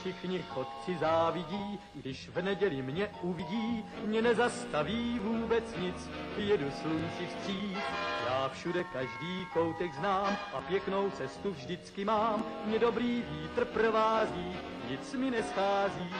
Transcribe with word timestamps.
všichni 0.00 0.42
chodci 0.42 0.98
závidí, 1.00 1.78
když 1.94 2.28
v 2.28 2.42
neděli 2.42 2.82
mě 2.82 3.08
uvidí, 3.22 3.84
mě 4.06 4.22
nezastaví 4.22 5.18
vůbec 5.18 5.64
nic, 5.82 6.10
jedu 6.36 6.70
slunci 6.70 7.26
vstříc. 7.26 7.78
Já 8.26 8.48
všude 8.48 8.84
každý 8.84 9.46
koutek 9.52 9.94
znám 9.94 10.36
a 10.54 10.60
pěknou 10.60 11.10
cestu 11.10 11.50
vždycky 11.50 12.04
mám, 12.04 12.44
mě 12.66 12.78
dobrý 12.78 13.22
vítr 13.30 13.64
provází, 13.64 14.56
nic 14.90 15.14
mi 15.14 15.30
neschází. 15.30 16.10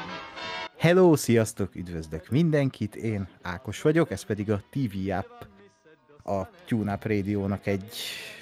Hello, 0.78 1.16
sziasztok, 1.16 1.77
üdvözlök 1.77 2.30
mindenkit, 2.30 2.97
én 2.97 3.28
Ákos 3.42 3.83
vagyok, 3.83 4.10
ez 4.10 4.24
pedig 4.24 4.51
a 4.51 4.60
TV 4.70 5.12
App, 5.19 5.45
a 6.24 6.48
TuneUp 6.66 7.05
Radio-nak 7.05 7.66
egy 7.66 7.92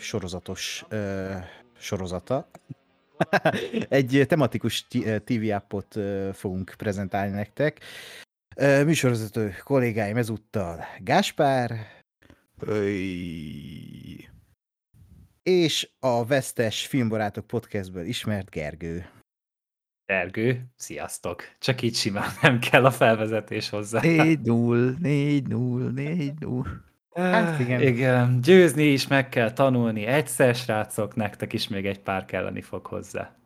sorozatos 0.00 0.84
ö, 0.88 1.34
sorozata. 1.78 2.48
egy 3.88 4.24
tematikus 4.28 4.86
TV 5.24 5.52
appot 5.52 5.98
fogunk 6.32 6.74
prezentálni 6.76 7.34
nektek. 7.34 7.80
Műsorvezető 8.84 9.54
kollégáim 9.64 10.16
ezúttal 10.16 10.84
Gáspár, 11.00 11.86
Öy. 12.58 14.28
és 15.42 15.90
a 15.98 16.26
Vesztes 16.26 16.86
Filmbarátok 16.86 17.46
podcastből 17.46 18.04
ismert 18.04 18.50
Gergő. 18.50 19.10
Gergő, 20.06 20.64
sziasztok! 20.76 21.42
Csak 21.58 21.82
így 21.82 21.94
simán 21.94 22.30
nem 22.42 22.58
kell 22.58 22.84
a 22.84 22.90
felvezetés 22.90 23.68
hozzá. 23.68 24.00
4-0, 24.02 24.96
4-0, 25.02 25.42
4-0. 26.40 26.66
Hát 27.14 27.60
igen. 27.60 27.82
igen. 27.82 28.40
Győzni 28.40 28.84
is 28.84 29.06
meg 29.06 29.28
kell 29.28 29.52
tanulni 29.52 30.04
egyszer, 30.04 30.54
srácok, 30.54 31.14
nektek 31.14 31.52
is 31.52 31.68
még 31.68 31.86
egy 31.86 32.00
pár 32.00 32.24
kelleni 32.24 32.62
fog 32.62 32.86
hozzá. 32.86 33.36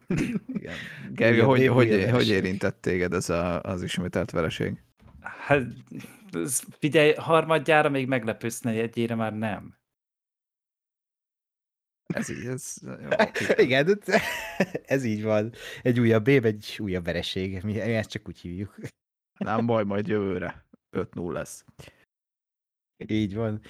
Igen. 0.46 0.74
Gergő, 1.12 1.40
hogy, 1.40 1.66
hogy, 1.66 1.86
újabb 1.88 2.00
hogy 2.00 2.10
vereség. 2.10 2.30
érintett 2.30 2.80
téged 2.80 3.12
ez 3.12 3.30
a, 3.30 3.62
az 3.62 3.82
ismételt 3.82 4.30
vereség? 4.30 4.82
Hát, 5.20 5.62
figyelj, 6.78 7.12
harmadjára 7.14 7.88
még 7.88 8.06
meglepősz, 8.06 8.60
negyedjére 8.60 9.14
már 9.14 9.34
nem. 9.34 9.80
Ez 12.14 12.28
így, 12.28 12.46
ez... 12.46 12.74
Jó, 12.82 13.08
Igen, 13.64 14.00
ez 14.84 15.04
így 15.04 15.22
van. 15.22 15.52
Egy 15.82 16.00
újabb 16.00 16.28
év, 16.28 16.44
egy 16.44 16.76
újabb 16.78 17.04
vereség. 17.04 17.62
Mi 17.62 17.80
ezt 17.80 18.10
csak 18.10 18.28
úgy 18.28 18.38
hívjuk. 18.38 18.74
Nem 19.38 19.66
baj, 19.66 19.84
majd 19.84 20.06
jövőre 20.06 20.66
5-0 20.96 21.32
lesz. 21.32 21.64
Így 23.06 23.34
van. 23.34 23.60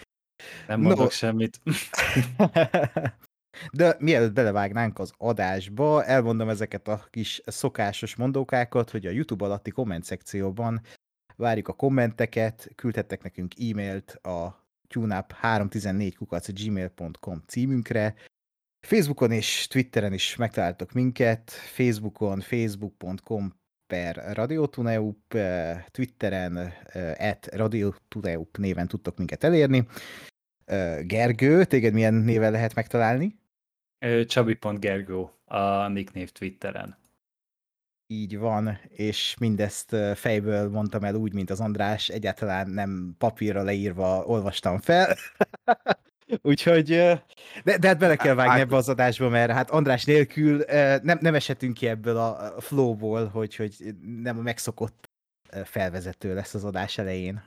Nem 0.67 0.81
No. 0.81 0.87
mondok 0.87 1.11
semmit. 1.11 1.61
De 3.73 3.97
mielőtt 3.99 4.33
belevágnánk 4.33 4.99
az 4.99 5.13
adásba, 5.17 6.05
elmondom 6.05 6.49
ezeket 6.49 6.89
a 6.89 7.07
kis 7.11 7.41
szokásos 7.47 8.17
mondókákat, 8.17 8.91
hogy 8.91 9.07
a 9.07 9.11
YouTube 9.11 9.45
alatti 9.45 9.71
komment 9.71 10.05
szekcióban 10.05 10.81
várjuk 11.37 11.69
a 11.69 11.73
kommenteket, 11.73 12.71
küldhettek 12.75 13.23
nekünk 13.23 13.53
e-mailt 13.61 14.11
a 14.11 14.67
tuneup314 14.95 16.63
gmail.com 16.65 17.43
címünkre, 17.47 18.15
Facebookon 18.87 19.31
és 19.31 19.67
Twitteren 19.67 20.13
is 20.13 20.37
megtaláltok 20.37 20.93
minket, 20.93 21.51
Facebookon 21.51 22.41
facebook.com 22.41 23.61
per 23.93 24.17
radiotuneup, 24.17 25.35
eh, 25.35 25.85
Twitteren 25.91 26.57
eh, 26.57 27.29
at 27.31 27.47
radiotuneup 27.55 28.57
néven 28.57 28.89
tudtok 28.89 29.17
minket 29.19 29.45
elérni. 29.45 29.87
Eh, 30.65 31.03
Gergő, 31.05 31.65
téged 31.65 31.93
milyen 31.93 32.15
néven 32.15 32.53
lehet 32.53 32.75
megtalálni? 32.75 33.39
Ö, 33.99 34.25
Csabi.gergó 34.25 35.31
a 35.45 35.89
nicknév 35.89 36.31
Twitteren. 36.31 36.97
Így 38.07 38.39
van, 38.39 38.79
és 38.89 39.37
mindezt 39.41 39.97
fejből 40.15 40.69
mondtam 40.69 41.05
el 41.05 41.15
úgy, 41.15 41.33
mint 41.33 41.51
az 41.51 41.61
András, 41.61 42.09
egyáltalán 42.09 42.71
nem 42.71 43.15
papírra 43.19 43.63
leírva 43.63 44.25
olvastam 44.25 44.79
fel. 44.79 45.17
Úgyhogy, 46.43 46.87
de, 47.65 47.79
de 47.79 47.87
hát 47.89 47.99
bele 47.99 48.17
kell 48.17 48.35
vágni 48.35 48.61
ebbe 48.61 48.77
az 48.77 48.89
adásba, 48.89 49.29
mert 49.29 49.53
hát 49.53 49.71
András 49.71 50.05
nélkül 50.05 50.65
nem, 51.03 51.19
nem 51.21 51.35
eshetünk 51.35 51.75
ki 51.75 51.89
ebből 51.89 52.17
a 52.17 52.61
flowból, 52.61 53.27
hogy, 53.27 53.57
hogy 53.57 53.95
nem 54.23 54.39
a 54.39 54.43
megszokott 54.43 55.11
felvezető 55.65 56.35
lesz 56.35 56.55
az 56.55 56.65
adás 56.65 56.99
elején. 56.99 57.43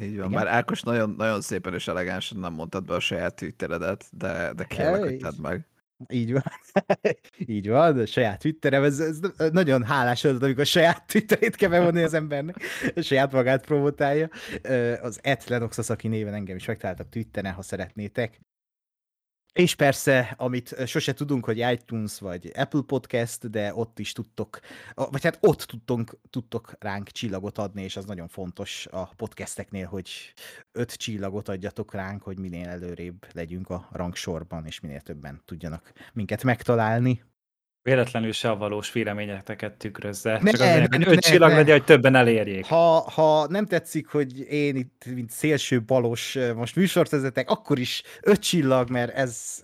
Így 0.00 0.16
van, 0.16 0.30
Igen? 0.30 0.44
már 0.44 0.54
Ákos 0.54 0.82
nagyon, 0.82 1.10
nagyon 1.10 1.40
szépen 1.40 1.74
és 1.74 1.88
elegánsan 1.88 2.38
nem 2.38 2.52
mondtad 2.52 2.84
be 2.84 2.94
a 2.94 3.00
saját 3.00 3.34
Twitteredet, 3.34 4.04
de, 4.10 4.52
de 4.52 4.64
kérlek, 4.64 5.02
hogy 5.02 5.16
tedd 5.16 5.40
meg. 5.40 5.66
Így 6.08 6.32
van. 6.32 6.42
Így 7.46 7.68
van, 7.68 7.98
a 7.98 8.06
saját 8.06 8.38
Twitterem, 8.38 8.82
ez, 8.82 9.00
ez 9.00 9.18
nagyon 9.52 9.84
hálás 9.84 10.24
az, 10.24 10.42
amikor 10.42 10.60
a 10.62 10.64
saját 10.64 11.06
Twitterét 11.12 11.56
kell 11.56 11.68
bevonni 11.68 12.02
az 12.02 12.14
embernek, 12.14 12.56
a 12.94 13.00
saját 13.00 13.32
magát 13.32 13.64
promotálja. 13.64 14.28
Az 15.02 15.18
et 15.22 15.48
Lenoxosaki 15.48 16.08
néven 16.08 16.34
engem 16.34 16.56
is 16.56 16.66
megtaláltak 16.66 17.08
Twitteren, 17.08 17.52
ha 17.52 17.62
szeretnétek. 17.62 18.40
És 19.54 19.74
persze, 19.74 20.34
amit 20.36 20.86
sose 20.86 21.12
tudunk, 21.12 21.44
hogy 21.44 21.58
iTunes 21.58 22.18
vagy 22.18 22.50
Apple 22.54 22.82
Podcast, 22.86 23.50
de 23.50 23.74
ott 23.74 23.98
is 23.98 24.12
tudtok, 24.12 24.60
vagy 24.94 25.22
hát 25.22 25.38
ott 25.40 25.62
tudtunk, 25.62 26.16
tudtok 26.30 26.72
ránk 26.78 27.08
csillagot 27.08 27.58
adni, 27.58 27.82
és 27.82 27.96
az 27.96 28.04
nagyon 28.04 28.28
fontos 28.28 28.86
a 28.90 29.04
podcasteknél, 29.04 29.86
hogy 29.86 30.10
öt 30.72 30.94
csillagot 30.94 31.48
adjatok 31.48 31.94
ránk, 31.94 32.22
hogy 32.22 32.38
minél 32.38 32.68
előrébb 32.68 33.26
legyünk 33.32 33.70
a 33.70 33.88
rangsorban, 33.92 34.66
és 34.66 34.80
minél 34.80 35.00
többen 35.00 35.42
tudjanak 35.44 35.92
minket 36.12 36.42
megtalálni. 36.42 37.22
Véletlenül 37.84 38.32
se 38.32 38.50
a 38.50 38.56
valós 38.56 38.92
véleményeteket 38.92 39.72
tükrözze. 39.72 40.38
Ne, 40.42 40.50
csak 40.50 40.60
azért, 40.60 40.90
ne, 40.90 40.96
hogy 40.96 41.06
ne, 41.06 41.12
öt 41.12 41.18
csillag 41.18 41.50
ne. 41.50 41.56
legyen, 41.56 41.76
hogy 41.76 41.84
többen 41.84 42.14
elérjék. 42.14 42.64
Ha, 42.64 43.10
ha 43.10 43.46
nem 43.48 43.66
tetszik, 43.66 44.08
hogy 44.08 44.38
én 44.38 44.76
itt, 44.76 45.04
mint 45.14 45.30
szélső 45.30 45.82
balos 45.82 46.38
most 46.54 46.76
műsort 46.76 47.10
vezetek, 47.10 47.50
akkor 47.50 47.78
is 47.78 48.02
öt 48.22 48.40
csillag, 48.40 48.90
mert 48.90 49.14
ez, 49.14 49.62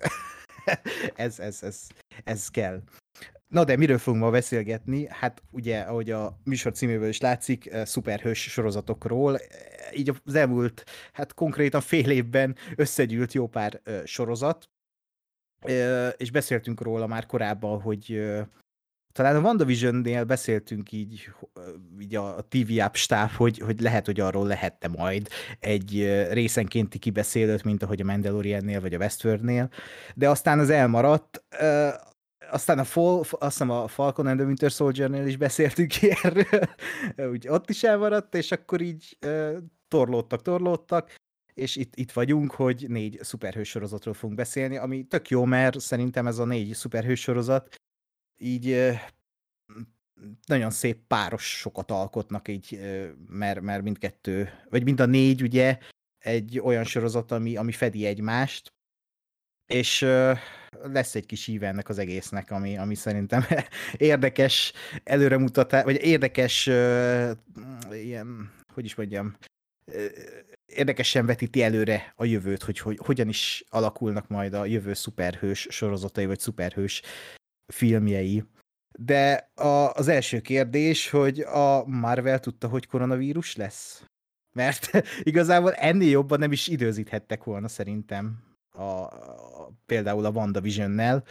ez, 1.14 1.38
ez, 1.38 1.58
ez, 1.62 1.86
ez 2.25 2.48
kell. 2.48 2.82
Na 3.48 3.64
de 3.64 3.76
miről 3.76 3.98
fogunk 3.98 4.22
ma 4.22 4.31
beszélgetni? 4.31 5.06
Hát 5.08 5.42
ugye, 5.50 5.81
ahogy 5.81 6.10
a 6.10 6.38
műsor 6.44 6.72
címéből 6.72 7.08
is 7.08 7.20
látszik, 7.20 7.70
szuperhős 7.84 8.42
sorozatokról. 8.42 9.38
Így 9.94 10.12
az 10.25 10.34
elmúlt, 10.34 10.84
hát 11.12 11.34
konkrétan 11.34 11.81
fél 11.81 12.10
évben 12.10 12.56
összegyűlt 12.76 13.32
jó 13.32 13.47
pár 13.47 13.81
sorozat, 14.04 14.69
és 16.16 16.31
beszéltünk 16.31 16.81
róla 16.81 17.06
már 17.06 17.26
korábban, 17.26 17.81
hogy 17.81 18.21
talán 19.12 19.37
a 19.37 19.41
WandaVision-nél 19.41 20.25
beszéltünk 20.25 20.93
így, 20.93 21.31
így 22.00 22.15
a 22.15 22.47
TV 22.48 22.78
App 22.78 22.94
stáb, 22.94 23.31
hogy, 23.31 23.59
hogy 23.59 23.81
lehet, 23.81 24.06
hogy 24.06 24.20
arról 24.20 24.47
lehette 24.47 24.88
majd 24.88 25.28
egy 25.59 26.25
részenkénti 26.31 26.99
kibeszélőt, 26.99 27.65
mint 27.65 27.82
ahogy 27.82 28.00
a 28.00 28.04
Mandaloriannél 28.04 28.81
vagy 28.81 28.94
a 28.94 28.99
Westworldnél, 28.99 29.70
de 30.15 30.28
aztán 30.28 30.59
az 30.59 30.70
elmaradt. 30.70 31.44
Aztán 32.50 32.78
a, 32.78 32.84
Fal, 32.84 33.19
azt 33.19 33.38
hiszem 33.41 33.70
a 33.70 33.88
Falcon 33.88 34.26
and 34.26 34.38
the 34.38 34.47
Winter 34.47 34.70
Soldier-nél 34.70 35.26
is 35.26 35.37
beszéltünk 35.37 35.93
erről, 36.22 36.69
úgy 37.31 37.49
ott 37.49 37.70
is 37.70 37.82
elmaradt, 37.82 38.34
és 38.34 38.53
akkor 38.53 38.81
így 38.81 39.19
torlódtak, 39.88 40.43
torlódtak, 40.43 41.15
és 41.55 41.77
itt, 41.77 41.97
itt 41.97 42.12
vagyunk, 42.12 42.53
hogy 42.53 42.84
négy 42.88 43.19
szuperhős 43.22 43.69
sorozatról 43.69 44.15
fogunk 44.15 44.38
beszélni, 44.38 44.77
ami 44.77 45.03
tök 45.03 45.28
jó, 45.28 45.44
mert 45.44 45.81
szerintem 45.81 46.27
ez 46.27 46.38
a 46.38 46.44
négy 46.44 46.75
szuperhős 46.75 47.21
sorozat 47.21 47.75
így 48.37 48.93
nagyon 50.47 50.71
szép 50.71 50.99
párosokat 51.06 51.91
alkotnak 51.91 52.49
így, 52.49 52.81
mert, 53.28 53.61
mert 53.61 53.83
mindkettő, 53.83 54.50
vagy 54.69 54.84
mind 54.84 55.00
a 55.00 55.06
négy 55.06 55.43
ugye 55.43 55.78
egy 56.19 56.59
olyan 56.59 56.84
sorozat, 56.84 57.33
ami, 57.33 57.56
ami 57.56 57.72
fedi 57.72 58.06
egymást, 58.06 58.72
és 59.67 60.00
lesz 60.71 61.14
egy 61.14 61.26
kis 61.26 61.47
íve 61.47 61.67
ennek 61.67 61.88
az 61.88 61.99
egésznek, 61.99 62.50
ami, 62.50 62.76
ami 62.76 62.94
szerintem 62.94 63.44
érdekes 63.97 64.73
előremutatás, 65.05 65.85
vagy 65.85 66.05
érdekes 66.05 66.67
ilyen, 67.93 68.52
hogy 68.73 68.85
is 68.85 68.94
mondjam, 68.94 69.37
érdekesen 70.75 71.26
vetíti 71.26 71.62
előre 71.62 72.12
a 72.17 72.25
jövőt, 72.25 72.62
hogy, 72.62 72.78
hogy 72.78 72.99
hogyan 73.05 73.28
is 73.28 73.64
alakulnak 73.69 74.28
majd 74.28 74.55
a 74.55 74.64
jövő 74.64 74.94
szuperhős 74.94 75.67
sorozatai, 75.70 76.26
vagy 76.26 76.38
szuperhős 76.38 77.02
filmjei. 77.72 78.44
De 78.99 79.50
a, 79.55 79.93
az 79.93 80.08
első 80.08 80.40
kérdés, 80.40 81.11
hogy 81.11 81.40
a 81.40 81.84
Marvel 81.87 82.40
tudta, 82.40 82.69
hogy 82.69 82.87
koronavírus 82.87 83.56
lesz? 83.56 84.05
Mert 84.52 84.90
igazából 85.22 85.72
ennél 85.72 86.11
jobban 86.11 86.38
nem 86.38 86.52
is 86.52 86.69
időzíthettek 86.69 87.44
volna 87.44 87.69
szerintem 87.69 88.50
a, 88.70 88.82
a, 88.82 89.73
például 89.87 90.25
a 90.25 90.31
WandaVision-nel, 90.31 91.25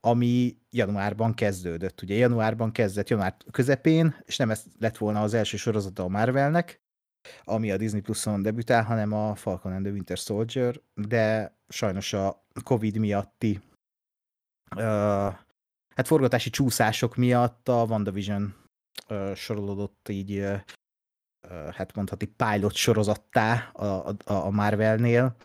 ami 0.00 0.56
januárban 0.70 1.34
kezdődött. 1.34 2.02
Ugye 2.02 2.14
januárban 2.14 2.72
kezdett, 2.72 3.08
január 3.08 3.36
közepén, 3.50 4.16
és 4.24 4.36
nem 4.36 4.50
ez 4.50 4.64
lett 4.78 4.96
volna 4.96 5.22
az 5.22 5.34
első 5.34 5.56
sorozata 5.56 6.02
a 6.02 6.08
Marvelnek, 6.08 6.83
ami 7.44 7.70
a 7.70 7.76
Disney 7.76 8.00
Plus-on 8.00 8.42
debütál, 8.42 8.82
hanem 8.82 9.12
a 9.12 9.34
Falcon 9.34 9.72
and 9.72 9.84
the 9.84 9.92
Winter 9.92 10.18
Soldier, 10.18 10.80
de 10.94 11.56
sajnos 11.68 12.12
a 12.12 12.44
Covid 12.64 12.98
miatti 12.98 13.60
uh, 14.76 15.34
hát 15.94 16.06
forgatási 16.06 16.50
csúszások 16.50 17.16
miatt 17.16 17.68
a 17.68 17.84
WandaVision 17.84 18.54
ö, 19.08 19.32
sorolódott 19.34 20.08
így, 20.08 20.36
ö, 20.36 20.56
ö, 21.48 21.68
hát 21.72 21.94
mondhatni 21.94 22.26
pilot 22.26 22.74
sorozattá 22.74 23.70
a, 23.72 23.84
a, 24.08 24.16
a 24.24 24.50
Marvelnél, 24.50 25.36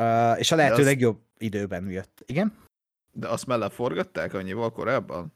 ö, 0.00 0.32
és 0.32 0.52
a 0.52 0.56
lehető 0.56 0.84
legjobb 0.84 1.20
időben 1.38 1.90
jött. 1.90 2.22
Igen? 2.26 2.66
De 3.12 3.28
azt 3.28 3.46
mellett 3.46 3.72
forgatták 3.72 4.34
annyival 4.34 4.72
korábban? 4.72 5.32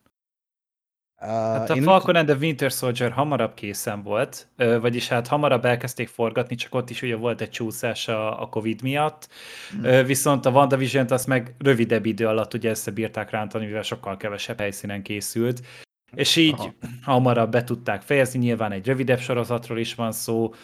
Uh, 1.25 1.29
Hát 1.29 1.71
a 1.71 1.75
én 1.75 1.81
úgy- 1.81 1.87
Falcon 1.89 2.17
and 2.17 2.27
the 2.29 2.37
Winter 2.41 2.71
Soldier 2.71 3.11
hamarabb 3.11 3.55
készen 3.55 4.03
volt, 4.03 4.47
vagyis 4.81 5.09
hát 5.09 5.27
hamarabb 5.27 5.65
elkezdték 5.65 6.09
forgatni, 6.09 6.55
csak 6.55 6.75
ott 6.75 6.91
is 6.91 7.03
ugye 7.03 7.17
volt 7.17 7.41
egy 7.41 7.51
csúszás 7.51 8.09
a, 8.09 8.43
a 8.43 8.47
Covid 8.49 8.83
miatt, 8.83 9.29
Hmm. 9.71 10.05
Viszont 10.07 10.47
a 10.47 10.51
WandaVision-t 10.51 11.11
azt 11.11 11.27
meg 11.27 11.55
rövidebb 11.59 12.07
idő 12.07 12.27
alatt 12.27 12.55
ugye 12.55 12.71
összebírták 12.71 13.31
rántani, 13.31 13.65
mivel 13.67 13.83
sokkal 13.83 14.17
kevesebb 14.17 14.59
helyszínen 14.59 15.03
készült, 15.03 15.61
és 16.15 16.37
így 16.37 16.55
Aha. 16.59 16.73
hamarabb 17.03 17.51
be 17.51 17.65
tudták 17.65 18.03
fejezni, 18.03 18.39
nyilván 18.39 18.73
egy 18.73 18.87
rövidebb 18.87 19.19
sorozatról 19.21 19.79
is 19.79 19.95
van 19.95 20.13
szó, 20.13 20.55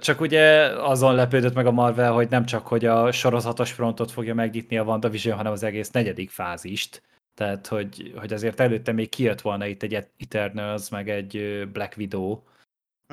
csak 0.00 0.20
ugye 0.20 0.44
azon 0.82 1.14
lepődött 1.14 1.54
meg 1.54 1.66
a 1.66 1.70
Marvel, 1.72 2.12
hogy 2.12 2.28
nem 2.30 2.44
csak, 2.44 2.66
hogy 2.66 2.84
a 2.84 3.12
sorozatos 3.12 3.72
frontot 3.72 4.10
fogja 4.10 4.34
megnyitni 4.34 4.78
a 4.78 4.82
WandaVision, 4.84 5.36
hanem 5.36 5.52
az 5.52 5.62
egész 5.62 5.90
negyedik 5.90 6.30
fázist. 6.30 7.02
Tehát, 7.38 7.66
hogy, 7.66 8.12
hogy 8.16 8.32
azért 8.32 8.60
előtte 8.60 8.92
még 8.92 9.08
kijött 9.08 9.40
volna 9.40 9.66
itt 9.66 9.82
egy 9.82 9.94
Eternals, 9.94 10.88
meg 10.88 11.08
egy 11.08 11.62
Black 11.72 11.96
Widow, 11.96 12.42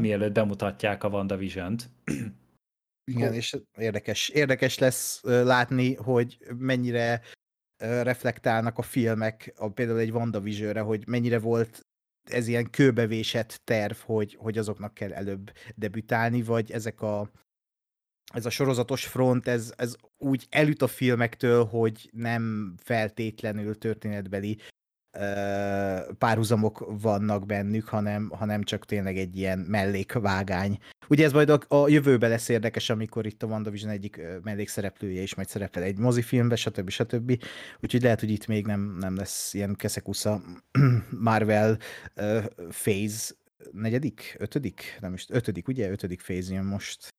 mielőtt 0.01 0.33
bemutatják 0.33 1.03
a 1.03 1.07
WandaVision-t. 1.07 1.89
Igen, 3.11 3.33
és 3.33 3.57
érdekes, 3.77 4.29
érdekes 4.29 4.77
lesz 4.77 5.21
látni, 5.23 5.95
hogy 5.95 6.37
mennyire 6.57 7.21
reflektálnak 7.77 8.77
a 8.77 8.81
filmek, 8.81 9.53
a, 9.55 9.69
például 9.69 9.99
egy 9.99 10.11
WandaVision-re, 10.11 10.81
hogy 10.81 11.07
mennyire 11.07 11.39
volt 11.39 11.85
ez 12.29 12.47
ilyen 12.47 12.69
kőbevésett 12.69 13.61
terv, 13.63 13.97
hogy, 13.97 14.35
hogy 14.35 14.57
azoknak 14.57 14.93
kell 14.93 15.13
előbb 15.13 15.51
debütálni, 15.75 16.41
vagy 16.41 16.71
ezek 16.71 17.01
a 17.01 17.31
ez 18.33 18.45
a 18.45 18.49
sorozatos 18.49 19.05
front, 19.05 19.47
ez, 19.47 19.73
ez 19.77 19.95
úgy 20.17 20.47
elüt 20.49 20.81
a 20.81 20.87
filmektől, 20.87 21.65
hogy 21.65 22.09
nem 22.13 22.73
feltétlenül 22.77 23.77
történetbeli 23.77 24.57
párhuzamok 26.17 26.85
vannak 27.01 27.45
bennük, 27.45 27.87
hanem, 27.87 28.29
hanem 28.29 28.63
csak 28.63 28.85
tényleg 28.85 29.17
egy 29.17 29.37
ilyen 29.37 29.59
mellékvágány. 29.59 30.77
Ugye 31.09 31.25
ez 31.25 31.31
majd 31.31 31.49
a, 31.49 31.59
a 31.67 31.87
jövőben 31.87 32.29
lesz 32.29 32.49
érdekes, 32.49 32.89
amikor 32.89 33.25
itt 33.25 33.43
a 33.43 33.47
WandaVision 33.47 33.91
egyik 33.91 34.21
mellékszereplője 34.43 35.21
is 35.21 35.35
majd 35.35 35.47
szerepel 35.47 35.83
egy 35.83 35.97
mozifilmbe, 35.97 36.55
stb. 36.55 36.89
stb. 36.89 37.43
Úgyhogy 37.79 38.01
lehet, 38.01 38.19
hogy 38.19 38.29
itt 38.29 38.47
még 38.47 38.65
nem, 38.65 38.97
nem 38.99 39.15
lesz 39.15 39.53
ilyen 39.53 39.75
keszekusza 39.75 40.41
Marvel 41.29 41.77
ö, 42.15 42.39
phase 42.69 43.33
negyedik, 43.71 44.35
ötödik? 44.39 44.97
Nem 45.01 45.13
is, 45.13 45.25
ötödik, 45.29 45.67
ugye? 45.67 45.89
Ötödik 45.89 46.21
phase 46.21 46.53
jön 46.53 46.65
most. 46.65 47.14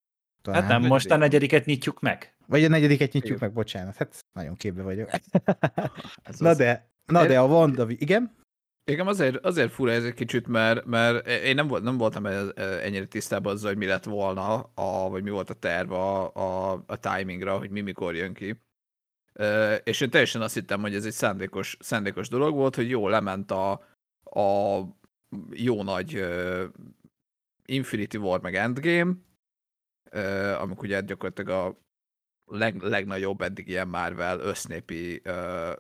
Talán. 0.47 0.63
Hát 0.63 0.81
nem, 0.81 0.89
most 0.89 1.11
a 1.11 1.17
negyediket 1.17 1.65
nyitjuk 1.65 2.01
meg. 2.01 2.35
Vagy 2.47 2.65
a 2.65 2.69
negyediket 2.69 3.13
nyitjuk 3.13 3.37
Igen. 3.37 3.49
meg, 3.49 3.53
bocsánat. 3.53 3.97
Hát 3.97 4.25
nagyon 4.33 4.55
képbe 4.55 4.83
vagyok. 4.83 5.11
Ez 6.29 6.39
na 6.39 6.49
az- 6.49 6.57
de, 6.57 6.91
na 7.07 7.27
de 7.27 7.39
a 7.39 7.47
WandaVision, 7.47 8.01
igen? 8.01 8.35
Igen, 8.85 9.07
azért, 9.07 9.37
azért 9.37 9.73
fura 9.73 9.93
ez 9.93 10.05
egy 10.05 10.15
kicsit, 10.15 10.47
mert, 10.47 10.85
mert 10.85 11.29
én 11.29 11.55
nem, 11.55 11.67
volt, 11.67 11.83
nem 11.83 11.97
voltam 11.97 12.27
ennyire 12.57 13.07
tisztában 13.07 13.53
azzal, 13.53 13.69
hogy 13.69 13.79
mi 13.79 13.87
lett 13.87 14.05
volna, 14.05 14.71
a, 14.75 15.09
vagy 15.09 15.23
mi 15.23 15.31
volt 15.31 15.51
a 15.51 15.55
terv 15.55 15.93
a, 15.93 16.35
a, 16.35 16.83
a 16.87 16.97
timingra, 16.97 17.59
hogy 17.59 17.71
mi 17.71 17.81
mikor 17.81 18.15
jön 18.15 18.35
ki. 18.35 18.61
És 19.85 20.01
én 20.01 20.11
teljesen 20.11 20.43
azt 20.43 20.55
hittem, 20.55 20.81
hogy 20.81 20.95
ez 20.95 21.05
egy 21.05 21.13
szándékos, 21.13 21.77
szándékos 21.81 22.29
dolog 22.29 22.55
volt, 22.55 22.75
hogy 22.75 22.89
jó, 22.89 23.09
lement 23.09 23.51
a, 23.51 23.71
a 24.23 24.79
jó 25.51 25.83
nagy 25.83 26.25
Infinity 27.65 28.17
War 28.17 28.41
meg 28.41 28.55
Endgame, 28.55 29.13
amik 30.59 30.83
ugye 30.83 31.01
gyakorlatilag 31.01 31.51
a 31.51 31.79
leg, 32.57 32.83
legnagyobb 32.83 33.41
eddig 33.41 33.69
ilyen 33.69 33.89
Marvel 33.89 34.41
össznépi 34.41 35.21
ö, 35.25 35.73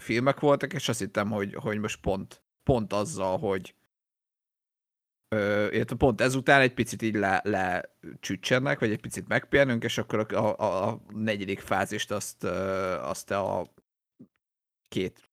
filmek 0.00 0.40
voltak, 0.40 0.72
és 0.72 0.88
azt 0.88 0.98
hittem, 0.98 1.30
hogy, 1.30 1.54
hogy 1.54 1.78
most 1.78 2.00
pont, 2.00 2.42
pont 2.62 2.92
azzal, 2.92 3.38
hogy 3.38 3.74
illetve 5.72 5.96
pont 5.96 6.20
ezután 6.20 6.60
egy 6.60 6.74
picit 6.74 7.02
így 7.02 7.14
le, 7.14 7.40
lecsütsenek, 7.44 8.78
vagy 8.78 8.90
egy 8.90 9.00
picit 9.00 9.28
megpihenünk, 9.28 9.84
és 9.84 9.98
akkor 9.98 10.34
a, 10.34 10.36
a, 10.36 10.88
a 10.88 11.02
negyedik 11.08 11.60
fázist 11.60 12.10
azt, 12.10 12.44
ö, 12.44 12.48
azt 13.00 13.30
a 13.30 13.72
két, 14.88 15.30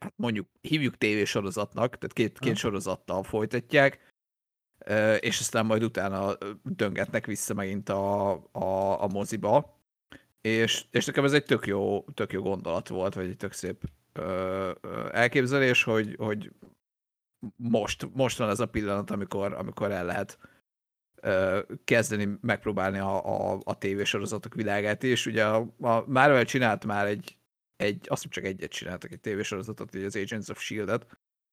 hát 0.00 0.12
mondjuk 0.16 0.48
hívjuk 0.60 0.96
tévésorozatnak, 0.96 1.98
tehát 1.98 2.12
két, 2.12 2.38
két 2.38 2.56
sorozattal 2.56 3.22
folytatják, 3.22 4.09
és 5.20 5.40
aztán 5.40 5.66
majd 5.66 5.82
utána 5.82 6.36
döngetnek 6.62 7.26
vissza 7.26 7.54
megint 7.54 7.88
a, 7.88 8.32
a, 8.52 9.02
a 9.02 9.08
moziba, 9.08 9.78
és, 10.40 10.84
és 10.90 11.04
nekem 11.04 11.24
ez 11.24 11.32
egy 11.32 11.44
tök 11.44 11.66
jó, 11.66 12.04
tök 12.14 12.32
jó 12.32 12.42
gondolat 12.42 12.88
volt, 12.88 13.14
vagy 13.14 13.28
egy 13.28 13.36
tök 13.36 13.52
szép 13.52 13.82
ö, 14.12 14.70
elképzelés, 15.12 15.82
hogy, 15.82 16.14
hogy 16.18 16.52
most, 17.56 18.08
most 18.14 18.38
van 18.38 18.48
ez 18.48 18.60
a 18.60 18.66
pillanat, 18.66 19.10
amikor, 19.10 19.52
amikor 19.52 19.90
el 19.90 20.04
lehet 20.04 20.38
ö, 21.20 21.60
kezdeni 21.84 22.38
megpróbálni 22.40 22.98
a, 22.98 23.52
a, 23.52 23.60
a 23.64 23.78
tévésorozatok 23.78 24.54
világát, 24.54 25.04
és 25.04 25.26
ugye 25.26 25.46
a, 25.46 25.74
a 25.80 26.04
Marvel 26.06 26.44
csinált 26.44 26.84
már 26.84 27.06
egy, 27.06 27.36
egy, 27.76 28.06
azt 28.08 28.28
csak 28.28 28.44
egyet 28.44 28.70
csináltak, 28.70 29.12
egy 29.12 29.20
tévésorozatot, 29.20 29.94
ugye 29.94 30.06
az 30.06 30.16
Agents 30.16 30.48
of 30.48 30.62
S.H.I.E.L.D.-et. 30.62 31.06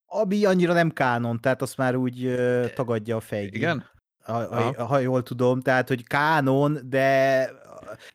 Ami 0.07 0.45
annyira 0.45 0.73
nem 0.73 0.91
kánon, 0.91 1.39
tehát 1.41 1.61
azt 1.61 1.77
már 1.77 1.95
úgy 1.95 2.25
ö, 2.25 2.65
tagadja 2.75 3.15
a 3.15 3.19
fejgi. 3.19 3.55
Igen? 3.55 3.85
Ha, 4.23 4.55
ha, 4.73 4.85
ha 4.85 4.99
jól 4.99 5.23
tudom, 5.23 5.61
tehát, 5.61 5.87
hogy 5.87 6.07
kánon, 6.07 6.79
de 6.83 7.49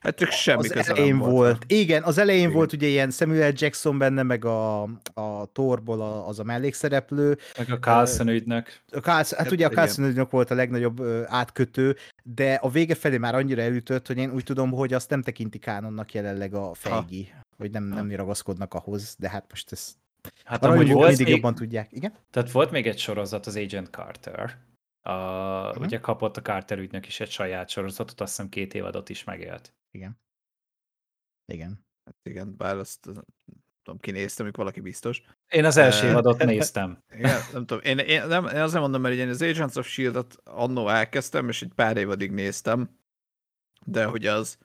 Hát 0.01 0.17
csak 0.17 0.31
semmi 0.31 0.69
az 0.69 0.89
elején 0.89 1.19
volt. 1.19 1.31
volt. 1.33 1.65
Igen, 1.67 2.03
az 2.03 2.19
elején 2.19 2.43
Igen. 2.43 2.53
volt 2.53 2.73
ugye 2.73 2.87
ilyen 2.87 3.11
Samuel 3.11 3.53
Jackson 3.55 3.99
benne, 3.99 4.23
meg 4.23 4.45
a, 4.45 4.83
a 5.15 5.47
Thorból 5.53 6.01
a, 6.01 6.29
az 6.29 6.39
a 6.39 6.43
mellékszereplő. 6.45 7.39
Meg 7.59 7.71
a 7.71 7.79
Carlson 7.79 8.29
ügynök. 8.29 8.67
A 8.91 8.99
Carlson, 8.99 9.39
hát 9.39 9.47
Hát 9.47 9.51
ugye 9.53 9.67
a. 9.67 9.71
Carlson 9.71 10.05
ügynök 10.05 10.31
volt 10.31 10.51
a 10.51 10.55
legnagyobb 10.55 11.03
átkötő, 11.27 11.97
de 12.23 12.55
a 12.55 12.71
vége 12.71 12.95
felé 12.95 13.19
már 13.19 13.35
annyira 13.35 13.63
elütött, 13.63 14.07
hogy 14.07 14.17
én 14.19 14.31
úgy 14.31 14.45
tudom, 14.45 14.71
hogy 14.71 14.93
azt 14.93 15.11
nem 15.11 15.23
tekinti 15.23 15.59
kánonnak 15.59 16.15
jelenleg 16.15 16.55
a 16.55 16.71
fejgi, 16.75 17.33
hogy 17.57 17.71
nem, 17.71 17.85
nem 17.85 18.11
ragaszkodnak 18.17 18.75
ahhoz, 18.75 19.17
de 19.19 19.29
hát 19.29 19.45
most 19.51 19.73
ez 19.73 19.95
Hát 20.45 20.65
a 20.65 20.71
amúgy 20.71 20.91
volt 20.93 21.09
mindig 21.09 21.27
még, 21.27 21.35
jobban 21.35 21.55
tudják. 21.55 21.93
Igen? 21.93 22.15
tehát 22.31 22.51
volt 22.51 22.71
még 22.71 22.87
egy 22.87 22.99
sorozat, 22.99 23.47
az 23.47 23.57
Agent 23.57 23.89
Carter. 23.89 24.59
A, 25.01 25.13
Mhm. 25.73 25.83
Ugye 25.83 26.01
kapott 26.01 26.37
a 26.37 26.43
Carter 26.43 26.79
ügynök 26.79 27.07
is 27.07 27.21
egy 27.21 27.31
saját 27.31 27.69
sorozatot, 27.69 28.21
azt 28.21 28.31
hiszem 28.31 28.49
két 28.49 28.75
évadot 28.75 29.09
is 29.09 29.25
megélt. 29.25 29.75
Igen. 29.91 30.21
Igen. 31.53 31.87
Hát 32.05 32.17
igen, 32.23 32.57
bár 32.57 32.77
azt 32.77 33.05
nem 33.05 33.25
tudom, 33.83 34.01
kinéztem, 34.01 34.47
hogy 34.47 34.57
valaki 34.57 34.81
biztos. 34.81 35.23
Én 35.49 35.65
az 35.65 35.77
első 35.77 36.07
évadot 36.07 36.45
néztem. 36.45 37.03
Igen, 37.11 37.41
nem 37.53 37.67
tudom. 37.67 37.83
Én, 37.85 37.99
én, 37.99 38.27
nem, 38.27 38.47
én 38.47 38.61
azért 38.61 38.81
mondom, 38.81 39.01
mert 39.01 39.15
én 39.15 39.29
az 39.29 39.43
Agents 39.43 39.77
of 39.77 39.87
S.H.I.E.L.D.-et 39.87 40.41
annó 40.45 40.89
elkezdtem, 40.89 41.49
és 41.49 41.63
egy 41.63 41.73
pár 41.75 41.97
évadig 41.97 42.31
néztem, 42.31 42.99
de 43.87 44.05
hogy 44.05 44.27
az, 44.27 44.59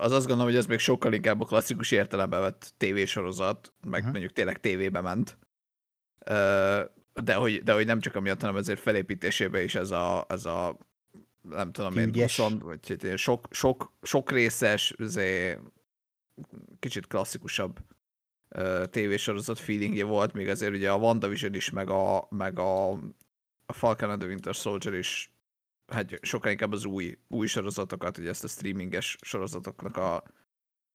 az 0.00 0.12
azt 0.12 0.26
gondolom, 0.26 0.44
hogy 0.44 0.56
ez 0.56 0.66
még 0.66 0.78
sokkal 0.78 1.12
inkább 1.12 1.40
a 1.40 1.44
klasszikus 1.44 1.90
értelemben 1.90 2.40
vett 2.40 2.74
tévésorozat, 2.76 3.72
meg 3.86 4.02
Aha. 4.02 4.10
mondjuk 4.10 4.32
tényleg 4.32 4.60
tévébe 4.60 5.00
ment. 5.00 5.38
De 7.22 7.34
hogy, 7.34 7.62
de 7.62 7.72
hogy 7.72 7.86
nem 7.86 8.00
csak 8.00 8.14
amiatt, 8.14 8.40
hanem 8.40 8.56
azért 8.56 8.80
felépítésében 8.80 9.62
is 9.62 9.74
ez 9.74 9.90
a, 9.90 10.24
ez 10.28 10.44
a 10.44 10.78
nem 11.48 11.72
tudom 11.72 11.98
én, 11.98 12.08
Ügyes. 12.08 12.36
20, 12.36 12.52
vagy 12.60 13.14
sok, 13.16 13.46
sok, 13.50 13.92
sok 14.02 14.30
részes, 14.30 14.94
azért 14.98 15.60
kicsit 16.78 17.06
klasszikusabb 17.06 17.78
tévésorozat 18.90 19.58
feelingje 19.58 20.04
volt, 20.04 20.32
még 20.32 20.48
azért 20.48 20.74
ugye 20.74 20.90
a 20.90 20.96
WandaVision 20.96 21.54
is, 21.54 21.70
meg 21.70 21.90
a, 21.90 22.26
meg 22.30 22.58
a, 22.58 22.90
a 23.66 23.72
Falcon 23.72 24.10
and 24.10 24.20
the 24.20 24.28
Winter 24.28 24.54
Soldier 24.54 24.94
is 24.94 25.33
hát 25.86 26.18
sokkal 26.22 26.50
inkább 26.50 26.72
az 26.72 26.84
új, 26.84 27.18
új 27.28 27.46
sorozatokat, 27.46 28.18
ugye 28.18 28.28
ezt 28.28 28.44
a 28.44 28.48
streaminges 28.48 29.16
sorozatoknak 29.20 29.96
a, 29.96 30.22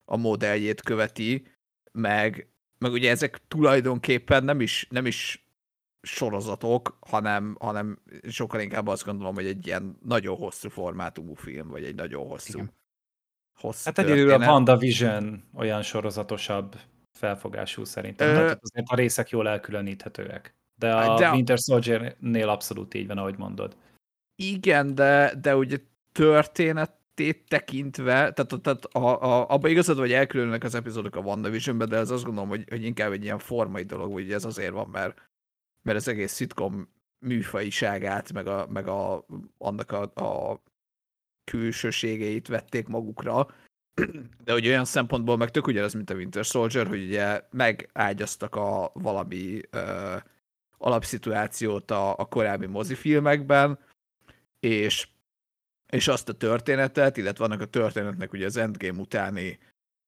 a 0.06 0.18
modelljét 0.18 0.82
követi, 0.82 1.48
meg, 1.92 2.50
meg 2.78 2.92
ugye 2.92 3.10
ezek 3.10 3.40
tulajdonképpen 3.48 4.44
nem 4.44 4.62
is, 4.62 4.88
nem 4.90 5.06
is 5.06 5.48
sorozatok, 6.02 6.98
hanem, 7.00 7.56
hanem 7.60 8.00
sokkal 8.30 8.62
inkább 8.62 8.88
azt 8.88 9.06
gondolom, 9.06 9.36
hogy 9.36 9.46
egy 9.46 9.68
ilyen 9.68 9.98
nagyon 10.04 10.38
hosszú 10.38 10.70
formátumú 10.70 11.34
film, 11.34 11.68
vagy 11.68 11.84
egy 11.84 11.96
nagyon 11.96 12.28
hosszú, 12.28 12.58
Igen. 12.58 12.74
hosszú 13.60 13.82
Hát 13.86 13.98
egyedül 13.98 14.32
a. 14.32 14.38
WandaVision 14.38 15.44
olyan 15.54 15.82
sorozatosabb 15.82 16.76
felfogású 17.12 17.84
szerintem. 17.84 18.28
Ö-. 18.30 18.34
Tehát 18.34 18.60
azért 18.62 18.88
a 18.90 18.96
részek 18.96 19.30
jól 19.30 19.48
elkülöníthetőek. 19.48 20.56
De 20.76 20.96
a 20.96 21.18
De 21.18 21.28
a- 21.28 21.34
Winter 21.34 21.58
Soldier-nél 21.58 22.50
abszolút 22.50 22.94
így 22.94 23.08
van, 23.08 23.18
ahogy 23.18 23.38
mondod. 23.38 23.78
Igen, 24.42 24.96
de, 24.96 25.34
de 25.42 25.56
ugye 25.56 25.78
történetét 26.12 27.44
tekintve, 27.48 28.32
tehát, 28.32 28.62
tehát 28.62 28.86
a, 28.86 29.24
a, 29.24 29.50
abban 29.50 29.72
igazad, 29.72 29.98
hogy 29.98 30.12
elkülönülnek 30.12 30.64
az 30.64 30.76
epizódok 30.76 31.16
a 31.16 31.20
WandaVision-be, 31.20 31.86
de 31.86 31.98
ez 31.98 32.10
azt 32.10 32.24
gondolom, 32.24 32.50
hogy, 32.50 32.66
hogy 32.70 32.84
inkább 32.84 33.12
egy 33.12 33.24
ilyen 33.24 33.40
formai 33.40 33.84
dolog, 33.84 34.12
hogy 34.12 34.32
ez 34.32 34.46
azért 34.46 34.72
van, 34.72 34.90
mert 34.90 35.30
mert 35.82 35.98
az 35.98 36.08
egész 36.08 36.32
szitkom 36.32 36.90
műfajiságát, 37.20 38.34
meg, 38.34 38.48
a, 38.48 38.68
meg 38.70 38.88
a, 38.88 39.26
annak 39.58 39.92
a, 39.92 40.02
a 40.02 40.62
külsőségeit 41.44 42.48
vették 42.48 42.88
magukra, 42.88 43.48
de 44.44 44.54
ugye 44.54 44.70
olyan 44.70 44.86
szempontból 44.86 45.38
meg 45.38 45.52
tök 45.52 45.68
ugyanaz, 45.68 45.94
mint 45.94 46.10
a 46.10 46.16
Winter 46.16 46.46
Soldier, 46.46 46.88
hogy 46.88 47.04
ugye 47.04 47.42
megágyaztak 47.52 48.56
a 48.56 48.92
valami 48.94 49.62
ö, 49.70 50.16
alapszituációt 50.78 51.92
a, 51.92 52.18
a 52.18 52.26
korábbi 52.26 52.66
mozifilmekben, 52.66 53.80
és, 54.60 55.08
és 55.88 56.08
azt 56.08 56.30
a 56.30 56.34
történetet, 56.34 57.18
illetve 57.18 57.48
vannak 57.48 57.62
a 57.62 57.70
történetnek 57.70 58.34
ugye 58.34 58.46
az 58.46 58.58
Endgame 58.58 59.00
utáni 59.00 59.60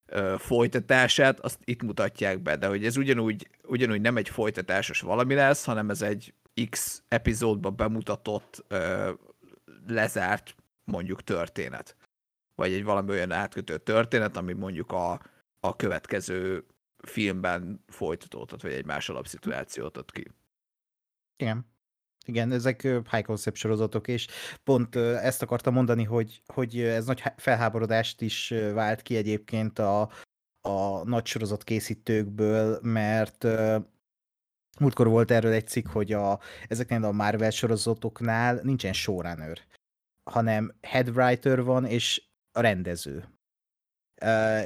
ö, 0.06 0.36
folytatását, 0.38 1.40
azt 1.40 1.60
itt 1.64 1.82
mutatják 1.82 2.40
be, 2.40 2.56
de 2.56 2.68
hogy 2.68 2.86
ez 2.86 2.98
ugyanúgy, 2.98 3.50
ugyanúgy 3.64 4.02
nem 4.02 4.18
egy 4.18 4.30
folytatásos 4.30 5.02
valami 5.02 5.34
lesz, 5.34 5.66
hanem 5.66 5.90
ez 5.90 6.02
egy 6.02 6.34
X 6.70 7.04
epizódba 7.08 7.70
bemutatott, 7.70 8.66
ö, 8.68 9.12
lezárt 9.88 10.56
mondjuk 10.84 11.24
történet. 11.24 11.96
Vagy 12.56 12.74
egy 12.74 12.84
valami 12.84 13.10
olyan 13.10 13.32
átkötő 13.32 13.78
történet, 13.78 14.38
ami 14.38 14.54
mondjuk 14.54 14.92
a, 14.92 15.22
a 15.60 15.76
következő 15.76 16.66
filmben 16.98 17.84
folytatódhat, 17.88 18.62
vagy 18.62 18.72
egy 18.72 18.86
más 18.86 19.10
alapszituációt 19.10 19.98
ad 19.98 20.12
ki. 20.12 20.28
Igen. 21.36 21.71
Igen, 22.26 22.52
ezek 22.52 22.82
high 22.82 23.22
concept 23.24 23.56
sorozatok, 23.56 24.08
és 24.08 24.28
pont 24.64 24.96
ezt 24.96 25.42
akartam 25.42 25.74
mondani, 25.74 26.04
hogy, 26.04 26.42
hogy 26.46 26.80
ez 26.80 27.06
nagy 27.06 27.24
felháborodást 27.38 28.22
is 28.22 28.54
vált 28.74 29.02
ki 29.02 29.16
egyébként 29.16 29.80
a, 29.80 30.02
a 30.62 31.04
nagy 31.04 31.26
sorozat 31.26 31.64
készítőkből, 31.64 32.80
mert 32.82 33.48
múltkor 34.80 35.08
volt 35.08 35.32
erről 35.32 35.52
egy 35.52 35.68
cikk, 35.68 35.88
hogy 35.88 36.12
a, 36.12 36.40
ezeknél 36.68 37.04
a 37.04 37.12
Marvel 37.12 37.50
sorozatoknál 37.50 38.60
nincsen 38.64 38.94
showrunner, 38.94 39.58
hanem 40.30 40.76
head 40.82 41.10
writer 41.10 41.64
van, 41.64 41.86
és 41.86 42.24
a 42.52 42.62
rendező. 42.62 43.26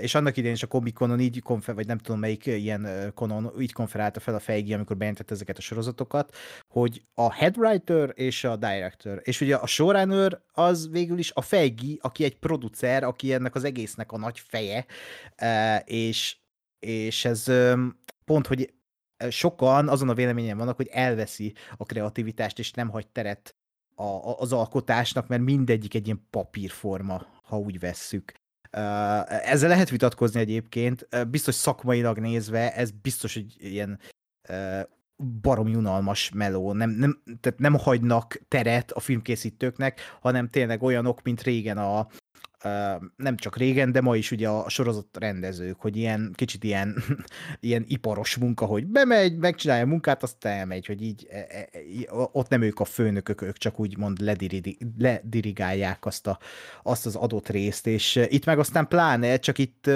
És 0.02 0.16
annak 0.16 0.38
idején 0.38 0.56
is 0.56 0.64
a 0.64 0.68
Comic 0.68 0.94
Conon 0.94 1.20
így 1.20 1.42
konfer, 1.42 1.76
vagy 1.76 1.88
nem 1.88 1.98
tudom 1.98 2.20
melyik 2.20 2.46
ilyen 2.46 3.12
konon, 3.14 3.62
így 3.62 3.74
konferálta 3.74 4.20
fel 4.20 4.36
a 4.36 4.40
fejgi, 4.40 4.74
amikor 4.74 4.98
bejelentette 4.98 5.34
ezeket 5.34 5.58
a 5.58 5.62
sorozatokat, 5.62 6.36
hogy 6.68 7.02
a 7.14 7.34
head 7.34 7.58
writer 7.58 8.12
és 8.14 8.44
a 8.44 8.56
director, 8.56 9.22
és 9.24 9.42
ugye 9.42 9.56
a 9.56 9.68
showrunner 9.68 10.42
az 10.54 10.90
végül 10.90 11.18
is 11.18 11.32
a 11.34 11.42
fejgi, 11.42 12.00
aki 12.02 12.24
egy 12.24 12.38
producer, 12.38 13.04
aki 13.04 13.34
ennek 13.34 13.56
az 13.56 13.64
egésznek 13.64 14.12
a 14.12 14.18
nagy 14.18 14.40
feje, 14.40 14.86
és, 15.86 16.38
és 16.80 17.26
ez 17.26 17.52
pont, 18.26 18.48
hogy 18.48 18.74
sokan 19.30 19.90
azon 19.90 20.10
a 20.10 20.14
véleményen 20.14 20.58
vannak, 20.58 20.76
hogy 20.76 20.90
elveszi 20.92 21.54
a 21.78 21.86
kreativitást, 21.86 22.60
és 22.60 22.72
nem 22.72 22.90
hagy 22.90 23.08
teret 23.08 23.56
a, 23.96 24.04
az 24.40 24.54
alkotásnak, 24.54 25.28
mert 25.28 25.42
mindegyik 25.42 25.94
egy 25.94 26.06
ilyen 26.06 26.28
papírforma, 26.30 27.26
ha 27.44 27.58
úgy 27.58 27.80
vesszük. 27.80 28.34
Ezzel 29.28 29.70
lehet 29.70 29.90
vitatkozni 29.90 30.40
egyébként, 30.40 31.08
biztos 31.30 31.56
szakmailag 31.56 32.18
nézve, 32.18 32.74
ez 32.74 32.92
biztos, 32.92 33.34
hogy 33.34 33.56
ilyen 33.58 34.00
barom 35.42 35.74
unalmas 35.74 36.32
meló, 36.34 36.74
nem, 36.74 36.90
nem, 36.90 37.22
tehát 37.40 37.60
nem 37.60 37.74
hagynak 37.74 38.42
teret 38.48 38.92
a 38.92 39.00
filmkészítőknek, 39.00 40.00
hanem 40.22 40.50
tényleg 40.50 40.84
olyanok, 40.84 41.22
mint 41.22 41.42
régen 41.42 41.78
a, 41.78 42.08
nem 43.16 43.38
csak 43.38 43.58
régen, 43.58 43.92
de 43.92 44.02
ma 44.02 44.16
is 44.16 44.32
ugye 44.32 44.50
a 44.50 44.70
sorozat 44.70 45.18
rendezők, 45.20 45.80
hogy 45.80 45.98
ilyen 45.98 46.34
kicsit 46.36 46.64
ilyen, 46.64 47.04
ilyen 47.60 47.84
iparos 47.88 48.36
munka, 48.38 48.66
hogy 48.66 48.86
bemegy, 48.86 49.38
megcsinálja 49.38 49.84
a 49.84 49.88
munkát, 49.88 50.24
azt 50.24 50.46
elmegy, 50.46 50.86
hogy 50.86 51.02
így 51.02 51.28
e, 51.30 51.38
e, 51.50 51.70
e, 51.72 51.80
ott 52.32 52.50
nem 52.50 52.62
ők 52.62 52.80
a 52.80 52.86
főnökök, 52.86 53.42
ők 53.42 53.58
csak 53.58 53.80
úgymond 53.80 54.20
ledirigálják 54.98 56.06
azt, 56.06 56.28
a, 56.28 56.40
azt 56.84 57.06
az 57.06 57.16
adott 57.16 57.50
részt, 57.50 57.88
és 57.88 58.16
itt 58.30 58.46
meg 58.46 58.60
aztán 58.60 58.88
pláne, 58.88 59.38
csak 59.38 59.58
itt 59.58 59.90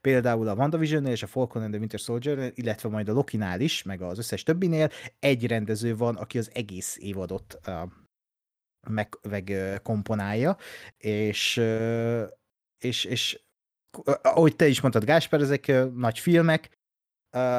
például 0.00 0.48
a 0.48 0.54
wandavision 0.54 1.06
és 1.06 1.22
a 1.22 1.26
Falcon 1.26 1.62
and 1.62 1.70
the 1.70 1.78
Winter 1.78 1.98
soldier 1.98 2.52
illetve 2.54 2.88
majd 2.88 3.08
a 3.08 3.12
Lokinál 3.12 3.60
is, 3.60 3.82
meg 3.82 4.02
az 4.02 4.18
összes 4.18 4.42
többinél 4.42 4.90
egy 5.20 5.46
rendező 5.46 5.96
van, 5.96 6.16
aki 6.16 6.38
az 6.38 6.50
egész 6.54 6.96
évadot 7.00 7.60
meg, 8.88 9.18
meg 9.28 9.52
komponálja, 9.82 10.56
és, 10.96 11.62
és, 12.78 13.04
és 13.04 13.40
ahogy 14.22 14.56
te 14.56 14.66
is 14.66 14.80
mondtad, 14.80 15.04
Gásper, 15.04 15.40
ezek 15.40 15.72
nagy 15.94 16.18
filmek, 16.18 16.70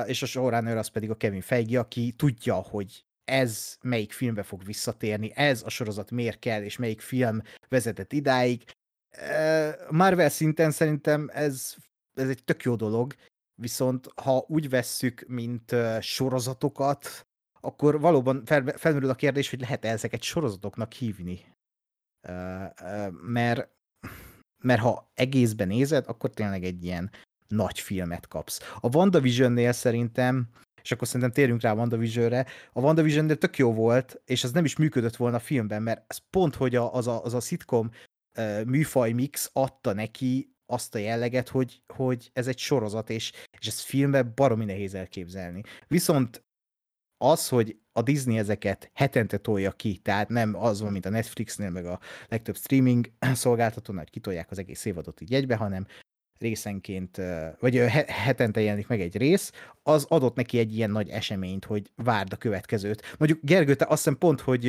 és 0.05 0.21
a 0.21 0.25
showrunner 0.25 0.77
az 0.77 0.87
pedig 0.87 1.09
a 1.09 1.17
Kevin 1.17 1.41
Feige, 1.41 1.79
aki 1.79 2.11
tudja, 2.11 2.55
hogy 2.55 3.05
ez 3.23 3.77
melyik 3.81 4.11
filmbe 4.11 4.43
fog 4.43 4.65
visszatérni, 4.65 5.31
ez 5.35 5.63
a 5.65 5.69
sorozat 5.69 6.11
miért 6.11 6.39
kell, 6.39 6.63
és 6.63 6.77
melyik 6.77 7.01
film 7.01 7.41
vezetett 7.69 8.13
idáig. 8.13 8.63
Marvel 9.89 10.29
szinten 10.29 10.71
szerintem 10.71 11.29
ez, 11.33 11.75
ez 12.13 12.29
egy 12.29 12.43
tök 12.43 12.63
jó 12.63 12.75
dolog, 12.75 13.15
viszont 13.55 14.07
ha 14.15 14.45
úgy 14.47 14.69
vesszük, 14.69 15.23
mint 15.27 15.75
sorozatokat, 16.01 17.27
akkor 17.65 18.00
valóban 18.00 18.46
fel, 18.46 18.63
felmerül 18.65 19.10
a 19.10 19.15
kérdés, 19.15 19.50
hogy 19.50 19.60
lehet-e 19.60 19.89
ezeket 19.89 20.22
sorozatoknak 20.22 20.93
hívni. 20.93 21.46
Mert, 23.22 23.70
mert 24.63 24.82
ha 24.82 25.12
egészben 25.13 25.67
nézed, 25.67 26.08
akkor 26.08 26.29
tényleg 26.29 26.63
egy 26.63 26.84
ilyen 26.84 27.12
nagy 27.48 27.79
filmet 27.79 28.27
kapsz. 28.27 28.60
A 28.79 28.96
WandaVision-nél 28.96 29.72
szerintem, 29.72 30.48
és 30.82 30.91
akkor 30.91 31.08
szerintem 31.08 31.32
térjünk 31.32 31.62
rá 31.62 31.72
a 31.72 31.75
WandaVision-re, 31.75 32.46
a 32.74 32.82
WandaVision-nél 32.82 33.38
tök 33.38 33.58
jó 33.58 33.74
volt, 33.74 34.22
és 34.25 34.43
az 34.43 34.51
nem 34.51 34.65
is 34.65 34.77
működött 34.77 35.15
volna 35.15 35.36
a 35.36 35.39
filmben, 35.39 35.82
mert 35.82 36.03
ez 36.08 36.17
pont, 36.29 36.55
hogy 36.55 36.75
az, 36.75 37.08
a, 37.08 37.24
az 37.24 37.34
a 37.34 37.39
sitcom 37.39 37.91
műfaj 38.65 39.12
mix 39.12 39.50
adta 39.53 39.93
neki 39.93 40.55
azt 40.65 40.96
a 40.96 40.98
jelleget, 40.98 41.50
hogy, 41.50 41.84
hogy 41.93 42.29
ez 42.34 42.48
egy 42.48 42.58
sorozat, 42.58 43.10
és, 43.10 43.32
és 43.60 43.67
ez 43.67 43.79
filmben 43.79 44.32
baromi 44.36 44.65
nehéz 44.65 44.93
elképzelni. 44.93 45.63
Viszont 45.88 46.43
az, 47.23 47.49
hogy 47.49 47.77
a 47.91 48.01
Disney 48.01 48.37
ezeket 48.37 48.91
hetente 48.93 49.37
tolja 49.37 49.71
ki, 49.71 49.97
tehát 49.97 50.29
nem 50.29 50.55
az 50.55 50.81
van, 50.81 50.91
mint 50.91 51.05
a 51.05 51.09
Netflixnél, 51.09 51.69
meg 51.69 51.85
a 51.85 51.99
legtöbb 52.27 52.57
streaming 52.57 53.11
szolgáltatónál, 53.33 54.01
hogy 54.01 54.11
kitolják 54.11 54.51
az 54.51 54.59
egész 54.59 54.85
évadot 54.85 55.21
így 55.21 55.33
egybe, 55.33 55.55
hanem 55.55 55.85
részenként, 56.39 57.21
vagy 57.59 57.75
hetente 58.07 58.61
jelenik 58.61 58.87
meg 58.87 59.01
egy 59.01 59.17
rész, 59.17 59.51
az 59.83 60.05
adott 60.09 60.35
neki 60.35 60.57
egy 60.57 60.75
ilyen 60.75 60.91
nagy 60.91 61.09
eseményt, 61.09 61.65
hogy 61.65 61.91
várd 61.95 62.33
a 62.33 62.37
következőt. 62.37 63.15
Mondjuk 63.17 63.39
Gergő, 63.41 63.75
te 63.75 63.85
azt 63.85 64.03
hiszem 64.03 64.17
pont, 64.17 64.41
hogy 64.41 64.65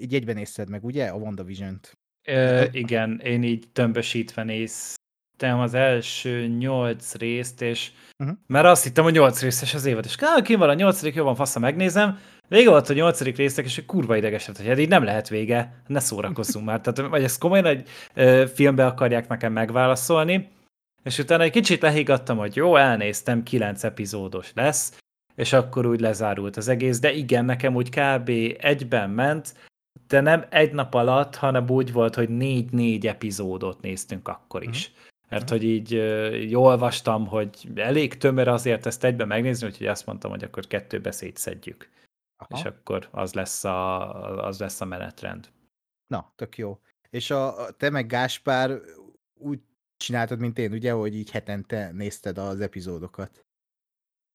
így 0.00 0.14
egyben 0.14 0.34
nézted 0.34 0.68
meg, 0.68 0.84
ugye, 0.84 1.06
a 1.06 1.16
WandaVision-t? 1.16 1.98
Ö, 2.28 2.64
igen, 2.72 3.20
én 3.24 3.42
így 3.42 3.68
tömbösítve 3.72 4.42
néz, 4.42 4.94
megnéztem 5.40 5.60
az 5.60 5.74
első 5.74 6.46
nyolc 6.46 7.14
részt, 7.14 7.62
és 7.62 7.90
uh-huh. 8.18 8.36
mert 8.46 8.66
azt 8.66 8.84
hittem, 8.84 9.04
hogy 9.04 9.12
nyolc 9.12 9.40
részes 9.40 9.74
az 9.74 9.84
évad, 9.84 10.04
és 10.04 10.16
ah, 10.20 10.42
ki 10.42 10.54
van 10.54 10.68
a 10.68 10.74
nyolcadik, 10.74 11.14
jobban 11.14 11.34
fassa 11.34 11.58
megnézem, 11.58 12.18
vége 12.48 12.70
volt 12.70 12.88
a 12.88 12.94
nyolcadik 12.94 13.36
résznek, 13.36 13.64
és 13.64 13.82
kurva 13.86 14.16
ideges 14.16 14.46
lett, 14.46 14.56
hogy 14.56 14.66
hát 14.66 14.78
így 14.78 14.88
nem 14.88 15.04
lehet 15.04 15.28
vége, 15.28 15.82
ne 15.86 16.00
szórakozzunk 16.00 16.66
már. 16.66 16.80
Tehát, 16.80 17.10
vagy 17.10 17.22
ezt 17.22 17.40
komolyan 17.40 17.66
egy 17.66 17.88
ö, 18.14 18.44
filmbe 18.54 18.86
akarják 18.86 19.28
nekem 19.28 19.52
megválaszolni, 19.52 20.48
és 21.02 21.18
utána 21.18 21.42
egy 21.42 21.52
kicsit 21.52 21.82
lehiggadtam, 21.82 22.38
hogy 22.38 22.56
jó, 22.56 22.76
elnéztem, 22.76 23.42
kilenc 23.42 23.84
epizódos 23.84 24.52
lesz, 24.54 24.98
és 25.34 25.52
akkor 25.52 25.86
úgy 25.86 26.00
lezárult 26.00 26.56
az 26.56 26.68
egész, 26.68 27.00
de 27.00 27.12
igen, 27.12 27.44
nekem 27.44 27.74
úgy 27.74 27.88
kb. 27.88 28.30
egyben 28.58 29.10
ment, 29.10 29.54
de 30.08 30.20
nem 30.20 30.44
egy 30.50 30.72
nap 30.72 30.94
alatt, 30.94 31.36
hanem 31.36 31.70
úgy 31.70 31.92
volt, 31.92 32.14
hogy 32.14 32.28
négy-négy 32.28 33.06
epizódot 33.06 33.80
néztünk 33.80 34.28
akkor 34.28 34.62
is. 34.62 34.88
Uh-huh. 34.88 35.09
Mert 35.30 35.48
hogy 35.48 35.62
így 35.62 35.90
jól 36.50 36.64
olvastam, 36.64 37.26
hogy 37.26 37.68
elég 37.74 38.16
tömör 38.16 38.48
azért 38.48 38.86
ezt 38.86 39.04
egyben 39.04 39.26
megnézni, 39.26 39.66
úgyhogy 39.66 39.86
azt 39.86 40.06
mondtam, 40.06 40.30
hogy 40.30 40.44
akkor 40.44 40.66
kettőbe 40.66 41.10
szétszedjük. 41.10 41.88
Aha. 42.36 42.58
És 42.58 42.64
akkor 42.64 43.08
az 43.10 43.32
lesz, 43.32 43.64
a, 43.64 44.44
az 44.46 44.58
lesz 44.58 44.80
a 44.80 44.84
menetrend. 44.84 45.52
Na, 46.06 46.32
tök 46.36 46.58
jó. 46.58 46.80
És 47.10 47.30
a, 47.30 47.66
a 47.66 47.70
te 47.70 47.90
meg 47.90 48.06
Gáspár 48.06 48.80
úgy 49.34 49.60
csináltad, 49.96 50.38
mint 50.38 50.58
én, 50.58 50.72
ugye, 50.72 50.92
hogy 50.92 51.14
így 51.14 51.30
hetente 51.30 51.90
nézted 51.92 52.38
az 52.38 52.60
epizódokat. 52.60 53.44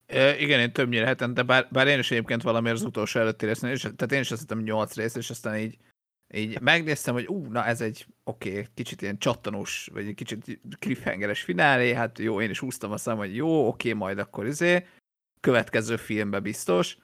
E, 0.06 0.38
igen, 0.38 0.60
én 0.60 0.74
többnyire 0.74 1.06
hetente, 1.06 1.44
bár, 1.44 1.68
bár 1.72 1.88
én 1.88 2.00
is 2.00 2.12
egyébként 2.12 2.42
valamiért 2.42 2.78
az 2.78 2.84
utolsó 2.84 3.20
előtti 3.20 3.46
résznél, 3.46 3.72
és, 3.72 3.82
tehát 3.82 4.12
én 4.12 4.20
is 4.20 4.32
azt 4.32 4.42
hittem 4.42 4.60
8 4.60 4.96
rész, 4.96 5.16
és 5.16 5.30
aztán 5.30 5.58
így 5.58 5.78
így 6.34 6.62
megnéztem, 6.62 7.14
hogy 7.14 7.28
ú, 7.28 7.46
na 7.46 7.66
ez 7.66 7.82
egy 7.82 8.06
oké, 8.24 8.50
okay, 8.50 8.66
kicsit 8.74 9.02
ilyen 9.02 9.18
csattanós, 9.18 9.90
vagy 9.94 10.08
egy 10.08 10.16
kicsit 10.16 10.60
cliffhangeres 10.80 11.42
finálé, 11.42 11.94
hát 11.94 12.20
jó, 12.20 12.42
én 12.42 12.50
is 12.50 12.60
húztam 12.60 12.92
a 12.92 12.98
szám, 12.98 13.18
hogy 13.18 13.36
jó, 13.36 13.68
oké, 13.68 13.90
okay, 13.90 14.00
majd 14.00 14.20
akkor 14.20 14.46
izé, 14.46 14.86
következő 15.40 15.96
filmbe 15.96 16.40
biztos, 16.40 16.98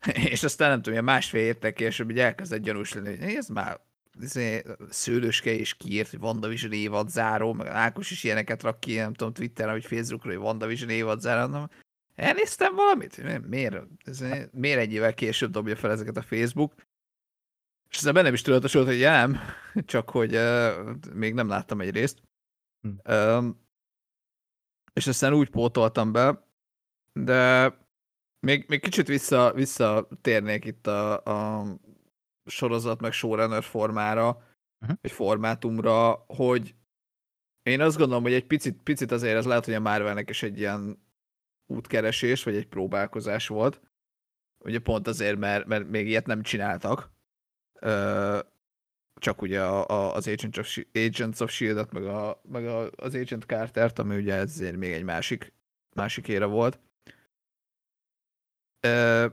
és 0.30 0.42
aztán 0.42 0.68
nem 0.68 0.76
tudom, 0.76 0.92
ilyen 0.92 1.04
másfél 1.04 1.44
értek 1.44 1.74
később, 1.74 2.06
hogy 2.06 2.18
elkezdett 2.18 2.62
gyanús 2.62 2.92
lenni, 2.92 3.16
hogy 3.16 3.34
ez 3.34 3.48
már 3.48 3.80
izé, 4.20 4.62
szőlőske 4.88 5.50
és 5.50 5.74
kiírt, 5.74 6.10
hogy 6.10 6.20
WandaVision 6.20 6.72
évad 6.72 7.08
záró, 7.08 7.52
meg 7.52 7.66
Ákos 7.66 8.10
is 8.10 8.24
ilyeneket 8.24 8.62
rak 8.62 8.80
ki, 8.80 8.96
nem 8.96 9.14
tudom, 9.14 9.32
Twitteren, 9.32 9.72
vagy 9.72 9.84
Facebookra, 9.84 10.30
hogy 10.30 10.42
WandaVision 10.42 10.90
évad 10.90 11.20
záró, 11.20 11.50
nem, 11.50 11.68
elnéztem 12.14 12.74
valamit? 12.74 13.46
Miért, 13.48 13.76
miért 14.52 14.80
egy 14.80 14.92
évvel 14.92 15.14
később 15.14 15.50
dobja 15.50 15.76
fel 15.76 15.90
ezeket 15.90 16.16
a 16.16 16.22
Facebook? 16.22 16.74
És 17.90 17.96
ezzel 17.96 18.12
bennem 18.12 18.34
is 18.34 18.42
tudatosult, 18.42 18.86
hogy 18.86 18.98
ja, 18.98 19.10
nem, 19.10 19.38
csak 19.84 20.10
hogy 20.10 20.34
uh, 20.34 20.96
még 21.14 21.34
nem 21.34 21.48
láttam 21.48 21.80
egy 21.80 21.90
részt. 21.90 22.22
Hm. 22.80 23.12
Um, 23.12 23.68
és 24.92 25.06
aztán 25.06 25.32
úgy 25.32 25.50
pótoltam 25.50 26.12
be, 26.12 26.46
de 27.12 27.72
még, 28.46 28.64
még 28.68 28.80
kicsit 28.80 29.06
vissza, 29.06 29.52
visszatérnék 29.52 30.64
itt 30.64 30.86
a, 30.86 31.22
a 31.24 31.64
sorozat 32.44 33.00
meg 33.00 33.12
showrunner 33.12 33.62
formára, 33.62 34.28
uh-huh. 34.28 34.98
vagy 35.00 35.12
formátumra, 35.12 36.24
hogy 36.26 36.74
én 37.62 37.80
azt 37.80 37.96
gondolom, 37.96 38.22
hogy 38.22 38.32
egy 38.32 38.46
picit, 38.46 38.82
picit 38.82 39.10
azért 39.10 39.36
ez 39.36 39.44
lehet, 39.46 39.64
hogy 39.64 39.74
a 39.74 39.80
Marvelnek 39.80 40.30
is 40.30 40.42
egy 40.42 40.58
ilyen 40.58 41.02
útkeresés, 41.66 42.42
vagy 42.42 42.56
egy 42.56 42.68
próbálkozás 42.68 43.48
volt. 43.48 43.80
Ugye 44.64 44.78
pont 44.78 45.06
azért, 45.06 45.38
mert, 45.38 45.66
mert 45.66 45.88
még 45.88 46.06
ilyet 46.06 46.26
nem 46.26 46.42
csináltak. 46.42 47.10
Csak 49.14 49.42
ugye 49.42 49.62
a, 49.62 49.88
a, 49.88 50.14
az 50.14 50.26
Agents 50.26 50.58
of, 50.58 50.76
Agents 50.92 51.40
of 51.40 51.50
S.H.I.E.L.D.-et, 51.50 51.92
meg, 51.92 52.04
a, 52.04 52.40
meg 52.48 52.66
a, 52.66 52.90
az 52.96 53.14
Agent 53.14 53.44
Carter-t, 53.44 53.98
ami 53.98 54.16
ugye 54.16 54.34
ezért 54.34 54.76
még 54.76 54.92
egy 54.92 55.04
másik, 55.04 55.52
másik 55.94 56.28
ére 56.28 56.44
volt. 56.44 56.80
Ö, 58.80 59.26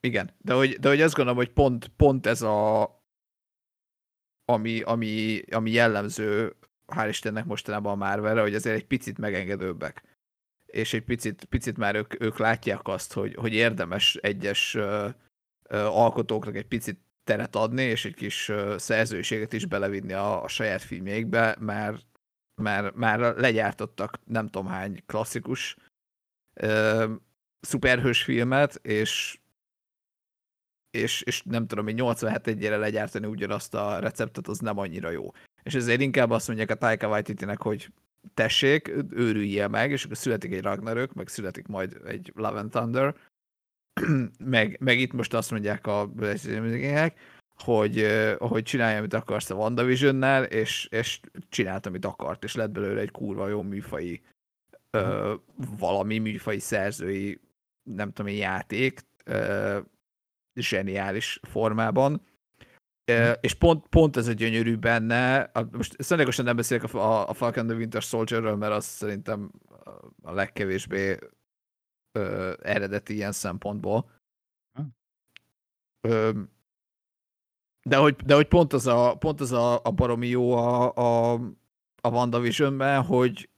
igen, 0.00 0.34
de 0.38 0.52
hogy, 0.54 0.78
de 0.78 0.88
hogy 0.88 1.00
azt 1.00 1.14
gondolom, 1.14 1.38
hogy 1.38 1.52
pont, 1.52 1.88
pont 1.88 2.26
ez 2.26 2.42
a 2.42 2.84
ami, 4.44 4.80
ami, 4.80 5.42
ami 5.50 5.70
jellemző, 5.70 6.56
hál' 6.86 7.08
Istennek 7.08 7.44
mostanában 7.44 7.92
a 7.92 8.04
Marvelre, 8.04 8.40
hogy 8.40 8.54
azért 8.54 8.76
egy 8.76 8.86
picit 8.86 9.18
megengedőbbek. 9.18 10.02
És 10.66 10.94
egy 10.94 11.04
picit, 11.04 11.44
picit 11.44 11.76
már 11.76 11.94
ők, 11.94 12.20
ők 12.22 12.38
látják 12.38 12.88
azt, 12.88 13.12
hogy, 13.12 13.34
hogy 13.34 13.52
érdemes 13.52 14.14
egyes 14.14 14.76
alkotóknak 15.70 16.56
egy 16.56 16.66
picit 16.66 16.98
teret 17.24 17.56
adni, 17.56 17.82
és 17.82 18.04
egy 18.04 18.14
kis 18.14 18.52
szerzőséget 18.76 19.52
is 19.52 19.66
belevinni 19.66 20.12
a, 20.12 20.42
a 20.42 20.48
saját 20.48 20.82
filmjékbe, 20.82 21.56
mert, 21.60 22.06
mert 22.62 22.94
már 22.94 23.18
legyártottak 23.18 24.18
nem 24.24 24.46
tudom 24.46 24.66
hány 24.66 25.02
klasszikus 25.06 25.76
ö, 26.60 27.12
szuperhős 27.60 28.22
filmet, 28.22 28.74
és 28.74 29.38
és, 30.94 31.22
és 31.22 31.42
nem 31.42 31.66
tudom, 31.66 31.84
hogy 31.84 31.94
87 31.94 32.46
egyére 32.46 32.76
legyártani 32.76 33.26
ugyanazt 33.26 33.74
a 33.74 33.98
receptet, 33.98 34.48
az 34.48 34.58
nem 34.58 34.78
annyira 34.78 35.10
jó. 35.10 35.30
És 35.62 35.74
ezért 35.74 36.00
inkább 36.00 36.30
azt 36.30 36.46
mondják 36.46 36.70
a 36.70 36.74
Taika 36.74 37.08
waititi 37.08 37.46
hogy 37.56 37.92
tessék, 38.34 38.92
őrüljél 39.10 39.68
meg, 39.68 39.90
és 39.90 40.04
akkor 40.04 40.16
születik 40.16 40.52
egy 40.52 40.62
Ragnarök, 40.62 41.12
meg 41.12 41.28
születik 41.28 41.66
majd 41.66 42.00
egy 42.06 42.32
Love 42.34 42.58
and 42.58 42.70
Thunder, 42.70 43.14
meg, 44.44 44.76
meg 44.80 44.98
itt 44.98 45.12
most 45.12 45.34
azt 45.34 45.50
mondják 45.50 45.86
a 45.86 46.10
hogy, 47.56 48.06
hogy 48.38 48.62
csinálja, 48.62 48.98
amit 48.98 49.14
akarsz 49.14 49.50
a 49.50 49.54
WandaVision-nel, 49.54 50.44
és, 50.44 50.88
és 50.90 51.20
csinált, 51.48 51.86
amit 51.86 52.04
akart, 52.04 52.44
és 52.44 52.54
lett 52.54 52.70
belőle 52.70 53.00
egy 53.00 53.10
kurva 53.10 53.48
jó 53.48 53.62
műfai 53.62 54.22
ö, 54.90 55.34
valami 55.78 56.18
műfai 56.18 56.58
szerzői, 56.58 57.40
nem 57.82 58.12
tudom, 58.12 58.32
játék, 58.32 59.00
ö, 59.24 59.78
zseniális 60.54 61.40
formában. 61.42 62.12
Mm. 63.12 63.30
És 63.40 63.54
pont, 63.54 63.86
pont 63.86 64.16
ez 64.16 64.28
a 64.28 64.32
gyönyörű 64.32 64.76
benne, 64.76 65.50
most 65.70 66.02
szándékosan 66.02 66.44
nem 66.44 66.56
beszélek 66.56 66.94
a, 66.94 67.28
a 67.28 67.32
Falcon 67.32 67.66
the 67.66 67.76
Winter 67.76 68.02
Soldierről, 68.02 68.56
mert 68.56 68.72
az 68.72 68.84
szerintem 68.84 69.50
a 70.22 70.32
legkevésbé 70.32 71.18
ö, 72.14 72.52
eredeti 72.62 73.14
ilyen 73.14 73.32
szempontból. 73.32 74.10
Mm. 74.80 74.84
Ö, 76.00 76.30
de 77.86 77.96
hogy, 77.96 78.16
de 78.16 78.34
hogy 78.34 78.48
pont 78.48 78.72
az 78.72 78.86
a, 78.86 79.14
pont 79.18 79.40
az 79.40 79.52
a, 79.52 79.80
a 79.84 79.90
baromi 79.90 80.26
jó 80.26 80.52
a, 80.52 80.92
a, 80.94 81.32
a 82.00 82.08
WandaVision-ben, 82.08 83.02
hogy, 83.02 83.48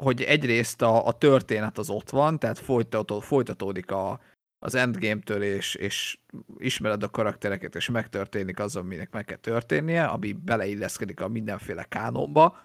hogy 0.00 0.22
egyrészt 0.22 0.82
a, 0.82 1.06
a 1.06 1.12
történet 1.12 1.78
az 1.78 1.90
ott 1.90 2.10
van, 2.10 2.38
tehát 2.38 2.58
folytató, 2.58 3.20
folytatódik 3.20 3.90
a, 3.90 4.20
az 4.58 4.74
endgame-től, 4.74 5.42
és, 5.42 5.74
és 5.74 6.18
ismered 6.56 7.02
a 7.02 7.10
karaktereket, 7.10 7.74
és 7.74 7.88
megtörténik 7.88 8.58
az, 8.58 8.76
aminek 8.76 9.10
meg 9.10 9.24
kell 9.24 9.36
történnie, 9.36 10.04
ami 10.04 10.32
beleilleszkedik 10.32 11.20
a 11.20 11.28
mindenféle 11.28 11.84
kánonba, 11.84 12.58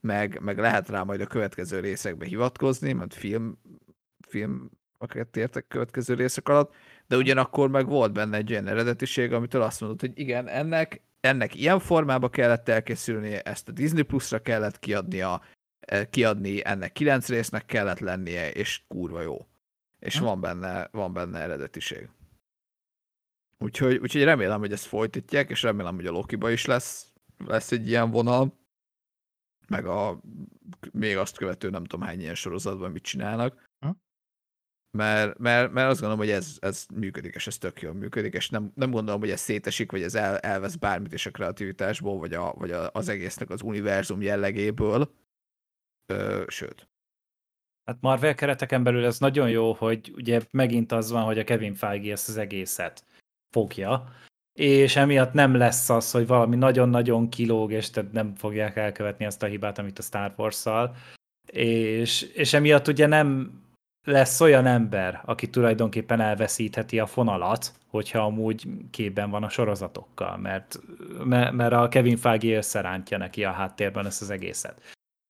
meg, 0.00 0.40
meg 0.40 0.58
lehet 0.58 0.88
rá 0.88 1.02
majd 1.02 1.20
a 1.20 1.26
következő 1.26 1.80
részekbe 1.80 2.26
hivatkozni, 2.26 2.92
mert 2.92 3.14
film, 3.14 3.58
film 4.28 4.70
akiket 5.02 5.36
értek 5.36 5.66
következő 5.68 6.14
részek 6.14 6.48
alatt, 6.48 6.74
de 7.06 7.16
ugyanakkor 7.16 7.70
meg 7.70 7.86
volt 7.86 8.12
benne 8.12 8.36
egy 8.36 8.52
olyan 8.52 8.66
eredetiség, 8.66 9.32
amitől 9.32 9.62
azt 9.62 9.80
mondod, 9.80 10.00
hogy 10.00 10.12
igen, 10.14 10.48
ennek, 10.48 11.02
ennek 11.20 11.54
ilyen 11.54 11.78
formába 11.78 12.28
kellett 12.28 12.68
elkészülnie, 12.68 13.40
ezt 13.40 13.68
a 13.68 13.72
Disney 13.72 14.02
Plus-ra 14.02 14.38
kellett 14.38 14.78
kiadnia, 14.78 15.42
eh, 15.80 16.04
kiadni, 16.10 16.60
ennek 16.64 16.92
kilenc 16.92 17.28
résznek 17.28 17.66
kellett 17.66 17.98
lennie, 17.98 18.52
és 18.52 18.82
kurva 18.88 19.20
jó 19.20 19.46
és 20.02 20.18
van 20.18 20.40
benne, 20.40 20.88
van 20.92 21.12
benne 21.12 21.38
eredetiség. 21.38 22.08
Úgyhogy, 23.58 23.96
úgyhogy 23.96 24.22
remélem, 24.22 24.58
hogy 24.58 24.72
ezt 24.72 24.84
folytatják, 24.84 25.50
és 25.50 25.62
remélem, 25.62 25.94
hogy 25.94 26.06
a 26.06 26.10
Loki-ba 26.10 26.50
is 26.50 26.64
lesz, 26.64 27.12
lesz 27.46 27.72
egy 27.72 27.88
ilyen 27.88 28.10
vonal, 28.10 28.58
meg 29.68 29.86
a 29.86 30.20
még 30.92 31.16
azt 31.16 31.36
követő 31.36 31.70
nem 31.70 31.84
tudom 31.84 32.06
hány 32.06 32.20
ilyen 32.20 32.34
sorozatban 32.34 32.90
mit 32.90 33.02
csinálnak. 33.02 33.70
Mert, 34.98 35.38
mert, 35.38 35.72
mert 35.72 35.90
azt 35.90 36.00
gondolom, 36.00 36.24
hogy 36.24 36.34
ez, 36.34 36.56
ez 36.60 36.86
működik, 36.94 37.34
és 37.34 37.46
ez 37.46 37.58
tök 37.58 37.80
jól 37.80 37.92
működik, 37.92 38.34
és 38.34 38.48
nem, 38.48 38.72
nem 38.74 38.90
gondolom, 38.90 39.20
hogy 39.20 39.30
ez 39.30 39.40
szétesik, 39.40 39.90
vagy 39.90 40.02
ez 40.02 40.14
el, 40.14 40.38
elvesz 40.38 40.74
bármit 40.74 41.12
is 41.12 41.26
a 41.26 41.30
kreativitásból, 41.30 42.18
vagy, 42.18 42.34
a, 42.34 42.52
vagy 42.52 42.70
a, 42.70 42.90
az 42.92 43.08
egésznek 43.08 43.50
az 43.50 43.62
univerzum 43.62 44.22
jellegéből. 44.22 45.14
Ö, 46.06 46.44
sőt. 46.46 46.88
Hát 47.84 48.00
Marvel 48.00 48.34
kereteken 48.34 48.82
belül 48.82 49.04
ez 49.04 49.18
nagyon 49.18 49.50
jó, 49.50 49.72
hogy 49.72 50.12
ugye 50.14 50.40
megint 50.50 50.92
az 50.92 51.10
van, 51.10 51.24
hogy 51.24 51.38
a 51.38 51.44
Kevin 51.44 51.74
Feige 51.74 52.12
ezt 52.12 52.28
az 52.28 52.36
egészet 52.36 53.04
fogja, 53.50 54.12
és 54.52 54.96
emiatt 54.96 55.32
nem 55.32 55.54
lesz 55.54 55.90
az, 55.90 56.10
hogy 56.10 56.26
valami 56.26 56.56
nagyon-nagyon 56.56 57.28
kilóg, 57.28 57.72
és 57.72 57.90
tehát 57.90 58.12
nem 58.12 58.34
fogják 58.34 58.76
elkövetni 58.76 59.24
azt 59.24 59.42
a 59.42 59.46
hibát, 59.46 59.78
amit 59.78 59.98
a 59.98 60.02
Star 60.02 60.34
Wars-szal, 60.36 60.96
és, 61.52 62.22
és 62.22 62.52
emiatt 62.52 62.88
ugye 62.88 63.06
nem 63.06 63.60
lesz 64.04 64.40
olyan 64.40 64.66
ember, 64.66 65.22
aki 65.24 65.50
tulajdonképpen 65.50 66.20
elveszítheti 66.20 66.98
a 66.98 67.06
fonalat, 67.06 67.72
hogyha 67.88 68.18
amúgy 68.18 68.66
képben 68.90 69.30
van 69.30 69.42
a 69.42 69.48
sorozatokkal, 69.48 70.36
mert, 70.36 70.80
mert 71.24 71.72
a 71.72 71.88
Kevin 71.88 72.16
Feige 72.16 72.56
összerántja 72.56 73.18
neki 73.18 73.44
a 73.44 73.50
háttérben 73.50 74.06
ezt 74.06 74.22
az 74.22 74.30
egészet. 74.30 74.80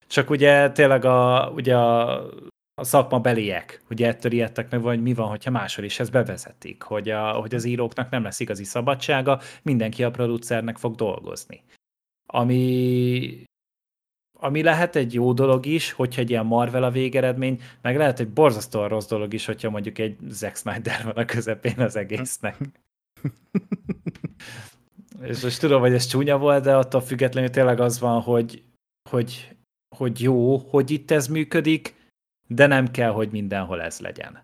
Csak 0.07 0.31
ugye 0.31 0.71
tényleg 0.71 1.05
a, 1.05 1.51
ugye 1.55 1.77
a, 1.77 2.21
a 2.75 2.85
szakma 2.85 3.21
beliek, 3.21 3.83
ugye 3.91 4.07
ettől 4.07 4.33
ijedtek 4.33 4.71
meg, 4.71 4.81
vagy 4.81 5.03
mi 5.03 5.15
van, 5.15 5.29
hogyha 5.29 5.51
máshol 5.51 5.85
is 5.85 6.01
ezt 6.01 6.13
bevezetik, 6.13 6.83
hogy, 6.83 7.11
a, 7.11 7.31
hogy 7.33 7.55
az 7.55 7.65
íróknak 7.65 8.11
nem 8.11 8.23
lesz 8.23 8.41
igazi 8.41 8.65
szabadsága, 8.65 9.41
mindenki 9.63 10.05
a 10.05 10.11
producernek 10.11 10.79
fog 10.79 10.95
dolgozni. 10.95 11.63
Ami, 12.27 13.45
ami 14.43 14.63
lehet 14.63 14.97
egy 14.97 15.15
jó 15.15 15.33
dolog 15.33 15.67
is, 15.67 15.93
hogyha 15.93 16.21
egy 16.21 16.31
ilyen 16.31 16.47
Marvel 16.47 16.83
a 16.83 16.91
végeredmény, 16.91 17.61
meg 17.83 17.97
lehet 17.97 18.21
egy 18.21 18.29
borzasztóan 18.29 18.89
rossz 18.89 19.07
dolog 19.07 19.35
is, 19.35 19.47
hogyha 19.47 19.71
mondjuk 19.71 19.99
egy 19.99 20.17
Zack 20.29 20.57
Snyder 20.57 21.05
van 21.05 21.17
a 21.17 21.25
közepén 21.25 21.79
az 21.79 21.97
egésznek. 21.97 22.57
És 25.23 25.43
most 25.43 25.61
tudom, 25.61 25.81
hogy 25.81 25.93
ez 25.93 26.07
csúnya 26.07 26.39
volt, 26.39 26.65
de 26.65 26.77
attól 26.77 27.01
függetlenül 27.01 27.51
tényleg 27.51 27.81
az 27.81 28.01
van, 28.01 28.21
hogy, 28.21 28.63
hogy 29.11 29.53
hogy 29.97 30.21
jó, 30.21 30.57
hogy 30.57 30.91
itt 30.91 31.11
ez 31.11 31.27
működik, 31.27 31.95
de 32.49 32.67
nem 32.67 32.91
kell, 32.91 33.11
hogy 33.11 33.31
mindenhol 33.31 33.83
ez 33.83 34.01
legyen. 34.01 34.43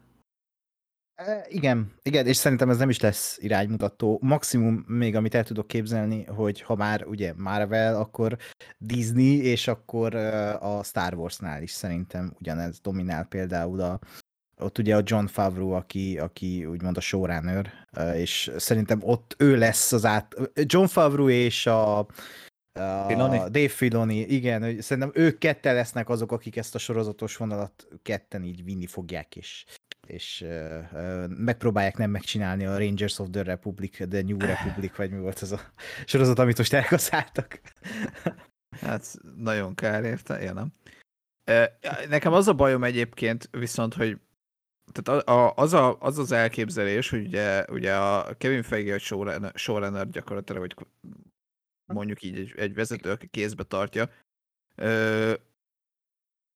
Igen, 1.49 1.93
igen, 2.03 2.27
és 2.27 2.37
szerintem 2.37 2.71
ez 2.71 2.79
nem 2.79 2.89
is 2.89 3.01
lesz 3.01 3.39
iránymutató. 3.41 4.19
Maximum 4.23 4.85
még, 4.87 5.17
amit 5.17 5.35
el 5.35 5.45
tudok 5.45 5.67
képzelni, 5.67 6.25
hogy 6.25 6.61
ha 6.61 6.75
már 6.75 7.07
ugye 7.07 7.33
Marvel, 7.37 7.97
akkor 7.97 8.37
Disney, 8.79 9.43
és 9.43 9.69
akkor 9.69 10.15
a 10.61 10.83
Star 10.85 11.15
Warsnál 11.15 11.63
is 11.63 11.71
szerintem 11.71 12.33
ugyanez 12.39 12.81
dominál 12.81 13.25
például 13.25 13.81
a, 13.81 13.99
ott 14.61 14.79
ugye 14.79 14.97
a 14.97 15.03
John 15.05 15.27
Favreau, 15.27 15.71
aki, 15.71 16.19
aki 16.19 16.67
úgymond 16.67 16.97
a 16.97 17.01
showrunner, 17.01 17.73
és 18.15 18.51
szerintem 18.57 19.01
ott 19.03 19.35
ő 19.39 19.57
lesz 19.57 19.93
az 19.93 20.05
át... 20.05 20.35
John 20.55 20.87
Favreau 20.87 21.29
és 21.29 21.67
a 21.67 22.07
Filoni? 23.07 23.39
Dave 23.39 23.69
Filoni, 23.69 24.19
igen, 24.19 24.63
hogy 24.63 24.83
szerintem 24.83 25.23
ők 25.23 25.39
ketten 25.39 25.75
lesznek 25.75 26.09
azok, 26.09 26.33
akik 26.33 26.57
ezt 26.57 26.75
a 26.75 26.79
sorozatos 26.79 27.37
vonalat 27.37 27.89
ketten 28.03 28.43
így 28.45 28.65
vinni 28.65 28.87
fogják, 28.87 29.37
és, 29.37 29.65
és 30.07 30.45
uh, 30.47 30.79
uh, 30.93 31.29
megpróbálják 31.29 31.97
nem 31.97 32.11
megcsinálni 32.11 32.67
a 32.67 32.79
Rangers 32.79 33.19
of 33.19 33.29
the 33.31 33.43
Republic, 33.43 34.09
The 34.09 34.23
New 34.23 34.39
Republic, 34.39 34.97
vagy 34.97 35.11
mi 35.11 35.19
volt 35.19 35.43
ez 35.43 35.53
a 35.53 35.61
sorozat, 36.05 36.39
amit 36.39 36.59
most 36.59 36.73
elkaszáltak. 36.73 37.61
hát 38.81 39.15
nagyon 39.37 39.75
kár 39.75 40.05
érte, 40.05 40.41
én 40.41 40.53
nem. 40.55 40.73
Nekem 42.09 42.33
az 42.33 42.49
a 42.49 42.55
bajom 42.55 42.85
egyébként 42.85 43.49
viszont, 43.51 43.95
hogy 43.95 44.19
tehát 44.93 45.23
a- 45.27 45.33
a- 45.33 45.53
az, 45.57 45.73
a, 45.73 45.97
az 46.01 46.19
az 46.19 46.33
elképzelés, 46.33 47.11
hogy 47.11 47.27
ugye, 47.27 47.65
ugye 47.71 47.97
a 47.97 48.35
Kevin 48.39 48.63
Feige, 48.63 48.95
a 48.95 48.99
showrunner, 48.99 49.53
showrunner 49.55 50.09
gyakorlatilag, 50.11 50.61
vagy 50.61 50.87
mondjuk 51.93 52.23
így 52.23 52.39
egy, 52.39 52.53
egy 52.57 52.75
vezető, 52.75 53.11
aki 53.11 53.27
kézbe 53.27 53.63
tartja, 53.63 54.11
ö, 54.75 55.33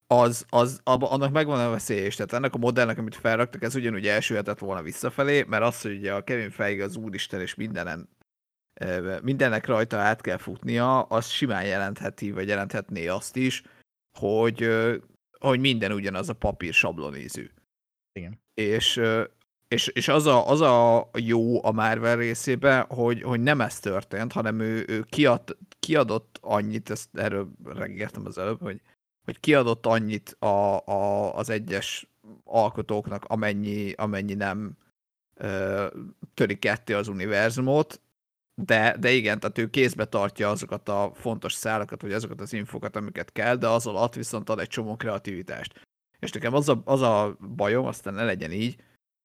az, 0.06 0.46
az, 0.48 0.80
abba, 0.84 1.10
annak 1.10 1.32
megvan 1.32 1.60
a 1.60 1.70
veszélye 1.70 2.06
is. 2.06 2.14
Tehát 2.14 2.32
ennek 2.32 2.54
a 2.54 2.58
modellnek, 2.58 2.98
amit 2.98 3.14
felraktak, 3.14 3.62
ez 3.62 3.74
ugyanúgy 3.74 4.06
elsülhetett 4.06 4.58
volna 4.58 4.82
visszafelé, 4.82 5.42
mert 5.42 5.62
az, 5.62 5.80
hogy 5.80 5.96
ugye 5.96 6.14
a 6.14 6.24
Kevin 6.24 6.50
Feige 6.50 6.84
az 6.84 6.96
úristen, 6.96 7.40
és 7.40 7.54
mindenen, 7.54 8.08
mindennek 9.22 9.66
rajta 9.66 9.96
át 9.96 10.20
kell 10.20 10.36
futnia, 10.36 11.02
az 11.02 11.28
simán 11.28 11.64
jelentheti, 11.64 12.30
vagy 12.30 12.48
jelenthetné 12.48 13.06
azt 13.06 13.36
is, 13.36 13.62
hogy, 14.18 14.68
hogy 15.38 15.60
minden 15.60 15.92
ugyanaz 15.92 16.28
a 16.28 16.34
papír 16.34 16.72
sablonízű. 16.72 17.50
Igen. 18.12 18.40
És, 18.54 19.00
és, 19.72 19.86
és 19.86 20.08
az, 20.08 20.26
a, 20.26 20.48
az 20.48 20.60
a 20.60 21.08
jó 21.18 21.64
a 21.64 21.72
Marvel 21.72 22.16
részében, 22.16 22.84
hogy, 22.88 23.22
hogy 23.22 23.40
nem 23.40 23.60
ez 23.60 23.78
történt, 23.78 24.32
hanem 24.32 24.60
ő, 24.60 24.84
ő 24.88 25.04
kiad, 25.08 25.56
kiadott 25.80 26.38
annyit, 26.40 26.90
ezt 26.90 27.08
erről 27.12 27.48
reggeltem 27.64 28.26
az 28.26 28.38
előbb, 28.38 28.60
hogy, 28.60 28.80
hogy 29.24 29.40
kiadott 29.40 29.86
annyit 29.86 30.36
a, 30.38 30.86
a, 30.86 31.34
az 31.36 31.50
egyes 31.50 32.06
alkotóknak, 32.44 33.24
amennyi, 33.24 33.92
amennyi 33.92 34.34
nem 34.34 34.76
ö, 35.34 35.86
törik 36.34 36.58
ketté 36.58 36.92
az 36.92 37.08
univerzumot, 37.08 38.00
de, 38.54 38.96
de 39.00 39.10
igen, 39.10 39.40
tehát 39.40 39.58
ő 39.58 39.70
kézbe 39.70 40.04
tartja 40.04 40.50
azokat 40.50 40.88
a 40.88 41.12
fontos 41.14 41.52
szálakat, 41.52 42.02
vagy 42.02 42.12
azokat 42.12 42.40
az 42.40 42.52
infokat, 42.52 42.96
amiket 42.96 43.32
kell, 43.32 43.56
de 43.56 43.68
az 43.68 43.86
alatt 43.86 44.14
viszont 44.14 44.48
ad 44.48 44.58
egy 44.58 44.68
csomó 44.68 44.96
kreativitást. 44.96 45.88
És 46.18 46.30
nekem 46.30 46.54
az 46.54 46.68
a, 46.68 46.82
az 46.84 47.00
a 47.00 47.36
bajom, 47.56 47.86
aztán 47.86 48.14
ne 48.14 48.24
legyen 48.24 48.52
így, 48.52 48.76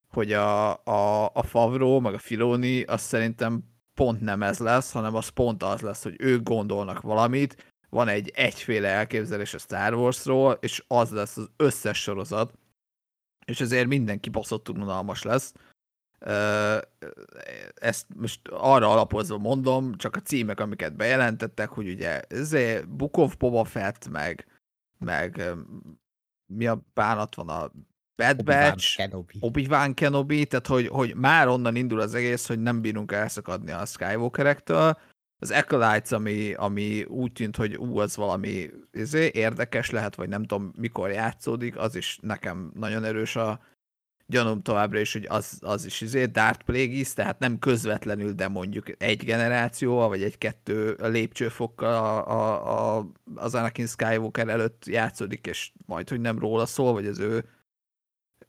hogy 0.08 0.32
a, 0.32 0.70
a, 0.84 1.30
a 1.32 1.42
Favro, 1.42 2.00
meg 2.00 2.14
a 2.14 2.18
Filoni, 2.18 2.82
az 2.82 3.00
szerintem 3.00 3.62
pont 3.94 4.20
nem 4.20 4.42
ez 4.42 4.58
lesz, 4.58 4.92
hanem 4.92 5.14
az 5.14 5.28
pont 5.28 5.62
az 5.62 5.80
lesz, 5.80 6.02
hogy 6.02 6.14
ők 6.18 6.42
gondolnak 6.42 7.00
valamit, 7.00 7.74
van 7.90 8.08
egy 8.08 8.28
egyféle 8.34 8.88
elképzelés 8.88 9.54
a 9.54 9.58
Star 9.58 9.94
Warsról, 9.94 10.58
és 10.60 10.84
az 10.86 11.10
lesz 11.10 11.36
az 11.36 11.50
összes 11.56 12.02
sorozat, 12.02 12.52
és 13.44 13.60
ezért 13.60 13.86
mindenki 13.86 14.28
baszott 14.28 14.68
unalmas 14.68 15.22
lesz. 15.22 15.52
Ezt 17.74 18.06
most 18.16 18.48
arra 18.48 18.90
alapozva 18.90 19.38
mondom, 19.38 19.94
csak 19.94 20.16
a 20.16 20.20
címek, 20.20 20.60
amiket 20.60 20.96
bejelentettek, 20.96 21.68
hogy 21.68 21.88
ugye 21.88 22.20
ezért 22.20 22.88
Book 22.88 23.16
of 23.16 23.36
Boba 23.36 23.64
Fett, 23.64 24.08
meg, 24.08 24.46
meg 24.98 25.54
mi 26.46 26.66
a 26.66 26.82
bánat 26.94 27.34
van 27.34 27.48
a 27.48 27.70
Bad 28.18 28.44
Batch, 28.44 28.96
Kenobi. 28.96 29.34
Obi-Wan 29.40 29.94
Kenobi, 29.94 30.46
tehát 30.46 30.66
hogy, 30.66 30.86
hogy 30.86 31.14
már 31.14 31.48
onnan 31.48 31.76
indul 31.76 32.00
az 32.00 32.14
egész, 32.14 32.46
hogy 32.46 32.58
nem 32.58 32.80
bírunk 32.80 33.12
elszakadni 33.12 33.70
a 33.70 33.86
Skywalkerektől. 33.86 34.98
Az 35.40 35.50
Acolytes, 35.50 36.12
ami, 36.12 36.52
ami 36.52 37.02
úgy 37.02 37.32
tűnt, 37.32 37.56
hogy 37.56 37.76
ú, 37.76 37.98
az 37.98 38.16
valami 38.16 38.70
izé, 38.92 39.30
érdekes 39.34 39.90
lehet, 39.90 40.14
vagy 40.14 40.28
nem 40.28 40.44
tudom 40.44 40.72
mikor 40.76 41.10
játszódik, 41.10 41.76
az 41.76 41.94
is 41.94 42.18
nekem 42.22 42.70
nagyon 42.74 43.04
erős 43.04 43.36
a 43.36 43.60
gyanúm 44.26 44.62
továbbra 44.62 44.98
is, 44.98 45.12
hogy 45.12 45.26
az, 45.28 45.58
az 45.60 45.84
is 45.84 46.00
izé, 46.00 46.24
Darth 46.24 46.64
Plagueis, 46.64 47.12
tehát 47.12 47.38
nem 47.38 47.58
közvetlenül, 47.58 48.32
de 48.32 48.48
mondjuk 48.48 49.02
egy 49.02 49.24
generációval, 49.24 50.08
vagy 50.08 50.22
egy-kettő 50.22 50.96
lépcsőfokkal 50.98 51.94
a, 51.94 52.30
a, 52.30 52.96
a, 52.96 53.10
az 53.34 53.54
Anakin 53.54 53.86
Skywalker 53.86 54.48
előtt 54.48 54.86
játszódik, 54.86 55.46
és 55.46 55.72
majd, 55.86 56.08
hogy 56.08 56.20
nem 56.20 56.38
róla 56.38 56.66
szól, 56.66 56.92
vagy 56.92 57.06
az 57.06 57.18
ő 57.18 57.44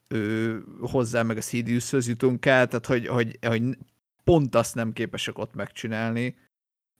ő 0.09 0.63
hozzá 0.79 1.23
meg 1.23 1.37
a 1.37 1.41
Sidioushoz 1.41 2.07
jutunk 2.07 2.45
el, 2.45 2.67
tehát 2.67 2.85
hogy, 2.85 3.07
hogy, 3.07 3.37
hogy 3.41 3.77
pont 4.23 4.55
azt 4.55 4.75
nem 4.75 4.93
képesek 4.93 5.37
ott 5.37 5.53
megcsinálni, 5.53 6.35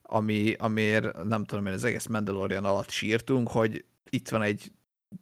ami, 0.02 0.54
amiért 0.58 1.24
nem 1.24 1.44
tudom 1.44 1.66
én 1.66 1.72
az 1.72 1.84
egész 1.84 2.06
Mandalorian 2.06 2.64
alatt 2.64 2.90
sírtunk, 2.90 3.48
hogy 3.48 3.84
itt 4.10 4.28
van 4.28 4.42
egy 4.42 4.72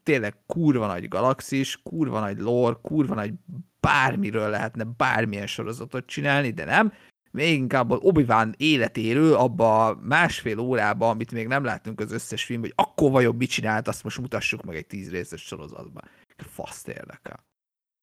tényleg 0.03 0.35
kurva 0.47 0.87
nagy 0.87 1.09
galaxis, 1.09 1.83
kurva 1.83 2.21
nagy 2.21 2.39
lore, 2.39 2.77
kurva 2.83 3.15
nagy 3.15 3.33
bármiről 3.81 4.49
lehetne 4.49 4.85
bármilyen 4.85 5.47
sorozatot 5.47 6.07
csinálni, 6.07 6.51
de 6.51 6.65
nem. 6.65 6.93
Még 7.31 7.55
inkább 7.55 7.91
az 7.91 7.99
obi 8.03 8.27
életéről 8.57 9.35
abba 9.35 9.87
a 9.87 9.99
másfél 10.03 10.59
órába, 10.59 11.09
amit 11.09 11.33
még 11.33 11.47
nem 11.47 11.65
láttunk 11.65 12.01
az 12.01 12.13
összes 12.13 12.45
film, 12.45 12.61
hogy 12.61 12.73
akkor 12.75 13.11
vajon 13.11 13.37
mit 13.37 13.51
csinált, 13.51 13.89
azt 13.89 14.05
most 14.05 14.21
mutassuk 14.21 14.65
meg 14.65 14.77
egy 14.77 14.87
tíz 14.87 15.11
részes 15.11 15.43
sorozatban. 15.43 16.03
Faszt 16.37 16.89
érdekel. 16.89 17.48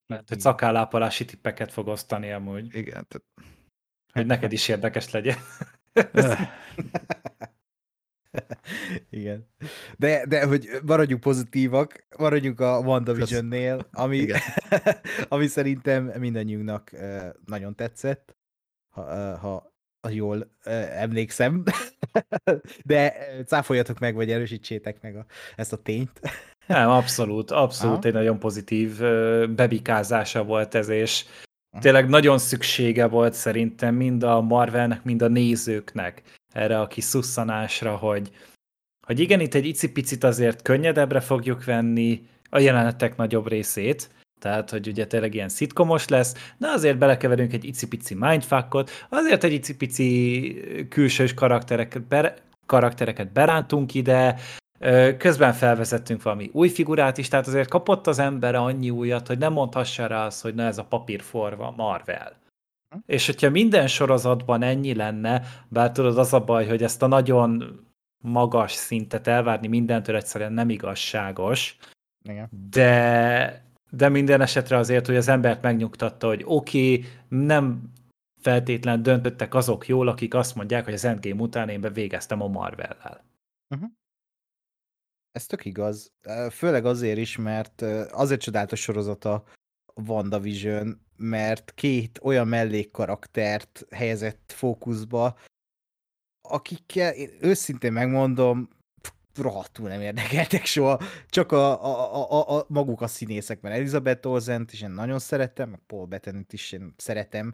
Lehet, 0.07 0.29
hogy 0.29 0.39
szakállápolási 0.39 1.25
tippeket 1.25 1.71
fog 1.71 1.87
osztani 1.87 2.31
amúgy, 2.31 2.75
Igen, 2.75 3.07
tehát 3.07 3.23
hogy 4.13 4.25
neked 4.25 4.51
is 4.51 4.67
érdekes 4.67 5.11
legyen. 5.11 5.37
Igen. 9.09 9.47
De, 9.97 10.25
de 10.25 10.45
hogy 10.45 10.69
maradjunk 10.85 11.21
pozitívak, 11.21 12.07
maradjunk 12.17 12.59
a 12.59 12.79
WandaVision-nél, 12.79 13.87
ami, 13.91 14.17
Igen. 14.17 14.39
ami 15.27 15.47
szerintem 15.47 16.03
mindannyiunknak 16.03 16.91
nagyon 17.45 17.75
tetszett, 17.75 18.35
ha, 18.89 19.73
ha 20.01 20.09
jól 20.09 20.51
emlékszem. 20.63 21.63
De 22.83 23.13
cáfoljatok 23.45 23.99
meg, 23.99 24.15
vagy 24.15 24.31
erősítsétek 24.31 25.01
meg 25.01 25.15
a, 25.15 25.25
ezt 25.55 25.73
a 25.73 25.81
tényt. 25.81 26.19
Nem, 26.67 26.89
abszolút, 26.89 27.51
abszolút 27.51 27.97
Aha. 27.97 28.08
egy 28.08 28.13
nagyon 28.13 28.39
pozitív 28.39 28.99
bebikázása 29.49 30.43
volt 30.43 30.75
ez, 30.75 30.89
és 30.89 31.25
Aha. 31.71 31.82
tényleg 31.82 32.10
nagyon 32.10 32.38
szüksége 32.38 33.08
volt 33.08 33.34
szerintem 33.34 33.95
mind 33.95 34.23
a 34.23 34.41
Marvelnek, 34.41 35.04
mind 35.04 35.21
a 35.21 35.28
nézőknek 35.28 36.21
erre 36.54 36.80
a 36.80 36.88
kis 36.88 37.04
szusszanásra, 37.04 37.95
hogy, 37.95 38.32
hogy 39.08 39.19
igen, 39.19 39.39
itt 39.39 39.54
egy 39.54 39.65
icipicit 39.65 40.23
azért 40.23 40.62
könnyedebbre 40.62 41.19
fogjuk 41.19 41.63
venni 41.63 42.28
a 42.49 42.60
jelenetek 42.60 43.15
nagyobb 43.15 43.47
részét, 43.47 44.10
tehát, 44.39 44.69
hogy 44.69 44.88
ugye 44.88 45.08
tényleg 45.08 45.34
ilyen 45.34 45.49
szitkomos 45.49 46.08
lesz, 46.08 46.54
de 46.58 46.67
azért 46.67 46.97
belekeverünk 46.97 47.54
egy 47.54 47.65
icipici 47.65 48.15
mindfuckot, 48.19 48.91
azért 49.10 49.43
egy 49.43 49.54
icipici 49.54 50.86
külsős 50.89 51.34
karaktereket, 51.34 52.04
ber, 52.04 52.36
karaktereket 52.65 53.32
berántunk 53.32 53.93
ide, 53.93 54.36
közben 55.17 55.53
felvezettünk 55.53 56.23
valami 56.23 56.49
új 56.53 56.69
figurát 56.69 57.17
is, 57.17 57.27
tehát 57.27 57.47
azért 57.47 57.69
kapott 57.69 58.07
az 58.07 58.19
ember 58.19 58.55
annyi 58.55 58.89
újat, 58.89 59.27
hogy 59.27 59.38
nem 59.38 59.53
mondhassa 59.53 60.07
rá 60.07 60.25
azt, 60.25 60.41
hogy 60.41 60.55
na 60.55 60.63
ez 60.63 60.77
a 60.77 60.85
papírforva 60.85 61.73
Marvel. 61.77 62.33
És 63.05 63.25
hogyha 63.25 63.49
minden 63.49 63.88
sorozatban 63.88 64.61
ennyi 64.61 64.95
lenne, 64.95 65.41
bár 65.67 65.91
tudod, 65.91 66.17
az 66.17 66.33
a 66.33 66.39
baj, 66.39 66.67
hogy 66.67 66.83
ezt 66.83 67.01
a 67.01 67.07
nagyon 67.07 67.79
magas 68.17 68.71
szintet 68.71 69.27
elvárni 69.27 69.67
mindentől 69.67 70.15
egyszerűen 70.15 70.53
nem 70.53 70.69
igazságos, 70.69 71.77
Igen. 72.23 72.49
de, 72.69 73.65
de 73.91 74.09
minden 74.09 74.41
esetre 74.41 74.77
azért, 74.77 75.05
hogy 75.05 75.15
az 75.15 75.27
embert 75.27 75.61
megnyugtatta, 75.61 76.27
hogy 76.27 76.41
oké, 76.45 76.93
okay, 76.93 77.05
nem 77.27 77.91
feltétlen 78.41 79.03
döntöttek 79.03 79.53
azok 79.53 79.88
jól, 79.88 80.07
akik 80.07 80.33
azt 80.33 80.55
mondják, 80.55 80.83
hogy 80.83 80.93
az 80.93 81.05
Endgame 81.05 81.41
után 81.41 81.69
én 81.69 81.81
bevégeztem 81.81 82.41
a 82.41 82.47
Marvellel. 82.47 83.23
Ez 85.36 85.45
tök 85.45 85.65
igaz. 85.65 86.12
Főleg 86.52 86.86
azért 86.86 87.17
is, 87.17 87.38
mert 87.38 87.82
azért 88.12 88.41
csodálatos 88.41 88.82
sorozata 88.82 89.43
WandaVision, 90.08 91.02
mert 91.15 91.74
két 91.74 92.19
olyan 92.24 92.48
mellékkaraktert 92.48 93.86
helyezett 93.91 94.54
fókuszba, 94.56 95.38
akikkel 96.41 97.13
én 97.13 97.30
őszintén 97.41 97.91
megmondom, 97.91 98.69
rohadtul 99.36 99.88
nem 99.88 100.02
érdekeltek 100.02 100.65
soha, 100.65 101.00
csak 101.28 101.52
a, 101.52 101.84
a, 101.84 102.32
a, 102.32 102.58
a, 102.58 102.65
maguk 102.67 103.02
a 103.02 103.08
színészek, 103.08 103.62
mert 103.62 103.76
Elizabeth 103.76 104.28
Olsen-t 104.28 104.74
is 104.74 104.82
én 104.82 104.89
nagyon 104.89 105.19
szeretem, 105.19 105.69
meg 105.69 105.80
Paul 105.88 106.06
Bettany-t 106.06 106.54
is 106.54 106.71
én 106.71 106.93
szeretem, 106.98 107.54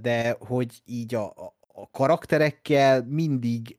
de 0.00 0.36
hogy 0.38 0.82
így 0.84 1.14
a, 1.14 1.24
a, 1.26 1.90
karakterekkel 1.90 3.02
mindig 3.02 3.78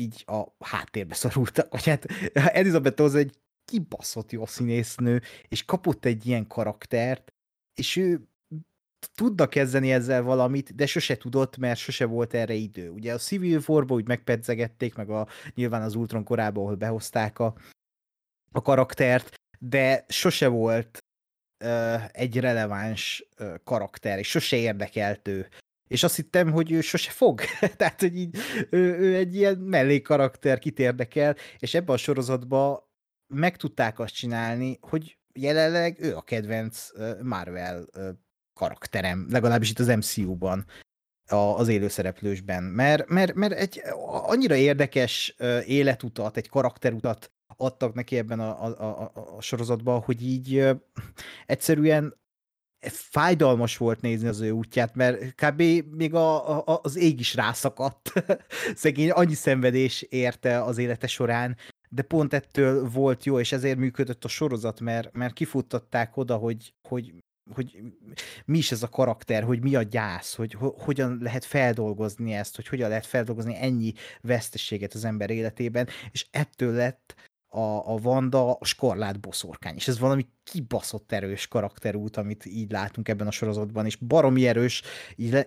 így 0.00 0.24
a 0.26 0.64
háttérbe 0.64 1.14
szorultak, 1.14 1.70
vagy 1.70 1.86
hát 1.86 2.04
Elizabeth 2.32 3.02
Olsen 3.02 3.20
egy 3.20 3.38
kibaszott 3.64 4.32
jó 4.32 4.46
színésznő, 4.46 5.22
és 5.48 5.64
kapott 5.64 6.04
egy 6.04 6.26
ilyen 6.26 6.46
karaktert, 6.46 7.32
és 7.74 7.96
ő 7.96 8.28
tudna 9.14 9.46
kezdeni 9.48 9.92
ezzel 9.92 10.22
valamit, 10.22 10.74
de 10.74 10.86
sose 10.86 11.16
tudott, 11.16 11.56
mert 11.56 11.78
sose 11.78 12.04
volt 12.04 12.34
erre 12.34 12.54
idő. 12.54 12.90
Ugye 12.90 13.12
a 13.12 13.18
Civil 13.18 13.60
War-ba 13.66 13.94
úgy 13.94 14.06
megpedzegették, 14.06 14.94
meg 14.94 15.10
a, 15.10 15.28
nyilván 15.54 15.82
az 15.82 15.94
Ultron 15.94 16.24
korában, 16.24 16.64
ahol 16.64 16.74
behozták 16.76 17.38
a, 17.38 17.54
a 18.52 18.62
karaktert, 18.62 19.34
de 19.58 20.04
sose 20.08 20.48
volt 20.48 20.98
ö, 21.64 21.96
egy 22.12 22.40
releváns 22.40 23.24
ö, 23.36 23.54
karakter, 23.64 24.18
és 24.18 24.28
sose 24.28 24.56
érdekelt 24.56 25.28
ő. 25.28 25.48
És 25.90 26.02
azt 26.02 26.16
hittem, 26.16 26.52
hogy 26.52 26.72
ő 26.72 26.80
sose 26.80 27.10
fog. 27.10 27.40
Tehát, 27.76 28.00
hogy 28.00 28.16
így, 28.16 28.36
ő, 28.70 28.98
ő 28.98 29.16
egy 29.16 29.34
ilyen 29.34 29.58
mellékkarakter, 29.58 30.58
kit 30.58 30.78
érdekel, 30.78 31.36
és 31.58 31.74
ebben 31.74 31.94
a 31.94 31.98
sorozatban 31.98 32.82
meg 33.26 33.56
tudták 33.56 33.98
azt 33.98 34.14
csinálni, 34.14 34.78
hogy 34.80 35.18
jelenleg 35.32 35.96
ő 36.00 36.16
a 36.16 36.22
kedvenc 36.22 36.88
Marvel 37.22 37.86
karakterem, 38.54 39.26
legalábbis 39.30 39.70
itt 39.70 39.78
az 39.78 39.86
MCU-ban, 39.86 40.66
az 41.26 41.68
élőszereplősben, 41.68 42.62
mert, 42.62 43.08
mert, 43.08 43.34
mert 43.34 43.52
egy 43.52 43.82
annyira 44.06 44.54
érdekes 44.54 45.36
életutat, 45.66 46.36
egy 46.36 46.48
karakterutat 46.48 47.32
adtak 47.56 47.94
neki 47.94 48.16
ebben 48.16 48.40
a, 48.40 48.64
a, 48.64 48.78
a, 48.78 49.12
a 49.36 49.40
sorozatban, 49.40 50.00
hogy 50.00 50.22
így 50.22 50.68
egyszerűen 51.46 52.19
fájdalmas 52.88 53.76
volt 53.76 54.00
nézni 54.00 54.28
az 54.28 54.40
ő 54.40 54.50
útját, 54.50 54.94
mert 54.94 55.34
kb. 55.34 55.62
még 55.96 56.14
a, 56.14 56.58
a, 56.58 56.80
az 56.82 56.96
ég 56.96 57.20
is 57.20 57.34
rászakadt. 57.34 58.12
Szegény 58.74 59.10
annyi 59.10 59.34
szenvedés 59.34 60.02
érte 60.02 60.62
az 60.62 60.78
élete 60.78 61.06
során, 61.06 61.56
de 61.88 62.02
pont 62.02 62.32
ettől 62.32 62.88
volt 62.88 63.24
jó, 63.24 63.38
és 63.38 63.52
ezért 63.52 63.78
működött 63.78 64.24
a 64.24 64.28
sorozat, 64.28 64.80
mert, 64.80 65.12
mert 65.12 65.32
kifuttatták 65.32 66.16
oda, 66.16 66.36
hogy, 66.36 66.74
hogy, 66.88 67.14
hogy 67.54 67.80
mi 68.44 68.58
is 68.58 68.72
ez 68.72 68.82
a 68.82 68.88
karakter, 68.88 69.42
hogy 69.42 69.62
mi 69.62 69.74
a 69.74 69.82
gyász, 69.82 70.34
hogy 70.34 70.52
ho, 70.52 70.70
hogyan 70.78 71.18
lehet 71.20 71.44
feldolgozni 71.44 72.32
ezt, 72.32 72.56
hogy 72.56 72.68
hogyan 72.68 72.88
lehet 72.88 73.06
feldolgozni 73.06 73.56
ennyi 73.56 73.92
veszteséget 74.20 74.94
az 74.94 75.04
ember 75.04 75.30
életében, 75.30 75.88
és 76.10 76.26
ettől 76.30 76.72
lett 76.72 77.29
a, 77.52 77.92
a 77.92 77.96
Vanda 77.96 78.52
a 78.52 78.64
skorlát 78.64 79.20
boszorkány, 79.20 79.74
és 79.74 79.88
ez 79.88 79.98
valami 79.98 80.26
kibaszott 80.42 81.12
erős 81.12 81.48
karakterút, 81.48 82.16
amit 82.16 82.46
így 82.46 82.70
látunk 82.70 83.08
ebben 83.08 83.26
a 83.26 83.30
sorozatban, 83.30 83.86
és 83.86 83.96
baromi 83.96 84.46
erős 84.46 84.82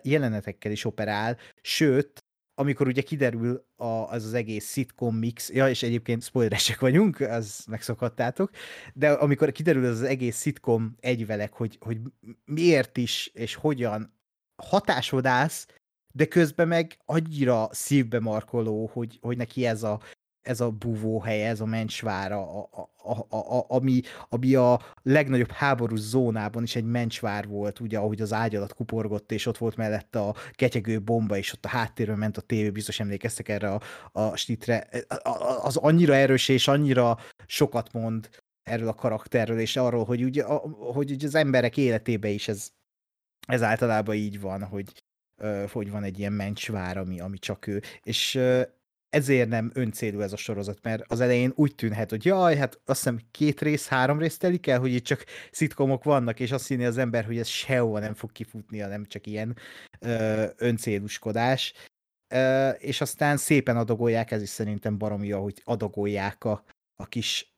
jelenetekkel 0.01 0.71
is 0.71 0.85
operál, 0.85 1.37
sőt, 1.61 2.23
amikor 2.55 2.87
ugye 2.87 3.01
kiderül 3.01 3.65
a, 3.75 3.85
az 3.85 4.25
az 4.25 4.33
egész 4.33 4.71
sitcom 4.71 5.15
mix, 5.15 5.51
ja, 5.51 5.69
és 5.69 5.83
egyébként 5.83 6.23
spoileresek 6.23 6.79
vagyunk, 6.79 7.19
az 7.19 7.65
megszokhattátok, 7.69 8.51
de 8.93 9.11
amikor 9.11 9.51
kiderül 9.51 9.85
az, 9.85 9.99
az 9.99 10.07
egész 10.07 10.41
sitcom 10.41 10.95
egyvelek, 10.99 11.53
hogy, 11.53 11.77
hogy 11.79 11.97
miért 12.45 12.97
is, 12.97 13.31
és 13.33 13.55
hogyan 13.55 14.13
hatásodálsz, 14.63 15.67
de 16.13 16.25
közben 16.25 16.67
meg 16.67 16.97
annyira 17.05 17.67
szívbe 17.71 18.19
markoló, 18.19 18.89
hogy, 18.93 19.17
hogy 19.21 19.37
neki 19.37 19.65
ez 19.65 19.83
a 19.83 20.01
ez 20.43 20.62
a 20.62 20.71
búvóhely, 20.71 21.47
ez 21.47 21.60
a 21.60 21.65
mencsvára, 21.65 22.62
a, 22.62 22.89
a, 23.03 23.12
a, 23.29 23.58
a, 23.58 23.65
ami, 23.67 24.01
ami 24.29 24.56
a 24.56 24.82
legnagyobb 25.03 25.51
háborús 25.51 25.99
zónában 25.99 26.63
is 26.63 26.75
egy 26.75 26.86
mencsvár 26.86 27.47
volt, 27.47 27.79
ugye, 27.79 27.97
ahogy 27.97 28.21
az 28.21 28.34
ágy 28.34 28.56
alatt 28.56 28.73
kuporgott, 28.73 29.32
és 29.32 29.45
ott 29.45 29.58
volt 29.58 29.75
mellette 29.75 30.19
a 30.19 30.36
ketyegő 30.51 31.01
bomba, 31.01 31.38
és 31.38 31.53
ott 31.53 31.65
a 31.65 31.67
háttérben 31.67 32.17
ment 32.17 32.38
a 32.38 32.41
tévé, 32.41 32.69
biztos 32.69 32.99
emlékeztek 32.99 33.49
erre 33.49 33.69
a, 33.69 33.82
a 34.12 34.36
stitre. 34.36 34.88
Az 35.62 35.77
annyira 35.77 36.15
erős, 36.15 36.49
és 36.49 36.67
annyira 36.67 37.17
sokat 37.45 37.93
mond 37.93 38.29
erről 38.63 38.88
a 38.88 38.93
karakterről, 38.93 39.60
és 39.60 39.75
arról, 39.75 40.06
hogy, 40.06 40.23
ugye, 40.23 40.43
hogy 40.93 41.12
ugye 41.12 41.27
az 41.27 41.36
emberek 41.36 41.77
életébe 41.77 42.27
is 42.27 42.47
ez, 42.47 42.69
ez 43.47 43.62
általában 43.62 44.15
így 44.15 44.39
van, 44.39 44.63
hogy, 44.63 45.03
hogy 45.71 45.91
van 45.91 46.03
egy 46.03 46.19
ilyen 46.19 46.34
mencsvár, 46.34 46.97
ami, 46.97 47.19
ami 47.19 47.38
csak 47.38 47.67
ő. 47.67 47.82
És 48.03 48.39
ezért 49.13 49.49
nem 49.49 49.71
öncélú 49.73 50.21
ez 50.21 50.34
a 50.34 50.38
sorozat, 50.38 50.80
mert 50.82 51.04
az 51.12 51.19
elején 51.19 51.52
úgy 51.56 51.76
tűnhet, 51.76 52.10
hogy 52.10 52.26
jaj, 52.26 52.56
hát 52.56 52.82
azt 52.86 53.04
hiszem 53.04 53.19
két 53.32 53.62
rész, 53.62 53.88
három 53.88 54.19
rész 54.19 54.38
telik 54.38 54.67
el, 54.67 54.80
hogy 54.80 54.93
itt 54.93 55.04
csak 55.04 55.26
szitkomok 55.52 56.04
vannak, 56.04 56.39
és 56.39 56.52
azt 56.52 56.67
hinni 56.67 56.86
az 56.86 56.97
ember, 56.97 57.26
hogy 57.26 57.38
ez 57.38 57.47
sehova 57.47 57.99
nem 57.99 58.13
fog 58.13 58.32
kifutni, 58.32 58.80
hanem 58.80 59.06
csak 59.06 59.28
ilyen 59.28 59.58
ö, 59.99 60.45
öncéluskodás. 60.58 61.73
Ö, 62.28 62.69
és 62.69 63.02
aztán 63.02 63.38
szépen 63.38 63.78
adagolják, 63.78 64.32
ez 64.32 64.41
is 64.41 64.49
szerintem 64.49 64.97
baromi, 64.97 65.32
hogy 65.32 65.62
adagolják 65.63 66.43
a, 66.43 66.63
a 66.95 67.06
kis 67.06 67.52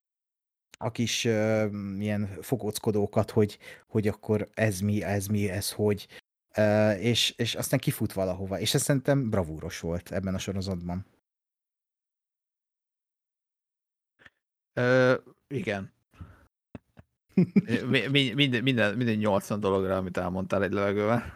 a 0.78 0.92
kis 0.92 1.26
ö, 1.26 1.66
ilyen 2.00 2.38
fogóckodókat, 2.42 3.32
hogy, 3.32 3.58
hogy 3.88 4.08
akkor 4.08 4.48
ez 4.54 4.80
mi, 4.80 5.04
ez 5.04 5.28
mi, 5.28 5.50
ez 5.50 5.72
hogy, 5.72 6.08
Uh, 6.58 7.04
és, 7.04 7.34
és 7.38 7.56
aztán 7.56 7.80
kifut 7.80 8.14
valahova. 8.14 8.60
És 8.60 8.74
ez 8.74 8.82
szerintem 8.82 9.30
bravúros 9.30 9.80
volt 9.80 10.12
ebben 10.12 10.34
a 10.34 10.38
sorozatban. 10.38 11.06
Igen. 15.48 15.94
Mi, 17.90 18.08
mi, 18.12 18.32
minden, 18.34 18.64
minden, 18.64 18.98
minden 18.98 19.16
80 19.16 19.60
dologra, 19.60 19.98
amit 19.98 20.18
elmondtál 20.18 20.64
egy 20.64 20.72
levegővel. 20.72 21.34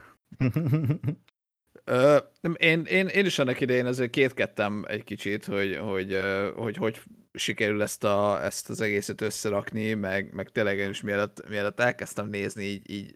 Ö, 1.84 2.18
én, 2.58 2.82
én, 2.82 3.08
én 3.08 3.26
is 3.26 3.40
annak 3.40 3.60
idején 3.60 3.86
azért 3.86 4.10
kétkedtem 4.10 4.86
egy 4.88 5.04
kicsit, 5.04 5.46
hogy 5.46 5.76
hogy, 5.76 6.20
hogy, 6.56 6.78
hogy 6.78 7.02
sikerül 7.34 7.82
ezt, 7.82 8.04
a, 8.04 8.44
ezt 8.44 8.70
az 8.70 8.82
egészet 8.82 9.22
összerakni, 9.22 9.94
meg, 9.94 10.34
meg 10.34 10.50
tényleg 10.50 10.78
én 10.78 10.90
is 10.90 11.02
mielőtt, 11.02 11.50
mielőtt 11.50 11.80
elkezdtem 11.80 12.30
nézni, 12.30 12.64
így, 12.64 12.90
így 12.90 13.16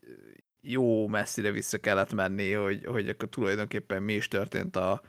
jó 0.61 1.07
messzire 1.07 1.51
vissza 1.51 1.77
kellett 1.77 2.13
menni, 2.13 2.51
hogy, 2.51 2.85
hogy 2.85 3.09
akkor 3.09 3.29
tulajdonképpen 3.29 4.03
mi 4.03 4.13
is 4.13 4.27
történt 4.27 4.75
a, 4.75 5.01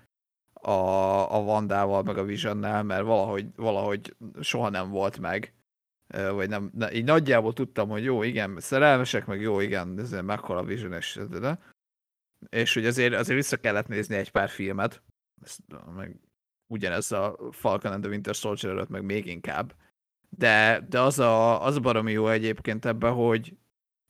a, 0.66 1.34
a 1.36 1.42
Vandával, 1.42 2.02
meg 2.02 2.18
a 2.18 2.24
Visionnál, 2.24 2.82
mert 2.82 3.04
valahogy, 3.04 3.46
valahogy 3.56 4.16
soha 4.40 4.68
nem 4.68 4.90
volt 4.90 5.18
meg. 5.18 5.54
Vagy 6.08 6.48
nem, 6.48 6.70
ne, 6.74 6.92
így 6.92 7.04
nagyjából 7.04 7.52
tudtam, 7.52 7.88
hogy 7.88 8.04
jó, 8.04 8.22
igen, 8.22 8.56
szerelmesek, 8.60 9.26
meg 9.26 9.40
jó, 9.40 9.60
igen, 9.60 9.98
ez 9.98 10.10
meghal 10.10 10.58
a 10.58 10.64
Vision, 10.64 10.92
és, 10.92 11.20
de, 11.30 11.58
és 12.48 12.74
hogy 12.74 12.86
azért, 12.86 13.14
azért 13.14 13.36
vissza 13.38 13.56
kellett 13.56 13.88
nézni 13.88 14.16
egy 14.16 14.30
pár 14.30 14.48
filmet, 14.48 15.02
ezt, 15.42 15.60
meg 15.96 16.20
ugyanez 16.66 17.12
a 17.12 17.38
Falcon 17.50 17.92
and 17.92 18.02
the 18.02 18.10
Winter 18.10 18.34
Soldier 18.34 18.72
előtt, 18.72 18.88
meg 18.88 19.04
még 19.04 19.26
inkább. 19.26 19.74
De, 20.28 20.86
de 20.88 21.00
az, 21.00 21.18
a, 21.18 21.64
az 21.64 21.78
baromi 21.78 22.12
jó 22.12 22.28
egyébként 22.28 22.84
ebben, 22.84 23.12
hogy, 23.12 23.56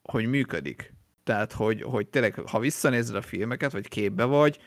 hogy 0.03 0.27
működik. 0.27 0.95
Tehát, 1.23 1.53
hogy, 1.53 1.83
hogy 1.83 2.09
tényleg, 2.09 2.35
ha 2.35 2.59
visszanézed 2.59 3.17
a 3.17 3.23
filmeket, 3.23 3.73
vagy 3.73 3.88
képbe 3.88 4.25
vagy, 4.25 4.59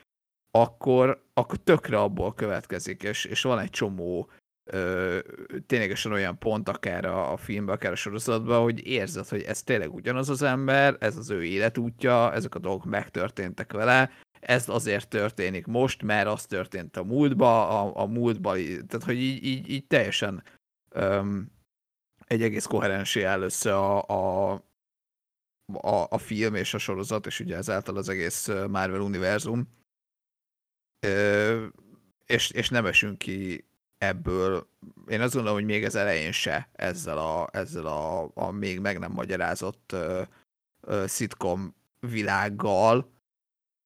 akkor, 0.52 1.24
akkor 1.34 1.58
tökre 1.58 2.00
abból 2.00 2.34
következik, 2.34 3.04
és, 3.04 3.26
és 3.26 3.42
van 3.42 3.60
egy 3.60 3.70
csomó 3.70 4.30
ö, 4.64 5.20
ténylegesen 5.66 6.12
olyan 6.12 6.38
pont, 6.38 6.70
akár 6.70 7.06
a, 7.06 7.32
a 7.32 7.38
filmben, 7.38 7.76
akár 7.76 7.92
a 7.92 7.96
sorozatban, 7.96 8.62
hogy 8.62 8.88
érzed, 8.88 9.28
hogy 9.28 9.42
ez 9.42 9.64
tényleg 9.64 9.94
ugyanaz 9.94 10.30
az 10.30 10.42
ember, 10.42 10.96
ez 11.00 11.18
az 11.18 11.30
ő 11.30 11.44
életútja, 11.44 12.34
ezek 12.34 12.56
a 12.56 12.60
dolgok 12.60 12.86
megtörténtek 12.86 13.74
vele, 13.74 14.10
ez 14.40 14.70
azért 14.70 15.10
történik 15.10 15.66
most, 15.66 16.04
mert 16.04 16.28
az 16.28 16.46
történt 16.46 16.98
a 16.98 17.04
múltba, 17.04 17.82
a, 17.82 18.02
a 18.02 18.06
múltban, 18.06 18.56
tehát 18.88 19.04
hogy 19.04 19.18
így, 19.18 19.44
így, 19.44 19.70
így 19.70 19.88
teljesen 19.88 20.44
öm, 20.90 21.52
egy 22.28 22.42
egész 22.42 22.66
koherensé 22.66 23.24
áll 23.24 23.42
össze 23.42 23.76
a, 23.78 24.04
a, 24.08 24.52
a, 25.74 26.08
a 26.10 26.18
film 26.18 26.56
és 26.56 26.74
a 26.74 26.78
sorozat, 26.78 27.26
és 27.26 27.40
ugye 27.40 27.56
ezáltal 27.56 27.98
az 27.98 28.10
egész 28.10 28.48
Marvel 28.48 29.00
univerzum 29.02 29.76
és, 32.26 32.52
és 32.52 32.70
nem 32.70 32.86
esünk 32.86 33.18
ki 33.18 33.68
ebből. 33.98 34.70
Én 35.08 35.22
azt 35.22 35.34
gondolom, 35.34 35.58
hogy 35.58 35.68
még 35.68 35.86
az 35.86 35.96
elején 35.96 36.32
se 36.32 36.70
ezzel 36.72 37.18
a, 37.18 37.50
ezzel 37.52 37.86
a, 37.86 38.32
a 38.34 38.52
még 38.52 38.80
meg 38.80 39.00
nem 39.00 39.12
magyarázott 39.12 39.92
uh, 39.94 40.22
uh, 40.82 41.06
szitkom 41.06 41.76
világgal, 42.00 43.12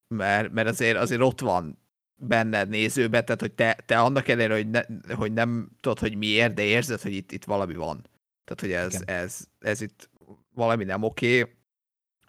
mert, 0.07 0.51
mert 0.51 0.67
azért, 0.67 0.97
azért 0.97 1.21
ott 1.21 1.39
van 1.39 1.79
benned 2.15 2.69
nézőbe, 2.69 3.23
tehát 3.23 3.41
hogy 3.41 3.53
te, 3.53 3.77
te 3.85 3.99
annak 3.99 4.27
ellenére, 4.27 4.53
hogy, 4.55 4.69
ne, 4.69 4.81
hogy 5.15 5.33
nem 5.33 5.69
tudod, 5.79 5.99
hogy 5.99 6.15
miért, 6.17 6.53
de 6.53 6.61
érzed, 6.61 7.01
hogy 7.01 7.13
itt, 7.13 7.31
itt 7.31 7.43
valami 7.43 7.73
van. 7.73 8.09
Tehát, 8.43 8.61
hogy 8.61 8.71
ez, 8.71 9.01
ez, 9.05 9.47
ez 9.59 9.81
itt 9.81 10.09
valami 10.53 10.83
nem 10.83 11.03
oké. 11.03 11.55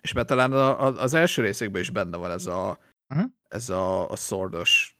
És 0.01 0.13
mert 0.13 0.27
talán 0.27 0.53
az 0.97 1.15
első 1.15 1.43
részekben 1.43 1.81
is 1.81 1.91
benne 1.91 2.17
van 2.17 2.31
ez 2.31 2.47
a, 2.47 2.79
uh-huh. 3.09 3.31
Ez 3.53 3.69
a, 3.69 4.11
a 4.11 4.17
szordos 4.17 4.97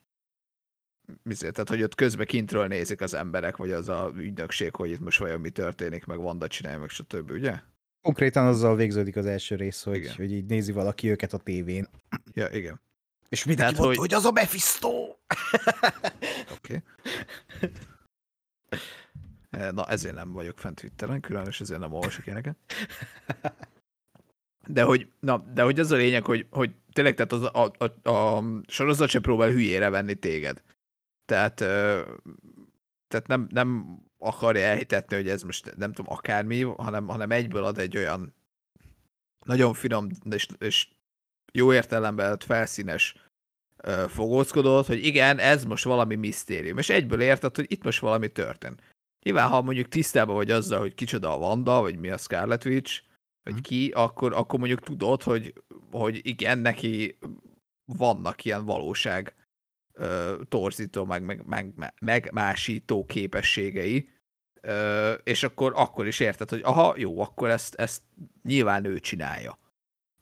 Mizért, 1.23 1.53
tehát, 1.53 1.69
hogy 1.69 1.83
ott 1.83 1.95
közben 1.95 2.27
kintről 2.27 2.67
nézik 2.67 3.01
az 3.01 3.15
emberek, 3.15 3.57
vagy 3.57 3.73
az 3.73 3.89
a 3.89 4.13
ügynökség, 4.17 4.75
hogy 4.75 4.91
itt 4.91 5.01
most 5.01 5.19
vajon 5.19 5.41
mi 5.41 5.51
történik, 5.51 6.05
meg 6.05 6.19
Vanda 6.19 6.47
csinálja, 6.47 6.79
meg 6.79 6.89
stb., 6.89 7.31
ugye? 7.31 7.61
Konkrétan 8.03 8.47
azzal 8.47 8.77
végződik 8.77 9.17
az 9.17 9.27
első 9.27 9.57
rész, 9.57 9.83
hogy, 9.83 9.97
igen. 9.97 10.15
hogy 10.15 10.33
így 10.33 10.45
nézi 10.45 10.73
valaki 10.73 11.11
őket 11.11 11.33
a 11.33 11.39
tévén. 11.39 11.89
Ja, 12.33 12.49
igen. 12.49 12.81
És 13.29 13.45
mindenki 13.45 13.73
Tehát, 13.73 13.87
mondta, 13.87 14.01
hogy... 14.01 14.11
hogy 14.11 14.19
az 14.19 14.25
a 14.25 14.33
Mephisto! 14.33 14.89
Oké. 16.57 16.83
Okay. 17.59 17.71
Na, 19.75 19.87
ezért 19.87 20.15
nem 20.15 20.33
vagyok 20.33 20.59
fent 20.59 20.81
Twitteren, 20.81 21.21
különös 21.21 21.61
ezért 21.61 21.81
nem 21.81 21.93
olvasok 21.93 22.27
ilyeneket. 22.27 22.57
De 24.67 24.83
hogy, 24.83 25.09
na, 25.21 25.39
de 25.55 25.63
hogy 25.63 25.81
az 25.81 25.91
a 25.91 25.97
lényeg, 25.97 26.25
hogy, 26.25 26.47
hogy 26.51 26.71
tényleg 26.93 27.15
tehát 27.15 27.33
az, 27.33 27.43
a, 27.43 27.73
a, 27.79 28.11
a 28.11 28.45
sorozat 28.67 29.09
se 29.09 29.21
próbál 29.21 29.51
hülyére 29.51 29.91
venni 29.91 30.15
téged. 30.15 30.63
Tehát, 31.25 31.55
tehát 33.09 33.27
nem, 33.27 33.47
nem 33.51 33.99
akarja 34.19 34.63
elhitetni, 34.63 35.17
hogy 35.17 35.29
ez 35.29 35.43
most 35.43 35.75
nem 35.77 35.93
tudom 35.93 36.13
akármi, 36.13 36.63
hanem, 36.63 37.07
hanem 37.07 37.31
egyből 37.31 37.65
ad 37.65 37.79
egy 37.79 37.97
olyan 37.97 38.35
nagyon 39.45 39.75
finom 39.75 40.09
és, 40.31 40.47
és 40.59 40.89
jó 41.53 41.73
értelemben 41.73 42.39
felszínes 42.39 43.15
fogózkodott, 44.09 44.87
hogy 44.87 45.05
igen, 45.05 45.39
ez 45.39 45.65
most 45.65 45.85
valami 45.85 46.15
misztérium, 46.15 46.79
és 46.79 46.89
egyből 46.89 47.21
érted, 47.21 47.57
hogy 47.57 47.73
itt 47.73 47.85
most 47.85 48.01
valami 48.01 48.29
történt. 48.29 48.83
Nyilván, 49.23 49.49
ha 49.49 49.63
mondjuk 49.63 49.89
tisztában 49.89 50.35
vagy 50.35 50.51
azzal, 50.51 50.79
hogy 50.79 50.95
kicsoda 50.95 51.33
a 51.33 51.37
Wanda, 51.37 51.81
vagy 51.81 51.99
mi 51.99 52.11
a 52.11 52.17
Scarlet 52.17 52.65
Witch, 52.65 53.03
vagy 53.43 53.61
ki, 53.61 53.91
akkor, 53.95 54.33
akkor 54.33 54.59
mondjuk 54.59 54.81
tudod, 54.81 55.23
hogy, 55.23 55.55
hogy 55.91 56.21
igen, 56.23 56.59
neki 56.59 57.19
vannak 57.85 58.45
ilyen 58.45 58.65
valóság 58.65 59.35
ö, 59.93 60.41
torzító, 60.49 61.05
meg, 61.05 61.23
meg, 61.25 61.43
meg, 61.47 61.95
megmásító 62.01 63.05
képességei, 63.05 64.09
ö, 64.61 65.13
és 65.13 65.43
akkor, 65.43 65.73
akkor 65.77 66.07
is 66.07 66.21
érted, 66.21 66.49
hogy 66.49 66.61
aha, 66.65 66.95
jó, 66.97 67.21
akkor 67.21 67.51
ezt, 67.51 67.75
ezt 67.75 68.03
nyilván 68.43 68.85
ő 68.85 68.99
csinálja. 68.99 69.59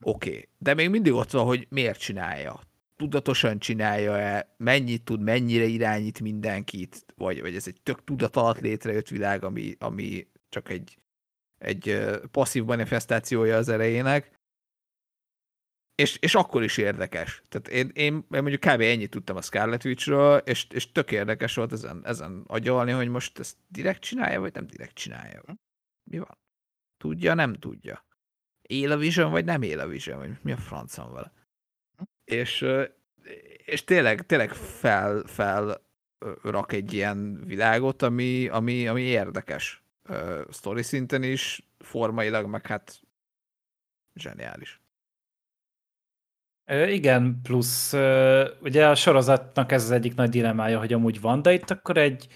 Oké, 0.03 0.31
okay. 0.31 0.49
de 0.59 0.75
még 0.75 0.89
mindig 0.91 1.13
ott 1.13 1.31
van, 1.31 1.45
hogy 1.45 1.67
miért 1.71 1.99
csinálja. 1.99 2.61
Tudatosan 2.97 3.59
csinálja-e, 3.59 4.55
mennyit 4.57 5.05
tud, 5.05 5.21
mennyire 5.21 5.65
irányít 5.65 6.21
mindenkit, 6.21 7.05
vagy, 7.17 7.41
vagy 7.41 7.55
ez 7.55 7.67
egy 7.67 7.81
tök 7.83 8.05
tudat 8.05 8.37
alatt 8.37 8.61
létrejött 8.61 9.09
világ, 9.09 9.45
ami, 9.45 9.77
ami 9.79 10.27
csak 10.49 10.69
egy, 10.69 10.99
egy 11.65 12.01
passzív 12.31 12.65
manifestációja 12.65 13.57
az 13.57 13.69
elejének, 13.69 14.39
és, 15.95 16.17
és 16.21 16.35
akkor 16.35 16.63
is 16.63 16.77
érdekes. 16.77 17.43
Tehát 17.49 17.69
én, 17.69 17.91
én, 17.95 18.15
én 18.15 18.43
mondjuk 18.43 18.61
kb. 18.61 18.81
ennyit 18.81 19.11
tudtam 19.11 19.37
a 19.37 19.43
Scarlet 19.43 19.85
Witchről, 19.85 20.39
és, 20.39 20.67
és 20.71 20.93
tök 20.93 21.11
érdekes 21.11 21.55
volt 21.55 21.73
ezen, 21.73 22.01
ezen 22.05 22.45
agyalni, 22.47 22.93
hogy 22.93 23.09
most 23.09 23.39
ezt 23.39 23.57
direkt 23.69 24.01
csinálja, 24.01 24.41
vagy 24.41 24.55
nem 24.55 24.67
direkt 24.67 24.95
csinálja. 24.95 25.43
Mi 26.11 26.19
van? 26.19 26.39
Tudja, 26.97 27.35
nem 27.35 27.55
tudja. 27.55 28.05
Él 28.63 28.93
a 28.93 28.97
Vision, 28.97 29.31
vagy 29.31 29.45
nem 29.45 29.63
él 29.63 29.81
a 29.81 29.87
Vision, 29.87 30.19
vagy 30.19 30.39
mi 30.43 30.53
a 30.53 30.57
francon 30.57 31.13
vele. 31.13 31.33
És, 32.25 32.67
és 33.65 33.85
tényleg, 33.85 34.27
tényleg 34.27 34.53
fel, 34.53 35.23
fel 35.27 35.89
rak 36.43 36.73
egy 36.73 36.93
ilyen 36.93 37.45
világot, 37.45 38.03
ami, 38.03 38.49
ami, 38.49 38.89
ami 38.89 39.03
érdekes. 39.03 39.83
Uh, 40.11 40.41
story 40.51 40.83
szinten 40.83 41.23
is, 41.23 41.71
formailag, 41.79 42.47
meg 42.47 42.67
hát 42.67 43.01
zseniális. 44.15 44.81
Igen, 46.89 47.41
plusz 47.43 47.93
ugye 48.61 48.89
a 48.89 48.95
sorozatnak 48.95 49.73
ez 49.73 49.85
az 49.85 49.91
egyik 49.91 50.15
nagy 50.15 50.29
dilemája, 50.29 50.79
hogy 50.79 50.93
amúgy 50.93 51.21
van, 51.21 51.43
de 51.43 51.53
itt 51.53 51.71
akkor 51.71 51.97
egy 51.97 52.29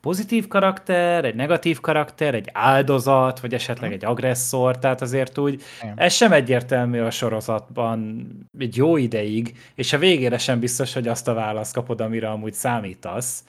pozitív 0.00 0.48
karakter, 0.48 1.24
egy 1.24 1.34
negatív 1.34 1.80
karakter, 1.80 2.34
egy 2.34 2.48
áldozat, 2.52 3.40
vagy 3.40 3.54
esetleg 3.54 3.90
mhm. 3.90 3.98
egy 3.98 4.04
agresszor, 4.04 4.78
tehát 4.78 5.00
azért 5.00 5.38
úgy 5.38 5.62
Igen. 5.82 5.98
ez 5.98 6.12
sem 6.12 6.32
egyértelmű 6.32 7.00
a 7.00 7.10
sorozatban 7.10 8.28
egy 8.58 8.76
jó 8.76 8.96
ideig, 8.96 9.58
és 9.74 9.92
a 9.92 9.98
végére 9.98 10.38
sem 10.38 10.60
biztos, 10.60 10.92
hogy 10.92 11.08
azt 11.08 11.28
a 11.28 11.34
választ 11.34 11.74
kapod, 11.74 12.00
amire 12.00 12.30
amúgy 12.30 12.54
számítasz. 12.54 13.44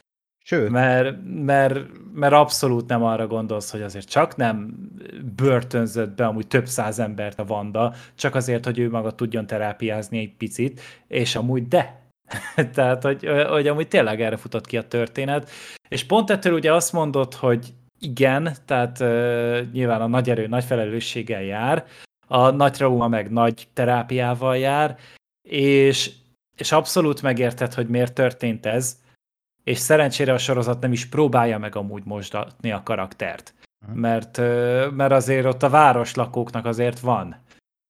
Sőt. 0.45 0.69
Mert, 0.69 1.17
mert, 1.23 1.79
mert 2.13 2.33
abszolút 2.33 2.87
nem 2.87 3.03
arra 3.03 3.27
gondolsz, 3.27 3.71
hogy 3.71 3.81
azért 3.81 4.09
csak 4.09 4.35
nem 4.35 4.75
börtönzött 5.35 6.15
be 6.15 6.25
amúgy 6.25 6.47
több 6.47 6.65
száz 6.65 6.99
embert 6.99 7.39
a 7.39 7.45
Vanda, 7.45 7.93
csak 8.15 8.35
azért, 8.35 8.65
hogy 8.65 8.79
ő 8.79 8.89
maga 8.89 9.11
tudjon 9.11 9.47
terápiázni 9.47 10.19
egy 10.19 10.35
picit, 10.35 10.81
és 11.07 11.35
amúgy 11.35 11.67
de. 11.67 12.01
Tehát, 12.75 13.03
hogy, 13.03 13.27
hogy 13.49 13.67
amúgy 13.67 13.87
tényleg 13.87 14.21
erre 14.21 14.37
futott 14.37 14.65
ki 14.65 14.77
a 14.77 14.87
történet. 14.87 15.49
És 15.89 16.03
pont 16.03 16.29
ettől 16.29 16.53
ugye 16.53 16.73
azt 16.73 16.93
mondod, 16.93 17.33
hogy 17.33 17.73
igen, 17.99 18.55
tehát 18.65 18.99
uh, 18.99 19.71
nyilván 19.71 20.01
a 20.01 20.07
nagy 20.07 20.29
erő 20.29 20.47
nagy 20.47 20.63
felelősséggel 20.63 21.43
jár, 21.43 21.85
a 22.27 22.49
nagy 22.49 22.71
trauma 22.71 23.07
meg 23.07 23.31
nagy 23.31 23.67
terápiával 23.73 24.57
jár, 24.57 24.97
és, 25.49 26.11
és 26.57 26.71
abszolút 26.71 27.21
megérted, 27.21 27.73
hogy 27.73 27.87
miért 27.87 28.13
történt 28.13 28.65
ez, 28.65 29.02
és 29.63 29.77
szerencsére 29.77 30.33
a 30.33 30.37
sorozat 30.37 30.81
nem 30.81 30.91
is 30.91 31.05
próbálja 31.05 31.57
meg 31.57 31.75
amúgy 31.75 32.03
mosdatni 32.05 32.71
a 32.71 32.83
karaktert. 32.83 33.53
Mert, 33.93 34.37
mert 34.91 35.11
azért 35.11 35.45
ott 35.45 35.63
a 35.63 35.69
városlakóknak 35.69 36.65
azért 36.65 36.99
van. 36.99 37.41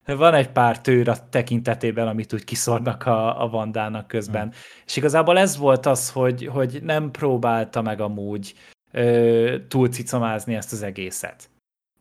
Van 0.06 0.34
egy 0.34 0.50
pár 0.50 0.82
tőr 0.82 1.10
a 1.10 1.30
tekintetében, 1.30 2.08
amit 2.08 2.34
úgy 2.34 2.44
kiszornak 2.44 3.06
a, 3.06 3.44
a 3.44 3.50
Vandának 3.50 4.08
közben. 4.08 4.46
Mm. 4.46 4.50
És 4.86 4.96
igazából 4.96 5.38
ez 5.38 5.58
volt 5.58 5.86
az, 5.86 6.12
hogy, 6.12 6.46
hogy 6.46 6.80
nem 6.82 7.12
próbálta 7.12 7.82
meg 7.82 8.00
amúgy 8.00 8.54
ö, 8.92 9.56
túlcicomázni 9.68 10.56
ezt 10.56 10.72
az 10.72 10.84
egészet. 10.84 11.50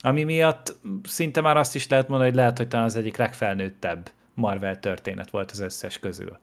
Ami 0.05 0.25
miatt 0.25 0.77
szinte 1.03 1.41
már 1.41 1.57
azt 1.57 1.75
is 1.75 1.89
lehet 1.89 2.09
mondani, 2.09 2.31
hogy 2.31 2.39
lehet, 2.39 2.57
hogy 2.57 2.69
talán 2.69 2.87
az 2.87 2.97
egyik 2.97 3.17
legfelnőttebb 3.17 4.11
Marvel 4.35 4.79
történet 4.79 5.31
volt 5.31 5.51
az 5.51 5.61
összes 5.61 5.99
közül. 5.99 6.39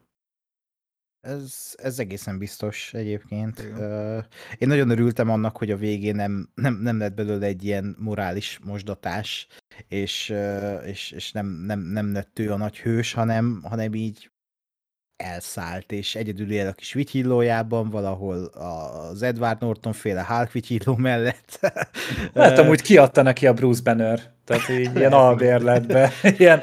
Ez, 1.22 1.76
ez 1.76 2.00
egészen 2.00 2.38
biztos 2.38 2.94
egyébként. 2.94 3.60
Igen. 3.60 4.26
Én 4.58 4.68
nagyon 4.68 4.90
örültem 4.90 5.30
annak, 5.30 5.58
hogy 5.58 5.72
a 5.72 5.78
végén 5.78 6.16
nem, 6.16 6.50
nem, 6.56 6.74
nem 6.74 6.98
lett 6.98 7.14
belőle 7.14 7.46
egy 7.46 7.64
ilyen 7.64 7.96
morális 8.00 8.60
mosdatás, 8.64 9.48
és, 9.88 10.34
és, 10.86 11.12
és 11.12 11.32
nem, 11.32 11.46
nem, 11.46 11.80
nem 11.80 12.14
lett 12.14 12.40
ő 12.40 12.52
a 12.52 12.58
nagy 12.58 12.78
hős, 12.78 13.14
hanem, 13.14 13.62
hanem 13.64 13.94
így 13.94 14.30
elszállt, 15.24 15.92
és 15.92 16.16
egyedül 16.16 16.52
él 16.52 16.68
a 16.68 16.72
kis 16.72 16.94
vityillójában, 16.94 17.90
valahol 17.90 18.44
az 18.46 19.22
Edward 19.22 19.62
Norton 19.62 19.94
féle 19.94 20.26
Hulk 20.28 20.52
vityilló 20.52 20.96
mellett. 20.96 21.60
Hát 22.36 22.58
amúgy 22.58 22.82
kiadta 22.82 23.22
neki 23.22 23.48
a 23.48 23.54
Bruce 23.54 23.82
Banner, 23.84 24.32
tehát 24.46 24.70
így 24.70 24.96
ilyen 24.96 25.14
albérletbe, 25.28 26.12
ilyen 26.38 26.62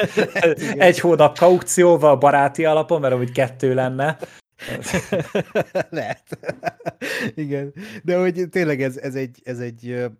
egy 0.76 1.00
hónap 1.00 1.38
kaukcióval, 1.38 2.16
baráti 2.16 2.64
alapon, 2.64 3.00
mert 3.00 3.14
amúgy 3.14 3.32
kettő 3.32 3.74
lenne, 3.74 4.18
Lehet. 5.90 6.38
Igen. 7.34 7.74
De 8.02 8.18
hogy 8.18 8.48
tényleg 8.50 8.82
ez, 8.82 8.96
ez, 8.96 9.14
egy, 9.14 9.40
ez 9.44 9.58
egy 9.58 10.10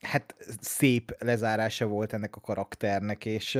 hát 0.00 0.34
szép 0.60 1.16
lezárása 1.18 1.86
volt 1.86 2.12
ennek 2.12 2.36
a 2.36 2.40
karakternek, 2.40 3.24
és 3.24 3.58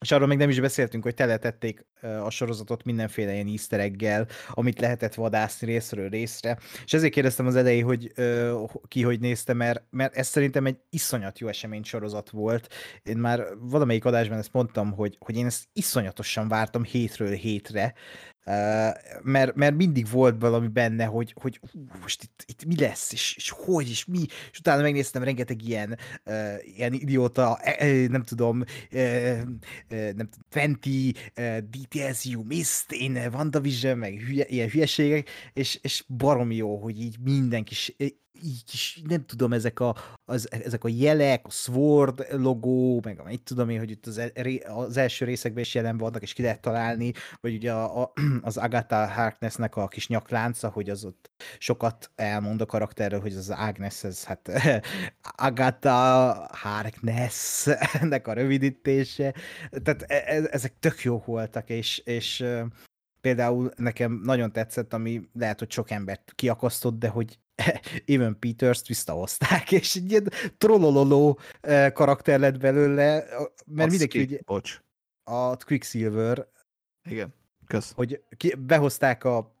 és 0.00 0.10
arról 0.10 0.26
még 0.26 0.38
nem 0.38 0.48
is 0.48 0.60
beszéltünk, 0.60 1.02
hogy 1.02 1.14
teletették 1.14 1.86
a 2.00 2.30
sorozatot 2.30 2.84
mindenféle 2.84 3.32
ilyen 3.32 3.46
easter 3.46 3.80
egg 3.80 4.26
amit 4.50 4.80
lehetett 4.80 5.14
vadászni 5.14 5.66
részről 5.66 6.08
részre. 6.08 6.58
És 6.84 6.92
ezért 6.92 7.12
kérdeztem 7.12 7.46
az 7.46 7.56
elején, 7.56 7.84
hogy 7.84 8.12
ki 8.88 9.02
hogy 9.02 9.20
nézte, 9.20 9.52
mert, 9.52 9.82
mert 9.90 10.16
ez 10.16 10.26
szerintem 10.26 10.66
egy 10.66 10.78
iszonyat 10.90 11.38
jó 11.38 11.48
esemény 11.48 11.82
sorozat 11.82 12.30
volt. 12.30 12.74
Én 13.02 13.16
már 13.16 13.46
valamelyik 13.58 14.04
adásban 14.04 14.38
ezt 14.38 14.52
mondtam, 14.52 14.92
hogy, 14.92 15.16
hogy 15.18 15.36
én 15.36 15.46
ezt 15.46 15.64
iszonyatosan 15.72 16.48
vártam 16.48 16.84
hétről 16.84 17.32
hétre, 17.32 17.94
mert, 19.22 19.54
mert 19.54 19.76
mindig 19.76 20.10
volt 20.10 20.40
valami 20.40 20.68
benne, 20.68 21.04
hogy, 21.04 21.34
hogy 21.40 21.60
hú, 21.72 21.84
most 22.00 22.22
itt, 22.22 22.44
itt 22.46 22.64
mi 22.64 22.76
lesz, 22.78 23.12
és, 23.12 23.34
és 23.36 23.50
hogy, 23.50 23.88
és 23.88 24.04
mi, 24.04 24.26
és 24.50 24.58
utána 24.58 24.82
megnéztem 24.82 25.22
rengeteg 25.22 25.62
ilyen, 25.62 25.98
uh, 26.24 26.54
ilyen 26.76 26.92
idióta, 26.92 27.60
uh, 27.80 28.06
nem 28.06 28.22
tudom, 28.22 28.60
uh, 28.92 29.42
nem 29.90 30.28
tudom, 30.28 30.46
Fenty, 30.48 31.14
uh, 31.36 31.58
DTS 31.58 32.24
You 32.24 32.42
Mist, 32.42 32.92
én 32.92 33.16
WandaVision, 33.32 33.98
meg 33.98 34.20
hülye, 34.20 34.46
ilyen 34.46 34.68
hülyeségek, 34.68 35.28
és, 35.52 35.78
és 35.82 36.04
baromi 36.08 36.56
jó, 36.56 36.76
hogy 36.76 37.00
így 37.00 37.16
mindenki 37.20 37.74
így 38.42 38.62
is, 38.72 39.02
nem 39.08 39.24
tudom, 39.24 39.52
ezek 39.52 39.80
a, 39.80 39.96
az, 40.24 40.48
ezek 40.50 40.84
a 40.84 40.88
jelek, 40.88 41.46
a 41.46 41.50
Sword 41.50 42.26
logó, 42.30 43.00
meg 43.04 43.22
mit 43.24 43.42
tudom 43.42 43.68
én, 43.68 43.78
hogy 43.78 43.90
itt 43.90 44.06
az, 44.06 44.18
e, 44.18 44.32
az 44.66 44.96
első 44.96 45.24
részekben 45.24 45.62
is 45.62 45.74
jelen 45.74 45.98
vannak, 45.98 46.22
és 46.22 46.32
ki 46.32 46.42
lehet 46.42 46.60
találni, 46.60 47.12
vagy 47.40 47.54
ugye 47.54 47.72
a, 47.72 48.02
a, 48.02 48.12
az 48.42 48.56
Agatha 48.56 49.06
Harknessnek 49.06 49.76
a 49.76 49.88
kis 49.88 50.08
nyaklánca, 50.08 50.68
hogy 50.68 50.90
az 50.90 51.04
ott 51.04 51.30
sokat 51.58 52.10
elmond 52.14 52.60
a 52.60 52.66
karakterről, 52.66 53.20
hogy 53.20 53.34
az 53.34 53.50
Agnes, 53.50 54.04
ez 54.04 54.24
hát 54.24 54.50
Agatha 55.36 56.48
Harkness-nek 56.52 58.26
a 58.26 58.32
rövidítése, 58.32 59.34
tehát 59.82 60.02
e, 60.02 60.22
e, 60.26 60.48
ezek 60.50 60.78
tök 60.78 61.02
jó 61.02 61.22
voltak, 61.26 61.70
és, 61.70 61.98
és 61.98 62.44
például 63.20 63.70
nekem 63.76 64.20
nagyon 64.24 64.52
tetszett, 64.52 64.92
ami 64.92 65.28
lehet, 65.32 65.58
hogy 65.58 65.70
sok 65.70 65.90
embert 65.90 66.32
kiakasztott, 66.34 66.98
de 66.98 67.08
hogy 67.08 67.38
Evan 68.06 68.38
Peters-t 68.38 68.86
visszahozták, 68.86 69.72
és 69.72 69.94
egy 69.94 70.10
ilyen 70.10 70.28
trollololó 70.58 71.38
eh, 71.60 71.90
karakter 71.90 72.38
lett 72.38 72.58
belőle, 72.58 73.24
mert 73.66 73.90
Azt 73.90 73.90
mindenki 73.90 74.20
ugye... 74.20 74.38
Bocs. 74.44 74.80
A 75.24 75.56
Quicksilver. 75.56 76.46
Igen, 77.10 77.34
kösz. 77.66 77.92
Hogy 77.92 78.22
ki, 78.36 78.54
behozták 78.54 79.24
a... 79.24 79.54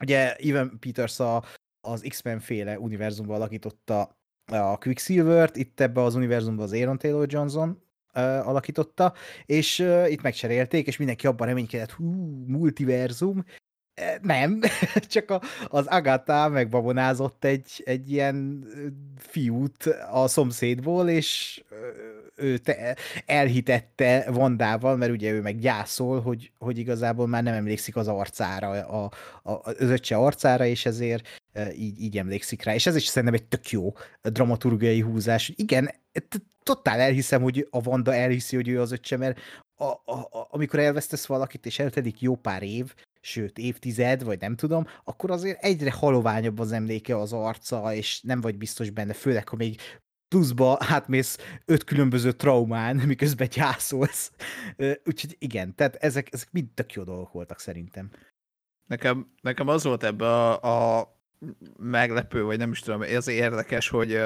Ugye 0.00 0.34
Evan 0.36 0.78
Peters 0.80 1.20
a, 1.20 1.44
az 1.80 2.04
X-Men 2.08 2.40
féle 2.40 2.78
univerzumban 2.78 3.36
alakította 3.36 4.18
a 4.52 4.78
Quicksilvert, 4.78 5.56
itt 5.56 5.80
ebbe 5.80 6.02
az 6.02 6.14
univerzumban 6.14 6.64
az 6.64 6.72
Aaron 6.72 6.98
Taylor 6.98 7.26
Johnson 7.32 7.82
uh, 8.14 8.48
alakította, 8.48 9.14
és 9.46 9.78
uh, 9.78 10.10
itt 10.10 10.22
megcserélték, 10.22 10.86
és 10.86 10.96
mindenki 10.96 11.26
abban 11.26 11.46
reménykedett, 11.46 11.90
hú, 11.90 12.44
multiverzum, 12.46 13.44
nem, 14.22 14.60
csak 15.14 15.30
a, 15.30 15.40
az 15.68 15.86
Agatha 15.86 16.48
megbabonázott 16.48 17.44
egy, 17.44 17.82
egy 17.84 18.12
ilyen 18.12 18.66
fiút 19.16 19.84
a 20.10 20.28
szomszédból, 20.28 21.08
és 21.08 21.62
ő 22.40 22.58
te, 22.58 22.96
elhitette 23.26 24.24
Vandával, 24.30 24.96
mert 24.96 25.12
ugye 25.12 25.30
ő 25.30 25.40
meg 25.40 25.58
gyászol, 25.58 26.20
hogy, 26.20 26.52
hogy 26.58 26.78
igazából 26.78 27.26
már 27.26 27.42
nem 27.42 27.54
emlékszik 27.54 27.96
az 27.96 28.08
arcára, 28.08 28.70
a, 28.70 29.10
a, 29.42 29.52
az 29.52 29.74
öccse 29.80 30.16
arcára, 30.16 30.64
és 30.64 30.86
ezért 30.86 31.28
így, 31.76 32.00
így 32.00 32.18
emlékszik 32.18 32.62
rá. 32.62 32.74
És 32.74 32.86
ez 32.86 32.96
is 32.96 33.06
szerintem 33.06 33.40
egy 33.40 33.48
tök 33.48 33.70
jó 33.70 33.92
dramaturgiai 34.22 35.00
húzás. 35.00 35.52
Igen, 35.56 35.90
totál 36.62 37.00
elhiszem, 37.00 37.42
hogy 37.42 37.68
a 37.70 37.80
Vanda 37.80 38.14
elhiszi, 38.14 38.56
hogy 38.56 38.68
ő 38.68 38.80
az 38.80 38.92
öccse, 38.92 39.16
mert 39.16 39.40
a, 39.76 39.84
a, 39.84 40.18
a, 40.30 40.46
amikor 40.50 40.78
elvesztesz 40.78 41.26
valakit, 41.26 41.66
és 41.66 41.78
eltedik 41.78 42.20
jó 42.20 42.36
pár 42.36 42.62
év, 42.62 42.94
sőt 43.20 43.58
évtized, 43.58 44.22
vagy 44.22 44.40
nem 44.40 44.56
tudom, 44.56 44.86
akkor 45.04 45.30
azért 45.30 45.62
egyre 45.62 45.92
haloványabb 45.92 46.58
az 46.58 46.72
emléke 46.72 47.16
az 47.16 47.32
arca, 47.32 47.94
és 47.94 48.20
nem 48.20 48.40
vagy 48.40 48.58
biztos 48.58 48.90
benne, 48.90 49.12
főleg, 49.12 49.48
ha 49.48 49.56
még 49.56 49.80
pluszba 50.28 50.76
átmész 50.80 51.38
öt 51.64 51.84
különböző 51.84 52.32
traumán, 52.32 52.96
miközben 53.12 53.48
gyászolsz. 53.48 54.32
Úgyhogy 55.04 55.36
igen, 55.38 55.74
tehát 55.74 55.94
ezek, 55.94 56.28
ezek 56.32 56.48
mind 56.52 56.68
tök 56.74 56.92
jó 56.92 57.02
dolgok 57.02 57.32
voltak 57.32 57.60
szerintem. 57.60 58.10
Nekem, 58.86 59.32
nekem 59.42 59.68
az 59.68 59.84
volt 59.84 60.02
ebbe 60.02 60.26
a, 60.26 60.98
a 60.98 61.18
meglepő, 61.78 62.42
vagy 62.42 62.58
nem 62.58 62.70
is 62.70 62.80
tudom, 62.80 63.02
ez 63.02 63.28
érdekes, 63.28 63.88
hogy 63.88 64.20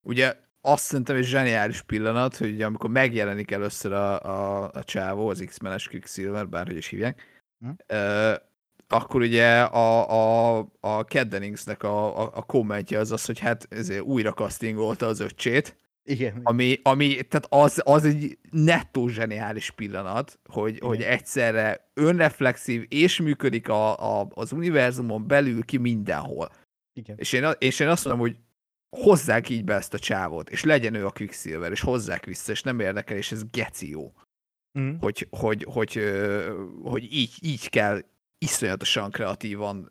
ugye 0.00 0.36
azt 0.60 0.84
szerintem 0.84 1.16
egy 1.16 1.24
zseniális 1.24 1.82
pillanat, 1.82 2.36
hogy 2.36 2.62
amikor 2.62 2.90
megjelenik 2.90 3.50
először 3.50 3.92
a, 3.92 4.22
a, 4.22 4.70
a 4.72 4.84
csávó, 4.84 5.28
az 5.28 5.44
X-menes 5.46 5.88
Quicksilver, 5.88 6.48
bárhogy 6.48 6.76
is 6.76 6.86
hívják, 6.86 7.22
hm? 7.62 7.94
akkor 8.88 9.20
ugye 9.20 9.60
a, 9.60 10.10
a, 10.10 10.66
a 10.80 11.04
Keddeningsnek 11.04 11.82
a, 11.82 12.20
a, 12.22 12.30
a 12.34 12.42
kommentje 12.42 12.98
az 12.98 13.12
az, 13.12 13.24
hogy 13.24 13.38
hát 13.38 13.66
ezért 13.70 14.00
újra 14.00 14.32
castingolta 14.32 15.06
az 15.06 15.20
öccsét, 15.20 15.76
igen. 16.04 16.40
Ami, 16.42 16.80
ami 16.82 17.22
tehát 17.22 17.46
az, 17.48 17.80
az 17.84 18.04
egy 18.04 18.38
nettó 18.50 19.08
zseniális 19.08 19.70
pillanat, 19.70 20.38
hogy, 20.44 20.74
Igen. 20.74 20.88
hogy 20.88 21.02
egyszerre 21.02 21.90
önreflexív 21.94 22.86
és 22.88 23.20
működik 23.20 23.68
a, 23.68 24.20
a, 24.20 24.28
az 24.34 24.52
univerzumon 24.52 25.26
belül 25.26 25.64
ki 25.64 25.76
mindenhol. 25.76 26.50
Igen. 26.92 27.16
És 27.18 27.32
én, 27.32 27.50
és 27.58 27.80
én 27.80 27.88
azt 27.88 28.04
mondom, 28.04 28.22
hogy 28.22 28.36
hozzák 28.96 29.48
így 29.48 29.64
be 29.64 29.74
ezt 29.74 29.94
a 29.94 29.98
csávot, 29.98 30.50
és 30.50 30.64
legyen 30.64 30.94
ő 30.94 31.06
a 31.06 31.10
Quicksilver, 31.10 31.70
és 31.70 31.80
hozzák 31.80 32.24
vissza, 32.24 32.52
és 32.52 32.62
nem 32.62 32.80
érdekel, 32.80 33.16
és 33.16 33.32
ez 33.32 33.42
geci 33.50 33.90
jó. 33.90 34.12
Mm. 34.78 34.94
Hogy, 35.00 35.26
hogy, 35.30 35.66
hogy, 35.68 36.00
hogy, 36.82 37.12
így, 37.12 37.34
így 37.40 37.68
kell 37.68 38.00
iszonyatosan 38.38 39.10
kreatívan 39.10 39.88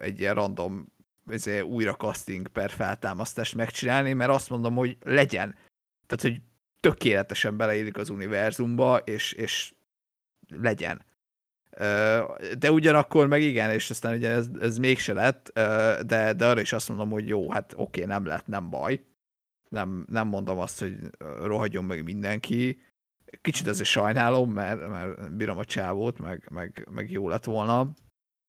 egy 0.00 0.20
ilyen 0.20 0.34
random 0.34 0.92
ezért 1.26 1.64
újra 1.64 1.94
casting 1.94 2.48
per 2.48 2.70
feltámasztást 2.70 3.54
megcsinálni, 3.54 4.12
mert 4.12 4.30
azt 4.30 4.50
mondom, 4.50 4.74
hogy 4.74 4.96
legyen. 5.00 5.54
Tehát, 6.06 6.22
hogy 6.22 6.40
tökéletesen 6.80 7.56
beleillik 7.56 7.96
az 7.96 8.10
univerzumba, 8.10 8.98
és, 8.98 9.32
és 9.32 9.74
legyen. 10.48 11.04
De 12.58 12.70
ugyanakkor 12.70 13.26
meg 13.26 13.42
igen, 13.42 13.70
és 13.70 13.90
aztán 13.90 14.16
ugye 14.16 14.30
ez, 14.30 14.48
ez 14.60 14.78
mégse 14.78 15.12
lett, 15.12 15.50
de, 16.06 16.32
de 16.32 16.46
arra 16.46 16.60
is 16.60 16.72
azt 16.72 16.88
mondom, 16.88 17.10
hogy 17.10 17.28
jó, 17.28 17.50
hát 17.50 17.72
oké, 17.76 18.04
nem 18.04 18.26
lett, 18.26 18.46
nem 18.46 18.70
baj. 18.70 19.04
Nem, 19.68 20.06
nem 20.08 20.28
mondom 20.28 20.58
azt, 20.58 20.78
hogy 20.78 20.96
rohadjon 21.42 21.84
meg 21.84 22.04
mindenki. 22.04 22.82
Kicsit 23.40 23.66
azért 23.66 23.88
sajnálom, 23.88 24.52
mert, 24.52 24.88
mert 24.88 25.36
bírom 25.36 25.58
a 25.58 25.64
csávót, 25.64 26.18
meg, 26.18 26.48
meg, 26.50 26.88
meg 26.90 27.10
jó 27.10 27.28
lett 27.28 27.44
volna, 27.44 27.92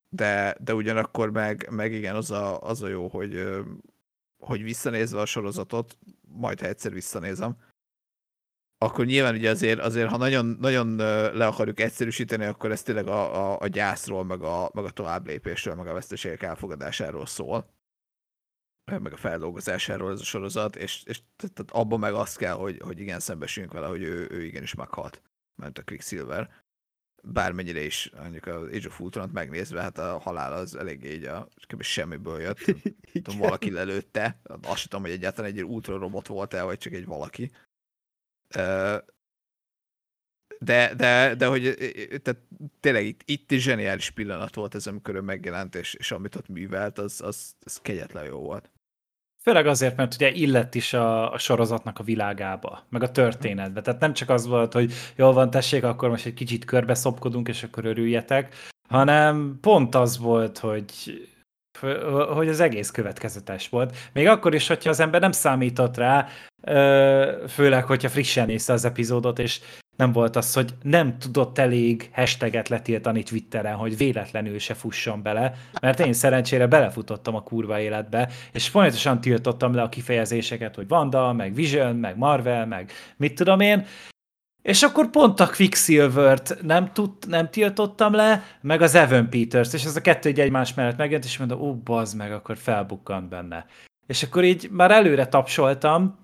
de, 0.09 0.55
de 0.59 0.73
ugyanakkor 0.73 1.31
meg, 1.31 1.67
meg 1.71 1.91
igen, 1.91 2.15
az 2.15 2.31
a, 2.31 2.61
az 2.61 2.81
a 2.81 2.87
jó, 2.87 3.07
hogy, 3.07 3.47
hogy 4.37 4.63
visszanézve 4.63 5.19
a 5.19 5.25
sorozatot, 5.25 5.97
majd 6.21 6.59
ha 6.59 6.67
egyszer 6.67 6.93
visszanézem, 6.93 7.57
akkor 8.77 9.05
nyilván 9.05 9.35
ugye 9.35 9.49
azért, 9.49 9.79
azért 9.79 10.09
ha 10.09 10.17
nagyon, 10.17 10.45
nagyon 10.45 10.95
le 11.35 11.45
akarjuk 11.45 11.79
egyszerűsíteni, 11.79 12.45
akkor 12.45 12.71
ez 12.71 12.83
tényleg 12.83 13.07
a, 13.07 13.51
a, 13.51 13.59
a 13.59 13.67
gyászról, 13.67 14.23
meg 14.23 14.41
a, 14.41 14.71
meg 14.73 14.83
a 14.83 14.91
tovább 14.91 15.27
lépésről, 15.27 15.75
meg 15.75 15.87
a 15.87 15.93
veszteségek 15.93 16.41
elfogadásáról 16.41 17.25
szól, 17.25 17.73
meg 18.85 19.13
a 19.13 19.17
feldolgozásáról 19.17 20.11
ez 20.11 20.19
a 20.19 20.23
sorozat, 20.23 20.75
és, 20.75 21.03
és 21.03 21.21
tehát 21.35 21.71
abban 21.71 21.99
meg 21.99 22.13
azt 22.13 22.37
kell, 22.37 22.53
hogy, 22.53 22.79
hogy 22.83 22.99
igen, 22.99 23.19
szembesüljünk 23.19 23.73
vele, 23.73 23.87
hogy 23.87 24.01
ő, 24.01 24.27
ő 24.31 24.43
igenis 24.43 24.73
meghalt, 24.73 25.21
mert 25.55 25.77
a 25.77 25.83
Quicksilver 25.83 26.63
bármennyire 27.23 27.81
is 27.81 28.11
mondjuk 28.17 28.45
az 28.45 28.63
Age 28.63 28.87
of 28.87 28.99
ultron 28.99 29.29
megnézve, 29.33 29.81
hát 29.81 29.97
a 29.97 30.17
halál 30.17 30.53
az 30.53 30.75
eléggé 30.75 31.13
így 31.13 31.23
a 31.23 31.47
semmiből 31.79 32.41
jött. 32.41 32.59
tudom, 33.23 33.39
valaki 33.39 33.71
lelőtte. 33.71 34.39
Azt 34.43 34.77
sem 34.77 34.87
tudom, 34.89 35.01
hogy 35.01 35.11
egyáltalán 35.11 35.51
egy 35.51 35.63
ultra 35.63 35.97
robot 35.97 36.27
volt-e, 36.27 36.63
vagy 36.63 36.77
csak 36.77 36.93
egy 36.93 37.05
valaki. 37.05 37.51
De, 40.63 40.93
de, 40.97 41.35
de 41.35 41.45
hogy 41.45 41.75
tehát 42.23 42.41
tényleg 42.79 43.05
itt, 43.05 43.21
itt 43.25 43.51
is 43.51 43.63
zseniális 43.63 44.09
pillanat 44.09 44.55
volt 44.55 44.75
ez, 44.75 44.87
amikor 44.87 45.15
ő 45.15 45.21
megjelent, 45.21 45.75
és, 45.75 45.93
és 45.93 46.11
amit 46.11 46.35
ott 46.35 46.47
művelt, 46.47 46.97
az, 46.97 47.21
az, 47.21 47.55
az 47.65 47.79
kegyetlen 47.81 48.25
jó 48.25 48.37
volt. 48.37 48.71
Főleg 49.41 49.67
azért, 49.67 49.95
mert 49.95 50.13
ugye 50.13 50.31
illett 50.31 50.75
is 50.75 50.93
a, 50.93 51.33
a 51.33 51.37
sorozatnak 51.37 51.99
a 51.99 52.03
világába, 52.03 52.85
meg 52.89 53.03
a 53.03 53.11
történetbe. 53.11 53.81
Tehát 53.81 53.99
nem 53.99 54.13
csak 54.13 54.29
az 54.29 54.47
volt, 54.47 54.73
hogy 54.73 54.93
jól 55.15 55.33
van, 55.33 55.49
tessék, 55.49 55.83
akkor 55.83 56.09
most 56.09 56.25
egy 56.25 56.33
kicsit 56.33 56.65
körbe 56.65 56.93
szopkodunk, 56.93 57.47
és 57.47 57.63
akkor 57.63 57.85
örüljetek, 57.85 58.55
hanem 58.89 59.57
pont 59.61 59.95
az 59.95 60.17
volt, 60.17 60.57
hogy 60.57 61.21
hogy 62.33 62.47
az 62.47 62.59
egész 62.59 62.91
következetes 62.91 63.69
volt. 63.69 63.97
Még 64.13 64.27
akkor 64.27 64.53
is, 64.55 64.67
hogyha 64.67 64.89
az 64.89 64.99
ember 64.99 65.21
nem 65.21 65.31
számított 65.31 65.97
rá, 65.97 66.27
főleg, 67.47 67.85
hogyha 67.85 68.09
frissen 68.09 68.45
nézte 68.45 68.73
az 68.73 68.85
epizódot, 68.85 69.39
és 69.39 69.59
nem 69.95 70.11
volt 70.11 70.35
az, 70.35 70.53
hogy 70.53 70.73
nem 70.81 71.17
tudott 71.17 71.57
elég 71.57 72.09
hashtaget 72.13 72.69
letiltani 72.69 73.23
Twitteren, 73.23 73.75
hogy 73.75 73.97
véletlenül 73.97 74.59
se 74.59 74.73
fusson 74.73 75.21
bele, 75.21 75.53
mert 75.81 75.99
én 75.99 76.13
szerencsére 76.13 76.67
belefutottam 76.67 77.35
a 77.35 77.43
kurva 77.43 77.79
életbe, 77.79 78.29
és 78.51 78.67
folyamatosan 78.67 79.21
tiltottam 79.21 79.73
le 79.73 79.81
a 79.81 79.89
kifejezéseket, 79.89 80.75
hogy 80.75 80.87
Vanda, 80.87 81.33
meg 81.33 81.53
Vision, 81.53 81.95
meg 81.95 82.17
Marvel, 82.17 82.65
meg 82.65 82.91
mit 83.17 83.35
tudom 83.35 83.59
én, 83.59 83.85
és 84.63 84.83
akkor 84.83 85.09
pont 85.09 85.39
a 85.39 85.49
Quicksilver-t 85.49 86.57
nem, 86.61 86.91
tud, 86.93 87.11
nem 87.27 87.49
tiltottam 87.49 88.13
le, 88.13 88.43
meg 88.61 88.81
az 88.81 88.95
Evan 88.95 89.29
Peters, 89.29 89.73
és 89.73 89.85
ez 89.85 89.95
a 89.95 90.01
kettő 90.01 90.29
egy 90.29 90.39
egymás 90.39 90.73
mellett 90.73 90.97
megjelent, 90.97 91.25
és 91.25 91.37
mondom, 91.37 91.61
ó, 91.61 91.75
bazd 91.75 92.17
meg, 92.17 92.31
akkor 92.31 92.57
felbukkant 92.57 93.29
benne. 93.29 93.65
És 94.07 94.23
akkor 94.23 94.43
így 94.43 94.69
már 94.71 94.91
előre 94.91 95.27
tapsoltam, 95.27 96.22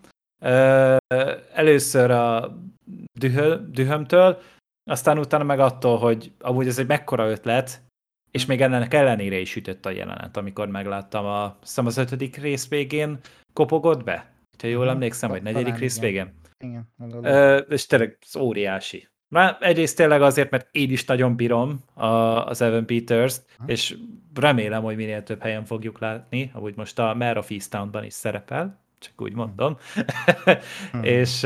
először 1.54 2.12
a 2.12 2.58
dühömtől, 3.72 4.42
aztán 4.84 5.20
utána 5.20 5.44
meg 5.44 5.60
attól, 5.60 5.98
hogy 5.98 6.32
amúgy 6.40 6.68
ez 6.68 6.80
egy 6.80 6.88
mekkora 6.88 7.30
ötlet, 7.30 7.82
és 8.32 8.46
még 8.46 8.62
ennek 8.62 8.94
ellenére 8.94 9.38
is 9.38 9.56
ütött 9.56 9.86
a 9.86 9.90
jelenet, 9.90 10.38
amikor 10.38 10.68
megláttam 10.68 11.26
a, 11.26 11.58
hiszem 11.60 11.86
az 11.86 11.98
ötödik 11.98 12.38
rész 12.38 12.70
végén 12.70 13.20
kopogott 13.54 14.04
be. 14.04 14.32
Ha 14.62 14.68
jól 14.68 14.86
mhm. 14.86 14.94
emlékszem, 14.94 15.30
vagy 15.30 15.42
negyedik 15.42 15.78
rész 15.78 16.00
végén. 16.00 16.34
Igen. 16.58 16.88
Ö, 17.24 17.58
és 17.58 17.86
tényleg 17.86 18.18
az 18.22 18.36
óriási. 18.36 19.08
Már 19.34 19.58
egyrészt 19.60 19.96
tényleg 19.96 20.22
azért, 20.22 20.50
mert 20.50 20.68
én 20.72 20.92
is 20.92 21.06
nagyon 21.06 21.36
bírom 21.36 21.80
a, 21.94 22.06
az 22.46 22.62
Evan 22.62 22.86
Peters-t, 22.86 23.46
és 23.66 23.98
remélem, 24.34 24.84
hogy 24.84 24.96
minél 24.96 25.24
több 25.24 25.42
helyen 25.42 25.66
fogjuk 25.66 26.00
látni, 26.00 26.52
ahogy 26.54 26.74
most 26.76 27.00
a 27.00 27.14
Mare 27.14 27.40
of 27.40 27.52
Easttown-ban 27.52 28.04
is 28.04 28.14
szerepel, 28.14 28.80
csak 29.00 29.22
úgy 29.22 29.34
mondom. 29.34 29.78
hmm. 30.91 31.04
és, 31.18 31.43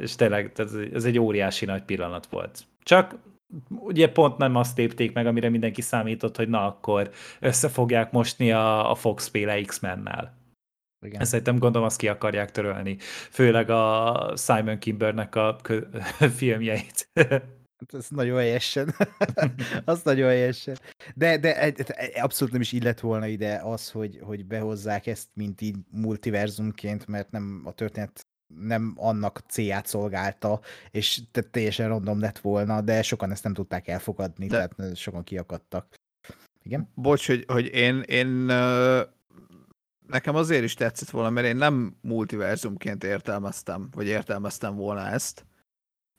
és 0.00 0.14
tényleg 0.14 0.52
ez 0.92 1.04
egy 1.04 1.18
óriási 1.18 1.64
nagy 1.64 1.82
pillanat 1.82 2.26
volt. 2.26 2.64
Csak 2.82 3.14
ugye 3.68 4.08
pont 4.08 4.36
nem 4.36 4.56
azt 4.56 4.76
lépték 4.76 5.12
meg, 5.12 5.26
amire 5.26 5.48
mindenki 5.48 5.80
számított, 5.80 6.36
hogy 6.36 6.48
na 6.48 6.66
akkor 6.66 7.10
össze 7.40 7.68
fogják 7.68 8.12
mosni 8.12 8.52
a, 8.52 8.90
a 8.90 8.94
Fox 8.94 9.28
féle 9.28 9.60
X-mennel. 9.60 10.42
Igen. 11.06 11.20
Ezt 11.20 11.30
szerintem 11.30 11.58
gondolom 11.58 11.86
azt 11.86 11.98
ki 11.98 12.08
akarják 12.08 12.50
törölni. 12.50 12.96
Főleg 13.30 13.70
a 13.70 14.32
Simon 14.36 14.78
Kimbernek 14.78 15.34
a 15.34 15.56
filmjeit. 16.36 17.08
Hát 17.92 18.00
ez 18.00 18.08
nagyon 18.08 18.38
helyesen. 18.38 18.94
az 19.84 20.02
nagyon 20.02 20.28
helyesen. 20.28 20.78
De, 21.14 21.38
de 21.38 21.72
abszolút 22.20 22.52
nem 22.52 22.62
is 22.62 22.72
illet 22.72 23.00
volna 23.00 23.26
ide 23.26 23.60
az, 23.64 23.90
hogy, 23.90 24.18
hogy 24.22 24.46
behozzák 24.46 25.06
ezt, 25.06 25.28
mint 25.32 25.60
így 25.60 25.76
multiverzumként, 25.90 27.06
mert 27.06 27.30
nem 27.30 27.62
a 27.64 27.72
történet 27.72 28.26
nem 28.46 28.94
annak 28.96 29.42
célját 29.48 29.86
szolgálta, 29.86 30.60
és 30.90 31.22
teljesen 31.50 31.88
random 31.88 32.20
lett 32.20 32.38
volna, 32.38 32.80
de 32.80 33.02
sokan 33.02 33.30
ezt 33.30 33.44
nem 33.44 33.54
tudták 33.54 33.88
elfogadni, 33.88 34.46
de... 34.46 34.66
tehát 34.66 34.96
sokan 34.96 35.24
kiakadtak. 35.24 35.94
Igen? 36.62 36.90
Bocs, 36.94 37.26
hogy, 37.26 37.44
hogy 37.46 37.66
én, 37.74 38.00
én 38.00 38.26
nekem 40.06 40.34
azért 40.34 40.64
is 40.64 40.74
tetszett 40.74 41.10
volna, 41.10 41.30
mert 41.30 41.46
én 41.46 41.56
nem 41.56 41.96
multiverzumként 42.00 43.04
értelmeztem, 43.04 43.88
vagy 43.92 44.06
értelmeztem 44.06 44.74
volna 44.74 45.06
ezt, 45.06 45.46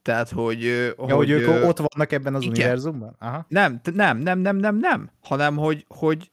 tehát, 0.05 0.29
hogy... 0.29 0.63
Ja, 0.63 0.93
hogy, 0.97 1.11
hogy 1.11 1.29
ők 1.29 1.47
ott 1.63 1.77
vannak 1.77 2.11
ebben 2.11 2.35
az 2.35 2.41
igen. 2.41 2.53
univerzumban? 2.53 3.15
Aha. 3.19 3.45
Nem, 3.47 3.79
nem, 3.93 4.17
nem, 4.17 4.39
nem, 4.39 4.55
nem, 4.55 4.77
nem, 4.77 5.09
hanem 5.21 5.57
hogy, 5.57 5.85
hogy 5.87 6.31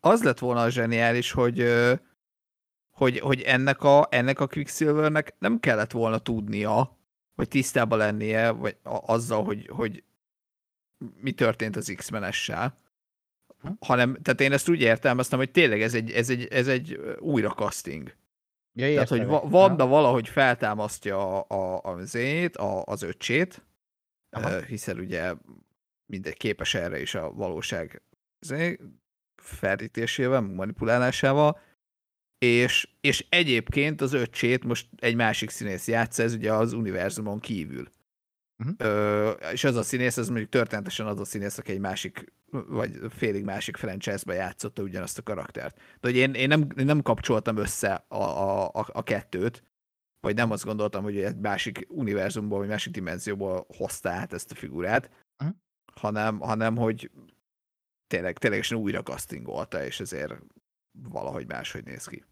az 0.00 0.22
lett 0.22 0.38
volna 0.38 0.62
a 0.62 0.68
zseniális, 0.70 1.32
hogy, 1.32 1.72
hogy, 2.90 3.18
hogy 3.18 3.40
ennek, 3.40 3.82
a, 3.82 4.06
ennek 4.10 4.40
a 4.40 4.46
Quicksilvernek 4.46 5.34
nem 5.38 5.60
kellett 5.60 5.90
volna 5.90 6.18
tudnia, 6.18 6.98
vagy 7.34 7.48
tisztában 7.48 7.98
lennie, 7.98 8.50
vagy 8.50 8.76
a, 8.82 9.12
azzal, 9.12 9.44
hogy, 9.44 9.68
hogy 9.72 10.04
mi 11.20 11.32
történt 11.32 11.76
az 11.76 11.92
X-menessel, 11.96 12.78
hanem, 13.80 14.16
tehát 14.22 14.40
én 14.40 14.52
ezt 14.52 14.68
úgy 14.68 14.80
értelmeztem, 14.80 15.38
hogy 15.38 15.50
tényleg 15.50 15.82
ez 15.82 15.94
egy, 15.94 16.10
ez 16.10 16.30
egy, 16.30 16.46
ez 16.46 16.68
egy 16.68 17.00
újra 17.18 17.50
casting. 17.50 18.14
Ja, 18.74 18.92
Tehát, 18.92 19.08
hogy. 19.08 19.26
Va- 19.26 19.50
Vanda 19.50 19.86
valahogy 19.86 20.28
feltámasztja 20.28 21.40
a, 21.40 21.54
a, 21.54 21.90
a 21.90 22.04
zét, 22.04 22.56
a, 22.56 22.82
az 22.84 23.02
öcsét, 23.02 23.66
Aha. 24.30 24.60
hiszen 24.62 24.98
ugye 24.98 25.34
mindegy 26.06 26.36
képes 26.36 26.74
erre 26.74 27.00
is 27.00 27.14
a 27.14 27.32
valóság 27.32 28.02
zé, 28.40 28.78
ferdítésével, 29.42 30.40
manipulálásával, 30.40 31.60
és, 32.38 32.88
és 33.00 33.26
egyébként 33.28 34.00
az 34.00 34.12
öcsét 34.12 34.64
most 34.64 34.88
egy 34.96 35.14
másik 35.14 35.50
színész 35.50 35.88
játsza, 35.88 36.22
ez 36.22 36.34
ugye 36.34 36.52
az 36.52 36.72
univerzumon 36.72 37.40
kívül. 37.40 37.88
Ö, 38.76 39.30
és 39.30 39.64
az 39.64 39.76
a 39.76 39.82
színész, 39.82 40.16
ez 40.16 40.28
mondjuk 40.28 40.48
történetesen 40.48 41.06
az 41.06 41.20
a 41.20 41.24
színész, 41.24 41.58
aki 41.58 41.72
egy 41.72 41.78
másik, 41.78 42.32
vagy 42.50 42.98
félig 43.10 43.44
másik 43.44 43.76
franchise-ba 43.76 44.32
játszotta 44.32 44.82
ugyanazt 44.82 45.18
a 45.18 45.22
karaktert. 45.22 45.76
De 45.76 46.08
hogy 46.08 46.16
én, 46.16 46.34
én, 46.34 46.48
nem, 46.48 46.66
én 46.76 46.84
nem 46.84 47.02
kapcsoltam 47.02 47.56
össze 47.56 48.04
a, 48.08 48.22
a, 48.22 48.68
a, 48.68 48.86
a 48.92 49.02
kettőt, 49.02 49.64
vagy 50.20 50.34
nem 50.34 50.50
azt 50.50 50.64
gondoltam, 50.64 51.02
hogy 51.02 51.18
egy 51.18 51.36
másik 51.36 51.86
univerzumból, 51.88 52.58
vagy 52.58 52.68
másik 52.68 52.92
dimenzióból 52.92 53.66
hozta 53.76 54.10
át 54.10 54.32
ezt 54.32 54.50
a 54.50 54.54
figurát, 54.54 55.10
Mhm. 55.42 55.50
hanem, 55.94 56.38
hanem 56.40 56.76
hogy 56.76 57.10
tényleg, 58.06 58.38
ténylegesen 58.38 58.78
újra 58.78 59.02
castingolta, 59.02 59.84
és 59.84 60.00
ezért 60.00 60.34
valahogy 61.08 61.46
máshogy 61.46 61.84
néz 61.84 62.06
ki. 62.06 62.24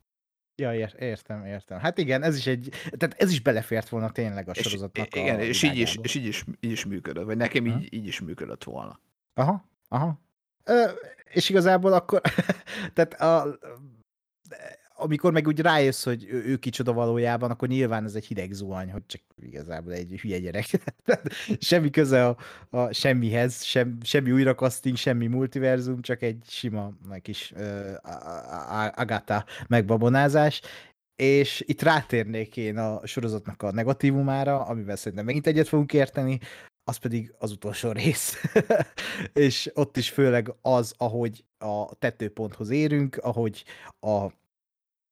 Ja, 0.61 0.75
ér, 0.75 0.95
értem, 0.99 1.45
értem. 1.45 1.79
Hát 1.79 1.99
igen, 1.99 2.23
ez 2.23 2.37
is 2.37 2.47
egy, 2.47 2.69
tehát 2.97 3.15
ez 3.19 3.31
is 3.31 3.41
belefért 3.41 3.89
volna 3.89 4.11
tényleg 4.11 4.49
a 4.49 4.53
És, 4.55 4.63
sorozatnak 4.63 5.17
igen, 5.17 5.37
a 5.37 5.43
és 5.43 5.63
így 5.63 5.79
is, 5.79 5.99
és 6.03 6.15
így 6.15 6.27
is, 6.27 6.45
így 6.61 6.71
is 6.71 6.85
működött, 6.85 7.25
vagy 7.25 7.37
nekem 7.37 7.67
így, 7.67 7.93
így 7.95 8.07
is 8.07 8.21
működött 8.21 8.65
volna. 8.65 9.01
Aha, 9.35 9.69
aha. 9.89 10.21
Ö, 10.65 10.85
és 11.25 11.49
igazából 11.49 11.93
akkor, 11.93 12.21
tehát 12.95 13.15
a, 13.15 13.59
amikor 15.01 15.32
meg 15.32 15.46
úgy 15.46 15.61
rájössz, 15.61 16.05
hogy 16.05 16.26
ő, 16.30 16.44
ő 16.44 16.57
kicsoda 16.57 16.92
valójában, 16.92 17.51
akkor 17.51 17.68
nyilván 17.68 18.05
ez 18.05 18.14
egy 18.14 18.26
hideg 18.26 18.53
zuhany, 18.53 18.90
hogy 18.90 19.07
csak 19.07 19.20
igazából 19.42 19.92
egy 19.92 20.18
hülye 20.20 20.38
gyerek. 20.38 20.66
Semmi 21.59 21.90
köze 21.90 22.26
a, 22.26 22.36
a 22.70 22.92
semmihez, 22.92 23.62
sem, 23.62 23.98
semmi 24.03 24.32
újrakaszting, 24.32 24.96
semmi 24.96 25.26
multiverzum, 25.26 26.01
csak 26.01 26.22
egy 26.22 26.42
sima 26.46 26.92
kis 27.22 27.53
uh, 27.57 27.94
Agatha 28.94 29.44
megbabonázás. 29.68 30.61
És 31.16 31.62
itt 31.66 31.82
rátérnék 31.82 32.57
én 32.57 32.78
a 32.78 33.07
sorozatnak 33.07 33.62
a 33.62 33.72
negatívumára, 33.72 34.64
amivel 34.64 34.96
szerintem 34.96 35.24
megint 35.24 35.46
egyet 35.46 35.68
fogunk 35.68 35.92
érteni, 35.92 36.38
az 36.84 36.96
pedig 36.96 37.34
az 37.38 37.51
utolsó 37.53 37.92
rész. 37.92 38.36
és 39.32 39.70
ott 39.74 39.96
is 39.96 40.11
főleg 40.11 40.55
az, 40.62 40.94
ahogy 40.96 41.44
a 41.59 41.94
tetőponthoz 41.94 42.70
érünk, 42.70 43.16
ahogy 43.16 43.64
a 44.01 44.26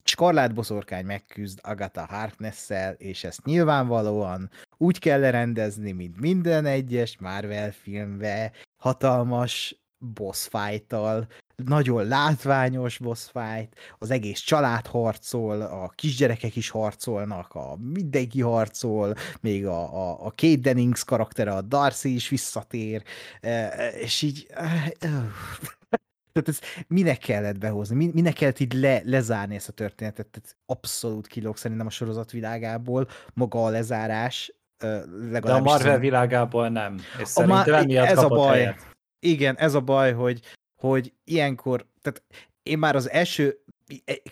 Skarlát 0.09 0.55
boszorkány 0.55 1.05
megküzd 1.05 1.59
Agatha 1.63 2.07
Harkness-szel, 2.07 2.93
és 2.93 3.25
ezt 3.25 3.45
nyilvánvalóan 3.45 4.51
úgy 4.77 4.99
kell 4.99 5.21
lerendezni, 5.21 5.93
mint 5.93 6.21
minden 6.21 6.67
egyes 6.67 7.17
Marvel 7.19 7.73
filmbe, 7.73 8.53
hatalmas 8.77 9.81
boss 9.99 10.49
fight-tal, 10.49 11.27
nagyon 11.65 12.07
látványos 12.07 12.99
boss 12.99 13.31
fight, 13.33 13.75
az 13.99 14.11
egész 14.11 14.41
család 14.41 14.87
harcol, 14.87 15.61
a 15.61 15.89
kisgyerekek 15.95 16.57
is 16.57 16.71
harcolnak, 16.71 17.55
a 17.55 17.77
mindenki 17.77 18.41
harcol, 18.41 19.15
még 19.41 19.67
a, 19.67 19.95
a, 19.95 20.27
a 20.27 20.33
Kate 20.37 20.61
Dennings 20.61 21.05
karaktere, 21.05 21.53
a 21.53 21.63
Darcy 21.63 22.15
is 22.15 22.29
visszatér, 22.29 23.03
eh, 23.41 23.95
és 24.01 24.23
így... 24.23 24.47
Tehát 26.33 26.49
ez 26.49 26.61
minek 26.87 27.18
kellett 27.18 27.59
behozni, 27.59 27.95
mi- 27.97 28.11
minek 28.14 28.33
kellett 28.33 28.59
így 28.59 28.72
le, 28.72 29.01
lezárni 29.05 29.55
ezt 29.55 29.68
a 29.68 29.72
történetet, 29.72 30.26
tehát 30.26 30.57
abszolút 30.66 31.26
kilóg 31.26 31.57
szerintem 31.57 31.87
a 31.87 31.91
sorozat 31.91 32.31
világából, 32.31 33.09
maga 33.35 33.64
a 33.64 33.68
lezárás, 33.68 34.55
ö, 34.79 34.87
De 34.87 34.97
a 34.97 35.31
legalábbis 35.31 35.70
Marvel 35.72 35.89
azon- 35.89 36.01
világából 36.01 36.68
nem. 36.68 36.99
És 37.20 37.31
A 37.35 37.47
Ma- 37.47 37.64
ez 37.66 38.18
a 38.18 38.29
baj. 38.29 38.57
helyet. 38.59 38.87
Igen, 39.20 39.57
ez 39.57 39.74
a 39.74 39.81
baj, 39.81 40.12
hogy, 40.12 40.41
hogy 40.81 41.12
ilyenkor, 41.24 41.87
tehát 42.03 42.22
én 42.62 42.79
már 42.79 42.97
az 42.97 43.11
első 43.11 43.59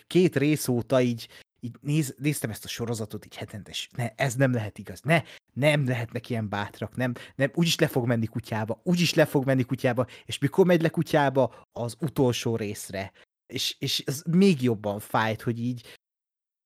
két 0.07 0.35
rész 0.35 0.67
óta 0.67 1.01
így, 1.01 1.27
így 1.59 1.75
néz, 1.81 2.15
néztem 2.17 2.49
ezt 2.49 2.65
a 2.65 2.67
sorozatot 2.67 3.25
így 3.25 3.35
hetente, 3.35 3.71
ne, 3.95 4.09
ez 4.15 4.35
nem 4.35 4.53
lehet 4.53 4.77
igaz, 4.77 5.01
ne, 5.01 5.23
nem 5.53 5.87
lehetnek 5.87 6.29
ilyen 6.29 6.49
bátrak, 6.49 6.95
nem, 6.95 7.13
nem, 7.35 7.51
úgyis 7.53 7.79
le 7.79 7.87
fog 7.87 8.07
menni 8.07 8.25
kutyába, 8.25 8.81
úgyis 8.83 9.13
le 9.13 9.25
fog 9.25 9.45
menni 9.45 9.63
kutyába, 9.63 10.07
és 10.25 10.37
mikor 10.37 10.65
megy 10.65 10.81
le 10.81 10.89
kutyába? 10.89 11.63
Az 11.71 11.95
utolsó 11.99 12.55
részre. 12.55 13.11
És, 13.47 13.75
és 13.79 14.03
ez 14.05 14.23
még 14.31 14.61
jobban 14.61 14.99
fájt, 14.99 15.41
hogy 15.41 15.59
így 15.59 15.97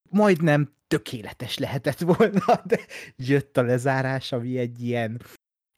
majdnem 0.09 0.73
tökéletes 0.87 1.57
lehetett 1.57 1.99
volna, 1.99 2.61
de 2.65 2.79
jött 3.15 3.57
a 3.57 3.61
lezárás, 3.61 4.31
ami 4.31 4.57
egy 4.57 4.83
ilyen 4.83 5.21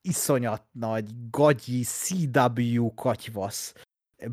iszonyat 0.02 0.64
nagy, 0.72 1.30
gagyi, 1.30 1.84
CW 1.84 2.94
katyvasz 2.94 3.74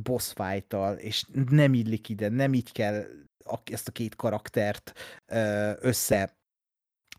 boss 0.02 0.32
fight 0.32 0.76
és 0.96 1.24
nem 1.48 1.74
illik 1.74 2.08
ide, 2.08 2.28
nem 2.28 2.54
így 2.54 2.72
kell 2.72 3.04
a- 3.51 3.62
ezt 3.72 3.88
a 3.88 3.92
két 3.92 4.16
karaktert 4.16 4.92
össze 5.80 6.38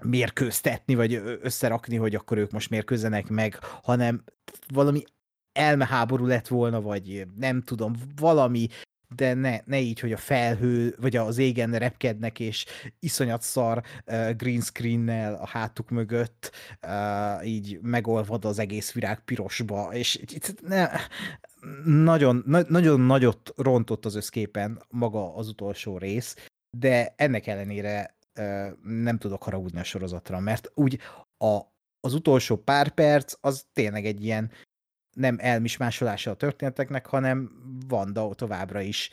mérkőztetni, 0.04 0.96
vagy 0.96 1.14
összerakni, 1.42 1.96
hogy 1.96 2.16
akkor 2.16 2.38
ők 2.38 2.52
most 2.52 2.70
mérkőzenek 2.70 3.28
meg, 3.28 3.60
hanem 3.64 4.24
valami 4.68 5.04
elmeháború 5.52 6.26
lett 6.26 6.48
volna, 6.48 6.82
vagy 6.82 7.28
nem 7.36 7.62
tudom, 7.62 7.96
valami, 8.16 8.68
de 9.16 9.34
ne, 9.34 9.60
ne 9.66 9.80
így, 9.80 10.00
hogy 10.00 10.12
a 10.12 10.18
felhő, 10.18 10.96
vagy 11.00 11.16
az 11.16 11.38
égen 11.38 11.72
repkednek, 11.72 12.40
és 12.40 12.66
iszonyat 13.00 13.42
szar 13.42 13.84
uh, 14.06 14.32
green 14.36 14.62
screennel 14.62 15.34
a 15.34 15.48
hátuk 15.48 15.90
mögött, 15.90 16.52
uh, 16.88 17.48
így 17.48 17.80
megolvad 17.82 18.46
az 18.46 18.60
egész 18.60 18.92
virág 18.92 19.24
pirosba, 19.24 19.90
és 19.94 20.20
ne, 20.62 20.90
nagyon, 21.86 22.44
na, 22.46 22.62
nagyon 22.68 23.00
nagyot 23.00 23.54
rontott 23.56 24.06
az 24.06 24.16
összképen 24.16 24.82
maga 24.90 25.36
az 25.36 25.48
utolsó 25.48 25.98
rész, 25.98 26.36
de 26.78 27.14
ennek 27.18 27.48
ellenére 27.48 28.18
uh, 28.40 28.70
nem 28.84 29.18
tudok 29.18 29.44
haragudni 29.44 29.80
a 29.80 29.84
sorozatra, 29.84 30.40
mert 30.40 30.72
úgy 30.74 31.00
a, 31.38 31.60
az 32.00 32.14
utolsó 32.14 32.56
pár 32.56 32.90
perc 32.90 33.34
az 33.42 33.66
tényleg 33.74 34.06
egy 34.06 34.24
ilyen 34.24 34.52
nem 35.16 35.38
elmismásolása 35.40 36.32
a 36.32 36.36
történeteknek, 36.36 37.06
hanem 37.06 37.52
Vanda 37.88 38.34
továbbra 38.34 38.82
is 38.82 39.10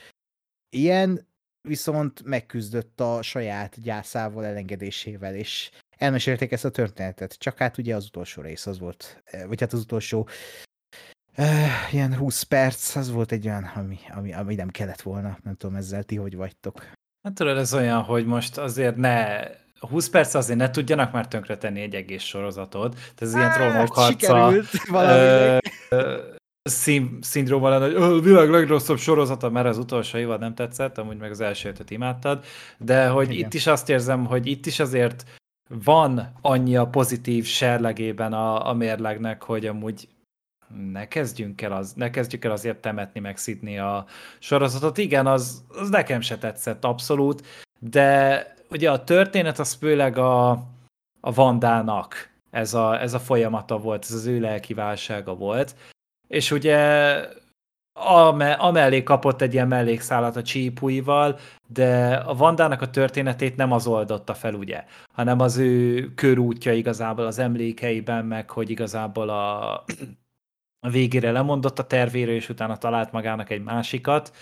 ilyen, 0.69 1.27
viszont 1.69 2.23
megküzdött 2.23 3.01
a 3.01 3.23
saját 3.23 3.83
gyászával, 3.83 4.45
elengedésével, 4.45 5.35
és 5.35 5.71
elmesélték 5.97 6.53
ezt 6.53 6.65
a 6.65 6.71
történetet. 6.71 7.39
Csak 7.39 7.59
hát 7.59 7.79
ugye 7.79 7.95
az 7.95 8.05
utolsó 8.05 8.43
rész 8.43 8.67
az 8.67 8.79
volt, 8.79 9.23
eh, 9.25 9.47
vagy 9.47 9.61
hát 9.61 9.73
az 9.73 9.81
utolsó 9.81 10.29
uh, 11.39 11.93
ilyen 11.93 12.17
20 12.17 12.43
perc, 12.43 12.97
az 12.97 13.11
volt 13.11 13.33
egy 13.33 13.47
olyan, 13.47 13.71
ami, 13.75 13.99
ami, 14.17 14.35
ami 14.35 14.55
nem 14.55 14.69
kellett 14.69 15.01
volna. 15.03 15.39
Nem 15.43 15.55
tudom, 15.55 15.77
ezzel 15.77 16.03
ti 16.03 16.17
hogy 16.17 16.37
vagytok. 16.37 16.87
Hát 17.23 17.35
tudod, 17.35 17.57
ez 17.57 17.75
olyan, 17.75 18.03
hogy 18.03 18.27
most 18.27 18.59
azért 18.59 18.97
ne 18.97 19.41
20 19.81 20.09
perc 20.09 20.35
azért 20.35 20.59
ne 20.59 20.71
tudjanak 20.71 21.13
már 21.13 21.29
tönkretenni 21.29 21.81
egy 21.81 21.95
egész 21.95 22.23
sorozatot. 22.23 22.93
Tehát 22.95 23.23
ez 23.23 23.35
ilyen 23.35 23.53
trónok 23.53 23.95
harca. 23.95 24.11
Sikerült 24.11 24.87
valaminek. 24.89 25.63
szín, 26.63 27.19
szindróma 27.21 27.69
lenne, 27.69 27.85
hogy 27.85 27.95
"Ö, 27.95 28.17
a 28.17 28.21
világ 28.21 28.51
legrosszabb 28.51 28.99
sorozata, 28.99 29.51
mert 29.51 29.67
az 29.67 29.79
utolsó 29.79 30.19
évad 30.19 30.41
nem 30.41 30.55
tetszett, 30.55 30.99
amúgy 30.99 31.17
meg 31.17 31.31
az 31.31 31.41
első 31.41 31.69
ötöt 31.69 31.91
imádtad, 31.91 32.45
de 32.79 33.09
hogy 33.09 33.31
Igen. 33.33 33.47
itt 33.47 33.55
is 33.55 33.67
azt 33.67 33.89
érzem, 33.89 34.27
hogy 34.27 34.47
itt 34.47 34.67
is 34.67 34.81
azért 34.81 35.25
van 35.85 36.33
annyi 36.41 36.77
a 36.77 36.87
pozitív 36.87 37.45
serlegében 37.45 38.33
a, 38.33 38.69
a 38.69 38.73
mérlegnek, 38.73 39.43
hogy 39.43 39.67
amúgy 39.67 40.09
ne 40.93 41.09
kezdjünk 41.09 41.63
el, 41.63 41.73
az, 41.73 41.93
ne 41.93 42.11
kezdjük 42.11 42.45
el 42.45 42.51
azért 42.51 42.81
temetni, 42.81 43.21
meg 43.21 43.37
szidni 43.37 43.79
a 43.79 44.07
sorozatot. 44.39 44.99
Igen, 44.99 45.27
az, 45.27 45.65
az 45.69 45.89
nekem 45.89 46.21
se 46.21 46.39
tetszett 46.39 46.85
abszolút, 46.85 47.47
de 47.79 48.47
ugye 48.71 48.91
a 48.91 49.05
történet 49.05 49.59
az 49.59 49.73
főleg 49.73 50.19
a, 50.19 50.51
a 51.21 51.33
Vandának 51.35 52.31
ez 52.51 52.75
a, 52.75 53.01
ez 53.01 53.15
a 53.15 53.19
folyamata 53.19 53.79
volt, 53.79 54.05
ez 54.05 54.13
az 54.13 54.27
ő 54.27 54.41
lelki 54.41 54.75
válsága 54.75 55.35
volt. 55.35 55.75
És 56.29 56.51
ugye 56.51 56.79
ame, 57.93 58.53
amellé 58.53 59.03
kapott 59.03 59.41
egy 59.41 59.53
ilyen 59.53 59.69
mellékszálat 59.69 60.37
a 60.37 60.43
csípúival, 60.43 61.39
de 61.67 62.15
a 62.15 62.35
Vandának 62.35 62.83
a 62.83 62.91
történetét 62.91 63.57
nem 63.57 63.73
az 63.73 63.87
oldotta 63.87 64.35
fel, 64.35 64.55
ugye, 64.55 64.85
hanem 65.13 65.41
az 65.41 65.57
ő 65.57 66.05
körútja 66.15 66.73
igazából 66.73 67.27
az 67.27 67.39
emlékeiben, 67.39 68.25
meg 68.25 68.51
hogy 68.51 68.71
igazából 68.71 69.29
a, 69.29 69.85
a 70.81 70.91
végére 70.91 71.33
lemondott 71.33 71.79
a 71.79 71.87
tervéről, 71.87 72.35
és 72.35 72.49
utána 72.49 72.77
talált 72.77 73.13
magának 73.13 73.51
egy 73.51 73.63
másikat, 73.63 74.33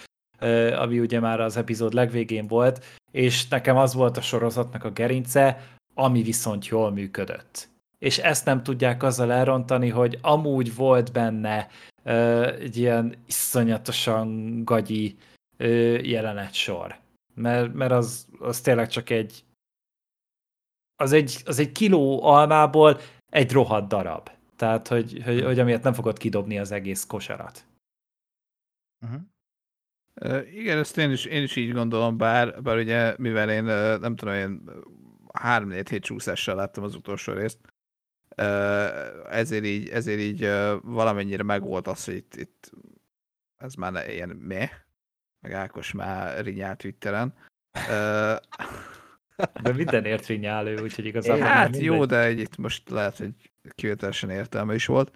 ami 0.77 1.01
ugye 1.01 1.21
már 1.21 1.41
az 1.41 1.57
epizód 1.57 1.93
legvégén 1.93 2.47
volt, 2.47 2.85
és 3.13 3.49
nekem 3.49 3.77
az 3.77 3.95
volt 3.95 4.17
a 4.17 4.21
sorozatnak 4.21 4.85
a 4.85 4.91
gerince, 4.91 5.69
ami 5.95 6.23
viszont 6.23 6.67
jól 6.67 6.91
működött. 6.91 7.69
És 7.99 8.19
ezt 8.19 8.45
nem 8.45 8.63
tudják 8.63 9.03
azzal 9.03 9.33
elrontani, 9.33 9.89
hogy 9.89 10.19
amúgy 10.23 10.75
volt 10.75 11.13
benne 11.13 11.69
egy 12.59 12.77
ilyen 12.77 13.15
iszonyatosan 13.27 14.61
gagyi 14.65 15.17
uh, 15.59 16.09
jelenet 16.09 16.55
sor. 16.55 16.97
Mert, 17.35 17.75
mert 17.75 17.93
az, 17.93 18.27
az 18.39 18.61
tényleg 18.61 18.89
csak 18.89 19.11
egy 19.11 19.45
az 20.97 21.13
egy, 21.13 21.43
az 21.45 21.59
egy 21.59 21.73
kiló 21.73 22.25
almából 22.25 23.01
egy 23.33 23.53
rohadt 23.53 23.89
darab. 23.89 24.31
Tehát, 24.57 24.89
hogy, 24.89 25.23
hogy, 25.25 25.43
hogy 25.43 25.59
amiért 25.59 25.83
nem 25.83 25.93
fogod 25.93 26.19
kidobni 26.19 26.59
az 26.59 26.71
egész 26.71 27.05
kosarat. 27.05 27.67
Uh-huh. 29.05 29.21
Uh, 30.21 30.55
igen, 30.55 30.79
ezt 30.79 30.99
én 30.99 31.11
is, 31.11 31.25
én 31.25 31.43
is 31.43 31.57
így 31.57 31.73
gondolom, 31.73 32.17
bár, 32.17 32.63
bár 32.63 32.79
ugye, 32.79 33.15
mivel 33.19 33.51
én 33.51 33.65
nem 34.01 34.17
tudom, 34.17 34.35
én 34.35 34.71
három-négy 35.33 35.89
hét 35.89 36.03
csúszással 36.03 36.55
láttam 36.55 36.85
az 36.85 36.95
utolsó 36.95 37.33
részt, 37.33 37.59
ezért 39.31 39.65
így, 39.65 39.89
ezért 39.89 40.21
így 40.21 40.41
valamennyire 40.83 41.43
megvolt 41.43 41.87
az, 41.87 42.05
hogy 42.05 42.15
itt, 42.15 42.37
itt 42.37 42.71
ez 43.57 43.75
már 43.75 44.11
ilyen 44.11 44.29
meh, 44.29 44.71
meg 45.41 45.53
Ákos 45.53 45.93
már 45.93 46.45
rinyált 46.45 46.79
Twitteren. 46.79 47.35
De 49.63 49.73
mindenért 49.75 50.27
rinyál 50.27 50.67
ő, 50.67 50.83
úgyhogy 50.83 51.05
igazából 51.05 51.47
Hát 51.47 51.77
jó, 51.77 52.05
de 52.05 52.31
itt 52.31 52.57
most 52.57 52.91
lehet, 52.91 53.17
hogy 53.17 53.35
kivételesen 53.75 54.31
értelme 54.31 54.75
is 54.75 54.87
volt. 54.87 55.13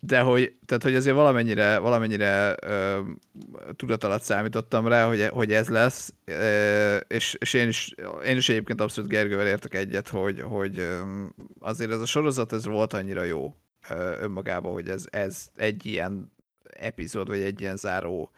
De 0.00 0.20
hogy, 0.20 0.56
tehát, 0.66 0.82
hogy 0.82 0.94
azért 0.94 1.16
valamennyire, 1.16 1.78
valamennyire 1.78 2.56
tudat 3.76 4.22
számítottam 4.22 4.88
rá, 4.88 5.06
hogy, 5.06 5.26
hogy 5.26 5.52
ez 5.52 5.68
lesz, 5.68 6.14
és, 7.06 7.36
és 7.38 7.52
én, 7.54 7.68
is, 7.68 7.94
én 8.24 8.36
is 8.36 8.48
egyébként 8.48 8.80
abszolút 8.80 9.10
Gergővel 9.10 9.46
értek 9.46 9.74
egyet, 9.74 10.08
hogy, 10.08 10.40
hogy 10.40 10.88
azért 11.58 11.90
ez 11.90 12.00
a 12.00 12.06
sorozat 12.06 12.52
ez 12.52 12.64
volt 12.64 12.92
annyira 12.92 13.22
jó 13.22 13.56
önmagában, 14.20 14.72
hogy 14.72 14.88
ez, 14.88 15.06
ez 15.10 15.48
egy 15.56 15.86
ilyen 15.86 16.32
epizód, 16.70 17.28
vagy 17.28 17.40
egy 17.40 17.60
ilyen 17.60 17.76
záró 17.76 18.30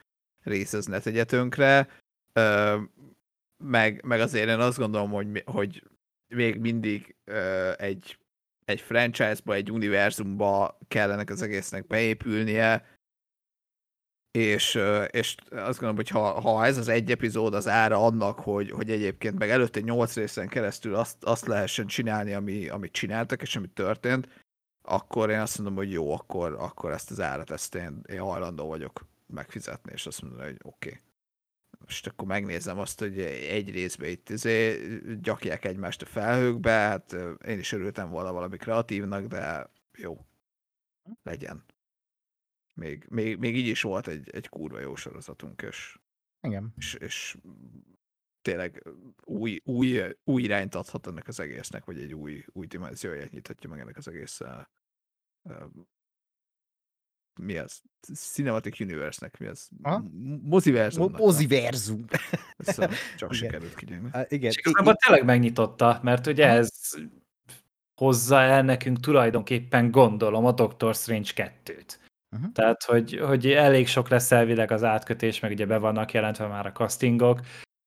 rész 0.43 0.73
ez 0.73 0.87
ne 0.87 0.99
tegye 0.99 1.25
tönkre. 1.25 1.89
Meg, 3.65 4.05
meg 4.05 4.21
azért 4.21 4.49
én 4.49 4.59
azt 4.59 4.79
gondolom, 4.79 5.11
hogy, 5.11 5.43
hogy 5.47 5.83
még 6.29 6.59
mindig 6.59 7.17
egy 7.77 8.19
egy 8.67 8.81
franchise-ba, 8.81 9.55
egy 9.55 9.71
univerzumba 9.71 10.79
kellene 10.89 11.25
az 11.27 11.43
egésznek 11.43 11.87
beépülnie, 11.87 12.95
és, 14.31 14.75
és 15.11 15.35
azt 15.51 15.81
gondolom, 15.81 15.97
hogy 15.97 16.09
ha, 16.09 16.41
ha 16.41 16.65
ez 16.65 16.79
az 16.79 16.89
egy 16.89 17.11
epizód 17.11 17.55
az 17.55 17.69
ára 17.69 18.05
annak, 18.05 18.39
hogy, 18.39 18.71
hogy 18.71 18.91
egyébként 18.91 19.39
meg 19.39 19.51
előtte 19.51 19.81
nyolc 19.81 20.15
részen 20.15 20.49
keresztül 20.49 20.95
azt, 20.95 21.25
azt 21.25 21.47
lehessen 21.47 21.87
csinálni, 21.87 22.33
ami, 22.33 22.69
amit 22.69 22.93
csináltak, 22.93 23.43
és 23.43 23.57
ami 23.57 23.67
történt, 23.67 24.29
akkor 24.83 25.31
én 25.31 25.41
azt 25.41 25.59
mondom, 25.59 25.77
hogy 25.77 25.93
jó, 25.93 26.13
akkor, 26.13 26.53
akkor 26.53 26.93
ezt 26.93 27.11
az 27.11 27.21
árat, 27.21 27.51
ezt 27.51 27.75
én, 27.75 28.01
én 28.09 28.21
hajlandó 28.21 28.67
vagyok 28.67 29.07
megfizetni, 29.27 29.93
és 29.93 30.07
azt 30.07 30.23
mondom, 30.23 30.41
hogy 30.41 30.59
oké. 30.63 30.89
Okay 30.89 31.06
most 31.87 32.07
akkor 32.07 32.27
megnézem 32.27 32.79
azt, 32.79 32.99
hogy 32.99 33.21
egy 33.21 33.71
részben 33.71 34.09
itt 34.09 34.29
izé, 34.29 34.79
gyakják 35.21 35.65
egymást 35.65 36.03
a 36.03 36.07
felhőkbe, 36.07 36.71
hát 36.71 37.13
én 37.47 37.59
is 37.59 37.73
örültem 37.73 38.11
volna 38.11 38.33
valami 38.33 38.57
kreatívnak, 38.57 39.27
de 39.27 39.71
jó, 39.97 40.27
legyen. 41.23 41.65
Még, 42.75 43.07
még, 43.09 43.39
még 43.39 43.57
így 43.57 43.67
is 43.67 43.83
volt 43.83 44.09
egy, 44.09 44.31
egy 44.31 44.49
kurva 44.49 44.81
jó 44.81 44.95
sorozatunk, 44.95 45.63
és, 45.63 45.99
Igen. 46.41 46.73
és, 46.77 46.95
és 46.95 47.37
tényleg 48.43 48.83
új, 49.25 49.61
új, 49.65 50.03
új 50.25 50.43
irányt 50.43 50.75
adhat 50.75 51.07
ennek 51.07 51.29
az 51.29 51.41
egésznek, 51.41 51.85
vagy 51.85 52.01
egy 52.01 52.15
új, 52.15 52.45
új 52.53 52.67
dimenzióját 52.67 53.31
nyithatja 53.31 53.71
meg 53.71 53.81
ennek 53.81 53.97
az 53.97 54.09
egész 54.09 54.41
mi 57.41 57.57
az? 57.57 57.83
Cinematic 58.15 58.81
Universe-nek 58.81 59.39
mi 59.39 59.47
az? 59.47 59.69
Moziverzum. 60.43 61.13
Moziverzum. 61.17 62.05
Szóval 62.59 62.91
csak 63.17 63.33
igen. 63.35 63.45
sikerült 63.45 63.75
kinyerni. 63.75 64.09
Uh, 64.13 64.21
igen. 64.29 64.51
És 64.51 64.57
igazából 64.57 64.95
tényleg 64.95 65.25
megnyitotta, 65.25 66.01
mert 66.03 66.27
ugye 66.27 66.47
ez 66.47 66.71
hozza 67.95 68.41
el 68.41 68.63
nekünk 68.63 69.01
tulajdonképpen 69.01 69.91
gondolom 69.91 70.45
a 70.45 70.53
Doctor 70.53 70.95
Strange 70.95 71.31
2-t. 71.35 71.95
Uh-huh. 72.37 72.53
Tehát, 72.53 72.83
hogy, 72.85 73.21
hogy 73.27 73.47
elég 73.47 73.87
sok 73.87 74.09
lesz 74.09 74.33
elvileg 74.33 74.71
az 74.71 74.85
átkötés, 74.85 75.41
meg 75.41 75.51
ugye 75.51 75.67
be 75.67 75.79
vannak 75.79 76.13
jelentve 76.13 76.47
már 76.47 76.67
a 76.67 76.73
castingok, 76.73 77.41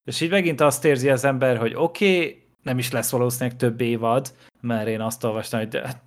és 0.04 0.22
így 0.22 0.30
megint 0.30 0.62
azt 0.62 0.86
érzi 0.86 1.10
az 1.10 1.24
ember, 1.24 1.58
hogy 1.58 1.74
oké, 1.76 2.16
okay, 2.16 2.44
nem 2.64 2.78
is 2.78 2.92
lesz 2.92 3.12
valószínűleg 3.12 3.58
több 3.58 3.82
évad, 3.82 4.34
mert 4.62 4.88
én 4.88 5.02
azt 5.02 5.24
olvastam, 5.24 5.60
hogy 5.60 5.70
de 5.70 6.02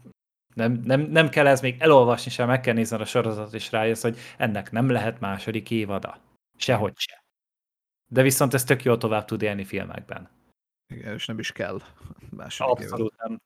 nem, 0.55 0.81
nem, 0.85 1.01
nem 1.01 1.29
kell 1.29 1.47
ez 1.47 1.61
még 1.61 1.77
elolvasni 1.79 2.31
sem, 2.31 2.47
meg 2.47 2.61
kell 2.61 2.75
nézni 2.75 2.97
a 2.97 3.05
sorozatot, 3.05 3.55
és 3.55 3.73
rájössz, 3.73 4.03
hogy 4.03 4.19
ennek 4.37 4.71
nem 4.71 4.91
lehet 4.91 5.21
második 5.21 5.71
évada. 5.71 6.19
Sehogy 6.57 6.93
se. 6.97 7.25
De 8.11 8.23
viszont 8.23 8.55
ez 8.55 8.65
tök 8.65 8.83
jól 8.83 8.99
tovább 8.99 9.25
tud 9.25 9.43
élni 9.43 9.65
filmekben. 9.65 10.29
Igen, 10.95 11.15
és 11.15 11.27
nem 11.27 11.39
is 11.39 11.53
kell 11.53 11.81
második 12.31 12.73
Abszolút 12.73 13.17
nem. 13.17 13.41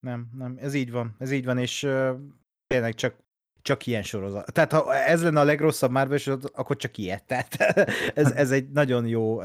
Nem, 0.00 0.28
nem, 0.36 0.56
ez 0.60 0.74
így 0.74 0.90
van, 0.90 1.14
ez 1.18 1.30
így 1.30 1.44
van, 1.44 1.58
és 1.58 1.82
uh, 1.82 2.20
tényleg 2.66 2.94
csak 2.94 3.24
csak 3.62 3.86
ilyen 3.86 4.02
sorozat. 4.02 4.52
Tehát 4.52 4.72
ha 4.72 4.94
ez 4.94 5.22
lenne 5.22 5.40
a 5.40 5.44
legrosszabb 5.44 5.90
Marvel 5.90 6.18
sorozat, 6.18 6.52
akkor 6.54 6.76
csak 6.76 6.98
ilyet. 6.98 7.24
Tehát 7.24 7.56
ez, 8.20 8.32
ez 8.32 8.50
egy 8.50 8.70
nagyon 8.70 9.06
jó 9.06 9.40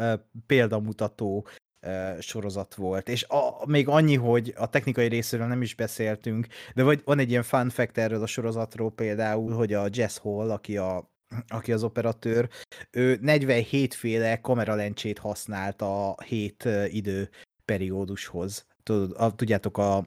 példamutató 0.46 1.48
sorozat 2.20 2.76
volt. 2.76 3.10
És 3.10 3.24
a, 3.24 3.66
még 3.66 3.88
annyi, 3.88 4.16
hogy 4.16 4.54
a 4.58 4.70
technikai 4.70 5.08
részéről 5.08 5.48
nem 5.48 5.62
is 5.62 5.76
beszéltünk, 5.76 6.48
de 6.76 6.84
vagy 6.84 7.02
van 7.06 7.20
egy 7.20 7.30
ilyen 7.30 7.44
fun 7.44 7.70
fact 7.70 7.98
erről 7.98 8.22
a 8.22 8.28
sorozatról 8.28 8.92
például, 8.92 9.54
hogy 9.54 9.74
a 9.74 9.88
Jess 9.92 10.18
Hall, 10.18 10.52
aki 10.52 10.78
a 10.78 11.10
aki 11.48 11.72
az 11.72 11.84
operatőr, 11.84 12.50
ő 12.92 13.18
47 13.22 13.94
féle 13.94 14.42
kameralencsét 14.42 15.18
használt 15.18 15.82
a 15.82 16.16
hét 16.26 16.68
idő 16.88 17.30
periódushoz. 17.66 18.66
Tudjátok, 19.36 19.78
a 19.78 20.06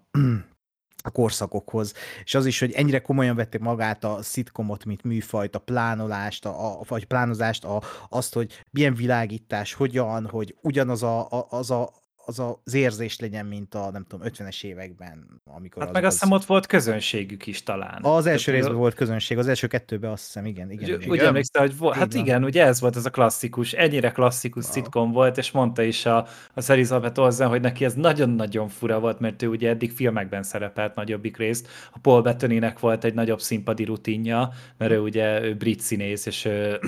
a 1.06 1.10
korszakokhoz, 1.10 1.94
és 2.24 2.34
az 2.34 2.46
is, 2.46 2.58
hogy 2.58 2.72
ennyire 2.72 2.98
komolyan 2.98 3.36
vették 3.36 3.60
magát 3.60 4.04
a 4.04 4.22
szitkomot, 4.22 4.84
mint 4.84 5.02
műfajt, 5.02 5.54
a 5.54 5.58
plánolást, 5.58 6.44
a, 6.44 6.70
a, 6.70 6.80
vagy 6.88 7.04
plánozást, 7.04 7.64
a, 7.64 7.82
azt, 8.08 8.34
hogy 8.34 8.64
milyen 8.70 8.94
világítás, 8.94 9.74
hogyan, 9.74 10.28
hogy 10.28 10.56
ugyanaz 10.60 11.02
a, 11.02 11.30
a, 11.30 11.46
az 11.50 11.70
a 11.70 12.03
az 12.26 12.38
az 12.38 12.74
érzés 12.74 13.18
legyen, 13.18 13.46
mint 13.46 13.74
a, 13.74 13.90
nem 13.90 14.04
tudom, 14.08 14.26
50-es 14.30 14.64
években, 14.64 15.40
amikor 15.44 15.82
hát 15.82 15.88
az, 15.88 15.94
meg 15.94 16.04
azt 16.04 16.12
hiszem 16.12 16.30
ott 16.30 16.44
volt 16.44 16.66
közönségük 16.66 17.46
is 17.46 17.62
talán. 17.62 17.98
Az 18.02 18.26
első 18.26 18.44
Tehát, 18.44 18.60
részben 18.60 18.78
volt 18.78 18.94
közönség, 18.94 19.38
az 19.38 19.48
első 19.48 19.66
kettőben 19.66 20.10
azt 20.10 20.24
hiszem, 20.24 20.46
igen. 20.46 20.70
igen, 20.70 21.00
igen. 21.00 21.10
Úgy 21.10 21.18
emlékszel, 21.18 21.62
hogy 21.62 21.76
volt, 21.76 21.96
hát 21.96 22.14
igen, 22.14 22.44
ugye 22.44 22.64
ez 22.64 22.80
volt 22.80 22.96
ez 22.96 23.06
a 23.06 23.10
klasszikus, 23.10 23.72
ennyire 23.72 24.10
klasszikus 24.10 24.64
wow. 24.64 24.72
szitkom 24.72 25.12
volt, 25.12 25.38
és 25.38 25.50
mondta 25.50 25.82
is 25.82 26.06
a, 26.06 26.16
a 26.54 26.64
Elizabeth 26.66 27.20
Olsen, 27.20 27.48
hogy 27.48 27.60
neki 27.60 27.84
ez 27.84 27.94
nagyon-nagyon 27.94 28.68
fura 28.68 29.00
volt, 29.00 29.20
mert 29.20 29.42
ő 29.42 29.48
ugye 29.48 29.68
eddig 29.68 29.92
filmekben 29.92 30.42
szerepelt 30.42 30.94
nagyobbik 30.94 31.36
részt. 31.36 31.68
A 31.92 31.98
Paul 31.98 32.22
Bettany-nek 32.22 32.78
volt 32.78 33.04
egy 33.04 33.14
nagyobb 33.14 33.40
színpadi 33.40 33.84
rutinja, 33.84 34.52
mert 34.78 34.92
ő 34.92 34.98
ugye 34.98 35.42
ő 35.42 35.54
brit 35.54 35.80
színész, 35.80 36.26
és 36.26 36.44
ő, 36.44 36.78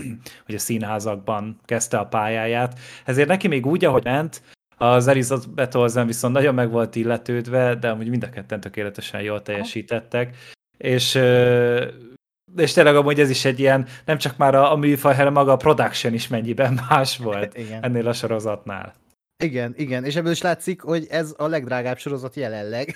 ugye 0.48 0.58
színházakban 0.68 1.60
kezdte 1.64 1.98
a 1.98 2.06
pályáját. 2.06 2.78
Ezért 3.04 3.28
neki 3.28 3.48
még 3.48 3.66
úgy, 3.66 3.84
ahogy 3.84 4.04
ment, 4.04 4.42
az 4.76 5.06
Elizabeth 5.06 6.06
viszont 6.06 6.34
nagyon 6.34 6.54
meg 6.54 6.70
volt 6.70 6.96
illetődve, 6.96 7.74
de 7.74 7.88
amúgy 7.88 8.08
mind 8.08 8.22
a 8.22 8.30
ketten 8.30 8.60
tökéletesen 8.60 9.22
jól 9.22 9.42
teljesítettek. 9.42 10.36
És, 10.76 11.14
és 12.56 12.72
tényleg 12.72 12.96
amúgy 12.96 13.20
ez 13.20 13.30
is 13.30 13.44
egy 13.44 13.58
ilyen, 13.58 13.86
nem 14.04 14.18
csak 14.18 14.36
már 14.36 14.54
a, 14.54 14.72
a 14.72 14.76
műfaj, 14.76 15.14
hanem 15.14 15.32
maga 15.32 15.52
a 15.52 15.56
production 15.56 16.14
is 16.14 16.28
mennyiben 16.28 16.80
más 16.88 17.16
volt 17.16 17.58
Igen. 17.58 17.82
ennél 17.82 18.08
a 18.08 18.12
sorozatnál. 18.12 18.94
Igen, 19.38 19.74
igen, 19.76 20.04
és 20.04 20.16
ebből 20.16 20.32
is 20.32 20.42
látszik, 20.42 20.80
hogy 20.80 21.06
ez 21.10 21.34
a 21.36 21.46
legdrágább 21.46 21.98
sorozat 21.98 22.34
jelenleg. 22.36 22.94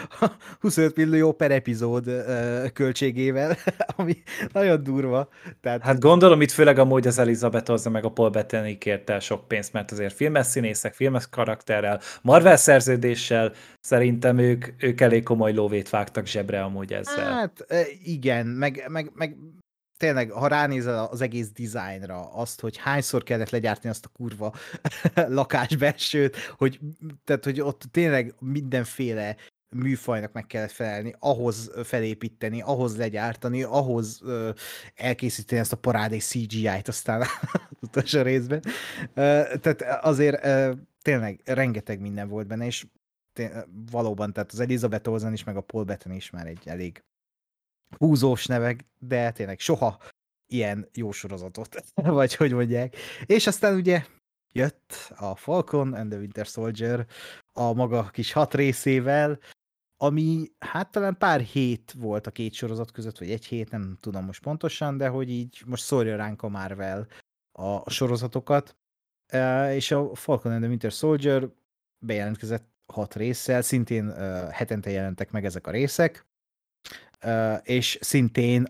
25 0.60 0.96
millió 0.96 1.32
per 1.32 1.50
epizód 1.50 2.24
költségével, 2.72 3.56
ami 3.96 4.22
nagyon 4.52 4.82
durva. 4.82 5.28
Tehát... 5.60 5.82
Hát 5.82 6.00
gondolom 6.00 6.40
itt 6.40 6.50
főleg 6.50 6.78
amúgy 6.78 7.06
az 7.06 7.18
Elizabeth 7.18 7.70
Olsen 7.70 7.92
meg 7.92 8.04
a 8.04 8.10
Paul 8.10 8.30
Bettany 8.30 8.78
kérte 8.78 9.20
sok 9.20 9.48
pénzt, 9.48 9.72
mert 9.72 9.92
azért 9.92 10.14
filmes 10.14 10.46
színészek, 10.46 10.94
filmes 10.94 11.28
karakterrel, 11.28 12.00
Marvel 12.22 12.56
szerződéssel 12.56 13.52
szerintem 13.80 14.38
ők, 14.38 14.66
ők 14.78 15.00
elég 15.00 15.22
komoly 15.22 15.52
lóvét 15.52 15.90
vágtak 15.90 16.26
zsebre 16.26 16.62
amúgy 16.62 16.92
ezzel. 16.92 17.32
Hát 17.32 17.66
igen, 18.04 18.46
meg, 18.46 18.84
meg, 18.88 19.10
meg 19.14 19.36
tényleg, 19.96 20.30
ha 20.30 20.46
ránézel 20.46 21.04
az 21.04 21.20
egész 21.20 21.50
dizájnra, 21.50 22.32
azt, 22.32 22.60
hogy 22.60 22.76
hányszor 22.76 23.22
kellett 23.22 23.50
legyártani 23.50 23.88
azt 23.88 24.04
a 24.04 24.08
kurva 24.08 24.54
lakásbelsőt, 25.14 26.36
hogy, 26.36 26.80
tehát, 27.24 27.44
hogy 27.44 27.60
ott 27.60 27.82
tényleg 27.90 28.34
mindenféle 28.38 29.36
műfajnak 29.74 30.32
meg 30.32 30.46
kellett 30.46 30.70
felelni, 30.70 31.14
ahhoz 31.18 31.70
felépíteni, 31.84 32.60
ahhoz 32.60 32.96
legyártani, 32.96 33.62
ahhoz 33.62 34.20
ö, 34.22 34.50
elkészíteni 34.94 35.60
ezt 35.60 35.72
a 35.72 35.76
parádé 35.76 36.18
CGI-t 36.18 36.88
aztán 36.88 37.20
az 37.70 37.78
utolsó 37.80 38.22
részben. 38.22 38.62
Ö, 39.14 39.42
tehát 39.60 40.04
azért 40.04 40.44
ö, 40.44 40.72
tényleg 41.02 41.40
rengeteg 41.44 42.00
minden 42.00 42.28
volt 42.28 42.46
benne, 42.46 42.66
és 42.66 42.86
té- 43.32 43.66
valóban, 43.90 44.32
tehát 44.32 44.52
az 44.52 44.60
Elizabeth 44.60 45.08
Olsen 45.08 45.32
is, 45.32 45.44
meg 45.44 45.56
a 45.56 45.60
Paul 45.60 45.84
Bettany 45.84 46.14
is 46.14 46.30
már 46.30 46.46
egy 46.46 46.62
elég 46.64 47.02
húzós 47.98 48.46
nevek, 48.46 48.84
de 48.98 49.32
tényleg 49.32 49.58
soha 49.58 49.98
ilyen 50.46 50.88
jó 50.94 51.12
sorozatot, 51.12 51.84
vagy 52.18 52.34
hogy 52.34 52.52
mondják. 52.52 52.96
És 53.26 53.46
aztán 53.46 53.74
ugye 53.74 54.04
jött 54.52 55.12
a 55.16 55.36
Falcon 55.36 55.94
and 55.94 56.10
the 56.10 56.18
Winter 56.18 56.46
Soldier 56.46 57.06
a 57.52 57.72
maga 57.72 58.10
kis 58.10 58.32
hat 58.32 58.54
részével, 58.54 59.38
ami 59.96 60.50
hát 60.58 60.90
talán 60.90 61.16
pár 61.18 61.40
hét 61.40 61.92
volt 61.96 62.26
a 62.26 62.30
két 62.30 62.52
sorozat 62.52 62.90
között, 62.90 63.18
vagy 63.18 63.30
egy 63.30 63.46
hét, 63.46 63.70
nem 63.70 63.96
tudom 64.00 64.24
most 64.24 64.42
pontosan, 64.42 64.96
de 64.96 65.08
hogy 65.08 65.30
így 65.30 65.62
most 65.66 65.84
szórja 65.84 66.16
ránk 66.16 66.42
a 66.42 66.48
Marvel 66.48 67.06
a 67.52 67.90
sorozatokat. 67.90 68.76
És 69.70 69.90
a 69.90 70.14
Falcon 70.14 70.52
and 70.52 70.60
the 70.60 70.68
Winter 70.68 70.90
Soldier 70.90 71.48
bejelentkezett 71.98 72.68
hat 72.86 73.14
résszel, 73.14 73.62
szintén 73.62 74.14
hetente 74.50 74.90
jelentek 74.90 75.30
meg 75.30 75.44
ezek 75.44 75.66
a 75.66 75.70
részek, 75.70 76.26
és 77.62 77.98
szintén 78.00 78.64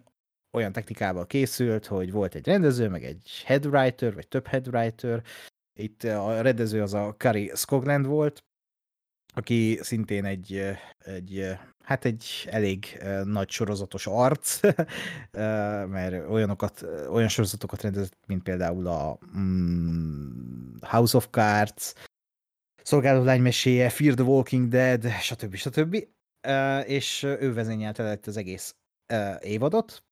olyan 0.52 0.72
technikával 0.72 1.26
készült, 1.26 1.86
hogy 1.86 2.12
volt 2.12 2.34
egy 2.34 2.46
rendező, 2.46 2.88
meg 2.88 3.04
egy 3.04 3.42
headwriter, 3.44 4.14
vagy 4.14 4.28
több 4.28 4.46
headwriter. 4.46 5.22
Itt 5.78 6.04
a 6.04 6.40
rendező 6.40 6.82
az 6.82 6.94
a 6.94 7.14
Kari 7.18 7.52
Skogland 7.54 8.06
volt, 8.06 8.44
aki 9.34 9.78
szintén 9.82 10.24
egy, 10.24 10.76
egy 10.98 11.56
hát 11.84 12.04
egy 12.04 12.46
elég 12.50 13.02
nagy 13.24 13.50
sorozatos 13.50 14.06
arc, 14.06 14.60
mert 15.96 16.28
olyanokat, 16.28 16.82
olyan 17.10 17.28
sorozatokat 17.28 17.82
rendezett, 17.82 18.18
mint 18.26 18.42
például 18.42 18.86
a 18.86 19.18
mm, 19.38 20.76
House 20.80 21.16
of 21.16 21.28
Cards, 21.30 21.92
Szolgáló 22.82 23.22
lány 23.22 23.40
meséje, 23.40 23.90
Fear 23.90 24.14
the 24.14 24.24
Walking 24.24 24.68
Dead, 24.68 25.10
stb. 25.20 25.54
stb. 25.54 26.06
És 26.86 27.22
ő 27.22 27.52
vezényelte 27.54 28.02
lett 28.02 28.26
az 28.26 28.36
egész 28.36 28.74
évadot. 29.40 30.04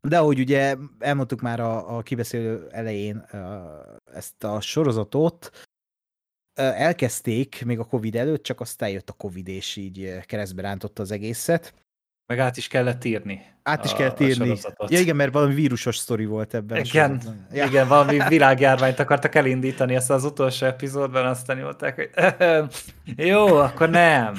De 0.00 0.18
ahogy 0.18 0.38
ugye 0.38 0.76
elmondtuk 0.98 1.40
már 1.40 1.60
a, 1.60 1.96
a 1.96 2.02
kibeszélő 2.02 2.66
elején 2.70 3.26
ezt 4.12 4.44
a 4.44 4.60
sorozatot, 4.60 5.50
elkezdték 6.54 7.64
még 7.64 7.78
a 7.78 7.84
Covid 7.84 8.14
előtt, 8.16 8.42
csak 8.42 8.60
aztán 8.60 8.88
jött 8.90 9.08
a 9.10 9.12
Covid, 9.12 9.48
és 9.48 9.76
így 9.76 10.18
keresztbe 10.26 10.62
rántotta 10.62 11.02
az 11.02 11.10
egészet. 11.10 11.74
Meg 12.26 12.38
át 12.38 12.56
is 12.56 12.68
kellett 12.68 13.04
írni. 13.04 13.42
Át 13.62 13.84
is 13.84 13.92
a- 13.92 13.96
kellett 13.96 14.20
a 14.20 14.24
írni. 14.24 14.34
sorozatot. 14.46 14.90
Ja 14.90 14.98
igen, 15.00 15.16
mert 15.16 15.32
valami 15.32 15.54
vírusos 15.54 15.96
sztori 15.96 16.24
volt 16.24 16.54
ebben. 16.54 16.76
a 16.76 16.80
Igen, 16.80 17.08
sorozatban. 17.08 17.46
ja. 17.52 17.64
igen, 17.64 17.88
valami 17.88 18.18
világjárványt 18.28 18.98
akartak 18.98 19.34
elindítani 19.34 19.94
ezt 19.94 20.10
az 20.10 20.24
utolsó 20.24 20.66
epizódban, 20.66 21.26
aztán 21.26 21.58
mondták, 21.58 21.94
hogy 21.94 22.10
jó, 23.26 23.46
akkor 23.56 23.88
nem. 23.90 24.34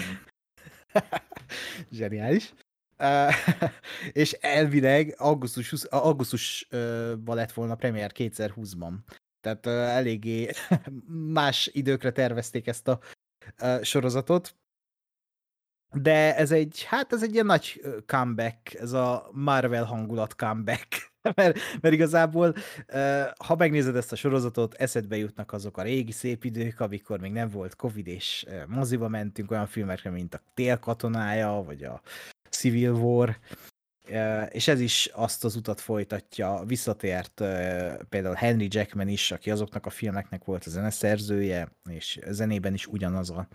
Zseniális. 1.91 2.53
Uh, 2.97 3.33
és 4.21 4.31
elvileg 4.31 5.15
augusztus, 5.17 5.69
20 5.69 5.85
augusztusban 5.89 7.35
lett 7.35 7.51
volna 7.51 7.75
premier 7.75 8.11
2020-ban. 8.15 8.93
Tehát 9.41 9.65
uh, 9.65 9.73
eléggé 9.73 10.49
más 11.39 11.69
időkre 11.73 12.11
tervezték 12.11 12.67
ezt 12.67 12.87
a 12.87 12.99
sorozatot. 13.81 14.55
De 15.93 16.35
ez 16.35 16.51
egy, 16.51 16.83
hát 16.83 17.13
ez 17.13 17.23
egy 17.23 17.33
ilyen 17.33 17.45
nagy 17.45 17.81
comeback, 18.05 18.73
ez 18.73 18.91
a 18.91 19.29
Marvel 19.31 19.83
hangulat 19.83 20.35
comeback. 20.35 21.08
mert, 21.35 21.57
mert 21.81 21.93
igazából, 21.93 22.55
ha 23.45 23.55
megnézed 23.55 23.95
ezt 23.95 24.11
a 24.11 24.15
sorozatot, 24.15 24.73
eszedbe 24.73 25.17
jutnak 25.17 25.53
azok 25.53 25.77
a 25.77 25.81
régi 25.81 26.11
szép 26.11 26.43
idők, 26.43 26.79
amikor 26.79 27.19
még 27.19 27.31
nem 27.31 27.49
volt 27.49 27.75
Covid, 27.75 28.07
és 28.07 28.45
moziba 28.67 29.07
mentünk 29.07 29.51
olyan 29.51 29.67
filmekre, 29.67 30.09
mint 30.09 30.33
a 30.33 30.41
Tél 30.53 30.77
katonája, 30.77 31.63
vagy 31.65 31.83
a 31.83 32.01
Civil 32.49 32.91
War, 32.91 33.37
és 34.49 34.67
ez 34.67 34.79
is 34.79 35.09
azt 35.13 35.43
az 35.43 35.55
utat 35.55 35.79
folytatja, 35.79 36.63
visszatért 36.65 37.33
például 38.09 38.35
Henry 38.35 38.67
Jackman 38.69 39.07
is, 39.07 39.31
aki 39.31 39.51
azoknak 39.51 39.85
a 39.85 39.89
filmeknek 39.89 40.43
volt 40.43 40.65
a 40.65 40.69
zeneszerzője, 40.69 41.71
és 41.89 42.19
zenében 42.27 42.73
is 42.73 42.87
ugyanaz 42.87 43.29
a 43.29 43.47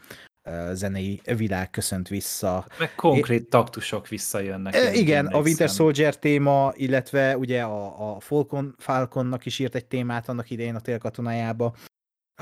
zenei 0.72 1.20
világ 1.36 1.70
köszönt 1.70 2.08
vissza. 2.08 2.66
Meg 2.78 2.94
konkrét 2.94 3.50
taktusok 3.50 4.08
visszajönnek. 4.08 4.74
E, 4.74 4.92
igen, 4.92 5.26
a 5.26 5.40
Winter. 5.40 5.68
Soldier 5.68 6.16
téma, 6.16 6.72
illetve 6.76 7.36
ugye 7.36 7.62
a, 7.62 8.14
a 8.14 8.20
Falcon, 8.20 8.74
Falconnak 8.78 9.46
is 9.46 9.58
írt 9.58 9.74
egy 9.74 9.86
témát 9.86 10.28
annak 10.28 10.50
idején 10.50 10.74
a 10.74 10.80
télkatonájába, 10.80 11.74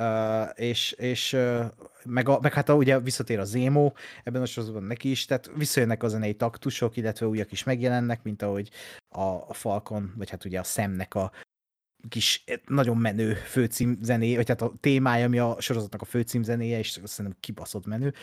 uh, 0.00 0.48
és, 0.55 0.92
és 0.92 1.32
uh, 1.32 1.64
meg, 2.05 2.28
a, 2.28 2.38
meg 2.40 2.53
hát 2.53 2.68
a, 2.68 2.74
ugye 2.74 3.00
visszatér 3.00 3.38
a 3.38 3.44
Zemo 3.44 3.92
ebben 4.24 4.42
a 4.42 4.46
sorozatban 4.46 4.82
neki 4.82 5.11
is, 5.11 5.24
tehát 5.24 5.50
visszajönnek 5.57 6.03
a 6.03 6.09
zenei 6.09 6.34
taktusok, 6.34 6.96
illetve 6.96 7.26
újak 7.26 7.53
is 7.53 7.64
megjelennek, 7.64 8.22
mint 8.22 8.42
ahogy 8.42 8.70
a, 9.09 9.20
a 9.22 9.53
Falcon, 9.53 10.12
vagy 10.16 10.30
hát 10.30 10.44
ugye 10.44 10.59
a 10.59 10.64
Szemnek 10.64 11.14
a 11.14 11.32
kis 12.09 12.42
eh, 12.46 12.59
nagyon 12.66 12.96
menő 12.96 13.34
főcím 13.34 13.98
zené, 14.03 14.36
vagy 14.36 14.48
hát 14.48 14.62
a 14.62 14.72
témája, 14.80 15.24
ami 15.24 15.38
a 15.38 15.57
sorozatnak 15.61 16.03
a 16.03 16.05
főcím 16.05 16.42
és 16.61 17.00
szerintem 17.05 17.40
kibaszott 17.40 17.86
menő. 17.86 18.14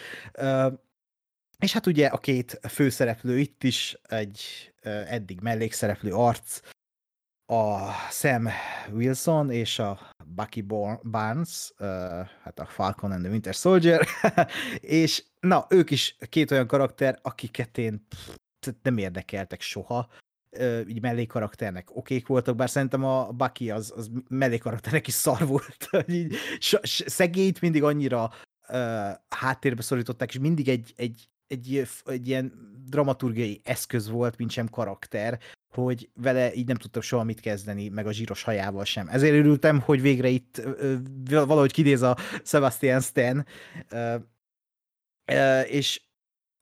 És 1.60 1.74
hát 1.74 1.88
ugye 1.88 2.08
a 2.08 2.18
két 2.18 2.60
főszereplő 2.70 3.40
itt 3.40 3.64
is 3.64 3.98
egy 4.04 4.40
eddig 5.08 5.40
mellékszereplő 5.42 6.14
arc, 6.14 6.62
a 7.52 7.92
Sam 8.12 8.48
Wilson 8.92 9.52
és 9.52 9.80
a 9.80 10.12
Bucky 10.26 10.62
Barnes, 10.62 11.72
hát 12.44 12.60
a 12.60 12.66
Falcon 12.66 13.12
and 13.12 13.22
the 13.22 13.32
Winter 13.32 13.54
Soldier, 13.54 14.08
és 14.80 15.24
na, 15.40 15.66
ők 15.70 15.90
is 15.90 16.16
két 16.30 16.52
olyan 16.52 16.68
karakter, 16.68 17.20
akiket 17.22 17.78
én 17.78 18.08
nem 18.82 18.98
érdekeltek 18.98 19.62
soha, 19.62 20.10
így 20.88 21.02
mellékkarakternek 21.02 21.96
okék 21.96 22.28
voltak, 22.28 22.56
bár 22.56 22.70
szerintem 22.70 23.04
a 23.04 23.32
Bucky 23.32 23.72
az, 23.72 23.94
az 23.96 24.10
mellékkarakternek 24.30 25.08
is 25.08 25.14
szar 25.14 25.48
volt, 25.48 25.90
így 26.08 26.36
szegélyt 27.06 27.62
mindig 27.62 27.84
annyira 27.84 28.32
uh, 28.70 29.10
háttérbe 29.30 29.82
szorították, 29.82 30.34
és 30.34 30.40
mindig 30.40 30.70
egy, 30.70 30.94
egy, 30.96 31.30
egy, 31.48 31.88
egy 32.06 32.28
ilyen 32.28 32.54
dramaturgiai 32.86 33.62
eszköz 33.64 34.10
volt, 34.10 34.38
mint 34.38 34.52
sem 34.52 34.70
karakter, 34.70 35.40
hogy 35.74 36.10
vele 36.14 36.54
így 36.54 36.68
nem 36.68 36.76
tudtam 36.76 37.02
soha 37.02 37.24
mit 37.24 37.40
kezdeni, 37.40 37.90
meg 37.90 38.08
a 38.08 38.12
zsíros 38.12 38.44
hajával 38.44 38.86
sem. 38.86 39.08
Ezért 39.08 39.36
örültem, 39.36 39.80
hogy 39.80 40.02
végre 40.02 40.28
itt 40.28 40.58
ö, 40.58 40.98
ö, 41.30 41.46
valahogy 41.46 41.72
kidéz 41.72 42.02
a 42.02 42.18
Sebastian 42.44 43.02
Stan, 43.02 43.46
ö, 43.90 44.16
ö, 45.26 45.62
és 45.62 46.02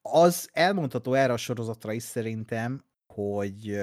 az 0.02 0.50
elmondható 0.54 1.14
erre 1.14 1.34
a 1.34 1.38
sorozatra 1.38 1.92
is 1.92 2.04
szerintem, 2.04 2.84
hogy 3.18 3.80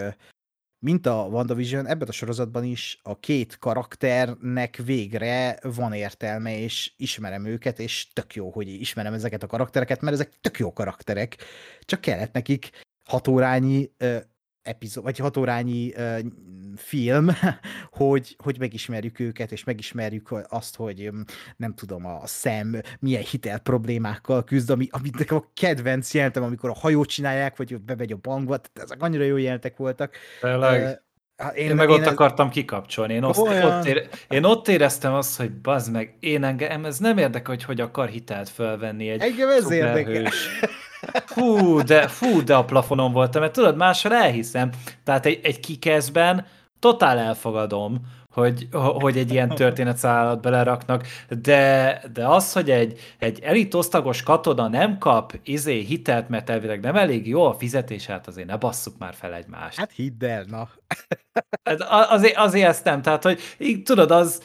mint 0.79 1.07
a 1.07 1.27
WandaVision, 1.31 1.87
ebben 1.87 2.09
a 2.09 2.13
sorozatban 2.13 2.65
is 2.65 2.99
a 3.03 3.19
két 3.19 3.59
karakternek 3.59 4.77
végre 4.77 5.59
van 5.63 5.93
értelme, 5.93 6.59
és 6.59 6.93
ismerem 6.97 7.45
őket, 7.45 7.79
és 7.79 8.09
tök 8.13 8.35
jó, 8.35 8.51
hogy 8.51 8.69
ismerem 8.69 9.13
ezeket 9.13 9.43
a 9.43 9.47
karaktereket, 9.47 10.01
mert 10.01 10.15
ezek 10.15 10.33
tök 10.41 10.59
jó 10.59 10.73
karakterek, 10.73 11.37
csak 11.81 12.01
kellett 12.01 12.33
nekik 12.33 12.71
hat 13.05 13.29
órányi 13.29 13.91
ö, 13.97 14.19
epizód, 14.65 15.05
vagy 15.05 15.19
hat 15.19 15.37
órányi 15.37 15.95
ö, 15.95 16.19
film, 16.77 17.29
hogy, 17.91 18.37
hogy 18.43 18.59
megismerjük 18.59 19.21
őket, 19.21 19.53
és 19.53 19.65
megismerjük 19.65 20.35
azt, 20.49 20.77
hogy 20.77 21.11
nem 21.57 21.75
tudom, 21.75 22.07
a 22.07 22.27
Sam 22.27 22.71
milyen 23.01 23.23
hitel 23.23 23.59
problémákkal 23.59 24.45
küzd, 24.45 24.71
ami, 24.71 24.89
amit 24.91 25.19
nekem 25.19 25.37
a 25.37 25.51
kedvenc 25.55 26.15
jelentem, 26.15 26.43
amikor 26.43 26.71
a 26.71 26.75
hajót 26.75 27.09
csinálják, 27.09 27.57
vagy 27.57 27.75
ott 27.75 27.83
bemegy 27.83 28.13
a 28.13 28.17
bankba, 28.17 28.57
tehát 28.57 28.91
ezek 28.91 29.03
annyira 29.03 29.25
jó 29.25 29.37
jelentek 29.37 29.77
voltak. 29.77 30.17
Tényleg. 30.41 30.81
Ö, 30.83 30.91
hát 31.37 31.57
Én, 31.57 31.69
én 31.69 31.75
meg 31.75 31.89
ott 31.89 32.01
ez- 32.01 32.07
akartam 32.07 32.51
kikapcsolni. 32.51 33.15
Én, 33.15 33.25
azt, 33.25 33.39
Olyan. 33.39 33.79
ott, 33.79 33.85
ére, 33.87 34.03
én 34.29 34.45
ott 34.45 34.69
éreztem 34.69 35.13
azt, 35.15 35.37
hogy 35.37 35.53
bazd 35.53 35.93
meg, 35.93 36.17
én 36.21 36.45
engem, 36.45 36.85
ez 36.85 36.99
nem 36.99 37.19
érdekel, 37.19 37.55
hogy 37.55 37.65
hogy 37.65 37.81
akar 37.81 38.09
hitelt 38.09 38.49
fölvenni 38.49 39.09
egy 39.09 39.21
Engem 39.21 39.49
ez 39.49 39.71
érdekel. 39.71 40.31
Fú, 41.27 41.83
de, 41.83 42.09
fú, 42.09 42.43
de 42.43 42.55
a 42.55 42.65
plafonon 42.65 43.13
voltam, 43.13 43.41
mert 43.41 43.53
tudod, 43.53 43.77
máshol 43.77 44.15
elhiszem. 44.15 44.71
Tehát 45.05 45.27
egy, 45.27 45.41
egy 45.43 45.61
kikeszben 45.61 46.47
totál 46.79 47.19
elfogadom, 47.19 48.01
hogy, 48.35 48.69
hogy 48.73 49.19
egy 49.19 49.33
ilyen 49.33 49.49
történetszállat 49.49 50.41
beleraknak, 50.41 51.07
de, 51.43 52.01
de 52.13 52.27
az, 52.27 52.53
hogy 52.53 52.71
egy, 52.71 53.15
egy 53.19 53.41
elitosztagos 53.43 54.23
katona 54.23 54.69
nem 54.69 54.99
kap 54.99 55.39
izé 55.45 55.81
hitelt, 55.81 56.29
mert 56.29 56.51
elvileg 56.51 56.81
nem 56.81 56.97
elég 56.97 57.29
jó 57.29 57.45
a 57.47 57.55
fizetés, 57.55 58.07
hát 58.07 58.27
azért 58.27 58.47
ne 58.47 58.57
basszuk 58.57 58.99
már 58.99 59.15
fel 59.15 59.35
egymást. 59.35 59.79
Hát 59.79 59.93
hidd 59.93 60.25
el, 60.25 60.45
na. 60.49 60.69
Hát 61.65 61.81
azért, 62.11 62.37
azért 62.37 62.69
ezt 62.69 62.85
nem, 62.85 63.03
tehát, 63.03 63.23
hogy 63.23 63.41
így, 63.59 63.83
tudod, 63.83 64.11
az 64.11 64.43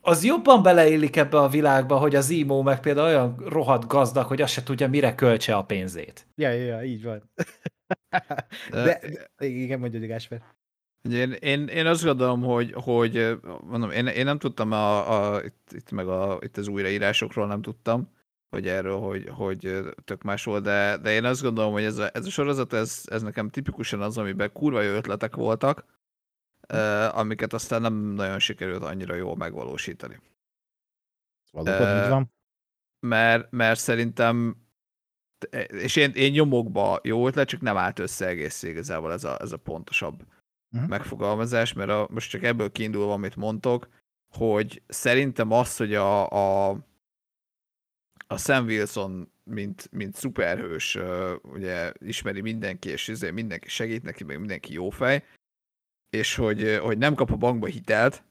az 0.00 0.24
jobban 0.24 0.62
beleillik 0.62 1.16
ebbe 1.16 1.38
a 1.38 1.48
világba, 1.48 1.98
hogy 1.98 2.14
az 2.14 2.30
emo 2.30 2.62
meg 2.62 2.80
például 2.80 3.06
olyan 3.06 3.42
rohadt 3.46 3.86
gazdag, 3.86 4.26
hogy 4.26 4.42
azt 4.42 4.52
se 4.52 4.62
tudja, 4.62 4.88
mire 4.88 5.14
költse 5.14 5.56
a 5.56 5.64
pénzét. 5.64 6.26
Ja, 6.34 6.50
ja, 6.50 6.64
ja 6.64 6.82
így 6.84 7.04
van. 7.04 7.30
De- 8.70 8.98
De, 9.02 9.30
de 9.38 9.46
igen, 9.46 9.78
mondja, 9.78 10.06
Gásper. 10.06 10.42
Én, 11.10 11.32
én, 11.32 11.66
én 11.66 11.86
azt 11.86 12.04
gondolom, 12.04 12.42
hogy, 12.42 12.72
hogy 12.74 13.38
mondom, 13.62 13.90
én, 13.90 14.06
én 14.06 14.24
nem 14.24 14.38
tudtam 14.38 14.72
a, 14.72 15.34
a, 15.34 15.42
itt, 15.44 15.70
itt, 15.70 15.90
meg 15.90 16.08
a, 16.08 16.38
itt 16.40 16.56
az 16.56 16.68
újraírásokról 16.68 17.46
nem 17.46 17.62
tudtam, 17.62 18.08
hogy 18.50 18.68
erről, 18.68 18.98
hogy, 18.98 19.28
hogy 19.28 19.78
tök 20.04 20.22
más 20.22 20.44
volt, 20.44 20.62
de, 20.62 20.96
de 20.96 21.12
én 21.12 21.24
azt 21.24 21.42
gondolom, 21.42 21.72
hogy 21.72 21.84
ez 21.84 21.98
a, 21.98 22.10
ez 22.12 22.26
a 22.26 22.30
sorozat, 22.30 22.72
ez, 22.72 23.02
ez 23.04 23.22
nekem 23.22 23.48
tipikusan 23.48 24.00
az, 24.00 24.18
amiben 24.18 24.52
kurva 24.52 24.80
jó 24.82 24.92
ötletek 24.92 25.36
voltak, 25.36 25.84
amiket 27.12 27.52
aztán 27.52 27.80
nem 27.80 27.94
nagyon 27.94 28.38
sikerült 28.38 28.82
annyira 28.82 29.14
jól 29.14 29.36
megvalósítani. 29.36 30.20
Valóban 31.50 31.88
Ö, 31.88 32.02
így 32.02 32.08
van. 32.08 32.32
Mert, 33.06 33.50
mert 33.50 33.80
szerintem 33.80 34.56
és 35.68 35.96
én, 35.96 36.10
én 36.10 36.32
nyomokba 36.32 37.00
jó 37.02 37.26
ötlet, 37.26 37.48
csak 37.48 37.60
nem 37.60 37.76
állt 37.76 37.98
össze 37.98 38.26
egész 38.26 38.62
igazából 38.62 39.12
ez 39.12 39.24
a, 39.24 39.40
ez 39.40 39.52
a 39.52 39.56
pontosabb 39.56 40.24
Mhm. 40.70 40.84
megfogalmazás, 40.88 41.72
mert 41.72 41.90
a, 41.90 42.06
most 42.10 42.30
csak 42.30 42.42
ebből 42.42 42.72
kiindulva, 42.72 43.12
amit 43.12 43.36
mondtok, 43.36 43.88
hogy 44.32 44.82
szerintem 44.88 45.50
az, 45.50 45.76
hogy 45.76 45.94
a, 45.94 46.30
a, 46.30 46.70
a 48.26 48.38
Sam 48.38 48.64
Wilson, 48.64 49.32
mint, 49.44 49.88
mint 49.92 50.14
szuperhős, 50.14 50.98
ugye 51.42 51.92
ismeri 51.98 52.40
mindenki, 52.40 52.88
és 52.88 53.08
izé 53.08 53.30
mindenki 53.30 53.68
segít 53.68 54.02
neki, 54.02 54.24
meg 54.24 54.38
mindenki 54.38 54.72
jó 54.72 54.90
fej, 54.90 55.24
és 56.10 56.34
hogy, 56.34 56.78
hogy 56.82 56.98
nem 56.98 57.14
kap 57.14 57.30
a 57.30 57.36
bankba 57.36 57.66
hitelt, 57.66 58.24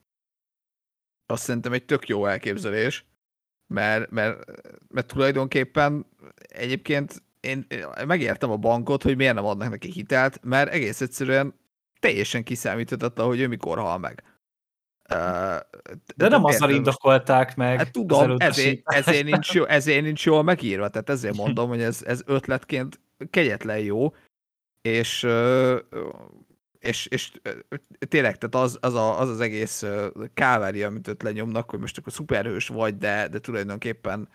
azt 1.25 1.43
szerintem 1.43 1.73
egy 1.73 1.85
tök 1.85 2.07
jó 2.07 2.25
elképzelés, 2.25 3.05
mert, 3.67 4.09
mert, 4.09 4.43
mert 4.87 5.07
tulajdonképpen 5.07 6.05
egyébként 6.37 7.23
én 7.39 7.67
megértem 8.05 8.51
a 8.51 8.57
bankot, 8.57 9.03
hogy 9.03 9.15
miért 9.15 9.33
nem 9.33 9.45
adnak 9.45 9.69
neki 9.69 9.91
hitelt, 9.91 10.43
mert 10.43 10.71
egész 10.71 11.01
egyszerűen 11.01 11.59
teljesen 11.99 12.43
kiszámíthatatlan, 12.43 13.27
hogy 13.27 13.39
ő 13.39 13.47
mikor 13.47 13.77
hal 13.77 13.97
meg. 13.97 14.23
Uh, 15.13 15.59
De 16.15 16.27
nem 16.27 16.43
azzal 16.43 16.69
indokolták 16.69 17.55
meg. 17.55 17.77
Hát 17.77 17.91
tudom, 17.91 18.35
ezért, 18.37 18.81
ezért, 18.83 19.23
nincs 19.23 19.53
jó, 19.53 19.65
ezért 19.65 20.01
nincs 20.01 20.25
jól 20.25 20.43
megírva, 20.43 20.89
tehát 20.89 21.09
ezért 21.09 21.35
mondom, 21.35 21.69
hogy 21.69 21.81
ez, 21.81 22.03
ez 22.03 22.21
ötletként 22.25 22.99
kegyetlen 23.29 23.79
jó, 23.79 24.13
és, 24.81 25.27
és, 26.79 27.05
és 27.05 27.31
tényleg, 28.07 28.37
tehát 28.37 28.55
az 28.55 28.77
az, 28.81 28.93
a, 28.93 29.19
az, 29.19 29.29
az 29.29 29.39
egész 29.39 29.81
ö, 29.81 30.07
kávária, 30.33 30.87
amit 30.87 31.07
ott 31.07 31.21
lenyomnak, 31.21 31.69
hogy 31.69 31.79
most 31.79 31.97
akkor 31.97 32.13
szuperhős 32.13 32.67
vagy, 32.67 32.97
de, 32.97 33.27
de 33.27 33.39
tulajdonképpen 33.39 34.29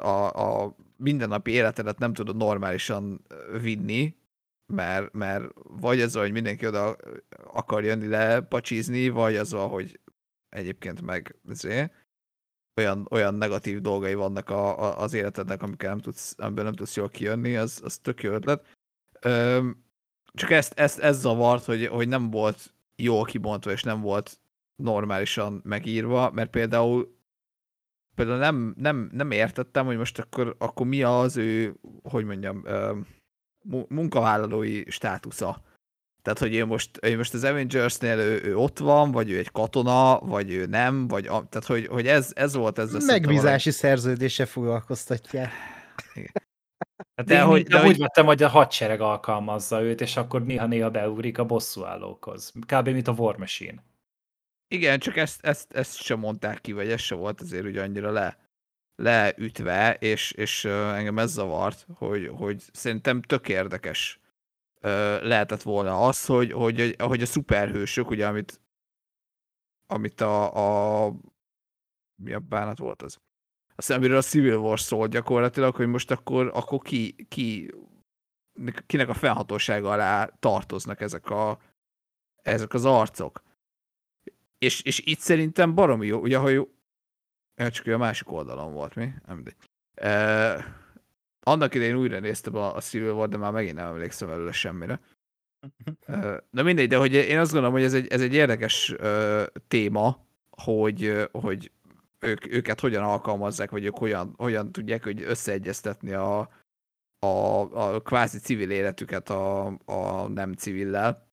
a, 0.00 0.30
a 0.62 0.76
mindennapi 0.96 1.50
életedet 1.50 1.98
nem 1.98 2.12
tudod 2.12 2.36
normálisan 2.36 3.24
vinni, 3.60 4.16
mert, 4.72 5.12
mert 5.12 5.44
vagy 5.54 6.00
az, 6.00 6.14
hogy 6.14 6.32
mindenki 6.32 6.66
oda 6.66 6.96
akar 7.44 7.84
jönni 7.84 8.06
lepacsizni, 8.06 9.08
vagy 9.08 9.36
az, 9.36 9.52
hogy 9.52 10.00
egyébként 10.48 11.02
meg 11.02 11.36
azért, 11.48 11.92
olyan, 12.76 13.06
olyan 13.10 13.34
negatív 13.34 13.80
dolgai 13.80 14.14
vannak 14.14 14.50
a, 14.50 14.78
a, 14.78 14.98
az 14.98 15.12
életednek, 15.12 15.62
amikkel 15.62 15.88
nem 15.88 15.98
tudsz, 15.98 16.34
amiből 16.38 16.64
nem 16.64 16.72
tudsz 16.72 16.96
jól 16.96 17.08
kijönni, 17.08 17.56
az, 17.56 17.80
az 17.84 17.98
tök 17.98 18.22
jó 18.22 18.32
ötlet. 18.32 18.66
Öm, 19.20 19.84
csak 20.34 20.50
ezt, 20.50 20.72
ezt, 20.72 20.98
ez 20.98 21.20
zavart, 21.20 21.64
hogy, 21.64 21.86
hogy 21.86 22.08
nem 22.08 22.30
volt 22.30 22.74
jól 22.96 23.24
kibontva, 23.24 23.70
és 23.70 23.82
nem 23.82 24.00
volt 24.00 24.38
normálisan 24.76 25.60
megírva, 25.64 26.30
mert 26.30 26.50
például 26.50 27.20
például 28.14 28.38
nem, 28.38 28.74
nem, 28.78 29.10
nem 29.12 29.30
értettem, 29.30 29.86
hogy 29.86 29.96
most 29.96 30.18
akkor, 30.18 30.54
akkor 30.58 30.86
mi 30.86 31.02
az 31.02 31.36
ő, 31.36 31.74
hogy 32.02 32.24
mondjam, 32.24 32.64
munkavállalói 33.88 34.90
státusza. 34.90 35.62
Tehát, 36.22 36.38
hogy 36.38 36.54
ő 36.54 36.64
most, 36.64 36.98
ő 37.02 37.16
most 37.16 37.34
az 37.34 37.44
Avengers-nél 37.44 38.18
ő, 38.18 38.42
ő 38.44 38.56
ott 38.56 38.78
van, 38.78 39.10
vagy 39.10 39.30
ő 39.30 39.38
egy 39.38 39.50
katona, 39.50 40.18
vagy 40.18 40.52
ő 40.52 40.66
nem, 40.66 41.08
vagy 41.08 41.26
a, 41.26 41.46
tehát, 41.48 41.66
hogy, 41.66 41.86
hogy 41.86 42.06
ez, 42.06 42.30
ez 42.34 42.54
volt 42.54 42.78
ez 42.78 42.94
a 42.94 42.98
Megbízási 43.06 43.70
szerződése 43.70 44.46
foglalkoztatják. 44.46 45.50
Hát 46.14 46.41
De 47.14 47.22
de 47.22 47.34
én 47.34 47.44
hogy- 47.44 47.62
de 47.66 47.86
úgy 47.86 47.98
vettem, 47.98 48.26
hogy 48.26 48.42
a 48.42 48.48
hadsereg 48.48 49.00
alkalmazza 49.00 49.82
őt, 49.82 50.00
és 50.00 50.16
akkor 50.16 50.44
néha-néha 50.44 50.90
beugrik 50.90 51.38
a 51.38 51.44
bosszúállókhoz. 51.44 52.52
Kb. 52.66 52.88
mint 52.88 53.08
a 53.08 53.12
War 53.12 53.36
Machine. 53.36 53.82
Igen, 54.68 54.98
csak 54.98 55.16
ezt, 55.16 55.44
ezt, 55.44 55.72
ezt 55.72 55.96
sem 56.02 56.18
mondták 56.18 56.60
ki, 56.60 56.72
vagy 56.72 56.90
ez 56.90 57.00
se 57.00 57.14
volt 57.14 57.40
azért 57.40 57.64
ugye 57.64 57.82
annyira 57.82 58.10
le, 58.10 58.38
leütve, 58.96 59.94
és, 59.94 60.32
és 60.32 60.64
engem 60.64 61.18
ez 61.18 61.30
zavart, 61.32 61.86
hogy, 61.94 62.30
hogy 62.34 62.62
szerintem 62.72 63.22
tök 63.22 63.48
érdekes 63.48 64.20
lehetett 65.20 65.62
volna 65.62 66.06
az, 66.06 66.26
hogy, 66.26 66.52
hogy, 66.52 66.94
hogy 66.98 67.22
a 67.22 67.26
szuperhősök, 67.26 68.10
ugye, 68.10 68.26
amit, 68.26 68.60
amit 69.86 70.20
a, 70.20 71.06
a 71.06 71.12
mi 72.22 72.32
a 72.32 72.38
bánat 72.38 72.78
volt 72.78 73.02
az? 73.02 73.18
Azt 73.82 73.90
hiszem, 73.90 74.02
amiről 74.02 74.22
a 74.22 74.28
Civil 74.28 74.56
War 74.56 74.80
szól 74.80 75.08
gyakorlatilag, 75.08 75.74
hogy 75.74 75.86
most 75.86 76.10
akkor, 76.10 76.50
akkor 76.54 76.78
ki, 76.78 77.26
ki, 77.28 77.70
kinek 78.86 79.08
a 79.08 79.14
felhatósága 79.14 79.90
alá 79.90 80.24
tartoznak 80.38 81.00
ezek, 81.00 81.30
a, 81.30 81.58
ezek 82.42 82.74
az 82.74 82.84
arcok. 82.84 83.42
És, 84.58 84.82
és 84.82 85.00
itt 85.04 85.18
szerintem 85.18 85.74
baromi 85.74 86.06
jó, 86.06 86.20
ugye, 86.20 86.38
hogy 86.38 86.68
ja, 87.56 87.70
csak 87.70 87.86
ő 87.86 87.94
a 87.94 87.98
másik 87.98 88.32
oldalon 88.32 88.72
volt, 88.72 88.94
mi? 88.94 89.12
Nem 89.26 89.36
mindegy. 89.36 89.56
Uh, 90.02 90.64
annak 91.40 91.74
idején 91.74 91.96
újra 91.96 92.20
néztem 92.20 92.56
a, 92.56 92.74
a 92.74 92.80
Civil 92.80 93.12
War, 93.12 93.28
de 93.28 93.36
már 93.36 93.52
megint 93.52 93.76
nem 93.76 93.86
emlékszem 93.86 94.30
előle 94.30 94.52
semmire. 94.52 95.00
Uh, 96.06 96.36
na 96.50 96.62
mindegy, 96.62 96.88
de 96.88 96.96
hogy 96.96 97.12
én 97.12 97.38
azt 97.38 97.52
gondolom, 97.52 97.74
hogy 97.74 97.84
ez 97.84 97.94
egy, 97.94 98.06
ez 98.06 98.20
egy 98.20 98.34
érdekes 98.34 98.90
uh, 98.90 99.46
téma, 99.68 100.26
hogy, 100.50 101.28
hogy 101.32 101.72
ők, 102.22 102.46
őket 102.46 102.80
hogyan 102.80 103.02
alkalmazzák, 103.02 103.70
vagy 103.70 103.84
ők 103.84 103.96
hogyan, 103.98 104.34
hogyan 104.36 104.72
tudják 104.72 105.04
hogy 105.04 105.22
összeegyeztetni 105.22 106.12
a, 106.12 106.38
a, 107.18 107.26
a 107.94 108.00
kvázi 108.00 108.38
civil 108.38 108.70
életüket 108.70 109.28
a, 109.30 109.66
a 109.84 110.28
nem 110.28 110.52
civillel, 110.52 111.30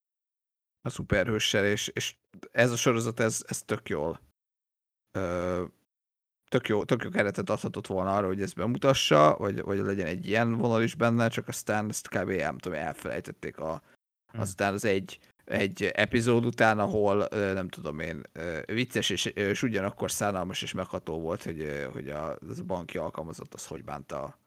a 0.82 0.90
szuperhőssel, 0.90 1.66
és, 1.66 1.88
és 1.88 2.16
ez 2.52 2.72
a 2.72 2.76
sorozat, 2.76 3.20
ez, 3.20 3.44
ez 3.48 3.62
tök 3.64 3.90
jól 3.90 4.22
ö, 5.18 5.64
tök 6.52 6.68
jó, 6.68 6.84
tök 6.84 7.04
jó 7.04 7.10
keretet 7.10 7.50
adhatott 7.50 7.88
volna 7.88 8.16
arra, 8.16 8.28
hogy 8.28 8.42
ezt 8.42 8.56
bemutassa, 8.56 9.36
vagy, 9.38 9.62
vagy 9.62 9.78
legyen 9.78 10.08
egy 10.08 10.28
ilyen 10.28 10.54
vonal 10.54 10.84
is 10.84 10.96
benne, 10.96 11.28
csak 11.28 11.48
aztán 11.48 11.90
ezt 11.90 12.08
kb. 12.08 12.30
nem 12.30 12.58
tudom, 12.58 12.78
elfelejtették 12.78 13.58
a, 13.58 13.82
Hm. 14.32 14.40
aztán 14.40 14.74
az 14.74 14.86
egy, 14.86 15.20
egy 15.50 15.84
epizód 15.84 16.46
után, 16.46 16.80
ahol 16.80 17.28
nem 17.30 17.68
tudom 17.68 18.00
én, 18.00 18.24
vicces 18.66 19.10
és, 19.10 19.26
és 19.26 19.64
ugyanakkor 19.64 20.12
szánalmas 20.12 20.62
és 20.62 20.74
megható 20.74 21.20
volt, 21.20 21.44
hogy, 21.44 21.88
hogy 21.92 22.10
a, 22.10 22.38
banki 22.66 22.98
alkalmazott 22.98 23.54
az 23.54 23.68
hogy 23.68 23.84
bánta 23.84 24.38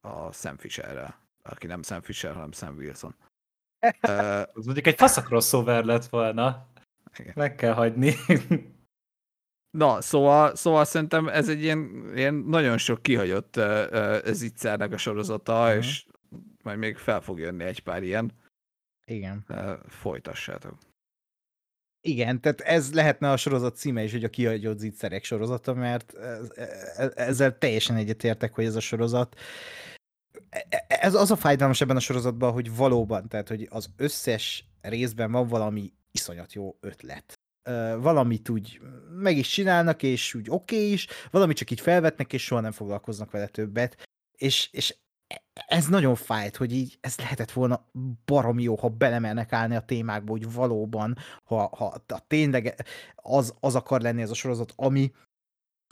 a, 0.00 0.08
a 0.08 0.32
Sam 0.32 0.56
Fisherrel, 0.56 1.18
aki 1.42 1.66
nem 1.66 1.82
Sam 1.82 2.00
Fisher, 2.00 2.34
hanem 2.34 2.52
Sam 2.52 2.76
Wilson. 2.76 3.14
Ö, 4.00 4.40
Az 4.54 4.64
mondjuk 4.64 4.86
egy 4.86 4.96
fasz 4.96 5.22
crossover 5.22 5.84
lett 5.84 6.06
volna. 6.06 6.66
Igen. 7.18 7.32
Meg 7.36 7.54
kell 7.54 7.72
hagyni. 7.72 8.14
Na, 9.78 10.00
szóval, 10.00 10.54
szóval 10.56 10.84
szerintem 10.84 11.28
ez 11.28 11.48
egy 11.48 11.62
ilyen, 11.62 12.12
ilyen 12.14 12.34
nagyon 12.34 12.78
sok 12.78 13.02
kihagyott 13.02 13.56
uh, 13.56 13.86
uh, 13.92 14.24
zicsernek 14.24 14.92
a 14.92 14.96
sorozata, 14.96 15.66
Mhm. 15.68 15.76
és 15.76 16.06
majd 16.62 16.78
még 16.78 16.96
fel 16.96 17.20
fog 17.20 17.38
jönni 17.38 17.64
egy 17.64 17.82
pár 17.82 18.02
ilyen. 18.02 18.32
Igen. 19.08 19.44
Folytassátok. 19.88 20.78
Igen, 22.00 22.40
tehát 22.40 22.60
ez 22.60 22.94
lehetne 22.94 23.30
a 23.30 23.36
sorozat 23.36 23.76
címe 23.76 24.02
is, 24.02 24.12
hogy 24.12 24.24
a 24.24 24.28
kihagyott 24.28 24.78
zicserek 24.78 25.24
sorozata, 25.24 25.74
mert 25.74 26.14
ez- 26.14 26.52
e- 26.56 27.12
ezzel 27.14 27.58
teljesen 27.58 27.96
egyetértek, 27.96 28.54
hogy 28.54 28.64
ez 28.64 28.76
a 28.76 28.80
sorozat 28.80 29.36
e- 30.50 30.86
ez 30.88 31.14
az 31.14 31.30
a 31.30 31.36
fájdalmas 31.36 31.80
ebben 31.80 31.96
a 31.96 32.00
sorozatban, 32.00 32.52
hogy 32.52 32.76
valóban, 32.76 33.28
tehát 33.28 33.48
hogy 33.48 33.66
az 33.70 33.90
összes 33.96 34.64
részben 34.80 35.32
van 35.32 35.46
valami 35.46 35.92
iszonyat 36.10 36.52
jó 36.52 36.76
ötlet. 36.80 37.32
Valamit 37.98 38.48
úgy 38.48 38.80
meg 39.10 39.36
is 39.36 39.48
csinálnak, 39.48 40.02
és 40.02 40.34
úgy 40.34 40.50
oké 40.50 40.76
okay 40.76 40.92
is, 40.92 41.06
valamit 41.30 41.56
csak 41.56 41.70
így 41.70 41.80
felvetnek, 41.80 42.32
és 42.32 42.44
soha 42.44 42.60
nem 42.60 42.72
foglalkoznak 42.72 43.30
vele 43.30 43.46
többet. 43.46 44.08
És, 44.36 44.68
és 44.72 44.96
ez 45.66 45.86
nagyon 45.86 46.14
fájt, 46.14 46.56
hogy 46.56 46.72
így 46.72 46.98
ez 47.00 47.18
lehetett 47.18 47.50
volna 47.50 47.84
baromi 48.24 48.62
jó, 48.62 48.76
ha 48.76 48.88
belemernek 48.88 49.52
állni 49.52 49.76
a 49.76 49.80
témákba, 49.80 50.30
hogy 50.30 50.52
valóban, 50.52 51.16
ha, 51.44 51.76
ha, 51.76 52.02
ha 52.08 52.18
tényleg 52.26 52.86
az, 53.14 53.54
az 53.60 53.74
akar 53.74 54.00
lenni 54.00 54.22
ez 54.22 54.30
a 54.30 54.34
sorozat, 54.34 54.72
ami, 54.76 55.12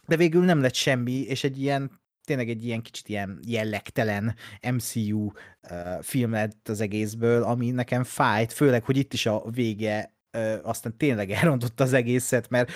de 0.06 0.16
végül 0.16 0.44
nem 0.44 0.60
lett 0.60 0.74
semmi, 0.74 1.12
és 1.12 1.44
egy 1.44 1.60
ilyen 1.60 2.00
tényleg 2.26 2.48
egy 2.48 2.64
ilyen 2.64 2.82
kicsit 2.82 3.08
ilyen 3.08 3.40
jellegtelen 3.46 4.34
MCU 4.72 5.24
uh, 5.24 6.02
film 6.02 6.30
lett 6.30 6.68
az 6.68 6.80
egészből, 6.80 7.42
ami 7.42 7.70
nekem 7.70 8.04
fájt, 8.04 8.52
főleg, 8.52 8.84
hogy 8.84 8.96
itt 8.96 9.12
is 9.12 9.26
a 9.26 9.50
vége 9.50 10.14
uh, 10.32 10.58
aztán 10.62 10.96
tényleg 10.96 11.30
elrontotta 11.30 11.84
az 11.84 11.92
egészet, 11.92 12.48
mert 12.48 12.70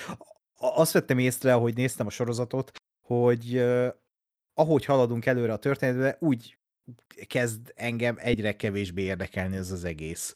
azt 0.57 0.91
vettem 0.91 1.17
észre, 1.17 1.53
ahogy 1.53 1.75
néztem 1.75 2.05
a 2.05 2.09
sorozatot, 2.09 2.71
hogy 3.07 3.57
uh, 3.57 3.87
ahogy 4.53 4.85
haladunk 4.85 5.25
előre 5.25 5.53
a 5.53 5.57
történetbe, 5.57 6.17
úgy 6.19 6.57
kezd 7.27 7.73
engem 7.75 8.15
egyre 8.19 8.55
kevésbé 8.55 9.01
érdekelni 9.01 9.55
ez 9.55 9.71
az 9.71 9.83
egész. 9.83 10.33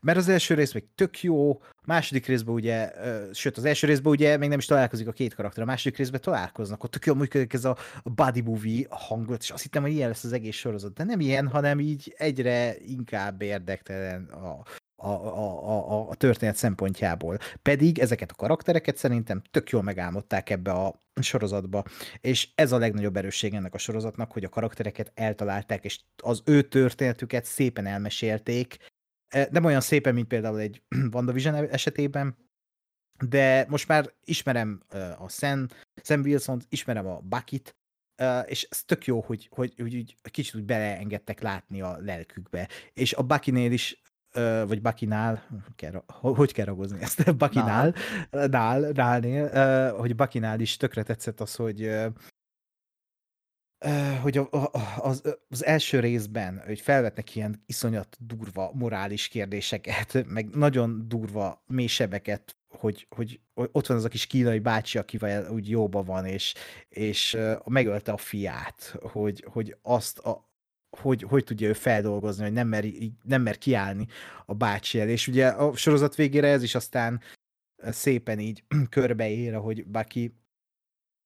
Mert 0.00 0.18
az 0.18 0.28
első 0.28 0.54
rész 0.54 0.72
még 0.72 0.84
tök 0.94 1.22
jó, 1.22 1.62
második 1.86 2.26
részben 2.26 2.54
ugye, 2.54 2.92
sőt 3.32 3.56
az 3.56 3.64
első 3.64 3.86
részben 3.86 4.12
ugye 4.12 4.36
még 4.36 4.48
nem 4.48 4.58
is 4.58 4.66
találkozik 4.66 5.08
a 5.08 5.12
két 5.12 5.34
karakter, 5.34 5.62
a 5.62 5.66
második 5.66 5.98
részben 5.98 6.20
találkoznak, 6.20 6.84
ott 6.84 6.90
tök 6.90 7.06
jól 7.06 7.16
működik 7.16 7.52
ez 7.52 7.64
a 7.64 7.76
body 8.04 8.40
movie 8.40 8.86
hangulat, 8.90 9.42
és 9.42 9.50
azt 9.50 9.62
hittem, 9.62 9.82
hogy 9.82 9.92
ilyen 9.92 10.08
lesz 10.08 10.24
az 10.24 10.32
egész 10.32 10.56
sorozat, 10.56 10.94
de 10.94 11.04
nem 11.04 11.20
ilyen, 11.20 11.48
hanem 11.48 11.80
így 11.80 12.14
egyre 12.16 12.76
inkább 12.78 13.42
érdektelen 13.42 14.24
a, 14.24 14.62
a, 15.00 15.08
a, 15.08 16.08
a, 16.08 16.14
történet 16.14 16.56
szempontjából. 16.56 17.38
Pedig 17.62 17.98
ezeket 17.98 18.30
a 18.30 18.34
karaktereket 18.34 18.96
szerintem 18.96 19.42
tök 19.50 19.70
jól 19.70 19.82
megálmodták 19.82 20.50
ebbe 20.50 20.72
a 20.72 21.02
sorozatba, 21.20 21.84
és 22.20 22.48
ez 22.54 22.72
a 22.72 22.78
legnagyobb 22.78 23.16
erősség 23.16 23.54
ennek 23.54 23.74
a 23.74 23.78
sorozatnak, 23.78 24.32
hogy 24.32 24.44
a 24.44 24.48
karaktereket 24.48 25.12
eltalálták, 25.14 25.84
és 25.84 26.00
az 26.16 26.42
ő 26.44 26.62
történetüket 26.62 27.44
szépen 27.44 27.86
elmesélték, 27.86 28.76
e, 29.28 29.48
nem 29.50 29.64
olyan 29.64 29.80
szépen, 29.80 30.14
mint 30.14 30.28
például 30.28 30.58
egy 30.58 30.82
WandaVision 31.12 31.54
esetében, 31.54 32.36
de 33.24 33.66
most 33.68 33.88
már 33.88 34.12
ismerem 34.24 34.82
a 35.18 35.28
Sam, 35.28 35.66
Sam 36.02 36.20
Wilson-t, 36.20 36.66
ismerem 36.68 37.06
a 37.06 37.20
Bucky-t, 37.20 37.76
és 38.46 38.66
ez 38.70 38.84
tök 38.84 39.04
jó, 39.04 39.20
hogy, 39.20 39.48
hogy, 39.50 39.74
hogy, 39.76 39.92
hogy 39.92 40.30
kicsit 40.30 40.54
úgy 40.54 40.64
beleengedtek 40.64 41.40
látni 41.40 41.80
a 41.80 41.98
lelkükbe. 42.00 42.68
És 42.92 43.12
a 43.12 43.22
Bucky-nél 43.22 43.72
is 43.72 44.02
vagy 44.66 44.82
Bakinál, 44.82 45.42
kell, 45.76 46.02
hogy 46.06 46.52
kell 46.52 46.64
ragozni 46.64 47.00
ezt, 47.00 47.34
Bakinál, 47.36 47.94
nál, 48.30 48.80
nálnél, 48.80 49.50
hogy 49.92 50.14
Bakinál 50.14 50.60
is 50.60 50.76
tökre 50.76 51.02
tetszett 51.02 51.40
az, 51.40 51.54
hogy 51.54 51.90
hogy 54.22 54.40
az, 54.96 55.22
az 55.48 55.64
első 55.64 56.00
részben, 56.00 56.62
hogy 56.66 56.80
felvetnek 56.80 57.36
ilyen 57.36 57.62
iszonyat 57.66 58.16
durva 58.20 58.70
morális 58.74 59.28
kérdéseket, 59.28 60.24
meg 60.26 60.48
nagyon 60.48 61.08
durva 61.08 61.62
mélysebeket, 61.66 62.56
hogy, 62.68 63.06
hogy 63.10 63.40
ott 63.54 63.86
van 63.86 63.96
az 63.96 64.04
a 64.04 64.08
kis 64.08 64.26
kínai 64.26 64.58
bácsi, 64.58 64.98
akivel 64.98 65.50
úgy 65.50 65.70
jóba 65.70 66.02
van, 66.02 66.24
és, 66.24 66.54
és 66.88 67.38
megölte 67.64 68.12
a 68.12 68.16
fiát, 68.16 68.96
hogy, 69.00 69.44
hogy 69.48 69.76
azt 69.82 70.18
a, 70.18 70.47
hogy, 70.96 71.22
hogy 71.22 71.44
tudja 71.44 71.68
ő 71.68 71.72
feldolgozni, 71.72 72.42
hogy 72.42 72.52
nem 72.52 72.68
mer, 72.68 72.84
nem 73.22 73.42
mer 73.42 73.58
kiállni 73.58 74.06
a 74.46 74.54
bácsi 74.54 75.00
el. 75.00 75.08
És 75.08 75.28
ugye 75.28 75.48
a 75.48 75.76
sorozat 75.76 76.14
végére 76.14 76.48
ez 76.48 76.62
is 76.62 76.74
aztán 76.74 77.20
szépen 77.82 78.38
így 78.38 78.64
körbeér, 78.90 79.54
hogy 79.54 79.86
Baki 79.86 80.34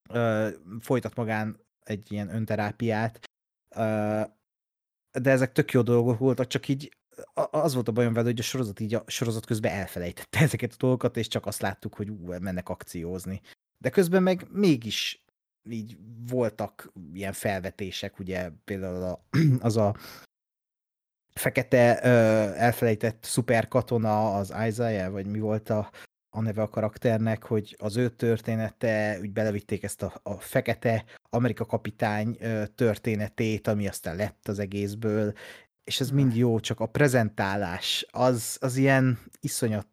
ö, 0.08 0.48
folytat 0.80 1.14
magán 1.14 1.60
egy 1.84 2.12
ilyen 2.12 2.34
önterápiát, 2.34 3.24
ö, 3.76 4.20
de 5.20 5.30
ezek 5.30 5.52
tök 5.52 5.72
jó 5.72 5.82
dolgok 5.82 6.18
voltak, 6.18 6.46
csak 6.46 6.68
így 6.68 6.96
az 7.34 7.74
volt 7.74 7.88
a 7.88 7.92
bajom 7.92 8.12
vele, 8.12 8.26
hogy 8.26 8.38
a 8.38 8.42
sorozat 8.42 8.80
így 8.80 8.94
a 8.94 9.04
sorozat 9.06 9.46
közben 9.46 9.72
elfelejtette 9.72 10.38
ezeket 10.46 10.72
a 10.72 10.76
dolgokat, 10.78 11.16
és 11.16 11.28
csak 11.28 11.46
azt 11.46 11.60
láttuk, 11.60 11.94
hogy 11.94 12.08
ú, 12.10 12.32
mennek 12.38 12.68
akciózni. 12.68 13.40
De 13.78 13.90
közben 13.90 14.22
meg 14.22 14.46
mégis 14.50 15.21
így 15.70 15.96
voltak 16.28 16.92
ilyen 17.12 17.32
felvetések, 17.32 18.18
ugye 18.18 18.50
például 18.64 19.02
a, 19.02 19.24
az 19.68 19.76
a 19.76 19.96
fekete 21.34 22.00
ö, 22.02 22.08
elfelejtett 22.54 23.24
szuperkatona, 23.24 24.36
az 24.36 24.54
Isaiah, 24.68 25.12
vagy 25.12 25.26
mi 25.26 25.38
volt 25.38 25.70
a, 25.70 25.90
a 26.34 26.40
neve 26.40 26.62
a 26.62 26.68
karakternek, 26.68 27.42
hogy 27.42 27.76
az 27.78 27.96
ő 27.96 28.08
története, 28.08 29.18
úgy 29.20 29.32
belevitték 29.32 29.82
ezt 29.82 30.02
a, 30.02 30.20
a 30.22 30.34
fekete 30.34 31.04
Amerika 31.30 31.64
kapitány 31.64 32.36
ö, 32.40 32.66
történetét, 32.66 33.66
ami 33.66 33.88
aztán 33.88 34.16
lett 34.16 34.48
az 34.48 34.58
egészből, 34.58 35.32
és 35.84 36.00
ez 36.00 36.10
mind 36.10 36.36
jó, 36.36 36.60
csak 36.60 36.80
a 36.80 36.86
prezentálás 36.86 38.06
az, 38.10 38.56
az 38.60 38.76
ilyen 38.76 39.18
iszonyat 39.40 39.86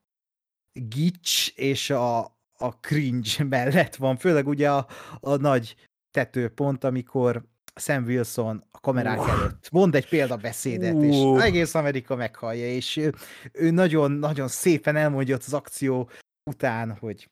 gics, 0.73 1.53
és 1.55 1.89
a, 1.89 2.38
a 2.61 2.69
cringe 2.69 3.43
mellett 3.49 3.95
van, 3.95 4.17
főleg 4.17 4.47
ugye 4.47 4.71
a, 4.71 4.87
a 5.19 5.35
nagy 5.35 5.75
tetőpont, 6.11 6.83
amikor 6.83 7.43
Sam 7.75 8.03
Wilson 8.03 8.63
a 8.71 8.79
kamerák 8.79 9.19
uh. 9.19 9.29
előtt 9.29 9.69
mond 9.71 9.95
egy 9.95 10.09
példabeszédet, 10.09 10.93
uh. 10.93 11.05
és 11.05 11.43
egész 11.43 11.75
Amerika 11.75 12.15
meghallja, 12.15 12.65
és 12.65 12.97
ő, 12.97 13.13
ő 13.53 13.71
nagyon-nagyon 13.71 14.47
szépen 14.47 14.95
elmondja 14.95 15.35
az 15.35 15.53
akció 15.53 16.09
után, 16.49 16.97
hogy 16.99 17.29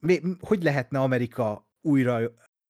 hogy 0.48 0.62
lehetne 0.62 1.00
Amerika 1.00 1.68
újra 1.80 2.20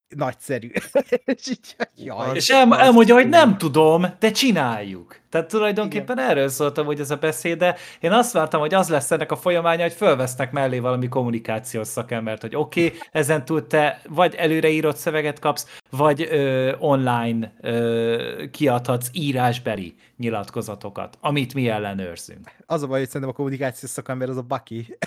nagyszerű. 0.09 0.71
és 1.25 1.49
így, 1.49 1.77
jaj, 1.97 2.35
és 2.35 2.49
el, 2.49 2.77
elmondja, 2.77 3.15
hogy 3.15 3.29
nem 3.29 3.59
tudom, 3.59 4.07
de 4.19 4.31
csináljuk. 4.31 5.19
Tehát 5.31 5.51
tulajdonképpen 5.51 6.19
Igen. 6.19 6.31
erről 6.31 6.49
szóltam, 6.49 6.87
hogy 6.87 7.01
ez 7.01 7.11
a 7.11 7.17
beszéd, 7.17 7.59
de 7.59 7.77
én 8.01 8.13
azt 8.13 8.33
vártam, 8.33 8.61
hogy 8.61 8.75
az 8.75 8.89
lesz 8.89 9.11
ennek 9.11 9.33
a 9.33 9.37
folyamánya, 9.37 9.83
hogy 9.83 9.93
fölvesznek 9.93 10.53
mellé 10.53 10.79
valami 10.79 11.09
kommunikációs 11.09 11.87
szakembert, 11.87 12.41
hogy 12.41 12.57
oké, 12.57 12.85
okay, 12.85 12.99
ezen 13.21 13.45
túl 13.45 13.67
te 13.67 14.01
vagy 14.09 14.35
előreírott 14.35 14.97
szöveget 14.97 15.39
kapsz, 15.39 15.79
vagy 15.91 16.29
ö, 16.31 16.73
online 16.79 17.53
ö, 17.61 18.43
kiadhatsz 18.51 19.09
írásbeli 19.13 19.95
nyilatkozatokat, 20.17 21.19
amit 21.21 21.55
mi 21.55 21.69
ellenőrzünk. 21.69 22.51
Az 22.67 22.83
a 22.83 22.87
baj, 22.87 22.99
hogy 22.99 23.07
szerintem 23.07 23.31
a 23.31 23.37
kommunikációs 23.37 23.91
szakember 23.91 24.29
az 24.29 24.37
a 24.37 24.43
Baki. 24.43 24.99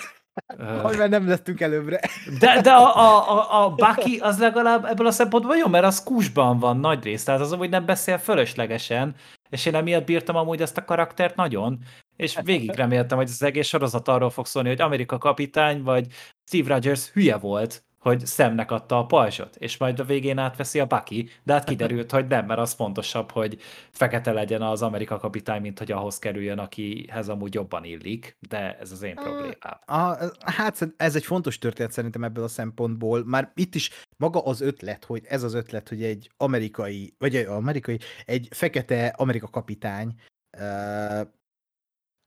Uh, 0.58 0.96
mert 0.96 1.10
nem 1.10 1.28
lettünk 1.28 1.60
előbbre. 1.60 2.00
De, 2.38 2.60
de 2.60 2.70
a, 2.70 2.96
a, 2.96 3.30
a, 3.30 3.64
a 3.64 3.70
Bucky 3.70 4.18
az 4.18 4.38
legalább 4.38 4.84
ebből 4.84 5.06
a 5.06 5.10
szempontból 5.10 5.56
jó, 5.56 5.66
mert 5.66 5.84
az 5.84 6.02
kusban 6.02 6.58
van 6.58 6.76
nagy 6.76 7.04
rész, 7.04 7.24
tehát 7.24 7.40
az, 7.40 7.52
hogy 7.52 7.70
nem 7.70 7.86
beszél 7.86 8.18
fölöslegesen, 8.18 9.14
és 9.50 9.66
én 9.66 9.74
emiatt 9.74 10.04
bírtam 10.04 10.36
amúgy 10.36 10.62
ezt 10.62 10.76
a 10.76 10.84
karaktert 10.84 11.36
nagyon, 11.36 11.78
és 12.16 12.38
végig 12.42 12.70
reméltem, 12.70 13.18
hogy 13.18 13.28
az 13.28 13.42
egész 13.42 13.66
sorozat 13.66 14.08
arról 14.08 14.30
fog 14.30 14.46
szólni, 14.46 14.68
hogy 14.68 14.80
Amerika 14.80 15.18
kapitány, 15.18 15.82
vagy 15.82 16.06
Steve 16.46 16.74
Rogers 16.74 17.10
hülye 17.10 17.36
volt, 17.36 17.84
hogy 18.00 18.26
szemnek 18.26 18.70
adta 18.70 18.98
a 18.98 19.06
pajzsot, 19.06 19.56
és 19.56 19.76
majd 19.76 20.00
a 20.00 20.04
végén 20.04 20.38
átveszi 20.38 20.80
a 20.80 20.86
Bucky, 20.86 21.28
de 21.42 21.52
hát 21.52 21.64
kiderült, 21.64 22.10
hogy 22.10 22.26
nem, 22.26 22.46
mert 22.46 22.60
az 22.60 22.72
fontosabb, 22.72 23.30
hogy 23.30 23.58
fekete 23.90 24.32
legyen 24.32 24.62
az 24.62 24.82
Amerika 24.82 25.18
kapitány, 25.18 25.60
mint 25.60 25.78
hogy 25.78 25.92
ahhoz 25.92 26.18
kerüljön, 26.18 26.58
akihez 26.58 27.28
amúgy 27.28 27.54
jobban 27.54 27.84
illik, 27.84 28.36
de 28.48 28.78
ez 28.78 28.92
az 28.92 29.02
én 29.02 29.14
problémám. 29.14 29.80
A, 29.86 30.16
hát 30.40 30.92
ez 30.96 31.14
egy 31.16 31.24
fontos 31.24 31.58
történet 31.58 31.92
szerintem 31.92 32.24
ebből 32.24 32.44
a 32.44 32.48
szempontból. 32.48 33.24
Már 33.24 33.52
itt 33.54 33.74
is 33.74 33.90
maga 34.16 34.44
az 34.44 34.60
ötlet, 34.60 35.04
hogy 35.04 35.22
ez 35.28 35.42
az 35.42 35.54
ötlet, 35.54 35.88
hogy 35.88 36.02
egy 36.02 36.30
amerikai, 36.36 37.14
vagy 37.18 37.36
egy 37.36 37.46
amerikai, 37.46 37.98
egy 38.24 38.48
fekete 38.50 39.06
Amerika 39.06 39.48
kapitány 39.48 40.14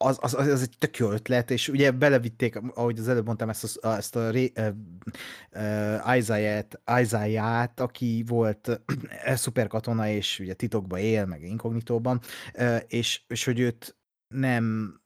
az, 0.04 0.18
az, 0.22 0.34
az 0.34 0.62
egy 0.62 0.76
tök 0.78 0.98
jó 0.98 1.12
ötlet, 1.12 1.52
és 1.52 1.68
ugye 1.68 1.92
belevitték, 1.92 2.56
ahogy 2.56 3.00
az 3.00 3.08
előbb 3.08 3.26
mondtam, 3.26 3.50
ezt 3.50 3.78
a, 3.78 3.96
ezt 3.96 4.16
a 4.16 4.30
ré, 4.30 4.52
uh, 4.56 4.68
uh, 5.52 6.18
Isaiah-t, 6.18 6.82
Isaiah-t, 7.02 7.80
aki 7.80 8.24
volt 8.28 8.68
uh, 8.68 9.36
szuperkatona, 9.36 10.08
és 10.08 10.40
ugye 10.40 10.54
titokban 10.54 11.00
él, 11.00 11.26
meg 11.26 11.44
inkognitóban, 11.44 12.22
és, 12.88 13.22
és 13.28 13.46
hogy 13.46 13.60
őt 13.60 13.98
nem 14.28 14.98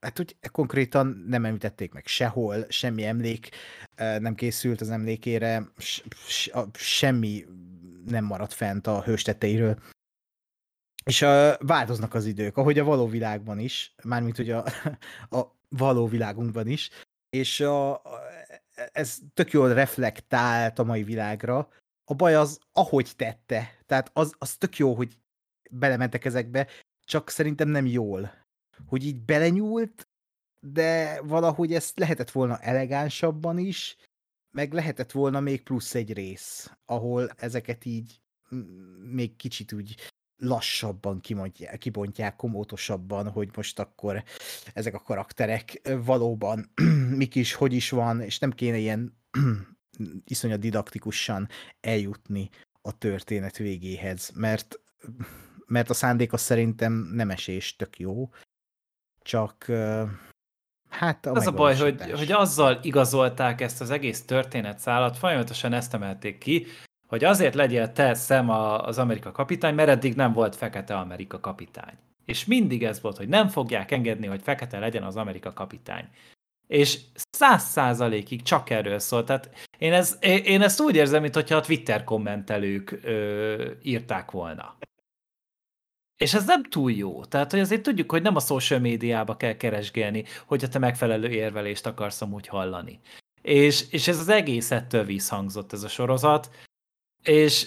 hát 0.00 0.20
úgy 0.20 0.36
konkrétan 0.52 1.24
nem 1.28 1.44
említették 1.44 1.92
meg 1.92 2.06
sehol, 2.06 2.66
semmi 2.68 3.04
emlék 3.04 3.48
nem 3.96 4.34
készült 4.34 4.80
az 4.80 4.90
emlékére, 4.90 5.72
semmi 6.72 7.44
nem 8.06 8.24
maradt 8.24 8.52
fent 8.52 8.86
a 8.86 9.02
hőstetteiről. 9.02 9.78
És 11.10 11.22
a, 11.22 11.56
változnak 11.58 12.14
az 12.14 12.24
idők, 12.24 12.56
ahogy 12.56 12.78
a 12.78 12.84
való 12.84 13.06
világban 13.06 13.58
is, 13.58 13.94
mármint 14.04 14.36
hogy 14.36 14.50
a, 14.50 14.64
a 15.38 15.56
való 15.68 16.06
világunkban 16.06 16.66
is, 16.66 16.90
és 17.30 17.60
a, 17.60 18.02
ez 18.92 19.18
tök 19.34 19.50
jól 19.50 19.74
reflektált 19.74 20.78
a 20.78 20.84
mai 20.84 21.02
világra. 21.02 21.68
A 22.04 22.14
baj 22.14 22.34
az, 22.34 22.60
ahogy 22.72 23.12
tette. 23.16 23.78
Tehát 23.86 24.10
az, 24.12 24.34
az 24.38 24.56
tök 24.56 24.76
jó, 24.76 24.94
hogy 24.94 25.18
belementek 25.70 26.24
ezekbe, 26.24 26.66
csak 27.04 27.30
szerintem 27.30 27.68
nem 27.68 27.86
jól. 27.86 28.32
Hogy 28.86 29.04
így 29.04 29.20
belenyúlt, 29.20 30.08
de 30.60 31.20
valahogy 31.22 31.74
ezt 31.74 31.98
lehetett 31.98 32.30
volna 32.30 32.58
elegánsabban 32.58 33.58
is, 33.58 33.96
meg 34.50 34.72
lehetett 34.72 35.12
volna 35.12 35.40
még 35.40 35.62
plusz 35.62 35.94
egy 35.94 36.12
rész, 36.12 36.70
ahol 36.84 37.28
ezeket 37.36 37.84
így 37.84 38.20
még 38.98 39.36
kicsit 39.36 39.72
úgy 39.72 40.14
lassabban 40.38 41.20
kibontják, 41.20 41.78
kibontják 41.78 42.36
komótosabban, 42.36 43.30
hogy 43.30 43.48
most 43.56 43.78
akkor 43.78 44.24
ezek 44.72 44.94
a 44.94 45.00
karakterek 45.00 45.80
valóban 46.04 46.72
mik 47.20 47.34
is, 47.34 47.54
hogy 47.54 47.72
is 47.72 47.90
van, 47.90 48.20
és 48.20 48.38
nem 48.38 48.50
kéne 48.50 48.76
ilyen 48.76 49.18
iszonyat 50.24 50.60
didaktikusan 50.60 51.48
eljutni 51.80 52.50
a 52.82 52.98
történet 52.98 53.56
végéhez, 53.56 54.30
mert, 54.34 54.80
mert 55.66 55.90
a 55.90 55.94
szándék 55.94 56.32
az 56.32 56.40
szerintem 56.40 56.92
nem 56.92 57.30
esés 57.30 57.76
tök 57.76 57.98
jó, 57.98 58.30
csak 59.22 59.70
Hát 60.88 61.26
a 61.26 61.32
Az 61.32 61.46
a 61.46 61.52
baj, 61.52 61.76
hogy, 61.76 62.10
hogy 62.10 62.32
azzal 62.32 62.78
igazolták 62.82 63.60
ezt 63.60 63.80
az 63.80 63.90
egész 63.90 64.24
történetszálat, 64.24 65.16
folyamatosan 65.16 65.72
ezt 65.72 65.94
emelték 65.94 66.38
ki, 66.38 66.66
hogy 67.06 67.24
azért 67.24 67.54
legyél 67.54 67.92
te 67.92 68.14
szem 68.14 68.50
az 68.50 68.98
Amerika 68.98 69.32
kapitány, 69.32 69.74
mert 69.74 69.88
eddig 69.88 70.14
nem 70.14 70.32
volt 70.32 70.56
fekete 70.56 70.96
Amerika 70.96 71.40
kapitány. 71.40 71.94
És 72.24 72.44
mindig 72.44 72.84
ez 72.84 73.00
volt, 73.00 73.16
hogy 73.16 73.28
nem 73.28 73.48
fogják 73.48 73.90
engedni, 73.90 74.26
hogy 74.26 74.42
fekete 74.42 74.78
legyen 74.78 75.02
az 75.02 75.16
Amerika 75.16 75.52
kapitány. 75.52 76.08
És 76.66 76.98
száz 77.30 77.62
százalékig 77.62 78.42
csak 78.42 78.70
erről 78.70 78.98
szól. 78.98 79.24
Tehát 79.24 79.50
én, 79.78 79.92
ez, 79.92 80.18
én 80.44 80.62
ezt 80.62 80.80
úgy 80.80 80.96
érzem, 80.96 81.22
mintha 81.22 81.56
a 81.56 81.60
Twitter 81.60 82.04
kommentelők 82.04 82.98
ö, 83.02 83.70
írták 83.82 84.30
volna. 84.30 84.76
És 86.16 86.34
ez 86.34 86.46
nem 86.46 86.64
túl 86.64 86.92
jó. 86.92 87.24
Tehát, 87.24 87.50
hogy 87.50 87.60
azért 87.60 87.82
tudjuk, 87.82 88.10
hogy 88.10 88.22
nem 88.22 88.36
a 88.36 88.40
social 88.40 88.80
médiába 88.80 89.36
kell 89.36 89.56
keresgélni, 89.56 90.24
hogyha 90.46 90.68
te 90.68 90.78
megfelelő 90.78 91.28
érvelést 91.28 91.86
akarsz 91.86 92.22
amúgy 92.22 92.46
hallani. 92.46 93.00
És, 93.42 93.90
és 93.90 94.08
ez 94.08 94.18
az 94.18 94.28
egész 94.28 94.70
ettől 94.70 95.04
visszhangzott 95.04 95.72
ez 95.72 95.82
a 95.82 95.88
sorozat, 95.88 96.50
és, 97.28 97.66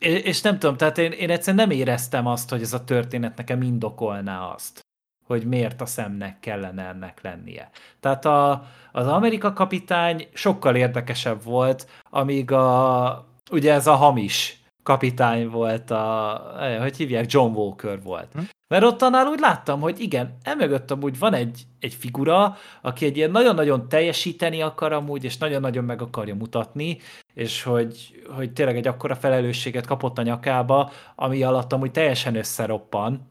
és 0.00 0.40
nem 0.40 0.58
tudom, 0.58 0.76
tehát 0.76 0.98
én, 0.98 1.12
én 1.12 1.30
egyszerűen 1.30 1.68
nem 1.68 1.78
éreztem 1.78 2.26
azt, 2.26 2.50
hogy 2.50 2.62
ez 2.62 2.72
a 2.72 2.84
történet 2.84 3.36
nekem 3.36 3.62
indokolná 3.62 4.40
azt, 4.40 4.80
hogy 5.26 5.44
miért 5.44 5.80
a 5.80 5.86
szemnek 5.86 6.40
kellene 6.40 6.86
ennek 6.86 7.22
lennie. 7.22 7.70
Tehát 8.00 8.24
a, 8.24 8.66
az 8.92 9.06
Amerika 9.06 9.52
kapitány 9.52 10.28
sokkal 10.32 10.76
érdekesebb 10.76 11.42
volt, 11.42 11.88
amíg 12.10 12.52
a, 12.52 13.26
ugye 13.50 13.72
ez 13.72 13.86
a 13.86 13.94
hamis 13.94 14.62
kapitány 14.82 15.48
volt, 15.48 15.90
a, 15.90 16.42
eh, 16.60 16.80
hogy 16.80 16.96
hívják, 16.96 17.32
John 17.32 17.54
Walker 17.54 18.02
volt. 18.02 18.32
Hm? 18.32 18.40
Mert 18.68 18.84
ott 18.84 19.02
annál 19.02 19.26
úgy 19.26 19.38
láttam, 19.38 19.80
hogy 19.80 20.00
igen, 20.00 20.36
emögött 20.42 20.90
amúgy 20.90 21.18
van 21.18 21.34
egy, 21.34 21.62
egy 21.80 21.94
figura, 21.94 22.56
aki 22.82 23.04
egy 23.04 23.16
ilyen 23.16 23.30
nagyon-nagyon 23.30 23.88
teljesíteni 23.88 24.62
akar 24.62 24.92
amúgy, 24.92 25.24
és 25.24 25.38
nagyon-nagyon 25.38 25.84
meg 25.84 26.02
akarja 26.02 26.34
mutatni, 26.34 26.98
és 27.34 27.62
hogy, 27.62 28.22
hogy 28.28 28.52
tényleg 28.52 28.76
egy 28.76 28.86
akkora 28.86 29.16
felelősséget 29.16 29.86
kapott 29.86 30.18
a 30.18 30.22
nyakába, 30.22 30.90
ami 31.14 31.42
alatt 31.42 31.72
amúgy 31.72 31.90
teljesen 31.90 32.36
összeroppan, 32.36 33.30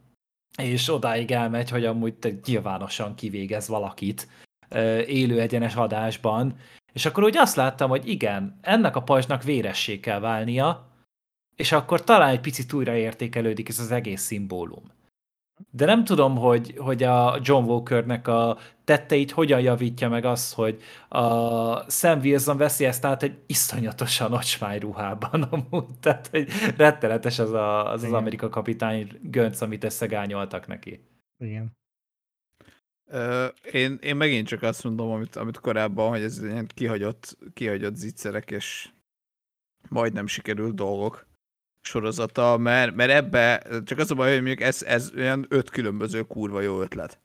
és 0.62 0.94
odáig 0.94 1.32
elmegy, 1.32 1.70
hogy 1.70 1.86
amúgy 1.86 2.14
te 2.14 2.30
nyilvánosan 2.46 3.16
kivégez 3.16 3.68
valakit 3.68 4.28
élő 5.08 5.40
egyenes 5.40 5.76
adásban, 5.76 6.56
és 6.94 7.06
akkor 7.06 7.24
úgy 7.24 7.38
azt 7.38 7.56
láttam, 7.56 7.90
hogy 7.90 8.08
igen, 8.08 8.58
ennek 8.62 8.96
a 8.96 9.04
pajzsnak 9.04 9.44
véressé 9.44 10.00
kell 10.00 10.20
válnia, 10.20 10.88
és 11.56 11.72
akkor 11.72 12.04
talán 12.04 12.30
egy 12.30 12.40
picit 12.40 12.74
újra 12.74 12.96
értékelődik 12.96 13.70
ez 13.70 13.80
az 13.80 13.92
egész 13.92 14.22
szimbólum. 14.22 14.97
De 15.72 15.86
nem 15.86 16.04
tudom, 16.04 16.36
hogy, 16.36 16.76
hogy 16.78 17.04
a 17.04 17.40
John 17.42 17.70
Walkernek 17.70 18.28
a 18.28 18.58
tetteit 18.84 19.32
hogyan 19.32 19.62
javítja 19.62 20.10
meg 20.10 20.26
az, 20.26 20.54
hogy 20.54 20.82
a 21.08 21.92
Sam 21.92 22.20
Wilson 22.20 22.58
veszi 22.58 22.86
ezt 22.86 23.06
át 23.06 23.24
egy 23.24 23.40
iszonyatosan 23.46 24.34
ocsmány 24.34 24.80
ruhában 24.80 25.42
amúgy. 25.42 25.86
Tehát, 26.02 26.28
hogy 26.28 26.50
rettenetes 26.78 27.40
az 27.40 27.52
a, 27.52 27.92
az, 27.92 28.04
az. 28.04 28.12
Amerika 28.12 28.50
kapitány 28.50 29.20
gönc, 29.22 29.62
amit 29.62 29.84
összegányoltak 29.84 30.68
neki. 30.68 31.08
Igen. 31.38 31.76
Ö, 33.10 33.46
én, 33.72 33.98
én 34.02 34.16
megint 34.16 34.48
csak 34.48 34.62
azt 34.62 34.84
mondom, 34.84 35.12
amit, 35.12 35.36
amit 35.36 35.60
korábban, 35.60 36.10
hogy 36.10 36.22
ez 36.22 36.44
ilyen 36.44 36.68
kihagyott, 36.68 37.38
kihagyott 37.54 37.96
zicserek, 37.96 38.52
és 38.52 38.90
majdnem 39.90 40.28
sikerült 40.28 40.76
dolgok 40.76 41.27
sorozata, 41.88 42.58
mert, 42.58 42.96
mert 42.96 43.12
ebbe, 43.12 43.68
csak 43.86 43.98
az 43.98 44.12
a 44.12 44.16
baj, 44.16 44.28
hogy 44.28 44.38
mondjuk 44.38 44.62
ez, 44.62 44.84
ez 44.84 45.12
olyan 45.16 45.46
öt 45.50 45.70
különböző 45.70 46.22
kurva 46.22 46.62
jó 46.62 46.82
ötlet 46.82 47.20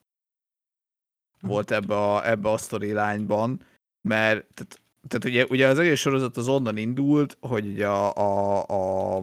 volt 1.43 1.71
ebbe 1.71 1.97
a, 1.97 2.29
ebbe 2.29 2.51
a 2.51 2.59
storyline-ban, 2.59 3.61
mert 4.09 4.47
tehát, 4.55 4.81
tehát 5.09 5.25
ugye, 5.25 5.45
ugye 5.45 5.67
az 5.67 5.79
egész 5.79 6.01
sorozat 6.01 6.37
az 6.37 6.49
onnan 6.49 6.77
indult, 6.77 7.37
hogy 7.41 7.67
ugye 7.67 7.89
a, 7.89 8.17
a, 8.17 9.17
a 9.17 9.23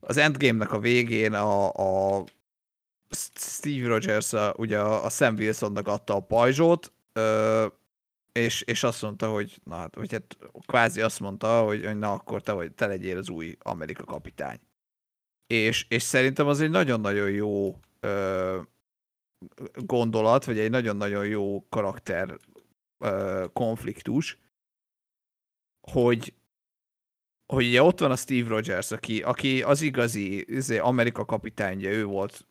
az 0.00 0.16
Endgame-nek 0.16 0.72
a 0.72 0.78
végén 0.78 1.32
a, 1.32 1.72
a 2.18 2.24
Steve 3.34 3.86
Rogers 3.86 4.32
a, 4.32 4.54
ugye 4.56 4.80
a, 4.80 5.04
a 5.04 5.10
Sam 5.10 5.34
Wilsonnak 5.34 5.88
adta 5.88 6.14
a 6.14 6.20
pajzsot, 6.20 6.92
ö, 7.12 7.66
és, 8.38 8.62
és 8.62 8.82
azt 8.82 9.02
mondta, 9.02 9.30
hogy 9.30 9.60
na 9.64 9.76
hát, 9.76 9.94
vagy 9.94 10.12
hát 10.12 10.38
kvázi 10.66 11.00
azt 11.00 11.20
mondta, 11.20 11.62
hogy, 11.64 11.84
hogy 11.84 11.98
na 11.98 12.12
akkor 12.12 12.42
te, 12.42 12.52
vagy, 12.52 12.72
te 12.72 12.86
legyél 12.86 13.18
az 13.18 13.28
új 13.28 13.56
Amerika 13.58 14.04
kapitány. 14.04 14.60
És, 15.46 15.86
és 15.88 16.02
szerintem 16.02 16.46
az 16.46 16.60
egy 16.60 16.70
nagyon-nagyon 16.70 17.30
jó 17.30 17.78
ö, 18.00 18.60
gondolat, 19.74 20.44
vagy 20.44 20.58
egy 20.58 20.70
nagyon-nagyon 20.70 21.26
jó 21.26 21.68
karakter 21.68 22.38
ö, 22.98 23.44
konfliktus, 23.52 24.38
hogy 25.90 26.34
hogy 27.52 27.66
ugye 27.66 27.82
ott 27.82 28.00
van 28.00 28.10
a 28.10 28.16
Steve 28.16 28.48
Rogers, 28.48 28.90
aki, 28.90 29.22
aki 29.22 29.62
az 29.62 29.80
igazi 29.80 30.54
izé, 30.54 30.78
Amerika 30.78 31.24
kapitányja, 31.24 31.90
ő 31.90 32.04
volt 32.04 32.46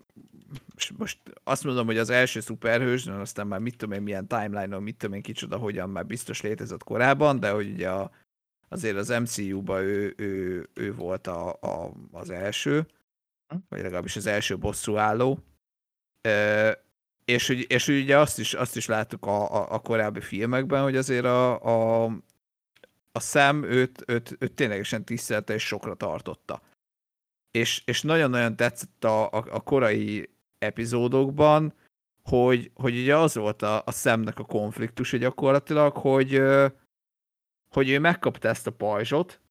most 0.97 1.17
azt 1.43 1.63
mondom, 1.63 1.85
hogy 1.85 1.97
az 1.97 2.09
első 2.09 2.39
szuperhős, 2.39 3.03
de 3.03 3.11
aztán 3.11 3.47
már 3.47 3.59
mit 3.59 3.77
tudom 3.77 3.95
én, 3.95 4.01
milyen 4.01 4.27
timeline-on, 4.27 4.83
mit 4.83 4.97
tudom 4.97 5.15
én, 5.15 5.21
kicsoda, 5.21 5.57
hogyan 5.57 5.89
már 5.89 6.05
biztos 6.05 6.41
létezett 6.41 6.83
korábban, 6.83 7.39
de 7.39 7.49
hogy 7.49 7.71
ugye 7.71 7.89
a, 7.89 8.11
azért 8.69 8.97
az 8.97 9.09
MCU-ba 9.09 9.81
ő, 9.81 10.13
ő, 10.17 10.67
ő 10.73 10.93
volt 10.93 11.27
a, 11.27 11.49
a, 11.49 11.91
az 12.11 12.29
első, 12.29 12.87
vagy 13.69 13.81
legalábbis 13.81 14.15
az 14.15 14.25
első 14.25 14.57
bosszúálló. 14.57 15.39
E, 16.21 16.81
és, 17.25 17.49
és 17.49 17.87
ugye 17.87 18.19
azt 18.19 18.39
is, 18.39 18.53
azt 18.53 18.75
is 18.75 18.85
láttuk 18.85 19.25
a, 19.25 19.55
a, 19.55 19.73
a 19.73 19.79
korábbi 19.79 20.21
filmekben, 20.21 20.83
hogy 20.83 20.95
azért 20.95 21.25
a, 21.25 21.61
a, 21.61 22.05
a 23.11 23.19
szem 23.19 23.63
őt, 23.63 24.03
őt, 24.07 24.35
őt 24.39 24.53
ténylegesen 24.53 25.03
tisztelte 25.03 25.53
és 25.53 25.65
sokra 25.65 25.93
tartotta. 25.93 26.61
És, 27.51 27.81
és 27.85 28.01
nagyon-nagyon 28.01 28.55
tetszett 28.55 29.03
a, 29.03 29.25
a, 29.25 29.45
a 29.49 29.61
korai 29.61 30.32
epizódokban, 30.63 31.73
hogy, 32.29 32.71
hogy 32.73 32.97
ugye 32.97 33.17
az 33.17 33.35
volt 33.35 33.61
a, 33.61 33.81
a 33.85 33.91
szemnek 33.91 34.39
a 34.39 34.43
konfliktus 34.45 35.17
gyakorlatilag, 35.17 35.97
hogy, 35.97 36.41
hogy 37.73 37.89
ő 37.89 37.99
megkapta 37.99 38.47
ezt 38.47 38.67
a 38.67 38.71
pajzsot, 38.71 39.41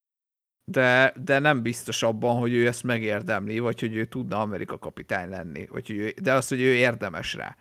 de, 0.71 1.15
de 1.25 1.39
nem 1.39 1.63
biztos 1.63 2.03
abban, 2.03 2.39
hogy 2.39 2.53
ő 2.53 2.67
ezt 2.67 2.83
megérdemli, 2.83 3.59
vagy 3.59 3.81
hogy 3.81 3.97
ő 3.97 4.05
tudna 4.05 4.41
Amerika 4.41 4.79
kapitány 4.79 5.29
lenni, 5.29 5.67
vagy 5.67 5.87
hogy 5.87 5.97
ő, 5.97 6.15
de 6.23 6.33
az, 6.33 6.49
hogy 6.49 6.61
ő 6.61 6.75
érdemes 6.75 7.35
rá. 7.35 7.57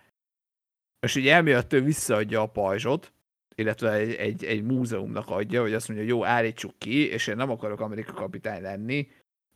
És 1.00 1.16
ugye 1.16 1.36
emiatt 1.36 1.74
ő 1.74 1.82
visszaadja 1.82 2.42
a 2.42 2.48
pajzsot, 2.48 3.14
illetve 3.56 3.92
egy, 3.92 4.14
egy, 4.14 4.44
egy 4.44 4.64
múzeumnak 4.64 5.30
adja, 5.30 5.62
hogy 5.62 5.74
azt 5.74 5.88
mondja, 5.88 6.08
jó, 6.08 6.26
állítsuk 6.26 6.78
ki, 6.78 7.10
és 7.10 7.28
én 7.28 7.36
nem 7.36 7.50
akarok 7.50 7.80
Amerika 7.80 8.14
kapitány 8.14 8.62
lenni, 8.62 9.08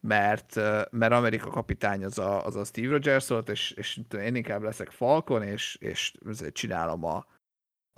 mert, 0.06 0.56
mert 0.92 1.14
Amerika 1.14 1.50
kapitány 1.50 2.04
az 2.04 2.18
a, 2.18 2.46
az 2.46 2.56
a 2.56 2.64
Steve 2.64 2.90
Rogers 2.90 3.28
volt, 3.28 3.50
és, 3.50 3.72
és 3.72 4.02
én 4.12 4.36
inkább 4.36 4.62
leszek 4.62 4.90
Falcon, 4.92 5.44
és, 5.44 5.76
és 5.76 6.14
csinálom 6.52 7.04
a, 7.04 7.26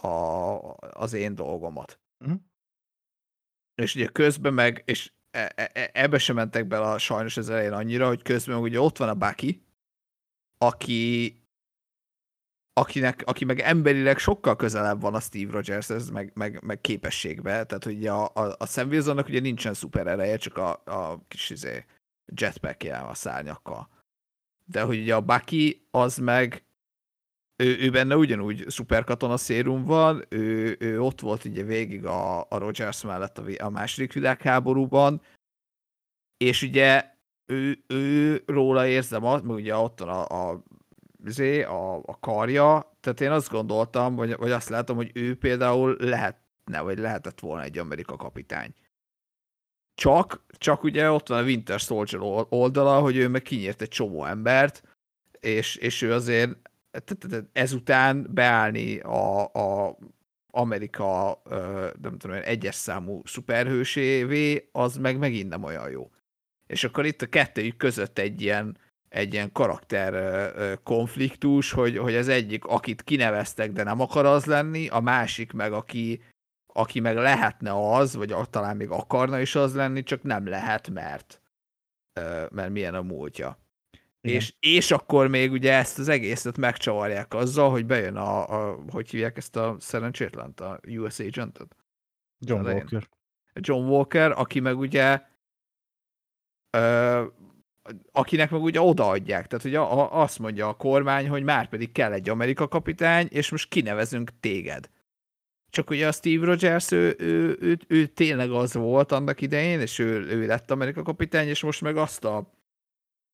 a, 0.07 0.75
az 0.79 1.13
én 1.13 1.35
dolgomat. 1.35 1.99
Mhm. 2.25 2.35
És 3.81 3.95
ugye 3.95 4.07
közben 4.07 4.53
meg, 4.53 4.83
és 4.85 5.11
e- 5.31 5.51
e- 5.55 5.71
e- 5.73 5.89
ebbe 5.93 6.17
sem 6.17 6.35
mentek 6.35 6.67
bele 6.67 6.85
a, 6.85 6.97
sajnos 6.97 7.37
az 7.37 7.49
elején 7.49 7.73
annyira, 7.73 8.07
hogy 8.07 8.21
közben 8.21 8.55
meg 8.55 8.63
ugye 8.63 8.79
ott 8.79 8.97
van 8.97 9.09
a 9.09 9.15
Bucky, 9.15 9.65
aki 10.57 11.35
akinek, 12.77 13.23
aki 13.25 13.45
meg 13.45 13.59
emberileg 13.59 14.17
sokkal 14.17 14.55
közelebb 14.55 15.01
van 15.01 15.15
a 15.15 15.19
Steve 15.19 15.51
Rogershez, 15.51 16.09
meg, 16.09 16.31
meg, 16.35 16.63
meg 16.63 16.81
képességbe, 16.81 17.65
tehát 17.65 17.83
hogy 17.83 18.07
a, 18.07 18.25
a, 18.25 18.55
a 18.57 18.65
Sam 18.65 18.89
Wilsonnak 18.89 19.27
ugye 19.27 19.39
nincsen 19.39 19.73
szuper 19.73 20.07
ereje, 20.07 20.37
csak 20.37 20.57
a, 20.57 20.83
a 20.85 21.25
kis 21.27 21.49
izé, 21.49 21.85
jetpackje 22.35 22.97
a 22.97 23.13
szárnyakkal. 23.13 23.89
De 24.65 24.81
hogy 24.81 24.99
ugye 24.99 25.15
a 25.15 25.21
Bucky 25.21 25.87
az 25.91 26.17
meg 26.17 26.67
ő, 27.63 27.77
ő 27.79 27.89
benne 27.89 28.15
ugyanúgy 28.15 28.65
szuperkatona 28.67 29.37
szérum 29.37 29.83
van, 29.83 30.25
ő, 30.29 30.75
ő 30.79 31.01
ott 31.01 31.21
volt 31.21 31.45
ugye 31.45 31.63
végig 31.63 32.05
a, 32.05 32.39
a 32.39 32.57
Rogers 32.57 33.03
mellett 33.03 33.37
a, 33.37 33.43
a 33.57 33.69
második 33.69 34.13
világháborúban, 34.13 35.21
és 36.37 36.61
ugye 36.61 37.15
ő, 37.45 37.83
ő 37.87 38.43
róla 38.45 38.87
érzem 38.87 39.25
azt, 39.25 39.43
meg 39.43 39.55
ugye 39.55 39.75
ott 39.75 39.99
van 39.99 40.09
a, 40.09 40.49
a, 40.49 40.63
izé, 41.25 41.63
a, 41.63 41.95
a 41.95 42.19
karja, 42.19 42.97
tehát 42.99 43.21
én 43.21 43.31
azt 43.31 43.49
gondoltam, 43.49 44.15
vagy, 44.15 44.35
vagy 44.35 44.51
azt 44.51 44.69
látom, 44.69 44.95
hogy 44.95 45.11
ő 45.13 45.37
például 45.37 45.95
lehetne, 45.99 46.81
vagy 46.81 46.97
lehetett 46.97 47.39
volna 47.39 47.63
egy 47.63 47.77
Amerika 47.77 48.15
kapitány. 48.15 48.75
Csak, 49.97 50.43
csak 50.57 50.83
ugye 50.83 51.11
ott 51.11 51.27
van 51.27 51.39
a 51.39 51.45
Winter 51.45 51.79
Soldier 51.79 52.21
ol- 52.21 52.47
oldala, 52.49 52.99
hogy 52.99 53.17
ő 53.17 53.27
meg 53.27 53.41
kinyírt 53.41 53.81
egy 53.81 53.87
csomó 53.87 54.25
embert, 54.25 54.83
és, 55.39 55.75
és 55.75 56.01
ő 56.01 56.13
azért 56.13 56.51
ezután 57.51 58.27
beállni 58.29 58.99
a, 58.99 59.43
a 59.43 59.97
Amerika, 60.51 61.41
nem 62.01 62.17
tudom, 62.17 62.39
egyes 62.43 62.75
számú 62.75 63.21
szuperhősévé, 63.25 64.69
az 64.71 64.97
meg 64.97 65.17
megint 65.17 65.49
nem 65.49 65.63
olyan 65.63 65.89
jó. 65.89 66.11
És 66.67 66.83
akkor 66.83 67.05
itt 67.05 67.21
a 67.21 67.27
kettőjük 67.27 67.77
között 67.77 68.19
egy 68.19 68.41
ilyen 68.41 68.77
egy 69.09 69.33
ilyen 69.33 69.51
karakter 69.51 70.53
konfliktus, 70.83 71.71
hogy, 71.71 71.97
hogy 71.97 72.15
az 72.15 72.27
egyik, 72.27 72.65
akit 72.65 73.03
kineveztek, 73.03 73.71
de 73.71 73.83
nem 73.83 74.01
akar 74.01 74.25
az 74.25 74.45
lenni, 74.45 74.87
a 74.87 74.99
másik 74.99 75.51
meg, 75.51 75.73
aki, 75.73 76.21
aki 76.77 76.99
meg 76.99 77.15
lehetne 77.15 77.91
az, 77.95 78.15
vagy 78.15 78.35
talán 78.49 78.77
még 78.77 78.89
akarna 78.89 79.39
is 79.39 79.55
az 79.55 79.75
lenni, 79.75 80.03
csak 80.03 80.23
nem 80.23 80.47
lehet, 80.47 80.89
mert, 80.89 81.41
mert 82.49 82.69
milyen 82.69 82.95
a 82.95 83.01
múltja. 83.01 83.59
Igen. 84.21 84.35
És, 84.35 84.53
és 84.59 84.91
akkor 84.91 85.27
még 85.27 85.51
ugye 85.51 85.73
ezt 85.73 85.99
az 85.99 86.07
egészet 86.07 86.57
megcsavarják 86.57 87.33
azzal, 87.33 87.69
hogy 87.69 87.85
bejön 87.85 88.15
a, 88.15 88.47
a 88.49 88.79
hogy 88.89 89.09
hívják 89.09 89.37
ezt 89.37 89.55
a 89.55 89.75
szerencsétlent, 89.79 90.59
a 90.59 90.79
US 90.87 91.19
Agentet? 91.19 91.75
John 92.39 92.59
elején. 92.59 92.81
Walker. 92.81 93.09
John 93.53 93.87
Walker, 93.87 94.31
aki 94.31 94.59
meg 94.59 94.77
ugye 94.77 95.21
ö, 96.69 97.25
akinek 98.11 98.49
meg 98.49 98.61
ugye 98.61 98.81
odaadják. 98.81 99.47
Tehát 99.47 99.65
ugye 99.65 99.79
a, 99.79 100.21
azt 100.21 100.39
mondja 100.39 100.67
a 100.67 100.73
kormány, 100.73 101.29
hogy 101.29 101.43
már 101.43 101.69
pedig 101.69 101.91
kell 101.91 102.11
egy 102.11 102.29
Amerika 102.29 102.67
kapitány, 102.67 103.27
és 103.29 103.51
most 103.51 103.69
kinevezünk 103.69 104.31
téged. 104.39 104.89
Csak 105.77 105.89
ugye 105.89 106.07
a 106.07 106.11
Steve 106.11 106.45
Rogers, 106.45 106.91
ő, 106.91 107.15
ő, 107.19 107.57
ő, 107.59 107.77
ő 107.87 108.05
tényleg 108.05 108.51
az 108.51 108.73
volt 108.73 109.11
annak 109.11 109.41
idején, 109.41 109.79
és 109.79 109.99
ő, 109.99 110.25
ő 110.25 110.45
lett 110.45 110.71
Amerika 110.71 111.03
kapitány, 111.03 111.47
és 111.47 111.61
most 111.63 111.81
meg 111.81 111.97
azt 111.97 112.23
a 112.23 112.53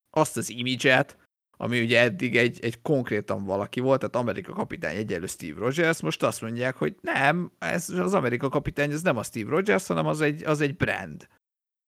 azt 0.10 0.38
az 0.38 0.50
imidzset, 0.50 1.18
ami 1.58 1.82
ugye 1.82 2.02
eddig 2.02 2.38
egy, 2.38 2.64
egy 2.64 2.82
konkrétan 2.82 3.44
valaki 3.44 3.80
volt, 3.80 4.00
tehát 4.00 4.16
Amerika 4.16 4.54
kapitány 4.54 4.96
egyelő 4.96 5.26
Steve 5.26 5.60
Rogers, 5.60 6.02
most 6.02 6.24
azt 6.24 6.42
mondják, 6.42 6.76
hogy 6.76 6.96
nem, 7.02 7.52
ez 7.60 7.90
az 7.90 8.14
Amerika 8.14 8.50
kapitány, 8.50 8.92
ez 8.92 9.02
nem 9.02 9.18
a 9.18 9.24
Steve 9.24 9.50
Rogers, 9.50 9.88
hanem 9.88 10.06
az 10.06 10.22
egy, 10.22 10.44
az 10.44 10.62
egy 10.62 10.76
brand. 10.76 11.28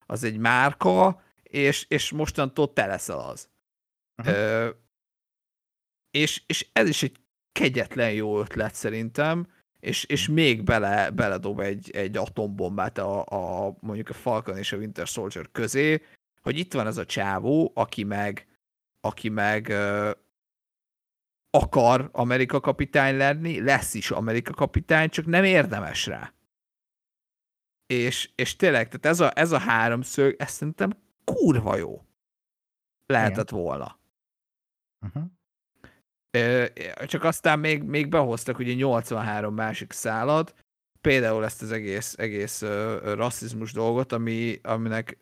Az 0.06 0.24
egy 0.24 0.38
márka, 0.38 1.22
és, 1.44 1.86
és 1.88 2.12
mostantól 2.12 2.74
te 2.74 2.86
leszel 2.86 3.20
az. 3.20 3.50
Aha. 4.16 4.32
Ö, 4.32 4.70
és, 6.12 6.44
és 6.48 6.68
ez 6.74 6.90
is 6.90 7.04
egy 7.04 7.18
kegyetlen 7.52 8.12
jó 8.12 8.40
ötlet 8.40 8.76
szerintem, 8.76 9.48
és, 9.86 10.04
és 10.04 10.28
még 10.28 10.64
bele, 10.64 11.10
beledob 11.10 11.60
egy, 11.60 11.92
egy 11.92 12.18
atombombát 12.18 12.98
a, 12.98 13.26
a, 13.26 13.76
mondjuk 13.80 14.10
a 14.10 14.14
Falcon 14.14 14.58
és 14.58 14.72
a 14.72 14.78
Winter 14.78 15.08
Soldier 15.08 15.52
közé, 15.52 16.02
hogy 16.42 16.58
itt 16.58 16.74
van 16.74 16.88
ez 16.88 16.98
a 16.98 17.06
csávó, 17.06 17.72
aki 17.76 18.04
meg, 18.04 18.48
aki 19.02 19.30
meg 19.30 19.70
ö, 19.70 20.12
akar 21.50 22.10
Amerika 22.12 22.60
kapitány 22.60 23.18
lenni, 23.18 23.62
lesz 23.62 23.94
is 23.94 24.12
Amerika 24.12 24.54
kapitány, 24.54 25.10
csak 25.10 25.26
nem 25.26 25.44
érdemes 25.44 26.06
rá. 26.06 26.34
És, 27.86 28.32
és 28.36 28.56
tényleg, 28.56 28.88
tehát 28.88 29.06
ez 29.06 29.20
a, 29.20 29.40
ez 29.40 29.52
a 29.52 29.60
háromszög, 29.60 30.36
ez 30.38 30.52
szerintem 30.52 30.98
kurva 31.24 31.76
jó. 31.76 32.06
Lehetett 33.06 33.50
volna. 33.50 34.00
Uh-huh. 35.06 35.24
Csak 37.06 37.24
aztán 37.24 37.60
még, 37.60 37.84
még 37.84 38.10
behoztak 38.10 38.60
ugye 38.60 38.74
83 38.74 39.54
másik 39.54 39.92
szállat, 39.92 40.54
például 41.02 41.44
ezt 41.44 41.62
az 41.62 41.72
egész, 41.72 42.14
egész 42.18 42.62
rasszizmus 43.04 43.72
dolgot, 43.72 44.12
ami, 44.12 44.60
aminek 44.64 45.18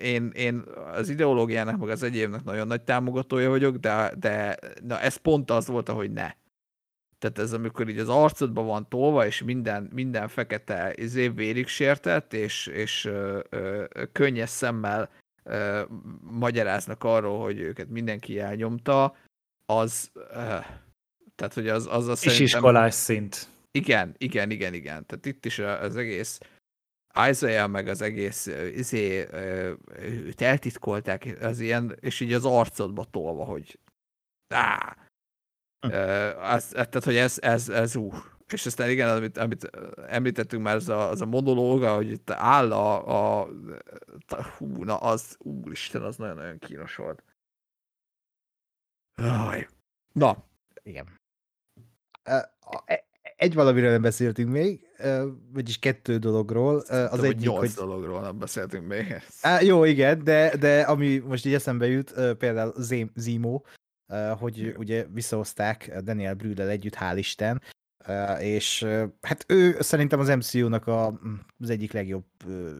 én, 0.00 0.30
én 0.34 0.64
az 0.92 1.08
ideológiának, 1.08 1.78
meg 1.78 1.88
az 1.88 2.02
egyébnek 2.02 2.44
nagyon 2.44 2.66
nagy 2.66 2.82
támogatója 2.82 3.48
vagyok, 3.48 3.76
de, 3.76 4.12
de 4.18 4.56
na, 4.82 5.00
ez 5.00 5.16
pont 5.16 5.50
az 5.50 5.66
volt, 5.66 5.88
ahogy 5.88 6.12
ne. 6.12 6.30
Tehát 7.18 7.38
ez 7.38 7.52
amikor 7.52 7.88
így 7.88 7.98
az 7.98 8.08
arcodba 8.08 8.62
van 8.62 8.88
tolva, 8.88 9.26
és 9.26 9.42
minden, 9.42 9.90
minden 9.92 10.28
fekete 10.28 10.92
izé 10.96 11.28
vérig 11.28 11.66
sértett, 11.66 12.32
és, 12.32 12.66
és 12.66 13.04
ö, 13.04 13.40
ö, 13.48 13.84
könnyes 14.12 14.50
szemmel 14.50 15.10
ö, 15.42 15.82
magyaráznak 16.20 17.04
arról, 17.04 17.42
hogy 17.42 17.58
őket 17.60 17.88
mindenki 17.88 18.40
elnyomta, 18.40 19.14
az, 19.66 20.10
ö, 20.14 20.58
tehát 21.34 21.54
hogy 21.54 21.68
az, 21.68 21.86
az 21.90 22.08
a 22.08 22.12
És 22.12 22.18
szerintem... 22.18 22.44
iskolás 22.46 22.94
szint. 22.94 23.48
Igen, 23.70 24.14
igen, 24.18 24.50
igen, 24.50 24.74
igen. 24.74 25.06
Tehát 25.06 25.26
itt 25.26 25.44
is 25.44 25.58
a- 25.58 25.80
az 25.80 25.96
egész 25.96 26.38
Isaiah 27.30 27.68
meg 27.68 27.88
az 27.88 28.00
egész 28.00 28.46
ö, 28.46 28.66
izé, 28.66 29.26
ö, 29.30 29.72
őt 29.98 30.40
eltitkolták, 30.40 31.36
az 31.40 31.60
ilyen, 31.60 31.96
és 32.00 32.20
így 32.20 32.32
az 32.32 32.44
arcodba 32.44 33.04
tolva, 33.04 33.44
hogy 33.44 33.78
á, 34.54 34.96
Hm. 35.80 35.88
Tehát, 35.88 37.04
hogy 37.04 37.16
ez, 37.16 37.38
ez, 37.40 37.68
ez 37.68 37.96
ú. 37.96 38.12
És 38.52 38.66
aztán 38.66 38.90
igen, 38.90 39.16
amit, 39.16 39.36
amit 39.38 39.64
említettünk 40.08 40.62
már, 40.62 40.74
az 40.74 40.88
a, 40.88 41.08
az 41.10 41.20
a 41.20 41.26
monológa, 41.26 41.94
hogy 41.94 42.10
itt 42.10 42.30
áll 42.30 42.72
a, 42.72 43.06
a, 43.40 43.48
a 44.28 44.42
hú, 44.42 44.84
na 44.84 44.96
az, 44.96 45.36
úristen, 45.38 46.02
az 46.02 46.16
nagyon-nagyon 46.16 46.58
kínos 46.58 46.96
volt. 46.96 47.22
Aj. 49.22 49.68
Na, 50.12 50.44
Igen. 50.82 51.06
E- 52.22 53.04
Egy 53.36 53.54
valamiről 53.54 53.90
nem 53.90 54.02
beszéltünk 54.02 54.50
még, 54.50 54.80
vagyis 55.52 55.78
kettő 55.78 56.18
dologról. 56.18 56.76
Az 56.76 57.12
az 57.12 57.22
egyik, 57.22 57.46
nyolc 57.46 57.58
hogy... 57.58 57.70
dologról 57.86 58.20
nem 58.20 58.38
beszéltünk 58.38 58.86
még. 58.86 59.22
Á, 59.40 59.60
jó, 59.60 59.84
igen, 59.84 60.24
de, 60.24 60.56
de 60.56 60.80
ami 60.80 61.18
most 61.18 61.46
így 61.46 61.54
eszembe 61.54 61.86
jut, 61.86 62.36
például 62.38 62.74
Zemo, 63.14 63.60
hogy 64.38 64.74
ugye 64.76 65.06
visszahozták 65.06 66.00
Daniel 66.00 66.34
Brühl-el 66.34 66.68
együtt, 66.68 66.94
hál' 66.94 67.14
Isten, 67.16 67.62
és 68.40 68.86
hát 69.22 69.44
ő 69.48 69.76
szerintem 69.80 70.20
az 70.20 70.28
MCU-nak 70.28 70.86
a, 70.86 71.20
az 71.60 71.70
egyik 71.70 71.92
legjobb 71.92 72.24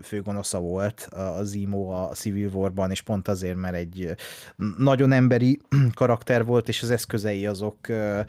főgonosza 0.03 0.59
volt 0.61 1.01
a 1.01 1.27
a 1.37 1.45
Zemo 1.45 1.89
a 1.89 2.09
Civil 2.09 2.49
War-ban, 2.49 2.91
és 2.91 3.03
pont 3.03 3.29
azért, 3.29 3.57
mert 3.57 3.75
egy 3.75 4.15
nagyon 4.79 5.13
emberi 5.13 5.61
karakter 5.95 6.45
volt, 6.45 6.69
és 6.69 6.83
az 6.83 6.91
eszközei 6.91 7.47
azok 7.47 7.89
e- 7.89 8.27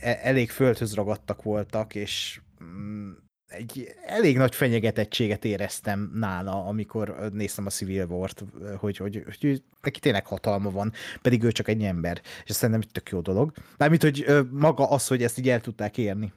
elég 0.00 0.50
földhöz 0.50 0.94
ragadtak 0.94 1.42
voltak, 1.42 1.94
és 1.94 2.40
mm, 2.64 3.10
egy 3.46 3.94
elég 4.06 4.36
nagy 4.36 4.54
fenyegetettséget 4.54 5.44
éreztem 5.44 6.10
nála, 6.14 6.64
amikor 6.64 7.30
néztem 7.32 7.66
a 7.66 7.70
Civil 7.70 8.06
War-t, 8.06 8.44
hogy, 8.76 8.96
hogy, 8.96 9.22
hogy 9.24 9.62
neki 9.82 10.00
tényleg 10.00 10.26
hatalma 10.26 10.70
van, 10.70 10.92
pedig 11.22 11.42
ő 11.42 11.52
csak 11.52 11.68
egy 11.68 11.82
ember, 11.82 12.20
és 12.44 12.54
szerintem 12.54 12.80
egy 12.84 12.92
tök 12.92 13.08
jó 13.08 13.20
dolog. 13.20 13.52
Mármint, 13.76 14.02
hogy 14.02 14.26
maga 14.50 14.88
az, 14.88 15.06
hogy 15.06 15.22
ezt 15.22 15.38
így 15.38 15.48
el 15.48 15.60
tudták 15.60 15.98
érni 15.98 16.32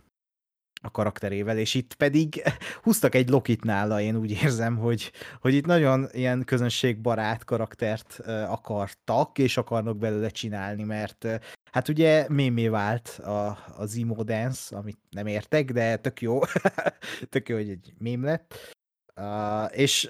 a 0.83 0.91
karakterével, 0.91 1.57
és 1.57 1.73
itt 1.73 1.93
pedig 1.93 2.43
húztak 2.83 3.15
egy 3.15 3.29
Lokit 3.29 3.63
nála, 3.63 4.01
én 4.01 4.15
úgy 4.15 4.31
érzem, 4.31 4.77
hogy, 4.77 5.11
hogy 5.41 5.53
itt 5.53 5.65
nagyon 5.65 6.07
ilyen 6.11 6.43
közönségbarát 6.43 7.43
karaktert 7.43 8.19
akartak, 8.47 9.37
és 9.37 9.57
akarnak 9.57 9.97
belőle 9.97 10.29
csinálni, 10.29 10.83
mert 10.83 11.27
hát 11.71 11.87
ugye 11.87 12.25
mémé 12.29 12.67
vált 12.67 13.07
a, 13.07 13.57
az 13.77 13.97
emo 13.97 14.23
dance, 14.23 14.77
amit 14.77 14.99
nem 15.09 15.27
értek, 15.27 15.71
de 15.71 15.97
tök 15.97 16.21
jó, 16.21 16.39
tök 17.29 17.49
jó, 17.49 17.55
hogy 17.55 17.69
egy 17.69 17.93
mém 17.97 18.23
lett. 18.23 18.71
Uh, 19.15 19.79
és 19.79 20.09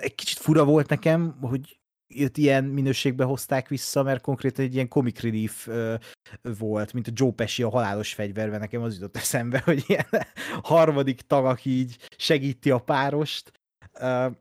egy 0.00 0.14
kicsit 0.14 0.38
fura 0.38 0.64
volt 0.64 0.88
nekem, 0.88 1.38
hogy 1.40 1.78
őt 2.14 2.36
ilyen 2.36 2.64
minőségbe 2.64 3.24
hozták 3.24 3.68
vissza, 3.68 4.02
mert 4.02 4.20
konkrétan 4.22 4.64
egy 4.64 4.74
ilyen 4.74 4.88
comic 4.88 5.20
relief 5.20 5.66
uh, 5.66 5.94
volt, 6.42 6.92
mint 6.92 7.06
a 7.06 7.12
Joe 7.14 7.32
Pesci 7.32 7.62
a 7.62 7.70
halálos 7.70 8.14
fegyverben, 8.14 8.60
nekem 8.60 8.82
az 8.82 8.94
jutott 8.94 9.16
eszembe, 9.16 9.60
hogy 9.64 9.84
ilyen 9.86 10.06
harmadik 10.62 11.20
tag, 11.20 11.44
aki 11.44 11.70
így 11.70 12.08
segíti 12.16 12.70
a 12.70 12.78
párost. 12.78 13.52
Uh, 14.00 14.36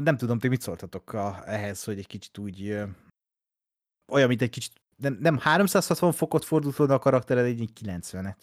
nem 0.00 0.16
tudom, 0.16 0.38
ti 0.38 0.48
mit 0.48 0.60
szóltatok 0.60 1.12
a, 1.12 1.42
ehhez, 1.46 1.84
hogy 1.84 1.98
egy 1.98 2.06
kicsit 2.06 2.38
úgy 2.38 2.70
uh, 2.70 2.88
olyan, 4.12 4.28
mint 4.28 4.42
egy 4.42 4.50
kicsit 4.50 4.72
nem, 4.96 5.18
nem 5.20 5.38
360 5.38 6.12
fokot 6.12 6.44
fordult 6.44 6.76
volna 6.76 6.94
a 6.94 6.98
karaktered, 6.98 7.44
egy 7.44 7.70
90-et. 7.80 8.36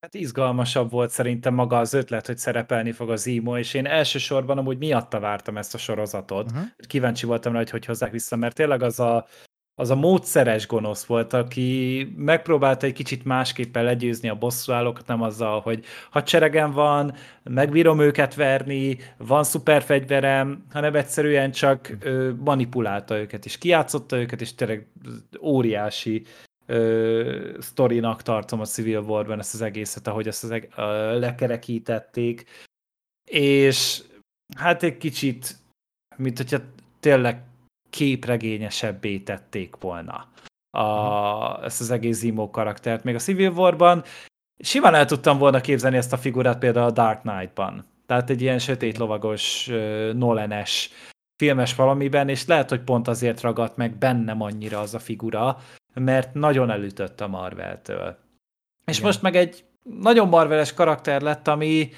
Hát 0.00 0.14
izgalmasabb 0.14 0.90
volt 0.90 1.10
szerintem 1.10 1.54
maga 1.54 1.78
az 1.78 1.92
ötlet, 1.92 2.26
hogy 2.26 2.38
szerepelni 2.38 2.92
fog 2.92 3.10
az 3.10 3.22
Zemo, 3.22 3.58
és 3.58 3.74
én 3.74 3.86
elsősorban 3.86 4.58
amúgy 4.58 4.78
miatta 4.78 5.20
vártam 5.20 5.56
ezt 5.56 5.74
a 5.74 5.78
sorozatot. 5.78 6.50
Uh-huh. 6.50 6.66
Kíváncsi 6.86 7.26
voltam 7.26 7.52
rá, 7.52 7.58
hogy 7.58 7.70
hogy 7.70 7.84
hozzák 7.84 8.10
vissza, 8.10 8.36
mert 8.36 8.54
tényleg 8.54 8.82
az 8.82 9.00
a, 9.00 9.26
az 9.74 9.90
a 9.90 9.94
módszeres 9.94 10.66
gonosz 10.66 11.04
volt, 11.04 11.32
aki 11.32 12.06
megpróbálta 12.16 12.86
egy 12.86 12.92
kicsit 12.92 13.24
másképpen 13.24 13.84
legyőzni 13.84 14.28
a 14.28 14.38
bosszúállókat, 14.38 15.06
nem 15.06 15.22
azzal, 15.22 15.60
hogy 15.60 15.84
hadseregem 16.10 16.70
van, 16.70 17.14
megbírom 17.42 18.00
őket 18.00 18.34
verni, 18.34 18.98
van 19.16 19.44
szuperfegyverem, 19.44 20.64
hanem 20.72 20.94
egyszerűen 20.94 21.50
csak 21.50 21.96
ö, 22.00 22.32
manipulálta 22.44 23.18
őket, 23.18 23.44
és 23.44 23.58
kijátszotta 23.58 24.16
őket, 24.16 24.40
és 24.40 24.54
tényleg 24.54 24.86
óriási 25.40 26.24
ö, 26.70 27.56
sztorinak 27.60 28.22
tartom 28.22 28.60
a 28.60 28.64
Civil 28.64 29.00
War-ban 29.00 29.38
ezt 29.38 29.54
az 29.54 29.62
egészet, 29.62 30.06
ahogy 30.06 30.26
ezt 30.26 30.44
az 30.44 30.50
eg- 30.50 30.72
ö, 30.76 31.18
lekerekítették, 31.18 32.44
és 33.30 34.02
hát 34.56 34.82
egy 34.82 34.96
kicsit, 34.96 35.56
mint 36.16 36.36
hogyha 36.36 36.58
tényleg 37.00 37.42
képregényesebbé 37.90 39.18
tették 39.18 39.76
volna 39.76 40.28
a, 40.78 41.64
ezt 41.64 41.80
az 41.80 41.90
egész 41.90 42.18
Zemo 42.18 42.50
karaktert. 42.50 43.04
Még 43.04 43.14
a 43.14 43.18
Civil 43.18 43.50
War-ban 43.50 44.04
simán 44.62 44.94
el 44.94 45.04
tudtam 45.04 45.38
volna 45.38 45.60
képzelni 45.60 45.96
ezt 45.96 46.12
a 46.12 46.18
figurát 46.18 46.58
például 46.58 46.86
a 46.86 46.90
Dark 46.90 47.20
Knight-ban. 47.20 47.84
Tehát 48.06 48.30
egy 48.30 48.40
ilyen 48.40 48.58
sötét 48.58 48.98
lovagos, 48.98 49.70
Nolan-es 50.12 50.90
filmes 51.42 51.74
valamiben, 51.74 52.28
és 52.28 52.46
lehet, 52.46 52.68
hogy 52.68 52.80
pont 52.80 53.08
azért 53.08 53.40
ragadt 53.40 53.76
meg 53.76 53.98
bennem 53.98 54.40
annyira 54.40 54.80
az 54.80 54.94
a 54.94 54.98
figura, 54.98 55.58
mert 55.94 56.34
nagyon 56.34 56.70
elütött 56.70 57.20
a 57.20 57.28
Marvel-től. 57.28 58.16
És 58.84 58.96
Igen. 58.96 59.06
most 59.06 59.22
meg 59.22 59.36
egy 59.36 59.64
nagyon 59.82 60.28
marveles 60.28 60.74
karakter 60.74 61.20
lett, 61.20 61.48
ami 61.48 61.90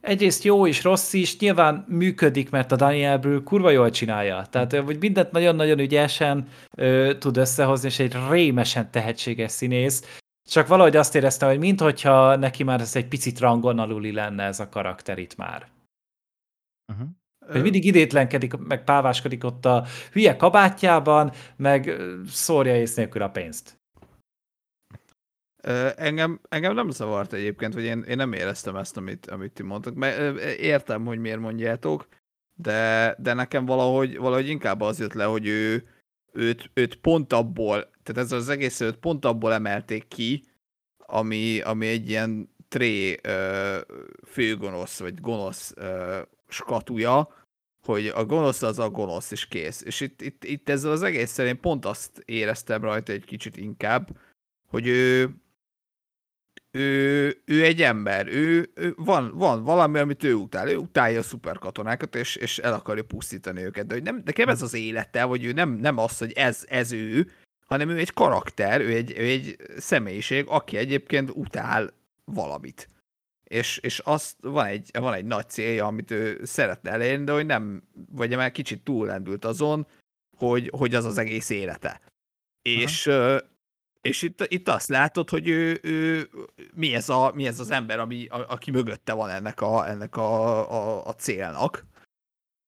egyrészt 0.00 0.44
jó 0.44 0.66
és 0.66 0.82
rossz 0.82 1.12
is, 1.12 1.38
nyilván 1.38 1.84
működik, 1.88 2.50
mert 2.50 2.72
a 2.72 2.76
Daniel 2.76 3.18
Brühl 3.18 3.42
kurva 3.42 3.70
jól 3.70 3.90
csinálja. 3.90 4.46
Tehát 4.50 4.76
hogy 4.76 4.98
mindent 4.98 5.30
nagyon-nagyon 5.30 5.78
ügyesen 5.78 6.48
ö, 6.76 7.12
tud 7.18 7.36
összehozni, 7.36 7.88
és 7.88 7.98
egy 7.98 8.16
rémesen 8.30 8.90
tehetséges 8.90 9.50
színész. 9.52 10.20
Csak 10.48 10.66
valahogy 10.66 10.96
azt 10.96 11.14
éreztem, 11.14 11.48
hogy 11.48 11.58
minthogyha 11.58 12.36
neki 12.36 12.62
már 12.62 12.80
ez 12.80 12.96
egy 12.96 13.08
picit 13.08 13.38
rangon 13.38 13.78
aluli 13.78 14.12
lenne 14.12 14.44
ez 14.44 14.60
a 14.60 14.68
karakter 14.68 15.18
itt 15.18 15.36
már. 15.36 15.66
Uh-huh. 16.92 17.08
Hogy 17.50 17.62
mindig 17.62 17.84
idétlenkedik, 17.84 18.56
meg 18.56 18.84
páváskodik 18.84 19.44
ott 19.44 19.64
a 19.64 19.86
hülye 20.12 20.36
kabátjában, 20.36 21.32
meg 21.56 21.96
szórja 22.28 22.76
ész 22.76 22.94
nélkül 22.94 23.22
a 23.22 23.30
pénzt. 23.30 23.80
Engem, 25.96 26.40
engem 26.48 26.74
nem 26.74 26.90
zavart 26.90 27.32
egyébként, 27.32 27.74
hogy 27.74 27.84
én, 27.84 28.02
én 28.02 28.16
nem 28.16 28.32
éreztem 28.32 28.76
ezt, 28.76 28.96
amit, 28.96 29.26
amit 29.26 29.52
ti 29.52 29.62
mondtak. 29.62 29.94
Mert 29.94 30.38
értem, 30.58 31.04
hogy 31.04 31.18
miért 31.18 31.40
mondjátok, 31.40 32.08
de, 32.54 33.14
de 33.18 33.32
nekem 33.32 33.64
valahogy, 33.64 34.16
valahogy 34.16 34.48
inkább 34.48 34.80
az 34.80 34.98
jött 34.98 35.12
le, 35.12 35.24
hogy 35.24 35.46
ő, 35.46 35.88
őt, 36.32 36.70
őt 36.74 36.94
pont 36.94 37.32
abból, 37.32 37.90
tehát 38.02 38.22
ez 38.22 38.32
az 38.32 38.48
egész 38.48 38.80
őt 38.80 38.96
pont 38.96 39.24
abból 39.24 39.52
emelték 39.52 40.08
ki, 40.08 40.44
ami, 41.06 41.60
ami 41.60 41.86
egy 41.86 42.08
ilyen 42.08 42.54
tré 42.68 43.18
ö, 43.22 43.78
főgonosz, 44.26 44.98
vagy 44.98 45.20
gonosz 45.20 45.72
ö, 45.76 46.18
skatuja, 46.48 47.28
hogy 47.86 48.06
a 48.06 48.24
gonosz 48.24 48.62
az 48.62 48.78
a 48.78 48.90
gonosz, 48.90 49.30
és 49.30 49.46
kész. 49.46 49.82
És 49.84 50.00
itt, 50.00 50.22
itt, 50.22 50.44
itt 50.44 50.68
ezzel 50.68 50.90
az 50.90 51.02
egésszel 51.02 51.46
én 51.46 51.60
pont 51.60 51.84
azt 51.84 52.22
éreztem 52.24 52.82
rajta 52.82 53.12
egy 53.12 53.24
kicsit 53.24 53.56
inkább, 53.56 54.08
hogy 54.68 54.86
ő, 54.86 55.34
ő, 56.70 57.42
ő 57.44 57.64
egy 57.64 57.82
ember, 57.82 58.26
ő, 58.26 58.70
ő 58.74 58.94
van, 58.96 59.32
van 59.34 59.64
valami, 59.64 59.98
amit 59.98 60.24
ő 60.24 60.34
utál. 60.34 60.70
Ő 60.70 60.76
utálja 60.76 61.18
a 61.18 61.22
szuperkatonákat, 61.22 62.14
és, 62.14 62.36
és 62.36 62.58
el 62.58 62.72
akarja 62.72 63.04
pusztítani 63.04 63.62
őket. 63.62 63.86
De 63.86 63.94
hogy 63.94 64.02
nem, 64.02 64.22
nekem 64.24 64.48
ez 64.48 64.62
az 64.62 64.74
élete, 64.74 65.22
hogy 65.22 65.44
ő 65.44 65.52
nem, 65.52 65.70
nem 65.70 65.98
az, 65.98 66.18
hogy 66.18 66.32
ez, 66.32 66.64
ez 66.68 66.92
ő, 66.92 67.30
hanem 67.66 67.88
ő 67.88 67.98
egy 67.98 68.12
karakter, 68.12 68.80
ő 68.80 68.92
egy, 68.92 69.14
ő 69.18 69.24
egy 69.24 69.56
személyiség, 69.76 70.44
aki 70.48 70.76
egyébként 70.76 71.30
utál 71.34 71.92
valamit. 72.24 72.88
És, 73.50 73.78
és 73.78 73.98
azt 73.98 74.36
van 74.40 74.66
egy, 74.66 74.90
van 74.92 75.14
egy 75.14 75.24
nagy 75.24 75.48
célja, 75.48 75.86
amit 75.86 76.10
ő 76.10 76.40
szeretne 76.44 76.90
elérni, 76.90 77.24
de 77.24 77.32
hogy 77.32 77.46
nem, 77.46 77.82
vagy 78.10 78.36
már 78.36 78.50
kicsit 78.50 78.82
túllendült 78.82 79.44
azon, 79.44 79.86
hogy, 80.36 80.70
hogy 80.76 80.94
az 80.94 81.04
az 81.04 81.18
egész 81.18 81.50
élete. 81.50 82.00
És, 82.62 83.10
és 84.00 84.22
itt, 84.22 84.46
itt 84.48 84.68
azt 84.68 84.88
látod, 84.88 85.30
hogy 85.30 85.48
ő, 85.48 85.78
ő 85.82 86.28
mi, 86.74 86.94
ez 86.94 87.08
a, 87.08 87.32
mi 87.34 87.46
ez 87.46 87.60
az 87.60 87.70
ember, 87.70 87.98
ami, 87.98 88.26
a, 88.26 88.44
aki 88.48 88.70
mögötte 88.70 89.12
van 89.12 89.30
ennek 89.30 89.60
a, 89.60 89.88
ennek 89.88 90.16
a, 90.16 90.70
a, 90.70 91.06
a 91.06 91.14
célnak. 91.14 91.84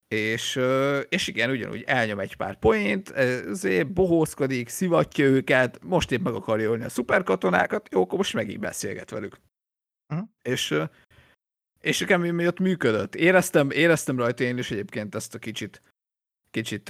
És, 0.09 0.61
és 1.09 1.29
igen, 1.29 1.51
ugyanúgy 1.51 1.83
elnyom 1.87 2.19
egy 2.19 2.37
pár 2.37 2.59
poént, 2.59 3.11
ezért 3.11 3.93
bohózkodik, 3.93 4.69
szivatja 4.69 5.25
őket, 5.25 5.79
most 5.83 6.11
épp 6.11 6.23
meg 6.23 6.35
akarja 6.35 6.71
ölni 6.71 6.85
a 6.85 6.89
szuperkatonákat, 6.89 7.89
jó, 7.93 8.03
akkor 8.03 8.19
most 8.19 8.35
megint 8.35 8.61
beszélget 8.61 9.11
velük. 9.11 9.41
Mhm. 10.09 10.23
És, 10.43 10.75
és 11.81 12.01
nekem 12.01 12.21
miatt 12.21 12.59
működött. 12.59 13.15
Éreztem, 13.15 13.71
éreztem 13.71 14.19
rajta 14.19 14.45
én 14.45 14.59
is 14.59 14.71
egyébként 14.71 15.15
ezt 15.15 15.35
a 15.35 15.39
kicsit, 15.39 15.83
kicsit 16.51 16.89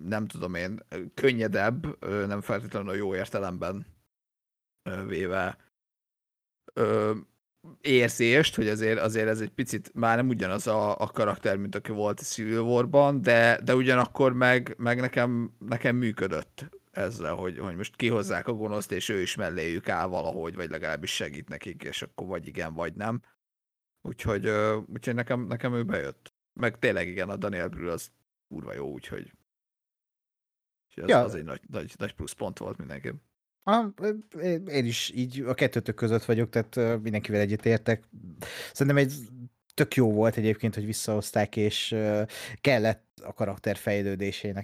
nem 0.00 0.26
tudom 0.26 0.54
én, 0.54 0.80
könnyedebb, 1.14 2.04
nem 2.04 2.40
feltétlenül 2.40 2.94
jó 2.94 3.14
értelemben 3.14 3.86
véve 5.06 5.58
érzést, 7.80 8.54
hogy 8.54 8.68
azért, 8.68 8.98
azért 8.98 9.28
ez 9.28 9.40
egy 9.40 9.50
picit 9.50 9.94
már 9.94 10.16
nem 10.16 10.28
ugyanaz 10.28 10.66
a, 10.66 11.00
a 11.00 11.06
karakter, 11.06 11.56
mint 11.56 11.74
aki 11.74 11.92
volt 11.92 12.20
a 12.20 12.22
Civil 12.22 12.60
War-ban, 12.60 13.22
de, 13.22 13.60
de 13.64 13.74
ugyanakkor 13.74 14.32
meg, 14.32 14.74
meg 14.78 15.00
nekem, 15.00 15.54
nekem 15.58 15.96
működött 15.96 16.77
ezzel, 16.98 17.34
hogy, 17.34 17.58
hogy 17.58 17.76
most 17.76 17.96
kihozzák 17.96 18.48
a 18.48 18.52
gonoszt, 18.52 18.92
és 18.92 19.08
ő 19.08 19.20
is 19.20 19.34
melléjük 19.34 19.88
áll 19.88 20.06
valahogy, 20.06 20.54
vagy 20.54 20.70
legalábbis 20.70 21.14
segít 21.14 21.48
nekik, 21.48 21.82
és 21.82 22.02
akkor 22.02 22.26
vagy 22.26 22.46
igen, 22.46 22.74
vagy 22.74 22.94
nem. 22.94 23.22
Úgyhogy, 24.02 24.48
úgyhogy 24.86 25.14
nekem, 25.14 25.40
nekem 25.46 25.74
ő 25.74 25.82
bejött. 25.84 26.32
Meg 26.60 26.78
tényleg 26.78 27.08
igen, 27.08 27.28
a 27.28 27.36
Daniel 27.36 27.68
Brühl 27.68 27.88
az 27.88 28.10
kurva 28.48 28.72
jó, 28.72 28.92
úgyhogy 28.92 29.32
az, 31.02 31.08
Ja. 31.08 31.20
az 31.20 31.34
egy 31.34 31.44
nagy, 31.44 31.60
nagy, 31.68 31.94
nagy 31.98 32.14
plusz 32.14 32.32
pont 32.32 32.58
volt 32.58 32.76
mindenképp. 32.76 33.14
Ah, 33.62 33.92
én 34.66 34.84
is 34.84 35.10
így 35.14 35.40
a 35.40 35.54
kettőtök 35.54 35.94
között 35.94 36.24
vagyok, 36.24 36.48
tehát 36.48 37.02
mindenkivel 37.02 37.40
egyetértek. 37.40 38.08
Szerintem 38.72 38.96
egy 38.96 39.12
tök 39.74 39.94
jó 39.94 40.12
volt 40.12 40.36
egyébként, 40.36 40.74
hogy 40.74 40.84
visszahozták, 40.84 41.56
és 41.56 41.96
kellett 42.60 43.07
a 43.24 43.32
karakter 43.32 43.76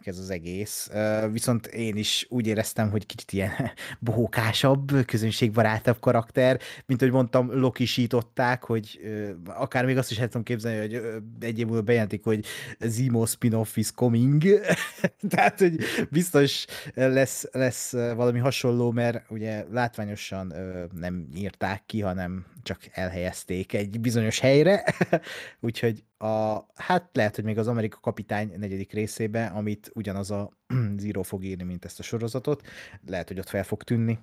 ez 0.06 0.18
az 0.18 0.31
egész. 0.31 0.90
Viszont 1.32 1.66
én 1.66 1.97
is 1.97 2.26
úgy 2.28 2.47
éreztem, 2.47 2.90
hogy 2.90 3.06
kicsit 3.06 3.32
ilyen 3.32 3.52
bohókásabb, 4.01 5.05
közönségbarátabb 5.06 6.01
karakter, 6.01 6.60
mint 6.86 7.01
hogy 7.01 7.10
mondtam, 7.10 7.59
lokisították, 7.59 8.64
hogy 8.64 9.01
akár 9.47 9.85
még 9.85 9.97
azt 9.97 10.10
is 10.10 10.18
el 10.18 10.26
tudom 10.26 10.43
képzelni, 10.43 10.78
hogy 10.78 11.22
egy 11.40 11.59
év 11.59 11.66
múlva 11.66 11.82
bejelentik, 11.82 12.24
hogy 12.24 12.44
Zemo 12.81 13.26
spin-off 13.26 13.76
is 13.76 13.93
coming, 13.93 14.43
tehát, 15.28 15.59
hogy 15.59 15.76
biztos 16.10 16.64
lesz, 16.94 17.47
lesz 17.52 17.93
valami 17.93 18.39
hasonló, 18.39 18.90
mert 18.90 19.31
ugye 19.31 19.64
látványosan 19.70 20.55
nem 20.93 21.28
írták 21.35 21.82
ki, 21.86 22.01
hanem 22.01 22.47
csak 22.62 22.81
elhelyezték 22.93 23.72
egy 23.72 24.01
bizonyos 24.01 24.39
helyre, 24.39 24.85
úgyhogy 25.60 26.02
a, 26.18 26.66
hát 26.74 27.08
lehet, 27.12 27.34
hogy 27.34 27.44
még 27.44 27.58
az 27.58 27.68
Amerika 27.68 27.98
Kapitány 28.00 28.54
negyedik 28.58 28.92
részébe, 28.92 29.46
amit 29.46 29.90
ugyanaz 29.94 30.30
a 30.30 30.50
Zero 30.96 31.22
fog 31.22 31.44
írni, 31.44 31.64
mint 31.64 31.84
ezt 31.84 31.98
a 31.98 32.02
sorozatot, 32.02 32.62
lehet, 33.06 33.28
hogy 33.28 33.38
ott 33.38 33.48
fel 33.48 33.64
fog 33.64 33.82
tűnni. 33.82 34.18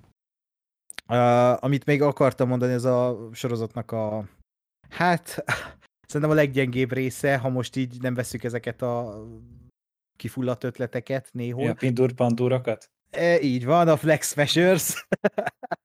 Uh, 1.08 1.64
amit 1.64 1.84
még 1.84 2.02
akartam 2.02 2.48
mondani, 2.48 2.72
ez 2.72 2.84
a 2.84 3.28
sorozatnak 3.32 3.92
a, 3.92 4.28
hát 4.88 5.44
szerintem 6.08 6.30
a 6.30 6.40
leggyengébb 6.40 6.92
része, 6.92 7.36
ha 7.36 7.48
most 7.48 7.76
így 7.76 8.00
nem 8.00 8.14
veszük 8.14 8.44
ezeket 8.44 8.82
a 8.82 9.24
kifulladt 10.16 10.64
ötleteket 10.64 11.28
néhol. 11.32 11.64
Ja, 11.64 11.74
pindur 11.74 12.12
pandúrakat? 12.12 12.90
E, 13.10 13.40
így 13.40 13.64
van, 13.64 13.88
a 13.88 13.96
Flex 13.96 14.32
Smashers. 14.32 15.06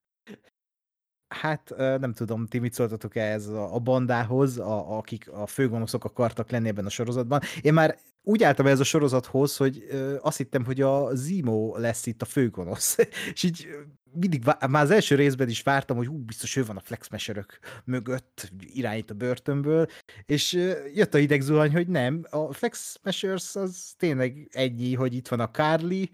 hát 1.37 1.73
nem 1.77 2.13
tudom, 2.13 2.45
ti 2.45 2.59
mit 2.59 2.73
szóltatok 2.73 3.15
ehhez 3.15 3.47
a, 3.47 3.75
a 3.75 3.79
bandához, 3.79 4.57
a, 4.57 4.97
akik 4.97 5.31
a 5.31 5.47
főgonoszok 5.47 6.05
akartak 6.05 6.49
lenni 6.49 6.67
ebben 6.67 6.85
a 6.85 6.89
sorozatban. 6.89 7.41
Én 7.61 7.73
már 7.73 7.97
úgy 8.23 8.43
álltam 8.43 8.67
ez 8.67 8.79
a 8.79 8.83
sorozathoz, 8.83 9.57
hogy 9.57 9.85
ö, 9.89 10.15
azt 10.21 10.37
hittem, 10.37 10.65
hogy 10.65 10.81
a 10.81 11.15
Zimo 11.15 11.77
lesz 11.77 12.05
itt 12.05 12.21
a 12.21 12.25
főgonosz. 12.25 12.97
És 13.33 13.43
így 13.43 13.67
mindig, 14.11 14.43
már 14.45 14.83
az 14.83 14.91
első 14.91 15.15
részben 15.15 15.49
is 15.49 15.61
vártam, 15.61 15.97
hogy 15.97 16.07
hú, 16.07 16.17
biztos 16.17 16.55
ő 16.55 16.65
van 16.65 16.77
a 16.77 16.79
Flex 16.79 17.07
Smasherök 17.07 17.59
mögött, 17.83 18.51
irányít 18.59 19.11
a 19.11 19.13
börtönből, 19.13 19.87
és 20.25 20.53
jött 20.93 21.13
a 21.13 21.17
hidegzuhany, 21.17 21.71
hogy 21.71 21.87
nem, 21.87 22.25
a 22.29 22.53
Flex 22.53 22.97
Smashers 22.99 23.55
az 23.55 23.93
tényleg 23.97 24.47
ennyi, 24.51 24.93
hogy 24.93 25.13
itt 25.13 25.27
van 25.27 25.39
a 25.39 25.51
Carly, 25.51 26.09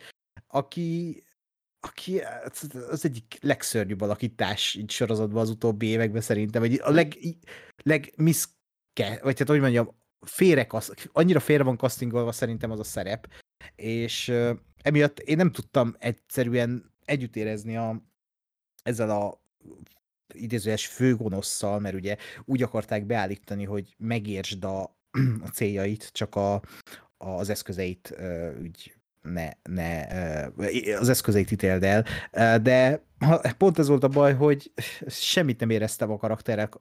aki, 0.47 1.23
aki 1.85 2.21
az 2.89 3.05
egyik 3.05 3.37
legszörnyűbb 3.41 4.01
alakítás 4.01 4.75
így 4.75 4.91
sorozatban 4.91 5.41
az 5.41 5.49
utóbbi 5.49 5.85
években 5.85 6.21
szerintem, 6.21 6.61
vagy 6.61 6.79
a 6.83 6.91
leg, 6.91 7.17
legmiszke, 7.83 9.19
vagy 9.21 9.39
hát 9.39 9.47
hogy 9.47 9.59
mondjam, 9.59 9.95
félre, 10.21 10.67
annyira 11.11 11.39
félre 11.39 11.63
van 11.63 11.77
castingolva 11.77 12.31
szerintem 12.31 12.71
az 12.71 12.79
a 12.79 12.83
szerep, 12.83 13.27
és 13.75 14.27
uh, 14.27 14.57
emiatt 14.81 15.19
én 15.19 15.37
nem 15.37 15.51
tudtam 15.51 15.95
egyszerűen 15.99 16.93
együtt 17.05 17.35
érezni 17.35 17.77
a, 17.77 18.01
ezzel 18.83 19.09
a 19.09 19.41
idézőes 20.33 20.87
főgonosszal, 20.87 21.79
mert 21.79 21.95
ugye 21.95 22.17
úgy 22.45 22.63
akarták 22.63 23.05
beállítani, 23.05 23.63
hogy 23.63 23.95
megértsd 23.97 24.63
a, 24.63 24.81
a 25.45 25.47
céljait, 25.53 26.09
csak 26.11 26.35
a, 26.35 26.61
az 27.17 27.49
eszközeit 27.49 28.13
uh, 28.17 28.55
úgy 28.61 28.93
ne, 29.23 29.49
ne 29.63 30.05
az 30.97 31.09
eszközeit 31.09 31.51
ítéld 31.51 31.83
el, 31.83 32.05
de 32.59 33.03
pont 33.57 33.79
ez 33.79 33.87
volt 33.87 34.03
a 34.03 34.07
baj, 34.07 34.33
hogy 34.33 34.71
semmit 35.07 35.59
nem 35.59 35.69
éreztem 35.69 36.11
a 36.11 36.17
karakterek, 36.17 36.73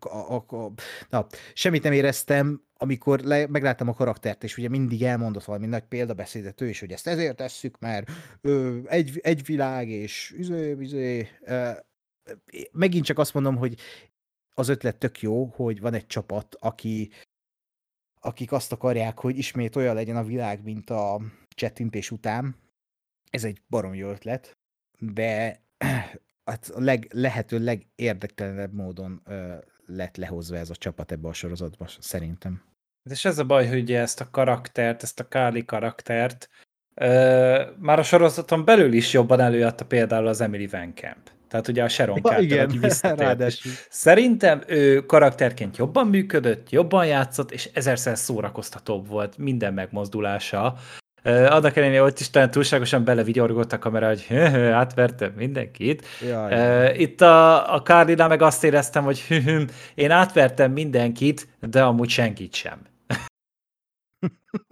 a, 0.00 0.34
a, 0.34 0.72
na, 1.10 1.26
semmit 1.54 1.82
nem 1.82 1.92
éreztem, 1.92 2.62
amikor 2.76 3.20
le, 3.20 3.46
megláttam 3.46 3.88
a 3.88 3.94
karaktert, 3.94 4.44
és 4.44 4.56
ugye 4.56 4.68
mindig 4.68 5.02
elmondott 5.02 5.44
valami 5.44 5.66
nagy 5.66 5.82
példabeszédet 5.82 6.60
ő 6.60 6.68
is, 6.68 6.80
hogy 6.80 6.92
ezt 6.92 7.06
ezért 7.06 7.36
tesszük, 7.36 7.78
mert 7.78 8.10
ö, 8.40 8.78
egy, 8.84 9.18
egy 9.22 9.44
világ, 9.44 9.88
és 9.88 10.34
üzé, 10.36 10.72
üzé, 10.72 11.28
ö, 11.40 11.70
megint 12.72 13.04
csak 13.04 13.18
azt 13.18 13.34
mondom, 13.34 13.56
hogy 13.56 13.78
az 14.54 14.68
ötlet 14.68 14.96
tök 14.96 15.20
jó, 15.20 15.44
hogy 15.44 15.80
van 15.80 15.94
egy 15.94 16.06
csapat, 16.06 16.56
aki 16.60 17.10
akik 18.24 18.52
azt 18.52 18.72
akarják, 18.72 19.18
hogy 19.18 19.38
ismét 19.38 19.76
olyan 19.76 19.94
legyen 19.94 20.16
a 20.16 20.24
világ, 20.24 20.62
mint 20.62 20.90
a 20.90 21.20
csettintés 21.54 22.10
után. 22.10 22.56
Ez 23.30 23.44
egy 23.44 23.62
barom 23.68 23.94
jó 23.94 24.08
ötlet, 24.08 24.56
de 24.98 25.60
hát 26.44 26.70
a 26.74 26.80
leg, 26.80 27.08
lehető 27.12 27.58
legérdektelenebb 27.58 28.72
módon 28.72 29.22
ö, 29.24 29.54
lett 29.86 30.16
lehozva 30.16 30.56
ez 30.56 30.70
a 30.70 30.76
csapat 30.76 31.12
ebbe 31.12 31.28
a 31.28 31.32
sorozatba, 31.32 31.86
szerintem. 31.98 32.62
És 33.10 33.24
ez 33.24 33.38
a 33.38 33.44
baj, 33.44 33.68
hogy 33.68 33.80
ugye 33.80 34.00
ezt 34.00 34.20
a 34.20 34.30
karaktert, 34.30 35.02
ezt 35.02 35.20
a 35.20 35.28
Káli 35.28 35.64
karaktert 35.64 36.48
ö, 36.94 37.70
már 37.78 37.98
a 37.98 38.02
sorozaton 38.02 38.64
belül 38.64 38.92
is 38.92 39.12
jobban 39.12 39.40
előadta 39.40 39.84
például 39.84 40.26
az 40.26 40.40
Emily 40.40 40.66
Van 40.66 40.94
Camp. 40.94 41.30
Tehát 41.48 41.68
ugye 41.68 41.84
a 41.84 41.88
Sharon 41.88 42.16
Ja, 42.16 42.22
Carter, 42.22 42.42
igen, 42.42 42.68
aki 42.68 42.78
visszatért. 42.78 43.20
és 43.20 43.24
ráadásul. 43.24 43.72
Szerintem 43.90 44.62
ő 44.66 45.06
karakterként 45.06 45.76
jobban 45.76 46.06
működött, 46.06 46.70
jobban 46.70 47.06
játszott, 47.06 47.50
és 47.50 47.70
ezerszer 47.72 48.18
szórakoztatóbb 48.18 49.08
volt 49.08 49.38
minden 49.38 49.74
megmozdulása. 49.74 50.76
Annak 51.24 51.76
ellenére 51.76 52.02
ott 52.02 52.18
is 52.18 52.30
talán 52.30 52.50
túlságosan 52.50 53.04
belevigyorgott 53.04 53.72
a 53.72 53.78
kamera, 53.78 54.06
hogy 54.08 54.36
átvertem 54.72 55.32
mindenkit. 55.32 56.06
Jaj, 56.22 56.96
Itt 56.98 57.20
a, 57.20 57.74
a 57.74 57.82
Carlinál 57.82 58.28
meg 58.28 58.42
azt 58.42 58.64
éreztem, 58.64 59.04
hogy 59.04 59.26
én 59.94 60.10
átvertem 60.10 60.72
mindenkit, 60.72 61.48
de 61.60 61.82
amúgy 61.82 62.08
senkit 62.08 62.54
sem. 62.54 62.80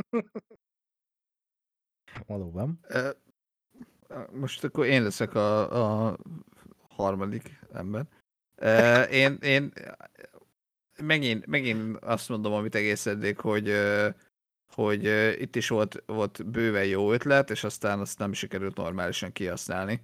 valóban. 2.26 2.80
Most 4.32 4.64
akkor 4.64 4.86
én 4.86 5.02
leszek 5.02 5.34
a, 5.34 6.08
a 6.08 6.16
harmadik 6.88 7.60
ember. 7.72 8.04
Én, 9.10 9.38
én 9.42 9.72
megint, 11.02 11.46
megint 11.46 11.96
azt 11.96 12.28
mondom, 12.28 12.52
amit 12.52 12.74
egész 12.74 13.06
eddig, 13.06 13.38
hogy, 13.38 13.72
hogy 14.74 15.04
itt 15.40 15.56
is 15.56 15.68
volt, 15.68 16.02
volt 16.06 16.50
bőven 16.50 16.86
jó 16.86 17.12
ötlet, 17.12 17.50
és 17.50 17.64
aztán 17.64 18.00
azt 18.00 18.18
nem 18.18 18.32
sikerült 18.32 18.76
normálisan 18.76 19.32
kihasználni. 19.32 20.00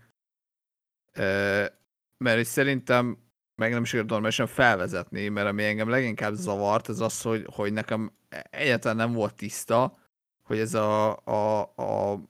Mert 2.18 2.44
szerintem 2.44 3.18
meg 3.54 3.72
nem 3.72 3.84
sikerült 3.84 4.10
normálisan 4.10 4.46
felvezetni, 4.46 5.28
mert 5.28 5.48
ami 5.48 5.64
engem 5.64 5.88
leginkább 5.88 6.34
zavart, 6.34 6.88
az 6.88 7.00
az, 7.00 7.22
hogy, 7.22 7.46
hogy 7.52 7.72
nekem 7.72 8.12
egyáltalán 8.50 8.96
nem 8.96 9.12
volt 9.12 9.34
tiszta, 9.34 9.98
hogy 10.42 10.58
ez 10.58 10.74
a, 10.74 11.16
a, 11.24 11.60
a 11.60 12.20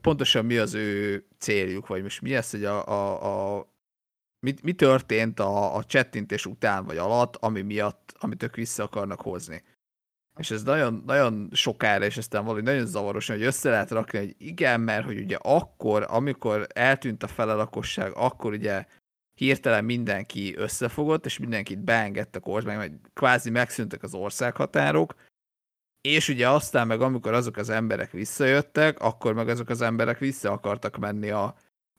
pontosan 0.00 0.44
mi 0.44 0.56
az 0.56 0.74
ő 0.74 1.24
céljuk, 1.38 1.86
vagy 1.86 2.02
most 2.02 2.20
mi 2.20 2.34
ez, 2.34 2.50
hogy 2.50 2.64
a, 2.64 2.86
a, 2.86 3.56
a 3.56 3.68
mi, 4.40 4.54
mi 4.62 4.72
történt 4.72 5.40
a, 5.40 5.76
a 5.76 5.84
csettintés 5.84 6.46
után 6.46 6.84
vagy 6.84 6.96
alatt, 6.96 7.36
ami 7.36 7.62
miatt, 7.62 8.14
amit 8.18 8.42
ők 8.42 8.54
vissza 8.54 8.82
akarnak 8.82 9.20
hozni. 9.20 9.62
És 10.38 10.50
ez 10.50 10.62
nagyon, 10.62 11.02
nagyon 11.06 11.48
sokára, 11.52 12.04
és 12.04 12.16
aztán 12.16 12.42
valahogy 12.42 12.62
nagyon 12.62 12.86
zavaros, 12.86 13.28
hogy 13.28 13.42
össze 13.42 13.70
lehet 13.70 13.90
rakni, 13.90 14.18
hogy 14.18 14.34
igen, 14.38 14.80
mert 14.80 15.04
hogy 15.04 15.18
ugye 15.18 15.36
akkor, 15.42 16.06
amikor 16.08 16.66
eltűnt 16.72 17.22
a 17.22 17.26
fele 17.26 17.68
akkor 18.14 18.52
ugye 18.52 18.84
hirtelen 19.34 19.84
mindenki 19.84 20.56
összefogott, 20.56 21.24
és 21.24 21.38
mindenkit 21.38 21.78
beengedtek 21.78 22.46
ország, 22.46 22.76
meg 22.76 23.00
kvázi 23.12 23.50
megszűntek 23.50 24.02
az 24.02 24.14
országhatárok, 24.14 25.14
és 26.00 26.28
ugye 26.28 26.48
aztán 26.48 26.86
meg 26.86 27.00
amikor 27.00 27.32
azok 27.32 27.56
az 27.56 27.68
emberek 27.68 28.10
visszajöttek, 28.10 28.98
akkor 28.98 29.34
meg 29.34 29.48
azok 29.48 29.68
az 29.68 29.80
emberek 29.80 30.18
vissza 30.18 30.52
akartak 30.52 30.96
menni 30.96 31.30
a, 31.30 31.54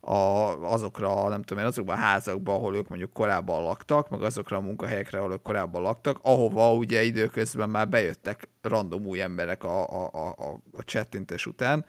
a, 0.06 0.74
azokra, 0.74 1.30
nem 1.30 1.42
tudom 1.42 1.64
én, 1.64 1.70
azokba 1.70 1.94
a 1.94 1.96
házakba, 1.96 2.54
ahol 2.54 2.76
ők 2.76 2.88
mondjuk 2.88 3.14
korábban 3.14 3.64
laktak, 3.64 4.10
meg 4.10 4.22
azokra 4.22 4.58
a 4.58 4.62
munkahelyekre, 4.62 5.18
ahol 5.18 5.32
ők 5.32 5.42
korábban 5.42 5.82
laktak, 5.82 6.20
ahova 6.22 6.74
ugye 6.74 7.04
időközben 7.04 7.70
már 7.70 7.90
bejöttek 7.90 8.50
random 8.62 9.06
új 9.06 9.22
emberek 9.22 9.64
a, 9.64 10.04
a, 10.04 10.10
a, 10.14 10.52
a, 10.72 10.84
chattintés 10.84 11.46
után. 11.46 11.86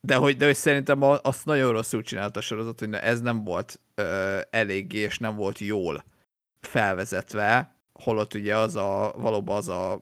De 0.00 0.14
hogy, 0.16 0.36
de 0.36 0.44
hogy 0.44 0.56
szerintem 0.56 1.02
azt 1.02 1.44
nagyon 1.44 1.72
rosszul 1.72 2.02
csinálta 2.02 2.38
a 2.38 2.42
sorozat, 2.42 2.78
hogy 2.78 2.94
ez 2.94 3.20
nem 3.20 3.44
volt 3.44 3.80
ö, 3.94 4.40
eléggé, 4.50 4.98
és 4.98 5.18
nem 5.18 5.36
volt 5.36 5.58
jól 5.58 6.04
felvezetve, 6.60 7.76
holott 7.92 8.34
ugye 8.34 8.56
az 8.56 8.76
a, 8.76 9.14
valóban 9.16 9.56
az 9.56 9.68
a 9.68 10.00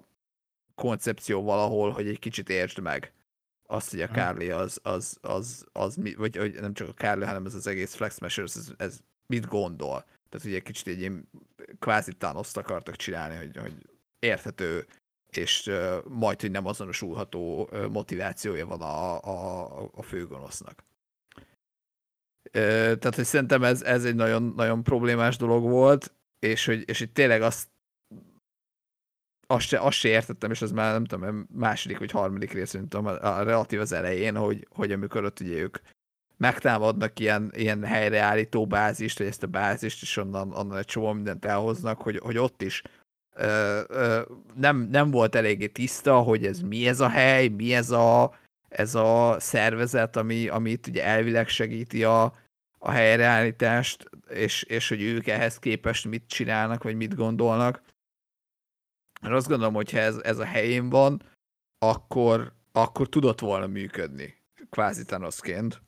koncepció 0.75 1.43
valahol, 1.43 1.91
hogy 1.91 2.07
egy 2.09 2.19
kicsit 2.19 2.49
értsd 2.49 2.79
meg 2.79 3.13
azt, 3.73 3.91
hogy 3.91 4.01
a. 4.01 4.09
Carly 4.09 4.51
az, 4.51 4.79
az, 4.83 5.19
az, 5.21 5.65
az, 5.73 5.97
mi, 5.97 6.15
vagy 6.15 6.37
hogy 6.37 6.61
nem 6.61 6.75
csak 6.75 6.89
a 6.89 6.93
Carly, 6.93 7.25
hanem 7.25 7.47
ez 7.47 7.55
az 7.55 7.67
egész 7.67 7.95
Flex 7.95 8.17
Smashers, 8.17 8.57
ez, 8.57 8.73
ez 8.77 8.99
mit 9.27 9.47
gondol. 9.47 10.05
Tehát 10.29 10.47
ugye 10.47 10.57
egy 10.57 10.63
kicsit 10.63 10.87
egy 10.87 10.99
ilyen 11.01 11.29
kvázi 11.79 12.13
thanos 12.13 12.55
akartak 12.55 12.97
csinálni, 12.97 13.37
hogy, 13.37 13.57
hogy 13.57 13.75
érthető 14.19 14.87
és 15.31 15.67
uh, 15.67 16.05
majd, 16.09 16.41
hogy 16.41 16.51
nem 16.51 16.67
azonosulható 16.67 17.69
uh, 17.73 17.87
motivációja 17.89 18.67
van 18.67 18.81
a, 18.81 19.23
a, 19.23 19.91
a 19.95 20.03
főgonosznak. 20.03 20.85
Uh, 22.45 22.53
tehát, 22.99 23.15
hogy 23.15 23.25
szerintem 23.25 23.63
ez, 23.65 23.83
ez 23.83 24.05
egy 24.05 24.15
nagyon, 24.15 24.53
nagyon 24.57 24.83
problémás 24.83 25.37
dolog 25.37 25.63
volt, 25.63 26.15
és 26.39 26.65
hogy, 26.65 26.89
és 26.89 26.99
hogy 26.99 27.13
tényleg 27.13 27.43
azt 27.43 27.69
azt 29.53 29.67
se, 29.67 29.79
azt 29.79 29.97
se 29.97 30.09
értettem, 30.09 30.51
és 30.51 30.63
ez 30.63 30.73
már 30.73 30.93
nem 30.93 31.05
tudom, 31.05 31.47
második 31.55 31.99
vagy 31.99 32.11
harmadik 32.11 32.53
rész, 32.53 32.73
mint 32.73 32.89
tudom, 32.89 33.07
a, 33.07 33.39
a 33.39 33.43
relatív 33.43 33.81
az 33.81 33.93
elején, 33.93 34.37
hogy, 34.37 34.67
hogy 34.71 34.93
amikor 34.93 35.25
ott 35.25 35.41
ugye 35.41 35.57
ők 35.57 35.79
megtámadnak 36.37 37.19
ilyen, 37.21 37.51
ilyen 37.55 37.85
helyreállító 37.85 38.67
bázist, 38.67 39.19
vagy 39.19 39.27
ezt 39.27 39.43
a 39.43 39.47
bázist, 39.47 40.03
és 40.03 40.17
onnan, 40.17 40.53
onnan 40.53 40.79
egy 40.79 40.85
csomó 40.85 41.13
mindent 41.13 41.45
elhoznak, 41.45 42.03
hogy, 42.03 42.19
hogy 42.19 42.39
ott 42.39 42.63
is 42.63 42.83
ö, 43.35 43.81
ö, 43.89 44.21
nem, 44.55 44.89
nem 44.91 45.11
volt 45.11 45.35
eléggé 45.35 45.67
tiszta, 45.67 46.19
hogy 46.19 46.47
ez 46.47 46.61
mi 46.61 46.89
ez 46.89 47.01
a 47.01 47.09
hely, 47.09 47.49
mi 47.49 47.75
ez 47.75 47.91
a, 47.91 48.35
ez 48.69 48.95
a 48.95 49.37
szervezet, 49.39 50.17
ami, 50.17 50.49
ami 50.49 50.71
itt 50.71 50.87
ugye 50.87 51.05
elvileg 51.05 51.49
segíti 51.49 52.05
a, 52.05 52.33
a 52.79 52.91
helyreállítást, 52.91 54.11
és, 54.29 54.63
és 54.63 54.89
hogy 54.89 55.03
ők 55.03 55.27
ehhez 55.27 55.59
képest 55.59 56.09
mit 56.09 56.25
csinálnak, 56.27 56.83
vagy 56.83 56.97
mit 56.97 57.15
gondolnak. 57.15 57.83
Mert 59.23 59.35
azt 59.35 59.49
gondolom, 59.49 59.75
hogy 59.75 59.91
ha 59.91 59.99
ez, 59.99 60.17
ez 60.17 60.39
a 60.39 60.45
helyén 60.45 60.89
van, 60.89 61.23
akkor, 61.79 62.53
akkor 62.73 63.09
tudott 63.09 63.41
volna 63.41 63.67
működni, 63.67 64.35
kvázi 64.71 65.05
Thanosként, 65.05 65.83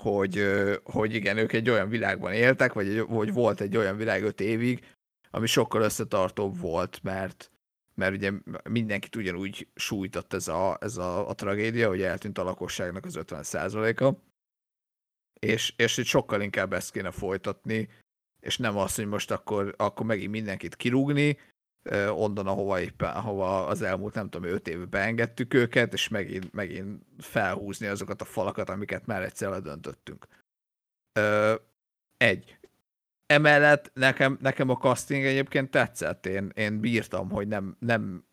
hogy, 0.00 0.44
hogy 0.84 1.14
igen, 1.14 1.36
ők 1.36 1.52
egy 1.52 1.70
olyan 1.70 1.88
világban 1.88 2.32
éltek, 2.32 2.72
vagy 2.72 3.04
hogy 3.08 3.32
volt 3.32 3.60
egy 3.60 3.76
olyan 3.76 3.96
világ 3.96 4.22
öt 4.22 4.40
évig, 4.40 4.96
ami 5.30 5.46
sokkal 5.46 5.82
összetartóbb 5.82 6.58
volt, 6.58 7.02
mert, 7.02 7.50
mert 7.94 8.14
ugye 8.14 8.32
mindenkit 8.68 9.16
ugyanúgy 9.16 9.68
sújtott 9.74 10.32
ez 10.32 10.48
a, 10.48 10.76
ez 10.80 10.96
a, 10.96 11.28
a 11.28 11.34
tragédia, 11.34 11.88
hogy 11.88 12.02
eltűnt 12.02 12.38
a 12.38 12.42
lakosságnak 12.42 13.04
az 13.04 13.18
50%-a, 13.18 14.14
és, 15.38 15.74
és 15.76 15.96
hogy 15.96 16.04
sokkal 16.04 16.40
inkább 16.40 16.72
ezt 16.72 16.92
kéne 16.92 17.10
folytatni, 17.10 17.88
és 18.40 18.58
nem 18.58 18.76
az, 18.76 18.94
hogy 18.94 19.06
most 19.06 19.30
akkor, 19.30 19.74
akkor 19.76 20.06
megint 20.06 20.30
mindenkit 20.30 20.76
kirúgni, 20.76 21.38
onnan, 22.10 22.46
ahova 22.46 22.80
éppen, 22.80 23.10
ahova 23.10 23.66
az 23.66 23.82
elmúlt, 23.82 24.14
nem 24.14 24.28
tudom, 24.28 24.50
öt 24.50 24.68
évben 24.68 24.90
beengedtük 24.90 25.54
őket, 25.54 25.92
és 25.92 26.08
megint, 26.08 26.52
megint 26.52 27.02
felhúzni 27.18 27.86
azokat 27.86 28.20
a 28.20 28.24
falakat, 28.24 28.68
amiket 28.68 29.06
már 29.06 29.22
egyszer 29.22 29.50
ledöntöttünk. 29.50 30.26
Ö, 31.12 31.54
egy. 32.16 32.58
Emellett 33.26 33.90
nekem, 33.94 34.38
nekem 34.40 34.68
a 34.68 34.76
casting 34.76 35.24
egyébként 35.24 35.70
tetszett, 35.70 36.26
én, 36.26 36.50
én 36.54 36.80
bírtam, 36.80 37.30
hogy 37.30 37.48
nem, 37.48 37.76
nem, 37.78 38.24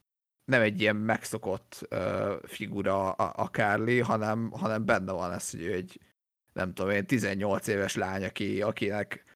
nem 0.45 0.61
egy 0.61 0.81
ilyen 0.81 0.95
megszokott 0.95 1.85
ö, 1.89 2.35
figura 2.43 3.11
a, 3.11 3.43
a 3.43 3.45
Carly, 3.45 3.99
hanem, 3.99 4.51
hanem 4.51 4.85
benne 4.85 5.11
van 5.11 5.31
ez, 5.31 5.51
hogy 5.51 5.61
ő 5.61 5.73
egy, 5.73 5.99
nem 6.53 6.73
tudom 6.73 6.91
én, 6.91 7.05
18 7.05 7.67
éves 7.67 7.95
lány, 7.95 8.23
aki, 8.23 8.61
akinek 8.61 9.26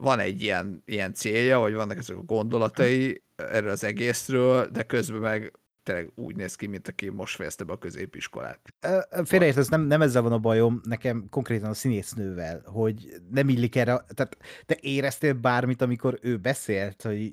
van 0.00 0.18
egy 0.18 0.42
ilyen, 0.42 0.82
ilyen 0.86 1.14
célja, 1.14 1.58
vagy 1.58 1.74
vannak 1.74 1.98
ezek 1.98 2.16
a 2.16 2.22
gondolatai 2.22 3.22
erről 3.36 3.70
az 3.70 3.84
egészről, 3.84 4.66
de 4.66 4.82
közben 4.82 5.20
meg 5.20 5.52
tényleg 5.82 6.10
úgy 6.14 6.36
néz 6.36 6.54
ki, 6.54 6.66
mint 6.66 6.88
aki 6.88 7.08
most 7.08 7.34
fejezte 7.34 7.64
be 7.64 7.72
a 7.72 7.78
középiskolát. 7.78 8.74
Ö, 8.80 9.22
Félreértesz, 9.24 9.68
nem, 9.68 9.80
nem 9.82 10.02
ezzel 10.02 10.22
van 10.22 10.32
a 10.32 10.38
bajom, 10.38 10.80
nekem 10.84 11.28
konkrétan 11.30 11.70
a 11.70 11.74
színésznővel, 11.74 12.62
hogy 12.64 13.20
nem 13.30 13.48
illik 13.48 13.76
erre, 13.76 14.04
tehát 14.14 14.36
te 14.66 14.76
éreztél 14.80 15.32
bármit, 15.32 15.82
amikor 15.82 16.18
ő 16.22 16.36
beszélt, 16.36 17.02
hogy 17.02 17.32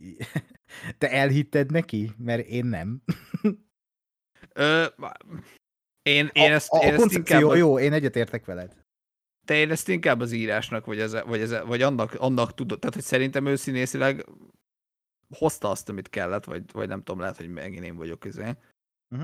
te 0.98 1.11
elhitted 1.11 1.72
neki? 1.72 2.11
Mert 2.18 2.48
én 2.48 2.65
nem. 2.65 3.02
Ö, 4.53 4.85
én, 6.02 6.30
én 6.34 6.52
a, 6.52 6.53
ezt, 6.53 6.69
a, 6.72 6.77
én 6.77 6.89
a 6.89 6.91
ezt 6.91 6.99
koncepció 6.99 7.38
inkább, 7.38 7.57
jó, 7.57 7.80
én 7.80 7.94
egyetértek 7.94 8.45
veled. 8.45 8.85
De 9.48 9.56
én 9.56 9.72
ezt 9.72 9.90
inkább 9.90 10.19
az 10.19 10.32
írásnak, 10.32 10.86
vagy, 10.86 10.99
ez, 10.99 11.24
vagy, 11.26 11.40
ez, 11.40 11.56
vagy 11.65 11.82
annak, 11.82 12.14
annak 12.14 12.53
tudod, 12.53 12.80
tehát 12.80 12.95
hogy 12.95 13.03
szerintem 13.03 13.45
ő 13.45 13.56
színészileg 13.56 14.26
hozta 15.30 15.69
azt, 15.69 15.90
amit 15.90 16.10
kellett, 16.10 16.44
vagy, 16.44 16.72
vagy 16.72 16.88
nem 16.88 17.03
tudom, 17.03 17.19
lehet, 17.19 17.38
hogy 17.38 17.49
megint 17.49 17.84
én 17.84 17.95
vagyok 17.95 18.26
izé. 18.26 18.56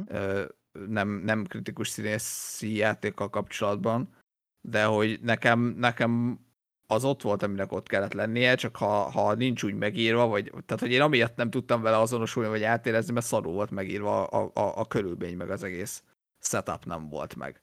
Ö, 0.08 0.46
nem, 0.88 1.10
nem 1.10 1.46
kritikus 1.46 1.88
színészi 1.88 2.76
játékkal 2.76 3.30
kapcsolatban, 3.30 4.16
de 4.62 4.84
hogy 4.86 5.20
nekem, 5.22 5.60
nekem 5.60 6.40
az 6.88 7.04
ott 7.04 7.22
volt, 7.22 7.44
aminek 7.44 7.72
ott 7.72 7.88
kellett 7.88 8.14
lennie, 8.14 8.56
csak 8.56 8.76
ha, 8.76 9.12
ha 9.12 9.34
nincs 9.34 9.64
úgy 9.64 9.76
megírva, 9.76 10.28
vagy, 10.28 10.52
tehát 10.66 10.80
hogy 10.80 10.92
én 10.92 11.02
amiatt 11.02 11.36
nem 11.36 11.50
tudtam 11.50 11.82
vele 11.82 11.98
azonosulni, 12.00 12.50
vagy 12.50 12.64
átérezni, 12.64 13.14
mert 13.14 13.26
szarul 13.26 13.54
volt 13.54 13.72
megírva 13.72 14.26
a, 14.26 14.52
a, 14.54 14.80
a 14.80 14.88
körülmény, 14.88 15.38
meg 15.38 15.50
az 15.50 15.64
egész 15.64 16.04
setup 16.40 16.86
nem 16.86 17.10
volt 17.10 17.36
meg. 17.36 17.62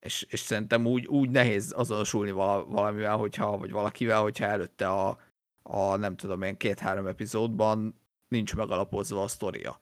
És, 0.00 0.22
és 0.22 0.40
szerintem 0.40 0.86
úgy, 0.86 1.06
úgy 1.06 1.30
nehéz 1.30 1.72
azonosulni 1.72 2.30
vala, 2.30 2.64
valamivel, 2.64 3.16
hogyha, 3.16 3.58
vagy 3.58 3.70
valakivel, 3.70 4.22
hogyha 4.22 4.44
előtte 4.44 4.88
a, 4.88 5.18
a 5.62 5.96
nem 5.96 6.16
tudom 6.16 6.42
én, 6.42 6.56
két-három 6.56 7.06
epizódban 7.06 8.00
nincs 8.28 8.54
megalapozva 8.54 9.22
a 9.22 9.28
sztoria. 9.28 9.80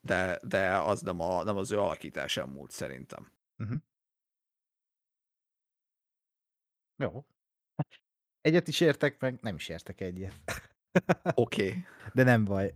De, 0.00 0.40
de 0.42 0.76
az 0.76 1.00
nem, 1.00 1.20
a, 1.20 1.42
nem 1.42 1.56
az 1.56 1.70
ő 1.70 1.80
alakításán 1.80 2.48
múlt 2.48 2.70
szerintem. 2.70 3.32
Jó. 6.96 7.24
Egyet 8.40 8.68
is 8.68 8.80
értek, 8.80 9.20
meg 9.20 9.38
nem 9.40 9.54
is 9.54 9.68
értek 9.68 10.00
egyet. 10.00 10.40
Oké. 11.34 11.68
Okay. 11.68 11.84
De 12.12 12.22
nem 12.22 12.44
baj. 12.44 12.72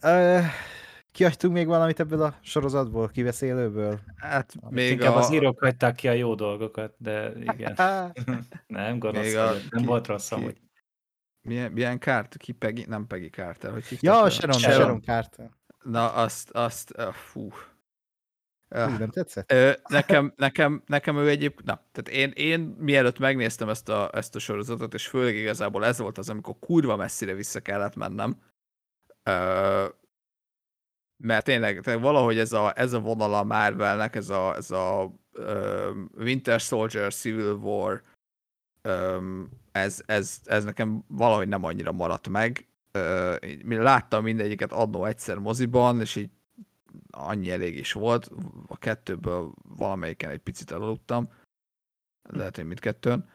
Kihagytunk 1.14 1.54
még 1.54 1.66
valamit 1.66 2.00
ebből 2.00 2.22
a 2.22 2.38
sorozatból, 2.42 3.08
kiveszélőből? 3.08 4.00
Hát 4.16 4.54
Még 4.62 4.72
még 4.72 4.90
Inkább 4.90 5.14
a... 5.14 5.18
az 5.18 5.32
írók 5.32 5.58
hagyták 5.60 5.94
ki 5.94 6.08
a 6.08 6.12
jó 6.12 6.34
dolgokat, 6.34 6.94
de 6.98 7.32
igen. 7.36 7.74
nem, 8.66 8.98
gonosz 8.98 9.22
Még 9.24 9.36
a- 9.36 9.46
vagyok, 9.46 9.70
nem 9.70 9.80
ki- 9.80 9.86
volt 9.86 10.06
rossz 10.06 10.28
ki- 10.28 10.34
amúgy. 10.34 10.60
Milyen, 11.40 11.72
milyen 11.72 11.98
kárt? 11.98 12.36
Ki 12.36 12.52
Peggy? 12.52 12.88
Nem 12.88 13.06
Peggy 13.06 13.30
Carter, 13.32 13.72
hogy 13.72 13.84
hívták 13.84 14.14
Ja? 14.22 14.30
Sharon, 14.30 14.58
Sharon. 14.58 14.80
Sharon 14.80 15.02
Carter. 15.02 15.50
Na, 15.82 16.12
azt, 16.12 16.50
azt, 16.50 16.92
uh, 16.98 17.12
fú. 17.12 17.46
Uh, 18.70 18.98
nem 18.98 19.10
tetszett? 19.10 19.52
Ö, 19.52 19.72
nekem, 19.88 20.32
nekem, 20.36 20.82
nekem 20.86 21.16
ő 21.16 21.28
egyébként, 21.28 21.64
na, 21.66 21.82
tehát 21.92 22.20
én, 22.20 22.30
én 22.52 22.60
mielőtt 22.60 23.18
megnéztem 23.18 23.68
ezt 23.68 23.88
a, 23.88 24.10
ezt 24.12 24.34
a 24.34 24.38
sorozatot, 24.38 24.94
és 24.94 25.06
főleg 25.06 25.34
igazából 25.36 25.84
ez 25.84 25.98
volt 25.98 26.18
az, 26.18 26.28
amikor 26.30 26.54
kurva 26.58 26.96
messzire 26.96 27.34
vissza 27.34 27.60
kellett 27.60 27.96
mennem, 27.96 28.36
ö, 29.22 29.86
mert 31.16 31.44
tényleg, 31.44 31.80
tényleg 31.80 32.02
valahogy 32.02 32.38
ez 32.38 32.52
a, 32.52 32.72
ez 32.78 32.92
a 32.92 33.00
vonala 33.00 33.38
a 33.38 33.44
Marvelnek, 33.44 34.16
ez 34.16 34.28
a, 34.30 34.54
ez 34.54 34.70
a 34.70 35.12
ö, 35.32 35.90
Winter 36.18 36.60
Soldier, 36.60 37.14
Civil 37.14 37.52
War, 37.52 38.02
ö, 38.82 39.18
ez, 39.72 40.02
ez, 40.06 40.40
ez 40.44 40.64
nekem 40.64 41.04
valahogy 41.08 41.48
nem 41.48 41.64
annyira 41.64 41.92
maradt 41.92 42.28
meg. 42.28 42.66
Mi- 43.64 43.76
láttam 43.76 44.22
mindegyiket 44.22 44.72
annó 44.72 45.04
egyszer 45.04 45.38
moziban, 45.38 46.00
és 46.00 46.16
így 46.16 46.30
annyi 47.10 47.50
elég 47.50 47.76
is 47.76 47.92
volt. 47.92 48.30
A 48.66 48.78
kettőből 48.78 49.52
valamelyiken 49.62 50.30
egy 50.30 50.38
picit 50.38 50.70
elaludtam. 50.70 51.32
Lehet, 52.22 52.56
hogy 52.56 52.66
mindkettőn. 52.66 53.28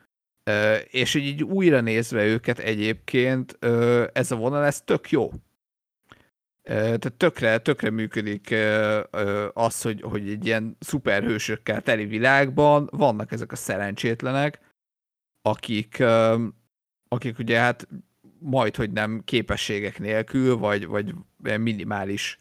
Ö, 0.44 0.76
És 0.76 1.16
így, 1.16 1.26
így 1.26 1.44
újra 1.44 1.82
nézve 1.82 2.26
őket 2.26 2.60
egyébként, 2.60 3.58
ö, 3.60 4.06
ez 4.14 4.32
a 4.32 4.36
vonal, 4.36 4.64
ez 4.66 4.82
tök 4.82 5.10
jó. 5.10 5.32
Tehát 6.70 7.14
tökre, 7.18 7.58
tökre 7.58 7.90
működik 7.90 8.56
az, 9.54 9.82
hogy, 9.82 10.02
hogy 10.02 10.30
egy 10.30 10.46
ilyen 10.46 10.78
szuperhősökkel 10.80 11.82
teli 11.82 12.06
világban 12.06 12.90
vannak 12.92 13.32
ezek 13.32 13.52
a 13.52 13.56
szerencsétlenek, 13.56 14.60
akik, 15.42 16.04
akik 17.08 17.40
ugye 17.40 17.60
hát 17.60 17.88
majd, 18.40 18.76
hogy 18.76 18.92
nem 18.92 19.22
képességek 19.26 20.00
nélkül, 20.00 20.58
vagy, 20.58 20.86
vagy 20.86 21.14
minimális 21.38 22.40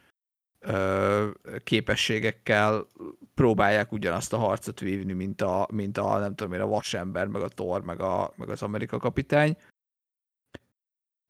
képességekkel 1.64 2.86
próbálják 3.34 3.92
ugyanazt 3.92 4.32
a 4.32 4.38
harcot 4.38 4.80
vívni, 4.80 5.12
mint 5.12 5.42
a, 5.42 5.68
mint 5.72 5.98
a 5.98 6.18
nem 6.18 6.34
tudom 6.34 6.52
én, 6.52 6.60
a 6.60 6.66
vasember, 6.66 7.26
meg 7.26 7.42
a 7.42 7.48
Thor, 7.48 7.82
meg, 7.82 8.00
a, 8.00 8.32
meg 8.36 8.48
az 8.48 8.62
Amerika 8.62 8.98
kapitány. 8.98 9.56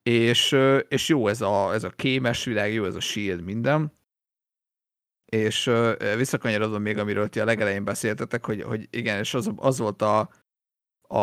És, 0.09 0.57
és 0.89 1.09
jó 1.09 1.29
ez 1.29 1.41
a, 1.41 1.73
ez 1.75 1.85
a 1.85 1.91
kémes 1.91 2.45
világ, 2.45 2.73
jó 2.73 2.85
ez 2.85 2.95
a 2.95 3.01
shield, 3.01 3.43
minden. 3.43 3.93
És 5.25 5.71
visszakanyarodom 6.17 6.83
még, 6.83 6.99
amiről 6.99 7.29
ti 7.29 7.41
a 7.41 7.45
legelején 7.45 7.85
beszéltetek, 7.85 8.45
hogy, 8.45 8.63
hogy 8.63 8.89
igen, 8.91 9.19
és 9.19 9.35
az, 9.35 9.51
az 9.57 9.79
volt 9.79 10.03
a, 10.03 10.31
a, 11.03 11.19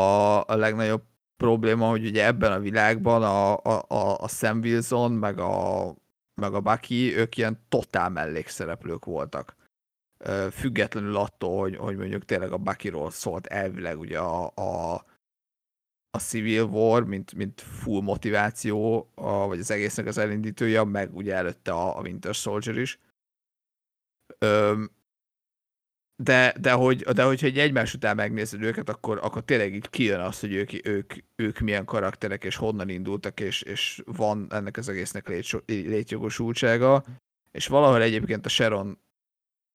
a 0.48 0.56
legnagyobb 0.56 1.04
probléma, 1.38 1.90
hogy 1.90 2.06
ugye 2.06 2.26
ebben 2.26 2.52
a 2.52 2.60
világban 2.60 3.24
a, 3.24 3.58
a, 3.58 3.86
a, 3.88 4.18
a 4.18 4.28
Sam 4.28 4.60
Wilson, 4.60 5.12
meg 5.12 5.40
a, 5.40 5.96
meg 6.42 6.54
a 6.54 6.62
Bucky, 6.62 7.16
ők 7.16 7.38
ilyen 7.38 7.66
totál 7.70 8.10
mellékszereplők 8.10 9.06
voltak. 9.06 9.56
Függetlenül 10.52 11.16
attól, 11.16 11.60
hogy, 11.60 11.76
hogy 11.76 11.98
mondjuk 11.98 12.26
tényleg 12.26 12.52
a 12.52 12.58
Buckyról 12.58 13.12
szólt 13.12 13.46
elvileg 13.46 14.00
ugye 14.00 14.20
a, 14.20 14.46
a, 14.56 15.04
a 16.16 16.20
Civil 16.20 16.64
War, 16.64 17.06
mint, 17.06 17.34
mint 17.34 17.62
full 17.62 18.02
motiváció, 18.02 19.10
a, 19.16 19.48
vagy 19.48 19.60
az 19.60 19.72
egésznek 19.72 20.06
az 20.06 20.18
elindítója, 20.18 20.84
meg 20.84 21.16
ugye 21.16 21.34
előtte 21.34 21.72
a, 21.72 21.98
a 21.98 22.02
Winter 22.02 22.34
Soldier 22.34 22.78
is. 22.78 23.00
Öm, 24.38 24.92
de, 26.24 26.54
de, 26.60 26.72
hogy, 26.72 27.02
de 27.02 27.24
hogyha 27.24 27.46
egy 27.46 27.60
egymás 27.60 27.94
után 27.94 28.16
megnézed 28.16 28.62
őket, 28.62 28.90
akkor, 28.90 29.20
akkor 29.22 29.44
tényleg 29.44 29.74
így 29.74 29.90
kijön 29.90 30.20
az, 30.20 30.40
hogy 30.40 30.54
ők, 30.54 30.88
ők, 30.88 31.14
ők 31.36 31.60
milyen 31.60 31.86
karakterek, 31.86 32.44
és 32.44 32.56
honnan 32.56 32.90
indultak, 32.90 33.40
és, 33.40 33.62
és 33.62 34.02
van 34.06 34.48
ennek 34.50 34.78
az 34.78 34.90
egésznek 34.90 35.28
létso- 35.28 35.64
létjogosultsága. 35.66 37.04
És 37.52 37.68
valahol 37.68 38.02
egyébként 38.02 38.46
a 38.46 38.50
Sharon 38.50 39.00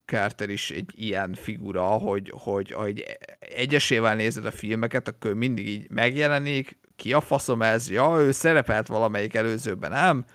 Carter 0.05 0.49
is 0.49 0.71
egy 0.71 0.91
ilyen 0.95 1.33
figura, 1.33 1.87
hogy, 1.87 2.33
hogy 2.35 2.71
ahogy 2.71 3.17
egyesével 3.39 4.15
nézed 4.15 4.45
a 4.45 4.51
filmeket, 4.51 5.07
akkor 5.07 5.33
mindig 5.33 5.67
így 5.67 5.89
megjelenik, 5.89 6.79
ki 6.95 7.13
a 7.13 7.21
faszom 7.21 7.61
ez, 7.61 7.89
ja, 7.89 8.15
ő 8.19 8.31
szerepelt 8.31 8.87
valamelyik 8.87 9.33
előzőben, 9.33 9.91
nem? 9.91 10.25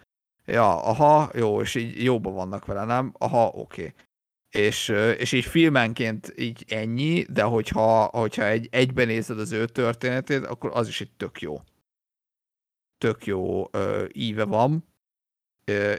Ja, 0.44 0.84
aha, 0.84 1.30
jó, 1.34 1.60
és 1.60 1.74
így 1.74 2.05
jóban 2.05 2.34
vannak 2.34 2.66
vele, 2.66 2.84
nem? 2.84 3.12
Aha, 3.18 3.47
oké. 3.47 3.80
Okay. 3.80 3.94
És, 4.51 4.88
és 5.18 5.32
így 5.32 5.44
filmenként 5.44 6.32
így 6.36 6.64
ennyi, 6.68 7.22
de 7.22 7.43
hogyha, 7.43 8.05
hogyha 8.05 8.44
egy, 8.44 8.68
egyben 8.70 9.06
nézed 9.06 9.38
az 9.38 9.52
ő 9.52 9.66
történetét, 9.66 10.44
akkor 10.44 10.70
az 10.74 10.88
is 10.88 11.01
egy 11.01 11.10
tök 11.16 11.40
jó. 11.40 11.60
Tök 12.98 13.26
jó 13.26 13.68
ö, 13.70 14.05
íve 14.12 14.44
van, 14.44 14.84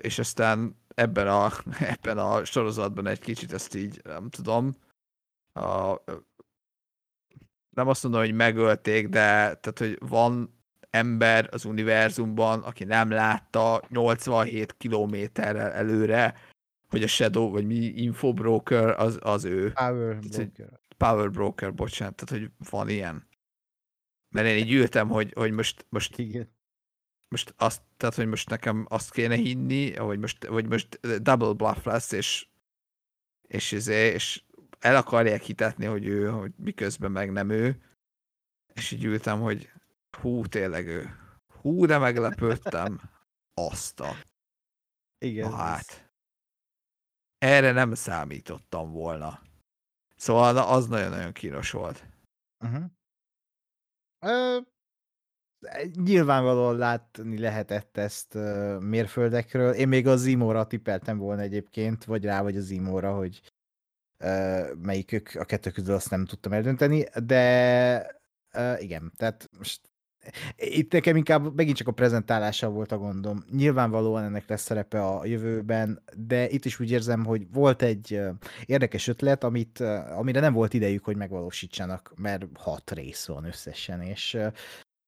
és 0.02 0.20
aztán 0.20 0.77
ebben 0.98 1.28
a, 1.28 1.52
ebben 1.94 2.18
a 2.18 2.46
sorozatban 2.46 3.08
egy 3.08 3.20
kicsit 3.20 3.54
ezt 3.54 3.76
így, 3.76 4.02
nem 4.04 4.30
tudom, 4.30 4.76
a, 5.54 5.96
nem 7.70 7.88
azt 7.88 8.04
mondom, 8.04 8.22
hogy 8.22 8.34
megölték, 8.34 9.08
de 9.08 9.20
tehát, 9.56 9.78
hogy 9.78 9.98
van 10.00 10.56
ember 10.90 11.50
az 11.52 11.66
univerzumban, 11.66 12.64
aki 12.64 12.84
nem 12.84 13.10
látta 13.10 13.84
87 13.90 14.78
kilométerrel 14.78 15.72
előre, 15.72 16.36
hogy 16.90 17.04
a 17.04 17.08
Shadow, 17.08 17.50
vagy 17.50 17.66
mi 17.66 17.76
Infobroker, 17.76 19.00
az, 19.00 19.20
az 19.22 19.44
ő. 19.44 19.72
Power 19.72 20.20
Broker. 20.20 20.80
Power 20.98 21.32
Broker, 21.32 21.74
bocsánat, 21.74 22.16
tehát 22.16 22.44
hogy 22.44 22.52
van 22.70 22.90
ilyen. 22.90 23.28
Mert 24.30 24.48
én 24.48 24.58
így 24.58 24.72
ültem, 24.72 25.10
hogy, 25.10 25.34
hogy 25.36 25.52
most, 25.52 25.86
most, 25.90 26.18
Igen. 26.18 26.56
Most 27.30 27.54
azt, 27.58 27.82
tehát 27.98 28.16
hogy 28.16 28.28
most 28.28 28.50
nekem 28.50 28.86
azt 28.90 29.12
kéne 29.12 29.36
hinni, 29.36 29.96
hogy 29.96 30.20
most, 30.20 30.46
hogy 30.46 30.68
most 30.68 31.00
double 31.22 31.54
bluff 31.54 31.86
lesz, 31.86 32.12
és, 32.12 32.48
és, 33.48 33.72
izé, 33.72 34.14
és 34.14 34.44
el 34.80 34.96
akarják 34.96 35.42
hitetni, 35.42 35.86
hogy 35.86 36.06
ő, 36.06 36.30
hogy 36.30 36.52
miközben 36.58 37.12
meg 37.12 37.32
nem 37.32 37.50
ő. 37.50 37.82
És 38.74 38.92
így 38.92 39.04
ültem, 39.04 39.42
hogy 39.42 39.72
hú, 40.22 40.46
tényleg 40.46 40.88
ő. 40.88 41.16
Hú, 41.62 41.86
de 41.86 41.98
meglepődtem. 41.98 43.02
Azt 43.54 44.00
a 44.00 44.16
Igen. 45.18 45.54
Hát. 45.54 46.12
Erre 47.38 47.72
nem 47.72 47.94
számítottam 47.94 48.92
volna. 48.92 49.42
Szóval 50.16 50.58
az 50.58 50.88
nagyon-nagyon 50.88 51.32
kínos 51.32 51.72
volt. 51.72 52.06
Uh-huh. 52.60 52.86
Ö, 54.20 54.60
nyilvánvalóan 56.04 56.78
látni 56.78 57.40
lehetett 57.40 57.98
ezt 57.98 58.36
ö, 58.36 58.78
mérföldekről. 58.80 59.74
Én 59.74 59.88
még 59.88 60.08
az 60.08 60.22
Zimóra 60.22 60.68
tippeltem 60.68 61.18
volna 61.18 61.42
egyébként, 61.42 62.06
vagy 62.06 62.24
rá, 62.24 62.42
vagy 62.42 62.58
az 62.58 62.66
Zimóra, 62.66 63.16
hogy 63.16 63.42
ö, 64.18 64.62
melyikük 64.82 65.30
a 65.36 65.46
kettő 65.46 65.70
közül 65.70 65.96
azt 65.96 66.10
nem 66.10 66.26
tudtam 66.26 66.54
eldönteni, 66.54 67.06
de 67.26 68.16
igen, 68.80 69.12
tehát 69.16 69.50
most 69.58 69.82
itt 70.56 70.92
nekem 70.92 71.16
inkább 71.16 71.56
megint 71.56 71.78
csak 71.78 71.88
a 71.88 71.92
prezentálással 71.92 72.70
volt 72.70 72.92
a 72.92 72.98
gondom. 72.98 73.44
Nyilvánvalóan 73.52 74.24
ennek 74.24 74.50
lesz 74.50 74.62
szerepe 74.62 75.06
a 75.06 75.26
jövőben, 75.26 76.04
de 76.16 76.50
itt 76.50 76.66
is 76.66 76.80
úgy 76.80 76.92
érzem, 76.92 77.26
hogy 77.26 77.52
volt 77.52 77.82
egy 77.82 78.22
érdekes 78.66 79.08
ötlet, 79.08 79.44
amit, 79.44 79.80
amire 80.16 80.40
nem 80.40 80.54
volt 80.54 80.74
idejük, 80.74 81.04
hogy 81.04 81.16
megvalósítsanak, 81.16 82.14
mert 82.16 82.46
hat 82.54 82.92
rész 82.92 83.26
van 83.26 83.44
összesen, 83.44 84.02
és 84.02 84.38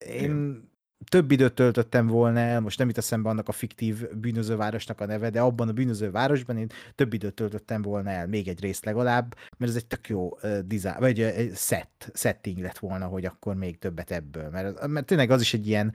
én 0.05 0.67
több 1.09 1.31
időt 1.31 1.53
töltöttem 1.53 2.07
volna 2.07 2.39
el, 2.39 2.59
most 2.59 2.77
nem 2.77 2.87
jut 2.87 2.97
eszembe 2.97 3.29
annak 3.29 3.47
a 3.47 3.51
fiktív 3.51 4.09
bűnözővárosnak 4.15 5.01
a 5.01 5.05
neve, 5.05 5.29
de 5.29 5.41
abban 5.41 5.67
a 5.67 5.73
bűnözővárosban 5.73 6.57
én 6.57 6.67
több 6.95 7.13
időt 7.13 7.33
töltöttem 7.33 7.81
volna 7.81 8.09
el, 8.09 8.27
még 8.27 8.47
egy 8.47 8.59
részt 8.59 8.85
legalább, 8.85 9.35
mert 9.57 9.71
ez 9.71 9.77
egy 9.77 9.85
tök 9.85 10.07
jó 10.09 10.27
uh, 10.27 10.59
design, 10.59 10.99
vagy 10.99 11.21
uh, 11.21 11.53
set, 11.55 12.11
setting 12.13 12.57
lett 12.57 12.77
volna, 12.77 13.05
hogy 13.05 13.25
akkor 13.25 13.55
még 13.55 13.79
többet 13.79 14.11
ebből, 14.11 14.49
mert, 14.49 14.87
mert 14.87 15.05
tényleg 15.05 15.31
az 15.31 15.41
is 15.41 15.53
egy 15.53 15.67
ilyen 15.67 15.93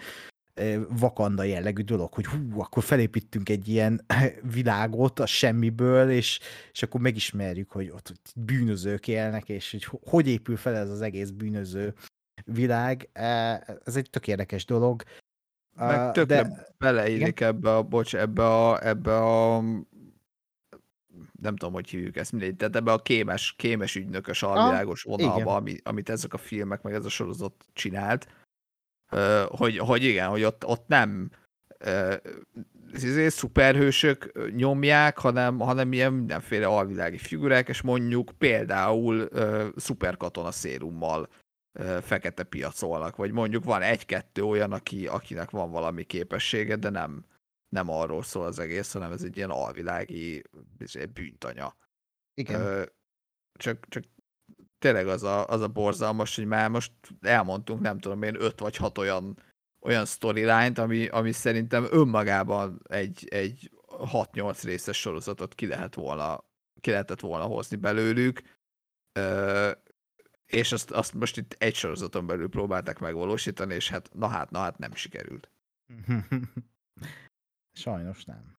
vakanda 0.89 1.43
jellegű 1.43 1.83
dolog, 1.83 2.13
hogy 2.13 2.27
hú, 2.27 2.61
akkor 2.61 2.83
felépítünk 2.83 3.49
egy 3.49 3.69
ilyen 3.69 4.05
világot 4.55 5.21
a 5.21 5.27
semmiből, 5.27 6.11
és, 6.11 6.41
és 6.73 6.83
akkor 6.83 7.01
megismerjük, 7.01 7.71
hogy 7.71 7.91
ott 7.91 8.13
bűnözők 8.37 9.09
élnek, 9.09 9.49
és 9.49 9.71
hogy 9.71 10.01
hogy 10.05 10.29
épül 10.29 10.57
fel 10.57 10.75
ez 10.75 10.91
az 10.91 11.01
egész 11.01 11.31
bűnöző 11.31 11.95
világ. 12.45 13.09
Ez 13.85 13.97
egy 13.97 14.11
tök 14.11 14.29
érdekes 14.29 14.65
dolog. 14.65 15.03
Meg 15.77 16.13
tökre 16.13 16.43
de... 16.43 16.67
beleillik 16.79 17.41
ebbe 17.41 17.77
a, 17.77 17.83
bocs, 17.83 18.17
ebbe 18.17 18.45
a, 18.45 18.87
ebbe 18.87 19.17
a 19.17 19.61
nem 21.41 21.57
tudom, 21.57 21.73
hogy 21.73 21.89
hívjuk 21.89 22.17
ezt 22.17 22.33
mindegy, 22.33 22.57
tehát 22.57 22.77
ebbe 22.77 22.93
a 22.93 22.99
kémes, 22.99 23.55
kémes 23.57 23.95
ügynökös 23.95 24.43
alvilágos 24.43 25.03
vonalba, 25.03 25.55
ami, 25.55 25.77
amit 25.83 26.09
ezek 26.09 26.35
a 26.35 26.39
filmek, 26.39 26.83
meg 26.83 26.95
ez 26.95 27.05
a 27.05 27.09
sorozat 27.09 27.65
csinált 27.73 28.29
hogy, 29.49 29.79
hogy 29.79 30.03
igen, 30.03 30.29
hogy 30.29 30.43
ott, 30.43 30.67
ott 30.67 30.87
nem 30.87 31.31
ezért 32.93 33.35
szuperhősök 33.35 34.51
nyomják, 34.57 35.19
hanem, 35.19 35.59
hanem 35.59 35.93
ilyen 35.93 36.13
mindenféle 36.13 36.67
alvilági 36.67 37.19
figurák, 37.19 37.69
és 37.69 37.83
mondjuk 37.83 38.33
például 38.39 39.29
szuperkatona 39.77 40.51
szérummal 40.51 41.29
fekete 42.03 42.43
piacolnak, 42.43 43.17
vagy 43.17 43.31
mondjuk 43.31 43.65
van 43.65 43.83
egy-kettő 43.83 44.43
olyan, 44.43 44.73
aki, 44.73 45.07
akinek 45.07 45.51
van 45.51 45.71
valami 45.71 46.05
képessége, 46.05 46.77
de 46.77 46.91
nem, 46.91 47.25
nem 47.69 47.91
arról 47.91 48.23
szól 48.23 48.45
az 48.45 48.59
egész, 48.59 48.93
hanem 48.93 49.13
ez 49.13 49.23
egy 49.23 49.37
ilyen 49.37 49.51
alvilági 49.51 50.43
bűntanya. 51.13 51.77
Igen. 52.35 52.61
Uh, 52.61 52.83
csak, 53.53 53.89
csak 53.89 54.05
tényleg 54.79 55.09
az 55.09 55.23
a, 55.23 55.47
az 55.47 55.61
a 55.61 55.69
borzalmas, 55.69 56.37
hogy 56.37 56.47
már 56.47 56.71
most 56.71 56.93
elmondtunk, 57.21 57.81
nem 57.81 57.99
tudom 57.99 58.23
én, 58.23 58.43
öt 58.43 58.61
vagy 58.61 58.77
hat 58.77 58.99
olyan, 58.99 59.39
olyan 59.81 60.07
storyline-t, 60.07 60.79
ami, 60.79 61.07
ami 61.07 61.33
szerintem 61.33 61.87
önmagában 61.91 62.81
egy, 62.89 63.29
egy 63.29 63.71
6-8 63.89 64.61
részes 64.63 65.01
sorozatot 65.01 65.55
ki 65.55 65.67
lehet 65.67 65.95
volna, 65.95 66.45
ki 66.81 66.91
lehetett 66.91 67.21
volna 67.21 67.45
hozni 67.45 67.77
belőlük, 67.77 68.43
Ö, 69.19 69.71
és 70.47 70.73
azt, 70.73 70.91
azt 70.91 71.15
most 71.15 71.37
itt 71.37 71.57
egy 71.59 71.75
sorozaton 71.75 72.27
belül 72.27 72.49
próbálták 72.49 72.99
megvalósítani, 72.99 73.75
és 73.75 73.91
hát 73.91 74.11
na 74.15 74.27
hát, 74.27 74.51
na 74.51 74.59
hát 74.59 74.79
nem 74.79 74.95
sikerült. 74.95 75.51
Sajnos 77.73 78.25
nem. 78.25 78.57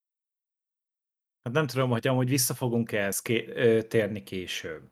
Hát 1.44 1.54
nem 1.54 1.68
tudom, 1.68 1.90
hogy 1.90 2.08
amúgy 2.08 2.30
vissza 2.30 2.54
fogunk-e 2.54 3.06
ezt 3.06 3.22
ké- 3.22 3.88
térni 3.88 4.24
később. 4.24 4.90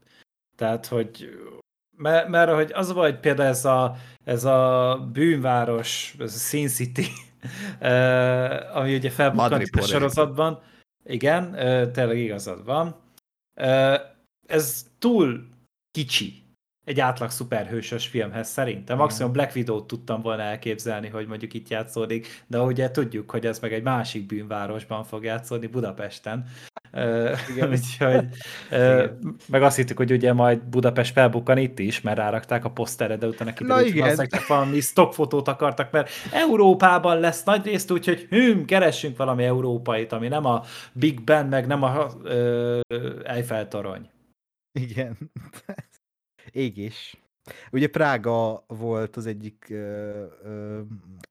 Tehát, 0.56 0.86
hogy 0.86 1.40
mert, 1.98 2.28
mert 2.28 2.52
hogy 2.52 2.72
az 2.72 2.92
hogy 2.92 3.20
például 3.20 3.50
ez 3.50 3.66
a, 3.66 3.96
ez 4.24 4.44
a 4.44 5.10
bűnváros, 5.12 6.16
ez 6.20 6.36
a 6.36 6.38
Sin 6.38 6.68
City, 6.68 7.06
ami 8.78 8.96
ugye 8.96 9.10
felbukkant 9.10 9.76
a 9.76 9.82
sorozatban, 9.82 10.62
igen, 11.04 11.52
tényleg 11.92 12.18
igazad 12.18 12.66
van, 12.66 13.02
ez 14.48 14.92
túl 15.00 15.48
kicsi 15.92 16.43
egy 16.86 17.00
átlag 17.00 17.30
szuperhősös 17.30 18.08
filmhez 18.08 18.50
szerintem. 18.50 18.98
Maximum. 18.98 19.32
Black 19.32 19.56
Widow-t 19.56 19.88
tudtam 19.88 20.22
volna 20.22 20.42
elképzelni, 20.42 21.08
hogy 21.08 21.28
mondjuk 21.28 21.54
itt 21.54 21.68
játszódik, 21.68 22.44
de 22.48 22.60
ugye 22.60 22.92
tudjuk, 22.92 23.32
hogy 23.32 23.46
ez 23.46 23.60
meg 23.60 23.74
egy 23.74 23.84
másik 23.84 24.26
bűnvárosban 24.26 25.04
fog 25.04 25.24
játszódni, 25.24 25.68
Budapesten. 25.68 26.46
Igen. 27.52 27.70
Úgyhogy, 27.72 28.28
igen. 28.72 29.20
meg 29.48 29.64
azt 29.64 29.76
hittük, 29.76 29.98
hogy 29.98 30.12
ugye 30.12 30.34
majd 30.34 30.64
Budapest 30.64 31.14
felbukkan 31.14 31.58
itt 31.58 31.80
is, 31.80 32.02
mert 32.02 32.18
rárakták 32.18 32.66
a 32.66 32.70
poszterre, 32.70 33.18
de 33.18 33.28
utána 33.28 33.54
kiderült, 33.54 33.82
hogy 33.84 34.00
valószínűleg 34.00 34.42
valami 34.48 34.80
stockfotót 34.80 35.48
akartak, 35.48 35.92
mert 35.92 36.10
Európában 36.32 37.20
lesz 37.20 37.44
nagy 37.44 37.66
részt, 37.66 37.92
úgyhogy 37.92 38.28
hűm, 38.30 38.66
keressünk 38.66 39.18
valami 39.18 39.44
európait, 39.44 40.12
ami 40.12 40.28
nem 40.28 40.46
a 40.46 40.64
Big 40.94 41.24
Ben, 41.24 41.46
meg 41.46 41.68
nem 41.68 41.84
a 41.84 42.06
uh, 42.24 42.80
Eiffel 43.24 43.68
torony. 43.68 44.10
Igen. 44.80 45.18
Égés. 46.52 47.18
Ugye 47.72 47.88
Prága 47.88 48.64
volt 48.68 49.16
az 49.16 49.26
egyik 49.26 49.66
ö, 49.70 50.26
ö, 50.44 50.82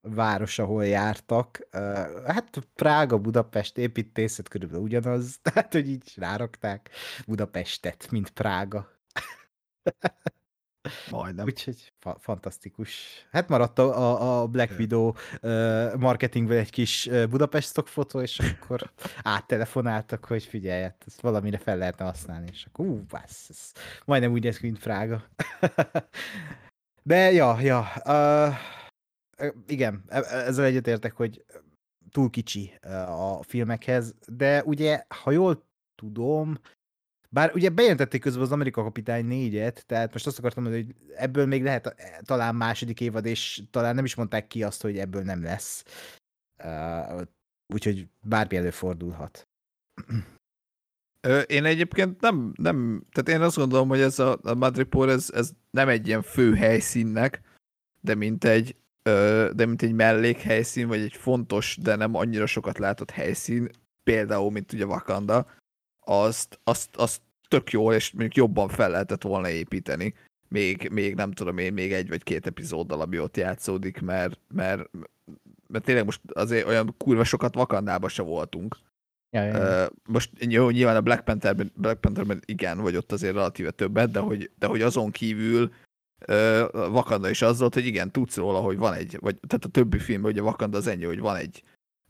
város, 0.00 0.58
ahol 0.58 0.86
jártak. 0.86 1.68
Ö, 1.70 1.78
hát 2.26 2.68
Prága, 2.74 3.18
Budapest 3.18 3.78
építészet 3.78 4.48
körülbelül 4.48 4.84
ugyanaz, 4.84 5.38
tehát 5.42 5.72
hogy 5.72 5.88
így 5.88 6.12
rárakták 6.16 6.90
Budapestet, 7.26 8.10
mint 8.10 8.30
Prága. 8.30 8.90
Majdnem. 11.10 11.44
Úgyhogy 11.44 11.92
fa- 11.98 12.18
fantasztikus. 12.20 12.92
Hát 13.30 13.48
maradt 13.48 13.78
a, 13.78 14.40
a 14.42 14.46
Black 14.46 14.78
Widow 14.78 15.12
uh, 15.42 15.94
marketingben 15.94 16.58
egy 16.58 16.70
kis 16.70 17.08
Budapest 17.30 17.68
stockfotó, 17.68 18.20
és 18.20 18.38
akkor 18.38 18.92
áttelefonáltak, 19.22 20.24
hogy 20.24 20.44
figyelj, 20.44 20.82
hát 20.82 21.04
ezt 21.06 21.20
valamire 21.20 21.58
fel 21.58 21.76
lehetne 21.76 22.04
használni, 22.04 22.48
és 22.50 22.64
akkor 22.64 22.86
ú, 22.86 23.04
bassz, 23.08 23.48
ez 23.48 23.72
majdnem 24.04 24.32
úgy 24.32 24.42
néz 24.42 24.58
ki, 24.58 24.66
mint 24.66 24.78
Frága. 24.78 25.24
De 27.04 27.32
ja, 27.32 27.60
ja, 27.60 27.86
uh, 28.04 28.54
igen, 29.66 30.04
e, 30.08 30.18
e, 30.18 30.36
ezzel 30.36 30.64
egyetértek, 30.64 31.12
hogy 31.12 31.44
túl 32.10 32.30
kicsi 32.30 32.72
a 33.06 33.42
filmekhez, 33.42 34.14
de 34.26 34.62
ugye, 34.64 35.04
ha 35.22 35.30
jól 35.30 35.66
tudom, 35.94 36.58
bár 37.32 37.54
ugye 37.54 37.68
bejelentették 37.68 38.20
közben 38.20 38.42
az 38.42 38.52
Amerika 38.52 38.82
Kapitány 38.82 39.24
négyet, 39.24 39.84
tehát 39.86 40.12
most 40.12 40.26
azt 40.26 40.38
akartam 40.38 40.62
mondani, 40.62 40.84
hogy 40.84 40.94
ebből 41.16 41.46
még 41.46 41.62
lehet 41.62 41.86
eh, 41.86 42.18
talán 42.22 42.54
második 42.54 43.00
évad, 43.00 43.26
és 43.26 43.62
talán 43.70 43.94
nem 43.94 44.04
is 44.04 44.14
mondták 44.14 44.46
ki 44.46 44.62
azt, 44.62 44.82
hogy 44.82 44.98
ebből 44.98 45.22
nem 45.22 45.42
lesz. 45.42 45.84
Uh, 46.64 47.22
úgyhogy 47.66 48.08
bármi 48.20 48.56
előfordulhat. 48.56 49.48
Én 51.46 51.64
egyébként 51.64 52.20
nem, 52.20 52.52
nem, 52.56 53.06
tehát 53.12 53.40
én 53.40 53.46
azt 53.46 53.56
gondolom, 53.56 53.88
hogy 53.88 54.00
ez 54.00 54.18
a, 54.18 54.38
a 54.42 54.54
Madripoor, 54.54 55.08
ez, 55.08 55.30
ez 55.34 55.50
nem 55.70 55.88
egy 55.88 56.06
ilyen 56.06 56.22
fő 56.22 56.54
helyszínnek, 56.54 57.40
de 58.00 58.14
mint 58.14 58.44
egy, 58.44 58.76
de 59.52 59.66
mint 59.66 59.82
egy 59.82 59.92
mellékhelyszín, 59.92 60.88
vagy 60.88 61.00
egy 61.00 61.16
fontos, 61.16 61.76
de 61.76 61.96
nem 61.96 62.14
annyira 62.14 62.46
sokat 62.46 62.78
látott 62.78 63.10
helyszín, 63.10 63.70
például, 64.02 64.50
mint 64.50 64.72
ugye 64.72 64.86
Wakanda, 64.86 65.46
azt, 66.04 66.58
azt, 66.64 66.96
azt 66.96 67.20
tök 67.48 67.70
jól, 67.70 67.94
és 67.94 68.10
mondjuk 68.10 68.36
jobban 68.36 68.68
fel 68.68 68.90
lehetett 68.90 69.22
volna 69.22 69.48
építeni. 69.48 70.14
Még, 70.48 70.88
még 70.92 71.14
nem 71.14 71.32
tudom 71.32 71.58
én, 71.58 71.72
még 71.72 71.92
egy 71.92 72.08
vagy 72.08 72.22
két 72.22 72.46
epizóddal, 72.46 73.00
ami 73.00 73.18
ott 73.18 73.36
játszódik, 73.36 74.00
mert, 74.00 74.38
mert, 74.54 74.90
mert 75.66 75.84
tényleg 75.84 76.04
most 76.04 76.20
azért 76.32 76.66
olyan 76.66 76.94
kurva 76.98 77.24
sokat 77.24 77.54
vakandába 77.54 78.08
se 78.08 78.22
voltunk. 78.22 78.76
Ja, 79.36 79.42
ja, 79.42 79.56
ja. 79.56 79.88
Most 80.08 80.30
jó, 80.38 80.70
nyilván 80.70 80.96
a 80.96 81.00
Black 81.00 81.24
Pantherben, 81.24 81.72
Black 81.74 82.00
Pantherben 82.00 82.42
igen, 82.44 82.78
vagy 82.78 82.96
ott 82.96 83.12
azért 83.12 83.34
relatíve 83.34 83.70
többet, 83.70 84.10
de 84.10 84.18
hogy, 84.18 84.50
de 84.58 84.66
hogy 84.66 84.82
azon 84.82 85.10
kívül 85.10 85.72
uh, 86.28 86.68
Wakanda 86.72 87.30
is 87.30 87.42
az 87.42 87.58
volt, 87.58 87.74
hogy 87.74 87.86
igen, 87.86 88.10
tudsz 88.10 88.36
róla, 88.36 88.58
hogy 88.58 88.76
van 88.76 88.94
egy, 88.94 89.16
vagy 89.20 89.36
tehát 89.46 89.64
a 89.64 89.68
többi 89.68 89.98
filmben 89.98 90.30
ugye 90.30 90.42
Wakanda 90.42 90.78
az 90.78 90.86
ennyi, 90.86 91.04
hogy 91.04 91.20
van 91.20 91.36
egy, 91.36 91.62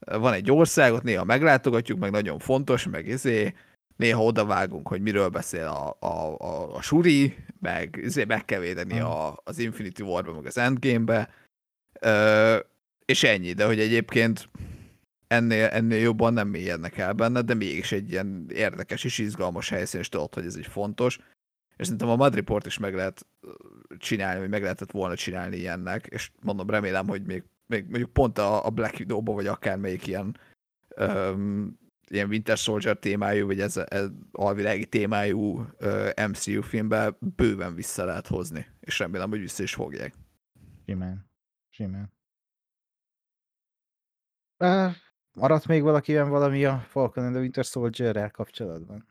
van 0.07 0.33
egy 0.33 0.51
országot, 0.51 1.03
néha 1.03 1.25
meglátogatjuk, 1.25 1.99
meg 1.99 2.11
nagyon 2.11 2.39
fontos, 2.39 2.87
meg 2.87 3.11
ezé, 3.11 3.55
néha 4.03 4.23
odavágunk, 4.25 4.89
hogy 4.89 5.01
miről 5.01 5.29
beszél 5.29 5.67
a, 5.67 5.97
a, 6.07 6.37
a, 6.39 6.75
a 6.75 6.83
Suri, 6.83 7.37
meg 7.61 8.01
ezért 8.05 8.29
meg 8.29 8.45
kell 8.45 8.61
védeni 8.61 9.01
a, 9.01 9.41
az 9.45 9.59
Infinity 9.59 10.01
War-ba, 10.01 10.33
meg 10.33 10.47
az 10.47 10.59
Endgame-be, 10.59 11.31
ö, 12.01 12.59
és 13.05 13.23
ennyi, 13.23 13.53
de 13.53 13.65
hogy 13.65 13.81
egyébként 13.81 14.49
ennél, 15.27 15.65
ennél 15.67 15.99
jobban 15.99 16.33
nem 16.33 16.49
mélyednek 16.49 16.99
el 16.99 17.13
benne, 17.13 17.41
de 17.41 17.55
mégis 17.55 17.93
egy 17.93 18.11
ilyen 18.11 18.47
érdekes 18.49 19.05
és 19.05 19.19
izgalmas 19.19 19.69
helyszín, 19.69 20.01
és 20.01 20.09
tudod, 20.09 20.35
hogy 20.35 20.47
ez 20.47 20.57
egy 20.57 20.67
fontos. 20.67 21.19
És 21.77 21.85
szerintem 21.87 22.09
a 22.09 22.17
Madriport 22.17 22.67
is 22.67 22.79
meg 22.79 22.95
lehet 22.95 23.27
csinálni, 23.99 24.41
vagy 24.41 24.49
meg 24.49 24.63
lehetett 24.63 24.91
volna 24.91 25.17
csinálni 25.17 25.57
ilyennek, 25.57 26.07
és 26.07 26.31
mondom, 26.43 26.71
remélem, 26.71 27.09
hogy 27.09 27.23
még, 27.23 27.43
még 27.67 27.85
mondjuk 27.89 28.13
pont 28.13 28.39
a, 28.39 28.67
a 28.67 28.71
Black 28.71 28.99
Widow-ba, 28.99 29.33
vagy 29.33 29.47
akármelyik 29.47 30.07
ilyen 30.07 30.37
um, 30.97 31.81
ilyen 32.13 32.29
Winter 32.29 32.57
Soldier 32.57 32.97
témájú, 32.97 33.47
vagy 33.47 33.61
ez, 33.61 33.77
ez 33.77 34.07
alvilági 34.33 34.87
témájú 34.87 35.67
uh, 35.81 36.27
MCU 36.29 36.63
filmbe 36.63 37.17
bőven 37.19 37.75
vissza 37.75 38.05
lehet 38.05 38.27
hozni, 38.27 38.67
és 38.81 38.99
remélem, 38.99 39.31
hogy 39.31 39.41
vissza 39.41 39.63
is 39.63 39.75
fogják. 39.75 40.15
Simán. 40.87 41.31
Simán. 41.71 42.13
Uh, 44.59 44.93
maradt 45.33 45.67
még 45.67 45.83
valakiben 45.83 46.29
valami 46.29 46.65
a 46.65 46.85
Falcon 46.89 47.25
and 47.25 47.33
the 47.33 47.43
Winter 47.43 47.65
Soldier-rel 47.65 48.31
kapcsolatban? 48.31 49.11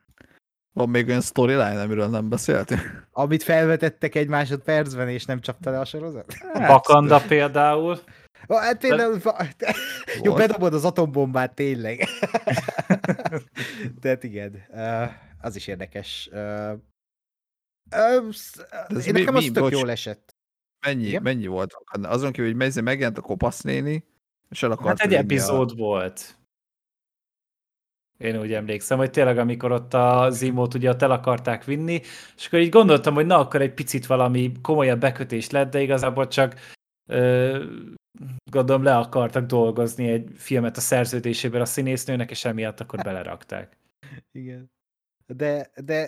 Van 0.74 0.90
még 0.90 1.08
olyan 1.08 1.22
storyline, 1.22 1.82
amiről 1.82 2.08
nem 2.08 2.30
beszéltél? 2.30 2.80
Amit 3.12 3.44
felvetettek 3.44 4.16
egy 4.16 4.28
másodpercben, 4.28 5.10
és 5.10 5.26
nem 5.26 5.42
csapta 5.42 5.70
le 5.72 5.80
a 5.80 5.86
sorozat? 5.86 6.34
Hát, 6.54 6.70
Wakanda 6.70 7.22
például. 7.28 8.00
Hát 8.48 8.78
például, 8.78 9.22
jó, 10.24 10.34
bedobod 10.34 10.74
az 10.74 10.86
atombombát 10.86 11.56
tényleg. 11.56 12.00
Tehát 14.02 14.24
igen, 14.24 14.64
az 15.42 15.56
is 15.56 15.68
érdekes. 15.68 16.30
Ez 17.90 19.08
Én 19.08 19.14
mi, 19.14 19.20
nekem 19.20 19.36
az 19.36 19.44
mi, 19.44 19.52
tök 19.52 19.64
bocs, 19.64 19.72
jól 19.72 19.92
esett. 19.92 20.36
Mennyi, 20.86 21.08
igen? 21.08 21.22
mennyi 21.22 21.48
volt? 21.48 21.74
Azon 22.02 22.32
kívül, 22.32 22.54
hogy 22.56 22.84
megjelent 22.84 23.18
a 23.18 23.22
kopasz 23.22 23.62
néni, 23.62 24.06
és 24.50 24.64
el 24.64 24.72
akart 24.72 25.00
Hát 25.00 25.12
egy 25.12 25.14
epizód 25.14 25.72
a... 25.72 25.76
volt. 25.76 26.40
Én 28.18 28.40
úgy 28.40 28.54
emlékszem, 28.54 28.98
hogy 28.98 29.10
tényleg 29.12 29.38
amikor 29.38 29.72
ott 29.72 29.94
a 29.94 30.28
Zimót 30.30 30.74
ugye 30.74 30.90
ott 30.90 31.02
el 31.02 31.12
akarták 31.12 31.64
vinni, 31.64 32.02
és 32.36 32.48
akkor 32.48 32.60
így 32.60 32.70
gondoltam, 32.70 33.14
hogy 33.14 33.26
na, 33.26 33.40
akkor 33.40 33.62
egy 33.62 33.74
picit 33.74 34.06
valami 34.06 34.52
komolyabb 34.62 35.00
bekötés 35.00 35.50
lett, 35.50 35.72
de 35.72 35.82
igazából 35.82 36.28
csak 36.28 36.56
gondolom 38.52 38.84
le 38.84 38.98
akartak 38.98 39.46
dolgozni 39.46 40.08
egy 40.08 40.32
filmet 40.36 40.78
a 40.78 40.82
szerződésében 40.82 41.62
a 41.62 41.66
színésznőnek, 41.66 42.30
és 42.30 42.46
emiatt 42.46 42.80
akkor 42.80 43.00
belerakták. 43.04 43.78
Igen. 44.32 44.72
De, 45.26 45.72
de 45.76 46.04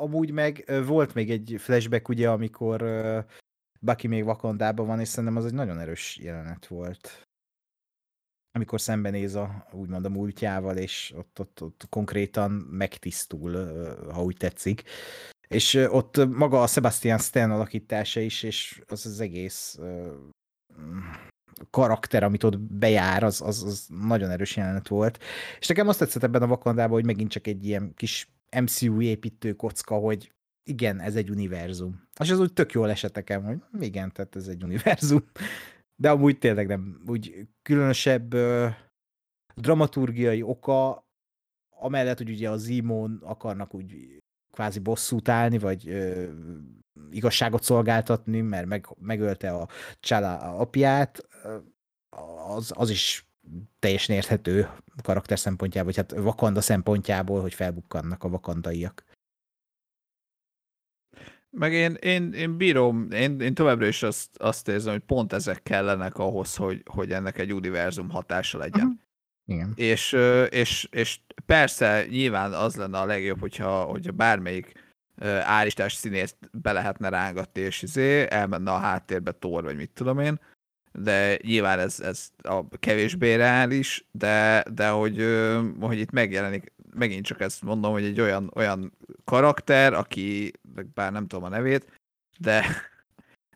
amúgy 0.00 0.30
meg 0.30 0.64
volt 0.86 1.14
még 1.14 1.30
egy 1.30 1.54
flashback, 1.58 2.08
ugye, 2.08 2.30
amikor 2.30 2.84
Bucky 3.80 4.06
még 4.06 4.24
Vakondában 4.24 4.86
van, 4.86 5.00
és 5.00 5.08
szerintem 5.08 5.36
az 5.36 5.44
egy 5.44 5.54
nagyon 5.54 5.78
erős 5.78 6.18
jelenet 6.18 6.66
volt 6.66 7.28
amikor 8.58 8.80
szembenéz 8.80 9.34
a, 9.34 9.66
úgymond 9.72 10.04
a 10.04 10.08
múltjával, 10.08 10.76
és 10.76 11.14
ott, 11.16 11.40
ott, 11.40 11.62
ott 11.62 11.86
konkrétan 11.88 12.50
megtisztul, 12.50 13.52
ha 14.12 14.22
úgy 14.22 14.36
tetszik. 14.36 14.82
És 15.48 15.74
ott 15.74 16.26
maga 16.26 16.62
a 16.62 16.66
Sebastian 16.66 17.18
Stan 17.18 17.50
alakítása 17.50 18.20
is, 18.20 18.42
és 18.42 18.82
az 18.86 19.06
az 19.06 19.20
egész 19.20 19.78
karakter, 21.70 22.22
amit 22.22 22.44
ott 22.44 22.60
bejár, 22.60 23.22
az, 23.22 23.40
az, 23.40 23.62
az 23.62 23.86
nagyon 23.88 24.30
erős 24.30 24.56
jelenet 24.56 24.88
volt. 24.88 25.22
És 25.58 25.66
nekem 25.66 25.88
azt 25.88 25.98
tetszett 25.98 26.22
ebben 26.22 26.42
a 26.42 26.46
Vakandában, 26.46 26.92
hogy 26.92 27.04
megint 27.04 27.30
csak 27.30 27.46
egy 27.46 27.66
ilyen 27.66 27.94
kis 27.94 28.30
MCU 28.60 29.00
építő 29.00 29.52
kocka, 29.52 29.94
hogy 29.94 30.32
igen, 30.62 31.00
ez 31.00 31.16
egy 31.16 31.30
univerzum. 31.30 32.08
És 32.20 32.30
az 32.30 32.40
úgy 32.40 32.52
tök 32.52 32.72
jól 32.72 32.90
esett 32.90 33.14
nekem, 33.14 33.44
hogy 33.44 33.82
igen, 33.82 34.12
tehát 34.12 34.36
ez 34.36 34.48
egy 34.48 34.62
univerzum. 34.62 35.24
De 35.96 36.10
amúgy 36.10 36.38
tényleg 36.38 36.66
nem. 36.66 37.02
Úgy 37.06 37.48
különösebb 37.62 38.32
ö, 38.32 38.68
dramaturgiai 39.54 40.42
oka, 40.42 41.06
amellett, 41.70 42.18
hogy 42.18 42.30
ugye 42.30 42.50
az 42.50 42.62
Zimon 42.62 43.20
akarnak 43.24 43.74
úgy 43.74 44.18
kvázi 44.58 44.78
bosszút 44.78 45.28
állni, 45.28 45.58
vagy 45.58 45.88
ö, 45.88 46.28
igazságot 47.10 47.62
szolgáltatni, 47.62 48.40
mert 48.40 48.66
meg, 48.66 48.86
megölte 49.00 49.50
a 49.50 49.68
Csala 50.00 50.38
apját, 50.38 51.28
az, 52.56 52.72
az 52.74 52.90
is 52.90 53.28
teljesen 53.78 54.16
érthető 54.16 54.68
karakter 55.02 55.38
szempontjából, 55.38 55.92
vagy 55.92 56.08
hát 56.08 56.22
Vakanda 56.22 56.60
szempontjából, 56.60 57.40
hogy 57.40 57.54
felbukkannak 57.54 58.24
a 58.24 58.28
vakandaiak. 58.28 59.04
Meg 61.50 61.72
én, 61.72 61.94
én, 61.94 62.32
én 62.32 62.56
bírom, 62.56 63.10
én, 63.10 63.40
én 63.40 63.54
továbbra 63.54 63.86
is 63.86 64.02
azt, 64.02 64.36
azt 64.36 64.68
érzem, 64.68 64.92
hogy 64.92 65.02
pont 65.02 65.32
ezek 65.32 65.62
kellenek 65.62 66.16
ahhoz, 66.16 66.56
hogy, 66.56 66.82
hogy 66.90 67.12
ennek 67.12 67.38
egy 67.38 67.52
univerzum 67.52 68.10
hatása 68.10 68.58
legyen. 68.58 68.86
Uh-huh. 68.86 69.07
Igen. 69.48 69.72
És, 69.74 70.16
és, 70.48 70.88
és 70.90 71.20
persze 71.46 72.06
nyilván 72.08 72.52
az 72.52 72.76
lenne 72.76 72.98
a 72.98 73.06
legjobb, 73.06 73.40
hogyha, 73.40 73.82
hogyha 73.82 74.12
bármelyik 74.12 74.72
áristás 75.42 75.92
színészt 75.92 76.36
be 76.52 76.72
lehetne 76.72 77.08
rángatni, 77.08 77.60
és 77.60 77.82
izé, 77.82 78.26
elmenne 78.30 78.70
a 78.70 78.78
háttérbe 78.78 79.32
tor, 79.32 79.64
vagy 79.64 79.76
mit 79.76 79.90
tudom 79.90 80.18
én, 80.18 80.40
de 80.92 81.38
nyilván 81.42 81.78
ez, 81.78 82.00
ez 82.00 82.28
a 82.42 82.68
kevésbé 82.68 83.34
reális, 83.34 84.06
de, 84.10 84.64
de 84.72 84.88
hogy, 84.88 85.24
hogy 85.80 85.98
itt 85.98 86.10
megjelenik, 86.10 86.72
megint 86.94 87.26
csak 87.26 87.40
ezt 87.40 87.62
mondom, 87.62 87.92
hogy 87.92 88.04
egy 88.04 88.20
olyan, 88.20 88.50
olyan 88.54 88.92
karakter, 89.24 89.92
aki, 89.92 90.52
bár 90.94 91.12
nem 91.12 91.26
tudom 91.26 91.44
a 91.44 91.48
nevét, 91.48 92.00
de, 92.38 92.64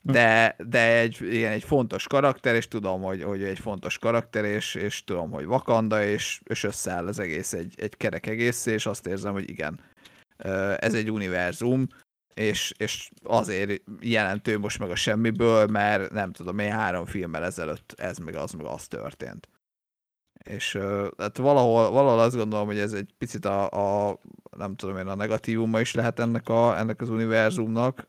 de, 0.03 0.57
de 0.69 0.97
egy, 0.97 1.19
ilyen, 1.21 1.53
egy 1.53 1.65
fontos 1.65 2.07
karakter, 2.07 2.55
és 2.55 2.69
tudom, 2.69 3.03
hogy, 3.03 3.23
hogy 3.23 3.43
egy 3.43 3.59
fontos 3.59 3.99
karakter, 3.99 4.45
és, 4.45 4.75
és 4.75 5.05
tudom, 5.05 5.31
hogy 5.31 5.45
Vakanda, 5.45 6.05
és, 6.05 6.41
és 6.45 6.65
összeáll 6.65 7.07
az 7.07 7.19
egész 7.19 7.53
egy, 7.53 7.75
egy 7.77 7.97
kerek 7.97 8.27
egész, 8.27 8.67
és 8.67 8.87
azt 8.87 9.07
érzem, 9.07 9.33
hogy 9.33 9.51
igen, 9.51 9.81
ez 10.77 10.95
egy 10.95 11.11
univerzum, 11.11 11.87
és, 12.35 12.73
és 12.77 13.11
azért 13.23 13.83
jelentő 14.01 14.59
most 14.59 14.79
meg 14.79 14.91
a 14.91 14.95
semmiből, 14.97 15.67
mert 15.67 16.13
nem 16.13 16.33
tudom, 16.33 16.59
én 16.59 16.73
három 16.73 17.07
filmmel 17.07 17.45
ezelőtt 17.45 17.95
ez 17.97 18.19
meg 18.19 18.35
az 18.35 18.53
meg 18.53 18.67
az 18.67 18.87
történt. 18.87 19.49
És 20.43 20.79
hát 21.19 21.37
valahol, 21.37 21.91
valahol 21.91 22.21
azt 22.21 22.37
gondolom, 22.37 22.67
hogy 22.67 22.79
ez 22.79 22.93
egy 22.93 23.15
picit 23.19 23.45
a, 23.45 24.09
a 24.09 24.19
nem 24.57 24.77
tudom 24.77 24.97
én, 24.97 25.07
a 25.07 25.15
negatívuma 25.15 25.81
is 25.81 25.95
lehet 25.95 26.19
ennek, 26.19 26.49
a, 26.49 26.79
ennek 26.79 27.01
az 27.01 27.09
univerzumnak, 27.09 28.07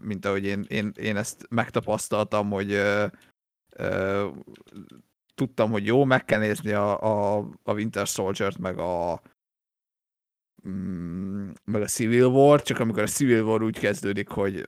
mint 0.00 0.24
ahogy 0.24 0.44
én, 0.44 0.64
én, 0.68 0.92
én 0.96 1.16
ezt 1.16 1.46
megtapasztaltam, 1.48 2.50
hogy 2.50 2.80
tudtam, 5.34 5.70
hogy 5.70 5.86
jó, 5.86 6.04
meg 6.04 6.24
kell 6.24 6.40
nézni 6.40 6.72
a, 6.72 7.02
a, 7.02 7.44
a 7.62 7.72
Winter 7.72 8.06
Soldier-t, 8.06 8.58
meg 8.58 8.78
a, 8.78 9.22
mm, 10.68 11.50
meg 11.64 11.82
a 11.82 11.86
Civil 11.86 12.26
War, 12.26 12.62
csak 12.62 12.78
amikor 12.78 13.02
a 13.02 13.06
Civil 13.06 13.42
War 13.42 13.62
úgy 13.62 13.78
kezdődik, 13.78 14.28
hogy 14.28 14.64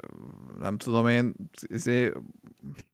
nem 0.58 0.78
tudom 0.78 1.08
én, 1.08 1.34
ezért 1.68 2.16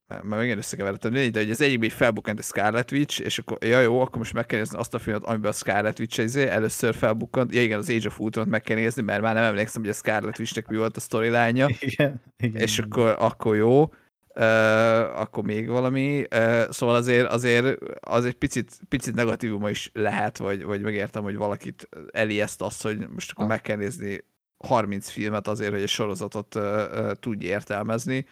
mert 0.08 0.22
megint 0.22 0.58
összekevertem, 0.58 1.12
de 1.12 1.30
hogy 1.32 1.50
az 1.50 1.60
egyikben 1.60 1.88
így 1.88 1.94
felbukkant 1.94 2.38
a 2.38 2.42
Scarlet 2.42 2.92
Witch, 2.92 3.20
és 3.20 3.38
akkor, 3.38 3.58
ja 3.60 3.80
jó, 3.80 4.00
akkor 4.00 4.18
most 4.18 4.32
meg 4.32 4.46
kell 4.46 4.58
nézni 4.58 4.78
azt 4.78 4.94
a 4.94 4.98
filmet, 4.98 5.24
amiben 5.24 5.50
a 5.50 5.54
Scarlet 5.54 5.98
Witch 5.98 6.18
izé, 6.18 6.48
először 6.48 6.94
felbukkant, 6.94 7.54
ja 7.54 7.62
igen, 7.62 7.78
az 7.78 7.90
Age 7.90 8.06
of 8.06 8.20
ultron 8.20 8.48
meg 8.48 8.60
kell 8.60 8.76
nézni, 8.76 9.02
mert 9.02 9.22
már 9.22 9.34
nem 9.34 9.44
emlékszem, 9.44 9.82
hogy 9.82 9.90
a 9.90 9.94
Scarlet 9.94 10.38
Witchnek 10.38 10.66
mi 10.66 10.76
volt 10.76 10.96
a 10.96 11.00
storyline 11.00 11.68
igen, 11.78 12.22
igen, 12.36 12.62
és 12.62 12.78
akkor, 12.78 13.16
akkor 13.18 13.56
jó, 13.56 13.82
uh, 13.82 15.20
akkor 15.20 15.44
még 15.44 15.68
valami, 15.68 16.24
uh, 16.34 16.70
szóval 16.70 16.94
azért, 16.94 17.26
azért 17.28 17.78
az 18.00 18.24
egy 18.24 18.34
picit, 18.34 18.78
picit 18.88 19.14
negatívuma 19.14 19.70
is 19.70 19.90
lehet, 19.92 20.38
vagy, 20.38 20.64
vagy 20.64 20.80
megértem, 20.80 21.22
hogy 21.22 21.36
valakit 21.36 21.88
elijeszt 22.10 22.62
azt, 22.62 22.82
hogy 22.82 23.08
most 23.08 23.30
akkor 23.30 23.46
meg 23.46 23.60
kell 23.60 23.76
nézni 23.76 24.24
30 24.64 25.08
filmet 25.08 25.48
azért, 25.48 25.72
hogy 25.72 25.82
egy 25.82 25.88
sorozatot 25.88 26.54
uh, 26.54 26.62
uh, 26.62 27.12
tudj 27.12 27.46
értelmezni, 27.46 28.26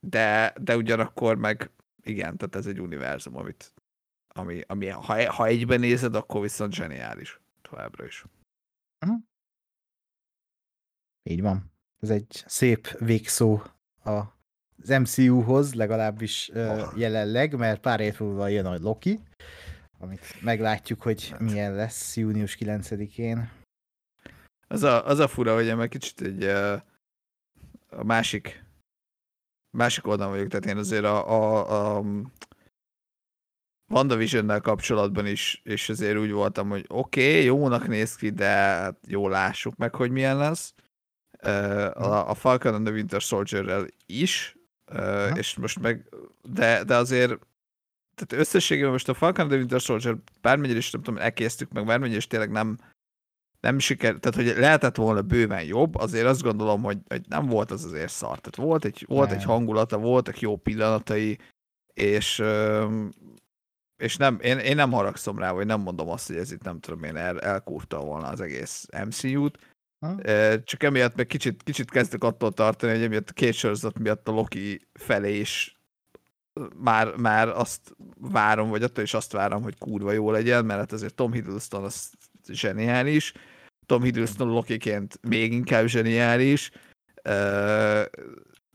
de, 0.00 0.54
de 0.60 0.76
ugyanakkor 0.76 1.36
meg 1.36 1.70
igen, 2.02 2.36
tehát 2.36 2.54
ez 2.54 2.66
egy 2.66 2.80
univerzum, 2.80 3.36
amit, 3.36 3.74
ami, 4.28 4.60
ami 4.66 4.86
ha, 4.86 5.32
ha 5.32 5.46
egyben 5.46 5.80
nézed, 5.80 6.14
akkor 6.14 6.40
viszont 6.40 6.72
zseniális 6.72 7.40
továbbra 7.62 8.04
is. 8.04 8.24
Uh-huh. 9.00 9.20
Így 11.22 11.40
van. 11.40 11.72
Ez 12.00 12.10
egy 12.10 12.44
szép 12.46 12.98
végszó 12.98 13.62
a 14.04 14.36
az 14.82 14.88
MCU-hoz, 14.88 15.74
legalábbis 15.74 16.50
oh. 16.54 16.92
jelenleg, 16.96 17.56
mert 17.56 17.80
pár 17.80 18.00
év 18.00 18.20
múlva 18.20 18.48
jön 18.48 18.66
a 18.66 18.78
Loki, 18.78 19.20
amit 19.98 20.42
meglátjuk, 20.42 21.02
hogy 21.02 21.28
hát. 21.28 21.40
milyen 21.40 21.74
lesz 21.74 22.16
június 22.16 22.56
9-én. 22.60 23.50
Az 24.68 24.82
a, 24.82 25.06
az 25.06 25.18
a 25.18 25.28
fura, 25.28 25.54
hogy 25.54 25.76
meg 25.76 25.88
kicsit 25.88 26.20
egy 26.20 26.44
a 27.90 28.04
másik 28.04 28.64
másik 29.70 30.06
oldalon 30.06 30.32
vagyok, 30.32 30.48
tehát 30.48 30.66
én 30.66 30.76
azért 30.76 31.04
a, 31.04 31.28
a, 31.30 31.96
a 31.96 32.04
WandaVision-nel 33.88 34.60
kapcsolatban 34.60 35.26
is, 35.26 35.60
és 35.64 35.88
azért 35.88 36.18
úgy 36.18 36.30
voltam, 36.30 36.68
hogy 36.68 36.84
oké, 36.88 37.30
okay, 37.30 37.44
jónak 37.44 37.88
néz 37.88 38.16
ki, 38.16 38.30
de 38.30 38.48
hát 38.48 38.98
jó 39.06 39.28
lássuk 39.28 39.76
meg, 39.76 39.94
hogy 39.94 40.10
milyen 40.10 40.36
lesz. 40.36 40.74
A, 41.94 42.28
a 42.30 42.34
Falcon 42.34 42.74
and 42.74 42.84
the 42.84 42.94
Winter 42.94 43.20
Soldier-rel 43.20 43.86
is, 44.06 44.56
uh, 44.92 45.30
és 45.36 45.56
most 45.56 45.80
meg, 45.80 46.08
de, 46.42 46.84
de 46.84 46.96
azért 46.96 47.38
tehát 48.14 48.44
összességében 48.44 48.90
most 48.90 49.08
a 49.08 49.14
Falcon 49.14 49.40
and 49.40 49.50
the 49.50 49.58
Winter 49.58 49.80
Soldier 49.80 50.16
bármennyire 50.40 50.78
is 50.78 50.90
nem 50.90 51.02
tudom, 51.02 51.20
elkésztük 51.20 51.72
meg, 51.72 51.86
bármennyire 51.86 52.18
is 52.18 52.26
tényleg 52.26 52.50
nem 52.50 52.78
nem 53.60 53.78
siker, 53.78 54.14
tehát 54.14 54.50
hogy 54.50 54.60
lehetett 54.60 54.96
volna 54.96 55.22
bőven 55.22 55.64
jobb, 55.64 55.94
azért 55.94 56.26
azt 56.26 56.42
gondolom, 56.42 56.82
hogy, 56.82 56.98
hogy 57.08 57.22
nem 57.28 57.46
volt 57.46 57.70
az 57.70 57.84
azért 57.84 58.10
szar. 58.10 58.38
Tehát 58.38 58.56
volt 58.56 58.84
egy, 58.84 59.04
volt 59.08 59.32
egy 59.32 59.44
hangulata, 59.44 59.98
voltak 59.98 60.40
jó 60.40 60.56
pillanatai, 60.56 61.38
és, 61.94 62.42
és 63.96 64.16
nem, 64.16 64.38
én, 64.40 64.58
én 64.58 64.76
nem 64.76 64.92
haragszom 64.92 65.38
rá, 65.38 65.52
vagy 65.52 65.66
nem 65.66 65.80
mondom 65.80 66.08
azt, 66.08 66.26
hogy 66.26 66.36
ez 66.36 66.52
itt 66.52 66.62
nem 66.62 66.80
tudom 66.80 67.02
én 67.02 67.16
el, 67.16 67.40
elkúrta 67.40 68.00
volna 68.00 68.26
az 68.26 68.40
egész 68.40 68.86
MCU-t. 69.06 69.58
Ha? 69.98 70.22
Csak 70.64 70.82
emiatt 70.82 71.16
meg 71.16 71.26
kicsit, 71.26 71.62
kicsit 71.62 71.90
kezdek 71.90 72.24
attól 72.24 72.52
tartani, 72.52 72.92
hogy 72.92 73.02
emiatt 73.02 73.30
a 73.30 73.32
két 73.32 73.52
sorozat 73.52 73.98
miatt 73.98 74.28
a 74.28 74.32
Loki 74.32 74.88
felé 74.92 75.38
is 75.38 75.78
már, 76.76 77.16
már 77.16 77.48
azt 77.48 77.96
várom, 78.20 78.68
vagy 78.68 78.82
attól 78.82 79.04
is 79.04 79.14
azt 79.14 79.32
várom, 79.32 79.62
hogy 79.62 79.78
kurva 79.78 80.12
jó 80.12 80.30
legyen, 80.30 80.64
mert 80.64 80.78
hát 80.80 80.92
azért 80.92 81.14
Tom 81.14 81.32
Hiddleston 81.32 81.84
az 81.84 82.12
zseniális, 82.52 83.32
Tom 83.86 84.02
Hiddleston 84.02 84.48
Lokiként 84.48 85.18
még 85.28 85.52
inkább 85.52 85.86
zseniális, 85.86 86.70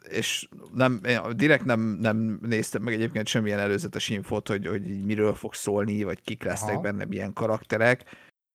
és 0.10 0.48
nem, 0.74 1.00
én 1.08 1.20
direkt 1.36 1.66
nem, 1.66 1.80
nem 1.80 2.40
néztem 2.42 2.84
meg 2.84 2.94
egyébként 2.94 3.28
semmilyen 3.28 3.60
előzetes 3.60 4.10
infót, 4.10 4.48
hogy, 4.48 4.68
hogy 4.68 4.90
így 4.90 5.04
miről 5.04 5.34
fog 5.34 5.54
szólni, 5.54 6.04
vagy 6.04 6.22
kik 6.22 6.44
lesznek 6.44 6.74
Aha. 6.74 6.82
benne, 6.82 7.06
milyen 7.06 7.34
karakterek, 7.34 8.04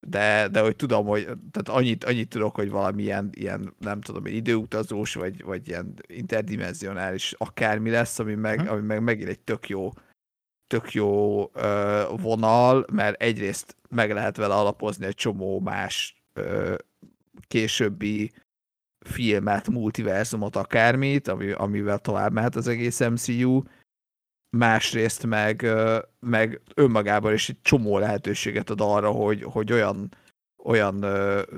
de, 0.07 0.49
de 0.49 0.61
hogy 0.61 0.77
tudom, 0.77 1.07
hogy 1.07 1.23
tehát 1.25 1.69
annyit, 1.69 2.05
annyit 2.05 2.29
tudok, 2.29 2.55
hogy 2.55 2.71
valamilyen 2.71 3.31
ilyen, 3.33 3.75
nem 3.79 4.01
tudom, 4.01 4.27
időutazós, 4.27 5.15
vagy, 5.15 5.45
vagy 5.45 5.69
ilyen 5.69 5.95
interdimenzionális 6.07 7.35
akármi 7.39 7.91
lesz, 7.91 8.19
ami 8.19 8.35
meg, 8.35 8.69
ami 8.69 8.81
meg 8.81 9.03
megint 9.03 9.29
egy 9.29 9.41
tök 9.41 9.69
jó 9.69 9.91
tök 10.69 10.93
jó 10.93 11.43
ö, 11.53 12.05
vonal, 12.17 12.87
mert 12.93 13.23
egyrészt 13.23 13.77
meg 13.89 14.13
lehet 14.13 14.37
vele 14.37 14.55
alapozni 14.55 15.07
egy 15.07 15.15
csomó 15.15 15.61
más 15.61 16.23
ö, 16.33 16.75
későbbi 17.49 18.33
filmet, 19.07 19.69
multiverzumot, 19.69 20.57
akármit, 20.57 21.29
ami, 21.29 21.51
amivel 21.51 21.99
tovább 21.99 22.33
mehet 22.33 22.57
az 22.57 22.69
egész 22.69 23.01
MCU, 23.01 23.63
másrészt 24.57 25.27
meg, 25.27 25.67
meg 26.21 26.61
önmagában 26.75 27.33
is 27.33 27.49
egy 27.49 27.61
csomó 27.63 27.99
lehetőséget 27.99 28.71
ad 28.71 28.81
arra, 28.81 29.11
hogy, 29.11 29.43
hogy 29.43 29.73
olyan, 29.73 30.15
olyan 30.65 30.95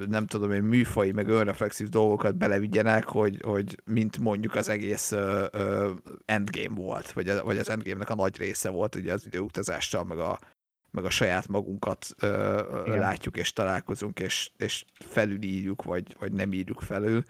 nem 0.09 0.27
tudom 0.27 0.53
én, 0.53 0.63
műfai, 0.63 1.13
meg 1.13 1.29
önreflexív 1.29 1.89
dolgokat 1.89 2.37
belevigyenek, 2.37 3.05
hogy, 3.05 3.41
hogy 3.43 3.77
mint 3.85 4.19
mondjuk 4.19 4.55
az 4.55 4.69
egész 4.69 5.13
ö, 5.13 5.47
ö, 5.51 5.91
Endgame 6.25 6.75
volt, 6.75 7.13
vagy, 7.13 7.33
vagy 7.43 7.59
az 7.59 7.71
Endgame-nek 7.71 8.11
a 8.11 8.15
nagy 8.15 8.37
része 8.37 8.71
volt, 8.71 8.95
ugye 8.95 9.13
az 9.13 9.27
időutazással, 9.27 10.05
meg 10.05 10.19
a, 10.19 10.39
meg 10.91 11.05
a 11.05 11.11
saját 11.11 11.49
magunkat 11.49 12.07
ö, 12.21 12.27
ö, 12.27 12.83
Igen. 12.87 12.99
látjuk 12.99 13.37
és 13.37 13.53
találkozunk, 13.53 14.21
és, 14.21 14.51
és 14.57 14.85
felülírjuk, 14.93 15.83
vagy, 15.83 16.17
vagy 16.19 16.33
nem 16.33 16.53
írjuk 16.53 16.81
felül. 16.81 17.23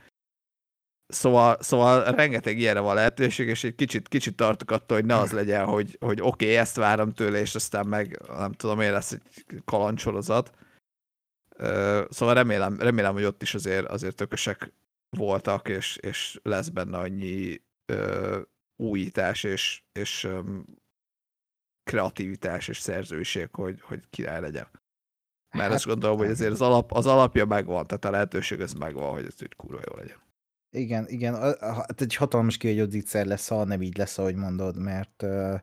Szóval, 1.07 1.57
szóval 1.61 2.05
rengeteg 2.05 2.59
ilyenre 2.59 2.81
van 2.81 2.95
lehetőség, 2.95 3.49
és 3.49 3.65
egy 3.65 3.75
kicsit, 3.75 4.09
kicsit 4.09 4.37
tartok 4.37 4.71
attól, 4.71 4.97
hogy 4.97 5.07
ne 5.07 5.17
az 5.17 5.33
legyen, 5.33 5.65
hogy, 5.65 5.97
hogy 6.01 6.21
oké, 6.21 6.45
okay, 6.45 6.57
ezt 6.57 6.77
várom 6.77 7.13
tőle, 7.13 7.41
és 7.41 7.55
aztán 7.55 7.87
meg 7.87 8.21
nem 8.29 8.53
tudom, 8.53 8.81
én 8.81 8.93
lesz 8.93 9.13
egy 9.13 9.63
kalandsorozat. 9.65 10.51
Ö, 11.61 12.05
Szóval 12.11 12.35
remélem, 12.35 12.79
remélem, 12.79 13.13
hogy 13.13 13.25
ott 13.25 13.43
is 13.43 13.55
azért, 13.55 13.87
azért 13.87 14.17
tökösek 14.17 14.73
voltak, 15.17 15.69
és, 15.69 15.97
és 15.97 16.41
lesz 16.43 16.69
benne 16.69 16.99
annyi 16.99 17.63
ö, 17.93 18.41
újítás 18.77 19.45
és, 19.45 19.83
és 19.93 20.25
öm, 20.25 20.65
kreativitás 21.91 22.69
és 22.69 22.79
szerzőség, 22.79 23.49
hogy, 23.53 23.81
hogy 23.81 24.09
király 24.11 24.41
legyen. 24.41 24.69
Mert 25.51 25.67
Hát, 25.69 25.73
azt 25.73 25.87
gondolom, 25.87 26.17
hogy 26.19 26.31
azért 26.31 26.53
az, 26.53 26.61
alap, 26.61 26.93
az 26.93 27.07
alapja 27.07 27.45
megvan, 27.45 27.87
tehát 27.87 28.05
a 28.05 28.11
lehetőség 28.11 28.61
az 28.61 28.73
megvan, 28.73 29.13
hogy 29.13 29.25
ez 29.27 29.43
úgy 29.43 29.57
kurva 29.57 29.81
jó 29.91 29.97
legyen. 29.97 30.19
Igen, 30.77 31.09
igen, 31.09 31.35
hát 31.61 32.01
egy 32.01 32.15
hatalmas 32.15 32.57
kiegyógyítszer 32.57 33.27
lesz, 33.27 33.49
ha 33.49 33.65
nem 33.65 33.83
így 33.83 33.97
lesz, 33.97 34.19
ahogy 34.19 34.35
mondod, 34.35 34.77
mert 34.77 35.23
uh, 35.23 35.61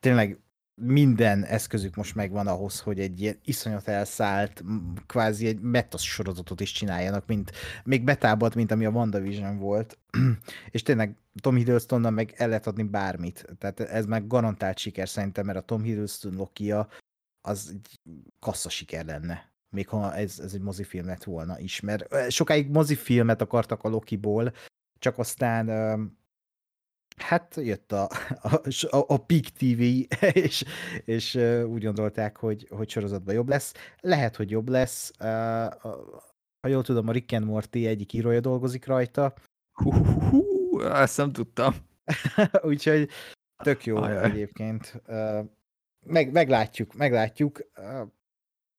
tényleg 0.00 0.38
minden 0.80 1.44
eszközük 1.44 1.94
most 1.94 2.14
megvan 2.14 2.46
ahhoz, 2.46 2.80
hogy 2.80 3.00
egy 3.00 3.20
ilyen 3.20 3.38
iszonyat 3.44 3.88
elszállt, 3.88 4.64
kvázi 5.06 5.46
egy 5.46 5.60
metas 5.60 6.02
sorozatot 6.02 6.60
is 6.60 6.72
csináljanak, 6.72 7.26
mint 7.26 7.52
még 7.84 8.04
betábbat, 8.04 8.54
mint 8.54 8.70
ami 8.70 8.84
a 8.84 8.90
WandaVision 8.90 9.58
volt. 9.58 9.98
És 10.70 10.82
tényleg 10.82 11.16
Tom 11.40 11.56
Hiddlestonnal 11.56 12.10
meg 12.10 12.34
el 12.36 12.48
lehet 12.48 12.66
adni 12.66 12.82
bármit. 12.82 13.46
Tehát 13.58 13.80
ez 13.80 14.06
meg 14.06 14.26
garantált 14.26 14.78
siker 14.78 15.08
szerintem, 15.08 15.46
mert 15.46 15.58
a 15.58 15.62
Tom 15.62 15.82
Hiddleston 15.82 16.34
Lokia 16.34 16.88
az 17.40 17.70
egy 17.72 18.00
kassza 18.40 18.68
siker 18.68 19.04
lenne. 19.04 19.52
Még 19.74 19.88
ha 19.88 20.14
ez, 20.14 20.38
ez 20.38 20.54
egy 20.54 20.60
mozifilm 20.60 21.06
lett 21.06 21.24
volna 21.24 21.58
is, 21.58 21.80
mert 21.80 22.30
sokáig 22.30 22.70
mozifilmet 22.70 23.40
akartak 23.42 23.82
a 23.82 23.88
Lokiból, 23.88 24.52
csak 24.98 25.18
aztán 25.18 25.68
hát 27.22 27.56
jött 27.56 27.92
a, 27.92 28.10
a, 28.42 28.54
a, 28.90 29.04
a 29.06 29.16
Peak 29.16 29.44
TV, 29.44 29.82
és, 30.46 30.64
és 31.04 31.34
úgy 31.66 31.84
gondolták, 31.84 32.36
hogy, 32.36 32.66
hogy 32.70 32.90
sorozatban 32.90 33.34
jobb 33.34 33.48
lesz. 33.48 33.74
Lehet, 34.00 34.36
hogy 34.36 34.50
jobb 34.50 34.68
lesz. 34.68 35.12
Ha 36.60 36.68
jól 36.68 36.82
tudom, 36.82 37.08
a 37.08 37.12
Rick 37.12 37.32
and 37.32 37.44
Morty 37.44 37.86
egyik 37.86 38.12
írója 38.12 38.40
dolgozik 38.40 38.86
rajta, 38.86 39.34
Hú, 39.82 39.92
hú, 39.92 40.20
hú, 40.20 40.80
ezt 40.80 41.16
nem 41.16 41.32
tudtam. 41.32 41.74
úgyhogy 42.62 43.08
tök 43.62 43.84
jó 43.84 43.96
Ajaj. 43.96 44.24
egyébként. 44.24 45.02
Meg, 46.06 46.32
meglátjuk, 46.32 46.94
meglátjuk. 46.94 47.60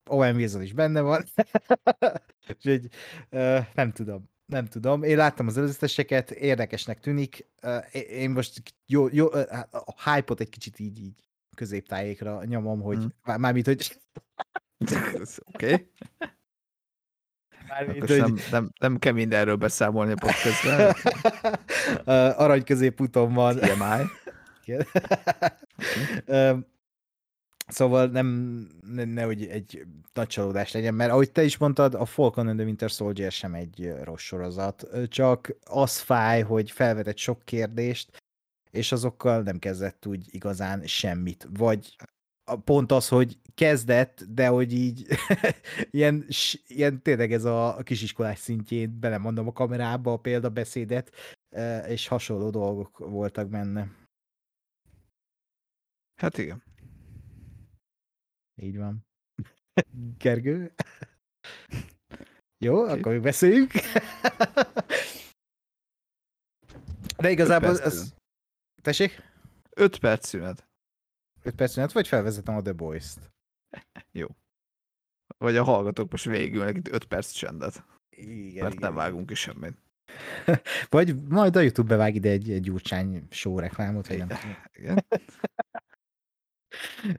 Owen 0.10 0.36
Wilson 0.36 0.62
is 0.62 0.74
benne 0.74 1.02
van. 1.02 1.24
Úgyhogy 2.50 2.90
nem 3.74 3.92
tudom. 3.92 4.30
Nem 4.52 4.66
tudom. 4.66 5.04
Én 5.04 5.18
láttam 5.18 5.48
az 5.48 5.58
előzeteseket, 5.58 6.32
érdekesnek 6.32 7.00
tűnik. 7.00 7.48
Én 8.10 8.30
most 8.30 8.62
jó, 8.86 9.08
jó, 9.12 9.32
hát 9.32 9.74
a 9.74 10.12
hype-ot 10.12 10.40
egy 10.40 10.50
kicsit 10.50 10.80
így, 10.80 11.00
így 11.00 11.30
középtájékra 11.56 12.44
nyomom, 12.44 12.82
hogy 12.82 13.06
már, 13.24 13.38
mármint, 13.38 13.66
hogy 13.66 14.00
Oké, 14.80 15.74
okay. 15.74 15.88
mármint, 17.68 18.08
hogy 18.08 18.18
nem, 18.18 18.38
nem, 18.52 18.72
nem 18.80 19.00
kell 19.00 19.14
mindenről 19.14 19.56
beszámolni 19.56 20.12
a 20.12 20.16
podcastben. 20.16 20.96
Arany 22.44 22.64
középúton 22.64 23.34
van. 23.34 23.56
TMI. 23.56 24.06
Igen. 24.66 24.86
Szóval 27.72 28.08
nem, 28.08 28.68
ne, 28.88 29.04
nehogy 29.04 29.46
egy 29.46 29.86
nagy 30.14 30.28
csalódás 30.28 30.72
legyen, 30.72 30.94
mert 30.94 31.12
ahogy 31.12 31.32
te 31.32 31.44
is 31.44 31.58
mondtad, 31.58 31.94
a 31.94 32.06
Falcon 32.06 32.48
and 32.48 32.58
the 32.58 32.66
Winter 32.66 32.90
Soldier 32.90 33.32
sem 33.32 33.54
egy 33.54 33.94
rossz 34.04 34.22
sorozat, 34.22 34.88
csak 35.08 35.56
az 35.64 36.00
fáj, 36.00 36.42
hogy 36.42 36.72
felvetett 36.72 37.18
sok 37.18 37.42
kérdést, 37.46 38.24
és 38.72 38.92
azokkal 38.92 39.42
nem 39.42 39.60
kezdett 39.60 40.06
úgy 40.06 40.28
igazán 40.32 40.88
semmit. 40.88 41.48
Vagy 41.50 41.96
pont 42.64 42.92
az, 42.92 43.08
hogy 43.08 43.38
kezdett, 43.56 44.24
de 44.30 44.48
hogy 44.48 44.74
így 44.74 45.06
ilyen, 45.92 46.26
ilyen 46.68 47.02
tényleg 47.02 47.34
ez 47.34 47.44
a 47.44 47.80
kisiskolás 47.84 48.40
szintjén 48.40 49.00
belemondom 49.00 49.48
a 49.48 49.54
kamerába 49.54 50.14
a 50.14 50.18
példabeszédet, 50.18 51.12
és 51.88 52.08
hasonló 52.08 52.50
dolgok 52.50 52.98
voltak 52.98 53.50
benne. 53.50 53.92
Hát 56.16 56.38
igen. 56.38 56.71
Így 58.56 58.78
van. 58.78 59.06
Gergő? 60.18 60.74
Jó, 62.64 62.84
akkor 62.84 63.12
még 63.12 63.22
beszéljünk. 63.22 63.72
De 67.18 67.30
igazából 67.30 67.80
ez... 67.80 68.14
Tessék? 68.82 69.22
5 69.70 70.00
perc 70.00 70.28
szünet. 70.28 70.70
5 71.44 71.56
perc 71.56 71.72
szünet, 71.72 71.92
vagy 71.92 72.08
felvezetem 72.08 72.56
a 72.56 72.62
The 72.62 72.74
Boys-t? 72.74 73.32
Vagy 75.38 75.58
a 75.58 75.64
hallgatók 75.64 76.12
most 76.12 76.26
végülnek 76.26 76.78
itt 76.78 76.88
5 76.88 77.06
perc 77.06 77.32
csendet. 77.32 77.86
Igen, 78.10 78.64
Mert 78.64 78.76
igen. 78.76 78.90
nem 78.90 78.96
vágunk 78.96 79.26
ki 79.26 79.34
semmit. 79.34 79.78
Vagy 80.90 81.22
majd 81.24 81.56
a 81.56 81.60
YouTube 81.60 81.88
bevág 81.88 82.16
ide 82.16 82.30
egy, 82.30 82.52
egy 82.52 82.62
gyurcsány 82.62 83.28
show 83.30 83.60
reklámot, 83.60 84.08
vagy 84.08 84.18
nem. 84.18 84.38
Igen. 84.72 85.06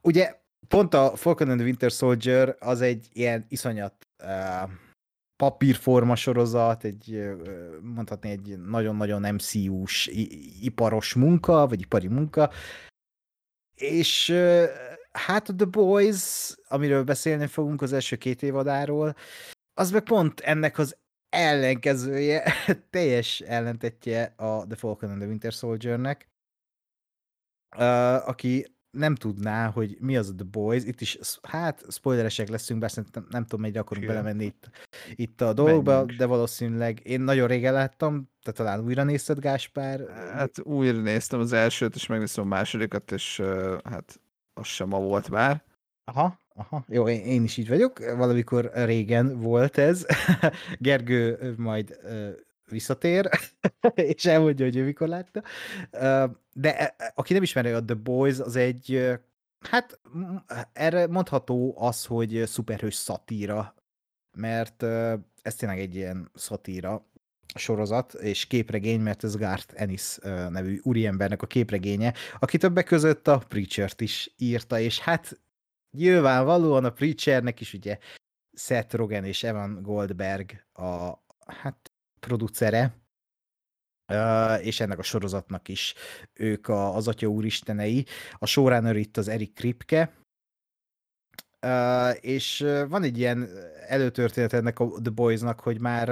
Ugye 0.01 0.41
pont 0.69 0.95
a 0.95 1.17
Falcon 1.17 1.49
and 1.49 1.59
the 1.59 1.67
Winter 1.67 1.91
Soldier 1.91 2.57
az 2.59 2.81
egy 2.81 3.09
ilyen 3.13 3.45
iszonyat 3.49 4.07
uh, 4.23 4.71
papírforma 5.37 6.17
sorozat, 6.17 6.85
egy 6.85 7.31
mondhatni 7.83 8.31
egy 8.31 8.59
nagyon-nagyon 8.59 9.35
MCU-s 9.35 10.07
iparos 10.61 11.15
munka, 11.15 11.67
vagy 11.67 11.81
ipari 11.81 12.09
munka, 12.09 12.51
és 13.75 14.29
ö, 14.29 14.65
hát 15.13 15.49
a 15.49 15.55
The 15.55 15.67
Boys, 15.67 16.55
amiről 16.69 17.05
beszélni 17.05 17.47
fogunk 17.47 17.83
az 17.83 17.93
első 17.93 18.17
két 18.17 18.43
évadáról, 18.43 19.17
az 19.75 19.91
meg 19.91 20.03
pont 20.03 20.41
ennek 20.41 20.79
az 20.79 20.97
ellenkezője, 21.29 22.53
teljes 22.91 23.41
ellentetje 23.41 24.35
a 24.37 24.67
The 24.67 24.77
Falcon 24.77 25.11
and 25.11 25.19
the 25.19 25.29
Winter 25.29 25.53
Soldier-nek, 25.53 26.29
uh, 27.77 28.29
aki 28.29 28.67
nem 28.91 29.15
tudná, 29.15 29.71
hogy 29.71 29.97
mi 30.01 30.17
az 30.17 30.29
a 30.29 30.35
The 30.35 30.47
Boys, 30.51 30.85
itt 30.85 31.01
is, 31.01 31.19
hát 31.43 31.85
spoileresek 31.89 32.49
leszünk, 32.49 32.81
bár 32.81 32.91
szerintem 32.91 33.27
nem 33.31 33.43
tudom, 33.43 33.61
mennyire 33.61 33.81
akarunk 33.81 34.05
Igen. 34.05 34.17
belemenni 34.17 34.45
itt, 34.45 34.71
itt 35.15 35.41
a 35.41 35.53
dolgokba, 35.53 35.97
Menjünk. 35.97 36.19
de 36.19 36.27
valószínűleg 36.27 37.01
én 37.03 37.21
nagyon 37.21 37.49
régen 37.49 37.73
láttam, 37.73 38.31
te 38.43 38.53
talán 38.53 38.85
újra 38.85 39.05
nézted, 39.05 39.39
Gáspár. 39.39 40.01
Hát 40.33 40.59
újra 40.63 41.01
néztem 41.01 41.41
az 41.41 41.53
elsőt, 41.53 41.95
és 41.95 42.07
megnéztem 42.07 42.45
a 42.45 42.49
másodikat, 42.49 43.13
és 43.13 43.43
hát 43.85 44.21
az 44.55 44.67
sem 44.67 44.89
ma 44.89 44.99
volt 44.99 45.31
már. 45.31 45.65
Aha, 46.05 46.39
aha, 46.55 46.85
jó, 46.89 47.09
én, 47.09 47.21
én 47.21 47.43
is 47.43 47.57
így 47.57 47.69
vagyok, 47.69 47.99
valamikor 47.99 48.71
régen 48.75 49.41
volt 49.41 49.79
ez, 49.79 50.07
Gergő 50.79 51.55
majd 51.57 51.99
visszatér, 52.71 53.29
és 53.95 54.25
elmondja, 54.25 54.65
hogy 54.65 54.77
ő 54.77 54.85
mikor 54.85 55.09
látta. 55.09 55.43
De 56.53 56.79
e- 56.79 56.95
e- 56.99 57.13
aki 57.15 57.33
nem 57.33 57.43
ismeri 57.43 57.71
a 57.71 57.85
The 57.85 57.95
Boys, 57.95 58.39
az 58.39 58.57
egy, 58.57 59.19
hát 59.61 60.01
erre 60.73 61.07
mondható 61.07 61.75
az, 61.79 62.05
hogy 62.05 62.43
szuperhős 62.47 62.95
szatíra, 62.95 63.75
mert 64.37 64.83
ez 65.43 65.55
tényleg 65.57 65.79
egy 65.79 65.95
ilyen 65.95 66.31
szatíra, 66.35 67.09
sorozat 67.55 68.15
és 68.15 68.47
képregény, 68.47 69.01
mert 69.01 69.25
ez 69.25 69.37
Garth 69.37 69.75
Ennis 69.77 70.19
nevű 70.49 70.81
úriembernek 70.83 71.43
a 71.43 71.47
képregénye, 71.47 72.15
aki 72.39 72.59
többek 72.59 72.85
között 72.85 73.29
a 73.29 73.43
Preacher-t 73.49 74.01
is 74.01 74.35
írta, 74.37 74.79
és 74.79 74.99
hát 74.99 75.41
nyilvánvalóan 75.91 76.85
a 76.85 76.91
Preachernek 76.91 77.61
is 77.61 77.75
ugye 77.75 77.99
Seth 78.53 78.95
Rogen 78.95 79.25
és 79.25 79.43
Evan 79.43 79.83
Goldberg 79.83 80.65
a 80.73 81.13
hát 81.47 81.90
producere, 82.21 82.95
és 84.61 84.81
ennek 84.81 84.99
a 84.99 85.03
sorozatnak 85.03 85.69
is 85.69 85.95
ők 86.33 86.69
a, 86.69 86.95
az 86.95 87.09
Atya 87.09 87.27
Úristenei. 87.27 88.07
A 88.39 88.47
showrunner 88.47 88.97
itt 88.97 89.17
az 89.17 89.29
Erik 89.29 89.55
Kripke, 89.55 90.13
és 92.21 92.67
van 92.89 93.03
egy 93.03 93.19
ilyen 93.19 93.49
előtörténet 93.87 94.53
ennek 94.53 94.79
a 94.79 94.89
The 94.89 95.11
Boys-nak, 95.11 95.61
hogy 95.61 95.81
már 95.81 96.09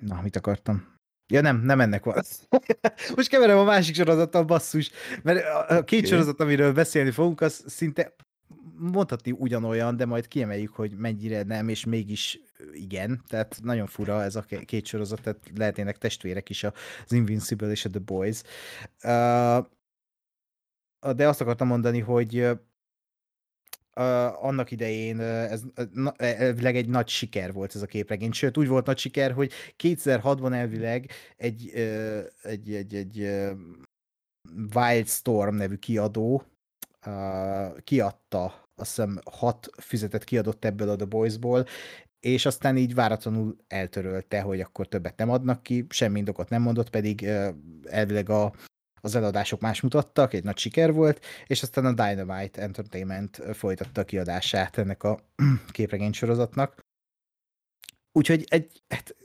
na, 0.00 0.22
mit 0.22 0.36
akartam? 0.36 0.98
Ja 1.32 1.40
nem, 1.40 1.60
nem 1.60 1.80
ennek 1.80 2.04
van. 2.04 2.14
Most 3.16 3.28
keverem 3.28 3.58
a 3.58 3.64
másik 3.64 3.94
sorozattal, 3.94 4.44
basszus. 4.44 4.90
Mert 5.22 5.44
a 5.70 5.84
két 5.84 5.98
okay. 5.98 6.10
sorozat, 6.10 6.40
amiről 6.40 6.72
beszélni 6.72 7.10
fogunk, 7.10 7.40
az 7.40 7.64
szinte 7.66 8.14
mondhatni 8.80 9.30
ugyanolyan, 9.30 9.96
de 9.96 10.04
majd 10.04 10.28
kiemeljük, 10.28 10.74
hogy 10.74 10.96
mennyire 10.96 11.42
nem, 11.42 11.68
és 11.68 11.84
mégis 11.84 12.40
igen. 12.72 13.22
Tehát 13.26 13.58
nagyon 13.62 13.86
fura 13.86 14.22
ez 14.22 14.36
a 14.36 14.42
ké- 14.42 14.64
két 14.64 14.86
sorozat, 14.86 15.20
tehát 15.22 15.50
lehetnének 15.54 15.98
testvérek 15.98 16.48
is 16.48 16.64
az 16.64 17.12
Invincible 17.12 17.70
és 17.70 17.84
a 17.84 17.90
The 17.90 18.00
Boys. 18.00 18.42
De 21.16 21.28
azt 21.28 21.40
akartam 21.40 21.66
mondani, 21.66 22.00
hogy 22.00 22.48
annak 24.40 24.70
idején 24.70 25.20
ez 25.20 25.62
na- 25.92 26.16
elvileg 26.16 26.76
egy 26.76 26.88
nagy 26.88 27.08
siker 27.08 27.52
volt 27.52 27.74
ez 27.74 27.82
a 27.82 27.86
képregény, 27.86 28.32
sőt 28.32 28.56
úgy 28.56 28.68
volt 28.68 28.86
nagy 28.86 28.98
siker, 28.98 29.32
hogy 29.32 29.52
2006-ban 29.76 30.52
elvileg 30.52 31.10
egy, 31.36 31.70
egy, 32.42 32.74
egy, 32.74 32.94
egy 32.94 33.30
Wildstorm 34.74 35.54
nevű 35.56 35.76
kiadó 35.76 36.44
kiadta, 37.84 38.69
azt 38.80 38.96
hiszem 38.96 39.18
hat 39.30 39.70
füzetet 39.80 40.24
kiadott 40.24 40.64
ebből 40.64 40.88
a 40.88 40.96
The 40.96 41.04
Boysból, 41.04 41.66
és 42.20 42.46
aztán 42.46 42.76
így 42.76 42.94
váratlanul 42.94 43.56
eltörölte, 43.68 44.40
hogy 44.40 44.60
akkor 44.60 44.88
többet 44.88 45.16
nem 45.16 45.30
adnak 45.30 45.62
ki, 45.62 45.86
semmi 45.88 46.18
indokot 46.18 46.48
nem 46.48 46.62
mondott, 46.62 46.90
pedig 46.90 47.28
elvileg 47.84 48.28
a, 48.28 48.52
az 49.00 49.14
eladások 49.14 49.60
más 49.60 49.80
mutattak, 49.80 50.32
egy 50.32 50.44
nagy 50.44 50.58
siker 50.58 50.92
volt, 50.92 51.24
és 51.46 51.62
aztán 51.62 51.84
a 51.84 51.92
Dynamite 51.92 52.62
Entertainment 52.62 53.42
folytatta 53.52 54.00
a 54.00 54.04
kiadását 54.04 54.78
ennek 54.78 55.02
a 55.02 55.20
képregény 55.72 56.12
sorozatnak. 56.12 56.80
Úgyhogy 58.12 58.44
egy 58.48 58.82
hát, 58.88 59.16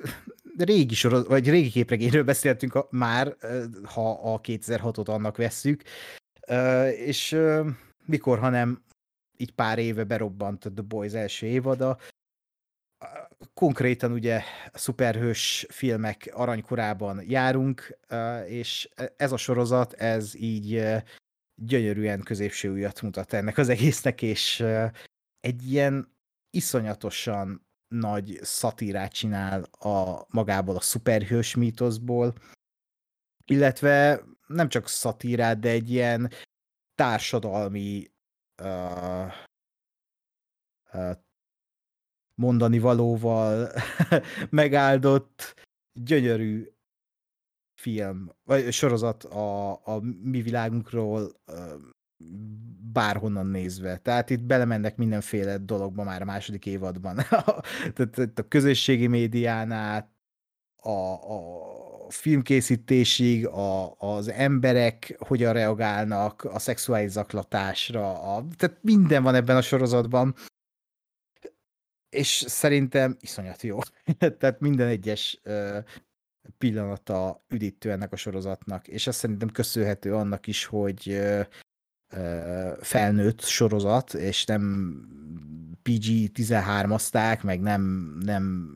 régi 0.57 0.93
sorozat, 0.93 1.27
vagy 1.27 1.49
régi 1.49 1.69
képregényről 1.69 2.23
beszéltünk 2.23 2.75
a, 2.75 2.87
már, 2.91 3.35
ha 3.83 4.33
a 4.33 4.41
2006-ot 4.41 5.07
annak 5.07 5.37
vesszük, 5.37 5.83
és 7.05 7.37
mikor, 8.05 8.39
hanem 8.39 8.83
így 9.37 9.51
pár 9.51 9.79
éve 9.79 10.03
berobbant 10.03 10.65
a 10.65 10.71
The 10.71 10.83
Boys 10.83 11.13
első 11.13 11.45
évada, 11.45 11.97
konkrétan 13.53 14.11
ugye 14.11 14.41
szuperhős 14.73 15.65
filmek 15.69 16.31
aranykorában 16.33 17.21
járunk, 17.29 17.99
és 18.45 18.89
ez 19.17 19.31
a 19.31 19.37
sorozat, 19.37 19.93
ez 19.93 20.35
így 20.35 20.83
gyönyörűen 21.61 22.21
középső 22.21 22.71
ujjat 22.71 23.01
mutat 23.01 23.33
ennek 23.33 23.57
az 23.57 23.69
egésznek, 23.69 24.21
és 24.21 24.59
egy 25.39 25.71
ilyen 25.71 26.13
iszonyatosan 26.49 27.67
nagy 27.87 28.39
szatírát 28.41 29.13
csinál 29.13 29.63
a 29.63 30.25
magából 30.29 30.75
a 30.75 30.81
szuperhős 30.81 31.55
mítoszból, 31.55 32.33
illetve 33.45 34.23
nem 34.47 34.69
csak 34.69 34.87
szatírát, 34.87 35.59
de 35.59 35.69
egy 35.69 35.91
ilyen 35.91 36.31
társadalmi 36.95 38.13
uh, 38.63 39.33
mondani 42.35 42.79
valóval 42.79 43.71
megáldott 44.49 45.53
gyönyörű 45.93 46.67
film, 47.81 48.29
vagy 48.43 48.71
sorozat 48.73 49.23
a, 49.23 49.71
a 49.71 49.99
mi 50.21 50.41
világunkról 50.41 51.31
bárhonnan 52.93 53.45
nézve. 53.45 53.97
Tehát 53.97 54.29
itt 54.29 54.43
belemennek 54.43 54.97
mindenféle 54.97 55.57
dologba 55.57 56.03
már 56.03 56.21
a 56.21 56.25
második 56.25 56.65
évadban. 56.65 57.15
Tehát 57.95 58.39
a 58.39 58.47
közösségi 58.47 59.07
médián 59.07 59.71
át, 59.71 60.09
a, 60.81 60.89
a 60.89 61.74
filmkészítésig, 62.09 63.47
a, 63.47 63.95
az 63.97 64.27
emberek 64.27 65.15
hogyan 65.19 65.53
reagálnak 65.53 66.43
a 66.43 66.59
szexuális 66.59 67.11
zaklatásra, 67.11 68.35
a, 68.35 68.45
tehát 68.57 68.77
minden 68.81 69.23
van 69.23 69.35
ebben 69.35 69.55
a 69.55 69.61
sorozatban, 69.61 70.35
és 72.09 72.45
szerintem 72.47 73.17
iszonyat 73.19 73.61
jó. 73.61 73.79
tehát 74.39 74.59
minden 74.59 74.87
egyes 74.87 75.39
ö, 75.43 75.79
pillanata 76.57 77.43
üdítő 77.49 77.91
ennek 77.91 78.11
a 78.11 78.15
sorozatnak, 78.15 78.87
és 78.87 79.07
ez 79.07 79.15
szerintem 79.15 79.49
köszönhető 79.49 80.15
annak 80.15 80.47
is, 80.47 80.65
hogy 80.65 81.09
ö, 81.09 81.41
ö, 82.13 82.71
felnőtt 82.81 83.41
sorozat, 83.41 84.13
és 84.13 84.45
nem 84.45 84.95
PG-13-azták, 85.83 87.43
meg 87.43 87.61
nem, 87.61 87.81
nem 88.19 88.75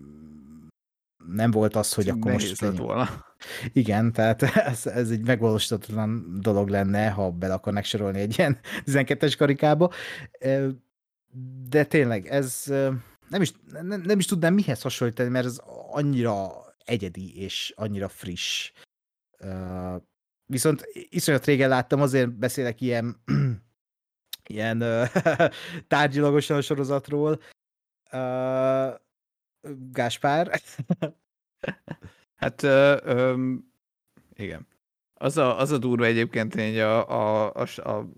nem 1.31 1.51
volt 1.51 1.75
az, 1.75 1.93
hogy 1.93 2.09
akkor 2.09 2.31
Nehéz 2.31 2.49
most 2.49 2.61
lett 2.61 2.77
volna. 2.77 3.25
igen, 3.73 4.11
tehát 4.11 4.43
ez, 4.71 4.85
ez 4.85 5.09
egy 5.09 5.25
megvalósítatlan 5.25 6.37
dolog 6.41 6.69
lenne, 6.69 7.09
ha 7.09 7.31
bele 7.31 7.53
akarnak 7.53 7.83
sorolni 7.83 8.19
egy 8.19 8.37
ilyen 8.37 8.59
12-es 8.85 9.33
karikába. 9.37 9.91
De 11.69 11.83
tényleg, 11.83 12.27
ez 12.27 12.63
nem 13.29 13.41
is, 13.41 13.51
nem, 13.71 14.01
nem 14.01 14.19
is 14.19 14.25
tudnám 14.25 14.53
mihez 14.53 14.81
hasonlítani, 14.81 15.29
mert 15.29 15.45
ez 15.45 15.59
annyira 15.91 16.51
egyedi 16.85 17.41
és 17.41 17.73
annyira 17.75 18.07
friss. 18.07 18.71
Viszont 20.45 20.87
iszonyat 21.09 21.45
régen 21.45 21.69
láttam, 21.69 22.01
azért 22.01 22.33
beszélek 22.33 22.81
ilyen, 22.81 23.21
ilyen 24.47 24.83
tárgyilagosan 25.87 26.57
a 26.57 26.61
sorozatról. 26.61 27.41
Gáspár, 29.91 30.61
Hát, 32.35 32.63
ö, 32.63 32.97
ö, 33.03 33.53
igen. 34.35 34.67
Az 35.13 35.37
a, 35.37 35.59
az 35.59 35.71
a 35.71 35.77
durva 35.77 36.05
egyébként, 36.05 36.53
hogy 36.53 36.79
a, 36.79 37.09
a, 37.09 37.53
a, 37.53 37.89
a 37.89 38.09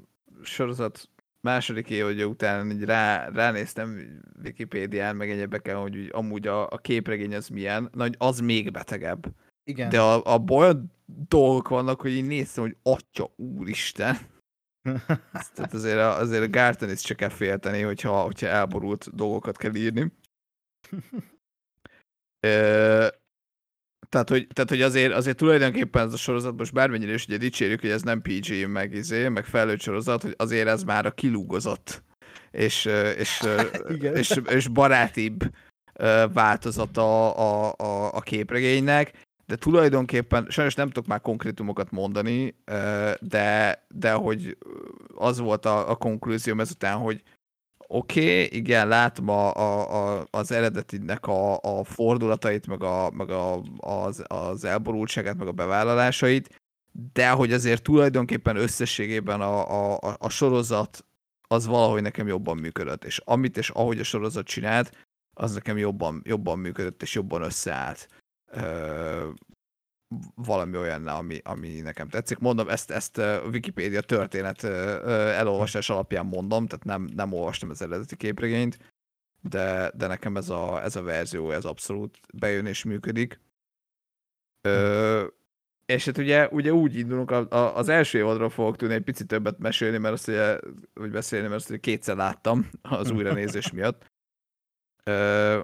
sorozat 0.43 1.09
második 1.41 1.89
évadja 1.89 2.26
után 2.26 2.72
így 2.72 2.84
rá, 2.84 3.30
ránéztem 3.30 4.22
Wikipédián, 4.43 5.15
meg 5.15 5.30
egyebeken, 5.30 5.77
hogy 5.77 5.97
úgy, 5.97 6.09
amúgy 6.11 6.47
a, 6.47 6.69
a 6.69 6.77
képregény 6.77 7.35
az 7.35 7.47
milyen, 7.47 7.89
na, 7.93 8.01
hogy 8.01 8.15
az 8.18 8.39
még 8.39 8.72
betegebb. 8.72 9.26
igen. 9.63 9.89
De 9.89 10.01
a, 10.01 10.23
abban 10.23 10.57
olyan 10.57 10.91
dolgok 11.27 11.68
vannak, 11.68 12.01
hogy 12.01 12.11
én 12.11 12.26
néztem, 12.26 12.63
hogy 12.63 12.76
atya 12.84 13.34
úristen. 13.35 14.18
Tehát 15.55 15.73
azért 15.73 15.97
a, 15.97 16.18
azért 16.18 16.43
a 16.43 16.49
Garten 16.49 16.89
is 16.89 17.01
csak 17.01 17.18
kell 17.18 17.30
félteni, 17.30 17.81
hogyha, 17.81 18.22
hogyha 18.22 18.47
elborult 18.47 19.15
dolgokat 19.15 19.57
kell 19.57 19.76
írni. 19.76 20.11
Ö, 22.47 23.07
tehát, 24.09 24.29
hogy, 24.29 24.47
tehát, 24.53 24.69
hogy 24.69 24.81
azért, 24.81 25.13
azért 25.13 25.37
tulajdonképpen 25.37 26.05
ez 26.05 26.13
a 26.13 26.17
sorozat, 26.17 26.57
most 26.57 26.73
bármennyire 26.73 27.13
is 27.13 27.25
ugye 27.25 27.37
dicsérjük, 27.37 27.81
hogy 27.81 27.89
ez 27.89 28.01
nem 28.01 28.21
PG, 28.21 28.67
meg 28.67 28.93
izé, 28.93 29.27
meg 29.27 29.45
felnőtt 29.45 29.81
sorozat, 29.81 30.21
hogy 30.21 30.33
azért 30.37 30.67
ez 30.67 30.83
már 30.83 31.05
a 31.05 31.11
kilúgozott, 31.11 32.03
és, 32.51 32.85
és, 33.17 33.41
Igen. 33.95 34.15
és, 34.15 34.41
és 34.49 34.67
barátibb 34.67 35.55
változata 36.33 37.35
a, 37.35 37.73
a, 37.77 38.13
a 38.13 38.19
képregénynek, 38.19 39.13
de 39.45 39.55
tulajdonképpen, 39.55 40.45
sajnos 40.49 40.75
nem 40.75 40.87
tudok 40.87 41.07
már 41.09 41.21
konkrétumokat 41.21 41.91
mondani, 41.91 42.55
de, 43.19 43.83
de 43.87 44.11
hogy 44.11 44.57
az 45.15 45.39
volt 45.39 45.65
a, 45.65 45.89
a 45.89 45.95
konklúzióm 45.95 46.59
ezután, 46.59 46.97
hogy 46.97 47.23
oké, 47.93 48.22
okay, 48.22 48.57
igen, 48.57 48.88
látom 48.88 49.30
a, 49.30 49.55
a, 49.55 50.19
a, 50.19 50.27
az 50.31 50.51
eredetinek 50.51 51.27
a, 51.27 51.59
a 51.61 51.84
fordulatait, 51.84 52.68
meg, 52.68 52.84
a, 52.84 53.11
meg 53.11 53.30
a, 53.30 53.61
az, 53.77 54.23
az 54.27 54.63
elborultságát, 54.65 55.38
meg 55.38 55.47
a 55.47 55.51
bevállalásait, 55.51 56.61
de 57.13 57.30
hogy 57.30 57.53
azért 57.53 57.84
tulajdonképpen 57.84 58.55
összességében 58.55 59.41
a, 59.41 59.93
a, 59.93 60.15
a- 60.19 60.30
sorozat 60.30 61.05
az 61.47 61.65
valahogy 61.65 62.01
nekem 62.01 62.27
jobban 62.27 62.57
működött, 62.57 63.03
és 63.03 63.22
amit 63.26 63.57
és 63.57 63.69
ahogy 63.69 63.99
a 63.99 64.03
sorozat 64.03 64.45
csinált, 64.45 64.91
az 65.34 65.53
nekem 65.53 65.77
jobban, 65.77 66.22
jobban 66.26 66.59
működött, 66.59 67.01
és 67.01 67.15
jobban 67.15 67.41
összeállt. 67.41 68.07
Ö, 68.51 69.30
valami 70.35 70.77
olyan, 70.77 71.07
ami, 71.07 71.39
ami 71.43 71.79
nekem 71.79 72.09
tetszik. 72.09 72.38
Mondom, 72.38 72.69
ezt, 72.69 72.91
ezt 72.91 73.17
a 73.17 73.41
Wikipédia 73.51 74.01
történet 74.01 74.63
elolvasás 74.63 75.89
alapján 75.89 76.25
mondom, 76.25 76.67
tehát 76.67 76.85
nem, 76.85 77.09
nem 77.15 77.33
olvastam 77.33 77.69
az 77.69 77.81
eredeti 77.81 78.15
képregényt, 78.15 78.77
de, 79.41 79.91
de 79.95 80.07
nekem 80.07 80.38
ez 80.38 80.49
a, 80.49 80.83
ez 80.83 80.95
a 80.95 81.01
verzió, 81.01 81.51
ez 81.51 81.65
abszolút 81.65 82.19
bejön 82.33 82.65
és 82.65 82.83
működik. 82.83 83.39
Ö, 84.61 85.25
és 85.85 86.05
hát 86.05 86.17
ugye, 86.17 86.47
ugye 86.47 86.73
úgy 86.73 86.95
indulunk, 86.95 87.31
a, 87.31 87.49
a, 87.49 87.75
az 87.77 87.89
első 87.89 88.17
évadról 88.17 88.49
fogok 88.49 88.75
tudni 88.75 88.93
egy 88.93 89.03
picit 89.03 89.27
többet 89.27 89.59
mesélni, 89.59 89.97
mert 89.97 90.13
azt 90.13 90.27
ugye, 90.27 90.59
úgy 90.95 91.11
beszélni, 91.11 91.47
mert 91.47 91.59
azt 91.59 91.69
ugye 91.69 91.79
kétszer 91.79 92.15
láttam 92.15 92.69
az 92.81 93.11
újranézés 93.11 93.71
miatt. 93.71 94.11
Ö, 95.03 95.59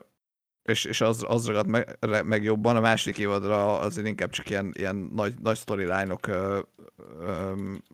és, 0.68 0.86
és 0.86 1.02
az, 1.02 1.26
az 1.28 1.48
ragad 1.48 1.68
meg, 1.68 1.98
meg, 2.26 2.44
jobban, 2.44 2.76
a 2.76 2.80
második 2.80 3.18
évadra 3.18 3.80
azért 3.80 4.08
inkább 4.08 4.30
csak 4.30 4.50
ilyen, 4.50 4.72
ilyen 4.78 4.96
nagy, 4.96 5.34
nagy 5.42 5.58
storyline-ok 5.58 6.30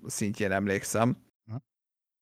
szintjén 0.05 0.51
emlékszem. 0.51 1.17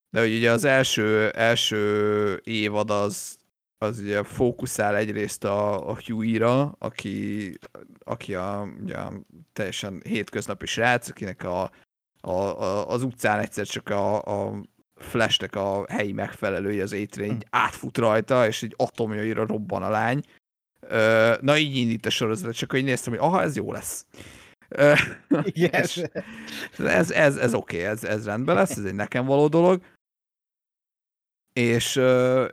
De 0.10 0.20
hogy 0.20 0.36
ugye 0.36 0.52
az 0.52 0.64
első, 0.64 1.30
első 1.30 2.42
évad 2.44 2.90
az, 2.90 3.38
az 3.78 4.00
ugye 4.00 4.24
fókuszál 4.24 4.96
egyrészt 4.96 5.44
a, 5.44 5.90
a 5.90 5.98
Huey-ra, 6.06 6.76
aki, 6.80 7.58
aki 8.00 8.36
a, 8.36 8.68
ugye, 8.82 8.98
teljesen 9.54 10.02
hétköznapi 10.04 10.66
srác, 10.66 11.10
akinek 11.10 11.44
a, 11.44 11.72
a, 12.22 12.32
a, 12.32 12.90
az 12.90 13.04
utcán 13.04 13.40
egyszer 13.40 13.66
csak 13.66 13.90
a, 13.90 14.22
a 14.22 14.62
Flashnek 14.96 15.56
a 15.56 15.86
helyi 15.90 16.12
megfelelője, 16.12 16.84
az 16.84 16.92
étre 16.92 17.24
így 17.24 17.32
hm. 17.32 17.40
átfut 17.50 17.98
rajta, 17.98 18.48
és 18.48 18.64
egy 18.64 18.74
atomjaira 18.78 19.46
robban 19.46 19.84
a 19.84 19.90
lány. 19.90 20.22
Na 21.42 21.58
így 21.58 21.76
indít 21.76 22.06
a 22.06 22.10
sorozat, 22.10 22.56
csak 22.56 22.72
hogy 22.72 22.84
néztem, 22.84 23.14
hogy 23.14 23.22
aha, 23.22 23.42
ez 23.42 23.56
jó 23.56 23.72
lesz. 23.72 24.06
Igen. 25.44 25.86
ez, 26.78 27.12
ez, 27.12 27.38
ez 27.38 27.54
oké, 27.54 27.78
okay, 27.78 27.88
ez, 27.90 28.04
ez 28.04 28.26
rendben 28.26 28.56
lesz, 28.56 28.78
ez 28.78 28.84
egy 28.84 28.96
nekem 28.96 29.26
való 29.26 29.48
dolog 29.48 29.82
és, 31.54 32.02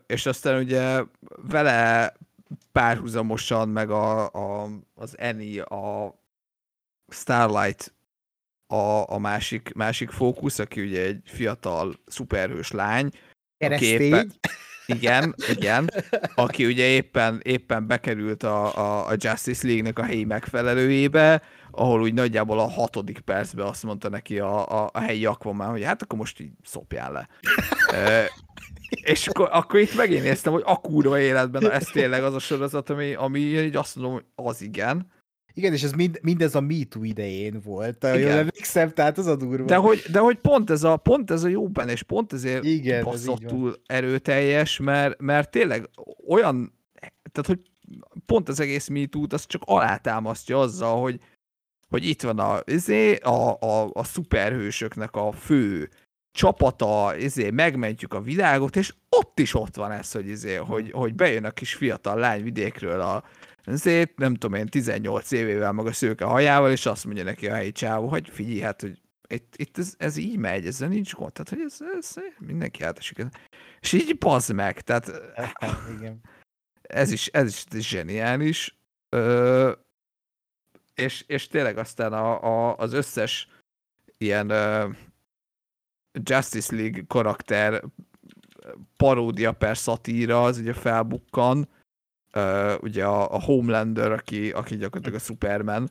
és 0.06 0.26
aztán 0.26 0.62
ugye 0.62 1.04
vele 1.36 2.12
párhuzamosan 2.72 3.68
meg 3.68 3.90
a, 3.90 4.32
a, 4.32 4.68
az 4.94 5.18
Eni, 5.18 5.58
a 5.58 6.14
Starlight 7.12 7.94
a, 8.66 9.12
a 9.12 9.18
másik, 9.18 9.72
másik 9.72 10.10
fókusz, 10.10 10.58
aki 10.58 10.80
ugye 10.80 11.02
egy 11.02 11.22
fiatal 11.24 11.94
szuperhős 12.06 12.70
lány. 12.70 13.10
Keresztény. 13.56 14.00
Éppen, 14.00 14.32
igen, 14.88 15.34
igen. 15.48 15.90
Aki 16.34 16.66
ugye 16.66 16.84
éppen, 16.84 17.40
éppen 17.42 17.86
bekerült 17.86 18.42
a, 18.42 18.76
a, 18.76 19.08
a 19.08 19.14
Justice 19.16 19.66
League-nek 19.66 19.98
a 19.98 20.04
helyi 20.04 20.24
megfelelőjébe, 20.24 21.42
ahol 21.70 22.00
úgy 22.00 22.14
nagyjából 22.14 22.58
a 22.58 22.70
hatodik 22.70 23.18
percben 23.18 23.66
azt 23.66 23.82
mondta 23.82 24.08
neki 24.08 24.38
a, 24.38 24.82
a, 24.82 24.90
a 24.92 25.00
helyi 25.00 25.26
Aquaman, 25.26 25.70
hogy 25.70 25.84
hát 25.84 26.02
akkor 26.02 26.18
most 26.18 26.40
így 26.40 26.52
szopjál 26.64 27.12
le. 27.12 27.28
És 28.88 29.26
akkor, 29.26 29.48
akkor 29.52 29.80
itt 29.80 29.96
megint 29.96 30.22
néztem, 30.22 30.52
hogy 30.52 30.62
a 30.64 30.80
kurva 30.80 31.20
életben 31.20 31.70
ez 31.70 31.84
tényleg 31.84 32.22
az 32.22 32.34
a 32.34 32.38
sorozat, 32.38 32.90
ami, 32.90 33.14
ami 33.14 33.38
így 33.40 33.76
azt 33.76 33.96
mondom, 33.96 34.14
hogy 34.14 34.24
az 34.34 34.62
igen. 34.62 35.10
Igen, 35.58 35.72
és 35.72 35.82
ez 35.82 35.92
mind, 35.92 36.18
mindez 36.22 36.54
a 36.54 36.60
MeToo 36.60 37.02
idején 37.02 37.60
volt. 37.64 38.04
Igen. 38.04 38.18
Jól 38.18 38.30
emlékszem, 38.30 38.90
tehát 38.90 39.18
az 39.18 39.26
a 39.26 39.36
durva. 39.36 39.64
De 39.64 39.76
hogy, 39.76 40.02
de 40.10 40.18
hogy 40.18 40.38
pont, 40.38 40.70
ez 40.70 40.82
a, 40.84 40.96
pont 40.96 41.30
ez 41.30 41.44
a 41.44 41.48
jó 41.48 41.68
benne, 41.68 41.92
és 41.92 42.02
pont 42.02 42.32
ezért 42.32 42.64
Igen, 42.64 43.04
basszottul 43.04 43.68
ez 43.68 43.96
erőteljes, 43.96 44.78
mert, 44.78 45.20
mert 45.20 45.50
tényleg 45.50 45.88
olyan, 46.28 46.72
tehát 47.32 47.46
hogy 47.46 47.60
pont 48.26 48.48
az 48.48 48.60
egész 48.60 48.88
MeToo-t 48.88 49.32
az 49.32 49.46
csak 49.46 49.62
alátámasztja 49.64 50.58
azzal, 50.60 51.00
hogy, 51.00 51.20
hogy 51.88 52.04
itt 52.04 52.22
van 52.22 52.38
a, 52.38 52.58
izé, 52.64 53.14
a, 53.14 53.60
a, 53.60 53.90
a 53.92 54.04
szuperhősöknek 54.04 55.16
a 55.16 55.32
fő 55.32 55.88
csapata, 56.30 57.16
izé, 57.16 57.50
megmentjük 57.50 58.14
a 58.14 58.20
világot, 58.20 58.76
és 58.76 58.94
ott 59.08 59.38
is 59.38 59.54
ott 59.54 59.76
van 59.76 59.90
ez, 59.90 60.12
hogy, 60.12 60.28
izé, 60.28 60.54
hogy, 60.54 60.90
hogy 60.90 61.14
bejön 61.14 61.44
a 61.44 61.50
kis 61.50 61.74
fiatal 61.74 62.18
lány 62.18 62.42
vidékről 62.42 63.00
a, 63.00 63.24
azért, 63.68 64.18
nem 64.18 64.34
tudom 64.34 64.58
én, 64.58 64.66
18 64.66 65.30
évével 65.30 65.72
maga 65.72 65.92
szőke 65.92 66.24
hajával, 66.24 66.70
és 66.70 66.86
azt 66.86 67.04
mondja 67.04 67.24
neki 67.24 67.48
a 67.48 67.54
helyi 67.54 67.72
csávó, 67.72 68.08
hogy 68.08 68.28
figyelj, 68.28 68.60
hát, 68.60 68.80
hogy 68.80 69.00
itt, 69.28 69.56
itt 69.56 69.78
ez, 69.78 69.94
ez, 69.98 70.16
így 70.16 70.36
megy, 70.36 70.66
ezzel 70.66 70.88
nincs 70.88 71.14
gond, 71.14 71.32
tehát, 71.32 71.48
hogy 71.48 71.60
ez, 71.60 71.78
ez 71.98 72.14
mindenki 72.38 72.82
átesik. 72.82 73.24
És 73.80 73.92
így 73.92 74.18
bazd 74.18 74.52
meg, 74.52 74.80
tehát 74.80 75.12
Igen. 75.96 76.20
ez 76.82 77.10
is, 77.10 77.26
ez 77.26 77.64
is 77.70 77.88
zseniális. 77.88 78.78
Ö, 79.08 79.72
és, 80.94 81.24
és 81.26 81.46
tényleg 81.46 81.78
aztán 81.78 82.12
a, 82.12 82.42
a, 82.42 82.76
az 82.76 82.92
összes 82.92 83.48
ilyen 84.18 84.50
ö, 84.50 84.88
Justice 86.22 86.74
League 86.76 87.04
karakter 87.06 87.84
paródia 88.96 89.52
per 89.52 89.76
szatíra, 89.76 90.42
az 90.42 90.58
ugye 90.58 90.72
felbukkan. 90.72 91.68
Uh, 92.34 92.82
ugye 92.82 93.04
a, 93.04 93.34
a 93.34 93.40
Homelander, 93.40 94.12
aki, 94.12 94.50
aki 94.50 94.76
gyakorlatilag 94.76 95.20
a 95.20 95.24
Superman. 95.24 95.88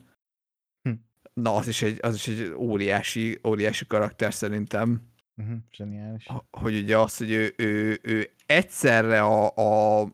Hm. 0.82 0.92
Na, 1.32 1.54
az 1.54 1.68
is 1.68 1.82
egy, 1.82 1.98
az 2.02 2.14
is 2.14 2.28
egy 2.28 2.52
óriási, 2.56 3.38
óriási 3.46 3.86
karakter 3.86 4.34
szerintem. 4.34 5.00
Uh-huh, 5.36 5.56
zseniális. 5.72 6.26
Hogy 6.50 6.76
ugye 6.76 6.98
az, 6.98 7.16
hogy 7.16 7.30
ő, 7.30 7.54
ő, 7.56 7.98
ő 8.02 8.30
egyszerre 8.46 9.20
a, 9.20 9.46
a 9.46 10.06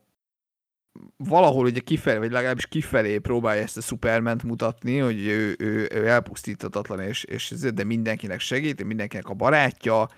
valahol 1.17 1.65
ugye 1.65 1.81
kifelé, 1.81 2.19
vagy 2.19 2.31
legalábbis 2.31 2.67
kifelé 2.67 3.19
próbálja 3.19 3.63
ezt 3.63 3.77
a 3.77 3.81
Superment 3.81 4.43
mutatni, 4.43 4.99
hogy 4.99 5.27
ő, 5.27 5.57
ő, 5.59 5.89
ő 5.93 6.07
elpusztíthatatlan, 6.07 7.01
és, 7.01 7.25
és 7.25 7.49
de 7.49 7.85
mindenkinek 7.85 8.41
segít, 8.41 8.85
mindenkinek 8.85 9.29
a 9.29 9.35
barátja, 9.35 10.09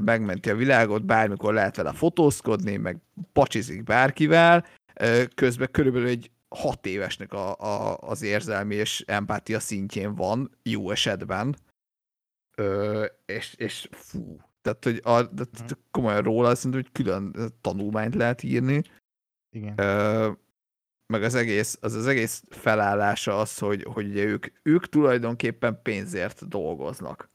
megmenti 0.00 0.50
a 0.50 0.56
világot, 0.56 1.04
bármikor 1.04 1.54
lehet 1.54 1.76
vele 1.76 1.92
fotózkodni, 1.92 2.76
meg 2.76 2.96
pacsizik 3.32 3.82
bárkivel, 3.82 4.66
közben 5.34 5.68
körülbelül 5.70 6.08
egy 6.08 6.30
hat 6.48 6.86
évesnek 6.86 7.32
a, 7.32 7.56
a, 7.58 7.98
az 7.98 8.22
érzelmi 8.22 8.74
és 8.74 9.04
empátia 9.06 9.60
szintjén 9.60 10.14
van, 10.14 10.58
jó 10.62 10.90
esetben, 10.90 11.56
Ö, 12.56 13.04
és, 13.26 13.54
és 13.54 13.88
fú, 13.90 14.40
tehát, 14.62 14.84
hogy 14.84 15.00
a, 15.02 15.22
de, 15.22 15.44
komolyan 15.90 16.22
róla 16.22 16.54
szerintem, 16.54 16.80
hogy 16.80 16.92
külön 16.92 17.52
tanulmányt 17.60 18.14
lehet 18.14 18.42
írni, 18.42 18.82
igen. 19.56 19.74
Ö, 19.76 20.30
meg 21.06 21.22
az 21.22 21.34
egész, 21.34 21.78
az, 21.80 21.94
az 21.94 22.06
egész 22.06 22.42
felállása 22.48 23.38
az, 23.38 23.58
hogy, 23.58 23.82
hogy 23.82 24.16
ők, 24.16 24.46
ők 24.62 24.88
tulajdonképpen 24.88 25.82
pénzért 25.82 26.48
dolgoznak. 26.48 27.30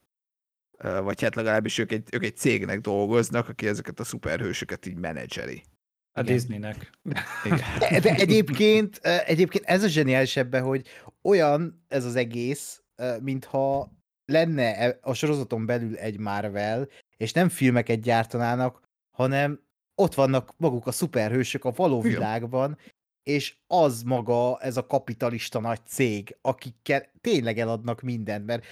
Ö, 0.78 1.02
vagy 1.02 1.22
hát 1.22 1.36
legalábbis 1.36 1.78
ők 1.78 1.92
egy, 1.92 2.10
ők 2.14 2.24
egy 2.24 2.38
cégnek 2.38 2.80
dolgoznak, 2.80 3.50
aki 3.50 3.68
ezeket 3.68 4.00
a 4.00 4.04
szuperhősöket 4.04 4.86
így 4.86 4.98
menedzseri. 4.98 5.64
A 6.12 6.22
Disneynek. 6.22 6.90
De, 7.80 8.00
de 8.00 8.14
egyébként, 8.14 8.98
egyébként 9.26 9.66
ez 9.66 9.84
a 9.84 9.88
zseniális 9.88 10.38
ebben, 10.38 10.64
hogy 10.64 10.88
olyan 11.22 11.86
ez 11.88 12.06
az 12.06 12.16
egész, 12.16 12.82
mintha 13.22 13.92
lenne 14.26 14.78
e, 14.78 14.98
a 15.02 15.14
sorozaton 15.14 15.66
belül 15.66 15.96
egy 15.96 16.18
Marvel, 16.18 16.88
és 17.18 17.32
nem 17.32 17.50
filmeket 17.50 18.02
gyártanának, 18.02 18.82
hanem 19.16 19.60
ott 19.96 20.14
vannak 20.14 20.54
maguk 20.58 20.88
a 20.88 20.92
szuperhősök 20.92 21.66
a 21.66 21.72
való 21.72 22.00
Igen. 22.00 22.12
világban, 22.12 22.78
és 23.24 23.58
az 23.68 24.04
maga 24.04 24.60
ez 24.60 24.78
a 24.78 24.86
kapitalista 24.86 25.60
nagy 25.60 25.86
cég, 25.86 26.38
akikkel 26.42 27.12
tényleg 27.22 27.60
eladnak 27.60 28.02
mindent, 28.02 28.46
mert 28.46 28.66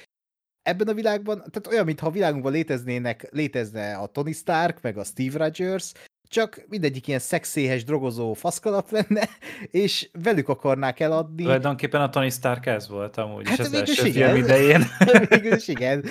ebben 0.61 0.87
a 0.87 0.93
világban, 0.93 1.37
tehát 1.37 1.67
olyan, 1.67 1.85
mintha 1.85 2.07
a 2.07 2.11
világunkban 2.11 2.51
léteznének, 2.51 3.31
létezne 3.31 3.97
a 3.97 4.07
Tony 4.07 4.33
Stark, 4.33 4.81
meg 4.81 4.97
a 4.97 5.03
Steve 5.03 5.37
Rogers, 5.37 5.91
csak 6.27 6.65
mindegyik 6.69 7.07
ilyen 7.07 7.19
szexéhes, 7.19 7.83
drogozó 7.83 8.33
faszkalap 8.33 8.91
lenne, 8.91 9.29
és 9.83 10.09
velük 10.23 10.49
akarnák 10.49 10.99
eladni. 10.99 11.43
Tulajdonképpen 11.43 12.01
a 12.01 12.09
Tony 12.09 12.29
Stark 12.29 12.65
ez 12.65 12.89
volt 12.89 13.17
amúgy 13.17 13.47
hát 13.47 13.59
is 13.59 13.65
az 13.65 13.73
első 13.73 14.05
igen. 14.05 14.33
film 14.33 14.37
idején. 14.43 14.83
Mégis 15.29 15.67
igen, 15.67 16.05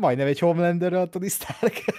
majdnem 0.00 0.26
egy 0.26 0.38
Homelander 0.38 0.92
a 0.92 1.08
Tony 1.08 1.28
Stark. 1.28 1.84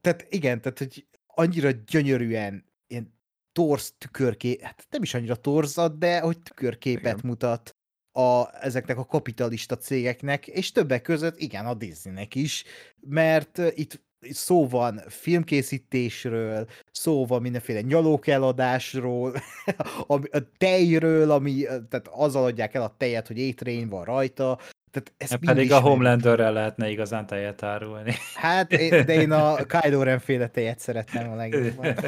tehát 0.00 0.26
igen, 0.28 0.60
tehát 0.60 0.78
hogy 0.78 1.06
annyira 1.26 1.70
gyönyörűen 1.70 2.64
ilyen 2.86 3.14
torz 3.52 3.94
tükörkép, 3.98 4.60
hát 4.60 4.86
nem 4.90 5.02
is 5.02 5.14
annyira 5.14 5.36
torzad, 5.36 5.98
de 5.98 6.20
hogy 6.20 6.38
tükörképet 6.38 7.18
igen. 7.18 7.20
mutat 7.22 7.76
a, 8.12 8.64
ezeknek 8.64 8.98
a 8.98 9.04
kapitalista 9.04 9.76
cégeknek, 9.76 10.46
és 10.46 10.72
többek 10.72 11.02
között 11.02 11.38
igen, 11.38 11.66
a 11.66 11.74
Disneynek 11.74 12.34
is, 12.34 12.64
mert 13.00 13.60
itt 13.74 14.00
szó 14.30 14.68
van 14.68 15.02
filmkészítésről, 15.08 16.66
szó 16.92 17.26
van 17.26 17.42
mindenféle 17.42 17.80
nyalókeladásról, 17.80 19.34
a 20.06 20.38
tejről, 20.58 21.30
ami, 21.30 21.62
tehát 21.62 22.08
azzal 22.10 22.44
adják 22.44 22.74
el 22.74 22.82
a 22.82 22.94
tejet, 22.98 23.26
hogy 23.26 23.38
étrény 23.38 23.88
van 23.88 24.04
rajta, 24.04 24.58
tehát 24.92 25.12
ez 25.16 25.54
Pedig 25.54 25.72
a 25.72 25.80
Homelanderrel 25.80 26.52
lehetne 26.52 26.90
igazán 26.90 27.26
tejet 27.26 27.62
árulni. 27.62 28.12
Hát, 28.34 28.68
de 29.06 29.14
én 29.14 29.30
a 29.30 29.56
Kylo 29.56 30.02
Ren 30.02 30.18
féle 30.18 30.48
tejet 30.48 30.78
szeretném 30.78 31.30
a 31.30 31.34
legjobban. 31.34 31.94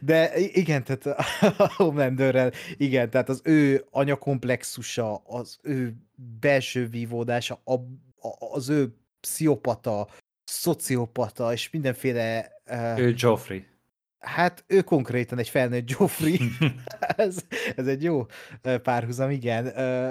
De 0.00 0.38
igen, 0.38 0.84
tehát 0.84 1.06
a 1.58 1.72
Homelanderrel, 1.76 2.52
igen, 2.76 3.10
tehát 3.10 3.28
az 3.28 3.40
ő 3.44 3.84
anyakomplexusa, 3.90 5.14
az 5.14 5.58
ő 5.62 5.94
belső 6.40 6.86
vívódása, 6.86 7.62
az 8.52 8.68
ő 8.68 8.94
pszichopata 9.22 10.08
szociopata, 10.44 11.52
és 11.52 11.70
mindenféle... 11.70 12.52
Uh, 12.70 12.98
Ő 12.98 13.14
Joffrey. 13.16 13.66
Hát 14.18 14.64
ő 14.66 14.82
konkrétan 14.82 15.38
egy 15.38 15.48
felnőtt 15.48 15.90
Joffrey. 15.90 16.38
ez, 16.98 17.44
ez 17.76 17.86
egy 17.86 18.02
jó 18.02 18.26
párhuzam, 18.82 19.30
igen. 19.30 19.78
Ö, 19.78 20.10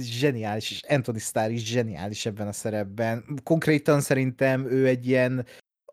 Zseniális, 0.00 0.70
és 0.70 0.82
Anthony 0.88 1.18
Starr 1.18 1.50
is 1.50 1.64
zseniális 1.66 2.26
ebben 2.26 2.46
a 2.46 2.52
szerepben. 2.52 3.24
Konkrétan 3.42 4.00
szerintem 4.00 4.66
ő 4.66 4.86
egy 4.86 5.06
ilyen 5.06 5.46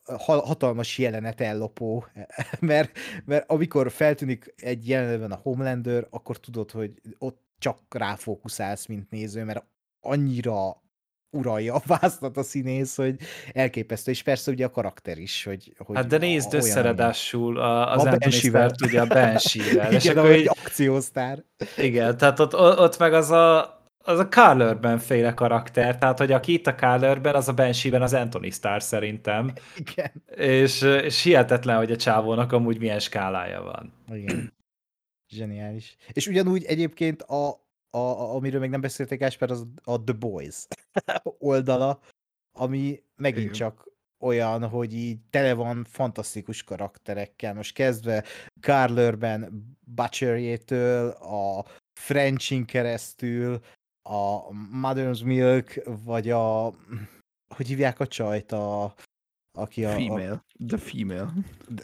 ha- 0.03 0.45
hatalmas 0.45 0.97
jelenet 0.97 1.41
ellopó, 1.41 2.05
mert, 2.59 2.97
mert 3.25 3.49
amikor 3.49 3.91
feltűnik 3.91 4.53
egy 4.55 4.87
jelenetben 4.87 5.31
a 5.31 5.39
Homelander, 5.43 6.07
akkor 6.09 6.39
tudod, 6.39 6.71
hogy 6.71 7.01
ott 7.17 7.45
csak 7.59 7.79
ráfókuszálsz, 7.89 8.85
mint 8.85 9.09
néző, 9.09 9.43
mert 9.43 9.65
annyira 9.99 10.81
uralja 11.31 11.73
a 11.75 11.81
vásztat 11.85 12.37
a 12.37 12.43
színész, 12.43 12.95
hogy 12.95 13.15
elképesztő, 13.51 14.11
és 14.11 14.23
persze 14.23 14.51
ugye 14.51 14.65
a 14.65 14.69
karakter 14.69 15.17
is, 15.17 15.43
hogy, 15.43 15.73
hogy 15.77 15.95
Hát 15.95 16.07
de 16.07 16.17
nézd 16.17 16.53
a- 17.57 17.91
az 17.91 18.05
A 18.05 18.17
Banshee-vel. 18.17 18.69
Starr 18.69 18.89
ugye 18.89 19.01
a 19.01 19.05
Banshee-vel. 19.07 19.91
és 19.93 20.03
Igen, 20.03 20.17
akkor 20.17 20.31
egy 20.31 20.47
akciósztár. 20.47 21.43
igen, 21.77 22.17
tehát 22.17 22.39
ott, 22.39 22.53
ott 22.55 22.97
meg 22.97 23.13
az 23.13 23.31
a, 23.31 23.75
az 23.97 24.19
a 24.19 24.27
Carl 24.27 24.61
Urban 24.61 24.99
féle 24.99 25.33
karakter, 25.33 25.97
tehát 25.97 26.17
hogy 26.17 26.31
aki 26.31 26.53
itt 26.53 26.67
a 26.67 26.75
Carl 26.75 27.03
Urban, 27.05 27.35
az 27.35 27.47
a 27.47 27.53
Banshee-ben 27.53 28.01
az 28.01 28.13
Anthony 28.13 28.51
Starr 28.51 28.81
szerintem, 28.81 29.53
Igen. 29.75 30.11
és, 30.35 30.81
és 30.81 31.21
hihetetlen, 31.23 31.77
hogy 31.77 31.91
a 31.91 31.95
csávónak 31.95 32.51
amúgy 32.51 32.79
milyen 32.79 32.99
skálája 32.99 33.61
van. 33.61 33.93
Igen. 34.17 34.53
Zseniális. 35.29 35.95
És 36.13 36.27
ugyanúgy 36.27 36.63
egyébként 36.63 37.21
a, 37.21 37.66
a, 37.89 37.97
a 37.97 38.35
amiről 38.35 38.59
még 38.59 38.69
nem 38.69 38.81
beszélték 38.81 39.21
Ásper, 39.21 39.51
az 39.51 39.67
a 39.83 40.03
The 40.03 40.13
Boys 40.13 40.67
oldala, 41.39 41.99
ami 42.57 43.03
megint 43.15 43.43
Igen. 43.43 43.53
csak 43.53 43.87
olyan, 44.19 44.67
hogy 44.69 44.93
így 44.93 45.19
tele 45.29 45.53
van 45.53 45.83
fantasztikus 45.83 46.63
karakterekkel. 46.63 47.53
Most 47.53 47.73
kezdve 47.73 48.23
Carl 48.61 48.99
Urban 48.99 49.75
Butcherjétől, 49.85 51.09
a 51.09 51.65
Frenchin 51.99 52.65
keresztül, 52.65 53.59
a 54.09 54.49
Mother's 54.81 55.25
Milk, 55.25 55.81
vagy 56.03 56.29
a 56.29 56.73
hogy 57.55 57.67
hívják 57.67 57.99
a 57.99 58.07
csajt, 58.07 58.51
a, 58.51 58.93
aki 59.57 59.85
a, 59.85 59.89
a 59.89 59.95
Female. 59.95 60.43
The 60.67 60.77
female. 60.77 61.33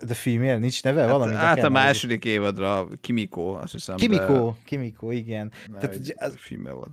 The 0.05 0.13
Female, 0.13 0.57
nincs 0.57 0.83
neve? 0.83 1.07
Valami 1.07 1.33
hát, 1.33 1.57
hát 1.57 1.65
a 1.65 1.69
második 1.69 2.25
évadra 2.25 2.87
Kimiko, 3.01 3.53
azt 3.53 3.71
hiszem. 3.71 3.95
Kimiko, 3.95 4.55
Kimiko, 4.63 5.11
igen. 5.11 5.51
De, 5.71 5.77
Tehát 5.77 5.95
ugye 5.95 6.13
az... 6.17 6.35
female 6.37 6.73
volt. 6.73 6.91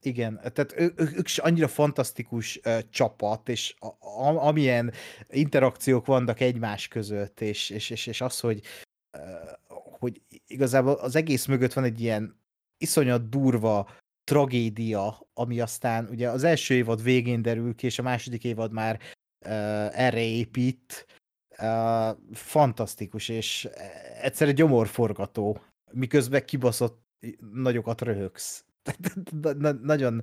Igen, 0.00 0.34
tehát 0.34 0.74
ő, 0.76 0.92
ő, 0.96 1.12
ők 1.16 1.26
is 1.26 1.38
annyira 1.38 1.68
fantasztikus 1.68 2.60
uh, 2.64 2.78
csapat, 2.90 3.48
és 3.48 3.74
a, 3.78 3.86
a, 3.86 4.46
amilyen 4.46 4.92
interakciók 5.30 6.06
vannak 6.06 6.40
egymás 6.40 6.88
között, 6.88 7.40
és, 7.40 7.70
és, 7.70 7.90
és, 7.90 8.06
és 8.06 8.20
az, 8.20 8.40
hogy, 8.40 8.60
uh, 9.18 9.78
hogy 9.98 10.22
igazából 10.46 10.92
az 10.92 11.16
egész 11.16 11.46
mögött 11.46 11.72
van 11.72 11.84
egy 11.84 12.00
ilyen 12.00 12.40
iszonyat 12.78 13.28
durva 13.28 13.90
tragédia, 14.24 15.28
ami 15.34 15.60
aztán 15.60 16.08
ugye 16.10 16.30
az 16.30 16.44
első 16.44 16.74
évad 16.74 17.02
végén 17.02 17.42
derül 17.42 17.74
ki, 17.74 17.86
és 17.86 17.98
a 17.98 18.02
második 18.02 18.44
évad 18.44 18.72
már 18.72 19.00
erre 19.92 20.20
épít. 20.20 21.06
Fantasztikus, 22.32 23.28
és 23.28 23.68
egyszerre 24.22 24.52
gyomorforgató, 24.52 25.62
miközben 25.92 26.44
kibaszott 26.44 27.04
nagyokat 27.52 28.00
röhögsz. 28.00 28.64
Na- 29.42 29.52
na- 29.52 29.72
nagyon, 29.72 30.22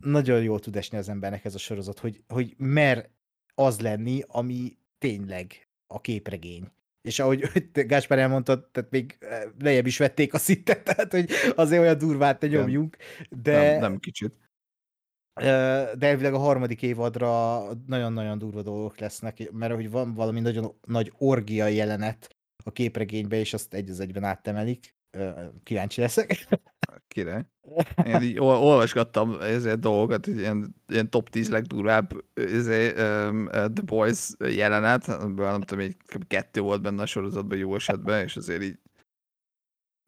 nagyon 0.00 0.42
jól 0.42 0.60
tud 0.60 0.76
esni 0.76 0.98
az 0.98 1.08
embernek 1.08 1.44
ez 1.44 1.54
a 1.54 1.58
sorozat, 1.58 1.98
hogy, 1.98 2.22
hogy 2.28 2.54
mer 2.56 3.10
az 3.54 3.80
lenni, 3.80 4.22
ami 4.26 4.76
tényleg 4.98 5.68
a 5.86 6.00
képregény. 6.00 6.70
És 7.02 7.18
ahogy 7.18 7.70
Gáspár 7.72 8.18
elmondtad, 8.18 8.68
tehát 8.70 8.90
még 8.90 9.18
lejjebb 9.58 9.86
is 9.86 9.98
vették 9.98 10.34
a 10.34 10.38
szintet, 10.38 10.84
tehát 10.94 11.12
hogy 11.12 11.30
azért 11.54 11.80
olyan 11.80 11.98
durvát 11.98 12.40
ne 12.40 12.48
nyomjunk, 12.48 12.96
de, 13.30 13.70
Nem, 13.70 13.80
nem 13.80 13.98
kicsit. 13.98 14.34
De 15.34 16.06
elvileg 16.06 16.34
a 16.34 16.38
harmadik 16.38 16.82
évadra 16.82 17.62
nagyon-nagyon 17.86 18.38
durva 18.38 18.62
dolgok 18.62 18.98
lesznek, 18.98 19.50
mert 19.52 19.74
hogy 19.74 19.90
van 19.90 20.14
valami 20.14 20.40
nagyon 20.40 20.74
nagy 20.86 21.12
orgia 21.18 21.66
jelenet 21.66 22.36
a 22.64 22.70
képregénybe, 22.70 23.36
és 23.36 23.54
azt 23.54 23.74
egy 23.74 23.90
az 23.90 24.00
egyben 24.00 24.24
áttemelik. 24.24 24.94
Kíváncsi 25.62 26.00
leszek. 26.00 26.48
Király. 27.08 27.44
Én 28.04 28.22
így 28.22 28.38
ol- 28.38 28.62
olvasgattam 28.62 29.40
ezért 29.40 29.78
dolgokat, 29.78 30.24
hogy 30.24 30.38
ilyen, 30.38 30.74
ilyen 30.88 31.10
top 31.10 31.28
10 31.28 31.50
legdurvább 31.50 32.12
ezért, 32.34 32.98
um, 32.98 33.48
The 33.50 33.82
Boys 33.84 34.28
jelenet, 34.38 35.06
nem 35.06 35.60
tudom, 35.60 35.84
egy 35.84 35.96
kettő 36.26 36.60
volt 36.60 36.82
benne 36.82 37.02
a 37.02 37.06
sorozatban 37.06 37.58
jó 37.58 37.74
esetben, 37.74 38.24
és 38.24 38.36
azért 38.36 38.62
így 38.62 38.78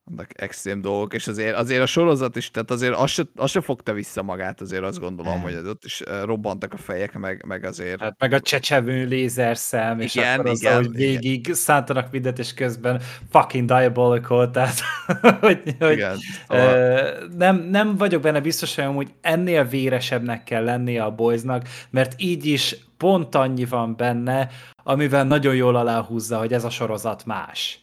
vannak 0.04 0.42
extrém 0.42 0.80
dolgok, 0.80 1.14
és 1.14 1.26
azért, 1.26 1.56
azért 1.56 1.82
a 1.82 1.86
sorozat 1.86 2.36
is, 2.36 2.50
tehát 2.50 2.70
azért 2.70 2.94
az 2.94 3.10
se, 3.10 3.22
az 3.36 3.50
se 3.50 3.60
fogta 3.60 3.92
vissza 3.92 4.22
magát, 4.22 4.60
azért 4.60 4.82
azt 4.82 5.00
gondolom, 5.00 5.40
hogy 5.40 5.54
az 5.54 5.66
ott 5.66 5.84
is 5.84 6.02
robbantak 6.24 6.72
a 6.72 6.76
fejek, 6.76 7.18
meg, 7.18 7.44
meg 7.46 7.64
azért 7.64 8.00
Hát 8.00 8.14
meg 8.18 8.32
a 8.32 8.40
csecsevő 8.40 9.06
lézerszem, 9.06 10.00
és 10.00 10.14
Igen, 10.14 10.38
akkor 10.38 10.50
az, 10.50 10.60
igen, 10.60 10.74
hogy 10.74 10.84
igen. 10.84 11.20
végig 11.20 11.52
szántanak 11.52 12.10
mindent, 12.10 12.38
és 12.38 12.54
közben 12.54 13.02
fucking 13.30 13.68
diabolical, 13.68 14.50
tehát 14.50 14.80
hogy, 15.40 15.62
hogy 15.78 15.92
igen, 15.92 16.16
szóval, 16.48 17.28
nem, 17.36 17.56
nem 17.56 17.96
vagyok 17.96 18.22
benne 18.22 18.40
biztos, 18.40 18.74
hogy 18.74 18.84
amúgy 18.84 19.12
ennél 19.20 19.64
véresebbnek 19.64 20.44
kell 20.44 20.64
lennie 20.64 21.04
a 21.04 21.10
boysnak, 21.14 21.68
mert 21.90 22.14
így 22.16 22.46
is 22.46 22.76
pont 22.96 23.34
annyi 23.34 23.64
van 23.64 23.96
benne, 23.96 24.48
amivel 24.82 25.24
nagyon 25.24 25.54
jól 25.54 25.76
aláhúzza, 25.76 26.38
hogy 26.38 26.52
ez 26.52 26.64
a 26.64 26.70
sorozat 26.70 27.24
más. 27.26 27.81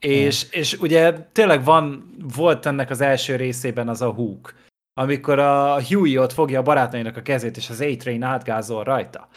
És, 0.00 0.50
és 0.50 0.72
ugye 0.78 1.12
tényleg 1.32 1.64
van, 1.64 2.14
volt 2.34 2.66
ennek 2.66 2.90
az 2.90 3.00
első 3.00 3.36
részében 3.36 3.88
az 3.88 4.02
a 4.02 4.12
húk, 4.12 4.54
amikor 4.94 5.38
a 5.38 5.82
Huey 5.84 6.18
ott 6.18 6.32
fogja 6.32 6.58
a 6.58 6.62
barátainak 6.62 7.16
a 7.16 7.22
kezét, 7.22 7.56
és 7.56 7.70
az 7.70 7.80
A-Train 7.80 8.22
átgázol 8.22 8.84
rajta. 8.84 9.28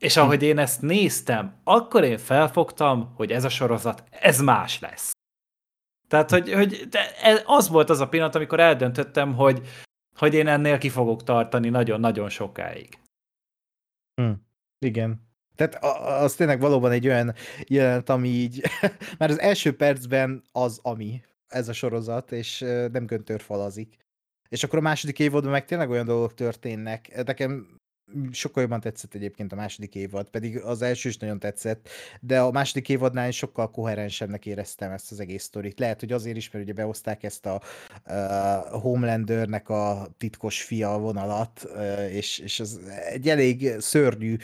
És 0.00 0.16
ahogy 0.16 0.42
én 0.42 0.58
ezt 0.58 0.82
néztem, 0.82 1.60
akkor 1.64 2.04
én 2.04 2.18
felfogtam, 2.18 3.12
hogy 3.14 3.30
ez 3.32 3.44
a 3.44 3.48
sorozat, 3.48 4.04
ez 4.10 4.40
más 4.40 4.80
lesz. 4.80 5.10
Tehát, 6.08 6.30
hogy, 6.30 6.52
hogy 6.52 6.88
ez- 7.22 7.42
az 7.44 7.68
volt 7.68 7.90
az 7.90 8.00
a 8.00 8.08
pillanat, 8.08 8.34
amikor 8.34 8.60
eldöntöttem, 8.60 9.34
hogy, 9.34 9.68
hogy 10.16 10.34
én 10.34 10.46
ennél 10.46 10.78
ki 10.78 10.88
fogok 10.88 11.22
tartani 11.22 11.68
nagyon-nagyon 11.68 12.28
sokáig. 12.28 12.98
Igen. 14.78 15.30
Tehát 15.54 15.84
az 16.22 16.34
tényleg 16.34 16.60
valóban 16.60 16.90
egy 16.90 17.06
olyan 17.06 17.34
jelenet, 17.66 18.08
ami 18.08 18.28
így, 18.28 18.62
már 19.18 19.30
az 19.30 19.40
első 19.40 19.76
percben 19.76 20.42
az, 20.52 20.78
ami 20.82 21.22
ez 21.48 21.68
a 21.68 21.72
sorozat, 21.72 22.32
és 22.32 22.58
nem 22.92 23.06
göntörfalazik. 23.06 23.96
És 24.48 24.64
akkor 24.64 24.78
a 24.78 24.82
második 24.82 25.18
évadban 25.18 25.50
meg 25.50 25.64
tényleg 25.64 25.90
olyan 25.90 26.06
dolgok 26.06 26.34
történnek. 26.34 27.24
Nekem 27.26 27.80
sokkal 28.32 28.62
jobban 28.62 28.80
tetszett 28.80 29.14
egyébként 29.14 29.52
a 29.52 29.56
második 29.56 29.94
évad, 29.94 30.28
pedig 30.28 30.58
az 30.58 30.82
első 30.82 31.08
is 31.08 31.16
nagyon 31.16 31.38
tetszett, 31.38 31.88
de 32.20 32.40
a 32.40 32.50
második 32.50 32.88
évadnál 32.88 33.28
is 33.28 33.36
sokkal 33.36 33.70
koherensebbnek 33.70 34.46
éreztem 34.46 34.90
ezt 34.90 35.12
az 35.12 35.20
egész 35.20 35.42
sztorit. 35.42 35.78
Lehet, 35.78 36.00
hogy 36.00 36.12
azért 36.12 36.36
is, 36.36 36.50
mert 36.50 36.64
ugye 36.64 36.74
behozták 36.74 37.22
ezt 37.22 37.46
a 37.46 37.60
uh, 38.06 38.80
Homelandernek 38.80 39.68
a 39.68 40.08
titkos 40.18 40.62
fia 40.62 40.98
vonalat, 40.98 41.64
uh, 41.64 42.14
és, 42.14 42.38
és 42.38 42.60
az 42.60 42.80
egy 43.10 43.28
elég 43.28 43.74
szörnyű 43.78 44.36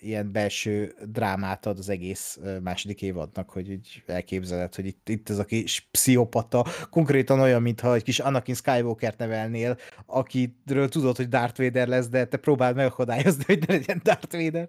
ilyen 0.00 0.32
belső 0.32 0.94
drámát 1.04 1.66
ad 1.66 1.78
az 1.78 1.88
egész 1.88 2.38
második 2.62 3.02
évadnak, 3.02 3.50
hogy 3.50 3.70
így 3.70 4.02
elképzeled, 4.06 4.74
hogy 4.74 4.86
itt, 4.86 5.08
itt 5.08 5.28
ez 5.28 5.38
a 5.38 5.44
kis 5.44 5.88
pszichopata, 5.90 6.66
konkrétan 6.90 7.40
olyan, 7.40 7.62
mintha 7.62 7.94
egy 7.94 8.02
kis 8.02 8.18
Anakin 8.18 8.54
Skywalker-t 8.54 9.18
nevelnél, 9.18 9.76
akiről 10.06 10.88
tudod, 10.88 11.16
hogy 11.16 11.28
Darth 11.28 11.62
Vader 11.62 11.88
lesz, 11.88 12.08
de 12.08 12.24
te 12.26 12.36
próbáld 12.36 12.76
megakadályozni, 12.76 13.44
hogy 13.46 13.64
ne 13.66 13.74
legyen 13.74 14.00
Darth 14.04 14.36
Vader. 14.36 14.68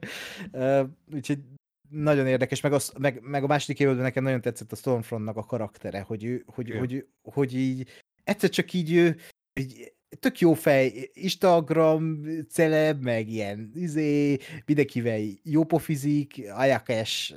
Úgyhogy 1.14 1.40
nagyon 1.90 2.28
érdekes, 2.28 2.62
meg, 2.62 2.74
az, 2.74 2.94
meg, 3.00 3.20
meg 3.22 3.44
a 3.44 3.48
második 3.48 3.80
évadban 3.80 4.04
nekem 4.04 4.24
nagyon 4.24 4.42
tetszett 4.42 4.72
a 4.72 4.76
Stormfrontnak 4.76 5.38
a 5.38 5.44
karaktere, 5.44 6.02
hogy, 6.02 6.24
ő, 6.24 6.44
hogy, 6.48 6.68
Igen. 6.68 6.80
hogy, 6.80 7.06
hogy 7.22 7.56
így 7.56 7.88
egyszer 8.24 8.50
csak 8.50 8.74
így 8.74 8.94
ő 8.94 9.16
így, 9.60 9.94
tök 10.20 10.40
jó 10.40 10.54
fej, 10.54 11.10
Instagram 11.14 12.22
celeb, 12.50 13.04
meg 13.04 13.30
ilyen 13.30 13.72
izé, 13.76 14.38
mindenkivel 14.66 15.20
jó 15.44 15.64
pofizik, 15.64 16.42
Ayakash 16.56 17.34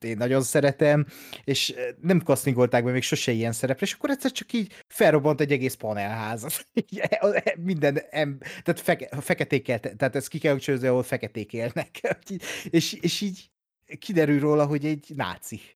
én 0.00 0.16
nagyon 0.16 0.42
szeretem, 0.42 1.06
és 1.44 1.74
nem 2.00 2.20
kasztingolták 2.20 2.84
be 2.84 2.90
még 2.90 3.02
sose 3.02 3.32
ilyen 3.32 3.52
szerepre, 3.52 3.86
és 3.86 3.92
akkor 3.92 4.10
egyszer 4.10 4.32
csak 4.32 4.52
így 4.52 4.72
felrobbant 4.88 5.40
egy 5.40 5.52
egész 5.52 5.74
panelházat. 5.74 6.66
Így, 6.74 6.98
e- 6.98 7.18
e- 7.20 7.54
Minden, 7.60 7.98
em, 8.10 8.38
tehát 8.38 8.80
feke, 8.80 9.20
feketékkel, 9.20 9.80
tehát 9.80 10.16
ezt 10.16 10.28
ki 10.28 10.38
kell 10.38 10.50
hangsúlyozni, 10.50 10.86
ahol 10.86 11.02
feketék 11.02 11.52
élnek. 11.52 12.16
És, 12.70 12.92
és 12.92 13.20
így 13.20 13.50
kiderül 13.98 14.40
róla, 14.40 14.66
hogy 14.66 14.84
egy 14.84 15.12
náci. 15.16 15.60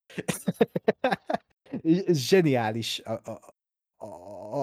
Zseniális 2.06 3.00
a, 3.04 3.12
a, 3.12 3.53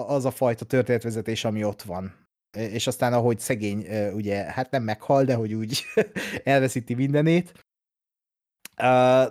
az 0.06 0.24
a 0.24 0.30
fajta 0.30 0.64
történetvezetés, 0.64 1.44
ami 1.44 1.64
ott 1.64 1.82
van. 1.82 2.20
és 2.56 2.86
aztán 2.86 3.12
ahogy 3.12 3.38
szegény, 3.38 3.86
ö, 3.86 4.12
ugye, 4.12 4.36
hát 4.36 4.70
nem 4.70 4.82
meghal, 4.82 5.24
de 5.24 5.34
hogy 5.34 5.54
úgy 5.54 5.84
elveszíti 6.44 6.94
mindenét. 6.94 7.52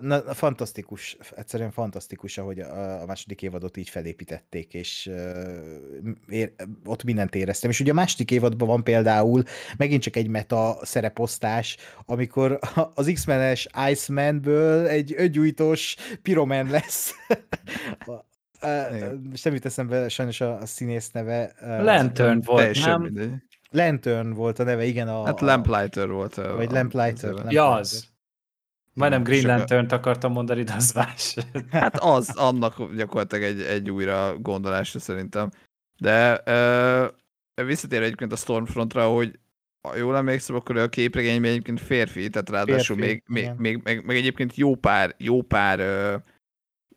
Na, 0.02 0.34
fantasztikus, 0.34 1.18
egyszerűen 1.36 1.72
fantasztikus, 1.72 2.38
ahogy 2.38 2.60
a, 2.60 3.06
második 3.06 3.42
évadot 3.42 3.78
így 3.78 3.90
felépítették, 3.90 4.74
és 4.74 5.10
uh, 5.12 6.14
ér, 6.28 6.54
ott 6.86 7.04
mindent 7.04 7.36
éreztem. 7.36 7.70
És 7.70 7.80
ugye 7.80 7.92
a 7.92 7.94
második 7.94 8.32
évadban 8.32 8.68
van 8.68 8.84
például 8.84 9.44
megint 9.78 10.02
csak 10.02 10.16
egy 10.16 10.28
meta 10.28 10.80
szereposztás, 10.82 11.78
amikor 12.06 12.60
az 12.96 13.12
X-menes 13.14 13.68
Iceman-ből 13.90 14.88
egy 14.88 15.14
öngyújtós 15.18 15.96
piroman 16.22 16.70
lesz. 16.70 17.14
Uh, 18.64 19.34
semmit 19.34 19.66
eszembe, 19.66 20.10
sajnos 20.10 20.42
a, 20.42 20.58
a 20.58 20.66
színész 20.66 21.12
neve. 21.12 21.52
Uh, 21.62 21.84
Lantern 21.84 22.42
volt, 22.42 22.60
Teljesen 22.60 22.90
nem? 22.90 23.02
mindegy. 23.02 23.34
Lantern 23.70 24.34
volt 24.34 24.60
a 24.60 24.64
neve, 24.64 24.86
igen. 24.86 25.08
A, 25.08 25.26
Hát 25.26 25.42
Lamplighter 25.42 26.10
volt. 26.10 26.38
a- 26.38 26.56
Vagy 26.56 26.70
a- 26.70 26.74
Lamplighter. 26.74 27.32
az- 27.34 27.52
Ja, 27.52 27.72
az. 27.72 28.10
Majdnem 28.94 29.24
Green 29.24 29.46
lantern 29.46 29.88
akartam 29.90 30.32
mondani, 30.32 30.64
de 30.64 30.74
az 30.74 30.92
más. 30.94 31.36
Hát 31.72 31.98
az, 32.00 32.30
annak 32.38 32.96
gyakorlatilag 32.96 33.44
egy, 33.44 33.62
egy 33.62 33.90
újra 33.92 34.38
gondolásra 34.40 35.00
szerintem. 35.00 35.50
De 36.00 36.42
ö, 36.46 37.08
visszatérve 37.66 38.06
egyébként 38.06 38.32
a 38.32 38.36
Stormfrontra, 38.36 39.08
hogy 39.10 39.40
ha 39.88 39.96
jól 39.96 40.18
emlékszem, 40.18 40.56
akkor 40.56 40.78
a 40.78 40.88
képregényben 40.90 41.52
egyébként 41.52 41.82
férfi, 41.82 42.30
tehát 42.30 42.50
ráadásul 42.50 42.96
Férfi, 42.96 43.12
még, 43.12 43.24
még, 43.46 43.52
még, 43.58 43.82
meg, 43.84 44.06
meg, 44.06 44.16
egyébként 44.16 44.56
jó 44.56 44.76
pár, 44.76 45.16
jó 45.18 45.42
pár 45.42 45.80
ö, 45.80 46.16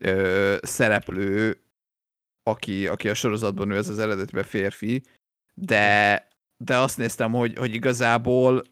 ö, 0.05 0.57
szereplő, 0.63 1.63
aki, 2.43 2.87
aki 2.87 3.09
a 3.09 3.15
sorozatban 3.15 3.71
ő 3.71 3.77
ez 3.77 3.89
az 3.89 3.99
eredetiben 3.99 4.45
férfi, 4.45 5.03
de, 5.55 6.29
de 6.65 6.77
azt 6.77 6.99
néztem, 6.99 7.33
hogy, 7.33 7.57
hogy 7.59 7.75
igazából 7.75 8.63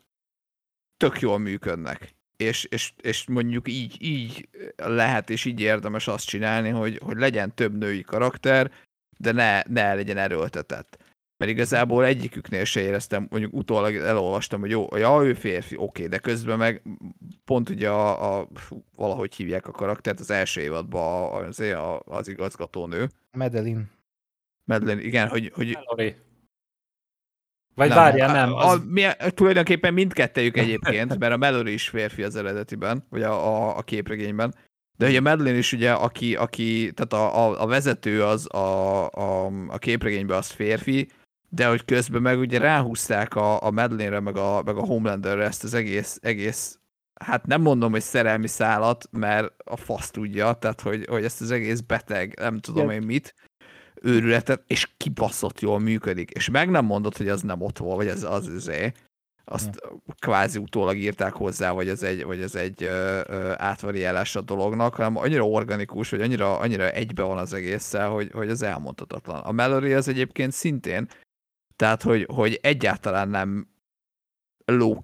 tök 0.96 1.20
jól 1.20 1.38
működnek. 1.38 2.14
És, 2.36 2.64
és, 2.64 2.92
és 3.02 3.26
mondjuk 3.26 3.68
így, 3.68 3.96
így 4.02 4.48
lehet, 4.76 5.30
és 5.30 5.44
így 5.44 5.60
érdemes 5.60 6.08
azt 6.08 6.26
csinálni, 6.26 6.68
hogy, 6.68 6.98
hogy 7.02 7.16
legyen 7.16 7.54
több 7.54 7.78
női 7.78 8.02
karakter, 8.02 8.70
de 9.18 9.32
ne, 9.32 9.62
ne 9.62 9.94
legyen 9.94 10.16
erőltetett. 10.16 11.01
Mert 11.42 11.54
igazából 11.54 12.04
egyiküknél 12.04 12.64
se 12.64 12.80
éreztem, 12.80 13.26
mondjuk 13.30 13.52
utólag 13.54 13.94
elolvastam, 13.94 14.60
hogy 14.60 14.70
jó, 14.70 14.96
ja, 14.96 15.22
ő 15.22 15.34
férfi, 15.34 15.76
oké, 15.78 16.06
de 16.06 16.18
közben 16.18 16.58
meg 16.58 16.82
pont 17.44 17.68
ugye 17.68 17.88
a, 17.88 18.38
a 18.38 18.48
fú, 18.54 18.84
valahogy 18.96 19.34
hívják 19.34 19.66
a 19.66 19.70
karaktert, 19.70 20.20
az 20.20 20.30
első 20.30 20.60
évadban 20.60 21.44
az, 21.44 21.62
az 22.04 22.28
igazgatónő, 22.28 23.08
Madeline. 23.32 23.84
Madeleine, 24.64 25.02
igen, 25.02 25.28
hogy, 25.28 25.52
hogy 25.54 25.78
Lori. 25.84 26.16
Vagy 27.74 27.88
várjál, 27.88 28.32
nem. 28.32 28.52
A, 28.52 28.64
Az, 28.64 28.78
a, 28.78 28.84
mi, 28.86 29.02
tulajdonképpen 29.28 29.94
mindkettejük 29.94 30.56
egyébként, 30.56 31.18
mert 31.18 31.32
a 31.32 31.36
Mallory 31.36 31.72
is 31.72 31.88
férfi 31.88 32.22
az 32.22 32.36
eredetiben, 32.36 33.06
vagy 33.08 33.22
a, 33.22 33.32
a, 33.32 33.76
a 33.76 33.82
képregényben. 33.82 34.54
De 34.96 35.06
ugye 35.06 35.18
a 35.18 35.22
Madeline 35.22 35.58
is 35.58 35.72
ugye, 35.72 35.92
aki, 35.92 36.36
aki 36.36 36.92
tehát 36.92 37.12
a, 37.12 37.46
a, 37.46 37.62
a 37.62 37.66
vezető 37.66 38.24
az 38.24 38.54
a, 38.54 39.08
a, 39.10 39.46
a 39.68 39.78
képregényben 39.78 40.36
az 40.36 40.50
férfi, 40.50 41.08
de 41.54 41.66
hogy 41.68 41.84
közben 41.84 42.22
meg 42.22 42.38
ugye 42.38 42.58
ráhúzták 42.58 43.34
a, 43.34 43.62
a 43.62 43.70
Madeline-re, 43.70 44.20
meg 44.20 44.36
a, 44.36 44.62
meg 44.62 44.76
a 44.76 44.84
Homelanderre 44.84 45.44
ezt 45.44 45.64
az 45.64 45.74
egész, 45.74 46.18
egész, 46.22 46.78
hát 47.20 47.46
nem 47.46 47.60
mondom, 47.60 47.90
hogy 47.90 48.00
szerelmi 48.00 48.46
szálat, 48.46 49.08
mert 49.10 49.52
a 49.64 49.76
fasz 49.76 50.10
tudja, 50.10 50.52
tehát 50.52 50.80
hogy, 50.80 51.06
hogy 51.08 51.24
ezt 51.24 51.40
az 51.40 51.50
egész 51.50 51.80
beteg, 51.80 52.38
nem 52.40 52.58
tudom 52.58 52.84
Igen. 52.84 53.00
én 53.00 53.06
mit, 53.06 53.34
őrületet, 54.02 54.62
és 54.66 54.88
kibaszott 54.96 55.60
jól 55.60 55.78
működik. 55.78 56.30
És 56.30 56.50
meg 56.50 56.70
nem 56.70 56.84
mondod, 56.84 57.16
hogy 57.16 57.28
az 57.28 57.42
nem 57.42 57.60
ott 57.60 57.78
volt, 57.78 57.96
vagy 57.96 58.06
ez 58.06 58.22
az 58.22 58.48
üzé. 58.48 58.92
Azt 59.44 59.80
kvázi 60.18 60.58
utólag 60.58 60.96
írták 60.96 61.32
hozzá, 61.32 61.70
vagy 61.70 61.88
ez 61.88 62.02
egy, 62.02 62.24
vagy 62.24 62.40
ez 62.40 62.54
egy 62.54 62.82
ö, 62.82 63.20
ö, 63.26 63.52
átvariálás 63.56 64.36
a 64.36 64.40
dolognak, 64.40 64.94
hanem 64.94 65.16
annyira 65.16 65.48
organikus, 65.48 66.10
vagy 66.10 66.20
annyira, 66.20 66.58
annyira 66.58 66.90
egybe 66.90 67.22
van 67.22 67.38
az 67.38 67.52
egésszel, 67.52 68.10
hogy, 68.10 68.30
hogy 68.32 68.50
az 68.50 68.62
elmondhatatlan. 68.62 69.40
A 69.40 69.52
Mallory 69.52 69.92
az 69.92 70.08
egyébként 70.08 70.52
szintén, 70.52 71.08
tehát, 71.76 72.02
hogy, 72.02 72.26
hogy 72.32 72.58
egyáltalán 72.62 73.28
nem 73.28 73.70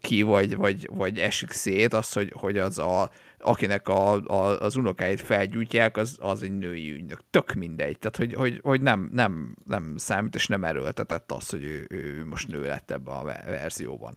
ki, 0.01 0.23
vagy, 0.23 0.57
vagy, 0.57 0.89
vagy 0.93 1.19
esik 1.19 1.51
szét, 1.51 1.93
az, 1.93 2.13
hogy, 2.13 2.33
hogy 2.37 2.59
az 2.59 2.79
a, 2.79 3.11
akinek 3.39 3.89
a, 3.89 4.13
a, 4.15 4.61
az 4.61 4.77
unokáit 4.77 5.21
felgyújtják, 5.21 5.97
az, 5.97 6.17
az 6.21 6.43
egy 6.43 6.59
női 6.59 6.93
ügynök. 6.93 7.21
Tök 7.31 7.53
mindegy. 7.53 7.99
Tehát, 7.99 8.17
hogy, 8.17 8.35
hogy, 8.35 8.61
hogy 8.63 8.81
nem, 8.81 9.11
nem, 9.13 9.57
nem 9.65 9.97
számít, 9.97 10.35
és 10.35 10.47
nem 10.47 10.65
erőltetett 10.65 11.33
az, 11.33 11.49
hogy 11.49 11.65
ő, 11.65 11.87
ő 11.89 12.25
most 12.27 12.49
nő 12.49 12.61
lett 12.61 12.91
ebben 12.91 13.15
a 13.15 13.25
ve- 13.25 13.45
verzióban. 13.45 14.17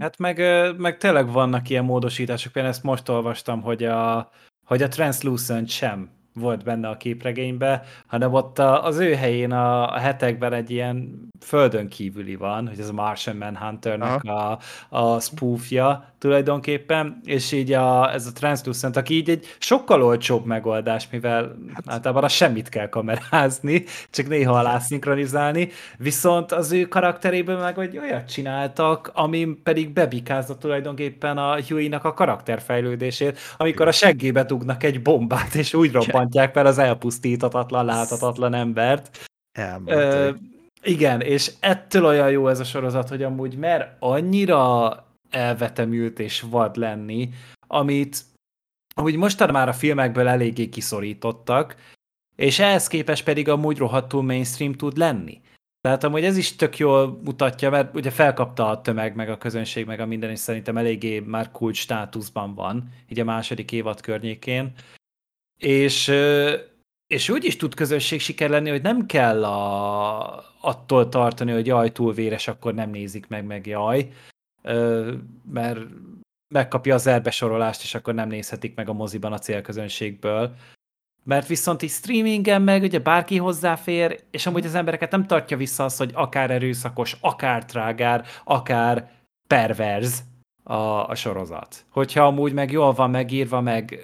hát 0.00 0.18
meg, 0.18 0.38
meg 0.78 0.96
tényleg 0.96 1.30
vannak 1.30 1.68
ilyen 1.68 1.84
módosítások. 1.84 2.52
Például 2.52 2.74
ezt 2.74 2.84
most 2.84 3.08
olvastam, 3.08 3.62
hogy 3.62 3.84
a, 3.84 4.30
hogy 4.66 4.82
a 4.82 4.88
Translucent 4.88 5.68
sem 5.68 6.10
volt 6.34 6.64
benne 6.64 6.88
a 6.88 6.96
képregénybe, 6.96 7.82
hanem 8.06 8.32
ott 8.32 8.58
a, 8.58 8.84
az 8.84 8.98
ő 8.98 9.14
helyén 9.14 9.52
a, 9.52 9.94
a 9.94 9.98
hetekben 9.98 10.52
egy 10.52 10.70
ilyen 10.70 11.28
földön 11.40 11.88
kívüli 11.88 12.36
van, 12.36 12.68
hogy 12.68 12.78
ez 12.78 12.88
a 12.88 12.92
Martian 12.92 13.36
Manhunternek 13.36 14.24
a, 14.24 14.58
a 14.88 15.20
spoofja 15.20 16.12
tulajdonképpen, 16.18 17.20
és 17.24 17.52
így 17.52 17.72
a, 17.72 18.12
ez 18.12 18.26
a 18.26 18.32
Translucent, 18.32 18.96
aki 18.96 19.14
így 19.14 19.30
egy 19.30 19.56
sokkal 19.58 20.02
olcsóbb 20.02 20.44
megoldás, 20.44 21.08
mivel 21.10 21.56
hát, 21.74 21.84
általában 21.86 22.24
az 22.24 22.32
semmit 22.32 22.68
kell 22.68 22.88
kamerázni, 22.88 23.84
csak 24.10 24.28
néha 24.28 24.58
alá 24.58 24.78
szinkronizálni, 24.78 25.68
viszont 25.98 26.52
az 26.52 26.72
ő 26.72 26.82
karakteréből 26.82 27.58
meg 27.58 27.78
egy 27.78 27.98
olyat 27.98 28.32
csináltak, 28.32 29.10
ami 29.14 29.58
pedig 29.62 29.92
bebikázza 29.92 30.58
tulajdonképpen 30.58 31.38
a 31.38 31.62
Huey-nak 31.68 32.04
a 32.04 32.14
karakterfejlődését, 32.14 33.38
amikor 33.56 33.88
a 33.88 33.92
seggébe 33.92 34.42
dugnak 34.42 34.82
egy 34.82 35.02
bombát, 35.02 35.54
és 35.54 35.74
úgy 35.74 35.90
robbantják 36.22 36.52
fel 36.52 36.66
az 36.66 36.78
elpusztítatatlan, 36.78 37.84
láthatatlan 37.84 38.54
embert. 38.54 39.28
Ö, 39.84 40.30
igen, 40.82 41.20
és 41.20 41.52
ettől 41.60 42.04
olyan 42.04 42.30
jó 42.30 42.48
ez 42.48 42.60
a 42.60 42.64
sorozat, 42.64 43.08
hogy 43.08 43.22
amúgy 43.22 43.56
mer 43.56 43.96
annyira 43.98 44.92
elvetemült 45.30 46.18
és 46.18 46.40
vad 46.40 46.76
lenni, 46.76 47.28
amit 47.66 48.24
amúgy 48.94 49.16
mostanában 49.16 49.60
már 49.60 49.68
a 49.68 49.72
filmekből 49.72 50.28
eléggé 50.28 50.68
kiszorítottak, 50.68 51.76
és 52.36 52.58
ehhez 52.58 52.86
képest 52.86 53.24
pedig 53.24 53.48
amúgy 53.48 53.78
rohadtul 53.78 54.22
mainstream 54.22 54.72
tud 54.72 54.96
lenni. 54.96 55.40
Tehát 55.80 56.04
amúgy 56.04 56.24
ez 56.24 56.36
is 56.36 56.56
tök 56.56 56.78
jól 56.78 57.20
mutatja, 57.24 57.70
mert 57.70 57.94
ugye 57.94 58.10
felkapta 58.10 58.68
a 58.68 58.80
tömeg, 58.80 59.14
meg 59.14 59.30
a 59.30 59.38
közönség, 59.38 59.86
meg 59.86 60.00
a 60.00 60.06
minden, 60.06 60.30
és 60.30 60.38
szerintem 60.38 60.76
eléggé 60.76 61.20
már 61.20 61.50
kulcs 61.50 61.78
státuszban 61.78 62.54
van, 62.54 62.88
így 63.08 63.20
a 63.20 63.24
második 63.24 63.72
évad 63.72 64.00
környékén. 64.00 64.72
És, 65.62 66.12
és 67.06 67.28
úgy 67.28 67.44
is 67.44 67.56
tud 67.56 67.74
közösség 67.74 68.20
siker 68.20 68.50
lenni, 68.50 68.70
hogy 68.70 68.82
nem 68.82 69.06
kell 69.06 69.44
a, 69.44 70.44
attól 70.60 71.08
tartani, 71.08 71.52
hogy 71.52 71.66
jaj, 71.66 71.92
túl 71.92 72.12
véres, 72.12 72.48
akkor 72.48 72.74
nem 72.74 72.90
nézik 72.90 73.28
meg, 73.28 73.44
meg 73.44 73.66
jaj, 73.66 74.08
mert 75.52 75.80
megkapja 76.54 76.94
az 76.94 77.06
erbesorolást, 77.06 77.82
és 77.82 77.94
akkor 77.94 78.14
nem 78.14 78.28
nézhetik 78.28 78.74
meg 78.74 78.88
a 78.88 78.92
moziban 78.92 79.32
a 79.32 79.38
célközönségből. 79.38 80.54
Mert 81.24 81.46
viszont 81.46 81.82
így 81.82 81.90
streamingen 81.90 82.62
meg 82.62 82.82
ugye 82.82 82.98
bárki 82.98 83.36
hozzáfér, 83.36 84.20
és 84.30 84.46
amúgy 84.46 84.66
az 84.66 84.74
embereket 84.74 85.10
nem 85.10 85.26
tartja 85.26 85.56
vissza 85.56 85.84
az, 85.84 85.96
hogy 85.96 86.10
akár 86.14 86.50
erőszakos, 86.50 87.16
akár 87.20 87.64
trágár, 87.64 88.26
akár 88.44 89.10
perverz 89.48 90.22
a, 90.62 91.08
a 91.08 91.14
sorozat. 91.14 91.84
Hogyha 91.88 92.24
amúgy 92.24 92.52
meg 92.52 92.70
jól 92.70 92.92
van 92.92 93.10
megírva, 93.10 93.60
meg 93.60 93.98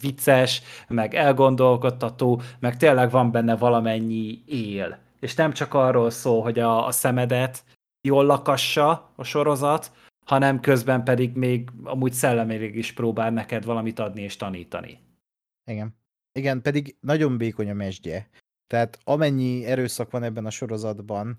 vicces, 0.00 0.62
meg 0.88 1.14
elgondolkodtató, 1.14 2.42
meg 2.58 2.76
tényleg 2.76 3.10
van 3.10 3.30
benne 3.30 3.56
valamennyi 3.56 4.42
él. 4.46 4.98
És 5.20 5.34
nem 5.34 5.52
csak 5.52 5.74
arról 5.74 6.10
szól, 6.10 6.42
hogy 6.42 6.58
a, 6.58 6.86
a 6.86 6.90
szemedet 6.90 7.64
jól 8.06 8.24
lakassa 8.24 9.12
a 9.16 9.24
sorozat, 9.24 9.92
hanem 10.26 10.60
közben 10.60 11.04
pedig 11.04 11.36
még 11.36 11.70
amúgy 11.84 12.12
szellemileg 12.12 12.76
is 12.76 12.92
próbál 12.92 13.30
neked 13.30 13.64
valamit 13.64 13.98
adni 13.98 14.22
és 14.22 14.36
tanítani. 14.36 14.98
Igen. 15.70 15.96
Igen, 16.38 16.62
pedig 16.62 16.96
nagyon 17.00 17.38
vékony 17.38 17.70
a 17.70 17.74
mesdje. 17.74 18.28
Tehát 18.66 18.98
amennyi 19.04 19.64
erőszak 19.64 20.10
van 20.10 20.22
ebben 20.22 20.46
a 20.46 20.50
sorozatban, 20.50 21.38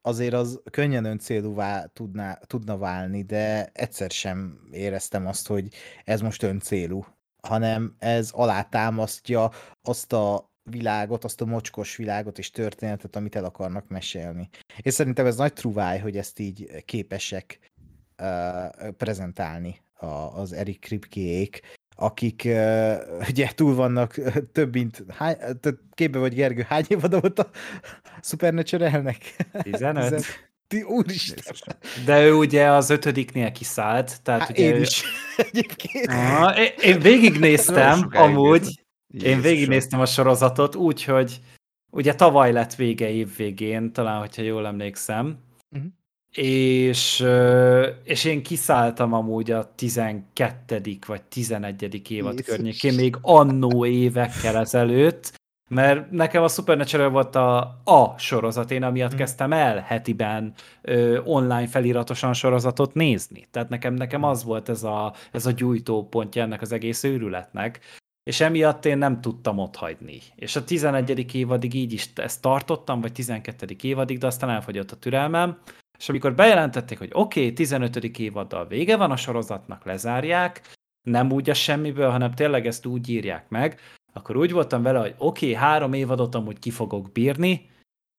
azért 0.00 0.34
az 0.34 0.60
könnyen 0.70 1.04
öncélúvá 1.04 1.86
tudná, 1.86 2.34
tudna 2.46 2.78
válni, 2.78 3.22
de 3.22 3.70
egyszer 3.72 4.10
sem 4.10 4.68
éreztem 4.70 5.26
azt, 5.26 5.46
hogy 5.46 5.68
ez 6.04 6.20
most 6.20 6.42
öncélú, 6.42 7.04
hanem 7.42 7.94
ez 7.98 8.30
alátámasztja 8.30 9.50
azt 9.82 10.12
a 10.12 10.50
világot, 10.70 11.24
azt 11.24 11.40
a 11.40 11.44
mocskos 11.44 11.96
világot 11.96 12.38
és 12.38 12.50
történetet, 12.50 13.16
amit 13.16 13.36
el 13.36 13.44
akarnak 13.44 13.88
mesélni. 13.88 14.48
És 14.80 14.94
szerintem 14.94 15.26
ez 15.26 15.36
nagy 15.36 15.52
truváj, 15.52 15.98
hogy 15.98 16.16
ezt 16.16 16.38
így 16.38 16.84
képesek 16.84 17.58
uh, 18.22 18.88
prezentálni 18.88 19.80
a, 19.94 20.06
az 20.06 20.52
Eric 20.52 20.80
Kripkéék, 20.80 21.60
akik 21.96 22.42
uh, 22.44 22.96
ugye 23.28 23.48
túl 23.54 23.74
vannak 23.74 24.20
több 24.52 24.74
mint, 24.74 25.04
hány, 25.08 25.36
képbe 25.94 26.18
vagy 26.18 26.34
Gergő, 26.34 26.62
hány 26.68 26.84
évad 26.88 27.20
volt 27.20 27.38
a 27.38 27.50
Supernatural-nek? 28.22 29.36
15? 29.62 30.47
Ti 30.68 30.82
úristen. 30.82 31.36
Jézusom. 31.44 32.04
De 32.04 32.24
ő 32.24 32.32
ugye 32.32 32.66
az 32.70 32.90
ötödiknél 32.90 33.52
kiszállt, 33.52 34.22
tehát 34.22 34.40
Hát 34.40 34.50
ugye 34.50 34.62
én 34.64 34.74
ő- 34.74 34.80
is 34.80 35.02
egyébként. 35.50 36.06
Aha, 36.06 36.58
én, 36.58 36.72
én 36.82 37.00
végignéztem, 37.00 38.08
amúgy, 38.12 38.60
néztem. 38.60 38.84
én 39.08 39.20
Jézusom. 39.20 39.40
végignéztem 39.42 40.00
a 40.00 40.06
sorozatot, 40.06 40.74
úgyhogy 40.74 41.40
ugye 41.90 42.14
tavaly 42.14 42.52
lett 42.52 42.74
vége 42.74 43.10
év 43.10 43.36
végén, 43.36 43.92
talán, 43.92 44.18
hogyha 44.18 44.42
jól 44.42 44.66
emlékszem, 44.66 45.38
Mhm. 45.70 45.86
és, 46.34 47.24
és 48.04 48.24
én 48.24 48.42
kiszálltam 48.42 49.12
amúgy 49.12 49.50
a 49.50 49.72
12. 49.74 50.98
vagy 51.06 51.22
11. 51.22 52.10
évad 52.10 52.32
Jézus. 52.32 52.46
környékén, 52.46 52.94
még 52.94 53.16
annó 53.22 53.86
évekkel 53.86 54.56
ezelőtt, 54.56 55.32
mert 55.68 56.10
nekem 56.10 56.42
a 56.42 56.48
Supernatural 56.48 57.10
volt 57.10 57.36
a, 57.36 57.58
a 57.84 58.14
sorozat, 58.18 58.70
én 58.70 58.82
amiatt 58.82 59.10
Mhm. 59.10 59.18
kezdtem 59.18 59.52
el 59.52 59.78
hetiben 59.78 60.52
ö, 60.82 61.20
online 61.24 61.66
feliratosan 61.66 62.32
sorozatot 62.32 62.94
nézni. 62.94 63.46
Tehát 63.50 63.68
nekem, 63.68 63.94
nekem 63.94 64.22
az 64.22 64.44
volt 64.44 64.68
ez 64.68 64.82
a, 64.82 65.14
ez 65.32 65.46
a 65.46 65.50
gyújtópontja 65.50 66.42
ennek 66.42 66.60
az 66.60 66.72
egész 66.72 67.04
őrületnek, 67.04 67.80
és 68.22 68.40
emiatt 68.40 68.84
én 68.84 68.98
nem 68.98 69.20
tudtam 69.20 69.58
ott 69.58 69.76
hagyni. 69.76 70.18
És 70.34 70.56
a 70.56 70.64
11. 70.64 71.34
évadig 71.34 71.74
így 71.74 71.92
is 71.92 72.10
ezt 72.14 72.42
tartottam, 72.42 73.00
vagy 73.00 73.12
12. 73.12 73.66
évadig, 73.82 74.18
de 74.18 74.26
aztán 74.26 74.50
elfogyott 74.50 74.90
a 74.90 74.96
türelmem, 74.96 75.58
és 75.98 76.08
amikor 76.08 76.34
bejelentették, 76.34 76.98
hogy 76.98 77.10
oké, 77.12 77.40
okay, 77.40 77.52
15. 77.52 77.96
évaddal 77.96 78.66
vége 78.66 78.96
van 78.96 79.10
a 79.10 79.16
sorozatnak, 79.16 79.84
lezárják, 79.84 80.60
nem 81.02 81.32
úgy 81.32 81.50
a 81.50 81.54
semmiből, 81.54 82.10
hanem 82.10 82.32
tényleg 82.32 82.66
ezt 82.66 82.86
úgy 82.86 83.08
írják 83.08 83.48
meg, 83.48 83.80
akkor 84.12 84.36
úgy 84.36 84.52
voltam 84.52 84.82
vele, 84.82 84.98
hogy 84.98 85.14
oké, 85.18 85.50
okay, 85.50 85.58
három 85.64 85.92
évadot 85.92 86.34
amúgy 86.34 86.58
ki 86.58 86.70
fogok 86.70 87.12
bírni, 87.12 87.70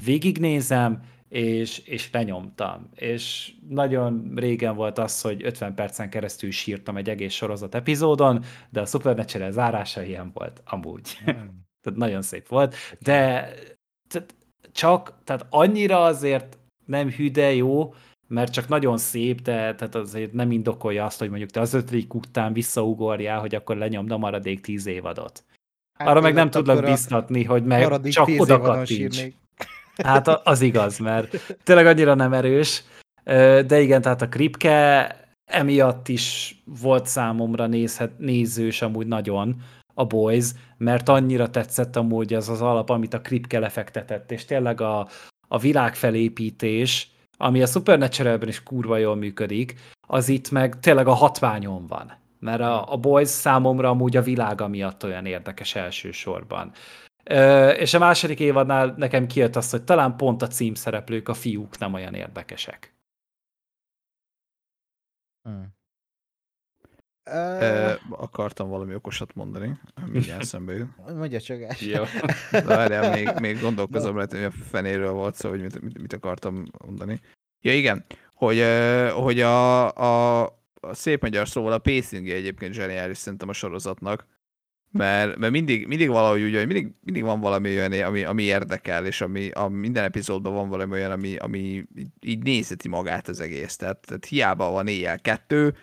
végignézem, 0.04 1.02
és, 1.30 1.78
és 1.78 2.12
lenyomtam. 2.12 2.90
És 2.96 3.54
nagyon 3.70 4.32
régen 4.36 4.76
volt 4.76 4.98
az, 4.98 5.22
hogy 5.22 5.44
50 5.44 5.74
percen 5.74 6.10
keresztül 6.10 6.52
sírtam 6.52 6.98
egy 6.98 7.10
egész 7.10 7.34
sorozat 7.34 7.76
epizódon, 7.76 8.44
de 8.70 8.82
a 8.82 8.86
Supernatural 8.86 9.52
zárása 9.52 10.04
ilyen 10.04 10.32
volt, 10.34 10.62
amúgy. 10.66 11.18
tehát 11.82 12.00
nagyon 12.00 12.22
szép 12.22 12.48
volt, 12.48 12.76
de 13.00 13.50
tehát 14.10 14.36
csak, 14.72 15.20
tehát 15.24 15.46
annyira 15.50 16.04
azért 16.04 16.58
nem 16.86 17.10
hű, 17.10 17.32
de 17.32 17.54
jó, 17.54 17.94
mert 18.28 18.54
csak 18.54 18.68
nagyon 18.68 18.98
szép, 18.98 19.42
de 19.42 19.76
tehát 19.76 19.96
azért 19.96 20.34
nem 20.34 20.52
indokolja 20.52 21.06
azt, 21.06 21.20
hogy 21.20 21.30
mondjuk 21.30 21.50
te 21.50 21.60
az 21.60 21.74
ötödik 21.74 22.14
után 22.14 22.54
visszaugorjál, 22.54 23.40
hogy 23.40 23.56
akkor 23.56 23.78
lenyomd 23.78 24.12
a 24.12 24.18
maradék 24.18 24.62
tíz 24.62 24.86
évadot. 24.86 25.44
Hát 26.00 26.08
Arra 26.08 26.22
meg 26.22 26.34
nem 26.34 26.50
tudlak 26.50 26.86
biztatni, 26.86 27.44
hogy 27.44 27.64
meg 27.64 28.02
csak 28.10 28.30
oda 28.38 28.60
kattints. 28.60 29.22
Hát 30.04 30.28
az 30.28 30.62
igaz, 30.62 30.98
mert 30.98 31.56
tényleg 31.64 31.86
annyira 31.86 32.14
nem 32.14 32.34
erős. 32.34 32.84
De 33.66 33.80
igen, 33.80 34.02
tehát 34.02 34.22
a 34.22 34.30
Kripke 34.30 35.16
emiatt 35.46 36.08
is 36.08 36.56
volt 36.82 37.06
számomra 37.06 37.68
nézhet, 37.68 38.12
nézős 38.18 38.82
amúgy 38.82 39.08
nagyon 39.08 39.62
a 39.94 40.06
Boys, 40.06 40.46
mert 40.78 41.10
annyira 41.10 41.50
tetszett 41.50 41.96
amúgy 41.96 42.34
az 42.34 42.50
az 42.50 42.62
alap, 42.62 42.90
amit 42.90 43.14
a 43.14 43.22
Kripke 43.22 43.60
lefektetett, 43.60 44.32
és 44.32 44.46
tényleg 44.46 44.82
a, 44.82 45.08
a 45.48 45.58
világfelépítés, 45.58 47.12
ami 47.38 47.62
a 47.62 47.66
Supernaturalben 47.66 48.48
is 48.48 48.64
kurva 48.64 48.98
jól 48.98 49.16
működik, 49.16 49.76
az 50.08 50.30
itt 50.30 50.52
meg 50.52 50.80
tényleg 50.80 51.08
a 51.08 51.14
hatványon 51.14 51.88
van. 51.88 52.14
Mert 52.40 52.62
a, 52.62 52.92
a 52.92 52.98
Boys 52.98 53.30
számomra 53.30 53.90
amúgy 53.90 54.18
a 54.18 54.22
világa 54.22 54.68
miatt 54.68 55.04
olyan 55.04 55.26
érdekes 55.26 55.76
elsősorban. 55.76 56.72
Ö, 57.24 57.70
és 57.70 57.94
a 57.94 58.00
második 58.00 58.40
évadnál 58.40 58.94
nekem 58.98 59.28
kijött 59.28 59.56
az, 59.56 59.70
hogy 59.70 59.84
talán 59.84 60.16
pont 60.16 60.42
a 60.42 60.48
címszereplők, 60.48 61.30
a 61.30 61.34
fiúk 61.34 61.78
nem 61.78 61.94
olyan 61.94 62.14
érdekesek. 62.14 62.94
Hm. 65.44 65.52
Ö, 67.24 67.60
Ö, 67.62 67.94
akartam 68.10 68.70
valami 68.70 68.96
okosat 68.96 69.36
mondani, 69.36 69.80
mindjárt 70.12 70.42
eszembe 70.42 70.74
jut. 70.74 71.16
Mondja 71.16 71.42
csak 71.42 71.62
el. 71.62 71.76
Jó. 71.80 72.04
De 72.52 72.62
várjál, 72.62 73.14
még, 73.14 73.30
még 73.40 73.60
gondolkozom, 73.60 74.16
lehet, 74.16 74.32
hogy 74.32 74.44
a 74.44 74.52
fenéről 74.52 75.12
volt 75.12 75.36
szó, 75.36 75.50
hogy 75.50 75.62
mit, 75.62 75.82
mit, 75.82 76.02
mit 76.02 76.14
akartam 76.14 76.66
mondani. 76.86 77.20
Ja 77.62 77.74
igen, 77.74 78.06
hogy, 78.34 78.64
hogy 79.14 79.42
a, 79.42 79.88
a, 79.96 80.59
a 80.82 80.94
szép 80.94 81.22
magyar 81.22 81.48
szóval 81.48 81.72
a 81.72 81.78
pacing 81.78 82.30
egyébként 82.30 82.74
zseniális 82.74 83.18
szerintem 83.18 83.50
a 83.50 83.54
sorozatnak, 83.54 84.26
mert, 84.92 85.38
mert 85.38 85.52
mindig, 85.52 85.88
mindig 85.88 86.10
valahogy 86.10 86.42
úgy, 86.42 86.56
hogy 86.56 86.68
mindig, 86.68 86.94
mindig 87.04 87.24
van 87.24 87.40
valami 87.40 87.70
olyan, 87.70 87.92
ami, 87.92 88.24
ami 88.24 88.44
érdekel, 88.44 89.06
és 89.06 89.22
ami, 89.22 89.50
a, 89.50 89.68
minden 89.68 90.04
epizódban 90.04 90.54
van 90.54 90.70
valami 90.70 90.92
olyan, 90.92 91.12
ami, 91.12 91.36
ami 91.36 91.86
így- 92.20 92.44
nézheti 92.44 92.88
magát 92.88 93.28
az 93.28 93.40
egész. 93.40 93.76
Tehát, 93.76 94.06
tehát 94.06 94.26
hiába 94.26 94.72
van 94.72 94.88
éjjel 94.88 95.20
kettő, 95.20 95.76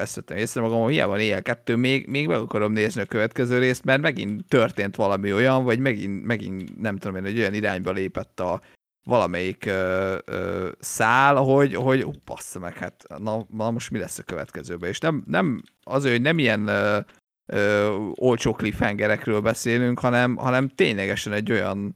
ezt 0.00 0.14
vettem 0.14 0.36
észre 0.36 0.60
magam, 0.60 0.82
hogy 0.82 0.92
hiába 0.92 1.10
van 1.10 1.20
éjjel 1.20 1.42
kettő, 1.42 1.76
még, 1.76 2.06
még 2.06 2.26
meg 2.26 2.38
akarom 2.38 2.72
nézni 2.72 3.00
a 3.00 3.06
következő 3.06 3.58
részt, 3.58 3.84
mert 3.84 4.02
megint 4.02 4.48
történt 4.48 4.96
valami 4.96 5.32
olyan, 5.32 5.64
vagy 5.64 5.78
megint, 5.78 6.24
megint 6.24 6.80
nem 6.80 6.96
tudom 6.96 7.16
én, 7.16 7.24
egy 7.24 7.38
olyan 7.38 7.54
irányba 7.54 7.90
lépett 7.92 8.40
a 8.40 8.60
valamelyik 9.04 9.66
ö, 9.66 10.16
ö, 10.24 10.68
szál, 10.78 11.36
hogy, 11.36 11.74
hogy 11.74 12.02
ú, 12.02 12.10
bassza 12.24 12.58
meg, 12.58 12.76
hát 12.76 13.04
na, 13.18 13.46
na 13.48 13.70
most 13.70 13.90
mi 13.90 13.98
lesz 13.98 14.18
a 14.18 14.22
következőben. 14.22 14.88
És 14.88 14.98
nem, 14.98 15.24
nem 15.26 15.62
azért, 15.82 16.14
hogy 16.14 16.22
nem 16.22 16.38
ilyen 16.38 16.66
ö, 16.66 16.98
ö, 17.46 17.88
olcsó 18.14 18.52
cliffhangerekről 18.52 19.40
beszélünk, 19.40 19.98
hanem, 19.98 20.36
hanem 20.36 20.68
ténylegesen 20.68 21.32
egy 21.32 21.52
olyan 21.52 21.92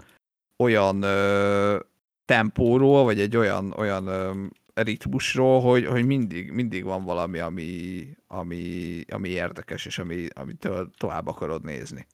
olyan 0.63 1.03
ö, 1.03 1.79
tempóról, 2.25 3.05
vagy 3.05 3.21
egy 3.21 3.37
olyan, 3.37 3.73
olyan 3.77 4.07
ö, 4.07 4.33
ritmusról, 4.75 5.61
hogy, 5.61 5.87
hogy 5.87 6.07
mindig, 6.07 6.51
mindig 6.51 6.85
van 6.85 7.05
valami, 7.05 7.39
ami, 7.39 8.03
ami, 8.27 9.05
ami 9.09 9.29
érdekes, 9.29 9.87
és 9.87 9.99
ami, 9.99 10.27
amitől 10.35 10.91
tovább 10.97 11.27
akarod 11.27 11.65
nézni. 11.65 12.07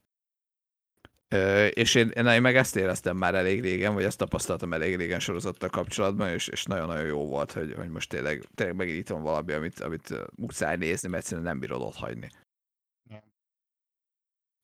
És 1.70 1.94
én, 1.94 2.08
én 2.08 2.40
meg 2.40 2.56
ezt 2.56 2.76
éreztem 2.76 3.16
már 3.16 3.34
elég 3.34 3.60
régen, 3.60 3.94
vagy 3.94 4.04
ezt 4.04 4.18
tapasztaltam 4.18 4.72
elég 4.72 4.96
régen 4.96 5.20
sorozattal 5.20 5.68
kapcsolatban, 5.68 6.28
és, 6.28 6.48
és 6.48 6.64
nagyon-nagyon 6.64 7.06
jó 7.06 7.26
volt, 7.26 7.52
hogy, 7.52 7.74
hogy 7.76 7.88
most 7.88 8.08
tényleg, 8.08 8.44
tényleg 8.54 8.76
megint 8.76 8.98
itt 8.98 9.08
van 9.08 9.22
valami, 9.22 9.52
amit, 9.52 9.80
amit 9.80 10.14
muszáj 10.36 10.76
nézni, 10.76 11.08
mert 11.08 11.22
egyszerűen 11.22 11.46
nem 11.46 11.58
bírod 11.58 11.80
ott 11.80 11.96
hagyni. 11.96 12.28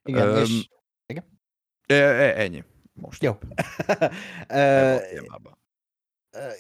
Igen, 0.03 0.29
Öm, 0.29 0.43
és... 0.43 0.69
E, 1.87 1.95
e, 1.95 2.41
ennyi. 2.41 2.65
Most. 2.93 3.23
Jó. 3.23 3.39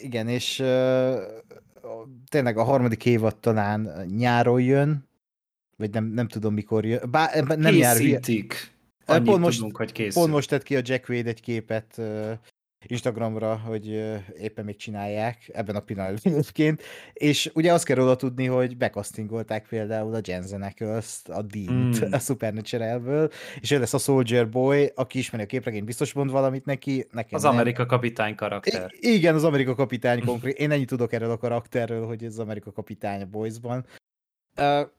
Igen, 0.01 0.28
és 0.28 0.56
tényleg 2.28 2.56
a 2.56 2.62
harmadik 2.62 3.06
évad 3.06 3.36
talán 3.36 4.06
nyáron 4.16 4.60
jön, 4.60 5.09
vagy 5.77 5.90
nem, 5.90 6.05
nem 6.05 6.28
tudom 6.28 6.55
mikor 6.55 6.85
jön. 6.85 7.10
Bár 7.10 7.44
nem 7.44 7.72
Készítik. 7.72 8.52
Ö, 8.52 8.78
Annyit 9.14 9.28
pont 9.28 9.40
most- 9.42 9.56
tudunk, 9.58 9.76
hogy 9.76 9.92
készül. 9.92 10.22
Pont 10.22 10.34
most 10.34 10.48
tett 10.48 10.62
ki 10.62 10.76
a 10.76 10.80
Jack 10.84 11.08
Wade 11.08 11.28
egy 11.28 11.40
képet 11.40 12.00
Instagramra, 12.86 13.56
hogy 13.56 13.86
éppen 14.40 14.64
még 14.64 14.76
csinálják, 14.76 15.50
ebben 15.52 15.76
a 15.76 15.80
pillanatban 15.80 16.32
egyébként, 16.32 16.82
és 17.12 17.50
ugye 17.54 17.72
azt 17.72 17.84
kell 17.84 17.96
róla 17.96 18.16
tudni, 18.16 18.46
hogy 18.46 18.76
bekasztingolták 18.76 19.66
például 19.68 20.14
a 20.14 20.20
Jensen 20.24 20.62
Ackles-t, 20.62 21.28
a 21.28 21.42
Dean-t 21.42 22.06
Mm. 22.08 22.12
a 22.12 22.18
Supernatural-ből, 22.18 23.30
és 23.60 23.70
ő 23.70 23.78
lesz 23.78 23.94
a 23.94 23.98
Soldier 23.98 24.48
Boy, 24.48 24.92
aki 24.94 25.18
ismeri 25.18 25.42
a 25.44 25.46
képregényt, 25.46 25.84
biztos 25.84 26.12
mond 26.12 26.30
valamit 26.30 26.64
neki, 26.64 27.06
nekem 27.10 27.34
Az 27.34 27.42
nem. 27.42 27.52
Amerika 27.52 27.86
kapitány 27.86 28.34
karakter. 28.34 28.90
I- 29.00 29.12
igen, 29.14 29.34
az 29.34 29.44
Amerika 29.44 29.74
kapitány 29.74 30.24
konkrét. 30.26 30.58
Én 30.58 30.70
ennyit 30.70 30.88
tudok 30.88 31.12
erről 31.12 31.30
a 31.30 31.36
karakterről, 31.38 32.06
hogy 32.06 32.24
ez 32.24 32.32
az 32.32 32.38
Amerika 32.38 32.72
kapitány 32.72 33.22
a 33.22 33.26
Boysban. 33.26 33.84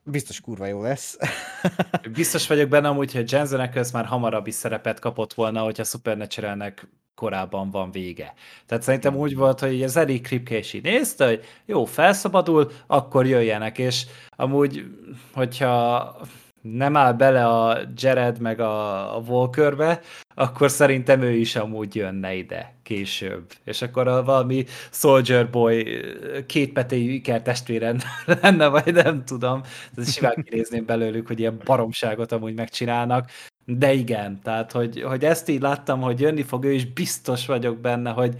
Biztos 0.04 0.40
kurva 0.40 0.66
jó 0.66 0.82
lesz. 0.82 1.18
Biztos 2.12 2.46
vagyok 2.46 2.68
benne 2.68 2.88
amúgy, 2.88 3.12
hogy 3.12 3.32
Jensen 3.32 3.60
Ackles 3.60 3.90
már 3.90 4.04
hamarabb 4.04 4.46
is 4.46 4.54
szerepet 4.54 4.98
kapott 4.98 5.34
volna, 5.34 5.60
hogyha 5.60 5.84
Supernaturalnek 5.84 6.88
korábban 7.14 7.70
van 7.70 7.90
vége. 7.90 8.34
Tehát 8.66 8.82
szerintem 8.82 9.16
úgy 9.16 9.36
volt, 9.36 9.60
hogy 9.60 9.82
az 9.82 9.96
Eric 9.96 10.26
Kripke 10.26 10.58
is 10.58 10.72
így 10.72 10.82
nézte, 10.82 11.26
hogy 11.26 11.44
jó, 11.66 11.84
felszabadul, 11.84 12.70
akkor 12.86 13.26
jöjjenek, 13.26 13.78
és 13.78 14.06
amúgy, 14.30 14.84
hogyha 15.32 16.16
nem 16.62 16.96
áll 16.96 17.12
bele 17.12 17.46
a 17.46 17.78
Jared 17.96 18.40
meg 18.40 18.60
a, 18.60 19.16
a 19.16 19.20
Walkerbe, 19.20 20.00
akkor 20.34 20.70
szerintem 20.70 21.22
ő 21.22 21.30
is 21.30 21.56
amúgy 21.56 21.94
jönne 21.94 22.34
ide 22.34 22.74
később. 22.82 23.52
És 23.64 23.82
akkor 23.82 24.08
a 24.08 24.24
valami 24.24 24.64
Soldier 24.90 25.50
Boy 25.50 26.04
két 26.46 26.72
petéjű 26.72 27.10
iker 27.10 27.42
testvére 27.42 27.94
lenne, 28.42 28.66
vagy 28.66 28.92
nem 28.92 29.24
tudom. 29.24 29.62
Ez 29.96 30.12
simán 30.12 30.42
kinézném 30.44 30.84
belőlük, 30.84 31.26
hogy 31.26 31.38
ilyen 31.38 31.60
baromságot 31.64 32.32
amúgy 32.32 32.54
megcsinálnak. 32.54 33.30
De 33.64 33.92
igen, 33.92 34.40
tehát 34.42 34.72
hogy, 34.72 35.02
hogy 35.02 35.24
ezt 35.24 35.48
így 35.48 35.60
láttam, 35.60 36.00
hogy 36.00 36.20
jönni 36.20 36.42
fog 36.42 36.64
ő, 36.64 36.72
és 36.72 36.86
biztos 36.86 37.46
vagyok 37.46 37.78
benne, 37.78 38.10
hogy 38.10 38.36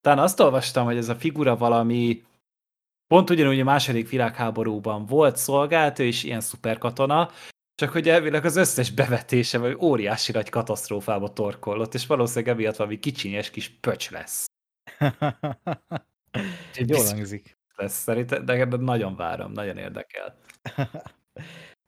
talán 0.00 0.18
azt 0.18 0.40
olvastam, 0.40 0.84
hogy 0.84 0.96
ez 0.96 1.08
a 1.08 1.14
figura 1.14 1.56
valami 1.56 2.22
pont 3.06 3.30
ugyanúgy 3.30 3.60
a 3.60 3.64
második 3.64 4.08
világháborúban 4.08 5.06
volt, 5.06 5.36
szolgált, 5.36 5.98
ő 5.98 6.04
is 6.04 6.24
ilyen 6.24 6.40
szuperkatona, 6.40 7.30
csak 7.78 7.90
hogy 7.90 8.08
elvileg 8.08 8.44
az 8.44 8.56
összes 8.56 8.90
bevetése 8.90 9.58
vagy 9.58 9.76
óriási 9.80 10.32
nagy 10.32 10.48
katasztrófába 10.48 11.32
torkollott, 11.32 11.94
és 11.94 12.06
valószínűleg 12.06 12.54
emiatt 12.54 12.76
valami 12.76 12.98
kicsinyes 12.98 13.50
kis 13.50 13.68
pöcs 13.68 14.10
lesz. 14.10 14.46
Jól 16.86 17.04
hangzik. 17.04 17.58
lesz 17.76 18.02
szerintem, 18.02 18.44
de 18.44 18.64
de 18.64 18.76
nagyon 18.76 19.16
várom, 19.16 19.52
nagyon 19.52 19.76
érdekel. 19.76 20.38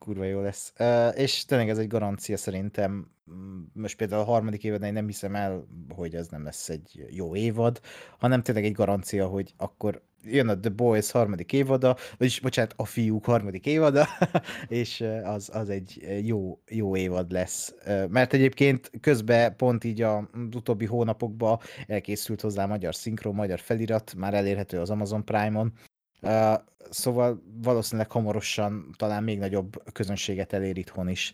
Kurva 0.05 0.23
jó 0.23 0.41
lesz. 0.41 0.73
Uh, 0.79 1.19
és 1.19 1.45
tényleg 1.45 1.69
ez 1.69 1.77
egy 1.77 1.87
garancia 1.87 2.37
szerintem. 2.37 3.11
Mm, 3.31 3.61
Most 3.73 3.97
például 3.97 4.21
a 4.21 4.25
harmadik 4.25 4.63
évad 4.63 4.83
én 4.83 4.93
nem 4.93 5.05
hiszem 5.05 5.35
el, 5.35 5.67
hogy 5.95 6.15
ez 6.15 6.27
nem 6.27 6.43
lesz 6.43 6.69
egy 6.69 7.05
jó 7.09 7.35
évad, 7.35 7.79
hanem 8.19 8.41
tényleg 8.41 8.65
egy 8.65 8.71
garancia, 8.71 9.27
hogy 9.27 9.53
akkor 9.57 10.01
jön 10.23 10.47
a 10.47 10.59
The 10.59 10.69
Boys 10.69 11.11
harmadik 11.11 11.53
évada, 11.53 11.97
vagyis 12.17 12.39
bocsánat, 12.39 12.73
a 12.75 12.85
fiúk 12.85 13.25
harmadik 13.25 13.65
évada, 13.65 14.07
és 14.67 15.03
az, 15.23 15.49
az 15.53 15.69
egy 15.69 16.19
jó, 16.23 16.59
jó 16.69 16.95
évad 16.95 17.31
lesz. 17.31 17.75
Mert 18.09 18.33
egyébként 18.33 18.91
közben 19.01 19.55
pont 19.55 19.83
így 19.83 20.01
a- 20.01 20.29
utóbbi 20.55 20.85
hónapokban 20.85 21.59
elkészült 21.87 22.41
hozzá 22.41 22.65
magyar 22.65 22.95
szinkron, 22.95 23.35
magyar 23.35 23.59
felirat, 23.59 24.13
már 24.17 24.33
elérhető 24.33 24.79
az 24.79 24.89
Amazon 24.89 25.25
Prime-on, 25.25 25.73
Uh, 26.21 26.53
szóval 26.89 27.43
valószínűleg 27.61 28.11
hamarosan 28.11 28.93
talán 28.97 29.23
még 29.23 29.39
nagyobb 29.39 29.91
közönséget 29.91 30.53
elér 30.53 30.77
itthon 30.77 31.09
is, 31.09 31.33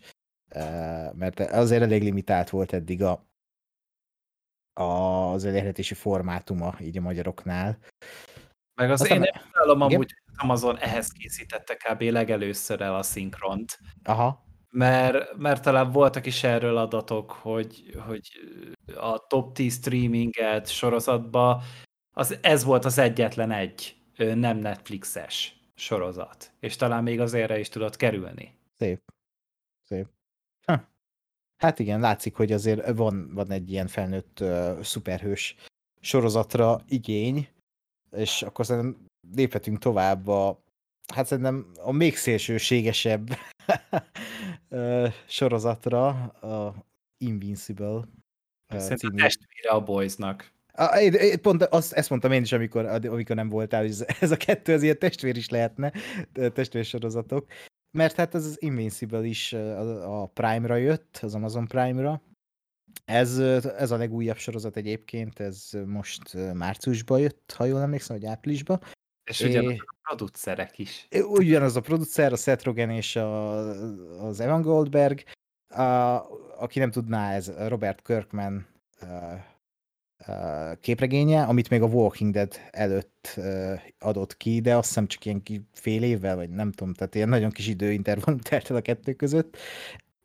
uh, 0.54 1.14
mert 1.14 1.40
azért 1.40 1.82
elég 1.82 2.02
limitált 2.02 2.50
volt 2.50 2.72
eddig 2.72 3.02
a, 3.02 3.26
a, 4.72 4.82
az 5.32 5.44
elérhetési 5.44 5.94
formátuma 5.94 6.74
így 6.80 6.96
a 6.96 7.00
magyaroknál. 7.00 7.78
Meg 8.74 8.90
az 8.90 9.00
Aztán- 9.00 9.22
én 9.22 9.30
nem 9.66 9.76
Igen? 9.76 9.92
amúgy, 9.92 10.14
Amazon 10.36 10.78
ehhez 10.78 11.08
készítette 11.08 11.74
kb. 11.74 12.02
legelőször 12.02 12.80
el 12.80 12.94
a 12.94 13.02
szinkront, 13.02 13.78
Aha, 14.04 14.46
mert, 14.70 15.36
mert 15.36 15.62
talán 15.62 15.90
voltak 15.90 16.26
is 16.26 16.44
erről 16.44 16.76
adatok, 16.76 17.30
hogy, 17.30 17.96
hogy 18.06 18.28
a 18.96 19.26
top 19.26 19.54
10 19.54 19.74
streaminget 19.74 20.68
sorozatba 20.68 21.62
az, 22.14 22.38
ez 22.40 22.64
volt 22.64 22.84
az 22.84 22.98
egyetlen 22.98 23.50
egy 23.50 23.96
nem 24.18 24.56
Netflixes 24.58 25.60
sorozat, 25.74 26.52
és 26.60 26.76
talán 26.76 27.02
még 27.02 27.20
az 27.20 27.34
erre 27.34 27.58
is 27.58 27.68
tudott 27.68 27.96
kerülni. 27.96 28.54
szép. 28.78 29.00
Szép. 29.82 30.06
Ha. 30.66 30.88
Hát 31.56 31.78
igen, 31.78 32.00
látszik, 32.00 32.34
hogy 32.36 32.52
azért 32.52 32.96
van, 32.96 33.34
van 33.34 33.50
egy 33.50 33.70
ilyen 33.70 33.86
felnőtt 33.86 34.40
uh, 34.40 34.82
szuperhős 34.82 35.56
sorozatra 36.00 36.80
igény, 36.88 37.48
és 38.10 38.42
akkor 38.42 38.66
szerintem 38.66 39.06
léphetünk 39.34 39.78
tovább 39.78 40.26
a, 40.26 40.62
hát 41.14 41.26
szerintem 41.26 41.72
a 41.76 41.92
még 41.92 42.16
szélsőségesebb 42.16 43.28
ö, 44.68 45.08
sorozatra, 45.26 46.08
a 46.26 46.74
Invincible 47.18 48.02
ö, 48.72 48.78
Szerintem 48.78 48.96
című. 48.98 49.22
testvére 49.22 49.70
a 49.70 49.82
Boysnak. 49.82 50.52
Pont 51.42 51.62
azt, 51.62 51.92
ezt 51.92 52.10
mondtam 52.10 52.32
én 52.32 52.42
is, 52.42 52.52
amikor, 52.52 52.84
amikor 52.86 53.36
nem 53.36 53.48
voltál, 53.48 53.80
hogy 53.80 54.04
ez, 54.20 54.30
a 54.30 54.36
kettő 54.36 54.72
az 54.72 54.82
ilyen 54.82 54.98
testvér 54.98 55.36
is 55.36 55.48
lehetne, 55.48 55.92
testvérsorozatok. 56.32 57.46
Mert 57.90 58.16
hát 58.16 58.34
ez 58.34 58.44
az 58.44 58.62
Invincible 58.62 59.24
is 59.24 59.52
a, 59.52 60.26
Prime-ra 60.26 60.76
jött, 60.76 61.18
az 61.22 61.34
Amazon 61.34 61.66
Prime-ra. 61.66 62.22
Ez, 63.04 63.38
ez 63.38 63.90
a 63.90 63.96
legújabb 63.96 64.36
sorozat 64.36 64.76
egyébként, 64.76 65.40
ez 65.40 65.70
most 65.86 66.34
márciusban 66.54 67.20
jött, 67.20 67.54
ha 67.56 67.64
jól 67.64 67.80
emlékszem, 67.80 68.16
vagy 68.16 68.26
áprilisban. 68.26 68.80
És 69.24 69.40
ugye 69.40 69.62
a 69.62 69.84
producerek 70.02 70.78
is. 70.78 71.08
Ugyanaz 71.22 71.76
a 71.76 71.80
producer, 71.80 72.32
a 72.32 72.36
Seth 72.36 72.64
Rogen 72.64 72.90
és 72.90 73.16
a, 73.16 73.58
az 74.26 74.40
Evan 74.40 74.62
Goldberg. 74.62 75.22
A, 75.68 75.82
aki 76.56 76.78
nem 76.78 76.90
tudná, 76.90 77.32
ez 77.32 77.52
Robert 77.68 78.02
Kirkman 78.02 78.66
képregénye, 80.80 81.42
amit 81.42 81.70
még 81.70 81.82
a 81.82 81.86
Walking 81.86 82.32
Dead 82.32 82.54
előtt 82.70 83.40
adott 83.98 84.36
ki, 84.36 84.60
de 84.60 84.76
azt 84.76 84.86
hiszem 84.86 85.06
csak 85.06 85.24
ilyen 85.24 85.42
fél 85.72 86.02
évvel, 86.02 86.36
vagy 86.36 86.50
nem 86.50 86.72
tudom, 86.72 86.94
tehát 86.94 87.14
ilyen 87.14 87.28
nagyon 87.28 87.50
kis 87.50 87.66
időintervallum 87.66 88.40
telt 88.48 88.70
el 88.70 88.76
a 88.76 88.80
kettő 88.80 89.12
között. 89.12 89.56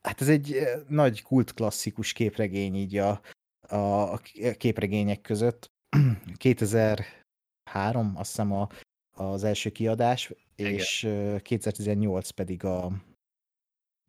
Hát 0.01 0.21
ez 0.21 0.29
egy 0.29 0.55
nagy 0.87 1.21
kult 1.21 1.53
klasszikus 1.53 2.13
képregény 2.13 2.75
így 2.75 2.97
a, 2.97 3.21
a, 3.67 4.17
képregények 4.57 5.21
között. 5.21 5.71
2003, 6.37 8.13
azt 8.15 8.29
hiszem 8.29 8.51
a, 8.51 8.69
az 9.11 9.43
első 9.43 9.69
kiadás, 9.69 10.33
Igen. 10.55 10.73
és 10.73 11.03
ö, 11.03 11.35
2018 11.41 12.29
pedig 12.29 12.63
a, 12.63 12.91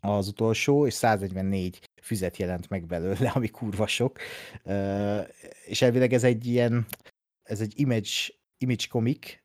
az 0.05 0.29
utolsó, 0.29 0.87
és 0.87 0.95
144 0.95 1.81
füzet 2.03 2.37
jelent 2.37 2.69
meg 2.69 2.87
belőle, 2.87 3.29
ami 3.35 3.49
kurva 3.49 3.87
sok. 3.87 4.19
És 5.67 5.83
elvileg 5.83 6.13
ez 6.13 6.25
egy 6.25 6.47
ilyen, 6.47 6.87
ez 7.43 7.61
egy 7.61 7.73
image, 7.77 8.11
image 8.59 8.85
comic, 8.89 9.43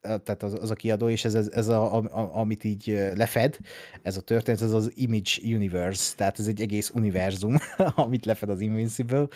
ö, 0.00 0.18
tehát 0.18 0.42
az, 0.42 0.52
az 0.52 0.70
a 0.70 0.74
kiadó, 0.74 1.08
és 1.08 1.24
ez, 1.24 1.34
ez, 1.34 1.48
ez 1.48 1.68
a, 1.68 1.96
a, 1.96 2.36
amit 2.38 2.64
így 2.64 2.86
lefed, 3.14 3.58
ez 4.02 4.16
a 4.16 4.20
történet, 4.20 4.60
ez 4.60 4.72
az 4.72 4.92
Image 4.94 5.30
Universe, 5.44 6.14
tehát 6.16 6.38
ez 6.38 6.46
egy 6.46 6.60
egész 6.60 6.90
univerzum, 6.94 7.56
amit 7.94 8.24
lefed 8.24 8.48
az 8.48 8.60
Invincible, 8.60 9.28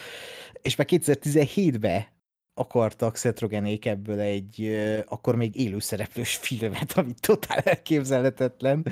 és 0.62 0.76
már 0.76 0.86
2017-ben 0.90 2.15
akartak 2.58 3.16
Seth 3.16 3.40
Rogenék 3.40 3.84
ebből 3.84 4.20
egy 4.20 4.76
akkor 5.06 5.36
még 5.36 5.56
élőszereplős 5.56 6.36
filmet, 6.36 6.92
ami 6.92 7.12
totál 7.20 7.58
elképzelhetetlen, 7.58 8.86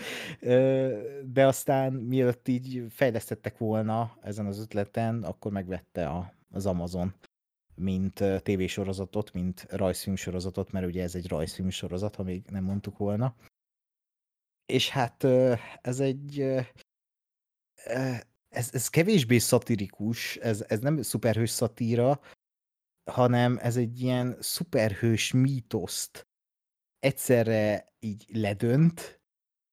de 1.24 1.46
aztán 1.46 1.92
mielőtt 1.92 2.48
így 2.48 2.84
fejlesztettek 2.90 3.58
volna 3.58 4.18
ezen 4.22 4.46
az 4.46 4.58
ötleten, 4.58 5.22
akkor 5.22 5.52
megvette 5.52 6.06
a, 6.06 6.34
az 6.50 6.66
Amazon 6.66 7.14
mint 7.76 8.24
tévésorozatot, 8.42 9.32
mint 9.32 9.66
rajzfilmsorozatot, 9.70 10.72
mert 10.72 10.86
ugye 10.86 11.02
ez 11.02 11.14
egy 11.14 11.28
rajzfilmsorozat, 11.28 12.14
ha 12.14 12.22
még 12.22 12.44
nem 12.50 12.64
mondtuk 12.64 12.98
volna. 12.98 13.34
És 14.66 14.88
hát 14.88 15.24
ez 15.80 16.00
egy 16.00 16.40
ez, 18.48 18.68
ez 18.72 18.88
kevésbé 18.88 19.38
szatirikus, 19.38 20.36
ez, 20.36 20.64
ez 20.68 20.80
nem 20.80 21.02
szuperhős 21.02 21.50
szatíra, 21.50 22.20
hanem 23.04 23.58
ez 23.62 23.76
egy 23.76 24.00
ilyen 24.00 24.36
szuperhős 24.40 25.32
mítoszt 25.32 26.26
egyszerre 26.98 27.94
így 28.00 28.24
ledönt, 28.32 29.20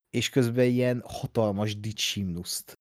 és 0.09 0.29
közben 0.29 0.65
ilyen 0.65 1.03
hatalmas 1.05 1.79
dicsimnuszt 1.79 2.79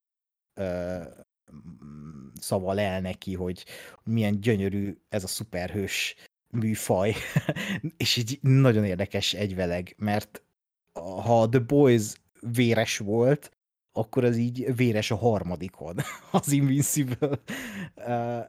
mm, 0.63 2.29
szaval 2.35 2.81
el 2.81 3.01
neki, 3.01 3.35
hogy 3.35 3.65
milyen 4.05 4.41
gyönyörű 4.41 4.97
ez 5.09 5.25
a 5.25 5.27
szuperhős 5.27 6.15
műfaj, 6.49 7.15
és 7.97 8.17
így 8.17 8.39
nagyon 8.43 8.85
érdekes 8.85 9.35
egyveleg, 9.35 9.95
mert 9.99 10.43
ha 10.93 11.43
a 11.43 11.49
The 11.49 11.61
Boys 11.61 12.13
véres 12.41 12.99
volt, 12.99 13.60
akkor 14.01 14.25
az 14.25 14.37
így 14.37 14.77
véres 14.77 15.11
a 15.11 15.17
harmadikon, 15.17 15.97
az 16.31 16.53
Invincible. 16.53 17.41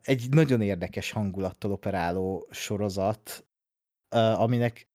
Egy 0.02 0.28
nagyon 0.30 0.61
érdekes 0.61 1.11
hangulattal 1.11 1.72
operáló 1.72 2.48
sorozat, 2.52 3.45
aminek 4.36 4.90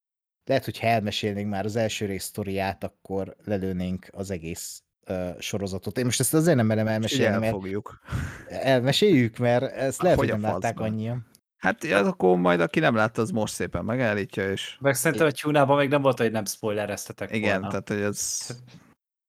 lehet, 0.45 0.65
hogy 0.65 0.78
ha 0.78 0.87
elmesélnénk 0.87 1.51
már 1.51 1.65
az 1.65 1.77
első 1.77 2.07
rész 2.07 2.24
sztoriát, 2.24 2.85
akkor 2.85 3.37
lelőnénk 3.45 4.09
az 4.12 4.31
egész 4.31 4.83
sorozatot. 5.39 5.99
Én 5.99 6.05
most 6.05 6.20
ezt 6.20 6.35
azért 6.35 6.57
nem 6.57 6.66
merem 6.66 6.87
elmesélni, 6.87 7.33
mert 7.33 7.45
elfogjuk. 7.45 8.01
elmeséljük, 8.49 9.39
mert 9.39 9.73
ezt 9.73 10.03
lehet, 10.03 10.19
hogy 10.19 10.31
hogy 10.31 10.39
a 10.39 10.41
nem 10.41 10.53
látták 10.53 10.81
annyian. 10.81 11.27
Hát 11.57 11.85
ja, 11.85 11.99
akkor 11.99 12.37
majd 12.37 12.61
aki 12.61 12.81
nem 12.81 12.95
látta, 12.95 13.23
az 13.23 13.31
most 13.31 13.55
szépen 13.55 13.85
megállítja, 13.85 14.51
és 14.51 14.77
Meg 14.81 14.95
szerintem 14.95 15.27
a 15.27 15.31
tyúnában 15.31 15.77
még 15.77 15.89
nem 15.89 16.03
volt, 16.03 16.19
hogy 16.19 16.31
nem 16.31 16.45
spoilereztetek 16.45 17.35
igen, 17.35 17.51
volna. 17.51 17.69
tehát 17.69 17.89
hogy 17.89 18.01
ez... 18.01 18.47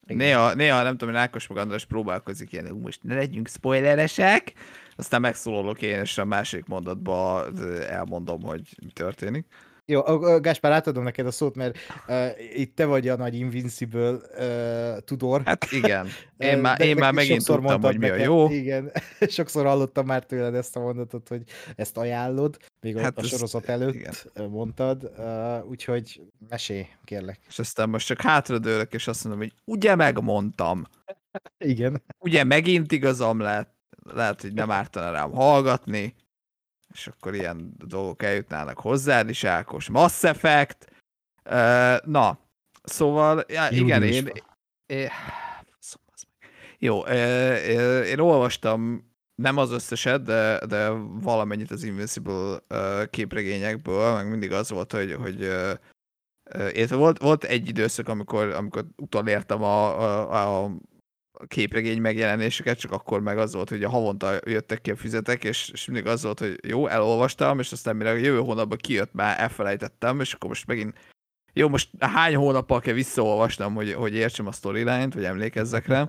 Néha, 0.07 0.53
néha, 0.53 0.83
nem 0.83 0.97
tudom, 0.97 1.13
hogy 1.13 1.23
Ákos 1.23 1.47
meg 1.47 1.57
András 1.57 1.85
próbálkozik 1.85 2.51
ilyen, 2.51 2.71
"Ú, 2.71 2.79
most 2.79 3.03
ne 3.03 3.15
legyünk 3.15 3.47
spoileresek, 3.47 4.53
aztán 4.95 5.21
megszólalok 5.21 5.81
én, 5.81 5.99
és 5.99 6.17
a 6.17 6.25
másik 6.25 6.65
mondatba 6.65 7.45
ö, 7.57 7.81
elmondom, 7.81 8.41
hogy 8.41 8.61
mi 8.83 8.91
történik. 8.91 9.45
Jó, 9.89 10.01
Gáspár, 10.39 10.71
átadom 10.71 11.03
neked 11.03 11.25
a 11.25 11.31
szót, 11.31 11.55
mert 11.55 11.77
uh, 12.07 12.29
itt 12.53 12.75
te 12.75 12.85
vagy 12.85 13.07
a 13.07 13.15
nagy 13.15 13.35
Invincible 13.35 14.11
uh, 14.11 14.97
tudor. 14.99 15.41
Hát 15.45 15.71
igen, 15.71 16.07
én 16.37 16.57
már, 16.57 16.81
én 16.81 16.95
már 16.95 17.13
megint 17.13 17.45
tudtam, 17.45 17.81
hogy 17.81 17.97
mi 17.97 18.09
a 18.09 18.15
jó. 18.15 18.49
Igen, 18.49 18.91
sokszor 19.27 19.65
hallottam 19.65 20.05
már 20.05 20.25
tőled 20.25 20.55
ezt 20.55 20.75
a 20.75 20.79
mondatot, 20.79 21.27
hogy 21.27 21.41
ezt 21.75 21.97
ajánlod, 21.97 22.57
még 22.81 22.97
hát 22.97 23.17
a 23.17 23.21
ez- 23.21 23.27
sorozat 23.27 23.69
előtt 23.69 23.93
igen. 23.93 24.13
mondtad, 24.49 25.11
uh, 25.17 25.69
úgyhogy 25.69 26.21
mesélj, 26.49 26.85
kérlek. 27.03 27.39
És 27.47 27.59
aztán 27.59 27.89
most 27.89 28.07
csak 28.07 28.21
hátradőlök, 28.21 28.93
és 28.93 29.07
azt 29.07 29.23
mondom, 29.23 29.41
hogy 29.41 29.53
ugye 29.65 29.95
megmondtam, 29.95 30.85
Igen. 31.57 32.03
ugye 32.19 32.43
megint 32.43 32.91
igazam 32.91 33.39
lett, 33.39 33.75
lehet, 34.03 34.41
hogy 34.41 34.53
nem 34.53 34.71
ártana 34.71 35.11
rám 35.11 35.31
hallgatni, 35.31 36.15
és 36.97 37.07
akkor 37.07 37.35
ilyen 37.35 37.73
dolgok 37.77 38.23
eljutnának 38.23 38.79
hozzád 38.79 39.29
is, 39.29 39.43
Ákos. 39.43 39.89
Mass 39.89 40.23
Effect. 40.23 40.91
Na, 42.05 42.39
szóval, 42.83 43.43
ja, 43.47 43.67
igen, 43.69 44.03
én, 44.03 44.31
én, 44.85 45.09
jó, 46.79 46.99
én 48.03 48.19
olvastam 48.19 49.11
nem 49.35 49.57
az 49.57 49.71
összeset, 49.71 50.23
de, 50.23 50.65
de 50.65 50.89
valamennyit 51.21 51.71
az 51.71 51.83
Invincible 51.83 52.59
képregényekből, 53.09 54.13
meg 54.13 54.29
mindig 54.29 54.51
az 54.51 54.69
volt, 54.69 54.91
hogy, 54.91 55.13
hogy 55.13 55.43
uh, 55.43 56.89
volt, 56.89 57.19
volt 57.19 57.43
egy 57.43 57.67
időszak, 57.67 58.07
amikor, 58.07 58.49
amikor 58.49 58.85
utolértem 58.95 59.63
a, 59.63 59.99
a, 60.01 60.63
a 60.63 60.71
képregény 61.47 62.01
megjelenéseket, 62.01 62.79
csak 62.79 62.91
akkor 62.91 63.21
meg 63.21 63.37
az 63.37 63.53
volt, 63.53 63.69
hogy 63.69 63.83
a 63.83 63.89
havonta 63.89 64.39
jöttek 64.45 64.81
ki 64.81 64.91
a 64.91 64.95
füzetek, 64.95 65.43
és, 65.43 65.69
és 65.69 65.85
mindig 65.85 66.07
az 66.07 66.23
volt, 66.23 66.39
hogy 66.39 66.59
jó, 66.67 66.87
elolvastam, 66.87 67.59
és 67.59 67.71
aztán 67.71 67.95
mire 67.95 68.09
a 68.09 68.13
jövő 68.13 68.39
hónapban 68.39 68.77
kijött, 68.77 69.13
már 69.13 69.39
elfelejtettem, 69.39 70.19
és 70.19 70.33
akkor 70.33 70.49
most 70.49 70.67
megint 70.67 70.99
jó, 71.53 71.69
most 71.69 71.89
hány 71.99 72.35
hónappal 72.35 72.79
kell 72.79 72.93
visszaolvasnom, 72.93 73.73
hogy, 73.73 73.93
hogy 73.93 74.13
értsem 74.13 74.47
a 74.47 74.51
storyline-t, 74.51 75.13
vagy 75.13 75.23
emlékezzek 75.23 75.87
rá. 75.87 76.01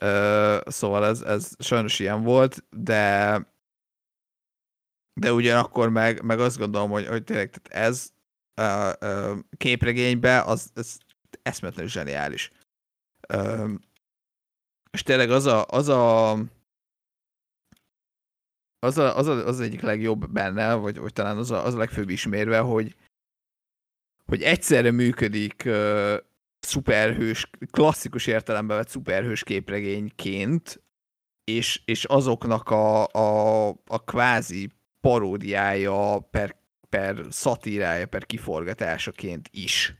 Uh, 0.00 0.60
szóval 0.66 1.06
ez, 1.06 1.20
ez 1.20 1.50
sajnos 1.58 1.98
ilyen 1.98 2.22
volt, 2.22 2.64
de 2.70 3.38
de 5.20 5.32
ugyanakkor 5.32 5.88
meg, 5.88 6.22
meg 6.22 6.40
azt 6.40 6.58
gondolom, 6.58 6.90
hogy, 6.90 7.06
hogy 7.06 7.24
tényleg 7.24 7.50
tehát 7.50 7.86
ez 7.88 8.10
uh, 8.60 9.10
uh, 9.10 9.38
képregénybe 9.56 10.40
az, 10.40 10.70
az 10.74 10.98
eszmetlenül 11.42 11.90
zseniális. 11.90 12.50
Uh, 13.34 13.70
és 14.90 15.02
tényleg 15.02 15.30
az 15.30 15.46
a, 15.46 15.66
az 15.66 15.88
a 15.88 16.32
az, 18.82 18.98
a, 18.98 19.16
az, 19.16 19.26
a, 19.26 19.46
az 19.46 19.60
egyik 19.60 19.80
legjobb 19.80 20.32
benne, 20.32 20.74
vagy, 20.74 20.98
vagy 20.98 21.12
talán 21.12 21.36
az 21.36 21.50
a, 21.50 21.64
az 21.64 21.74
a 21.74 21.78
legfőbb 21.78 22.08
ismérve, 22.08 22.58
hogy, 22.58 22.96
hogy 24.24 24.42
egyszerre 24.42 24.90
működik 24.90 25.62
uh, 25.66 26.16
szuperhős, 26.60 27.50
klasszikus 27.70 28.26
értelemben 28.26 28.76
vett 28.76 28.88
szuperhős 28.88 29.42
képregényként, 29.42 30.82
és, 31.44 31.82
és 31.84 32.04
azoknak 32.04 32.70
a, 32.70 33.06
a, 33.06 33.68
a 33.68 34.04
kvázi 34.04 34.70
paródiája 35.00 36.18
per, 36.18 36.56
per 36.88 37.26
szatírája, 37.28 38.06
per 38.06 38.26
kiforgatásaként 38.26 39.48
is. 39.52 39.99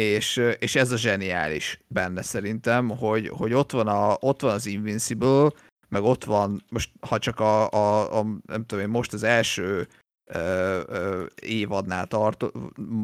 És, 0.00 0.42
és 0.58 0.74
ez 0.74 0.92
a 0.92 0.96
zseniális 0.96 1.80
benne 1.88 2.22
szerintem, 2.22 2.88
hogy, 2.88 3.28
hogy 3.28 3.52
ott, 3.52 3.70
van 3.70 3.88
a, 3.88 4.16
ott 4.20 4.40
van 4.40 4.52
az 4.52 4.66
Invincible, 4.66 5.50
meg 5.88 6.02
ott 6.02 6.24
van, 6.24 6.64
most 6.70 6.90
ha 7.00 7.18
csak 7.18 7.40
a, 7.40 7.70
a, 7.70 8.18
a 8.18 8.26
nem 8.46 8.64
tudom 8.66 8.84
én, 8.84 8.90
most 8.90 9.12
az 9.12 9.22
első 9.22 9.88
ö, 10.24 10.80
ö, 10.86 11.24
évadnál 11.42 12.06
tart, 12.06 12.44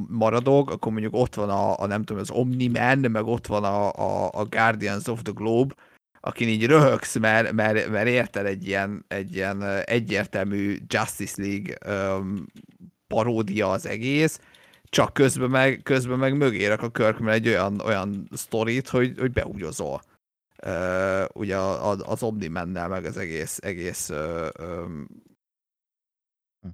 maradok, 0.09 0.71
akkor 0.71 0.93
mondjuk 0.93 1.15
ott 1.15 1.35
van 1.35 1.51
a, 1.51 1.79
a 1.79 1.87
nem 1.87 2.05
tudom, 2.05 2.23
az 2.23 2.31
Omni-Man, 2.31 2.99
meg 2.99 3.25
ott 3.25 3.47
van 3.47 3.65
a, 3.65 3.93
a, 3.93 4.31
a 4.33 4.45
Guardians 4.45 5.07
of 5.07 5.23
the 5.23 5.33
Globe, 5.35 5.75
akin 6.21 6.49
így 6.49 6.67
röhögsz, 6.67 7.19
mert, 7.19 7.53
mert, 7.53 7.89
mert 7.89 8.09
érted 8.09 8.47
egy 8.47 8.67
ilyen, 8.67 9.05
egy 9.09 9.35
ilyen 9.35 9.63
egyértelmű 9.85 10.79
Justice 10.87 11.43
League 11.43 11.77
um, 12.17 12.47
paródia 13.07 13.71
az 13.71 13.87
egész, 13.87 14.41
csak 14.93 15.13
közben 15.13 15.51
meg, 15.51 15.81
közben 15.83 16.19
meg 16.19 16.37
mögérak 16.37 16.83
a 16.83 16.91
Kirkman 16.91 17.33
egy 17.33 17.49
olyan, 17.49 17.81
olyan 17.81 18.29
sztorit, 18.33 18.89
hogy, 18.89 19.19
hogy 19.19 19.33
beúgyozol. 19.33 20.03
Uh, 20.67 21.25
ugye 21.33 21.57
az 21.57 22.23
Omni-mennel, 22.23 22.89
meg 22.89 23.05
az 23.05 23.17
egész, 23.17 23.59
egész 23.63 24.09
uh, 24.09 24.49
um, 24.61 25.07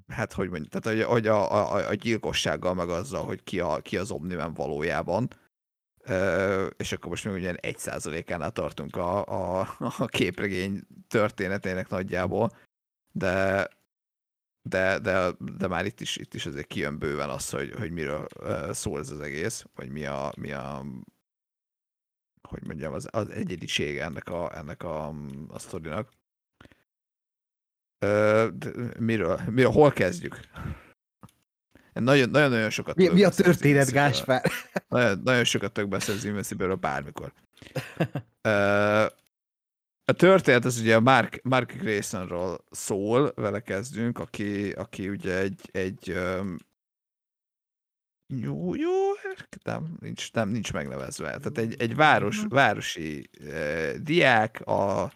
hát 0.08 0.32
hogy 0.32 0.48
mondjuk, 0.48 0.70
tehát 0.70 0.98
hogy, 0.98 1.06
hogy 1.06 1.26
a, 1.26 1.52
a, 1.52 1.88
a 1.88 1.94
gyilkossággal, 1.94 2.74
meg 2.74 2.88
azzal, 2.88 3.24
hogy 3.24 3.42
ki, 3.42 3.60
a, 3.60 3.80
ki 3.80 3.96
az 3.96 4.10
Omniman 4.10 4.54
valójában. 4.54 5.28
Uh, 6.08 6.66
és 6.76 6.92
akkor 6.92 7.10
most 7.10 7.24
még 7.24 7.34
ugyan 7.34 7.56
egy 7.56 7.78
százalékánál 7.78 8.50
tartunk 8.50 8.96
a, 8.96 9.24
a, 9.24 9.76
a 9.98 10.06
képregény 10.06 10.86
történetének 11.08 11.88
nagyjából, 11.88 12.50
de 13.12 13.68
de, 14.68 14.98
de, 14.98 15.30
de 15.56 15.66
már 15.66 15.86
itt 15.86 16.00
is, 16.00 16.16
itt 16.16 16.34
is 16.34 16.46
azért 16.46 16.66
kijön 16.66 16.98
bőven 16.98 17.28
az, 17.28 17.50
hogy, 17.50 17.72
hogy 17.78 17.90
miről 17.90 18.26
szól 18.70 18.98
ez 18.98 19.10
az 19.10 19.20
egész, 19.20 19.64
vagy 19.74 19.90
mi 19.90 20.06
a, 20.06 20.32
mi 20.36 20.52
a 20.52 20.84
hogy 22.48 22.62
mondjam, 22.66 22.92
az, 22.92 23.08
az 23.10 23.30
egyedisége 23.30 24.04
ennek 24.04 24.28
a, 24.28 24.56
ennek 24.56 24.82
a, 24.82 25.08
a 25.48 25.58
sztorinak. 25.58 26.08
Uh, 28.06 28.48
miről, 28.98 29.40
miről, 29.50 29.70
hol 29.70 29.92
kezdjük? 29.92 30.40
Nagyon, 31.92 32.30
nagyon, 32.30 32.50
nagyon 32.50 32.70
sokat 32.70 32.96
Mi, 32.96 33.08
mi 33.08 33.24
a 33.24 33.30
történet, 33.30 33.90
Gáspár? 33.90 34.50
Nagyon, 34.88 35.20
nagyon 35.24 35.44
sokat 35.44 35.72
tudok 35.72 35.90
beszélni 35.90 36.20
az 36.20 36.26
Invincible-ről 36.26 36.74
bármikor. 36.74 37.32
Uh, 38.48 39.06
a 40.08 40.12
történet 40.12 40.64
az 40.64 40.78
ugye 40.80 40.96
a 40.96 41.00
Mark, 41.00 41.40
Mark 41.42 41.72
Graysonról 41.72 42.64
szól, 42.70 43.32
vele 43.34 43.60
kezdünk, 43.60 44.18
aki, 44.18 44.70
aki 44.70 45.08
ugye 45.08 45.38
egy, 45.38 45.60
egy 45.72 46.10
um, 46.10 46.56
jó, 48.34 48.74
jó, 48.74 48.90
nem, 49.62 49.96
nincs, 50.00 50.32
nem, 50.32 50.48
nincs 50.48 50.72
megnevezve. 50.72 51.26
Tehát 51.26 51.58
egy, 51.58 51.74
egy 51.78 51.94
város, 51.94 52.42
városi 52.48 53.28
uh, 53.40 53.94
diák, 53.94 54.60
a, 54.60 55.12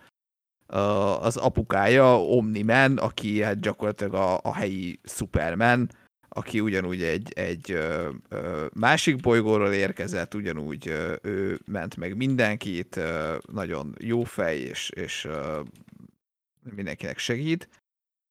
az 1.20 1.36
apukája 1.36 2.22
Omni-Man, 2.22 2.98
aki 2.98 3.42
hát 3.42 3.60
gyakorlatilag 3.60 4.14
a, 4.14 4.40
a 4.42 4.54
helyi 4.54 5.00
Superman, 5.04 5.90
aki 6.34 6.60
ugyanúgy 6.60 7.02
egy, 7.02 7.32
egy 7.32 7.70
ö, 7.70 8.10
ö, 8.28 8.66
másik 8.74 9.20
bolygóról 9.20 9.72
érkezett, 9.72 10.34
ugyanúgy 10.34 10.88
ö, 10.88 11.14
ő 11.22 11.60
ment 11.66 11.96
meg 11.96 12.16
mindenkit, 12.16 12.96
ö, 12.96 13.36
nagyon 13.52 13.94
jó 14.00 14.24
fej, 14.24 14.58
és, 14.58 14.90
és 14.90 15.24
ö, 15.24 15.60
mindenkinek 16.74 17.18
segít, 17.18 17.68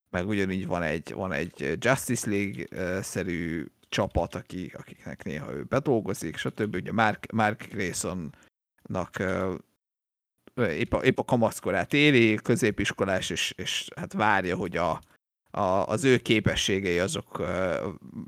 meg 0.09 0.27
ugyanígy 0.27 0.67
van 0.67 0.83
egy, 0.83 1.13
van 1.13 1.31
egy 1.31 1.77
Justice 1.79 2.29
League-szerű 2.29 3.65
csapat, 3.89 4.35
aki, 4.35 4.71
akiknek 4.77 5.23
néha 5.23 5.53
ő 5.53 5.63
bedolgozik, 5.63 6.37
stb. 6.37 6.75
Ugye 6.75 6.91
Mark, 6.91 7.31
Mark 7.31 7.67
Graysonnak 7.71 9.19
épp 10.55 10.93
a, 10.93 11.03
épp 11.03 11.19
a 11.19 11.23
kamaszkorát 11.23 11.93
éli, 11.93 12.35
középiskolás, 12.35 13.29
és, 13.29 13.53
és 13.57 13.87
hát 13.95 14.13
várja, 14.13 14.55
hogy 14.55 14.77
a, 14.77 15.01
a, 15.51 15.85
az 15.85 16.03
ő 16.03 16.17
képességei 16.17 16.99
azok 16.99 17.39
uh, 17.39 17.47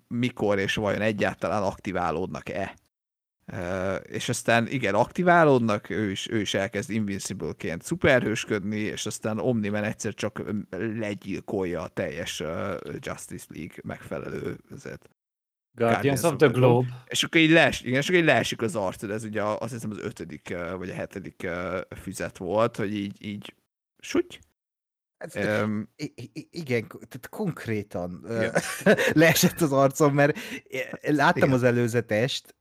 mikor 0.08 0.60
és 0.60 0.76
vajon 0.76 1.02
egyáltalán 1.02 1.64
aktiválódnak-e. 1.64 2.76
Uh, 3.52 3.96
és 4.04 4.30
aztán 4.30 4.68
igen, 4.68 4.94
aktiválódnak, 4.94 5.90
ő 5.90 6.12
is, 6.12 6.30
ő 6.30 6.40
is 6.40 6.54
elkezd 6.54 6.90
Invincible-ként 6.90 7.82
szuperhősködni, 7.82 8.80
és 8.80 9.06
aztán 9.06 9.40
Omni-Man 9.40 9.84
egyszer 9.84 10.14
csak 10.14 10.44
legyilkolja 10.70 11.82
a 11.82 11.88
teljes 11.88 12.40
uh, 12.40 12.76
Justice 13.00 13.46
League 13.50 13.76
megfelelő 13.84 14.58
ezért 14.76 15.10
Guardians 15.76 16.24
of 16.24 16.36
the 16.36 16.48
Globe. 16.48 17.04
És 17.08 17.24
akkor 17.24 17.42
így, 17.42 17.50
lees, 17.50 17.82
igen, 17.82 18.00
és 18.00 18.08
akkor 18.08 18.20
így 18.20 18.26
leesik 18.26 18.62
az 18.62 18.76
arcod, 18.76 19.10
ez 19.10 19.24
ugye 19.24 19.44
azt 19.44 19.74
hiszem 19.74 19.92
az 19.92 19.98
ötödik 19.98 20.56
vagy 20.78 20.90
a 20.90 20.94
hetedik 20.94 21.48
füzet 22.02 22.38
volt, 22.38 22.76
hogy 22.76 22.96
így, 22.96 23.26
így 23.26 23.54
suty. 24.00 24.40
Ez, 25.24 25.62
um, 25.62 25.90
igen, 26.50 26.88
tehát 26.88 27.30
konkrétan 27.30 28.26
igen. 28.30 28.54
leesett 29.14 29.62
az 29.62 29.72
arcom, 29.72 30.14
mert 30.14 30.38
láttam 31.02 31.44
igen. 31.44 31.52
az 31.52 31.64
előzetest, 31.64 32.56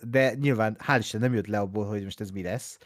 de 0.00 0.34
nyilván 0.34 0.76
hál' 0.86 0.98
Isten 0.98 1.20
nem 1.20 1.34
jött 1.34 1.46
le 1.46 1.58
abból, 1.58 1.86
hogy 1.86 2.04
most 2.04 2.20
ez 2.20 2.30
mi 2.30 2.42
lesz. 2.42 2.78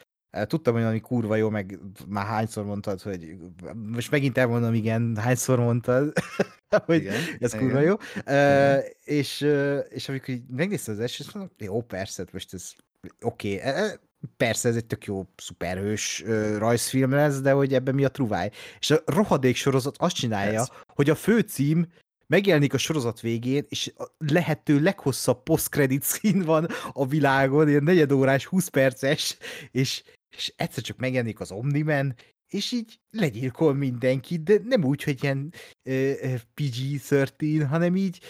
Tudtam, 0.46 0.72
hogy 0.72 0.82
valami 0.82 1.00
kurva 1.00 1.36
jó, 1.36 1.50
meg 1.50 1.78
már 2.08 2.26
hányszor 2.26 2.64
mondtad, 2.64 3.02
hogy 3.02 3.36
most 3.74 4.10
megint 4.10 4.38
elmondom, 4.38 4.74
igen, 4.74 5.16
hányszor 5.16 5.58
mondtad, 5.58 6.12
hogy 6.86 7.00
igen, 7.00 7.14
ez 7.40 7.54
igen. 7.54 7.66
kurva 7.66 7.80
jó. 7.80 7.94
Uh, 8.26 8.84
és, 9.04 9.46
és 9.88 10.08
amikor 10.08 10.34
megnéztem 10.50 10.94
az 10.94 11.00
első, 11.00 11.24
mondom, 11.34 11.52
jó, 11.58 11.82
persze, 11.82 12.24
most 12.32 12.54
ez 12.54 12.72
oké, 13.20 13.56
okay. 13.56 13.88
Persze 14.36 14.68
ez 14.68 14.76
egy 14.76 14.86
tök 14.86 15.04
jó 15.04 15.26
szuperhős 15.36 16.24
rajzfilm 16.58 17.10
lesz, 17.10 17.40
de 17.40 17.52
hogy 17.52 17.74
ebben 17.74 17.94
mi 17.94 18.04
a 18.04 18.08
truváj. 18.08 18.50
És 18.78 18.90
a 18.90 19.02
rohadék 19.06 19.56
sorozat 19.56 19.96
azt 19.98 20.14
csinálja, 20.14 20.60
ez. 20.60 20.68
hogy 20.86 21.10
a 21.10 21.14
főcím 21.14 21.86
megjelenik 22.26 22.74
a 22.74 22.78
sorozat 22.78 23.20
végén, 23.20 23.64
és 23.68 23.92
a 23.96 24.04
lehető 24.18 24.80
leghosszabb 24.80 25.42
post-credit 25.42 26.02
szín 26.02 26.42
van 26.42 26.66
a 26.92 27.06
világon, 27.06 27.68
ilyen 27.68 27.82
negyedórás, 27.82 28.44
20 28.46 28.68
perces, 28.68 29.36
és, 29.70 30.02
és 30.36 30.52
egyszer 30.56 30.82
csak 30.82 30.98
megjelenik 30.98 31.40
az 31.40 31.50
Omniman, 31.50 32.14
és 32.48 32.72
így 32.72 33.00
legyilkol 33.10 33.74
mindenkit, 33.74 34.42
de 34.42 34.60
nem 34.64 34.84
úgy, 34.84 35.02
hogy 35.02 35.22
ilyen 35.22 35.52
uh, 35.84 36.34
PG-13, 36.54 37.66
hanem 37.68 37.96
így 37.96 38.20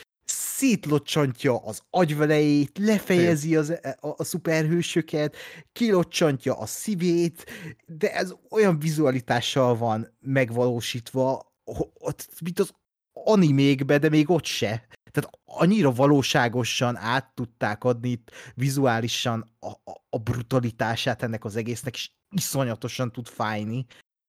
szétlocsantja 0.59 1.57
az 1.57 1.83
agyvelejét, 1.91 2.79
lefejezi 2.79 3.57
az, 3.57 3.71
e, 3.71 3.99
a, 4.01 4.09
a 4.17 4.25
szuperhősöket, 4.25 5.37
kilocsantja 5.73 6.59
a 6.59 6.67
szívét, 6.67 7.45
de 7.87 8.15
ez 8.15 8.35
olyan 8.51 8.79
vizualitással 8.79 9.77
van 9.77 10.17
megvalósítva, 10.21 11.55
mint 12.43 12.59
az 12.59 12.71
animékbe, 13.13 13.99
de 13.99 14.09
még 14.09 14.31
ott 14.31 14.45
se. 14.45 14.87
Tehát 15.11 15.39
annyira 15.45 15.93
valóságosan 15.93 16.97
át 16.97 17.35
tudták 17.35 17.85
adni 17.85 18.09
itt 18.09 18.31
vizuálisan 18.55 19.53
a, 19.61 19.69
a, 19.69 20.01
a 20.11 20.19
brutalitását 20.19 21.23
ennek 21.23 21.45
az 21.45 21.57
egésznek, 21.57 21.95
és 21.95 22.11
iszonyatosan 22.31 23.13
tud 23.13 23.27
fájni. 23.27 23.87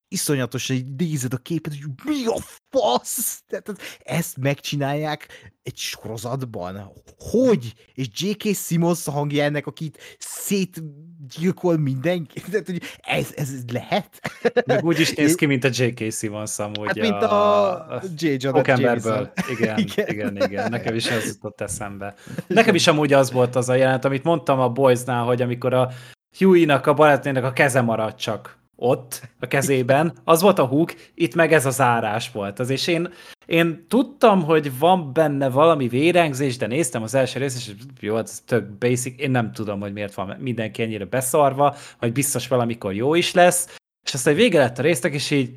Iszonyatosan 0.10 0.76
így 0.76 0.96
nézed 0.96 1.34
a 1.34 1.38
képet, 1.38 1.74
hogy 1.74 1.92
mi 2.04 2.26
a 2.26 2.38
fasz? 2.70 3.44
Tehát 3.48 3.76
ezt 4.04 4.38
megcsinálják 4.38 5.28
egy 5.64 5.78
sorozatban. 5.78 6.92
Hogy? 7.18 7.74
És 7.94 8.08
J.K. 8.14 8.56
Simmons 8.56 9.08
a 9.08 9.12
hangja 9.12 9.44
ennek, 9.44 9.68
akit 9.68 10.18
szétgyilkol 10.18 11.78
mindenki? 11.78 12.42
Tehát, 12.52 12.66
hogy 12.66 12.82
ez, 13.02 13.34
ez 13.36 13.52
lehet? 13.72 14.20
Meg 14.66 14.86
úgy 14.86 15.00
is 15.00 15.14
néz 15.14 15.36
ki, 15.36 15.46
mint 15.46 15.64
a 15.64 15.70
J.K. 15.72 16.12
Simmons 16.12 16.60
amúgy. 16.60 16.88
Hát, 16.88 16.96
mint 16.96 17.24
a, 17.24 17.72
a 17.74 18.02
J. 18.18 18.28
Jameson. 18.40 19.30
Igen, 19.58 19.78
igen, 19.78 20.08
igen, 20.08 20.36
igen. 20.36 20.70
Nekem 20.70 20.96
is 20.96 21.06
ez 21.06 21.26
jutott 21.26 21.62
eszembe. 21.62 22.16
Nekem 22.48 22.76
is 22.76 22.88
amúgy 22.88 23.14
az 23.14 23.32
volt 23.32 23.56
az 23.56 23.70
a 23.70 23.74
jelent, 23.74 24.06
amit 24.06 24.24
mondtam 24.24 24.60
a 24.60 24.70
Boysnál, 24.70 25.24
hogy 25.24 25.42
amikor 25.42 25.74
a 25.74 25.92
Huey-nak, 26.38 26.88
a 26.88 26.94
barátnének 26.94 27.44
a 27.44 27.52
keze 27.52 27.82
maradt 27.82 28.20
csak 28.20 28.59
ott 28.80 29.22
a 29.40 29.48
kezében, 29.48 30.14
az 30.24 30.42
volt 30.42 30.60
a 30.60 30.66
húk, 30.66 30.94
itt 31.14 31.36
meg 31.36 31.54
ez 31.54 31.66
a 31.66 31.70
zárás 31.70 32.32
volt. 32.32 32.60
Az, 32.60 32.70
és 32.70 32.88
én, 32.88 33.10
én 33.46 33.86
tudtam, 33.88 34.44
hogy 34.44 34.80
van 34.80 35.14
benne 35.14 35.50
valami 35.50 35.88
vérengzés, 35.88 36.58
de 36.58 36.68
néztem 36.68 37.04
az 37.04 37.14
első 37.14 37.40
részt, 37.40 37.58
és 37.58 37.72
jó, 38.00 38.18
ez 38.18 38.42
tök 38.46 38.70
basic, 38.70 39.22
én 39.22 39.32
nem 39.32 39.52
tudom, 39.52 39.80
hogy 39.80 39.94
miért 39.94 40.14
van 40.14 40.38
mindenki 40.40 40.82
ennyire 40.82 41.06
beszarva, 41.06 41.76
hogy 41.98 42.12
biztos 42.12 42.48
valamikor 42.48 42.94
jó 42.94 43.16
is 43.16 43.34
lesz, 43.34 43.78
és 44.06 44.14
aztán 44.14 44.36
vége 44.36 44.60
lett 44.60 44.78
a 44.78 44.82
résztek, 44.82 45.14
és 45.14 45.32
így, 45.32 45.56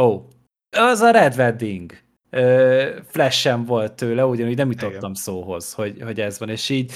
ó, 0.00 0.04
oh, 0.04 0.22
az 0.70 1.00
a 1.00 1.10
Red 1.10 1.34
Wedding. 1.36 1.92
Flash 3.04 3.38
sem 3.38 3.64
volt 3.64 3.92
tőle, 3.92 4.26
ugyanúgy 4.26 4.56
nem 4.56 4.70
jutottam 4.70 4.98
Igen. 4.98 5.14
szóhoz, 5.14 5.72
hogy, 5.72 6.02
hogy 6.02 6.20
ez 6.20 6.38
van, 6.38 6.48
és 6.48 6.68
így, 6.68 6.92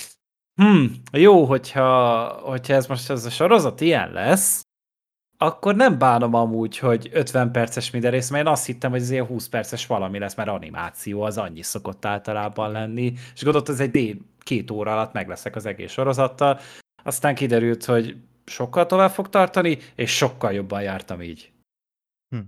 hm, 0.62 0.84
jó, 1.12 1.44
hogyha, 1.44 2.26
hogyha 2.28 2.74
ez 2.74 2.86
most 2.86 3.10
ez 3.10 3.24
a 3.24 3.30
sorozat 3.30 3.80
ilyen 3.80 4.12
lesz, 4.12 4.63
akkor 5.44 5.74
nem 5.74 5.98
bánom 5.98 6.34
amúgy, 6.34 6.78
hogy 6.78 7.10
50 7.12 7.52
perces 7.52 7.90
minden 7.90 8.10
rész, 8.10 8.30
mert 8.30 8.46
én 8.46 8.52
azt 8.52 8.66
hittem, 8.66 8.90
hogy 8.90 9.00
ez 9.00 9.10
ilyen 9.10 9.26
20 9.26 9.48
perces 9.48 9.86
valami 9.86 10.18
lesz, 10.18 10.34
mert 10.34 10.48
animáció 10.48 11.22
az 11.22 11.38
annyi 11.38 11.62
szokott 11.62 12.04
általában 12.04 12.72
lenni, 12.72 13.12
és 13.34 13.42
gondolt, 13.42 13.68
ez 13.68 13.80
egy 13.80 13.90
dél, 13.90 14.16
két 14.38 14.70
óra 14.70 14.92
alatt 14.92 15.12
meg 15.12 15.30
az 15.30 15.66
egész 15.66 15.92
sorozattal. 15.92 16.60
Aztán 17.02 17.34
kiderült, 17.34 17.84
hogy 17.84 18.16
sokkal 18.44 18.86
tovább 18.86 19.10
fog 19.10 19.28
tartani, 19.28 19.78
és 19.94 20.16
sokkal 20.16 20.52
jobban 20.52 20.82
jártam 20.82 21.22
így. 21.22 21.52
Hm. 22.28 22.40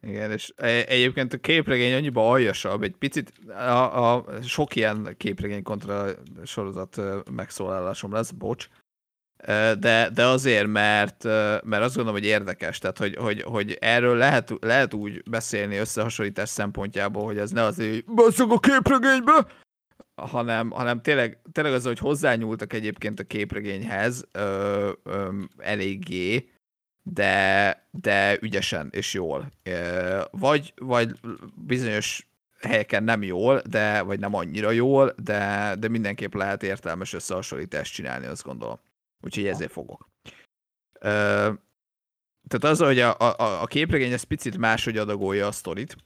Igen, 0.00 0.30
és 0.30 0.52
e- 0.56 0.84
egyébként 0.88 1.32
a 1.32 1.38
képregény 1.38 1.94
annyiba 1.94 2.30
aljasabb, 2.30 2.82
egy 2.82 2.96
picit 2.96 3.32
a, 3.48 4.14
a 4.14 4.24
sok 4.42 4.76
ilyen 4.76 5.14
képregény 5.16 5.62
kontra 5.62 6.06
sorozat 6.44 7.00
megszólalásom 7.30 8.12
lesz, 8.12 8.30
bocs, 8.30 8.68
de, 9.78 10.10
de 10.14 10.26
azért, 10.26 10.66
mert, 10.66 11.24
mert 11.64 11.82
azt 11.82 11.94
gondolom, 11.94 12.20
hogy 12.20 12.28
érdekes, 12.28 12.78
tehát 12.78 12.98
hogy, 12.98 13.16
hogy, 13.16 13.42
hogy 13.42 13.76
erről 13.80 14.16
lehet, 14.16 14.52
lehet 14.60 14.94
úgy 14.94 15.22
beszélni 15.30 15.76
összehasonlítás 15.76 16.48
szempontjából, 16.48 17.24
hogy 17.24 17.38
ez 17.38 17.50
ne 17.50 17.62
az, 17.62 17.76
hogy 17.76 18.04
basszok 18.04 18.52
a 18.52 18.58
képregénybe, 18.58 19.46
hanem, 20.14 20.70
hanem 20.70 21.00
tényleg, 21.00 21.38
tényleg 21.52 21.72
az, 21.72 21.84
hogy 21.84 21.98
hozzányúltak 21.98 22.72
egyébként 22.72 23.20
a 23.20 23.24
képregényhez 23.24 24.24
ö, 24.32 24.90
ö, 25.02 25.28
eléggé, 25.56 26.50
de, 27.02 27.88
de 27.90 28.38
ügyesen 28.40 28.88
és 28.90 29.14
jól. 29.14 29.52
Vagy, 30.30 30.72
vagy 30.76 31.12
bizonyos 31.54 32.28
helyeken 32.60 33.04
nem 33.04 33.22
jól, 33.22 33.62
de, 33.68 34.02
vagy 34.02 34.18
nem 34.18 34.34
annyira 34.34 34.70
jól, 34.70 35.14
de, 35.22 35.74
de 35.78 35.88
mindenképp 35.88 36.34
lehet 36.34 36.62
értelmes 36.62 37.12
összehasonlítást 37.12 37.94
csinálni, 37.94 38.26
azt 38.26 38.44
gondolom. 38.44 38.78
Úgyhogy 39.20 39.46
ezért 39.46 39.72
fogok. 39.72 40.08
Ö, 41.00 41.52
tehát 42.48 42.64
az, 42.64 42.78
hogy 42.78 43.00
a, 43.00 43.18
a, 43.18 43.62
a 43.62 43.66
képregény 43.66 44.12
ez 44.12 44.22
picit 44.22 44.56
máshogy 44.56 44.96
adagolja 44.96 45.46
a 45.46 45.52
sztorit, 45.52 45.96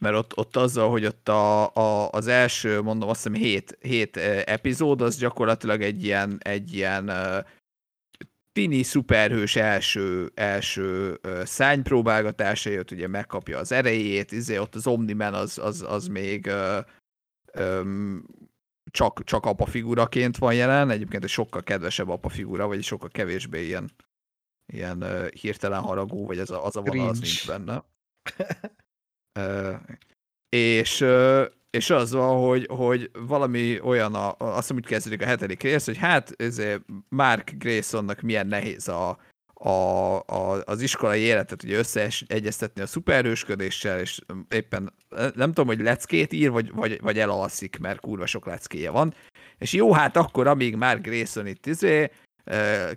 mert 0.00 0.16
ott, 0.16 0.36
ott 0.36 0.56
azzal, 0.56 0.90
hogy 0.90 1.06
ott 1.06 1.28
a, 1.28 1.74
a, 1.74 2.10
az 2.10 2.26
első, 2.26 2.82
mondom, 2.82 3.08
azt 3.08 3.22
hiszem 3.22 3.40
hét, 3.40 3.78
hét 3.80 4.16
epizód, 4.46 5.00
az 5.00 5.16
gyakorlatilag 5.16 5.82
egy 5.82 6.04
ilyen, 6.04 6.38
egy 6.42 6.74
ilyen 6.74 7.10
tini 8.52 8.82
szuperhős 8.82 9.56
első, 9.56 10.30
első 10.34 11.20
szánypróbálgatása 11.42 12.70
jött, 12.70 12.90
ugye 12.90 13.08
megkapja 13.08 13.58
az 13.58 13.72
erejét, 13.72 14.32
izé, 14.32 14.58
ott 14.58 14.74
az 14.74 14.86
Omniman 14.86 15.34
az, 15.34 15.58
az, 15.58 15.84
az 15.88 16.06
még 16.06 16.50
csak, 18.94 19.24
csak 19.24 19.46
apa 19.46 19.66
figuraként 19.66 20.38
van 20.38 20.54
jelen, 20.54 20.90
egyébként 20.90 21.24
egy 21.24 21.30
sokkal 21.30 21.62
kedvesebb 21.62 22.08
apa 22.08 22.28
figura, 22.28 22.66
vagy 22.66 22.82
sokkal 22.82 23.08
kevésbé 23.08 23.64
ilyen, 23.64 23.90
ilyen 24.72 25.02
uh, 25.02 25.26
hirtelen 25.28 25.80
haragú, 25.80 26.26
vagy 26.26 26.38
ez 26.38 26.50
a, 26.50 26.64
az 26.64 26.76
a 26.76 26.82
vonal, 26.82 27.08
az 27.08 27.18
nincs 27.18 27.46
benne. 27.46 27.84
uh, 29.40 29.74
és, 30.48 31.00
uh, 31.00 31.44
és 31.70 31.90
az 31.90 32.12
van, 32.12 32.46
hogy, 32.46 32.66
hogy 32.66 33.10
valami 33.12 33.80
olyan, 33.80 34.14
a, 34.14 34.34
azt 34.38 34.56
hiszem, 34.56 34.76
hogy 34.76 34.86
kezdődik 34.86 35.22
a 35.22 35.26
hetedik 35.26 35.62
rész, 35.62 35.84
hogy 35.84 35.96
hát 35.96 36.34
ez 36.36 36.62
Mark 37.08 37.50
Graysonnak 37.50 38.20
milyen 38.20 38.46
nehéz 38.46 38.88
a, 38.88 39.18
a, 39.64 40.16
a, 40.26 40.62
az 40.64 40.80
iskolai 40.80 41.20
életet 41.20 41.62
ugye 41.62 41.78
összeegyeztetni 41.78 42.82
a 42.82 42.86
szuperhősködéssel, 42.86 44.00
és 44.00 44.20
éppen 44.48 44.92
nem 45.34 45.48
tudom, 45.48 45.66
hogy 45.66 45.80
leckét 45.80 46.32
ír, 46.32 46.50
vagy, 46.50 46.72
vagy, 46.72 47.00
vagy 47.00 47.18
elalszik, 47.18 47.78
mert 47.78 48.00
kurva 48.00 48.26
sok 48.26 48.46
leckéje 48.46 48.90
van. 48.90 49.14
És 49.58 49.72
jó, 49.72 49.92
hát 49.92 50.16
akkor, 50.16 50.46
amíg 50.46 50.76
már 50.76 51.00
Grayson 51.00 51.46
itt 51.46 51.66
izé, 51.66 52.10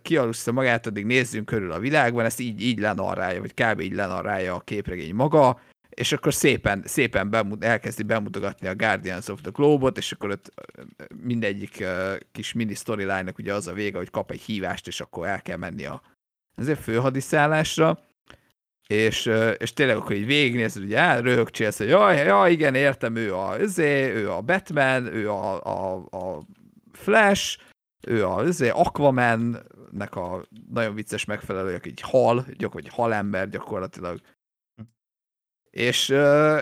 kialussza 0.02 0.52
magát, 0.52 0.88
addig 0.88 1.06
nézzünk 1.06 1.46
körül 1.46 1.72
a 1.72 1.80
világban, 1.80 2.26
ezt 2.26 2.40
így, 2.40 2.62
így 2.62 2.80
lenarrálja, 2.80 3.42
vagy 3.42 3.54
kb. 3.54 3.80
így 3.80 3.94
lenarrálja 3.94 4.56
a 4.56 4.60
képregény 4.60 5.16
maga, 5.16 5.62
és 5.90 6.12
akkor 6.12 6.34
szépen, 6.34 6.84
szépen 6.86 7.30
bemut, 7.30 7.64
elkezdi 7.64 8.04
bemutogatni 8.04 8.68
a 8.68 8.76
Guardians 8.76 9.28
of 9.28 9.42
the 9.42 9.52
Globe-ot, 9.54 9.98
és 9.98 10.12
akkor 10.12 10.30
ott 10.30 10.54
mindegyik 11.24 11.86
kis 12.32 12.54
mini 12.54 12.74
storyline-nak 12.74 13.38
ugye 13.38 13.54
az 13.54 13.68
a 13.68 13.74
vége, 13.74 13.98
hogy 13.98 14.10
kap 14.10 14.32
egy 14.32 14.42
hívást, 14.42 14.88
és 14.88 15.02
akkor 15.02 15.28
el 15.28 15.42
kell 15.42 15.58
menni 15.58 15.86
a 15.86 16.02
ezért 16.58 16.82
főhadiszállásra, 16.82 18.00
és, 18.88 19.32
és 19.58 19.74
tényleg 19.74 19.96
akkor 19.96 20.16
így 20.16 20.26
végignézed, 20.26 20.84
hogy 20.84 20.94
á, 20.94 21.20
röhögcsélsz, 21.20 21.78
hogy 21.78 21.88
jaj, 21.88 22.18
jaj, 22.18 22.52
igen, 22.52 22.76
értem, 22.76 23.16
ő 23.16 23.36
a, 23.36 23.60
özé, 23.60 24.14
ő 24.14 24.32
a 24.32 24.42
Batman, 24.42 25.06
ő 25.06 25.30
a, 25.30 25.66
a, 25.66 26.08
a 26.12 26.46
Flash, 26.92 27.60
ő 28.08 28.26
a 28.26 28.44
özé, 28.44 28.70
Aquaman-nek 28.70 30.16
a 30.16 30.46
nagyon 30.70 30.96
vicces 30.96 31.26
megfelelő, 31.26 31.76
aki 31.76 31.90
egy 31.90 32.02
hal, 32.02 32.46
vagy 32.72 32.88
halember 32.88 33.50
gyakorlatilag. 33.50 34.20
És, 35.70 36.14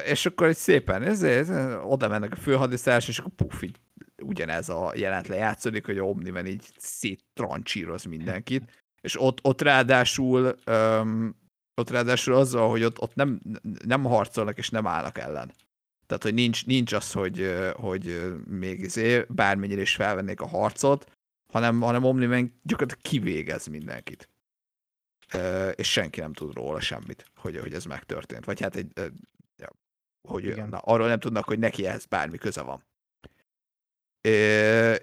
és 0.06 0.26
akkor 0.26 0.48
egy 0.48 0.58
szépen 0.58 1.04
ezért, 1.04 1.50
oda 1.84 2.08
mennek 2.08 2.32
a 2.32 2.36
főhadiszállás, 2.36 3.08
és 3.08 3.20
akkor 3.20 3.32
puf, 3.32 3.62
így 3.62 3.80
ugyanez 4.22 4.70
a 4.70 4.92
jelent 4.96 5.28
lejátszódik, 5.28 5.86
hogy 5.86 5.98
a 5.98 6.04
Omniman 6.04 6.46
így 6.46 6.70
széttrancsíroz 6.78 8.04
mindenkit 8.04 8.85
és 9.06 9.22
ott, 9.22 9.40
ott 9.42 9.62
ráadásul 9.62 10.56
um, 10.68 11.44
ott 11.82 11.90
ráadásul 11.90 12.36
azzal, 12.36 12.70
hogy 12.70 12.84
ott, 12.84 13.02
ott 13.02 13.16
nem, 13.16 13.42
nem 13.86 14.04
harcolnak 14.04 14.58
és 14.58 14.70
nem 14.70 14.88
állnak 14.88 15.18
ellen. 15.18 15.54
Tehát, 16.06 16.24
hogy 16.24 16.34
nincs, 16.34 16.66
nincs 16.66 16.94
az, 16.94 17.12
hogy, 17.12 17.56
hogy 17.76 18.34
még 18.48 18.80
izé, 18.80 19.26
bármennyire 19.30 19.82
is 19.82 19.96
felvennék 19.96 20.42
a 20.42 20.48
harcot, 20.48 21.12
hanem, 21.54 21.82
hanem 21.82 22.04
Omni-Man 22.04 22.60
gyakorlatilag 22.64 23.04
kivégez 23.04 23.68
mindenkit. 23.68 24.30
Uh, 25.34 25.72
és 25.76 25.92
senki 25.92 26.20
nem 26.20 26.34
tud 26.34 26.54
róla 26.54 26.80
semmit, 26.80 27.26
hogy, 27.36 27.60
hogy 27.60 27.74
ez 27.74 27.86
megtörtént. 27.86 28.46
Vagy 28.46 28.62
hát 28.62 28.76
egy, 28.76 28.92
hogy 30.28 30.56
na, 30.56 30.78
arról 30.78 31.08
nem 31.08 31.20
tudnak, 31.20 31.46
hogy 31.46 31.60
neki 31.60 31.86
ehhez 31.86 32.06
bármi 32.06 32.38
köze 32.38 32.62
van 32.62 32.84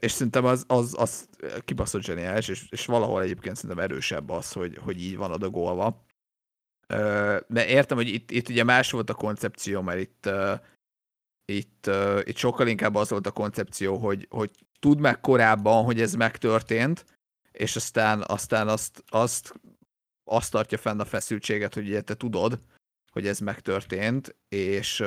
és 0.01 0.13
szerintem 0.13 0.45
az, 0.45 0.65
az, 0.67 0.95
az 0.99 1.29
kibaszott 1.65 2.03
zseniális, 2.03 2.49
és, 2.49 2.67
és 2.71 2.87
valahol 2.87 3.23
egyébként 3.23 3.57
szerintem 3.57 3.85
erősebb 3.85 4.31
az, 4.31 4.53
hogy, 4.53 4.79
hogy 4.79 5.03
így 5.03 5.17
van 5.17 5.31
adagolva. 5.31 6.05
De 7.47 7.67
értem, 7.67 7.97
hogy 7.97 8.09
itt, 8.09 8.31
itt 8.31 8.49
ugye 8.49 8.65
más 8.65 8.91
volt 8.91 9.11
a 9.11 9.15
koncepció, 9.15 9.81
mert 9.81 9.99
itt, 9.99 10.31
itt, 11.45 11.91
itt 12.23 12.37
sokkal 12.37 12.67
inkább 12.67 12.95
az 12.95 13.11
volt 13.11 13.27
a 13.27 13.31
koncepció, 13.31 13.97
hogy, 13.97 14.27
hogy 14.31 14.51
tud 14.79 15.01
meg 15.01 15.21
korábban, 15.21 15.85
hogy 15.85 16.01
ez 16.01 16.15
megtörtént, 16.15 17.05
és 17.53 17.77
aztán, 17.77 18.25
aztán 18.27 18.69
azt, 18.69 19.05
azt, 19.09 19.55
azt 20.25 20.51
tartja 20.51 20.79
fenn 20.79 21.01
a 21.01 21.05
feszültséget, 21.05 21.75
hogy 21.75 21.87
ugye 21.87 22.01
te 22.01 22.15
tudod, 22.15 22.61
hogy 23.13 23.27
ez 23.27 23.39
megtörtént, 23.39 24.37
és, 24.49 25.03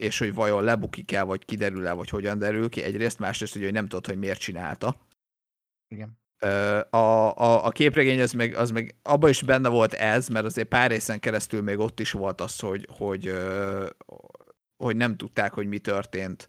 és 0.00 0.18
hogy 0.18 0.34
vajon 0.34 0.64
lebukik-e, 0.64 1.22
vagy 1.22 1.44
kiderül-e, 1.44 1.92
vagy 1.92 2.08
hogyan 2.08 2.38
derül 2.38 2.68
ki. 2.68 2.82
Egyrészt, 2.82 3.18
másrészt, 3.18 3.52
hogy 3.52 3.72
nem 3.72 3.86
tudod, 3.86 4.06
hogy 4.06 4.18
miért 4.18 4.40
csinálta. 4.40 4.96
Igen. 5.88 6.18
A, 6.90 6.96
a, 6.96 7.64
a 7.64 7.70
képregény 7.70 8.20
az 8.20 8.32
meg, 8.32 8.54
az 8.54 8.70
meg 8.70 8.94
abban 9.02 9.30
is 9.30 9.42
benne 9.42 9.68
volt 9.68 9.92
ez, 9.92 10.28
mert 10.28 10.44
azért 10.44 10.68
pár 10.68 10.90
részen 10.90 11.20
keresztül 11.20 11.62
még 11.62 11.78
ott 11.78 12.00
is 12.00 12.10
volt 12.10 12.40
az, 12.40 12.58
hogy, 12.58 12.88
hogy, 12.90 13.34
hogy 14.76 14.96
nem 14.96 15.16
tudták, 15.16 15.52
hogy 15.52 15.66
mi 15.66 15.78
történt, 15.78 16.48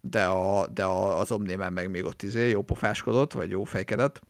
de, 0.00 0.26
a, 0.26 0.66
de 0.66 0.84
a, 0.84 1.18
az 1.18 1.32
Omnémen 1.32 1.72
meg 1.72 1.90
még 1.90 2.04
ott 2.04 2.22
izé 2.22 2.48
jó 2.48 2.62
pofáskodott, 2.62 3.32
vagy 3.32 3.50
jó 3.50 3.64
fejkedett. 3.64 4.20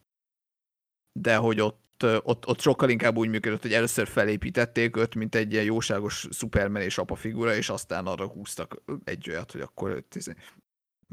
De 1.13 1.37
hogy 1.37 1.61
ott, 1.61 1.84
ott, 2.03 2.47
ott 2.47 2.61
sokkal 2.61 2.91
inkább 2.91 3.17
úgy 3.17 3.29
működött, 3.29 3.63
hogy 3.63 3.73
először 3.73 4.09
felépítették 4.09 4.97
őt, 4.97 5.15
mint 5.15 5.35
egy 5.35 5.53
ilyen 5.53 5.65
jóságos 5.65 6.29
Superman 6.31 6.83
és 6.83 6.99
apa 6.99 7.15
figura, 7.15 7.55
és 7.55 7.69
aztán 7.69 8.07
arra 8.07 8.27
húztak 8.27 8.83
egy 9.05 9.31
olyat, 9.31 9.53
hogy 9.53 9.61
akkor 9.61 10.05
tizen... 10.09 10.37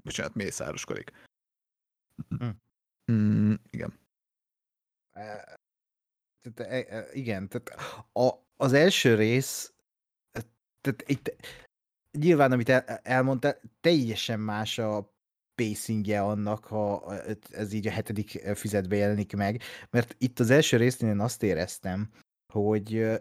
bocsánat, 0.04 0.36
mészároskodik. 0.36 1.12
Hm. 2.30 2.50
Mm, 3.12 3.54
igen. 3.70 4.00
Tehát, 5.12 5.60
e, 6.56 6.98
e, 6.98 7.08
igen, 7.14 7.48
tehát 7.50 7.70
a, 8.14 8.30
az 8.58 8.74
első 8.74 9.16
rész, 9.16 9.74
tehát 10.82 11.04
itt 11.06 11.36
nyilván, 12.12 12.52
amit 12.52 12.70
el, 12.70 12.84
elmondta, 12.88 13.60
teljesen 13.82 14.40
más 14.40 14.78
a 14.78 15.14
pacingje 15.62 16.22
annak, 16.22 16.66
ha 16.66 17.14
ez 17.52 17.74
így 17.74 17.88
a 17.88 17.92
hetedik 17.92 18.30
fizetbe 18.56 18.96
jelenik 18.96 19.36
meg, 19.36 19.62
mert 19.90 20.16
itt 20.18 20.40
az 20.40 20.50
első 20.50 20.78
részén 20.78 21.10
én 21.10 21.20
azt 21.20 21.44
éreztem, 21.44 22.10
hogy 22.54 23.20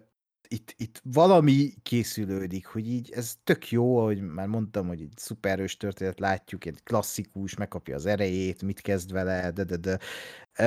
itt, 0.48 0.74
itt 0.76 1.00
valami 1.04 1.72
készülődik, 1.82 2.66
hogy 2.66 2.88
így 2.88 3.10
ez 3.10 3.36
tök 3.44 3.70
jó, 3.70 3.98
ahogy 3.98 4.20
már 4.20 4.46
mondtam, 4.46 4.86
hogy 4.86 5.00
egy 5.00 5.12
szuperős 5.16 5.76
történet 5.76 6.20
látjuk, 6.20 6.64
egy 6.64 6.82
klasszikus, 6.82 7.54
megkapja 7.54 7.94
az 7.94 8.06
erejét, 8.06 8.62
mit 8.62 8.80
kezd 8.80 9.12
vele, 9.12 9.50
de, 9.50 9.64
de, 9.64 9.76
de, 9.76 9.98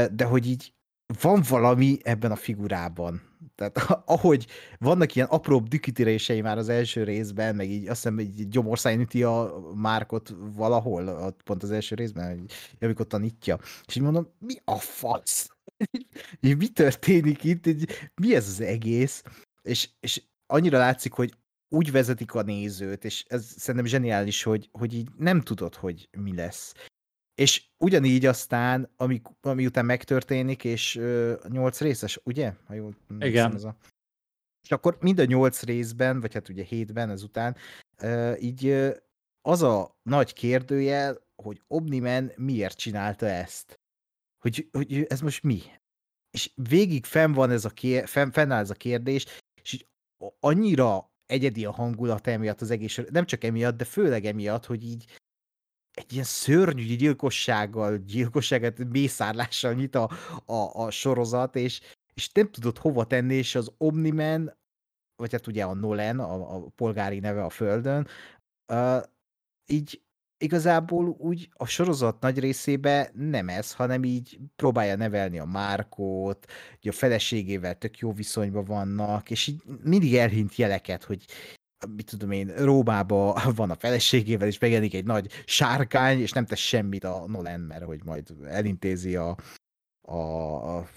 de 0.07 0.25
hogy 0.25 0.47
így 0.47 0.73
van 1.21 1.43
valami 1.49 1.97
ebben 2.03 2.31
a 2.31 2.35
figurában. 2.35 3.21
Tehát 3.55 4.03
ahogy 4.05 4.47
vannak 4.77 5.15
ilyen 5.15 5.27
apróbb 5.27 5.67
dükütérései 5.67 6.41
már 6.41 6.57
az 6.57 6.69
első 6.69 7.03
részben, 7.03 7.55
meg 7.55 7.69
így 7.69 7.87
azt 7.87 8.03
hiszem, 8.03 8.15
hogy 8.15 8.47
gyomorszáján 8.47 8.99
üti 8.99 9.23
a 9.23 9.53
Márkot 9.75 10.35
valahol, 10.55 11.35
pont 11.43 11.63
az 11.63 11.71
első 11.71 11.95
részben, 11.95 12.39
hogy 12.39 12.51
amikor 12.79 13.07
tanítja. 13.07 13.59
És 13.85 13.95
így 13.95 14.03
mondom, 14.03 14.27
mi 14.39 14.53
a 14.63 14.75
fasz? 14.75 15.49
mi 16.39 16.67
történik 16.67 17.43
itt? 17.43 17.65
Mi 18.21 18.35
ez 18.35 18.47
az 18.47 18.61
egész? 18.61 19.23
És, 19.61 19.89
és 19.99 20.21
annyira 20.45 20.77
látszik, 20.77 21.13
hogy 21.13 21.33
úgy 21.69 21.91
vezetik 21.91 22.33
a 22.33 22.41
nézőt, 22.41 23.05
és 23.05 23.25
ez 23.27 23.45
szerintem 23.57 23.89
zseniális, 23.89 24.43
hogy, 24.43 24.69
hogy 24.71 24.93
így 24.93 25.09
nem 25.17 25.41
tudod, 25.41 25.75
hogy 25.75 26.09
mi 26.17 26.35
lesz. 26.35 26.73
És 27.35 27.65
ugyanígy 27.77 28.25
aztán, 28.25 28.89
ami, 28.95 29.21
ami 29.41 29.65
után 29.65 29.85
megtörténik, 29.85 30.63
és 30.63 31.01
nyolc 31.47 31.79
részes, 31.79 32.19
ugye? 32.23 32.53
Ha 32.65 32.73
jól 32.73 32.95
Igen. 33.19 33.53
Ez 33.55 33.63
a... 33.63 33.75
És 34.63 34.71
akkor 34.71 34.97
mind 35.01 35.19
a 35.19 35.25
nyolc 35.25 35.63
részben, 35.63 36.19
vagy 36.19 36.33
hát 36.33 36.49
ugye 36.49 36.63
hétben 36.63 37.09
ezután, 37.09 37.55
uh, 38.01 38.43
így 38.43 38.65
uh, 38.65 38.95
az 39.41 39.61
a 39.61 39.99
nagy 40.03 40.33
kérdőjel, 40.33 41.21
hogy 41.35 41.61
Omniman 41.67 42.31
miért 42.35 42.77
csinálta 42.77 43.25
ezt. 43.25 43.79
Hogy, 44.39 44.69
hogy 44.71 45.05
ez 45.09 45.21
most 45.21 45.43
mi? 45.43 45.61
És 46.31 46.51
végig 46.55 47.05
fenn 47.05 47.31
van 47.31 47.51
ez 47.51 47.65
a 47.65 47.69
kér, 47.69 48.07
fenn, 48.07 48.29
fennáll 48.29 48.59
ez 48.59 48.69
a 48.69 48.73
kérdés, 48.73 49.25
és 49.61 49.73
így 49.73 49.87
annyira 50.39 51.11
egyedi 51.25 51.65
a 51.65 51.71
hangulat 51.71 52.27
emiatt 52.27 52.61
az 52.61 52.71
egész, 52.71 52.99
nem 53.09 53.25
csak 53.25 53.43
emiatt, 53.43 53.77
de 53.77 53.83
főleg 53.83 54.25
emiatt, 54.25 54.65
hogy 54.65 54.83
így 54.83 55.21
egy 55.93 56.13
ilyen 56.13 56.23
szörnyű 56.23 56.95
gyilkossággal, 56.95 57.97
gyilkosságát, 57.97 58.89
mészárlással 58.89 59.73
nyit 59.73 59.95
a, 59.95 60.09
a, 60.45 60.83
a 60.85 60.91
sorozat, 60.91 61.55
és, 61.55 61.81
és 62.13 62.29
nem 62.29 62.51
tudod 62.51 62.77
hova 62.77 63.05
tenni, 63.05 63.35
és 63.35 63.55
az 63.55 63.71
Omniman, 63.77 64.57
vagy 65.15 65.31
hát 65.31 65.47
ugye 65.47 65.63
a 65.63 65.73
Nolan, 65.73 66.19
a, 66.19 66.55
a 66.55 66.69
polgári 66.75 67.19
neve 67.19 67.43
a 67.43 67.49
Földön, 67.49 68.07
uh, 68.67 69.03
így 69.65 70.01
igazából 70.37 71.07
úgy 71.07 71.49
a 71.53 71.65
sorozat 71.65 72.19
nagy 72.19 72.39
részébe 72.39 73.11
nem 73.13 73.49
ez, 73.49 73.73
hanem 73.73 74.03
így 74.03 74.39
próbálja 74.55 74.95
nevelni 74.95 75.39
a 75.39 75.45
Márkót, 75.45 76.45
hogy 76.81 76.89
a 76.89 76.91
feleségével 76.91 77.77
tök 77.77 77.97
jó 77.97 78.13
viszonyban 78.13 78.63
vannak, 78.63 79.29
és 79.29 79.47
így 79.47 79.61
mindig 79.83 80.15
elhint 80.15 80.55
jeleket, 80.55 81.03
hogy 81.03 81.25
mit 81.95 82.09
tudom 82.09 82.31
én, 82.31 82.47
Rómába 82.55 83.41
van 83.55 83.69
a 83.69 83.75
feleségével, 83.75 84.47
és 84.47 84.57
megjelenik 84.57 84.93
egy 84.93 85.05
nagy 85.05 85.43
sárkány, 85.45 86.19
és 86.19 86.31
nem 86.31 86.45
tesz 86.45 86.59
semmit 86.59 87.03
a 87.03 87.27
Nolan, 87.27 87.59
mert 87.59 87.83
hogy 87.83 88.03
majd 88.03 88.33
elintézi 88.45 89.15
a, 89.15 89.37
a, 90.01 90.17
a 90.77 90.87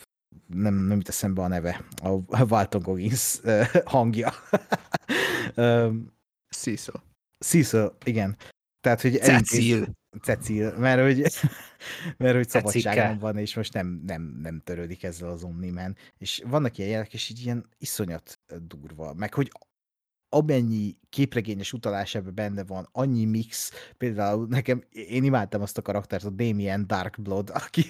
nem, 0.46 0.74
nem 0.74 0.96
jut 0.96 1.08
eszembe 1.08 1.42
a 1.42 1.48
neve, 1.48 1.84
a 2.02 2.44
Walton 2.44 2.82
Goggins 2.82 3.40
hangja. 3.84 4.32
Cecil. 6.48 7.02
Cecil, 7.44 7.96
igen. 8.04 8.36
Tehát, 8.80 9.00
hogy 9.00 9.12
Cecil. 9.12 9.94
Cecil, 10.22 10.78
mert 10.78 11.00
hogy, 11.02 11.32
mert 12.18 12.34
hogy 12.34 12.48
szabadságban 12.48 13.18
van, 13.18 13.38
és 13.38 13.54
most 13.54 13.72
nem, 13.72 14.02
nem, 14.06 14.38
nem 14.42 14.60
törődik 14.64 15.02
ezzel 15.02 15.28
az 15.28 15.42
Omniman. 15.42 15.96
És 16.18 16.42
vannak 16.46 16.78
ilyen 16.78 16.90
jelek, 16.90 17.14
és 17.14 17.28
így 17.30 17.44
ilyen 17.44 17.68
iszonyat 17.78 18.40
durva. 18.62 19.14
Meg 19.14 19.34
hogy 19.34 19.50
amennyi 20.28 20.96
képregényes 21.10 21.72
utalás 21.72 22.14
ebben 22.14 22.34
benne 22.34 22.64
van, 22.64 22.88
annyi 22.92 23.24
mix, 23.24 23.72
például 23.98 24.46
nekem, 24.46 24.82
én 24.90 25.24
imádtam 25.24 25.62
azt 25.62 25.78
a 25.78 25.82
karaktert, 25.82 26.24
a 26.24 26.30
Damien 26.30 26.86
Darkblood, 26.86 27.50
aki, 27.64 27.84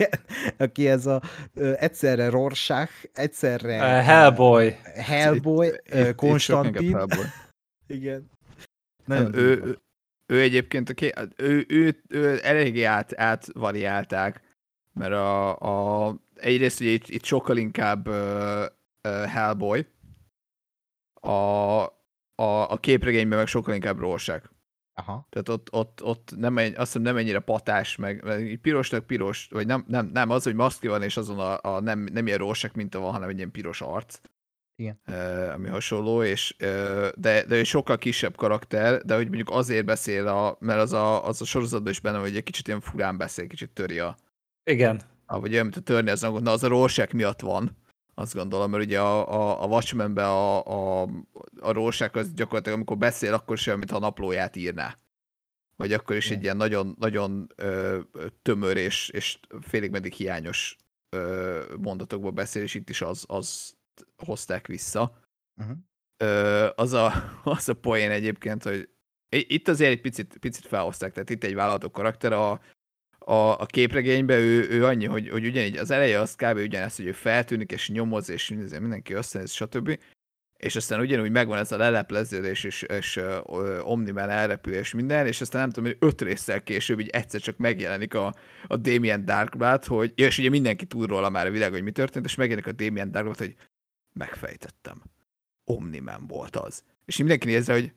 aki 0.57 0.89
ez 0.89 1.07
a 1.07 1.23
egyszerre 1.55 2.29
Rorschach, 2.29 2.93
egyszerre 3.13 3.77
uh, 3.77 4.05
Hellboy, 4.05 4.77
Hellboy, 4.95 5.73
uh, 5.93 6.15
Konstantin. 6.15 6.99
Igen. 7.87 8.31
Nagyon 9.05 9.35
ő, 9.35 9.63
ő, 9.65 9.79
ő 10.27 10.41
egyébként, 10.41 11.03
ő, 11.03 11.13
ő, 11.37 11.65
ő, 11.69 12.03
ő 12.09 12.41
eléggé 12.43 12.83
át, 12.83 13.19
átvariálták, 13.19 14.41
mert 14.93 15.13
a, 15.13 15.59
a, 16.09 16.17
egyrészt 16.35 16.81
ugye 16.81 16.91
itt, 16.91 17.09
itt 17.09 17.25
sokkal 17.25 17.57
inkább 17.57 18.09
uh, 18.09 18.65
uh, 19.09 19.25
Hellboy, 19.25 19.87
a, 21.21 21.96
a, 22.43 22.71
a 22.71 22.77
képregényben 22.77 23.39
meg 23.39 23.47
sokkal 23.47 23.75
inkább 23.75 23.99
róság. 23.99 24.51
Aha. 24.99 25.27
Tehát 25.31 25.49
ott, 25.49 25.73
ott, 25.73 26.03
ott 26.03 26.33
nem, 26.37 26.57
azt 26.57 26.77
hiszem 26.77 27.03
nem 27.03 27.17
ennyire 27.17 27.39
patás, 27.39 27.97
meg, 27.97 28.25
meg 28.25 28.59
pirosnak 28.63 29.07
piros, 29.07 29.49
vagy 29.51 29.67
nem, 29.67 29.85
nem, 29.89 30.11
nem 30.13 30.31
az, 30.31 30.45
hogy 30.45 30.55
maszki 30.55 30.89
van, 30.89 31.03
és 31.03 31.17
azon 31.17 31.39
a, 31.39 31.59
a 31.63 31.81
nem, 31.81 32.09
nem 32.13 32.27
ilyen 32.27 32.39
róság 32.39 32.71
minta 32.75 32.99
van, 32.99 33.13
hanem 33.13 33.29
egy 33.29 33.37
ilyen 33.37 33.51
piros 33.51 33.81
arc. 33.81 34.21
Igen. 34.77 35.01
Uh, 35.07 35.53
ami 35.55 35.69
hasonló, 35.69 36.23
és, 36.23 36.57
uh, 36.61 37.09
de, 37.15 37.45
de 37.45 37.55
egy 37.55 37.67
sokkal 37.67 37.99
kisebb 37.99 38.37
karakter, 38.37 39.03
de 39.03 39.15
hogy 39.15 39.27
mondjuk 39.27 39.51
azért 39.51 39.85
beszél, 39.85 40.27
a, 40.27 40.57
mert 40.61 40.81
az 40.81 40.93
a, 40.93 41.27
az 41.27 41.41
a 41.41 41.45
sorozatban 41.45 41.93
is 41.93 42.01
benne, 42.01 42.19
hogy 42.19 42.37
egy 42.37 42.43
kicsit 42.43 42.67
ilyen 42.67 42.81
furán 42.81 43.17
beszél, 43.17 43.47
kicsit 43.47 43.71
töri 43.71 43.99
a... 43.99 44.17
Igen. 44.71 45.01
Ah, 45.27 45.41
vagy 45.41 45.53
olyan, 45.53 45.65
mint 45.65 45.77
a 45.77 45.81
törni 45.81 46.11
az 46.11 46.21
na 46.21 46.51
az 46.51 46.65
a 46.65 46.69
Rorschach 46.69 47.15
miatt 47.15 47.41
van 47.41 47.77
azt 48.19 48.35
gondolom, 48.35 48.71
mert 48.71 48.85
ugye 48.85 49.01
a, 49.01 49.33
a, 49.33 49.63
a 49.63 49.67
watchmen 49.67 50.17
a, 50.17 50.65
a, 50.67 51.09
a 51.61 51.73
Rorschach 51.73 52.17
az 52.17 52.33
gyakorlatilag, 52.33 52.79
amikor 52.79 52.97
beszél, 52.97 53.35
akkor 53.35 53.59
sem, 53.59 53.79
mintha 53.79 53.99
naplóját 53.99 54.57
írná. 54.57 54.99
Vagy 55.77 55.93
akkor 55.93 56.17
is 56.17 56.31
egy 56.31 56.43
ilyen 56.43 56.57
nagyon, 56.57 56.97
nagyon 56.99 57.47
ö, 57.57 58.01
tömör 58.43 58.77
és, 58.77 59.09
és 59.09 59.39
félig 59.61 59.91
meddig 59.91 60.13
hiányos 60.13 60.77
ö, 61.09 61.63
mondatokból 61.79 62.31
beszél, 62.31 62.63
és 62.63 62.75
itt 62.75 62.89
is 62.89 63.03
az, 63.03 63.25
az 63.29 63.77
hozták 64.17 64.67
vissza. 64.67 65.21
Uh-huh. 65.57 65.77
Ö, 66.17 66.69
az, 66.75 66.93
a, 66.93 67.13
az 67.45 67.69
a 67.69 67.75
poén 67.75 68.11
egyébként, 68.11 68.63
hogy 68.63 68.89
itt 69.29 69.69
azért 69.69 69.91
egy 69.91 70.01
picit, 70.01 70.39
picit 70.39 70.67
felhozták, 70.67 71.13
tehát 71.13 71.31
itt 71.31 71.45
egy 71.45 71.55
vállalatok 71.55 71.93
karakter, 71.93 72.33
a, 72.33 72.61
a, 73.29 73.61
a 73.61 73.67
képregényben 73.67 74.39
ő, 74.39 74.69
ő 74.71 74.85
annyi, 74.85 75.07
hogy, 75.07 75.29
hogy 75.29 75.47
ugyanígy 75.47 75.77
az 75.77 75.91
eleje 75.91 76.21
az 76.21 76.35
kb. 76.35 76.57
ugyanezt, 76.57 76.97
hogy 76.97 77.07
ő 77.07 77.13
feltűnik, 77.13 77.73
és 77.73 77.89
nyomoz, 77.89 78.31
és 78.31 78.49
mindenki 78.49 79.13
összenéz, 79.13 79.53
stb. 79.53 79.99
És 80.57 80.77
aztán 80.77 81.01
ugyanúgy 81.01 81.31
megvan 81.31 81.59
ez 81.59 81.73
a 81.73 81.77
lelepleződés, 81.77 82.65
és, 82.65 82.83
és 82.83 83.17
uh, 83.17 83.91
Omniman 83.91 84.31
elrepül, 84.31 84.75
és 84.75 84.95
minden, 84.95 85.27
és 85.27 85.41
aztán 85.41 85.61
nem 85.61 85.71
tudom, 85.71 85.91
hogy 85.91 86.09
öt 86.09 86.23
résszel 86.23 86.63
később 86.63 87.01
így 87.01 87.09
egyszer 87.09 87.41
csak 87.41 87.57
megjelenik 87.57 88.15
a, 88.15 88.35
a 88.67 88.77
Damien 88.77 89.25
Darkblood, 89.25 89.85
hogy, 89.85 90.13
ja, 90.15 90.27
és 90.27 90.39
ugye 90.39 90.49
mindenki 90.49 90.87
tud 90.87 91.09
róla 91.09 91.31
már 91.31 91.47
a 91.47 91.51
világ, 91.51 91.71
hogy 91.71 91.83
mi 91.83 91.91
történt, 91.91 92.25
és 92.25 92.35
megjelenik 92.35 92.71
a 92.71 92.73
Damien 92.73 93.11
Darkblood, 93.11 93.39
hogy 93.39 93.55
megfejtettem. 94.13 95.03
Omniman 95.65 96.27
volt 96.27 96.57
az. 96.57 96.83
És 97.05 97.17
mindenki 97.17 97.47
nézze, 97.47 97.73
hogy 97.73 97.93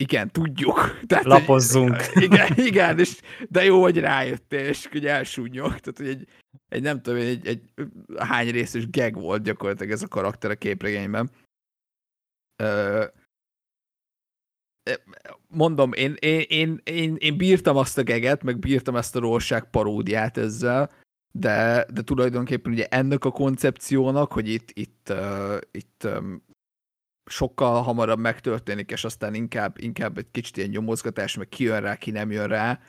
igen, 0.00 0.30
tudjuk. 0.30 0.78
Tehát, 1.06 1.24
Lapozzunk. 1.24 2.00
Hogy, 2.00 2.22
igen, 2.28 2.52
igen, 2.56 2.98
és 2.98 3.20
de 3.48 3.64
jó, 3.64 3.82
hogy 3.82 3.98
rájöttél, 3.98 4.66
és 4.66 4.86
hogy 4.86 5.06
elsúnyog. 5.06 5.68
Tehát, 5.68 5.96
hogy 5.96 6.08
egy, 6.08 6.26
egy 6.68 6.82
nem 6.82 7.02
tudom, 7.02 7.18
egy, 7.18 7.46
egy 7.46 7.62
hány 8.16 8.50
részes 8.50 8.90
gag 8.90 9.14
volt 9.14 9.42
gyakorlatilag 9.42 9.92
ez 9.92 10.02
a 10.02 10.08
karakter 10.08 10.50
a 10.50 10.54
képregényben. 10.54 11.30
Ö, 12.62 13.04
mondom, 15.48 15.92
én, 15.92 16.14
én, 16.18 16.44
én, 16.48 16.80
én, 16.84 17.16
én 17.18 17.36
bírtam 17.36 17.76
azt 17.76 17.98
a 17.98 18.02
geget, 18.02 18.42
meg 18.42 18.58
bírtam 18.58 18.96
ezt 18.96 19.16
a 19.16 19.20
róság 19.20 19.70
paródiát 19.70 20.36
ezzel, 20.36 20.90
de, 21.32 21.86
de 21.92 22.02
tulajdonképpen 22.02 22.72
ugye 22.72 22.86
ennek 22.86 23.24
a 23.24 23.30
koncepciónak, 23.30 24.32
hogy 24.32 24.48
itt, 24.48 24.70
itt, 24.72 25.06
uh, 25.10 25.56
itt 25.70 26.04
um, 26.04 26.42
sokkal 27.30 27.82
hamarabb 27.82 28.18
megtörténik, 28.18 28.90
és 28.90 29.04
aztán 29.04 29.34
inkább, 29.34 29.78
inkább 29.78 30.18
egy 30.18 30.30
kicsit 30.30 30.56
ilyen 30.56 30.68
nyomozgatás, 30.68 31.36
meg 31.36 31.48
ki 31.48 31.64
jön 31.64 31.80
rá, 31.80 31.96
ki 31.96 32.10
nem 32.10 32.30
jön 32.30 32.48
rá 32.48 32.80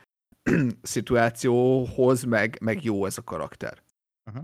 szituációhoz, 0.81 2.23
meg, 2.23 2.57
meg 2.61 2.83
jó 2.83 3.05
ez 3.05 3.17
a 3.17 3.23
karakter. 3.23 3.83
Uh-huh. 4.25 4.43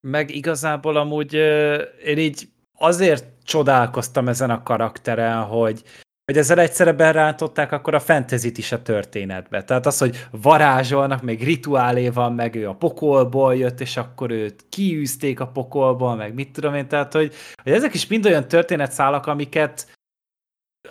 Meg 0.00 0.30
igazából 0.30 0.96
amúgy 0.96 1.34
én 2.04 2.18
így 2.18 2.48
azért 2.72 3.44
csodálkoztam 3.44 4.28
ezen 4.28 4.50
a 4.50 4.62
karakteren, 4.62 5.42
hogy 5.42 5.84
hogy 6.30 6.38
ezzel 6.38 6.60
egyszerre 6.60 6.92
berántották 6.92 7.72
akkor 7.72 7.94
a 7.94 8.00
fantasy 8.00 8.52
is 8.56 8.72
a 8.72 8.82
történetbe. 8.82 9.64
Tehát 9.64 9.86
az, 9.86 9.98
hogy 9.98 10.26
varázsolnak, 10.30 11.22
még 11.22 11.44
rituálé 11.44 12.08
van, 12.08 12.34
meg 12.34 12.54
ő 12.54 12.68
a 12.68 12.74
pokolból 12.74 13.56
jött, 13.56 13.80
és 13.80 13.96
akkor 13.96 14.30
őt 14.30 14.64
kiűzték 14.68 15.40
a 15.40 15.46
pokolból, 15.46 16.16
meg 16.16 16.34
mit 16.34 16.52
tudom 16.52 16.74
én, 16.74 16.88
tehát 16.88 17.12
hogy, 17.12 17.34
hogy 17.62 17.72
ezek 17.72 17.94
is 17.94 18.06
mind 18.06 18.26
olyan 18.26 18.48
történetszálak, 18.48 19.26
amiket 19.26 19.98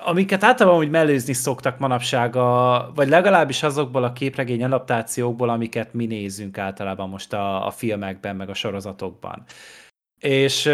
amiket 0.06 0.44
általában 0.44 0.80
úgy 0.80 0.90
mellőzni 0.90 1.34
szoktak 1.34 1.80
manapság, 1.80 2.36
a, 2.36 2.92
vagy 2.96 3.08
legalábbis 3.08 3.64
azokból 3.64 4.04
a 4.04 4.14
képregény 4.14 4.64
adaptációkból, 4.64 5.50
amiket 5.50 5.94
mi 5.94 6.06
nézünk 6.06 6.58
általában 6.58 7.10
most 7.10 7.34
a, 7.34 7.66
a 7.66 7.72
filmekben, 7.72 8.36
meg 8.36 8.50
a 8.50 8.54
sorozatokban. 8.54 9.44
És, 10.20 10.70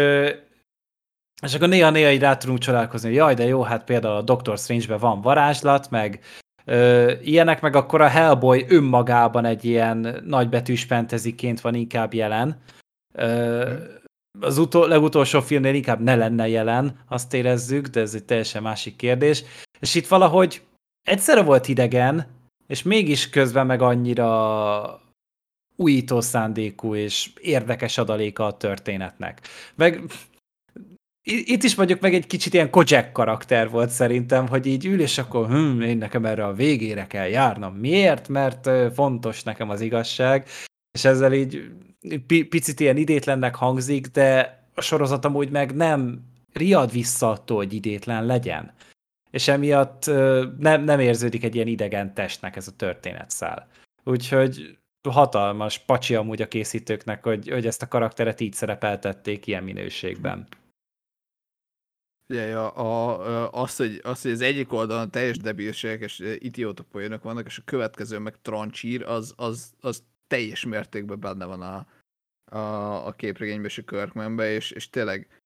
és 1.42 1.54
akkor 1.54 1.68
néha-néha 1.68 2.10
így 2.10 2.20
rá 2.20 2.36
tudunk 2.36 2.58
csodálkozni, 2.58 3.08
hogy 3.08 3.16
jaj, 3.16 3.34
de 3.34 3.44
jó, 3.44 3.62
hát 3.62 3.84
például 3.84 4.16
a 4.16 4.22
Doctor 4.22 4.58
Strange-ben 4.58 4.98
van 4.98 5.20
varázslat, 5.20 5.90
meg 5.90 6.20
ö, 6.64 7.12
ilyenek, 7.22 7.60
meg 7.60 7.76
akkor 7.76 8.00
a 8.00 8.08
Hellboy 8.08 8.64
önmagában 8.68 9.44
egy 9.44 9.64
ilyen 9.64 10.22
nagybetűs 10.24 10.84
fantasyként 10.84 11.60
van 11.60 11.74
inkább 11.74 12.14
jelen. 12.14 12.60
Ö, 13.14 13.72
az 14.40 14.58
utol, 14.58 14.88
legutolsó 14.88 15.40
filmnél 15.40 15.74
inkább 15.74 16.00
ne 16.00 16.14
lenne 16.14 16.48
jelen, 16.48 16.98
azt 17.08 17.34
érezzük, 17.34 17.86
de 17.86 18.00
ez 18.00 18.14
egy 18.14 18.24
teljesen 18.24 18.62
másik 18.62 18.96
kérdés. 18.96 19.44
És 19.80 19.94
itt 19.94 20.06
valahogy 20.06 20.62
egyszerre 21.02 21.42
volt 21.42 21.68
idegen, 21.68 22.26
és 22.66 22.82
mégis 22.82 23.28
közben 23.28 23.66
meg 23.66 23.82
annyira 23.82 25.00
újító 25.76 26.20
szándékú 26.20 26.94
és 26.94 27.30
érdekes 27.40 27.98
adaléka 27.98 28.46
a 28.46 28.56
történetnek. 28.56 29.40
Meg 29.74 30.02
itt 31.28 31.62
is 31.62 31.74
mondjuk 31.74 32.00
meg 32.00 32.14
egy 32.14 32.26
kicsit 32.26 32.54
ilyen 32.54 32.70
Kojak 32.70 33.12
karakter 33.12 33.70
volt 33.70 33.90
szerintem, 33.90 34.48
hogy 34.48 34.66
így 34.66 34.86
ül, 34.86 35.00
és 35.00 35.18
akkor 35.18 35.46
hm, 35.46 35.80
én 35.80 35.98
nekem 35.98 36.24
erre 36.24 36.44
a 36.44 36.52
végére 36.52 37.06
kell 37.06 37.26
járnom. 37.26 37.74
Miért? 37.74 38.28
Mert 38.28 38.70
fontos 38.94 39.42
nekem 39.42 39.70
az 39.70 39.80
igazság, 39.80 40.48
és 40.92 41.04
ezzel 41.04 41.32
így 41.32 41.70
picit 42.48 42.80
ilyen 42.80 42.96
idétlennek 42.96 43.54
hangzik, 43.54 44.06
de 44.06 44.60
a 44.74 44.80
sorozat 44.80 45.24
amúgy 45.24 45.50
meg 45.50 45.74
nem 45.74 46.20
riad 46.52 46.92
vissza 46.92 47.30
attól, 47.30 47.56
hogy 47.56 47.72
idétlen 47.72 48.26
legyen. 48.26 48.72
És 49.30 49.48
emiatt 49.48 50.06
nem, 50.58 50.84
nem 50.84 51.00
érződik 51.00 51.44
egy 51.44 51.54
ilyen 51.54 51.66
idegen 51.66 52.14
testnek 52.14 52.56
ez 52.56 52.68
a 52.68 52.76
történetszál. 52.76 53.68
Úgyhogy 54.04 54.78
hatalmas 55.08 55.78
pacsi 55.78 56.14
amúgy 56.14 56.42
a 56.42 56.48
készítőknek, 56.48 57.24
hogy, 57.24 57.48
hogy 57.50 57.66
ezt 57.66 57.82
a 57.82 57.88
karakteret 57.88 58.40
így 58.40 58.52
szerepeltették 58.52 59.46
ilyen 59.46 59.62
minőségben. 59.62 60.46
Ugye, 62.28 62.58
a, 62.58 62.76
a, 62.76 63.52
azt, 63.52 63.78
hogy, 63.78 64.00
azt, 64.02 64.22
hogy 64.22 64.30
az 64.30 64.40
egyik 64.40 64.72
oldalon 64.72 65.10
teljes 65.10 65.36
debilségek 65.36 66.00
és 66.00 66.36
idióta 66.38 66.82
poénok 66.82 67.22
vannak, 67.22 67.46
és 67.46 67.58
a 67.58 67.62
következő 67.64 68.18
meg 68.18 68.40
trancsír, 68.40 69.02
az, 69.02 69.34
az, 69.36 69.74
az 69.80 70.02
teljes 70.26 70.64
mértékben 70.64 71.20
benne 71.20 71.44
van 71.44 71.62
a, 71.62 71.86
a, 72.56 73.06
a 73.06 73.12
képregénybe 73.12 73.66
és 73.66 73.78
a 73.78 73.82
Kirkmanbe, 73.82 74.50
és, 74.50 74.70
és 74.70 74.90
tényleg, 74.90 75.42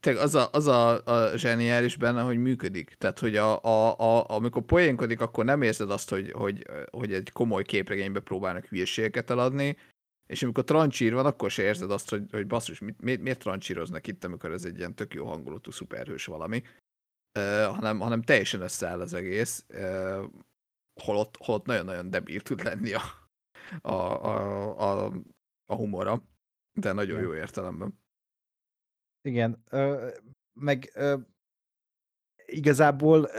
tényleg 0.00 0.22
az, 0.22 0.34
a, 0.34 0.48
az 0.52 0.66
a, 0.66 1.04
a 1.04 1.36
zseniális 1.36 1.96
benne, 1.96 2.22
hogy 2.22 2.38
működik. 2.38 2.94
Tehát, 2.98 3.18
hogy 3.18 3.36
a, 3.36 3.62
a, 3.62 3.98
a, 3.98 4.28
amikor 4.28 4.62
poénkodik, 4.62 5.20
akkor 5.20 5.44
nem 5.44 5.62
érzed 5.62 5.90
azt, 5.90 6.10
hogy, 6.10 6.30
hogy, 6.32 6.66
hogy 6.90 7.12
egy 7.12 7.32
komoly 7.32 7.64
képregénybe 7.64 8.20
próbálnak 8.20 8.64
hülyeségeket 8.64 9.30
eladni, 9.30 9.76
és 10.26 10.42
amikor 10.42 10.64
trancsír 10.64 11.14
van, 11.14 11.26
akkor 11.26 11.50
se 11.50 11.62
érzed 11.62 11.90
azt, 11.90 12.10
hogy, 12.10 12.30
hogy 12.30 12.46
basszus, 12.46 12.78
mit, 12.78 13.00
miért, 13.00 13.20
miért 13.20 13.38
trancsíroznak 13.38 14.06
itt, 14.06 14.24
amikor 14.24 14.52
ez 14.52 14.64
egy 14.64 14.78
ilyen 14.78 14.94
tök 14.94 15.14
jó 15.14 15.26
hangulatú 15.26 15.70
szuperhős 15.70 16.24
valami, 16.24 16.62
uh, 17.38 17.74
hanem, 17.74 18.00
hanem 18.00 18.22
teljesen 18.22 18.60
összeáll 18.60 19.00
az 19.00 19.14
egész, 19.14 19.64
uh, 19.68 20.24
holott, 21.00 21.36
holott 21.36 21.66
nagyon-nagyon 21.66 22.10
debil 22.10 22.40
tud 22.40 22.62
lenni 22.62 22.92
a, 22.92 23.02
a, 23.80 23.92
a, 23.92 25.06
a, 25.06 25.12
a 25.66 25.74
humora, 25.74 26.22
de 26.72 26.92
nagyon 26.92 27.20
jó 27.20 27.34
értelemben. 27.34 28.02
Igen, 29.28 29.62
ö, 29.70 30.10
meg 30.60 30.90
ö, 30.94 31.18
igazából 32.46 33.30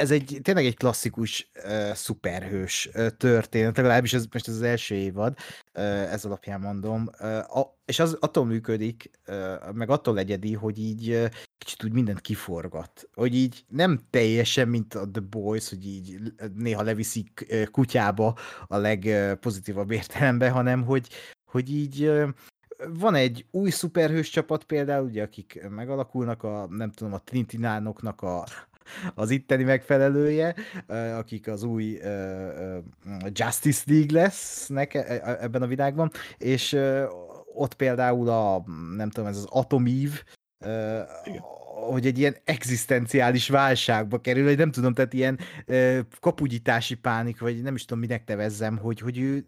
ez 0.00 0.10
egy 0.10 0.38
tényleg 0.42 0.66
egy 0.66 0.76
klasszikus 0.76 1.50
uh, 1.64 1.92
szuperhős 1.92 2.90
uh, 2.94 3.08
történet, 3.08 3.76
legalábbis 3.76 4.14
ez 4.14 4.26
most 4.32 4.48
ez 4.48 4.54
az 4.54 4.62
első 4.62 4.94
évad, 4.94 5.36
uh, 5.74 6.12
ez 6.12 6.24
alapján 6.24 6.60
mondom, 6.60 7.08
uh, 7.20 7.58
a, 7.58 7.78
és 7.84 7.98
az 7.98 8.16
attól 8.20 8.44
működik, 8.44 9.10
uh, 9.26 9.72
meg 9.72 9.90
attól 9.90 10.18
egyedi, 10.18 10.54
hogy 10.54 10.78
így 10.78 11.10
uh, 11.10 11.28
kicsit 11.58 11.84
úgy 11.84 11.92
mindent 11.92 12.20
kiforgat, 12.20 13.08
hogy 13.14 13.34
így 13.34 13.64
nem 13.68 14.00
teljesen, 14.10 14.68
mint 14.68 14.94
a 14.94 15.10
The 15.10 15.22
Boys, 15.30 15.68
hogy 15.68 15.86
így 15.86 16.18
néha 16.54 16.82
leviszik 16.82 17.46
uh, 17.50 17.64
kutyába 17.64 18.36
a 18.66 18.76
legpozitívabb 18.76 19.90
értelemben, 19.90 20.52
hanem 20.52 20.84
hogy, 20.84 21.08
hogy 21.44 21.74
így 21.74 22.04
uh, 22.04 22.28
van 22.88 23.14
egy 23.14 23.46
új 23.50 23.70
szuperhős 23.70 24.30
csapat 24.30 24.64
például, 24.64 25.06
ugye, 25.06 25.22
akik 25.22 25.68
megalakulnak, 25.68 26.42
a, 26.42 26.66
nem 26.70 26.90
tudom, 26.90 27.12
a 27.12 27.22
Trintinánoknak 27.24 28.22
a 28.22 28.44
az 29.14 29.30
itteni 29.30 29.62
megfelelője, 29.62 30.54
akik 31.16 31.48
az 31.48 31.62
új 31.62 31.98
Justice 33.32 33.82
League 33.86 34.20
lesznek 34.20 34.94
ebben 35.40 35.62
a 35.62 35.66
világban, 35.66 36.10
és 36.38 36.78
ott 37.54 37.74
például 37.74 38.28
a, 38.28 38.64
nem 38.96 39.10
tudom, 39.10 39.28
ez 39.28 39.36
az 39.36 39.46
Atomív, 39.50 40.22
hogy 41.90 42.06
egy 42.06 42.18
ilyen 42.18 42.36
egzisztenciális 42.44 43.48
válságba 43.48 44.20
kerül, 44.20 44.44
hogy 44.46 44.56
nem 44.56 44.70
tudom, 44.70 44.94
tehát 44.94 45.12
ilyen 45.12 45.38
kapugyítási 46.20 46.94
pánik, 46.94 47.40
vagy 47.40 47.62
nem 47.62 47.74
is 47.74 47.84
tudom, 47.84 48.02
minek 48.02 48.26
nevezzem, 48.26 48.76
hogy, 48.78 49.00
hogy 49.00 49.18
ő 49.18 49.46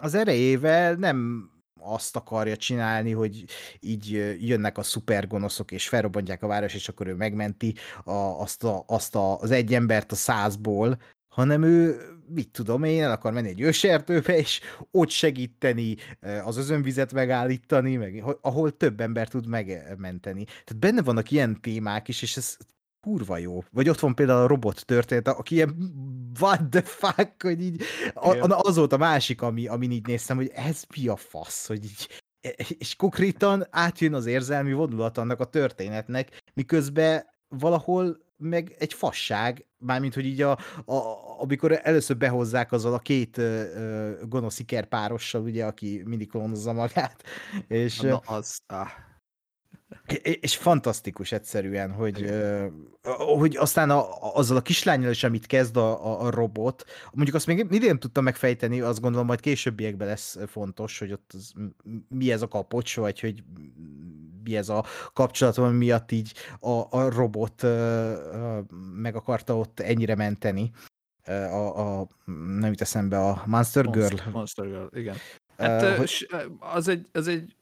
az 0.00 0.14
erejével 0.14 0.94
nem 0.94 1.50
azt 1.84 2.16
akarja 2.16 2.56
csinálni, 2.56 3.12
hogy 3.12 3.44
így 3.80 4.36
jönnek 4.40 4.78
a 4.78 4.82
szupergonoszok, 4.82 5.72
és 5.72 5.88
felrobbantják 5.88 6.42
a 6.42 6.46
város, 6.46 6.74
és 6.74 6.88
akkor 6.88 7.06
ő 7.06 7.14
megmenti 7.14 7.74
a, 8.04 8.12
azt, 8.12 8.64
a, 8.64 8.84
azt 8.86 9.14
a, 9.14 9.38
az 9.38 9.50
egy 9.50 9.74
embert 9.74 10.12
a 10.12 10.14
százból, 10.14 10.98
hanem 11.28 11.62
ő, 11.62 12.00
mit 12.26 12.50
tudom 12.50 12.84
én, 12.84 13.02
el 13.02 13.10
akar 13.10 13.32
menni 13.32 13.48
egy 13.48 13.60
ősertőbe, 13.60 14.36
és 14.36 14.60
ott 14.90 15.08
segíteni, 15.08 15.96
az 16.44 16.56
özönvizet 16.56 17.12
megállítani, 17.12 17.96
meg, 17.96 18.24
ahol 18.40 18.76
több 18.76 19.00
ember 19.00 19.28
tud 19.28 19.46
megmenteni. 19.46 20.44
Tehát 20.44 20.78
benne 20.78 21.02
vannak 21.02 21.30
ilyen 21.30 21.60
témák 21.60 22.08
is, 22.08 22.22
és 22.22 22.36
ez 22.36 22.56
kurva 23.02 23.38
jó. 23.38 23.64
Vagy 23.70 23.88
ott 23.88 24.00
van 24.00 24.14
például 24.14 24.42
a 24.42 24.46
robot 24.46 24.84
történet, 24.84 25.28
aki 25.28 25.54
ilyen 25.54 25.76
what 26.40 26.68
the 26.70 26.82
fuck, 26.82 27.42
hogy 27.42 27.62
így, 27.62 27.82
a, 28.14 28.60
az 28.62 28.76
volt 28.76 28.92
a 28.92 28.96
másik, 28.96 29.42
ami, 29.42 29.66
amin 29.66 29.90
így 29.90 30.06
néztem, 30.06 30.36
hogy 30.36 30.50
ez 30.54 30.84
mi 30.96 31.08
a 31.08 31.16
fasz, 31.16 31.66
hogy 31.66 31.84
így, 31.84 32.08
és 32.78 32.96
konkrétan 32.96 33.66
átjön 33.70 34.14
az 34.14 34.26
érzelmi 34.26 34.72
vonulat 34.72 35.18
annak 35.18 35.40
a 35.40 35.44
történetnek, 35.44 36.42
miközben 36.54 37.24
valahol 37.48 38.30
meg 38.36 38.74
egy 38.78 38.92
fasság, 38.92 39.66
mármint, 39.78 40.14
hogy 40.14 40.26
így 40.26 40.42
a, 40.42 40.58
a, 40.84 41.02
amikor 41.40 41.80
először 41.82 42.16
behozzák 42.16 42.72
azzal 42.72 42.94
a 42.94 42.98
két 42.98 43.38
ö, 43.38 43.42
ö, 43.42 44.12
gonosz 44.26 44.58
ikerpárossal, 44.58 45.42
ugye, 45.42 45.64
aki 45.64 46.02
mindig 46.04 46.28
klónozza 46.28 46.72
magát, 46.72 47.22
és... 47.68 48.00
Na, 48.00 48.16
az, 48.16 48.60
ah 48.66 48.88
és 50.22 50.56
fantasztikus 50.56 51.32
egyszerűen, 51.32 51.92
hogy, 51.92 52.32
hogy 53.38 53.56
aztán 53.56 53.90
a, 53.90 54.32
azzal 54.34 54.56
a 54.56 54.62
kislányjal 54.62 55.10
is, 55.10 55.24
amit 55.24 55.46
kezd 55.46 55.76
a, 55.76 56.06
a, 56.06 56.26
a 56.26 56.30
robot, 56.30 56.84
mondjuk 57.12 57.36
azt 57.36 57.46
még 57.46 57.66
idén 57.70 57.98
tudtam 57.98 58.24
megfejteni, 58.24 58.80
azt 58.80 59.00
gondolom, 59.00 59.26
majd 59.26 59.40
későbbiekben 59.40 60.08
lesz 60.08 60.38
fontos, 60.46 60.98
hogy 60.98 61.12
ott 61.12 61.30
az, 61.34 61.52
mi 62.08 62.32
ez 62.32 62.42
a 62.42 62.48
kapocs, 62.48 62.96
vagy 62.96 63.20
hogy 63.20 63.42
mi 64.44 64.56
ez 64.56 64.68
a 64.68 64.84
kapcsolat, 65.12 65.58
ami 65.58 65.76
miatt 65.76 66.12
így 66.12 66.32
a, 66.60 66.96
a 66.96 67.10
robot 67.10 67.66
meg 68.94 69.16
akarta 69.16 69.56
ott 69.56 69.80
ennyire 69.80 70.14
menteni. 70.14 70.70
A, 71.26 72.00
a, 72.00 72.08
nem 72.58 72.70
jut 72.70 72.80
eszembe, 72.80 73.18
a 73.18 73.42
Monster 73.46 73.90
Girl. 73.90 74.16
Monster 74.32 74.64
Girl, 74.64 74.86
igen. 74.90 75.16
Hát, 75.56 75.82
uh, 75.82 75.96
hogy... 75.96 76.28
az, 76.58 76.88
egy, 76.88 77.08
az 77.12 77.28
egy 77.28 77.56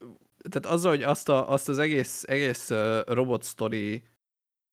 tehát 0.49 0.65
azzal, 0.65 0.91
hogy 0.91 1.03
azt, 1.03 1.29
a, 1.29 1.49
azt 1.49 1.69
az 1.69 1.79
egész, 1.79 2.23
egész 2.27 2.69
robot 3.05 3.43
story, 3.43 4.03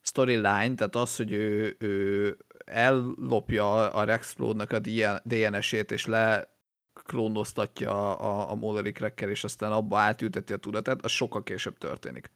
storyline, 0.00 0.74
tehát 0.74 0.94
az, 0.94 1.16
hogy 1.16 1.32
ő, 1.32 1.76
ő 1.78 2.36
ellopja 2.64 3.90
a 3.90 4.04
Rexplode-nak 4.04 4.72
a 4.72 4.78
DNS-ét, 5.24 5.90
és 5.90 6.06
le 6.06 6.56
klónoztatja 7.04 8.18
a, 8.18 8.50
a 8.50 8.54
Mollery 8.54 8.92
Cracker, 8.92 9.28
és 9.28 9.44
aztán 9.44 9.72
abba 9.72 9.98
átülteti 9.98 10.52
a 10.52 10.56
tudatát, 10.56 11.04
az 11.04 11.10
sokkal 11.10 11.42
később 11.42 11.78
történik. 11.78 12.30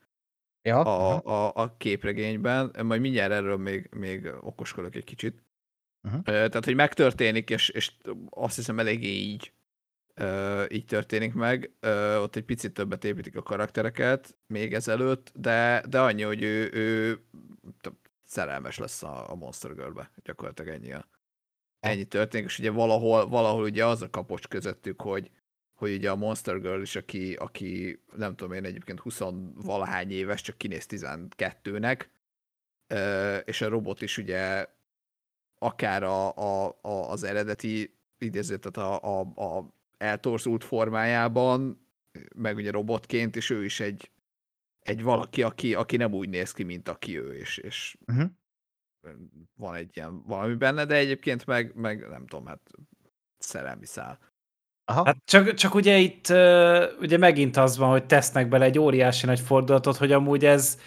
Ja. 0.63 0.81
A, 0.81 1.23
a, 1.25 1.53
a 1.55 1.77
képregényben, 1.77 2.75
majd 2.83 3.01
mindjárt 3.01 3.33
erről 3.33 3.57
még, 3.57 3.89
még 3.97 4.27
okoskodok 4.41 4.95
egy 4.95 5.05
kicsit. 5.05 5.45
Uh-huh. 6.03 6.23
Tehát, 6.23 6.65
hogy 6.65 6.75
megtörténik, 6.75 7.51
és, 7.51 7.69
és 7.69 7.93
azt 8.31 8.57
hiszem 8.57 8.79
eléggé 8.79 9.09
így 9.09 9.53
így 10.69 10.85
történik 10.85 11.35
meg. 11.35 11.73
Ö, 11.81 12.17
ott 12.17 12.37
egy 12.37 12.45
picit 12.45 12.73
többet 12.73 13.05
építik 13.05 13.37
a 13.37 13.43
karaktereket 13.43 14.37
még 14.47 14.75
ezelőtt, 14.75 15.33
de, 15.35 15.85
de 15.89 16.01
annyi, 16.01 16.23
hogy 16.23 16.43
ő, 16.43 16.71
ő 16.73 17.21
szerelmes 18.25 18.79
lesz 18.79 19.03
a, 19.03 19.31
a 19.31 19.35
Monster 19.35 19.75
Girl-be. 19.75 20.11
Gyakorlatilag 20.23 20.75
ennyi 20.75 20.93
a, 20.93 21.09
ennyi 21.81 22.05
történik, 22.05 22.47
és 22.47 22.59
ugye 22.59 22.71
valahol, 22.71 23.29
valahol 23.29 23.63
ugye 23.63 23.87
az 23.87 24.03
a 24.03 24.11
kapocs 24.11 24.49
közöttük, 24.49 25.01
hogy, 25.01 25.31
hogy 25.75 25.95
ugye 25.95 26.11
a 26.11 26.17
Monster 26.17 26.61
Girl 26.61 26.81
is, 26.81 26.97
aki, 26.97 27.35
aki 27.35 28.03
nem 28.17 28.37
tudom 28.37 28.53
én 28.53 28.65
egyébként 28.65 29.01
20 29.01 29.19
valahány 29.55 30.11
éves, 30.11 30.41
csak 30.41 30.59
kinéz 30.59 30.87
12-nek, 30.89 32.07
ö, 32.87 33.37
és 33.37 33.61
a 33.61 33.69
robot 33.69 34.03
is 34.03 34.19
ugye 34.19 34.67
akár 35.59 36.03
a, 36.03 36.37
a, 36.37 36.79
a, 36.83 37.11
az 37.11 37.23
eredeti 37.23 37.99
idéző, 38.19 38.59
tehát 38.59 38.91
a, 38.91 39.21
a, 39.21 39.21
a 39.21 39.75
eltorzult 40.03 40.65
formájában, 40.65 41.87
meg 42.35 42.57
ugye 42.57 42.71
robotként, 42.71 43.37
és 43.37 43.51
ő 43.51 43.65
is 43.65 43.81
egy, 43.81 44.11
egy 44.79 45.03
valaki, 45.03 45.43
aki, 45.43 45.75
aki 45.75 45.97
nem 45.97 46.13
úgy 46.13 46.29
néz 46.29 46.53
ki, 46.53 46.63
mint 46.63 46.89
aki 46.89 47.19
ő, 47.19 47.35
és, 47.35 47.57
és 47.57 47.97
Uh-huh. 48.07 48.31
van 49.55 49.75
egy 49.75 49.97
ilyen 49.97 50.23
valami 50.23 50.55
benne, 50.55 50.85
de 50.85 50.95
egyébként 50.95 51.47
meg, 51.47 51.75
meg 51.75 52.09
nem 52.09 52.27
tudom, 52.27 52.47
hát 52.47 52.61
szerelmi 53.39 53.87
szál. 53.87 54.19
Aha. 54.85 55.05
Hát 55.05 55.17
csak, 55.25 55.55
csak 55.55 55.75
ugye 55.75 55.99
itt 55.99 56.29
ugye 57.01 57.19
megint 57.19 57.57
az 57.57 57.77
van, 57.77 57.91
hogy 57.91 58.07
tesznek 58.07 58.49
bele 58.49 58.65
egy 58.65 58.79
óriási 58.79 59.27
nagy 59.27 59.41
fordulatot, 59.41 59.97
hogy 59.97 60.13
amúgy 60.13 60.45
ez 60.45 60.79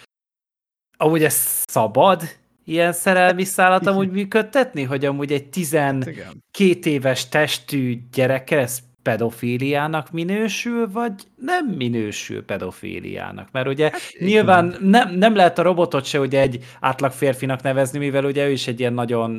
amúgy 0.96 1.22
ez 1.22 1.34
szabad 1.66 2.22
ilyen 2.64 2.92
szerelmi 2.92 3.44
szállat 3.44 3.86
amúgy 3.90 4.10
működtetni, 4.10 4.82
hogy 4.82 5.04
amúgy 5.04 5.32
egy 5.32 5.48
12 5.48 6.10
Igen. 6.10 6.42
éves 6.82 7.28
testű 7.28 8.08
gyerekkel 8.12 8.58
ez 8.58 8.82
pedofíliának 9.06 10.10
minősül, 10.10 10.90
vagy 10.90 11.12
nem 11.36 11.66
minősül 11.66 12.44
pedofíliának? 12.44 13.48
Mert 13.52 13.66
ugye 13.66 13.90
hát, 13.90 14.00
nyilván 14.18 14.76
nem, 14.80 15.14
nem 15.14 15.34
lehet 15.34 15.58
a 15.58 15.62
robotot 15.62 16.04
se 16.04 16.20
ugye 16.20 16.40
egy 16.40 16.64
átlag 16.80 17.12
férfinak 17.12 17.62
nevezni, 17.62 17.98
mivel 17.98 18.24
ugye 18.24 18.46
ő 18.46 18.50
is 18.50 18.66
egy 18.66 18.80
ilyen 18.80 18.92
nagyon 18.92 19.30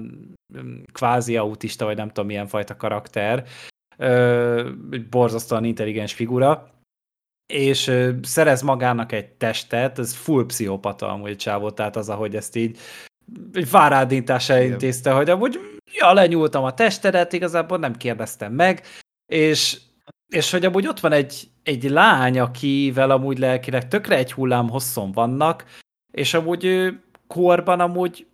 mm, 0.58 0.80
kvázi 0.92 1.38
autista, 1.38 1.86
vagy 1.86 1.96
nem 1.96 2.08
tudom 2.08 2.26
milyen 2.26 2.48
fajta 2.48 2.76
karakter, 2.76 3.44
ö, 3.98 4.70
borzasztóan 5.10 5.64
intelligens 5.64 6.14
figura, 6.14 6.70
és 7.54 7.88
ö, 7.88 8.12
szerez 8.22 8.62
magának 8.62 9.12
egy 9.12 9.28
testet, 9.28 10.00
ez 10.00 10.16
full 10.16 10.46
pszichopata 10.46 11.12
amúgy 11.12 11.36
csávó, 11.36 11.72
tehát 11.72 11.96
az, 11.96 12.10
ahogy 12.10 12.36
ezt 12.36 12.56
így 12.56 12.78
egy 13.54 13.70
várádintással 13.70 14.58
Igen. 14.58 14.72
intézte, 14.72 15.12
hogy 15.12 15.30
amúgy 15.30 15.60
ja, 15.94 16.14
lenyúltam 16.14 16.64
a 16.64 16.74
testedet, 16.74 17.34
igazából 17.34 17.78
nem 17.78 17.96
kérdeztem 17.96 18.54
meg, 18.54 18.84
és, 19.28 19.80
és 20.28 20.52
hogy 20.52 20.66
amúgy 20.66 20.88
ott 20.88 21.00
van 21.00 21.12
egy, 21.12 21.50
egy 21.64 21.84
lány, 21.84 22.40
akivel 22.40 23.12
amúgy 23.12 23.38
lelkileg 23.38 23.88
tökre 23.88 24.16
egy 24.16 24.34
hullám 24.34 24.70
hosszon 24.70 25.12
vannak, 25.12 25.66
és 26.12 26.34
amúgy 26.34 26.66
ő 26.66 27.04
korban 27.28 27.80
amúgy 27.80 28.28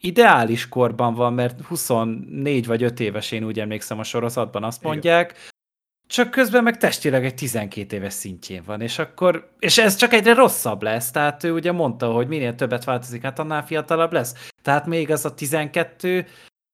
ideális 0.00 0.68
korban 0.68 1.14
van, 1.14 1.32
mert 1.32 1.60
24 1.60 2.66
vagy 2.66 2.82
5 2.82 3.00
éves, 3.00 3.32
én 3.32 3.44
úgy 3.44 3.60
emlékszem 3.60 3.98
a 3.98 4.04
sorozatban, 4.04 4.64
azt 4.64 4.80
Igen. 4.80 4.92
mondják, 4.92 5.54
csak 6.06 6.30
közben 6.30 6.62
meg 6.62 6.76
testileg 6.76 7.24
egy 7.24 7.34
12 7.34 7.96
éves 7.96 8.12
szintjén 8.12 8.62
van, 8.66 8.80
és 8.80 8.98
akkor, 8.98 9.50
és 9.58 9.78
ez 9.78 9.96
csak 9.96 10.12
egyre 10.12 10.34
rosszabb 10.34 10.82
lesz, 10.82 11.10
tehát 11.10 11.44
ő 11.44 11.52
ugye 11.52 11.72
mondta, 11.72 12.12
hogy 12.12 12.28
minél 12.28 12.54
többet 12.54 12.84
változik, 12.84 13.22
hát 13.22 13.38
annál 13.38 13.66
fiatalabb 13.66 14.12
lesz. 14.12 14.50
Tehát 14.62 14.86
még 14.86 15.10
az 15.10 15.24
a 15.24 15.34
12, 15.34 16.26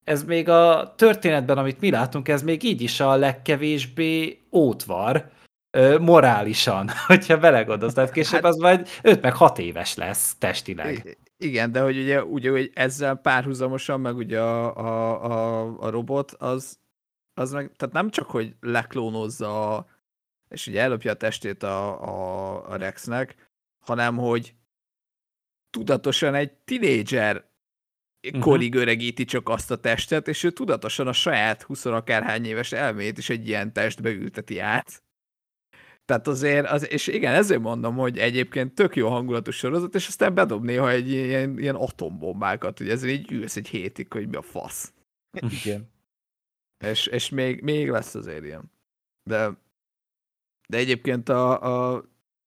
ez 0.04 0.24
még 0.24 0.48
a 0.48 0.94
történetben, 0.96 1.58
amit 1.58 1.80
mi 1.80 1.90
látunk, 1.90 2.28
ez 2.28 2.42
még 2.42 2.62
így 2.62 2.80
is 2.80 3.00
a 3.00 3.16
legkevésbé 3.16 4.40
ótvar, 4.52 5.30
ö, 5.70 5.98
morálisan, 5.98 6.88
hogyha 7.06 7.38
belegondolsz. 7.38 7.92
Tehát 7.94 8.12
később 8.12 8.32
Hát- 8.42 8.44
az 8.44 8.56
majd 8.56 8.88
5 9.02 9.22
meg 9.22 9.34
6 9.34 9.58
éves 9.58 9.94
lesz 9.94 10.34
testileg. 10.38 11.18
Igen, 11.36 11.72
de 11.72 11.80
hogy 11.80 11.98
ugye, 11.98 12.24
ugye 12.24 12.50
hogy 12.50 12.70
ezzel 12.74 13.14
párhuzamosan, 13.16 14.00
meg 14.00 14.16
ugye 14.16 14.40
a, 14.40 14.76
a, 14.76 15.24
a, 15.24 15.76
a 15.80 15.90
robot, 15.90 16.30
az, 16.32 16.78
az 17.34 17.52
meg, 17.52 17.72
tehát 17.76 17.94
nem 17.94 18.10
csak, 18.10 18.30
hogy 18.30 18.54
leklónozza, 18.60 19.74
a- 19.76 19.86
és 20.48 20.66
ugye 20.66 20.80
ellopja 20.80 21.10
a 21.10 21.14
testét 21.14 21.62
a, 21.62 22.02
a, 22.02 22.68
a 22.70 22.76
Rexnek, 22.76 23.50
hanem, 23.84 24.16
hogy 24.16 24.54
tudatosan 25.70 26.34
egy 26.34 26.52
tinédzser 26.52 27.44
korig 28.40 28.74
öregíti 28.74 29.24
csak 29.24 29.48
azt 29.48 29.70
a 29.70 29.76
testet, 29.76 30.28
és 30.28 30.42
ő 30.42 30.50
tudatosan 30.50 31.06
a 31.06 31.12
saját 31.12 31.62
20 31.62 31.84
akárhány 31.84 32.44
éves 32.44 32.72
elmét 32.72 33.18
is 33.18 33.30
egy 33.30 33.48
ilyen 33.48 33.72
testbe 33.72 34.10
ülteti 34.10 34.58
át. 34.58 35.02
Tehát 36.04 36.26
azért, 36.26 36.66
az, 36.66 36.90
és 36.90 37.06
igen, 37.06 37.34
ezért 37.34 37.60
mondom, 37.60 37.96
hogy 37.96 38.18
egyébként 38.18 38.74
tök 38.74 38.96
jó 38.96 39.08
hangulatú 39.08 39.50
sorozat, 39.50 39.94
és 39.94 40.06
aztán 40.06 40.34
bedob 40.34 40.64
néha 40.64 40.90
egy 40.90 41.10
ilyen, 41.10 41.58
ilyen 41.58 41.74
atombombákat, 41.74 42.78
hogy 42.78 42.88
ezért 42.88 43.12
így 43.12 43.32
ülsz 43.32 43.56
egy 43.56 43.68
hétig, 43.68 44.12
hogy 44.12 44.28
mi 44.28 44.36
a 44.36 44.42
fasz. 44.42 44.92
Igen. 45.64 45.90
És, 46.84 47.06
és 47.06 47.28
még, 47.28 47.62
még 47.62 47.90
lesz 47.90 48.14
azért 48.14 48.44
ilyen. 48.44 48.72
De, 49.22 49.50
de 50.68 50.76
egyébként 50.76 51.28
a, 51.28 51.62
a, 51.62 52.04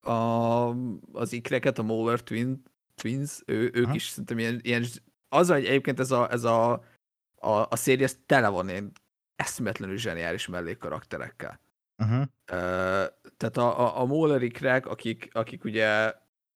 a, 0.10 0.70
az 1.12 1.34
ikreket, 1.34 1.80
a 1.80 1.84
Molar 1.84 2.24
Twin, 2.24 2.64
Twins, 2.96 3.42
ő, 3.46 3.72
ők 3.74 3.86
Aha. 3.86 3.96
is 3.96 4.08
szerintem 4.08 4.40
ilyen, 4.40 4.60
ilyen 4.64 4.86
az, 5.30 5.50
hogy 5.50 5.66
egyébként 5.66 6.00
ez 6.00 6.12
a, 6.12 6.32
ez 6.32 6.44
a, 6.44 6.72
a, 7.36 7.50
a 7.70 7.76
széria 7.76 8.06
ez 8.06 8.20
tele 8.26 8.48
van 8.48 8.70
ilyen 8.70 8.92
eszméletlenül 9.36 9.98
zseniális 9.98 10.48
mellékkarakterekkel. 10.48 11.60
Uh-huh. 11.98 12.26
Tehát 13.38 13.58
a, 13.58 13.80
a, 13.80 14.00
a 14.02 14.06
Mólerikrek, 14.06 14.86
akik, 14.86 15.30
akik 15.32 15.64
ugye 15.64 16.14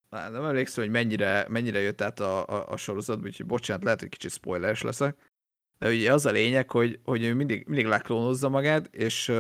nem 0.10 0.46
emlékszem, 0.46 0.84
hogy 0.84 0.94
mennyire, 0.94 1.46
mennyire 1.50 1.80
jött 1.80 2.02
át 2.02 2.20
a, 2.20 2.48
a, 2.48 2.70
a 2.70 2.78
sorozatba, 2.78 3.28
úgyhogy 3.28 3.46
bocsánat, 3.46 3.84
lehet, 3.84 4.00
hogy 4.00 4.10
kicsit 4.10 4.32
spoileres 4.32 4.82
leszek, 4.82 5.32
de 5.78 5.90
ugye 5.90 6.14
az 6.14 6.26
a 6.26 6.32
lényeg, 6.32 6.72
hogy, 6.72 7.00
hogy 7.04 7.24
ő 7.24 7.34
mindig, 7.34 7.68
mindig 7.68 7.86
leklónozza 7.86 8.50
magát, 8.50 8.96
és, 8.96 9.32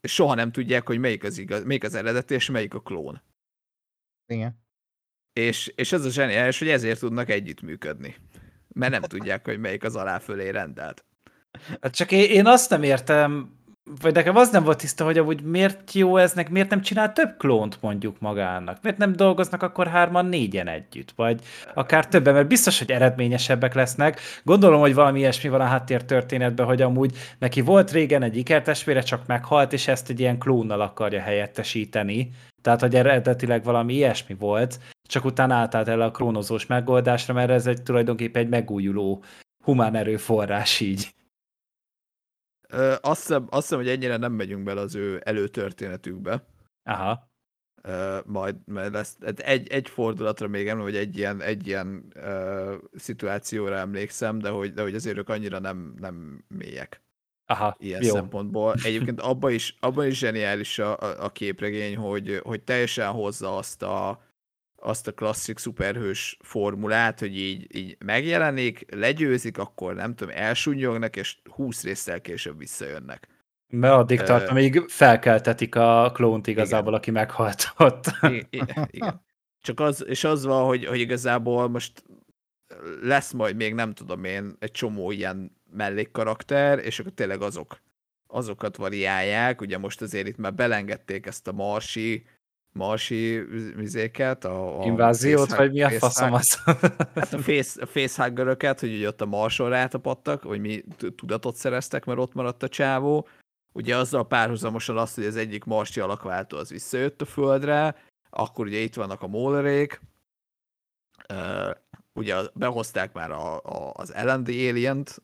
és 0.00 0.14
soha 0.14 0.34
nem 0.34 0.52
tudják, 0.52 0.86
hogy 0.86 0.98
melyik 0.98 1.24
az, 1.24 1.38
igaz, 1.38 1.64
melyik 1.64 1.84
az 1.84 1.94
eredeti, 1.94 2.34
és 2.34 2.50
melyik 2.50 2.74
a 2.74 2.80
klón. 2.80 3.22
Igen. 4.26 4.58
És, 5.32 5.66
és 5.66 5.92
ez 5.92 6.04
a 6.04 6.10
zseniális, 6.10 6.58
hogy 6.58 6.68
ezért 6.68 7.00
tudnak 7.00 7.28
együttműködni. 7.28 8.16
Mert 8.74 8.92
nem 8.92 9.02
tudják, 9.02 9.44
hogy 9.46 9.58
melyik 9.58 9.84
az 9.84 9.96
aláfölé 9.96 10.48
rendelt. 10.48 11.04
Hát 11.80 11.94
csak 11.94 12.12
én 12.12 12.46
azt 12.46 12.70
nem 12.70 12.82
értem, 12.82 13.59
vagy 14.02 14.14
nekem 14.14 14.36
az 14.36 14.50
nem 14.50 14.64
volt 14.64 14.78
tiszta, 14.78 15.04
hogy 15.04 15.18
amúgy 15.18 15.42
miért 15.42 15.92
jó 15.92 16.16
eznek, 16.16 16.50
miért 16.50 16.70
nem 16.70 16.80
csinál 16.80 17.12
több 17.12 17.36
klónt 17.38 17.78
mondjuk 17.80 18.20
magának? 18.20 18.78
Miért 18.82 18.98
nem 18.98 19.12
dolgoznak 19.12 19.62
akkor 19.62 19.86
hárman, 19.86 20.26
négyen 20.26 20.68
együtt? 20.68 21.12
Vagy 21.16 21.40
akár 21.74 22.08
többen, 22.08 22.34
mert 22.34 22.48
biztos, 22.48 22.78
hogy 22.78 22.90
eredményesebbek 22.90 23.74
lesznek. 23.74 24.20
Gondolom, 24.44 24.80
hogy 24.80 24.94
valami 24.94 25.18
ilyesmi 25.18 25.48
van 25.48 25.60
a 25.60 25.64
háttér 25.64 26.04
történetben, 26.04 26.66
hogy 26.66 26.82
amúgy 26.82 27.16
neki 27.38 27.60
volt 27.60 27.90
régen 27.90 28.22
egy 28.22 28.36
ikertestvére, 28.36 29.00
csak 29.00 29.26
meghalt, 29.26 29.72
és 29.72 29.88
ezt 29.88 30.10
egy 30.10 30.20
ilyen 30.20 30.38
klónnal 30.38 30.80
akarja 30.80 31.20
helyettesíteni. 31.20 32.30
Tehát, 32.62 32.80
hogy 32.80 32.94
eredetileg 32.94 33.64
valami 33.64 33.94
ilyesmi 33.94 34.34
volt, 34.34 34.78
csak 35.08 35.24
utána 35.24 35.54
átállt 35.54 35.88
el 35.88 36.00
a 36.00 36.10
klónozós 36.10 36.66
megoldásra, 36.66 37.34
mert 37.34 37.50
ez 37.50 37.66
egy 37.66 37.82
tulajdonképpen 37.82 38.42
egy 38.42 38.48
megújuló 38.48 39.22
humán 39.64 39.94
erőforrás 39.94 40.80
így. 40.80 41.08
Ö, 42.70 42.94
azt, 43.00 43.20
hiszem, 43.20 43.46
azt 43.50 43.62
hiszem, 43.62 43.78
hogy 43.78 43.88
ennyire 43.88 44.16
nem 44.16 44.32
megyünk 44.32 44.62
bele 44.62 44.80
az 44.80 44.94
ő 44.94 45.20
előtörténetükbe. 45.24 46.44
Aha. 46.82 47.28
Uh, 47.88 48.26
majd 48.26 48.56
mert 48.64 48.92
lesz, 48.92 49.16
hát 49.24 49.38
egy, 49.40 49.68
egy 49.68 49.88
fordulatra 49.88 50.48
még 50.48 50.68
emlékszem, 50.68 50.92
vagy 50.92 51.08
egy 51.08 51.16
ilyen, 51.16 51.40
egy 51.40 51.66
ilyen 51.66 52.12
uh, 52.16 52.74
szituációra 52.94 53.76
emlékszem, 53.76 54.38
de 54.38 54.48
hogy, 54.48 54.72
de 54.72 54.82
hogy 54.82 54.94
azért 54.94 55.16
ők 55.16 55.28
annyira 55.28 55.58
nem, 55.58 55.94
nem 55.98 56.44
mélyek 56.48 57.02
Aha, 57.50 57.76
ilyen 57.78 58.02
jó. 58.02 58.14
szempontból. 58.14 58.74
Egyébként 58.82 59.20
abban 59.20 59.52
is, 59.52 59.76
abban 59.80 60.06
is 60.06 60.18
zseniális 60.18 60.78
a, 60.78 60.98
a, 60.98 61.24
a 61.24 61.30
képregény, 61.30 61.96
hogy, 61.96 62.40
hogy 62.42 62.62
teljesen 62.62 63.10
hozza 63.12 63.56
azt 63.56 63.82
a, 63.82 64.22
azt 64.80 65.06
a 65.06 65.12
klasszik 65.12 65.58
szuperhős 65.58 66.36
formulát, 66.42 67.20
hogy 67.20 67.36
így, 67.36 67.76
így 67.76 67.96
megjelenik, 68.04 68.84
legyőzik, 68.94 69.58
akkor 69.58 69.94
nem 69.94 70.14
tudom, 70.14 70.34
elsúnyognak, 70.36 71.16
és 71.16 71.36
20 71.50 71.82
résszel 71.82 72.20
később 72.20 72.58
visszajönnek. 72.58 73.28
Mert 73.68 73.94
addig 73.94 74.20
tart, 74.20 74.48
amíg 74.48 74.84
felkeltetik 74.88 75.74
a 75.74 76.10
klónt 76.14 76.46
igazából, 76.46 76.94
aki 76.94 77.10
meghalt 77.10 77.72
ott. 77.76 78.04
I- 78.22 78.46
i- 78.50 78.62
igen. 78.90 79.22
Csak 79.60 79.80
az, 79.80 80.04
és 80.06 80.24
az 80.24 80.44
van, 80.44 80.64
hogy, 80.64 80.84
hogy 80.84 81.00
igazából 81.00 81.68
most 81.68 82.04
lesz 83.02 83.32
majd 83.32 83.56
még 83.56 83.74
nem 83.74 83.92
tudom 83.92 84.24
én 84.24 84.56
egy 84.58 84.70
csomó 84.70 85.10
ilyen 85.10 85.56
mellékkarakter, 85.72 86.78
és 86.78 86.98
akkor 86.98 87.12
tényleg 87.12 87.42
azok, 87.42 87.82
azokat 88.26 88.76
variálják, 88.76 89.60
ugye 89.60 89.78
most 89.78 90.02
azért 90.02 90.26
itt 90.26 90.36
már 90.36 90.54
belengedték 90.54 91.26
ezt 91.26 91.48
a 91.48 91.52
marsi, 91.52 92.24
marsi 92.72 93.38
vizéket, 93.76 94.44
a, 94.44 94.80
a 94.80 94.84
Inváziót, 94.84 95.38
facehug- 95.38 95.58
vagy 95.58 95.72
mi 95.72 95.82
a 95.82 95.90
faszom 95.90 96.32
az? 96.32 96.58
Hát 97.14 97.32
a 97.32 97.38
face, 97.38 97.82
a 97.82 97.86
facehuggeröket, 97.86 98.80
hogy 98.80 98.94
ugye 98.94 99.08
ott 99.08 99.20
a 99.20 99.26
marson 99.26 99.68
rátapadtak, 99.68 100.42
vagy 100.42 100.60
mi 100.60 100.84
tudatot 101.16 101.56
szereztek, 101.56 102.04
mert 102.04 102.18
ott 102.18 102.34
maradt 102.34 102.62
a 102.62 102.68
csávó, 102.68 103.28
ugye 103.72 103.96
azzal 103.96 104.26
párhuzamosan 104.26 104.96
azt, 104.96 105.14
hogy 105.14 105.24
az 105.24 105.36
egyik 105.36 105.64
marsi 105.64 106.00
alakváltó 106.00 106.56
az 106.56 106.70
visszajött 106.70 107.20
a 107.20 107.24
földre, 107.24 107.96
akkor 108.30 108.66
ugye 108.66 108.78
itt 108.78 108.94
vannak 108.94 109.22
a 109.22 109.28
Maulerék, 109.28 110.00
ugye 112.14 112.34
behozták 112.54 113.12
már 113.12 113.30
a, 113.30 113.56
a, 113.56 113.92
az 113.94 114.12
LND 114.24 114.48
Alien-t, 114.48 115.22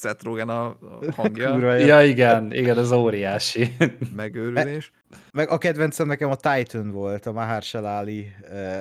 Seth 0.00 0.24
Rogen 0.24 0.48
a, 0.48 0.66
a 0.66 0.76
hangja. 1.14 1.76
ja, 1.76 2.02
igen, 2.02 2.52
igen, 2.52 2.78
az 2.78 2.92
óriási. 2.92 3.76
Megőrülés. 4.16 4.92
Meg 5.32 5.48
a 5.50 5.58
kedvencem 5.58 6.06
nekem 6.06 6.30
a 6.30 6.36
Titan 6.36 6.90
volt, 6.90 7.26
a 7.26 7.32
Mahershala 7.32 7.98
Ali 7.98 8.32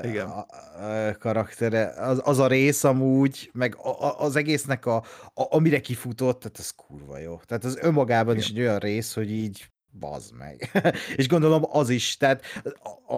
Igen. 0.03 0.27
A, 0.27 0.39
a 0.39 1.17
karaktere. 1.19 1.93
Az, 1.97 2.21
az 2.23 2.39
a 2.39 2.47
rész 2.47 2.83
amúgy, 2.83 3.49
meg 3.53 3.75
a, 3.77 4.03
a, 4.03 4.19
az 4.19 4.35
egésznek 4.35 4.85
a, 4.85 4.95
a, 5.33 5.55
amire 5.55 5.79
kifutott, 5.79 6.39
tehát 6.39 6.59
ez 6.59 6.69
kurva 6.69 7.17
jó. 7.17 7.39
Tehát 7.45 7.63
az 7.63 7.77
önmagában 7.81 8.35
Igen. 8.35 8.45
is 8.45 8.51
egy 8.51 8.59
olyan 8.59 8.79
rész, 8.79 9.13
hogy 9.13 9.31
így 9.31 9.69
bazd 9.99 10.33
meg. 10.37 10.71
És 11.15 11.27
gondolom 11.27 11.63
az 11.69 11.89
is, 11.89 12.17
tehát 12.17 12.43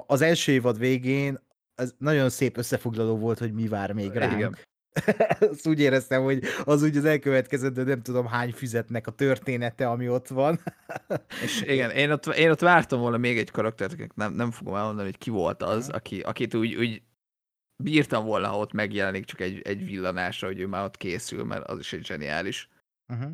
az 0.08 0.22
első 0.22 0.52
évad 0.52 0.78
végén 0.78 1.40
ez 1.76 1.94
nagyon 1.98 2.30
szép 2.30 2.58
összefoglaló 2.58 3.18
volt, 3.18 3.40
hogy 3.40 3.54
mi 3.54 3.68
vár 3.68 3.92
még 3.92 4.12
ránk. 4.12 4.34
Igen. 4.34 4.58
Azt 5.52 5.68
úgy 5.68 5.80
éreztem, 5.80 6.24
hogy 6.24 6.44
az 6.64 6.84
úgy 6.84 6.98
az 6.98 7.06
elkövetkezendő 7.06 7.84
nem 7.84 8.02
tudom 8.02 8.28
hány 8.28 8.52
füzetnek 8.52 9.08
a 9.08 9.12
története, 9.12 9.90
ami 9.90 10.10
ott 10.10 10.28
van. 10.28 10.60
És 11.44 11.62
igen, 11.62 11.90
én 11.90 12.12
ott, 12.12 12.26
én 12.26 12.50
ott 12.50 12.60
vártam 12.60 13.00
volna 13.00 13.18
még 13.18 13.38
egy 13.38 13.52
karaktert, 13.52 14.16
nem, 14.16 14.34
nem 14.34 14.52
fogom 14.52 14.76
elmondani, 14.76 15.08
hogy 15.08 15.18
ki 15.18 15.30
volt 15.30 15.64
az, 15.64 15.90
aki, 15.90 16.20
akit 16.20 16.54
úgy, 16.54 16.76
úgy 16.76 17.02
bírtam 17.84 18.26
volna, 18.26 18.48
ha 18.48 18.58
ott 18.58 18.72
megjelenik 18.72 19.26
csak 19.26 19.42
egy, 19.42 19.62
egy 19.62 19.86
villanásra, 19.86 20.48
hogy 20.48 20.60
ő 20.60 20.68
már 20.68 20.84
ott 20.84 20.98
készül, 20.98 21.44
mert 21.44 21.68
az 21.68 21.80
is 21.80 21.94
egy 21.94 22.06
zseniális 22.06 22.70
uh-huh. 23.08 23.32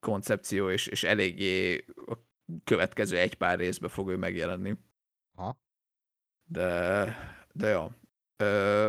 koncepció, 0.00 0.70
és, 0.70 0.86
és 0.86 1.04
eléggé 1.04 1.84
a 2.06 2.14
következő 2.64 3.16
egy 3.16 3.34
pár 3.34 3.58
részbe 3.58 3.88
fog 3.88 4.10
ő 4.10 4.16
megjelenni. 4.16 4.76
Ha. 5.34 5.60
De, 6.44 7.37
de 7.58 7.68
jó. 7.68 7.90
Ö, 8.42 8.88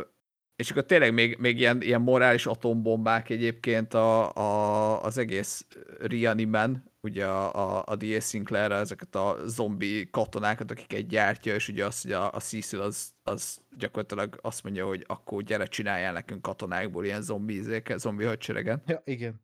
és 0.56 0.72
akkor 0.72 0.86
tényleg 0.86 1.14
még, 1.14 1.38
még 1.38 1.60
ilyen, 1.60 1.82
ilyen 1.82 2.02
morális 2.02 2.46
atombombák 2.46 3.30
egyébként 3.30 3.94
a, 3.94 4.36
a, 4.36 5.04
az 5.04 5.18
egész 5.18 5.68
Reaniman, 6.00 6.92
ugye 7.02 7.26
a, 7.26 7.78
a, 7.78 7.84
a 7.86 7.96
D.A. 7.96 8.20
Sinclair 8.20 8.72
ezeket 8.72 9.16
a 9.16 9.38
zombi 9.46 10.10
katonákat, 10.10 10.72
akiket 10.72 11.08
gyártja, 11.08 11.56
és 11.56 11.68
ugye 11.68 11.86
azt, 11.86 12.04
hogy 12.04 12.12
a, 12.12 12.32
a 12.32 12.40
Cecil 12.40 12.82
az, 12.82 13.14
az 13.24 13.62
gyakorlatilag 13.78 14.40
azt 14.42 14.64
mondja, 14.64 14.88
hogy 14.88 15.04
akkor 15.08 15.44
gyere, 15.44 15.66
csináljál 15.66 16.14
nekünk 16.14 16.42
katonákból 16.42 17.06
ilyen 17.06 17.22
zombi, 17.22 17.56
izéke, 17.56 17.98
zombi 17.98 18.24
hadseregen. 18.24 18.82
Ja, 18.86 19.02
igen. 19.06 19.42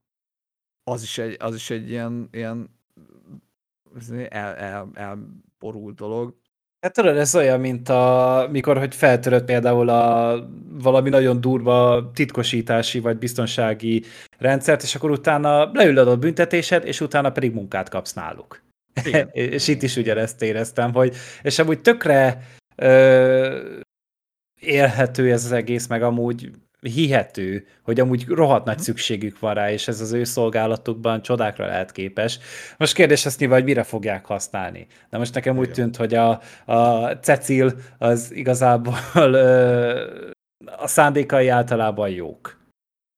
Az 0.84 1.04
is 1.04 1.18
egy, 1.18 1.38
az 1.40 1.56
is 1.56 1.70
egy 1.70 1.90
ilyen, 1.90 2.28
ilyen 2.32 2.70
el, 4.30 4.56
el, 4.56 4.90
elborult 4.94 5.95
dolog. 5.95 6.44
Hát 6.86 6.94
tudod, 6.94 7.18
ez 7.18 7.36
olyan, 7.36 7.60
mint 7.60 7.90
a, 7.90 8.48
mikor, 8.52 8.78
hogy 8.78 8.96
feltörött 8.96 9.46
például 9.46 9.90
a 9.90 10.40
valami 10.72 11.10
nagyon 11.10 11.42
durva 11.42 12.12
titkosítási 12.14 13.00
vagy 13.00 13.18
biztonsági 13.18 14.04
rendszert, 14.38 14.84
és 14.84 14.96
akkor 14.96 15.12
utána 15.12 15.72
leülöd 15.74 16.08
a 16.08 16.18
büntetésed, 16.18 16.86
és 16.86 17.02
utána 17.02 17.32
pedig 17.32 17.54
munkát 17.54 17.90
kapsz 17.90 18.14
náluk. 18.14 18.62
és 19.32 19.68
itt 19.68 19.82
is 19.82 19.96
ugyanezt 19.96 20.42
éreztem, 20.42 20.94
hogy, 20.94 21.16
és 21.42 21.60
amúgy 21.60 21.82
tökre 21.82 22.48
ö, 22.76 23.74
élhető 24.62 25.32
ez 25.32 25.46
az 25.46 25.52
egész, 25.52 25.88
meg 25.88 26.04
amúgy 26.04 26.52
hihető, 26.86 27.68
hogy 27.84 28.00
amúgy 28.00 28.28
rohadt 28.28 28.66
nagy 28.66 28.80
szükségük 28.80 29.40
van 29.40 29.54
rá, 29.54 29.72
és 29.72 29.88
ez 29.88 30.02
az 30.02 30.12
ő 30.12 30.24
szolgálatukban 30.24 31.22
csodákra 31.22 31.66
lehet 31.66 31.92
képes. 31.92 32.40
Most 32.78 32.94
kérdés 32.94 33.26
azt 33.26 33.40
nyilván, 33.40 33.58
hogy 33.58 33.68
mire 33.68 33.84
fogják 33.84 34.26
használni. 34.26 34.88
De 35.10 35.18
most 35.18 35.34
nekem 35.34 35.58
úgy 35.58 35.72
tűnt, 35.72 35.96
hogy 35.96 36.14
a, 36.14 36.42
a 36.66 37.10
Cecil 37.12 37.74
az 37.98 38.32
igazából 38.34 38.98
ö, 39.34 40.30
a 40.78 40.88
szándékai 40.88 41.48
általában 41.48 42.10
jók. 42.10 42.64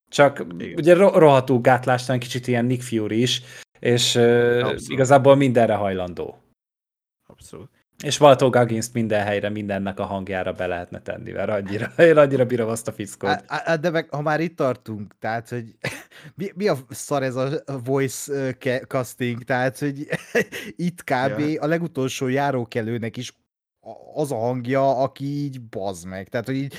Csak 0.10 0.46
Igen. 0.58 0.78
ugye 0.78 0.94
rohadtul 0.94 1.62
gátlástan 1.62 2.20
kicsit 2.20 2.48
ilyen 2.48 2.66
Nick 2.66 2.82
Fury 2.82 3.22
is, 3.22 3.42
és 3.80 4.16
ö, 4.16 4.74
igazából 4.88 5.36
mindenre 5.36 5.74
hajlandó. 5.74 6.38
Abszolút. 7.28 7.77
És 8.04 8.20
Walter 8.20 8.50
Goggins 8.50 8.92
minden 8.94 9.24
helyre, 9.24 9.50
mindennek 9.50 10.00
a 10.00 10.06
hangjára 10.06 10.52
be 10.52 10.68
lehetne 10.68 11.02
tenni, 11.02 11.32
mert 11.32 11.50
annyira, 11.50 11.92
én 11.98 12.18
annyira 12.18 12.46
bírom 12.46 12.70
azt 12.70 12.88
a 12.88 12.92
fickót. 12.92 13.46
De 13.80 13.90
meg, 13.90 14.10
ha 14.10 14.22
már 14.22 14.40
itt 14.40 14.56
tartunk, 14.56 15.16
tehát, 15.20 15.50
hogy 15.50 15.76
mi, 16.38 16.52
mi 16.56 16.68
a 16.68 16.78
szar 16.90 17.24
ez 17.24 17.36
a 17.36 17.64
voice 17.84 18.54
casting, 18.88 19.44
tehát, 19.44 19.80
hogy 19.80 20.08
itt 20.88 21.04
kb. 21.04 21.40
Ja. 21.40 21.62
a 21.62 21.68
legutolsó 21.68 22.28
járókelőnek 22.28 23.18
is 23.18 23.34
az 24.14 24.32
a 24.32 24.36
hangja, 24.36 24.98
aki 24.98 25.26
így 25.26 25.62
bazd 25.62 26.08
meg. 26.08 26.30
Tehát, 26.30 26.46
hogy 26.46 26.56
így 26.56 26.74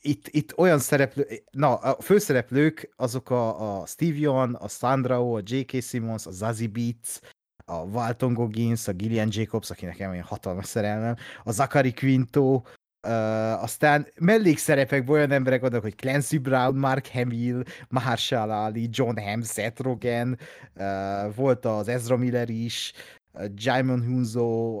itt, 0.00 0.28
itt 0.28 0.58
olyan 0.58 0.78
szereplő, 0.78 1.26
na, 1.50 1.74
a 1.74 2.00
főszereplők 2.00 2.92
azok 2.96 3.30
a, 3.30 3.80
a 3.80 3.86
Steve 3.86 4.18
Young, 4.18 4.56
a 4.60 4.68
Sandra 4.68 5.22
Oh, 5.22 5.36
a 5.36 5.40
J.K. 5.44 5.82
Simmons, 5.82 6.26
a 6.26 6.30
Zazie 6.30 6.68
Beats, 6.68 7.20
a 7.66 7.84
Walton 7.84 8.34
Goggins, 8.34 8.88
a 8.88 8.92
Gillian 8.92 9.28
Jacobs, 9.30 9.70
aki 9.70 9.84
nekem 9.84 10.10
olyan 10.10 10.24
hatalmas 10.24 10.66
szerelmem, 10.66 11.16
a 11.44 11.50
Zachary 11.50 11.92
Quinto, 11.92 12.54
uh, 12.54 13.62
aztán 13.62 14.06
mellékszerepekben 14.20 15.14
olyan 15.14 15.30
emberek 15.30 15.60
vannak, 15.60 15.82
hogy 15.82 15.94
Clancy 15.94 16.38
Brown, 16.38 16.76
Mark 16.76 17.06
Hamill, 17.08 17.62
Mahershala 17.88 18.64
Ali, 18.64 18.88
John 18.90 19.20
Hamm, 19.20 19.42
Seth 19.42 19.82
Rogen, 19.82 20.38
uh, 20.74 21.34
volt 21.34 21.64
az 21.64 21.88
Ezra 21.88 22.16
Miller 22.16 22.48
is, 22.48 22.92
uh, 23.32 23.44
Jaimon 23.54 24.04
Hunzo, 24.04 24.78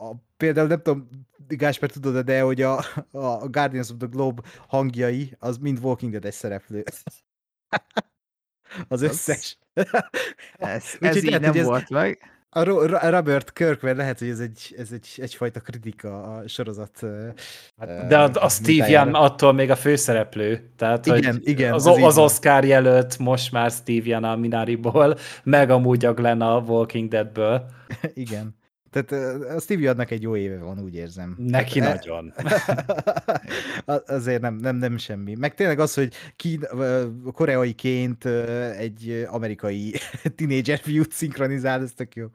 a, 0.00 0.14
például 0.36 0.68
nem 0.68 0.82
tudom, 0.82 1.08
Gásper 1.48 1.90
tudod 1.90 2.24
de 2.24 2.40
hogy 2.40 2.62
a, 2.62 2.78
a 3.10 3.48
Guardians 3.48 3.90
of 3.90 3.96
the 3.98 4.06
Globe 4.06 4.42
hangjai, 4.68 5.36
az 5.38 5.56
mind 5.58 5.78
Walking 5.82 6.12
Dead-es 6.12 6.34
szereplő. 6.34 6.84
az 8.88 9.02
összes. 9.02 9.58
Ez, 10.58 10.84
ez 11.00 11.24
így 11.24 11.40
nem 11.40 11.54
ez, 11.54 11.64
volt 11.64 11.90
meg. 11.90 12.18
A 12.56 12.62
Robert 13.10 13.52
Kirkman 13.52 13.96
lehet, 13.96 14.18
hogy 14.18 14.28
ez, 14.28 14.38
egy, 14.38 14.74
ez 14.78 14.88
egy, 14.92 15.08
egyfajta 15.16 15.60
kritika 15.60 16.22
a 16.22 16.48
sorozat. 16.48 17.00
Hát, 17.78 18.06
de 18.06 18.18
a, 18.18 18.30
a 18.34 18.48
Steve 18.48 18.88
Young 18.88 19.14
attól 19.14 19.52
még 19.52 19.70
a 19.70 19.76
főszereplő. 19.76 20.70
Tehát, 20.76 21.06
igen, 21.06 21.32
hogy 21.32 21.48
igen. 21.48 21.72
Az, 21.72 21.86
az 21.86 22.18
Oscar 22.18 22.64
jelölt 22.64 23.18
most 23.18 23.52
már 23.52 23.70
Steve 23.70 24.08
Young 24.08 24.24
a 24.24 24.36
Minariból, 24.36 25.18
meg 25.42 25.70
amúgy 25.70 26.04
a 26.04 26.14
Glenn 26.14 26.40
a 26.40 26.58
Walking 26.58 27.08
Deadből. 27.08 27.64
igen. 28.14 28.56
Tehát 28.94 29.32
a 29.56 29.60
Stevie 29.60 29.90
adnak 29.90 30.10
egy 30.10 30.22
jó 30.22 30.36
éve 30.36 30.58
van, 30.58 30.80
úgy 30.80 30.94
érzem. 30.94 31.34
Neki 31.38 31.80
hát, 31.80 31.94
nagyon. 31.94 32.32
azért 34.06 34.40
nem, 34.40 34.54
nem, 34.54 34.76
nem 34.76 34.96
semmi. 34.96 35.34
Meg 35.34 35.54
tényleg 35.54 35.78
az, 35.78 35.94
hogy 35.94 36.14
kín, 36.36 36.66
koreaiként 37.32 38.24
egy 38.78 39.26
amerikai 39.30 39.94
tínédzser 40.36 40.78
fiút 40.78 41.12
szinkronizál, 41.12 41.82
ez 41.82 41.92
tök 41.92 42.14
jó. 42.14 42.26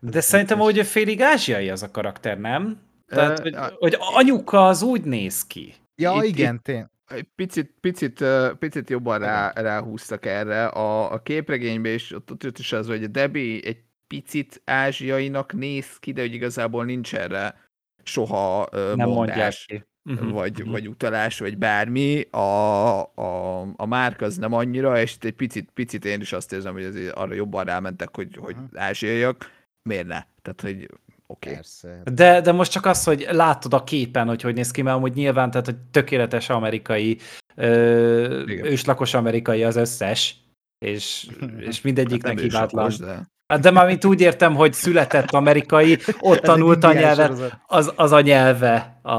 De 0.00 0.20
szerintem, 0.20 0.58
hogy 0.58 0.86
félig 0.86 1.20
ázsiai 1.20 1.70
az 1.70 1.82
a 1.82 1.90
karakter, 1.90 2.38
nem? 2.38 2.80
Tehát, 3.06 3.38
hogy, 3.38 3.54
hogy 3.78 3.96
anyuka 3.98 4.66
az 4.66 4.82
úgy 4.82 5.02
néz 5.02 5.46
ki. 5.46 5.74
Ja, 5.94 6.12
itt, 6.22 6.22
igen, 6.22 6.62
tényleg 6.62 6.90
egy 7.08 7.26
picit, 7.34 7.74
picit, 7.80 8.24
picit 8.58 8.90
jobban 8.90 9.18
rá, 9.18 9.52
ráhúztak 9.54 10.26
erre. 10.26 10.66
A, 10.66 11.12
a 11.12 11.22
képregényben 11.22 11.92
is 11.92 12.12
ott, 12.12 12.30
ott 12.30 12.58
is 12.58 12.72
az, 12.72 12.86
hogy 12.86 13.04
a 13.04 13.06
Debbie 13.06 13.60
egy 13.64 13.78
picit 14.08 14.62
ázsiainak 14.64 15.52
néz 15.52 15.96
ki, 15.98 16.12
de 16.12 16.20
hogy 16.20 16.32
igazából 16.32 16.84
nincs 16.84 17.14
erre 17.14 17.68
soha 18.02 18.68
Nem 18.94 19.08
mondás, 19.08 19.64
ki. 19.64 19.84
Uh-huh. 20.04 20.30
vagy, 20.30 20.58
uh-huh. 20.58 20.70
vagy 20.70 20.88
utalás, 20.88 21.38
vagy 21.38 21.58
bármi. 21.58 22.20
A, 22.20 23.00
a, 23.14 23.60
a 23.76 23.86
márk 23.86 24.20
az 24.20 24.36
nem 24.36 24.52
annyira, 24.52 25.00
és 25.00 25.16
egy 25.20 25.32
picit, 25.32 25.70
picit 25.74 26.04
én 26.04 26.20
is 26.20 26.32
azt 26.32 26.52
érzem, 26.52 26.72
hogy 26.72 26.84
azért 26.84 27.14
arra 27.14 27.34
jobban 27.34 27.64
rámentek, 27.64 28.16
hogy, 28.16 28.28
uh-huh. 28.28 28.44
hogy 28.44 28.56
ázsiaiak. 28.74 29.50
Miért 29.82 30.06
ne? 30.06 30.22
Tehát, 30.42 30.60
hogy 30.60 30.88
oké. 31.26 31.50
Okay. 31.50 32.14
De, 32.14 32.40
de 32.40 32.52
most 32.52 32.72
csak 32.72 32.86
az, 32.86 33.04
hogy 33.04 33.26
látod 33.30 33.74
a 33.74 33.84
képen, 33.84 34.26
hogy 34.26 34.42
hogy 34.42 34.54
néz 34.54 34.70
ki, 34.70 34.82
mert 34.82 34.96
amúgy 34.96 35.14
nyilván, 35.14 35.50
tehát, 35.50 35.66
hogy 35.66 35.76
tökéletes 35.76 36.48
amerikai, 36.48 37.18
ö, 37.54 38.44
őslakos 38.46 39.14
amerikai 39.14 39.64
az 39.64 39.76
összes, 39.76 40.36
és, 40.78 41.28
és 41.68 41.80
mindegyiknek 41.80 42.32
hát 42.32 42.40
hibátlan. 42.40 42.92
De... 42.98 43.28
Hát 43.48 43.60
de 43.60 43.70
már 43.70 43.86
mint 43.86 44.04
úgy 44.04 44.20
értem, 44.20 44.54
hogy 44.54 44.72
született 44.72 45.30
amerikai, 45.30 45.98
ott 46.20 46.38
tanult 46.38 46.84
a 46.84 46.92
nyelvet, 46.92 47.60
az, 47.66 47.92
az 47.96 48.12
a 48.12 48.20
nyelve. 48.20 48.98
A, 49.02 49.16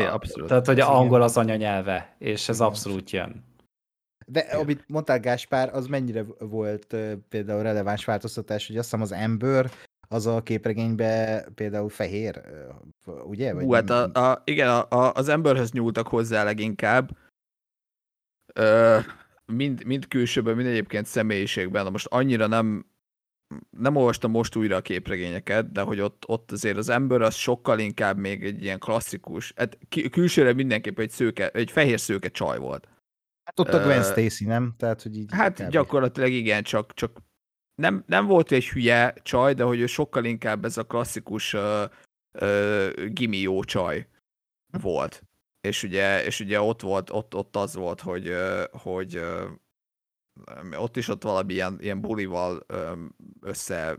é, 0.00 0.04
abszolút. 0.04 0.48
Tehát, 0.48 0.66
hogy 0.66 0.80
a 0.80 0.98
angol 0.98 1.22
az 1.22 1.36
anyanyelve, 1.36 2.16
és 2.18 2.48
ez 2.48 2.60
abszolút 2.60 3.10
jön. 3.10 3.44
De 4.26 4.40
amit 4.40 4.84
mondtál, 4.86 5.20
Gáspár, 5.20 5.74
az 5.74 5.86
mennyire 5.86 6.24
volt 6.38 6.96
például 7.28 7.62
releváns 7.62 8.04
változtatás, 8.04 8.66
hogy 8.66 8.76
azt 8.76 8.90
hiszem 8.90 9.02
az 9.02 9.12
ember 9.12 9.70
az 10.08 10.26
a 10.26 10.42
képregénybe 10.42 11.44
például 11.54 11.88
fehér, 11.88 12.40
ugye? 13.24 13.54
Vagy 13.54 13.64
Hú, 13.64 13.72
hát 13.72 13.90
a, 13.90 14.30
a, 14.30 14.42
igen, 14.44 14.68
a, 14.68 14.86
a, 14.88 15.12
az 15.14 15.28
emberhöz 15.28 15.72
nyúltak 15.72 16.08
hozzá 16.08 16.44
leginkább. 16.44 17.10
Ö, 18.54 18.98
mind, 19.46 19.84
mind 19.84 20.08
külsőben, 20.08 20.56
mind 20.56 20.68
egyébként 20.68 21.06
személyiségben. 21.06 21.84
Na 21.84 21.90
most 21.90 22.06
annyira 22.06 22.46
nem 22.46 22.90
nem 23.70 23.96
olvastam 23.96 24.30
most 24.30 24.56
újra 24.56 24.76
a 24.76 24.80
képregényeket, 24.80 25.72
de 25.72 25.80
hogy 25.80 26.00
ott, 26.00 26.22
ott 26.26 26.52
azért 26.52 26.76
az 26.76 26.88
ember 26.88 27.20
az 27.20 27.34
sokkal 27.34 27.78
inkább 27.78 28.18
még 28.18 28.44
egy 28.44 28.62
ilyen 28.62 28.78
klasszikus, 28.78 29.52
hát 29.56 29.78
külsőre 30.10 30.52
mindenképp 30.52 30.98
egy, 30.98 31.10
szőke, 31.10 31.48
egy 31.48 31.70
fehér 31.70 32.00
szőke 32.00 32.28
csaj 32.28 32.58
volt. 32.58 32.88
Hát 33.44 33.60
ott 33.60 33.74
a 33.74 33.82
Gwen 33.82 33.98
uh, 33.98 34.04
Stacy, 34.04 34.44
nem? 34.44 34.74
Tehát, 34.76 35.02
hogy 35.02 35.16
így 35.16 35.32
hát 35.32 35.62
kb. 35.62 35.70
gyakorlatilag 35.70 36.30
igen, 36.30 36.62
csak, 36.62 36.94
csak 36.94 37.22
nem, 37.74 38.04
nem 38.06 38.26
volt 38.26 38.52
egy 38.52 38.68
hülye 38.68 39.14
csaj, 39.22 39.54
de 39.54 39.62
hogy 39.62 39.80
ő 39.80 39.86
sokkal 39.86 40.24
inkább 40.24 40.64
ez 40.64 40.76
a 40.76 40.86
klasszikus 40.86 41.54
uh, 41.54 41.82
uh, 42.40 43.04
gimi 43.04 43.36
jó 43.36 43.64
csaj 43.64 44.08
volt. 44.80 45.22
És 45.60 45.82
ugye, 45.82 46.24
és 46.24 46.40
ugye 46.40 46.60
ott 46.60 46.80
volt, 46.80 47.10
ott, 47.10 47.34
ott 47.34 47.56
az 47.56 47.74
volt, 47.74 48.00
hogy, 48.00 48.34
hogy 48.70 49.20
ott 50.76 50.96
is 50.96 51.08
ott 51.08 51.22
valami 51.22 51.52
ilyen, 51.52 51.76
ilyen 51.80 52.00
bulival 52.00 52.66
össze 53.40 53.98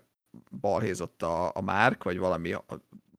balhézott 0.59 1.21
a, 1.21 1.51
a 1.55 1.61
Márk, 1.61 2.03
vagy 2.03 2.17
valami 2.17 2.55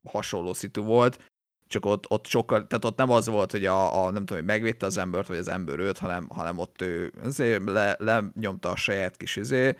hasonló 0.03 0.53
szitu 0.53 0.83
volt, 0.83 1.33
csak 1.67 1.85
ott, 1.85 2.09
ott 2.09 2.25
sokkal, 2.25 2.67
tehát 2.67 2.85
ott 2.85 2.97
nem 2.97 3.09
az 3.09 3.27
volt, 3.27 3.51
hogy 3.51 3.65
a, 3.65 4.05
a 4.05 4.11
nem 4.11 4.25
tudom, 4.25 4.37
hogy 4.37 4.47
megvédte 4.47 4.85
az 4.85 4.97
embert, 4.97 5.27
vagy 5.27 5.37
az 5.37 5.47
ember 5.47 5.79
őt, 5.79 5.97
hanem, 5.97 6.27
hanem 6.29 6.57
ott 6.57 6.81
ő 6.81 7.13
azért 7.23 7.63
le, 7.69 7.95
lenyomta 7.99 8.69
a 8.69 8.75
saját 8.75 9.17
kis 9.17 9.35
izé, 9.35 9.77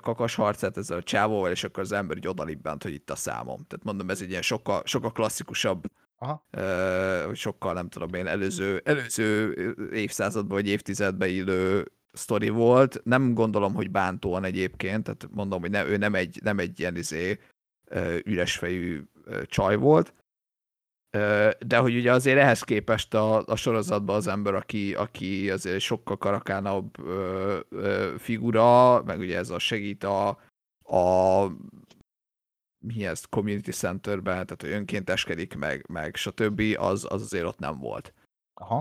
kakas 0.00 0.34
harcát 0.34 0.76
ezzel 0.76 0.98
a 0.98 1.02
csávóval, 1.02 1.50
és 1.50 1.64
akkor 1.64 1.82
az 1.82 1.92
ember 1.92 2.16
így 2.16 2.28
odalibbent, 2.28 2.82
hogy 2.82 2.92
itt 2.92 3.10
a 3.10 3.16
számom. 3.16 3.64
Tehát 3.66 3.84
mondom, 3.84 4.10
ez 4.10 4.20
egy 4.20 4.30
ilyen 4.30 4.42
sokkal, 4.42 4.82
sokkal 4.84 5.12
klasszikusabb, 5.12 5.84
Aha. 6.18 6.46
sokkal 7.34 7.72
nem 7.72 7.88
tudom 7.88 8.14
én, 8.14 8.26
előző, 8.26 8.82
előző 8.84 9.54
évszázadban 9.92 10.56
vagy 10.56 10.68
évtizedben 10.68 11.28
illő 11.28 11.92
sztori 12.12 12.48
volt. 12.48 13.00
Nem 13.04 13.34
gondolom, 13.34 13.74
hogy 13.74 13.90
bántóan 13.90 14.44
egyébként, 14.44 15.02
tehát 15.02 15.28
mondom, 15.30 15.60
hogy 15.60 15.70
ne, 15.70 15.86
ő 15.86 15.96
nem 15.96 16.14
egy, 16.14 16.40
nem 16.42 16.58
egy 16.58 16.80
ilyen 16.80 16.96
izé, 16.96 17.38
üresfejű 18.24 19.02
csaj 19.44 19.76
volt, 19.76 20.14
de 21.58 21.76
hogy 21.76 21.96
ugye 21.96 22.12
azért 22.12 22.38
ehhez 22.38 22.62
képest 22.62 23.14
a, 23.14 23.46
a 23.46 23.56
sorozatban 23.56 24.16
az 24.16 24.26
ember, 24.26 24.54
aki, 24.54 24.94
aki 24.94 25.50
azért 25.50 25.80
sokkal 25.80 26.18
karakánabb 26.18 26.96
figura, 28.18 29.02
meg 29.02 29.18
ugye 29.18 29.36
ez 29.36 29.50
a 29.50 29.58
segít 29.58 30.04
a, 30.04 30.28
a 30.82 31.46
mi 32.84 33.06
ez, 33.06 33.24
community 33.24 33.70
centerben, 33.70 34.46
tehát 34.46 34.62
önkénteskedik, 34.62 35.54
meg, 35.54 35.86
meg 35.88 36.16
stb., 36.16 36.62
az, 36.78 37.06
az 37.08 37.22
azért 37.22 37.44
ott 37.44 37.58
nem 37.58 37.78
volt. 37.78 38.14
Aha. 38.62 38.78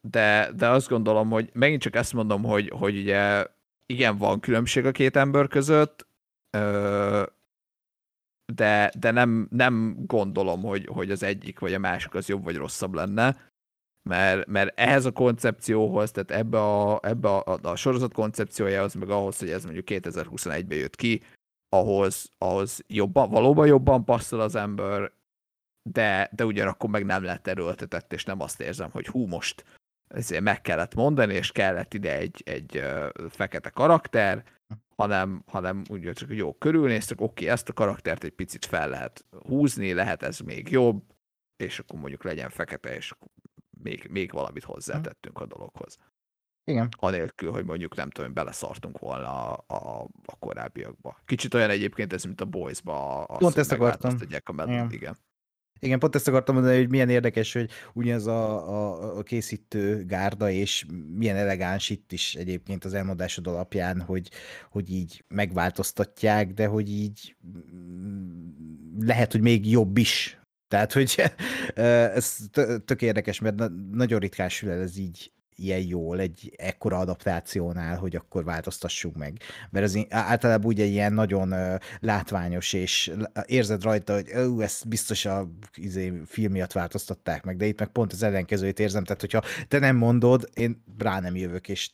De, 0.00 0.50
de 0.56 0.68
azt 0.68 0.88
gondolom, 0.88 1.30
hogy 1.30 1.50
megint 1.52 1.80
csak 1.80 1.94
ezt 1.94 2.12
mondom, 2.12 2.42
hogy, 2.42 2.72
hogy 2.78 2.98
ugye 2.98 3.46
igen, 3.86 4.16
van 4.16 4.40
különbség 4.40 4.86
a 4.86 4.90
két 4.90 5.16
ember 5.16 5.48
között, 5.48 6.06
de, 8.54 8.92
de 8.98 9.10
nem, 9.10 9.46
nem 9.50 9.96
gondolom, 10.06 10.62
hogy, 10.62 10.86
hogy 10.86 11.10
az 11.10 11.22
egyik 11.22 11.58
vagy 11.58 11.74
a 11.74 11.78
másik 11.78 12.14
az 12.14 12.28
jobb 12.28 12.44
vagy 12.44 12.56
rosszabb 12.56 12.94
lenne, 12.94 13.50
mert, 14.08 14.46
mert 14.46 14.78
ehhez 14.78 15.04
a 15.04 15.12
koncepcióhoz, 15.12 16.10
tehát 16.10 16.30
ebbe 16.30 16.60
a, 16.60 17.00
ebbe 17.02 17.28
a, 17.28 17.58
a 17.62 17.76
sorozat 17.76 18.12
koncepciójához, 18.12 18.94
meg 18.94 19.10
ahhoz, 19.10 19.38
hogy 19.38 19.50
ez 19.50 19.64
mondjuk 19.64 19.86
2021-ben 19.88 20.78
jött 20.78 20.96
ki, 20.96 21.22
ahhoz, 21.68 22.30
ahhoz 22.38 22.84
jobban, 22.86 23.30
valóban 23.30 23.66
jobban 23.66 24.04
passzol 24.04 24.40
az 24.40 24.54
ember, 24.54 25.12
de, 25.82 26.30
de 26.32 26.44
ugyanakkor 26.44 26.90
meg 26.90 27.04
nem 27.04 27.22
lett 27.22 27.46
erőltetett, 27.46 28.12
és 28.12 28.24
nem 28.24 28.40
azt 28.40 28.60
érzem, 28.60 28.90
hogy 28.90 29.06
hú, 29.06 29.26
most 29.26 29.64
ezért 30.08 30.42
meg 30.42 30.60
kellett 30.60 30.94
mondani, 30.94 31.34
és 31.34 31.52
kellett 31.52 31.94
ide 31.94 32.16
egy, 32.16 32.42
egy 32.44 32.82
fekete 33.28 33.70
karakter, 33.70 34.44
hanem, 34.96 35.42
hanem 35.46 35.82
úgy 35.90 36.12
csak, 36.12 36.28
hogy 36.28 36.36
jó, 36.36 36.54
körülnéztek, 36.54 37.20
oké, 37.20 37.48
ezt 37.48 37.68
a 37.68 37.72
karaktert 37.72 38.24
egy 38.24 38.30
picit 38.30 38.64
fel 38.64 38.88
lehet 38.88 39.24
húzni, 39.46 39.92
lehet 39.92 40.22
ez 40.22 40.38
még 40.38 40.70
jobb, 40.70 41.02
és 41.56 41.78
akkor 41.78 41.98
mondjuk 41.98 42.24
legyen 42.24 42.50
fekete, 42.50 42.94
és 42.94 43.12
még, 43.82 44.06
még 44.10 44.32
valamit 44.32 44.64
hozzátettünk 44.64 45.40
a 45.40 45.46
dologhoz. 45.46 45.98
Igen. 46.64 46.88
Anélkül, 46.98 47.50
hogy 47.50 47.64
mondjuk 47.64 47.96
nem 47.96 48.10
tudom, 48.10 48.32
beleszartunk 48.32 48.98
volna 48.98 49.52
a, 49.52 49.64
a, 49.66 50.02
a 50.24 50.36
korábbiakba. 50.38 51.20
Kicsit 51.24 51.54
olyan 51.54 51.70
egyébként 51.70 52.12
ez, 52.12 52.24
mint 52.24 52.40
a 52.40 52.44
Boys-ba. 52.44 53.26
Pont 53.38 53.56
ezt 53.56 53.72
akartam. 53.72 54.16
A 54.20 54.62
igen. 54.62 54.92
igen. 54.92 55.18
Igen, 55.84 55.98
pont 55.98 56.14
ezt 56.14 56.28
akartam 56.28 56.54
mondani, 56.54 56.76
hogy 56.76 56.88
milyen 56.88 57.08
érdekes, 57.08 57.52
hogy 57.52 57.70
ugyanaz 57.92 58.26
a, 58.26 58.68
a, 58.68 59.18
a 59.18 59.22
készítő 59.22 60.04
gárda, 60.06 60.50
és 60.50 60.84
milyen 61.14 61.36
elegáns 61.36 61.90
itt 61.90 62.12
is 62.12 62.34
egyébként 62.34 62.84
az 62.84 62.94
elmondásod 62.94 63.46
alapján, 63.46 64.00
hogy, 64.00 64.30
hogy 64.70 64.90
így 64.90 65.24
megváltoztatják, 65.28 66.52
de 66.52 66.66
hogy 66.66 66.90
így 66.90 67.36
mm, 67.46 69.06
lehet, 69.06 69.32
hogy 69.32 69.40
még 69.40 69.70
jobb 69.70 69.96
is. 69.96 70.40
Tehát, 70.68 70.92
hogy 70.92 71.22
ez 71.74 72.36
tök 72.84 73.02
érdekes, 73.02 73.40
mert 73.40 73.62
nagyon 73.92 74.18
ritkán 74.18 74.48
sül 74.48 74.70
el 74.70 74.80
ez 74.80 74.98
így 74.98 75.32
ilyen 75.56 75.80
jól 75.86 76.20
egy 76.20 76.52
ekkora 76.56 76.98
adaptációnál, 76.98 77.96
hogy 77.96 78.16
akkor 78.16 78.44
változtassuk 78.44 79.16
meg. 79.16 79.38
Mert 79.70 79.84
ez 79.84 79.96
általában 80.08 80.66
ugye 80.66 80.84
ilyen 80.84 81.12
nagyon 81.12 81.54
látványos, 82.00 82.72
és 82.72 83.12
érzed 83.46 83.82
rajta, 83.82 84.14
hogy 84.14 84.30
uh, 84.34 84.62
ezt 84.62 84.88
biztos 84.88 85.24
a 85.24 85.48
izé, 85.74 86.12
film 86.26 86.52
miatt 86.52 86.72
változtatták 86.72 87.44
meg, 87.44 87.56
de 87.56 87.66
itt 87.66 87.78
meg 87.78 87.88
pont 87.88 88.12
az 88.12 88.22
ellenkezőjét 88.22 88.80
érzem, 88.80 89.04
tehát 89.04 89.20
hogyha 89.20 89.42
te 89.68 89.78
nem 89.78 89.96
mondod, 89.96 90.48
én 90.54 90.82
rá 90.98 91.20
nem 91.20 91.36
jövök, 91.36 91.68
és 91.68 91.90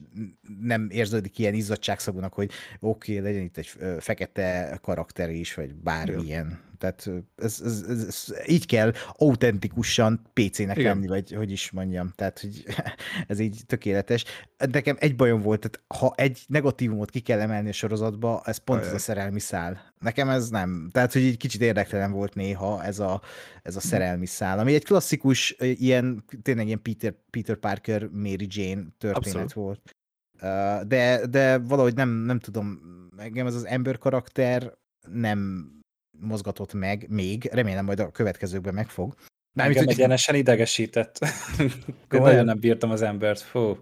nem 0.61 0.89
érződik 0.91 1.39
ilyen 1.39 1.55
izzadságszagúnak, 1.55 2.33
hogy 2.33 2.51
oké, 2.81 3.19
okay, 3.19 3.25
legyen 3.25 3.43
itt 3.43 3.57
egy 3.57 3.70
fekete 3.99 4.78
karakter 4.83 5.31
is, 5.31 5.55
vagy 5.55 5.75
bármilyen. 5.75 6.68
Tehát 6.79 7.11
ez, 7.37 7.61
ez, 7.65 7.85
ez, 7.89 8.05
ez 8.07 8.27
így 8.47 8.67
kell 8.67 8.93
autentikusan 9.13 10.21
PC-nek 10.33 10.77
Igen. 10.77 10.95
lenni, 10.95 11.07
vagy 11.07 11.33
hogy 11.33 11.51
is 11.51 11.71
mondjam. 11.71 12.13
Tehát, 12.15 12.41
hogy 12.41 12.65
ez 13.27 13.39
így 13.39 13.63
tökéletes. 13.67 14.25
Nekem 14.71 14.97
egy 14.99 15.17
bajom 15.17 15.41
volt, 15.41 15.61
tehát 15.61 16.03
ha 16.03 16.15
egy 16.17 16.45
negatívumot 16.47 17.11
ki 17.11 17.21
kell 17.21 17.41
emelni 17.41 17.69
a 17.69 17.73
sorozatba, 17.73 18.43
ez 18.45 18.57
pont 18.57 18.81
Ajaj. 18.81 18.91
ez 18.93 18.97
a 19.01 19.03
szerelmi 19.05 19.41
szál. 19.41 19.95
Nekem 19.99 20.29
ez 20.29 20.49
nem. 20.49 20.89
Tehát, 20.93 21.13
hogy 21.13 21.23
egy 21.23 21.37
kicsit 21.37 21.61
érdektelen 21.61 22.13
volt 22.13 22.35
néha 22.35 22.85
ez 22.85 22.99
a, 22.99 23.23
ez 23.63 23.77
a 23.77 23.81
szerelmi 23.81 24.27
szál, 24.27 24.59
ami 24.59 24.75
egy 24.75 24.85
klasszikus, 24.85 25.57
ilyen, 25.59 26.25
tényleg 26.43 26.67
ilyen 26.67 26.83
Peter, 26.83 27.15
Peter 27.31 27.57
Parker, 27.57 28.09
Mary 28.13 28.47
Jane 28.51 28.83
történet 28.99 29.17
Abszolút. 29.17 29.53
volt. 29.53 29.97
De, 30.87 31.27
de 31.27 31.59
valahogy 31.59 31.95
nem, 31.95 32.09
nem 32.09 32.39
tudom, 32.39 32.81
engem 33.17 33.47
ez 33.47 33.55
az 33.55 33.67
ember 33.67 33.99
karakter 33.99 34.73
nem 35.13 35.71
mozgatott 36.21 36.73
meg 36.73 37.07
még, 37.09 37.49
remélem 37.53 37.85
majd 37.85 38.01
a 38.01 38.11
következőkben 38.11 38.75
megfog. 38.75 39.15
Engem 39.55 39.85
hogy... 39.85 39.93
egyenesen 39.93 40.35
idegesített. 40.35 41.19
Nagyon 42.09 42.45
nem 42.45 42.59
bírtam 42.59 42.91
az 42.91 43.03
embert, 43.03 43.41
fú. 43.41 43.77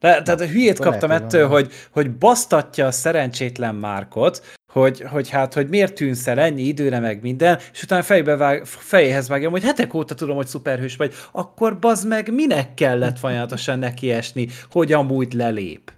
De, 0.00 0.22
tehát 0.22 0.40
a 0.40 0.46
hülyét 0.46 0.78
kaptam 0.78 1.08
lehet, 1.08 1.24
ettől, 1.24 1.48
hogy, 1.48 1.72
hogy 1.90 2.16
basztatja 2.16 2.86
a 2.86 2.90
szerencsétlen 2.90 3.74
Márkot, 3.74 4.56
hogy, 4.72 5.00
hogy 5.00 5.28
hát, 5.28 5.54
hogy 5.54 5.68
miért 5.68 5.94
tűnsz 5.94 6.26
el 6.26 6.40
ennyi 6.40 6.62
időre, 6.62 6.98
meg 6.98 7.22
minden, 7.22 7.58
és 7.72 7.82
utána 7.82 8.02
fejbe 8.02 8.36
vág, 8.36 8.64
fejéhez 8.64 9.28
vágjam, 9.28 9.52
hogy 9.52 9.62
hetek 9.62 9.94
óta 9.94 10.14
tudom, 10.14 10.36
hogy 10.36 10.46
szuperhős 10.46 10.96
vagy, 10.96 11.14
akkor 11.32 11.78
bazd 11.78 12.08
meg, 12.08 12.34
minek 12.34 12.74
kellett 12.74 13.18
folyamatosan 13.24 13.78
nekiesni, 13.78 14.48
hogy 14.70 14.92
amúgy 14.92 15.32
lelép. 15.32 15.95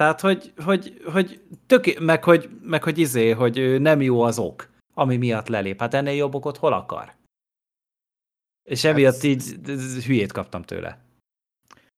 Tehát, 0.00 0.20
hogy, 0.20 0.52
hogy, 0.56 1.02
hogy 1.04 1.42
tök, 1.66 1.98
meg, 1.98 2.24
hogy, 2.24 2.50
meg 2.62 2.82
hogy 2.82 2.98
izé, 2.98 3.30
hogy 3.30 3.80
nem 3.80 4.00
jó 4.00 4.22
az 4.22 4.38
ok, 4.38 4.68
ami 4.94 5.16
miatt 5.16 5.48
lelép. 5.48 5.80
Hát 5.80 5.94
ennél 5.94 6.14
jobb 6.14 6.34
okot 6.34 6.56
hol 6.56 6.72
akar? 6.72 7.14
És 8.62 8.84
emiatt 8.84 9.14
hát, 9.14 9.22
így 9.22 9.42
hülyét 10.04 10.32
kaptam 10.32 10.62
tőle. 10.62 11.04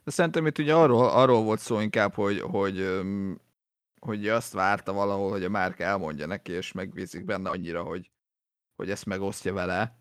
De 0.04 0.10
szerintem 0.10 0.46
itt 0.46 0.58
ugye 0.58 0.74
arról, 0.74 1.08
arról 1.08 1.42
volt 1.42 1.60
szó 1.60 1.80
inkább, 1.80 2.14
hogy, 2.14 2.40
hogy, 2.40 3.00
hogy 4.00 4.28
azt 4.28 4.52
várta 4.52 4.92
valahol, 4.92 5.30
hogy 5.30 5.44
a 5.44 5.50
márk 5.50 5.78
elmondja 5.78 6.26
neki, 6.26 6.52
és 6.52 6.72
megbízik 6.72 7.24
benne 7.24 7.50
annyira, 7.50 7.82
hogy, 7.82 8.10
hogy 8.76 8.90
ezt 8.90 9.06
megosztja 9.06 9.52
vele, 9.52 9.98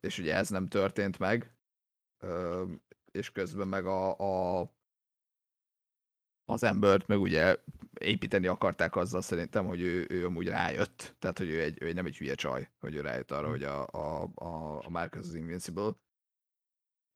és 0.00 0.18
ugye 0.18 0.34
ez 0.34 0.48
nem 0.48 0.68
történt 0.68 1.18
meg, 1.18 1.54
és 3.10 3.30
közben 3.30 3.68
meg 3.68 3.86
a, 3.86 4.18
a 4.60 4.70
az 6.52 6.62
embert 6.62 7.06
meg 7.06 7.20
ugye 7.20 7.56
építeni 7.98 8.46
akarták 8.46 8.96
azzal 8.96 9.20
szerintem, 9.22 9.66
hogy 9.66 9.80
ő, 9.80 10.06
ő 10.08 10.26
amúgy 10.26 10.48
rájött. 10.48 11.14
Tehát, 11.18 11.38
hogy 11.38 11.48
ő, 11.48 11.60
egy, 11.60 11.82
ő 11.82 11.92
nem 11.92 12.06
egy 12.06 12.16
hülye 12.16 12.34
csaj, 12.34 12.68
hogy 12.80 12.94
ő 12.94 13.00
rájött 13.00 13.30
arra, 13.30 13.48
hogy 13.48 13.62
a, 13.62 13.86
a, 13.86 14.30
a, 14.34 14.78
a 14.84 14.88
Marcus 14.88 15.26
az 15.26 15.34
Invincible. 15.34 15.90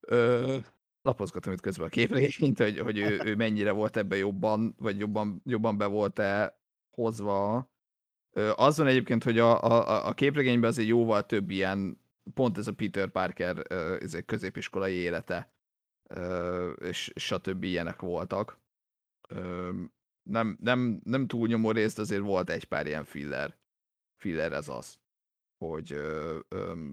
Ö, 0.01 0.57
lapozgatom 1.03 1.53
itt 1.53 1.61
közben 1.61 1.87
a 1.87 1.91
képregényt, 1.91 2.59
hogy, 2.59 2.79
hogy 2.79 2.99
ő, 2.99 3.21
ő 3.25 3.37
mennyire 3.37 3.71
volt 3.71 3.97
ebben 3.97 4.19
jobban, 4.19 4.75
vagy 4.79 4.99
jobban, 4.99 5.43
jobban 5.45 5.77
be 5.77 5.87
volt-e 5.87 6.59
hozva. 6.91 7.71
Ö, 8.33 8.53
az 8.57 8.79
van 8.79 8.87
egyébként, 8.87 9.23
hogy 9.25 9.39
a, 9.39 9.63
a, 9.63 10.07
a 10.07 10.13
képregényben 10.13 10.71
azért 10.71 10.89
jóval 10.89 11.27
több 11.27 11.51
ilyen, 11.51 12.01
pont 12.35 12.59
ez 12.59 12.67
a 12.67 12.73
Peter 12.73 13.09
Parker 13.09 13.73
ez 14.03 14.15
egy 14.15 14.25
középiskolai 14.25 14.95
élete, 14.95 15.51
és 16.79 17.13
stb. 17.15 17.65
ilyenek 17.65 18.01
voltak 18.01 18.59
nem, 20.23 20.57
nem, 20.61 21.01
nem 21.05 21.27
túlnyomó 21.27 21.71
részt, 21.71 21.99
azért 21.99 22.23
volt 22.23 22.51
egy 22.51 22.65
pár 22.65 22.87
ilyen 22.87 23.05
filler. 23.05 23.57
Filler 24.17 24.53
ez 24.53 24.69
az, 24.69 24.99
hogy 25.65 25.93
ö, 25.93 26.39
ö, 26.49 26.89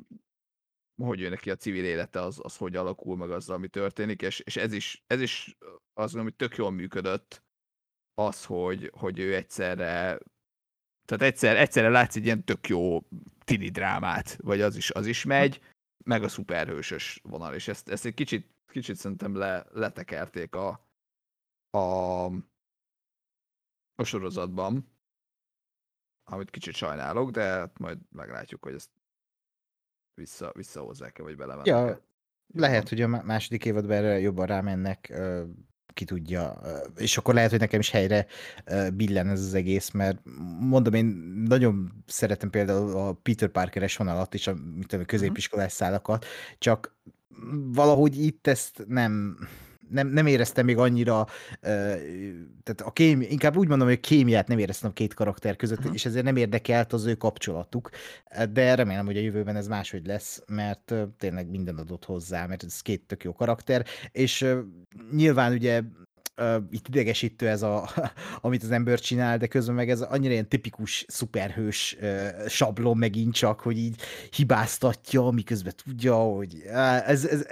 hogy 1.02 1.20
jön 1.20 1.30
neki 1.30 1.50
a 1.50 1.56
civil 1.56 1.84
élete, 1.84 2.22
az, 2.22 2.40
az 2.44 2.58
hogy 2.58 2.76
alakul 2.76 3.18
meg 3.18 3.32
azzal, 3.32 3.56
ami 3.56 3.68
történik, 3.68 4.22
és, 4.22 4.40
és 4.40 4.56
ez 4.56 4.74
is, 4.74 5.04
ez 5.08 5.22
is 5.22 5.58
az, 5.94 6.16
ami 6.16 6.32
tök 6.32 6.56
jól 6.56 6.72
működött, 6.72 7.44
az, 8.14 8.46
hogy, 8.46 8.92
hogy 8.94 9.20
ő 9.20 9.36
egyszerre 9.36 10.20
tehát 11.06 11.24
egyszer, 11.24 11.56
egyszerre 11.56 11.90
látsz 11.90 12.16
egy 12.16 12.26
ilyen 12.26 12.44
tök 12.44 12.68
jó 12.68 13.00
tini 13.44 13.70
drámát, 13.70 14.38
vagy 14.42 14.62
az 14.62 14.76
is, 14.76 14.92
az 14.92 15.08
is 15.08 15.24
megy, 15.24 15.62
meg 16.06 16.24
a 16.24 16.28
szuperhősös 16.28 17.20
vonal, 17.24 17.54
és 17.54 17.68
ezt, 17.68 17.90
ezt 17.90 18.06
egy 18.06 18.14
kicsit, 18.14 18.50
kicsit 18.72 18.96
szerintem 18.96 19.36
le, 19.36 19.66
letekerték 19.72 20.56
a, 20.56 20.83
a, 21.74 22.26
a 23.96 24.04
sorozatban, 24.04 24.92
amit 26.24 26.50
kicsit 26.50 26.76
sajnálok, 26.76 27.32
de 27.32 27.42
hát 27.44 27.80
majd 27.80 27.98
meglátjuk, 28.10 28.64
hogy 28.64 28.74
ezt 28.74 28.90
vissza, 30.14 30.52
visszahozzák-e, 30.56 31.24
vagy 31.24 31.36
belemennek 31.36 31.66
Ja, 31.66 32.02
lehet, 32.54 32.90
hogy 32.90 33.02
a 33.02 33.08
második 33.08 33.66
évadban 33.66 33.96
erre 33.96 34.20
jobban 34.20 34.46
rámennek, 34.46 35.14
ki 35.94 36.06
tudja, 36.06 36.62
és 36.96 37.18
akkor 37.18 37.34
lehet, 37.34 37.50
hogy 37.50 37.60
nekem 37.60 37.80
is 37.80 37.90
helyre 37.90 38.28
billen 38.94 39.28
ez 39.28 39.40
az 39.40 39.54
egész, 39.54 39.92
mert 39.92 40.20
mondom, 40.60 40.94
én 40.94 41.06
nagyon 41.48 42.04
szeretem 42.06 42.50
például 42.50 42.98
a 42.98 43.14
Peter 43.14 43.50
Parker-es 43.50 43.98
vonalat 43.98 44.34
és 44.34 44.48
a, 44.48 44.54
mit 44.54 44.88
tudom, 44.88 45.06
középiskolás 45.06 45.72
szálakat, 45.72 46.26
csak 46.58 46.96
valahogy 47.72 48.18
itt 48.18 48.48
ezt 48.48 48.84
nem, 48.88 49.38
nem, 49.90 50.08
nem 50.08 50.28
éreztem 50.28 50.66
még 50.66 50.78
annyira, 50.78 51.28
tehát 52.64 52.82
a 52.84 52.92
kém, 52.92 53.22
inkább 53.22 53.58
úgy 53.58 53.68
mondom, 53.68 53.88
hogy 53.88 53.98
a 53.98 54.08
kémiát 54.08 54.48
nem 54.48 54.58
éreztem 54.58 54.90
a 54.90 54.94
két 54.94 55.14
karakter 55.14 55.56
között, 55.56 55.78
uh-huh. 55.78 55.94
és 55.94 56.06
ezért 56.06 56.26
nem 56.26 56.36
érdekelt 56.36 56.94
az 56.94 57.06
ő 57.06 57.16
kapcsolatuk, 57.16 57.90
de 58.52 58.76
remélem, 58.76 59.06
hogy 59.06 59.18
a 59.18 59.22
jövőben 59.22 59.56
ez 59.56 59.68
máshogy 59.68 60.06
lesz, 60.06 60.44
mert 60.48 60.94
tényleg 61.18 61.50
minden 61.50 61.78
adott 61.78 62.06
hozzá, 62.06 62.46
mert 62.46 62.64
ez 62.64 62.82
két 62.82 63.02
tök 63.02 63.24
jó 63.24 63.34
karakter, 63.34 63.86
és 64.12 64.46
nyilván 65.12 65.54
ugye 65.54 65.82
uh, 66.38 66.56
itt 66.70 66.88
idegesítő 66.88 67.48
ez, 67.48 67.62
a, 67.62 67.90
amit 68.42 68.64
az 68.64 68.72
ember 68.72 69.00
csinál, 69.00 69.38
de 69.38 69.48
közben 69.48 69.76
meg 69.76 69.90
ez 69.90 70.02
annyira 70.02 70.34
ilyen 70.34 70.50
tipikus 70.50 71.06
szuperhős 71.08 71.98
uh, 72.02 72.48
sablon 72.48 72.98
megint 72.98 73.34
csak, 73.34 73.60
hogy 73.60 73.78
így 73.78 74.02
hibáztatja, 74.30 75.30
miközben 75.30 75.74
tudja, 75.84 76.16
hogy 76.16 76.56
uh, 76.66 77.10
ez, 77.10 77.26
ez, 77.26 77.46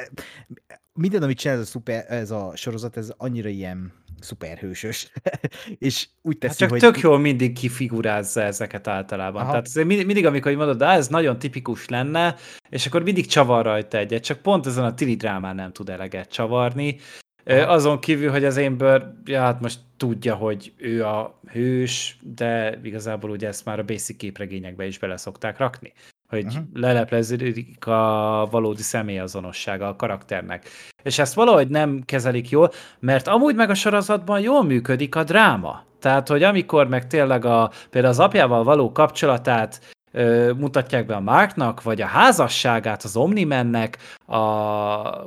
minden, 0.93 1.23
amit 1.23 1.37
csinál 1.37 1.57
ez 1.57 1.61
a, 1.61 1.65
szuper, 1.65 2.05
ez 2.07 2.31
a 2.31 2.51
sorozat, 2.55 2.97
ez 2.97 3.13
annyira 3.17 3.49
ilyen 3.49 3.93
szuperhősös. 4.19 5.11
és 5.77 6.07
úgy 6.21 6.37
teszi, 6.37 6.49
hát 6.51 6.57
csak 6.57 6.69
hogy... 6.69 6.79
tök 6.79 6.99
jól 6.99 7.19
mindig 7.19 7.53
kifigurázza 7.53 8.41
ezeket 8.41 8.87
általában. 8.87 9.41
Aha. 9.41 9.51
Tehát 9.51 9.65
azért 9.65 9.87
mindig, 9.87 10.05
mindig, 10.05 10.25
amikor 10.25 10.53
mondod, 10.53 10.81
ez 10.81 11.07
nagyon 11.07 11.39
tipikus 11.39 11.87
lenne, 11.87 12.35
és 12.69 12.85
akkor 12.85 13.03
mindig 13.03 13.25
csavar 13.25 13.65
rajta 13.65 13.97
egyet, 13.97 14.23
csak 14.23 14.41
pont 14.41 14.65
ezen 14.65 14.85
a 14.85 14.93
tili 14.93 15.15
drámán 15.15 15.55
nem 15.55 15.71
tud 15.71 15.89
eleget 15.89 16.31
csavarni, 16.31 16.97
Aha. 17.45 17.71
Azon 17.71 17.99
kívül, 17.99 18.31
hogy 18.31 18.45
az 18.45 18.57
Ember, 18.57 19.13
ja, 19.25 19.41
hát 19.41 19.61
most 19.61 19.79
tudja, 19.97 20.35
hogy 20.35 20.73
ő 20.77 21.05
a 21.05 21.39
hős, 21.51 22.17
de 22.21 22.79
igazából 22.83 23.29
ugye 23.29 23.47
ezt 23.47 23.65
már 23.65 23.79
a 23.79 23.83
basic 23.83 24.17
képregényekbe 24.17 24.85
is 24.85 24.99
bele 24.99 25.17
szokták 25.17 25.57
rakni, 25.57 25.93
hogy 26.31 26.45
uh-huh. 26.45 26.63
lelepleződik 26.73 27.87
a 27.87 28.47
valódi 28.51 28.81
személyazonossága 28.81 29.87
a 29.87 29.95
karakternek. 29.95 30.67
És 31.03 31.19
ezt 31.19 31.33
valahogy 31.33 31.67
nem 31.67 32.01
kezelik 32.05 32.49
jól, 32.49 32.71
mert 32.99 33.27
amúgy 33.27 33.55
meg 33.55 33.69
a 33.69 33.73
sorozatban 33.73 34.39
jól 34.39 34.63
működik 34.63 35.15
a 35.15 35.23
dráma. 35.23 35.83
Tehát, 35.99 36.27
hogy 36.27 36.43
amikor 36.43 36.87
meg 36.87 37.07
tényleg 37.07 37.45
a, 37.45 37.71
például 37.89 38.13
az 38.13 38.19
apjával 38.19 38.63
való 38.63 38.91
kapcsolatát 38.91 39.95
ö, 40.11 40.51
mutatják 40.57 41.05
be 41.05 41.15
a 41.15 41.19
Marknak, 41.19 41.83
vagy 41.83 42.01
a 42.01 42.05
házasságát 42.05 43.03
az 43.03 43.15
Omnimennek, 43.15 43.97
a, 44.25 44.37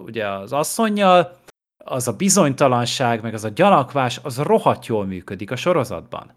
ugye 0.05 0.29
az 0.29 0.53
asszonynal, 0.53 1.37
az 1.85 2.09
a 2.09 2.13
bizonytalanság, 2.13 3.23
meg 3.23 3.35
az 3.35 3.45
a 3.45 3.49
gyanakvás, 3.49 4.21
az 4.23 4.39
rohadt 4.39 4.87
jól 4.87 5.07
működik 5.07 5.51
a 5.51 5.57
sorozatban. 5.57 6.31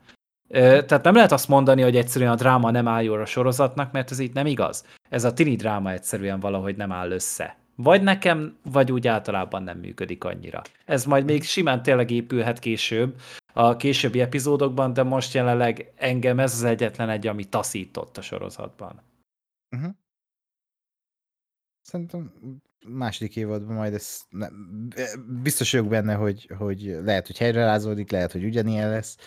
Tehát 0.49 1.03
nem 1.03 1.15
lehet 1.15 1.31
azt 1.31 1.47
mondani, 1.47 1.81
hogy 1.81 1.95
egyszerűen 1.95 2.31
a 2.31 2.35
dráma 2.35 2.71
nem 2.71 2.87
áll 2.87 3.03
jól 3.03 3.21
a 3.21 3.25
sorozatnak, 3.25 3.91
mert 3.91 4.11
ez 4.11 4.19
így 4.19 4.33
nem 4.33 4.45
igaz. 4.45 4.85
Ez 5.09 5.23
a 5.23 5.33
tini 5.33 5.55
dráma 5.55 5.91
egyszerűen 5.91 6.39
valahogy 6.39 6.75
nem 6.75 6.91
áll 6.91 7.11
össze. 7.11 7.57
Vagy 7.75 8.03
nekem, 8.03 8.57
vagy 8.63 8.91
úgy 8.91 9.07
általában 9.07 9.63
nem 9.63 9.77
működik 9.77 10.23
annyira. 10.23 10.61
Ez 10.85 11.05
majd 11.05 11.25
még 11.25 11.43
simán 11.43 11.83
tényleg 11.83 12.11
épülhet 12.11 12.59
később, 12.59 13.15
a 13.53 13.75
későbbi 13.75 14.21
epizódokban, 14.21 14.93
de 14.93 15.03
most 15.03 15.33
jelenleg 15.33 15.91
engem 15.95 16.39
ez 16.39 16.53
az 16.53 16.63
egyetlen 16.63 17.09
egy, 17.09 17.27
ami 17.27 17.45
taszított 17.45 18.17
a 18.17 18.21
sorozatban. 18.21 19.01
Uh-huh. 19.75 19.91
Szerintem 21.81 22.33
második 22.89 23.35
évadban 23.35 23.75
majd 23.75 23.93
ez 23.93 24.21
nem, 24.29 24.87
biztos 25.41 25.71
vagyok 25.71 25.87
benne, 25.87 26.13
hogy, 26.13 26.49
hogy 26.57 26.97
lehet, 27.03 27.27
hogy 27.27 27.37
helyre 27.37 27.63
rázódik, 27.65 28.11
lehet, 28.11 28.31
hogy 28.31 28.43
ugyanilyen 28.43 28.89
lesz. 28.89 29.17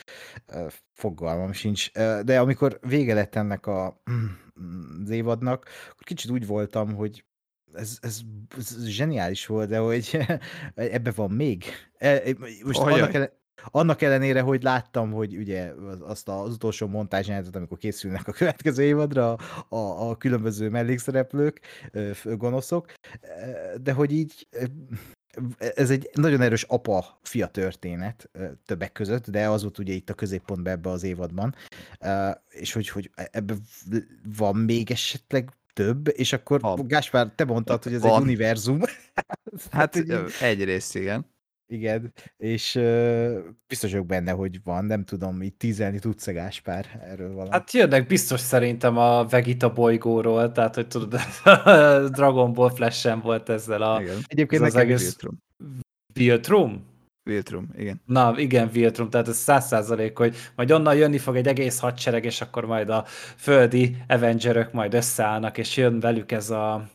Fogalmam 0.93 1.53
sincs. 1.53 1.93
De 2.25 2.41
amikor 2.41 2.79
vége 2.87 3.15
lett 3.15 3.35
ennek 3.35 3.67
a, 3.67 3.87
az 5.03 5.11
évadnak, 5.11 5.65
akkor 5.91 6.03
kicsit 6.03 6.31
úgy 6.31 6.47
voltam, 6.47 6.95
hogy 6.95 7.25
ez, 7.73 7.99
ez, 8.01 8.21
ez 8.59 8.87
zseniális 8.87 9.47
volt, 9.47 9.69
de 9.69 9.79
hogy 9.79 10.19
ebbe 10.75 11.11
van 11.11 11.31
még. 11.31 11.65
E, 11.99 12.23
most 12.65 12.79
annak, 12.79 13.15
ele, 13.15 13.40
annak 13.65 14.03
ellenére, 14.03 14.41
hogy 14.41 14.63
láttam, 14.63 15.13
hogy 15.13 15.37
ugye 15.37 15.73
azt 16.01 16.29
az 16.29 16.55
utolsó 16.55 16.87
montázsjelenetet, 16.87 17.57
amikor 17.57 17.79
készülnek 17.79 18.29
a 18.29 18.33
következő 18.33 18.83
évadra 18.83 19.33
a, 19.69 20.09
a 20.09 20.17
különböző 20.17 20.69
mellékszereplők, 20.69 21.61
gonoszok, 22.25 22.93
de 23.83 23.93
hogy 23.93 24.13
így 24.13 24.49
ez 25.59 25.91
egy 25.91 26.11
nagyon 26.13 26.41
erős 26.41 26.63
apa-fia 26.63 27.47
történet 27.47 28.31
többek 28.67 28.93
között, 28.93 29.31
de 29.31 29.49
az 29.49 29.63
volt 29.63 29.79
ugye 29.79 29.93
itt 29.93 30.11
a 30.11 30.15
középpontban 30.15 30.73
ebbe 30.73 30.91
az 30.91 31.03
évadban, 31.03 31.55
és 32.49 32.73
hogy, 32.73 32.89
hogy 32.89 33.11
ebbe 33.15 33.55
van 34.37 34.57
még 34.57 34.91
esetleg 34.91 35.51
több, 35.73 36.09
és 36.13 36.33
akkor 36.33 36.61
ha. 36.61 36.77
Gáspár, 36.87 37.33
te 37.35 37.45
mondtad, 37.45 37.83
hogy 37.83 37.95
ez 37.95 38.01
van. 38.01 38.15
egy 38.15 38.23
univerzum. 38.23 38.81
Hát, 38.81 39.41
hát 39.71 39.97
egyrészt 40.41 40.97
igen. 40.97 41.27
Igen, 41.73 42.13
és 42.37 42.75
uh, 42.75 43.39
biztos 43.67 43.91
vagyok 43.91 44.07
benne, 44.07 44.31
hogy 44.31 44.61
van, 44.65 44.85
nem 44.85 45.05
tudom, 45.05 45.43
itt 45.43 45.59
tízelni 45.59 45.99
tudsz-e 45.99 46.33
Gáspár 46.33 47.01
erről 47.11 47.33
valami? 47.33 47.51
Hát 47.51 47.73
jönnek 47.73 48.07
biztos 48.07 48.41
szerintem 48.41 48.97
a 48.97 49.27
Vegeta 49.27 49.73
bolygóról, 49.73 50.53
tehát 50.53 50.75
hogy 50.75 50.87
tudod, 50.87 51.21
Dragon 52.17 52.53
Ball 52.53 52.71
Flash 52.71 53.23
volt 53.23 53.49
ezzel 53.49 53.83
a... 53.83 54.01
Igen. 54.01 54.17
Egyébként 54.27 54.63
az 54.63 54.77
egész... 54.77 55.01
Viltrum. 55.03 55.39
Viltrum? 56.13 56.89
Viltrum, 57.23 57.69
igen. 57.77 58.01
Na, 58.07 58.35
igen, 58.37 58.71
Viltrum, 58.71 59.11
tehát 59.11 59.29
ez 59.29 59.37
száz 59.37 59.67
százalék, 59.67 60.19
hogy 60.19 60.37
majd 60.57 60.71
onnan 60.71 60.95
jönni 60.95 61.19
fog 61.19 61.37
egy 61.37 61.47
egész 61.47 61.79
hadsereg, 61.79 62.25
és 62.25 62.41
akkor 62.41 62.65
majd 62.65 62.89
a 62.89 63.05
földi 63.37 63.97
Avengerök 64.09 64.73
majd 64.73 64.95
összeállnak, 64.95 65.59
és 65.59 65.77
jön 65.77 66.01
velük 66.01 66.33
ez 66.33 66.51
a 66.51 66.89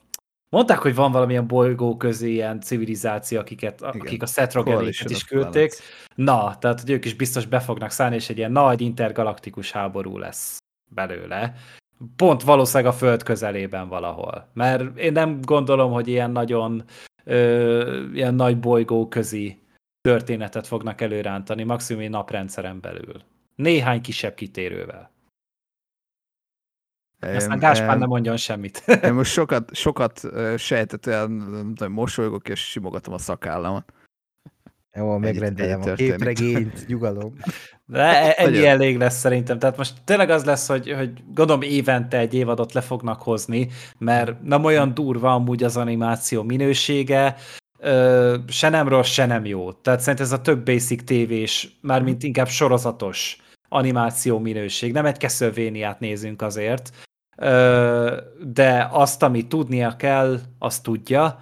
Mondták, 0.50 0.78
hogy 0.78 0.96
van 0.96 1.12
valamilyen 1.12 1.48
bolygó 1.48 1.98
közé 1.98 2.32
ilyen 2.32 2.62
civilizáció, 2.62 3.40
akiket, 3.40 3.80
Igen. 3.80 4.02
akik 4.02 4.24
a 4.24 4.26
Seth 4.26 4.56
Rogenéket 4.56 5.10
is 5.10 5.24
küldték. 5.24 5.74
Na, 6.16 6.58
tehát 6.58 6.80
hogy 6.80 6.90
ők 6.90 7.06
is 7.06 7.14
biztos 7.14 7.46
be 7.46 7.60
fognak 7.60 7.92
szállni, 7.92 8.16
és 8.16 8.30
egy 8.30 8.38
ilyen 8.38 8.52
nagy 8.52 8.82
intergalaktikus 8.82 9.72
háború 9.72 10.18
lesz 10.18 10.58
belőle. 10.92 11.54
Pont 12.16 12.44
valószínűleg 12.44 12.94
a 12.94 12.96
Föld 12.96 13.24
közelében 13.24 13.88
valahol. 13.88 14.50
Mert 14.54 14.98
én 14.98 15.12
nem 15.12 15.40
gondolom, 15.42 15.92
hogy 15.92 16.08
ilyen 16.08 16.32
nagyon 16.32 16.84
ö, 17.24 18.04
ilyen 18.14 18.36
nagy 18.36 18.60
bolygó 18.60 19.08
közi 19.08 19.62
történetet 20.02 20.68
fognak 20.68 21.02
előrántani, 21.02 21.64
maximum 21.64 22.02
egy 22.02 22.10
naprendszeren 22.10 22.80
belül. 22.82 23.22
Néhány 23.56 24.02
kisebb 24.02 24.34
kitérővel. 24.34 25.15
Aztán 27.34 27.60
Gáspár 27.60 27.98
nem 27.98 28.08
mondjon 28.08 28.38
semmit. 28.38 28.84
Én 29.04 29.14
most 29.14 29.32
sokat, 29.32 29.76
sokat 29.76 30.22
sejtetően 30.58 31.32
mosolygok 31.90 32.50
és 32.50 32.60
simogatom 32.60 33.14
a 33.14 33.18
szakállamat. 33.18 33.94
Jó, 34.98 35.18
megrendelem 35.18 35.82
a 35.82 35.94
képregényt, 35.94 36.88
nyugalom. 36.88 37.34
De 37.86 38.00
e- 38.00 38.34
ennyi 38.38 38.66
elég 38.66 38.98
lesz 38.98 39.18
szerintem. 39.18 39.60
Tehát 39.60 39.78
most 39.78 39.94
tényleg 40.04 40.30
az 40.30 40.46
lesz, 40.46 40.68
hogy, 40.68 40.92
hogy 40.92 41.12
gondolom 41.34 41.62
évente 41.62 42.18
egy 42.18 42.34
évadot 42.34 42.74
le 42.74 42.82
fognak 42.82 43.22
hozni, 43.22 43.70
mert 43.98 44.42
nem 44.42 44.64
olyan 44.64 44.94
durva 44.94 45.34
amúgy 45.34 45.64
az 45.64 45.78
animáció 45.78 46.44
minősége, 46.44 47.36
se 48.48 48.70
nem 48.70 48.88
rossz, 48.88 49.10
se 49.10 49.26
nem 49.26 49.46
jó. 49.46 49.72
Tehát 49.72 50.00
szerintem 50.00 50.26
ez 50.26 50.32
a 50.32 50.42
tök 50.42 50.64
basic 50.64 51.04
tévés, 51.04 51.78
mármint 51.82 52.24
inkább 52.24 52.48
sorozatos 52.48 53.38
animáció 53.70 54.40
minőség. 54.40 54.92
Nem 54.92 55.06
egy 55.06 55.20
Castlevania-t 55.20 56.00
nézünk 56.00 56.42
azért, 56.42 57.05
de 58.44 58.88
azt, 58.92 59.24
amit 59.24 59.50
tudnia 59.50 59.96
kell, 59.96 60.40
azt 60.60 60.84
tudja, 60.84 61.40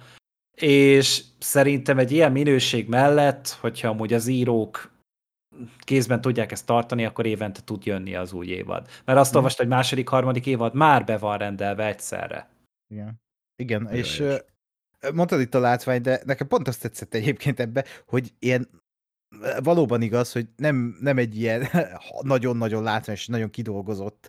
és 0.54 1.22
szerintem 1.38 1.98
egy 1.98 2.12
ilyen 2.12 2.32
minőség 2.32 2.88
mellett, 2.88 3.48
hogyha 3.48 3.88
amúgy 3.88 4.12
az 4.12 4.26
írók 4.26 4.92
kézben 5.78 6.20
tudják 6.20 6.52
ezt 6.52 6.66
tartani, 6.66 7.04
akkor 7.04 7.26
évente 7.26 7.60
tud 7.64 7.84
jönni 7.84 8.14
az 8.14 8.32
új 8.32 8.46
évad. 8.46 8.88
Mert 9.04 9.18
azt 9.18 9.34
olvasta, 9.34 9.62
hogy 9.62 9.72
második, 9.72 10.08
harmadik 10.08 10.46
évad 10.46 10.74
már 10.74 11.04
be 11.04 11.18
van 11.18 11.38
rendelve 11.38 11.86
egyszerre. 11.86 12.48
Igen. 12.88 13.22
Igen, 13.56 13.88
és 13.90 14.20
ö, 14.20 14.36
mondtad 15.14 15.40
itt 15.40 15.54
a 15.54 15.58
látvány, 15.58 16.00
de 16.00 16.20
nekem 16.24 16.46
pont 16.46 16.68
azt 16.68 16.82
tetszett 16.82 17.14
egyébként 17.14 17.60
ebbe, 17.60 17.84
hogy 18.06 18.32
ilyen 18.38 18.68
valóban 19.62 20.02
igaz, 20.02 20.32
hogy 20.32 20.46
nem, 20.56 20.96
nem 21.00 21.18
egy 21.18 21.38
ilyen 21.38 21.68
nagyon-nagyon 22.22 22.82
látványos, 22.82 23.26
nagyon 23.26 23.50
kidolgozott 23.50 24.28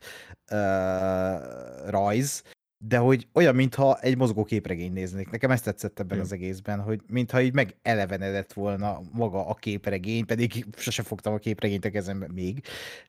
uh, 0.52 1.90
rajz, 1.90 2.44
de 2.88 2.98
hogy 2.98 3.28
olyan, 3.34 3.56
mintha 3.56 4.00
egy 4.00 4.18
mozgó 4.18 4.44
képregény 4.44 4.94
néznék. 4.94 5.30
Nekem 5.30 5.52
ezt 5.52 5.64
tetszett 5.64 6.00
ebben 6.00 6.18
Igen. 6.18 6.26
az 6.26 6.32
egészben, 6.32 6.80
hogy 6.80 7.02
mintha 7.08 7.42
így 7.42 7.54
megelevenedett 7.54 8.54
volna 8.54 9.02
maga 9.12 9.48
a 9.48 9.54
képregény, 9.54 10.26
pedig 10.26 10.66
sose 10.78 11.04
fogtam 11.04 11.34
a 11.34 11.38
képregényt 11.38 11.86
a 11.86 11.90
kezembe 11.90 12.28
még, 12.34 12.62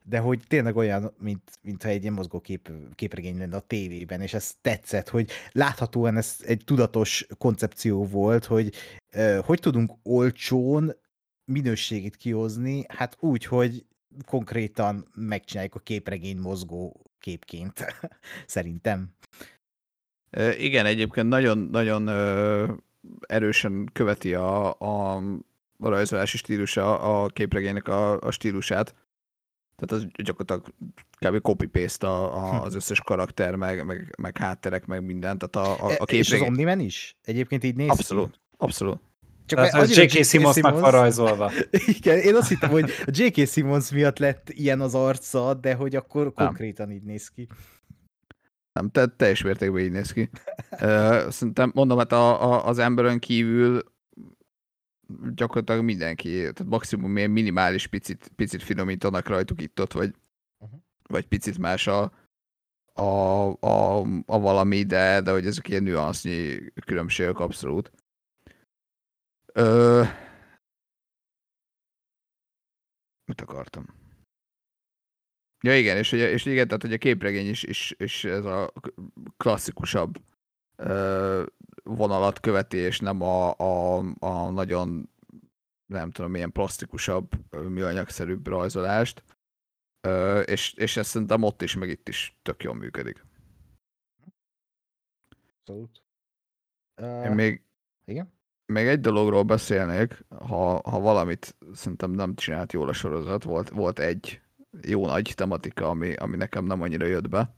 de 0.03 0.19
hogy 0.19 0.43
tényleg 0.47 0.75
olyan, 0.75 1.13
mint, 1.19 1.41
mintha 1.61 1.89
egy 1.89 2.01
ilyen 2.01 2.13
mozgó 2.13 2.39
kép, 2.39 2.71
képregény 2.95 3.37
lenne 3.37 3.55
a 3.55 3.59
tévében, 3.59 4.21
és 4.21 4.33
ez 4.33 4.51
tetszett, 4.61 5.09
hogy 5.09 5.29
láthatóan 5.51 6.17
ez 6.17 6.35
egy 6.39 6.61
tudatos 6.65 7.27
koncepció 7.37 8.05
volt, 8.05 8.45
hogy 8.45 8.73
hogy 9.45 9.59
tudunk 9.59 9.91
olcsón 10.03 10.95
minőségét 11.47 12.15
kihozni, 12.15 12.85
hát 12.87 13.17
úgy, 13.19 13.45
hogy 13.45 13.85
konkrétan 14.25 15.07
megcsináljuk 15.15 15.75
a 15.75 15.79
képregény 15.79 16.37
mozgó 16.37 17.01
képként, 17.19 17.85
szerintem. 18.45 19.09
Igen, 20.57 20.85
egyébként 20.85 21.27
nagyon-nagyon 21.27 22.07
erősen 23.19 23.89
követi 23.93 24.33
a, 24.33 24.79
a, 24.79 25.21
rajzolási 25.79 26.37
stílusa 26.37 26.99
a 26.99 27.27
képregénynek 27.27 27.87
a, 27.87 28.19
a 28.19 28.31
stílusát. 28.31 28.95
Tehát 29.75 30.03
az 30.03 30.23
gyakorlatilag 30.23 30.73
kb. 31.19 31.41
copy-paste 31.41 32.07
a, 32.07 32.35
a, 32.35 32.61
az 32.61 32.75
összes 32.75 33.01
karakter, 33.01 33.55
meg, 33.55 33.85
meg, 33.85 34.15
meg 34.17 34.37
hátterek, 34.37 34.85
meg 34.85 35.05
minden. 35.05 35.37
Tehát 35.37 35.67
a, 35.67 35.85
a, 35.85 35.87
a 35.87 35.91
E- 35.91 35.93
És 35.93 35.99
az 35.99 36.05
képregény... 36.05 36.47
Omniman 36.47 36.79
is? 36.79 37.17
Egyébként 37.23 37.63
így 37.63 37.75
néz? 37.75 37.89
Abszolút, 37.89 38.39
abszolút. 38.57 38.99
Csak 39.47 39.59
Tehát, 39.59 39.71
hogy 39.71 39.81
annyira 39.81 40.01
J.K. 40.01 40.23
Simmonsnak 40.23 40.79
van 40.79 40.91
rajzolva. 40.91 41.51
Igen, 41.97 42.17
én 42.17 42.35
azt 42.35 42.49
hittem, 42.49 42.69
hogy 42.69 42.91
a 43.05 43.09
J.K. 43.11 43.47
Simmons 43.47 43.91
miatt 43.91 44.17
lett 44.17 44.49
ilyen 44.49 44.81
az 44.81 44.95
arca, 44.95 45.53
de 45.53 45.73
hogy 45.73 45.95
akkor 45.95 46.33
konkrétan 46.33 46.91
így 46.91 47.03
néz 47.03 47.27
ki. 47.27 47.47
Nem, 48.73 48.89
te, 48.89 49.07
teljes 49.07 49.41
mértékben 49.41 49.81
így 49.83 49.91
néz 49.91 50.11
ki. 50.11 50.29
Szerintem 51.29 51.71
mondom, 51.73 51.97
hát 51.97 52.11
a, 52.11 52.53
a, 52.53 52.65
az 52.67 52.77
emberön 52.77 53.19
kívül 53.19 53.83
gyakorlatilag 55.35 55.83
mindenki, 55.83 56.29
tehát 56.29 56.65
maximum 56.65 57.17
ilyen 57.17 57.31
minimális 57.31 57.87
picit, 57.87 58.31
picit 58.35 58.63
finomítanak 58.63 59.27
rajtuk 59.27 59.61
itt-ott, 59.61 59.91
vagy, 59.93 60.15
Uh-huh. 60.59 60.79
vagy 61.07 61.25
picit 61.27 61.57
más 61.57 61.87
a, 61.87 62.11
a, 62.93 63.51
a, 63.59 63.99
a 64.25 64.39
valami, 64.39 64.83
de, 64.83 65.21
de 65.21 65.31
hogy 65.31 65.45
ezek 65.45 65.67
ilyen 65.67 65.83
nüansznyi 65.83 66.59
különbségek 66.85 67.39
abszolút. 67.39 67.91
Ö, 69.57 70.03
mit 73.25 73.41
akartam? 73.41 73.85
Ja 75.63 75.77
igen, 75.77 75.97
és, 75.97 76.11
és 76.11 76.45
igen, 76.45 76.67
tehát 76.67 76.81
hogy 76.81 76.93
a 76.93 76.97
képregény 76.97 77.47
is, 77.47 77.63
is, 77.63 77.93
is 77.97 78.23
ez 78.23 78.45
a 78.45 78.73
klasszikusabb 79.37 80.21
ö, 80.75 81.45
vonalat 81.83 82.39
követi, 82.39 82.77
és 82.77 82.99
nem 82.99 83.21
a, 83.21 83.53
a, 83.57 83.97
a 84.19 84.49
nagyon 84.49 85.09
nem 85.85 86.11
tudom, 86.11 86.31
milyen 86.31 86.51
plastikusabb, 86.51 87.55
műanyagszerűbb 87.55 88.47
rajzolást. 88.47 89.23
Ö, 90.07 90.39
és, 90.39 90.73
és 90.73 90.97
ez 90.97 91.07
szerintem 91.07 91.43
ott 91.43 91.61
is, 91.61 91.75
meg 91.75 91.89
itt 91.89 92.07
is 92.07 92.37
tök 92.41 92.63
jól 92.63 92.73
működik. 92.73 93.25
Abszolút. 95.59 96.03
Én 97.01 97.29
Uh, 97.29 97.35
még, 97.35 97.63
igen? 98.05 98.36
Még 98.67 98.87
egy 98.87 98.99
dologról 98.99 99.43
beszélnék, 99.43 100.25
ha, 100.29 100.81
ha 100.89 100.99
valamit 100.99 101.55
szerintem 101.73 102.11
nem 102.11 102.35
csinált 102.35 102.73
jól 102.73 102.89
a 102.89 102.93
sorozat, 102.93 103.43
volt, 103.43 103.69
volt 103.69 103.99
egy 103.99 104.41
jó 104.81 105.05
nagy 105.05 105.33
tematika, 105.35 105.89
ami, 105.89 106.13
ami 106.13 106.35
nekem 106.35 106.65
nem 106.65 106.81
annyira 106.81 107.05
jött 107.05 107.29
be, 107.29 107.55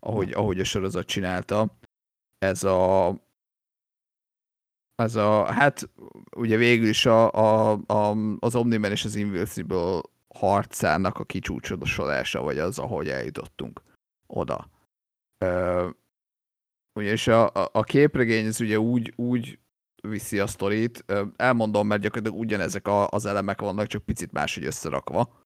ahogy, 0.00 0.32
ahogy 0.32 0.60
a 0.60 0.64
sorozat 0.64 1.06
csinálta. 1.06 1.78
Ez 2.38 2.64
a 2.64 3.14
ez 4.94 5.14
a, 5.16 5.52
hát 5.52 5.90
ugye 6.36 6.56
végül 6.56 6.88
is 6.88 7.06
a, 7.06 7.32
a, 7.32 7.72
a, 7.86 8.16
az 8.38 8.54
Omniman 8.54 8.90
és 8.90 9.04
az 9.04 9.14
Invincible 9.14 10.00
harcának 10.34 11.18
a 11.18 11.24
kicsúcsosodása, 11.24 12.42
vagy 12.42 12.58
az, 12.58 12.78
ahogy 12.78 13.08
eljutottunk 13.08 13.82
oda. 14.26 14.70
Ö, 15.44 15.88
ugyanis 16.94 17.26
a, 17.26 17.46
a, 17.46 17.68
a 17.72 17.82
képregény 17.82 18.46
az 18.46 18.60
ugye 18.60 18.78
úgy, 18.78 19.12
úgy 19.16 19.58
viszi 20.02 20.38
a 20.38 20.46
sztorit, 20.46 21.04
elmondom, 21.36 21.86
mert 21.86 22.02
gyakorlatilag 22.02 22.40
ugyanezek 22.40 22.88
a, 22.88 23.08
az 23.08 23.24
elemek 23.24 23.60
vannak, 23.60 23.86
csak 23.86 24.04
picit 24.04 24.32
máshogy 24.32 24.64
összerakva. 24.64 25.38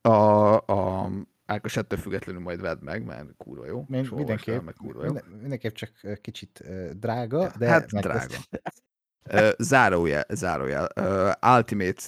A, 0.00 0.54
a 0.56 1.10
Ákos 1.46 1.76
ettől 1.76 1.98
függetlenül 1.98 2.40
majd 2.42 2.60
vedd 2.60 2.82
meg, 2.82 3.04
mert 3.04 3.36
kurva 3.36 3.66
jó. 3.66 3.84
Min- 3.88 4.00
és 4.02 4.10
olvasd 4.12 4.12
el, 4.12 4.26
mindenképp, 4.26 4.62
meg 4.62 4.74
kurva 4.74 5.04
jó. 5.04 5.12
minden, 5.12 5.38
mindenképp 5.40 5.74
csak 5.74 6.20
kicsit 6.20 6.62
drága, 6.98 7.52
de 7.58 7.68
hát 7.68 7.86
drága. 7.86 8.34
Ö, 9.24 9.50
zárójel, 9.58 10.24
zárójel. 10.28 10.88
Ultimate 11.56 12.02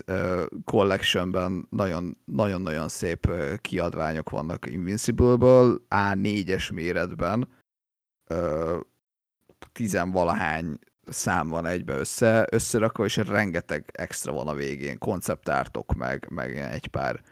Collectionben 0.64 1.66
nagyon- 1.70 2.16
nagyon-nagyon 2.24 2.88
szép 2.88 3.30
kiadványok 3.60 4.30
vannak 4.30 4.66
Invincible-ből, 4.66 5.86
A4-es 5.88 6.74
méretben. 6.74 7.48
Tizenvalahány 9.72 10.78
szám 11.06 11.48
van 11.48 11.66
egybe 11.66 11.96
össze, 11.96 12.46
összerakva, 12.50 13.04
és 13.04 13.16
rengeteg 13.16 13.90
extra 13.92 14.32
van 14.32 14.48
a 14.48 14.54
végén, 14.54 14.98
konceptártok, 14.98 15.94
meg, 15.94 16.26
meg 16.30 16.56
egy 16.56 16.86
pár 16.86 17.22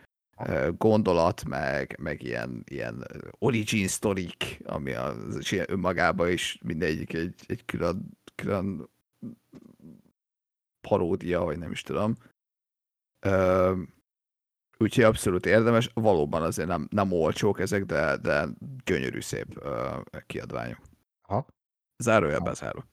gondolat, 0.76 1.44
meg, 1.44 1.96
meg 2.00 2.22
ilyen, 2.22 2.62
ilyen 2.66 3.06
origin 3.38 3.88
sztorik, 3.88 4.60
ami 4.64 4.92
az 4.92 5.36
és 5.38 5.52
ilyen 5.52 5.66
önmagában 5.68 6.30
is 6.30 6.58
mindegyik 6.62 7.12
egy, 7.12 7.34
egy 7.46 7.64
külön, 7.64 8.18
külön 8.34 8.88
paródia, 10.80 11.40
vagy 11.40 11.58
nem 11.58 11.70
is 11.70 11.82
tudom. 11.82 12.16
Ö, 13.26 13.72
úgyhogy 14.78 15.04
abszolút 15.04 15.46
érdemes. 15.46 15.90
Valóban 15.94 16.42
azért 16.42 16.68
nem, 16.68 16.88
nem 16.90 17.12
olcsók 17.12 17.60
ezek, 17.60 17.84
de, 17.84 18.16
de 18.16 18.48
gyönyörű 18.84 19.20
szép 19.20 19.56
ö, 19.56 19.96
kiadványok. 20.26 20.80
Aha. 21.22 21.46
Zárójel 22.00 22.40
bezárva. 22.40 22.88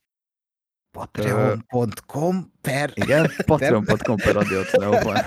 Patreon.com 0.90 2.52
per... 2.60 2.92
Igen, 2.94 3.30
patreon.com 3.46 4.16
per 4.24 4.34
Radiotoneuban. 4.34 5.16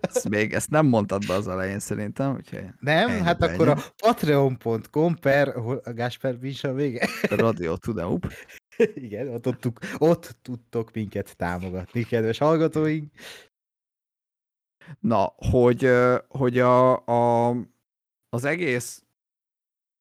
Ezt 0.00 0.28
még 0.28 0.52
ezt 0.52 0.70
nem 0.70 0.86
mondtad 0.86 1.26
be 1.26 1.34
az 1.34 1.48
elején 1.48 1.78
szerintem, 1.78 2.34
úgyhogy 2.34 2.64
Nem, 2.80 3.08
Ennyi, 3.10 3.20
hát 3.20 3.42
ennyi. 3.42 3.52
akkor 3.52 3.68
a 3.68 3.76
patreon.com 3.96 5.16
per... 5.16 5.48
A 5.84 5.92
Gásper, 5.92 6.36
is 6.42 6.64
a 6.64 6.72
vége? 6.72 7.08
Radio 7.22 7.76
Tudeup. 7.76 8.32
Igen, 8.94 9.28
ott, 9.28 9.46
ott, 9.46 9.60
tud- 9.60 9.94
ott 9.98 10.36
tudtok 10.42 10.92
minket 10.92 11.36
támogatni, 11.36 12.02
kedves 12.02 12.38
hallgatóink. 12.38 13.12
Na, 15.00 15.34
hogy, 15.36 15.90
hogy 16.28 16.58
a, 16.58 17.06
a, 17.06 17.56
az 18.28 18.44
egész 18.44 19.04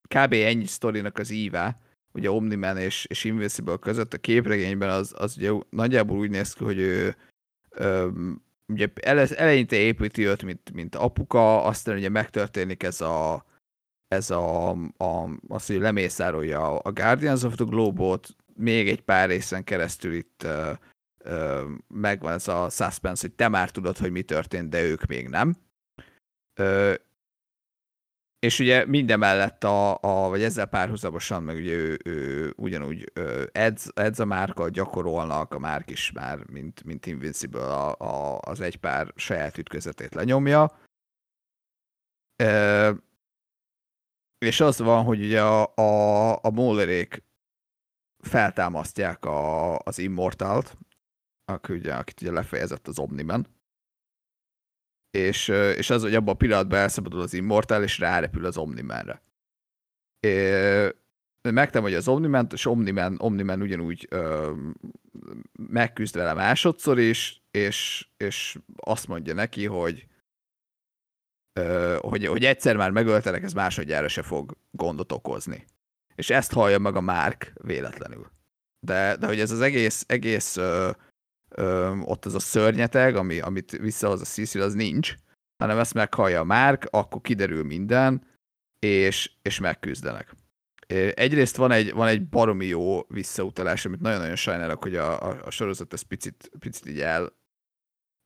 kb. 0.07 0.33
ennyi 0.33 0.65
sztorinak 0.65 1.17
az 1.17 1.30
íve, 1.30 1.80
ugye 2.14 2.32
Omniman 2.32 2.77
és, 2.77 3.06
és 3.06 3.24
Invincible 3.24 3.77
között 3.77 4.14
a 4.14 4.17
képregényben 4.17 4.90
az, 4.90 5.14
az 5.17 5.38
ugye 5.38 5.51
nagyjából 5.69 6.17
úgy 6.17 6.30
néz 6.30 6.53
ki, 6.53 6.64
hogy 6.64 6.77
ő 6.77 7.16
öm, 7.69 8.42
ugye 8.67 8.88
ele, 9.01 9.27
eleinte 9.35 9.75
építi 9.75 10.27
őt, 10.27 10.43
mint, 10.43 10.74
mint 10.74 10.95
apuka, 10.95 11.64
aztán 11.64 11.98
ugye 11.98 12.09
megtörténik 12.09 12.83
ez 12.83 13.01
a 13.01 13.45
ez 14.08 14.30
a, 14.30 14.69
a 14.98 15.30
az, 15.48 15.66
hogy 15.66 15.80
lemészárolja 15.80 16.80
a 16.80 16.92
Guardians 16.92 17.43
of 17.43 17.56
the 17.56 17.66
Globe-ot, 17.66 18.35
még 18.56 18.90
egy 18.90 19.01
pár 19.01 19.30
részen 19.30 19.64
keresztül 19.64 20.14
itt 20.14 20.43
ö, 20.43 20.72
ö, 21.17 21.66
megvan 21.88 22.33
ez 22.33 22.48
a 22.48 22.69
suspense, 22.69 23.22
hogy 23.22 23.35
te 23.35 23.48
már 23.48 23.72
tudod, 23.72 23.98
hogy 23.98 24.11
mi 24.11 24.22
történt, 24.22 24.69
de 24.69 24.83
ők 24.83 25.06
még 25.06 25.27
nem. 25.27 25.56
Ö, 26.53 26.93
és 28.43 28.59
ugye 28.59 28.85
mindemellett 28.85 29.63
a, 29.63 29.97
a, 30.01 30.30
vagy 30.30 30.43
ezzel 30.43 30.65
párhuzamosan, 30.65 31.43
meg 31.43 31.55
ugye 31.55 31.72
ő, 31.72 31.99
ő 32.03 32.53
ugyanúgy 32.57 33.11
edz, 33.51 33.91
edz 33.95 34.19
a 34.19 34.25
márka, 34.25 34.69
gyakorolnak, 34.69 35.53
a 35.53 35.59
márk 35.59 35.89
is 35.89 36.11
már, 36.11 36.49
mint, 36.49 36.83
mint 36.83 37.05
Invincible 37.05 37.73
a, 37.73 37.95
a, 37.97 38.39
az 38.39 38.59
egy 38.59 38.75
pár 38.75 39.13
saját 39.15 39.57
ütközetét 39.57 40.13
lenyomja. 40.13 40.80
Ö, 42.43 42.91
és 44.38 44.59
az 44.59 44.77
van, 44.80 45.03
hogy 45.03 45.23
ugye 45.23 45.41
a, 45.41 45.75
a, 45.75 46.31
a 46.41 46.49
Maulerék 46.49 47.23
feltámasztják 48.23 49.25
a, 49.25 49.77
az 49.80 49.99
Immortalt, 49.99 50.77
aki 51.45 51.73
ugye, 51.73 51.93
akit 51.93 52.22
ugye 52.22 52.31
lefejezett 52.31 52.88
az 52.88 52.99
Omniman. 52.99 53.47
És, 55.17 55.48
és 55.48 55.90
az, 55.90 56.01
hogy 56.01 56.16
abban 56.16 56.33
a 56.33 56.38
pillanatban 56.38 56.80
elszabadul 56.80 57.22
az 57.22 57.33
Immortal, 57.33 57.83
és 57.83 58.00
rárepül 58.00 58.45
az 58.45 58.58
Omnimanre. 58.58 59.22
Megtámadja 61.42 61.98
az 61.98 62.08
Omniman, 62.08 62.48
és 62.51 62.66
Omniman, 62.66 63.16
Omniman 63.19 63.61
ugyanúgy 63.61 64.08
ö, 64.09 64.51
megküzd 65.69 66.16
vele 66.16 66.33
másodszor 66.33 67.00
is, 67.00 67.43
és, 67.51 68.08
és 68.17 68.58
azt 68.75 69.08
mondja 69.08 69.33
neki, 69.33 69.66
hogy 69.66 70.08
hogy, 72.00 72.25
hogy 72.25 72.45
egyszer 72.45 72.75
már 72.75 72.92
megöltenek, 72.92 73.43
ez 73.43 73.53
másodjára 73.53 74.08
se 74.08 74.22
fog 74.22 74.58
gondot 74.72 75.11
okozni. 75.11 75.66
És 76.16 76.30
ezt 76.30 76.53
hallja 76.53 76.80
meg 76.80 76.95
a 76.95 77.01
Márk 77.01 77.53
véletlenül. 77.61 78.32
De, 78.80 79.16
de 79.16 79.27
hogy 79.27 79.40
ez 79.40 79.51
az 79.51 79.61
egész, 79.61 80.03
egész 80.08 80.58
ö, 80.58 80.92
ö, 81.56 81.98
ott 81.99 82.25
az 82.25 82.35
a 82.35 82.40
szörnyeteg, 82.40 83.15
ami, 83.15 83.40
amit 83.40 83.72
visszahoz 83.72 84.22
a 84.22 84.25
Cecil, 84.25 84.61
az 84.61 84.73
nincs, 84.73 85.15
hanem 85.57 85.77
ezt 85.77 85.93
meghallja 85.93 86.40
a 86.40 86.43
Márk, 86.43 86.88
akkor 86.90 87.22
kiderül 87.22 87.64
minden, 87.64 88.27
és, 88.80 89.32
és 89.41 89.59
megküzdenek. 89.59 90.35
Egyrészt 91.14 91.56
van 91.56 91.72
egy, 91.72 91.93
van 91.93 92.07
egy 92.07 92.30
baromi 92.30 92.65
jó 92.65 93.01
visszautalás, 93.07 93.85
amit 93.85 93.99
nagyon-nagyon 93.99 94.35
sajnálok, 94.35 94.83
hogy 94.83 94.95
a, 94.95 95.30
a, 95.30 95.45
a 95.45 95.49
sorozat 95.49 95.93
ezt 95.93 96.03
picit, 96.03 96.51
picit 96.59 96.90
így 96.90 96.99
el 96.99 97.33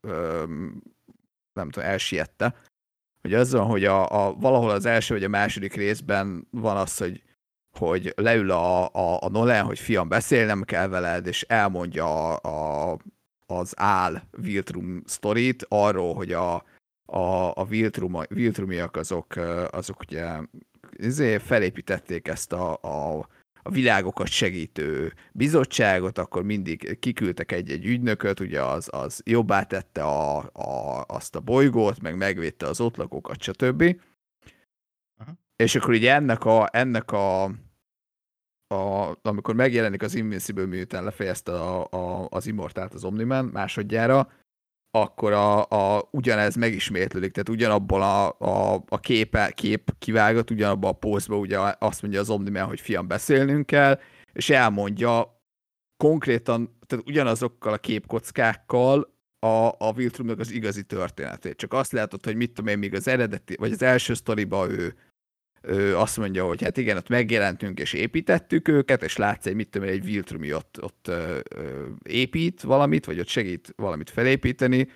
ö, 0.07 0.45
nem 1.53 1.69
tudom, 1.69 1.89
elsiette, 1.89 2.55
hogy 3.21 3.33
az 3.33 3.51
van, 3.51 3.65
hogy 3.65 3.85
a, 3.85 4.27
a, 4.27 4.33
valahol 4.33 4.69
az 4.69 4.85
első 4.85 5.13
vagy 5.13 5.23
a 5.23 5.29
második 5.29 5.73
részben 5.73 6.47
van 6.51 6.77
az, 6.77 6.97
hogy, 6.97 7.23
hogy 7.77 8.13
leül 8.15 8.51
a, 8.51 8.93
a, 8.93 9.21
a 9.21 9.29
Nolan, 9.29 9.65
hogy 9.65 9.79
fiam, 9.79 10.07
beszélnem 10.07 10.63
kell 10.63 10.87
veled, 10.87 11.27
és 11.27 11.41
elmondja 11.41 12.35
a, 12.35 12.91
a, 12.91 12.97
az 13.47 13.73
Ál 13.79 14.27
Viltrum 14.31 15.01
sztorit 15.05 15.65
arról, 15.67 16.13
hogy 16.13 16.31
a, 16.31 16.55
a, 17.05 17.51
a 17.53 17.65
Viltrum, 17.65 18.17
Viltrumiak 18.29 18.95
azok, 18.95 19.35
azok 19.69 19.99
ugye 19.99 20.37
izé 20.91 21.37
felépítették 21.37 22.27
ezt 22.27 22.53
a, 22.53 22.73
a 22.73 23.27
a 23.67 23.69
világokat 23.69 24.27
segítő 24.27 25.13
bizottságot, 25.31 26.17
akkor 26.17 26.43
mindig 26.43 26.99
kiküldtek 26.99 27.51
egy-egy 27.51 27.85
ügynököt, 27.85 28.39
ugye 28.39 28.63
az, 28.63 28.89
az 28.91 29.21
jobbá 29.25 29.63
tette 29.63 30.03
a, 30.03 30.37
a, 30.37 31.03
azt 31.07 31.35
a 31.35 31.39
bolygót, 31.39 32.01
meg 32.01 32.17
megvédte 32.17 32.65
az 32.65 32.79
ott 32.79 32.95
lakókat, 32.95 33.41
stb. 33.41 34.01
Aha. 35.17 35.31
És 35.55 35.75
akkor 35.75 35.93
ugye 35.93 36.13
ennek 36.13 36.45
a, 36.45 36.69
ennek 36.71 37.11
a, 37.11 37.51
a, 38.67 39.15
amikor 39.21 39.55
megjelenik 39.55 40.01
az 40.01 40.15
Invincible, 40.15 40.65
miután 40.65 41.03
lefejezte 41.03 41.51
a, 41.51 41.87
a, 41.89 42.27
az 42.29 42.47
Immortált 42.47 42.93
az 42.93 43.03
Omniman 43.03 43.45
másodjára, 43.45 44.31
akkor 44.91 45.31
a, 45.31 45.65
a, 45.69 46.07
ugyanez 46.11 46.55
megismétlődik, 46.55 47.31
tehát 47.31 47.49
ugyanabból 47.49 48.01
a, 48.01 48.27
a, 48.39 48.83
a 48.87 48.99
képe, 48.99 49.51
kép 49.51 49.91
kivágott, 49.99 50.51
ugyanabban 50.51 50.89
a 50.89 50.97
pózban 50.97 51.39
ugye 51.39 51.59
azt 51.79 52.01
mondja 52.01 52.19
az 52.19 52.29
Omniman, 52.29 52.67
hogy 52.67 52.79
fiam, 52.79 53.07
beszélnünk 53.07 53.65
kell, 53.65 53.99
és 54.33 54.49
elmondja 54.49 55.41
konkrétan, 55.97 56.77
tehát 56.85 57.07
ugyanazokkal 57.07 57.73
a 57.73 57.77
képkockákkal 57.77 59.15
a, 59.39 59.71
a 59.77 59.93
Viltrumnak 59.95 60.39
az 60.39 60.51
igazi 60.51 60.83
történetét. 60.83 61.57
Csak 61.57 61.73
azt 61.73 61.91
látod, 61.91 62.25
hogy 62.25 62.35
mit 62.35 62.51
tudom 62.51 62.71
én, 62.71 62.77
még 62.77 62.93
az 62.93 63.07
eredeti, 63.07 63.55
vagy 63.59 63.71
az 63.71 63.81
első 63.81 64.13
sztoriba 64.13 64.69
ő 64.69 64.95
ő 65.61 65.97
azt 65.97 66.17
mondja, 66.17 66.45
hogy 66.45 66.63
hát 66.63 66.77
igen, 66.77 66.97
ott 66.97 67.09
megjelentünk 67.09 67.79
és 67.79 67.93
építettük 67.93 68.67
őket, 68.67 69.03
és 69.03 69.15
látsz 69.15 69.45
egy, 69.45 69.55
mit 69.55 69.69
tudom, 69.69 69.87
egy 69.87 70.03
Viltrumi 70.03 70.53
ott, 70.53 70.83
ott 70.83 71.07
ö, 71.07 71.39
ö, 71.49 71.85
épít 72.03 72.61
valamit, 72.61 73.05
vagy 73.05 73.19
ott 73.19 73.27
segít 73.27 73.73
valamit 73.75 74.09
felépíteni, 74.09 74.87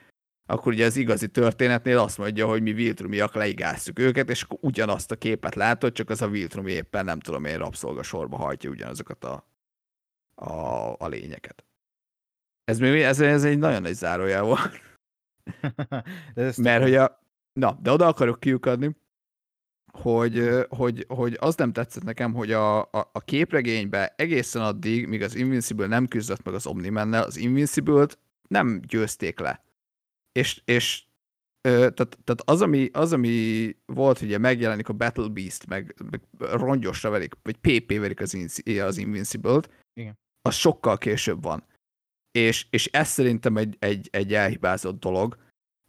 akkor 0.45 0.73
ugye 0.73 0.85
az 0.85 0.95
igazi 0.95 1.27
történetnél 1.27 1.97
azt 1.97 2.17
mondja, 2.17 2.47
hogy 2.47 2.61
mi 2.61 2.73
Viltrumiak 2.73 3.33
leigáztuk 3.33 3.99
őket, 3.99 4.29
és 4.29 4.41
akkor 4.41 4.57
ugyanazt 4.61 5.11
a 5.11 5.15
képet 5.15 5.55
látod, 5.55 5.91
csak 5.91 6.09
az 6.09 6.21
a 6.21 6.27
Viltrumi 6.27 6.71
éppen 6.71 7.05
nem 7.05 7.19
tudom 7.19 7.45
én 7.45 7.57
rabszolga 7.57 8.03
sorba 8.03 8.37
hajtja 8.37 8.69
ugyanazokat 8.69 9.23
a, 9.23 9.47
a, 10.35 10.95
a 10.97 11.07
lényeket. 11.07 11.65
Ez, 12.63 12.79
még, 12.79 13.01
ez, 13.01 13.19
ez 13.19 13.43
egy 13.43 13.57
nagyon 13.57 13.81
nagy 13.81 13.93
zárójel 13.93 14.43
volt. 14.43 14.81
Mert 16.57 16.81
hogy 16.81 16.95
a... 16.95 17.19
Na, 17.53 17.77
de 17.81 17.91
oda 17.91 18.07
akarok 18.07 18.39
kiukadni, 18.39 18.95
hogy, 19.91 20.49
hogy, 20.69 21.05
hogy 21.07 21.37
az 21.39 21.55
nem 21.55 21.73
tetszett 21.73 22.03
nekem, 22.03 22.33
hogy 22.33 22.51
a, 22.51 22.79
a, 22.79 23.09
a 23.11 23.19
képregénybe 23.19 24.13
egészen 24.17 24.61
addig, 24.61 25.07
míg 25.07 25.21
az 25.21 25.35
Invincible 25.35 25.87
nem 25.87 26.07
küzdött 26.07 26.43
meg 26.43 26.53
az 26.53 26.67
Omni-mennel, 26.67 27.23
az 27.23 27.37
Invincible-t 27.37 28.19
nem 28.47 28.81
győzték 28.87 29.39
le. 29.39 29.63
És, 30.31 30.61
és 30.65 31.03
tehát, 31.61 31.95
tehát 31.95 32.41
az, 32.45 32.61
ami, 32.61 32.89
az, 32.93 33.13
ami 33.13 33.69
volt, 33.85 34.21
ugye 34.21 34.37
megjelenik 34.37 34.89
a 34.89 34.93
Battle 34.93 35.27
Beast, 35.27 35.67
meg, 35.67 35.95
meg 36.11 36.21
rongyosra 36.37 37.09
verik, 37.09 37.33
vagy 37.41 37.55
PP 37.55 37.99
verik 37.99 38.19
az, 38.19 38.37
az 38.81 38.97
Invincible-t, 38.97 39.69
Igen. 39.93 40.17
az 40.41 40.55
sokkal 40.55 40.97
később 40.97 41.43
van. 41.43 41.65
És, 42.31 42.65
és 42.69 42.85
ez 42.87 43.07
szerintem 43.07 43.57
egy, 43.57 43.75
egy, 43.79 44.07
egy 44.11 44.33
elhibázott 44.33 44.99
dolog, 44.99 45.37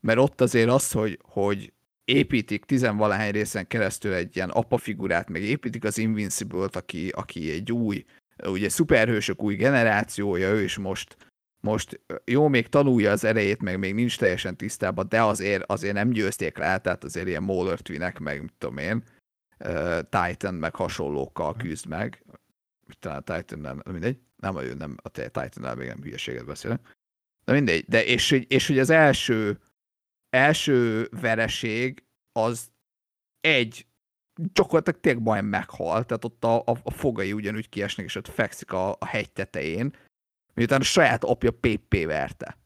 mert 0.01 0.19
ott 0.19 0.41
azért 0.41 0.71
az, 0.71 0.93
hogy, 0.93 1.19
hogy 1.23 1.73
építik 2.13 2.65
tizenvalahány 2.65 3.31
részen 3.31 3.67
keresztül 3.67 4.13
egy 4.13 4.37
ilyen 4.37 4.51
apa 4.51 4.79
figurát, 4.79 5.29
meg 5.29 5.43
építik 5.43 5.85
az 5.85 5.99
Invincible-t, 5.99 6.77
aki, 6.77 7.09
aki 7.09 7.51
egy 7.51 7.73
új, 7.73 8.05
ugye 8.45 8.69
szuperhősök 8.69 9.43
új 9.43 9.55
generációja, 9.55 10.51
ő 10.51 10.63
is 10.63 10.77
most, 10.77 11.17
most 11.61 12.01
jó, 12.25 12.49
még 12.49 12.69
tanulja 12.69 13.11
az 13.11 13.25
erejét, 13.25 13.63
meg 13.63 13.79
még 13.79 13.95
nincs 13.95 14.19
teljesen 14.19 14.57
tisztában, 14.57 15.07
de 15.09 15.23
azért, 15.23 15.71
azért 15.71 15.95
nem 15.95 16.11
győzték 16.11 16.59
le, 16.59 16.79
tehát 16.79 17.05
azért 17.05 17.29
ilyen 17.29 17.43
Mauler 17.43 17.81
Twinek, 17.81 18.19
meg 18.19 18.41
mit 18.41 18.53
tudom 18.59 18.79
én, 18.79 19.03
Titan, 20.09 20.55
meg 20.55 20.75
hasonlókkal 20.75 21.57
küzd 21.57 21.87
meg. 21.87 22.25
Talán 22.99 23.25
Titan 23.25 23.59
nem, 23.59 23.83
mindegy, 23.91 24.19
nem, 24.37 24.55
nem 24.79 24.97
a 25.03 25.09
Titan-nál 25.09 25.75
még 25.75 25.89
nem 25.89 26.03
hülyeséget 26.03 26.45
beszélek. 26.45 26.81
De 27.45 27.53
mindegy, 27.53 27.85
de 27.89 28.05
és, 28.05 28.31
és 28.49 28.67
hogy 28.67 28.79
az 28.79 28.91
első 28.91 29.59
első 30.33 31.09
vereség 31.21 32.05
az 32.33 32.71
egy 33.41 33.87
gyakorlatilag 34.53 35.01
tényleg 35.01 35.23
majdnem 35.23 35.51
meghal, 35.51 36.05
tehát 36.05 36.25
ott 36.25 36.45
a, 36.45 36.59
a, 36.59 36.77
a 36.83 36.91
fogai 36.91 37.33
ugyanúgy 37.33 37.69
kiesnek, 37.69 38.07
és 38.07 38.15
ott 38.15 38.29
fekszik 38.29 38.73
a, 38.73 38.91
a 38.91 39.07
hegy 39.07 39.33
tetején, 39.33 39.97
miután 40.55 40.81
a 40.81 40.85
saját 40.85 41.25
apja 41.25 41.51
PP 41.51 42.05
verte. 42.05 42.59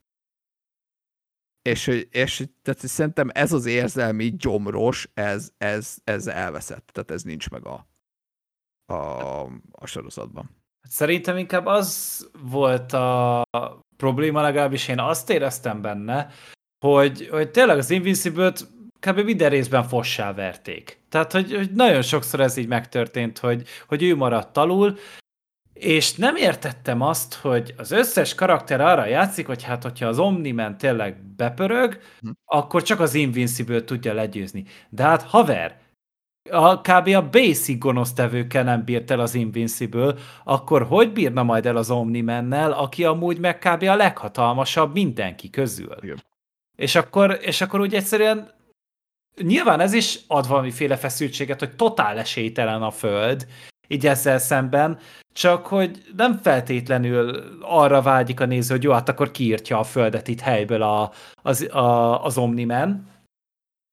És, 1.62 1.86
és 2.10 2.44
tehát 2.62 2.80
szerintem 2.80 3.28
ez 3.32 3.52
az 3.52 3.66
érzelmi 3.66 4.36
gyomros, 4.36 5.08
ez, 5.14 5.50
ez, 5.58 5.96
ez 6.04 6.26
elveszett, 6.26 6.86
tehát 6.86 7.10
ez 7.10 7.22
nincs 7.22 7.50
meg 7.50 7.66
a, 7.66 7.86
a, 8.92 9.42
a 9.70 9.86
sorozatban. 9.86 10.50
Szerintem 10.88 11.36
inkább 11.36 11.66
az 11.66 12.30
volt 12.42 12.92
a 12.92 13.44
probléma, 13.96 14.40
legalábbis 14.40 14.88
én 14.88 14.98
azt 14.98 15.30
éreztem 15.30 15.82
benne, 15.82 16.30
hogy, 16.78 17.28
hogy 17.30 17.50
tényleg 17.50 17.78
az 17.78 17.90
Invincible-t 17.90 18.66
kb. 19.00 19.18
minden 19.18 19.50
részben 19.50 19.82
fossá 19.82 20.32
verték. 20.32 21.00
Tehát, 21.08 21.32
hogy, 21.32 21.54
hogy 21.54 21.70
nagyon 21.72 22.02
sokszor 22.02 22.40
ez 22.40 22.56
így 22.56 22.68
megtörtént, 22.68 23.38
hogy, 23.38 23.68
hogy 23.88 24.02
ő 24.02 24.16
maradt 24.16 24.56
alul, 24.56 24.98
és 25.72 26.14
nem 26.14 26.36
értettem 26.36 27.00
azt, 27.00 27.34
hogy 27.34 27.74
az 27.76 27.90
összes 27.90 28.34
karakter 28.34 28.80
arra 28.80 29.06
játszik, 29.06 29.46
hogy 29.46 29.62
hát, 29.62 29.82
hogyha 29.82 30.06
az 30.06 30.18
Omni-Man 30.18 30.78
tényleg 30.78 31.16
bepörög, 31.36 32.00
hm. 32.20 32.30
akkor 32.44 32.82
csak 32.82 33.00
az 33.00 33.14
Invincible 33.14 33.84
tudja 33.84 34.14
legyőzni. 34.14 34.64
De 34.88 35.02
hát 35.02 35.22
haver, 35.22 35.78
a, 36.50 36.80
kb. 36.80 37.08
a 37.08 37.28
basic 37.30 37.78
gonosztevőkkel 37.78 38.64
nem 38.64 38.84
bírt 38.84 39.10
el 39.10 39.20
az 39.20 39.34
Invincible, 39.34 40.14
akkor 40.44 40.82
hogy 40.82 41.12
bírna 41.12 41.42
majd 41.42 41.66
el 41.66 41.76
az 41.76 41.90
Omni-mennel, 41.90 42.72
aki 42.72 43.04
amúgy 43.04 43.38
meg 43.38 43.58
kb. 43.58 43.82
a 43.82 43.96
leghatalmasabb 43.96 44.92
mindenki 44.92 45.50
közül? 45.50 45.96
Igen. 46.00 46.22
És 46.76 46.94
akkor, 46.94 47.38
és 47.40 47.60
akkor 47.60 47.80
úgy 47.80 47.94
egyszerűen 47.94 48.50
nyilván 49.42 49.80
ez 49.80 49.92
is 49.92 50.18
ad 50.26 50.48
valamiféle 50.48 50.96
feszültséget, 50.96 51.58
hogy 51.58 51.76
totál 51.76 52.18
esélytelen 52.18 52.82
a 52.82 52.90
Föld, 52.90 53.46
így 53.88 54.06
ezzel 54.06 54.38
szemben, 54.38 54.98
csak 55.32 55.66
hogy 55.66 56.02
nem 56.16 56.38
feltétlenül 56.42 57.42
arra 57.60 58.02
vágyik 58.02 58.40
a 58.40 58.46
néző, 58.46 58.74
hogy 58.74 58.82
jó, 58.82 58.92
hát 58.92 59.08
akkor 59.08 59.30
kiírtja 59.30 59.78
a 59.78 59.84
Földet 59.84 60.28
itt 60.28 60.40
helyből 60.40 60.82
a, 60.82 61.12
az, 61.42 61.62
a, 61.62 62.24
az 62.24 62.38
Omnimen. 62.38 63.14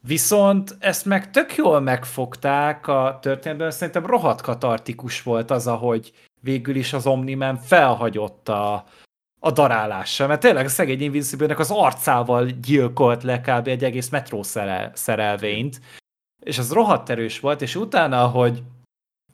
Viszont 0.08 0.76
ezt 0.80 1.06
meg 1.06 1.32
tök 1.32 1.56
jól 1.56 1.80
megfogták 1.80 2.88
a 2.88 3.18
történetben, 3.22 3.72
szerintem 3.72 4.06
rohadt 4.06 4.42
katartikus 4.42 5.22
volt 5.22 5.52
az, 5.52 5.68
ahogy 5.68 6.14
végül 6.42 6.76
is 6.76 6.94
az 6.94 7.08
Omnimen 7.08 7.58
felhagyott 7.58 8.50
a, 8.50 8.86
a 9.46 9.52
darálással, 9.52 10.28
mert 10.28 10.40
tényleg 10.40 10.66
a 10.66 10.70
szegény 10.70 11.02
invincible 11.02 11.56
az 11.58 11.72
arcával 11.72 12.46
gyilkolt 12.46 13.24
le 13.24 13.42
kb. 13.42 13.68
egy 13.68 13.84
egész 13.84 14.10
metró 14.10 14.44
szerelvényt, 14.94 15.82
és 16.44 16.58
az 16.58 16.72
rohadt 16.72 17.10
erős 17.10 17.40
volt, 17.40 17.62
és 17.62 17.76
utána, 17.76 18.24
ahogy, 18.24 18.64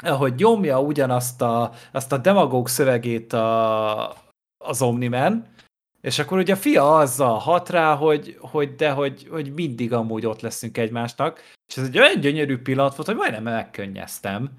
ahogy 0.04 0.34
nyomja 0.36 0.82
ugyanazt 0.82 1.42
a, 1.42 1.72
azt 1.92 2.12
a 2.12 2.18
demagóg 2.18 2.68
szövegét 2.68 3.34
a, 3.34 4.16
az 4.58 4.82
Omniman, 4.82 5.46
És 6.02 6.20
akkor 6.20 6.38
ugye 6.38 6.54
a 6.54 6.58
fia 6.58 6.98
azzal 6.98 7.38
hat 7.38 7.70
rá, 7.70 7.96
hogy, 7.96 8.38
hogy 8.40 8.76
de 8.76 8.92
hogy, 8.92 9.28
hogy 9.30 9.54
mindig 9.54 9.94
amúgy 9.94 10.26
ott 10.26 10.42
leszünk 10.42 10.78
egymásnak, 10.78 11.40
és 11.68 11.78
ez 11.78 11.84
egy 11.84 12.00
olyan 12.00 12.20
gyönyörű 12.20 12.58
pillanat 12.58 12.96
volt, 12.96 13.08
hogy 13.08 13.18
majdnem 13.18 13.44
megkönnyeztem, 13.44 14.50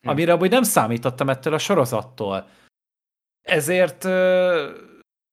hm. 0.00 0.08
amire 0.08 0.32
amúgy 0.32 0.50
nem 0.50 0.62
számítottam 0.62 1.28
ettől 1.28 1.54
a 1.54 1.58
sorozattól. 1.58 2.48
Ezért 3.42 4.04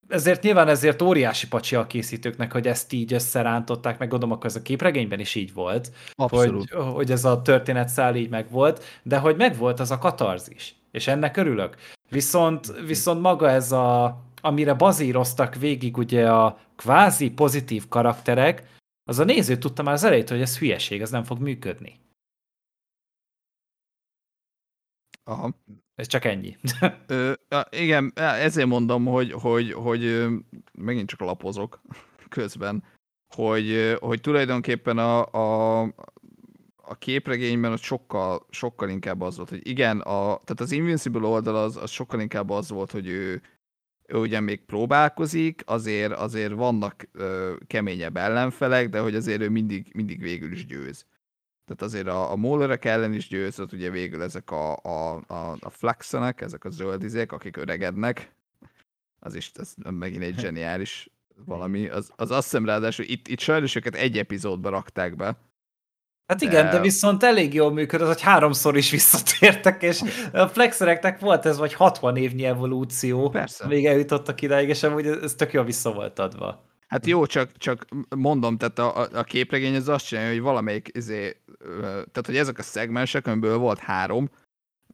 ezért 0.08 0.44
nyilván 0.44 0.68
ezért 0.68 1.02
óriási 1.02 1.48
pacsi 1.48 1.76
a 1.76 1.88
készítőknek, 1.88 2.52
hogy 2.52 2.68
ezt 2.68 2.94
így 2.94 3.14
összerántották, 3.14 3.98
meg 4.00 4.08
gondolom, 4.08 4.36
akkor 4.36 4.46
ez 4.50 4.56
a 4.56 4.62
képregényben 4.62 5.20
is 5.20 5.36
így 5.36 5.54
volt, 5.54 5.92
Abszolút. 6.16 6.70
Hogy, 6.70 6.94
hogy 6.94 7.12
ez 7.12 7.26
a 7.26 7.42
történetszál 7.42 8.16
így 8.16 8.30
meg 8.30 8.50
volt, 8.50 8.84
de 9.04 9.18
hogy 9.18 9.36
megvolt 9.36 9.80
az 9.80 9.92
a 9.92 9.98
katarzis, 9.98 10.76
és 10.92 11.08
ennek 11.08 11.38
örülök. 11.38 11.76
Viszont, 12.10 12.80
viszont 12.86 13.22
maga 13.22 13.50
ez 13.50 13.72
a, 13.72 14.18
amire 14.42 14.74
bazíroztak 14.74 15.56
végig 15.56 15.98
ugye 15.98 16.32
a 16.32 16.60
kvázi 16.76 17.32
pozitív 17.32 17.88
karakterek, 17.88 18.74
az 19.04 19.20
a 19.20 19.24
néző 19.24 19.58
tudta 19.58 19.84
már 19.84 19.94
az 19.94 20.04
elejét, 20.04 20.30
hogy 20.30 20.42
ez 20.42 20.58
hülyeség, 20.58 21.02
ez 21.02 21.10
nem 21.10 21.24
fog 21.24 21.40
működni. 21.40 22.00
Aha. 25.24 25.54
Ez 25.96 26.08
csak 26.08 26.26
ennyi. 26.26 26.58
Ö, 27.08 27.34
igen, 27.70 28.12
ezért 28.16 28.68
mondom, 28.68 29.06
hogy, 29.06 29.32
hogy, 29.32 29.74
hogy 29.74 30.26
megint 30.74 31.10
csak 31.10 31.20
lapozok 31.20 31.82
közben, 32.30 32.84
hogy, 33.28 33.96
hogy 34.00 34.22
tulajdonképpen 34.22 34.98
a, 34.98 35.26
a, 35.26 35.82
a 36.76 36.96
képregényben 37.00 37.72
ott 37.72 37.82
sokkal, 37.82 38.46
sokkal 38.50 38.90
inkább 38.90 39.22
az 39.22 39.38
volt, 39.38 39.50
hogy 39.50 39.68
igen, 39.68 40.00
a, 40.00 40.22
tehát 40.22 40.60
az 40.60 40.72
Invincible 40.72 41.28
oldal 41.28 41.56
az, 41.56 41.78
az 41.78 41.90
sokkal 41.92 42.20
inkább 42.20 42.50
az 42.50 42.70
volt, 42.70 42.92
hogy 42.92 43.08
ő, 43.08 43.42
ő 44.08 44.18
ugye 44.18 44.40
még 44.40 44.66
próbálkozik, 44.66 45.62
azért, 45.66 46.14
azért 46.14 46.54
vannak 46.54 47.10
ö, 47.12 47.54
keményebb 47.68 48.18
ellenfelek, 48.18 48.90
de 48.90 49.00
hogy 49.00 49.16
azért 49.16 49.42
ő 49.42 49.50
mindig, 49.50 49.92
mindig 49.94 50.22
végül 50.22 50.52
is 50.52 50.66
győz. 50.66 51.06
Tehát 51.66 51.82
azért 51.82 52.08
a, 52.08 52.32
a 52.32 52.36
Maulerek 52.36 52.86
ellen 52.86 53.14
is 53.14 53.28
győzött, 53.28 53.74
ugye 53.74 53.90
végül 53.90 54.22
ezek 54.22 54.52
a, 54.52 54.76
a, 54.76 55.22
a, 55.28 55.58
a 55.60 55.70
flexenek, 55.70 56.42
ezek 56.42 56.66
a 56.66 56.70
zöldizék, 56.70 57.32
akik 57.32 57.58
öregednek. 57.58 58.36
Az 59.20 59.36
is 59.36 59.52
ez 59.54 59.74
megint 59.90 60.24
egy 60.24 60.40
zseniális 60.44 61.10
valami. 61.46 61.88
Az, 61.88 62.12
az 62.16 62.32
azt 62.32 62.44
hiszem 62.44 62.66
ráadásul 62.66 63.06
itt, 63.06 63.28
itt 63.28 63.40
sajnos 63.40 63.76
őket 63.76 63.96
egy 63.96 64.18
epizódba 64.18 64.70
rakták 64.70 65.16
be. 65.16 65.38
Hát 66.28 66.42
igen, 66.42 66.66
de... 66.66 66.72
de 66.72 66.80
viszont 66.80 67.24
elég 67.24 67.54
jól 67.54 67.72
működött, 67.72 68.08
hogy 68.08 68.22
háromszor 68.22 68.78
is 68.78 68.92
visszatértek, 68.92 69.82
és 69.82 70.02
a 70.34 70.48
flexereknek 70.48 71.20
volt 71.20 71.46
ez 71.46 71.58
vagy 71.58 71.74
60 71.74 72.16
évnyi 72.16 72.46
evolúció. 72.46 73.30
Persze. 73.30 73.68
Még 73.68 73.86
eljutottak 73.86 74.42
idáig, 74.42 74.70
és 74.70 74.84
amúgy 74.84 75.06
ez 75.06 75.34
tök 75.34 75.54
jól 75.54 75.64
vissza 75.64 75.94
volt 75.94 76.20
adva. 76.20 76.64
Hát 76.88 77.06
jó, 77.06 77.26
csak, 77.26 77.58
csak 77.58 77.86
mondom, 78.16 78.58
tehát 78.58 78.80
a, 78.80 79.08
a 79.14 79.24
képregény 79.24 79.76
az 79.76 79.90
azt 79.90 80.06
csinálja, 80.06 80.32
hogy 80.32 80.42
valamelyik, 80.42 80.90
izé, 80.94 81.36
tehát 81.82 82.26
hogy 82.26 82.38
ezek 82.38 82.58
a 82.58 82.64
szegmensek, 82.64 83.28
amiből 83.28 83.58
volt 83.58 83.80
három, 83.80 84.30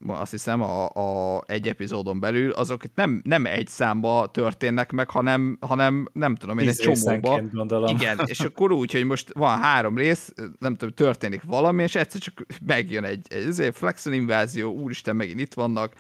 azt 0.07 0.31
hiszem 0.31 0.61
a, 0.61 0.89
a 0.89 1.43
egy 1.47 1.67
epizódon 1.67 2.19
belül, 2.19 2.51
azok 2.51 2.83
nem, 2.95 3.21
nem 3.23 3.45
egy 3.45 3.67
számba 3.67 4.27
történnek 4.31 4.91
meg, 4.91 5.09
hanem, 5.09 5.57
hanem 5.61 6.07
nem 6.13 6.35
tudom 6.35 6.59
én, 6.59 6.67
egy 6.67 6.75
csomóba. 6.75 7.41
Igen, 7.87 8.19
és 8.25 8.39
akkor 8.39 8.71
úgy, 8.71 8.91
hogy 8.91 9.05
most 9.05 9.33
van 9.33 9.59
három 9.59 9.97
rész, 9.97 10.33
nem 10.59 10.75
tudom, 10.75 10.93
történik 10.93 11.43
valami, 11.43 11.83
és 11.83 11.95
egyszer 11.95 12.21
csak 12.21 12.45
megjön 12.65 13.03
egy, 13.03 13.25
egy, 13.29 13.59
egy 13.59 13.75
Flexon 13.75 14.13
invázió, 14.13 14.73
úristen, 14.73 15.15
megint 15.15 15.39
itt 15.39 15.53
vannak, 15.53 15.93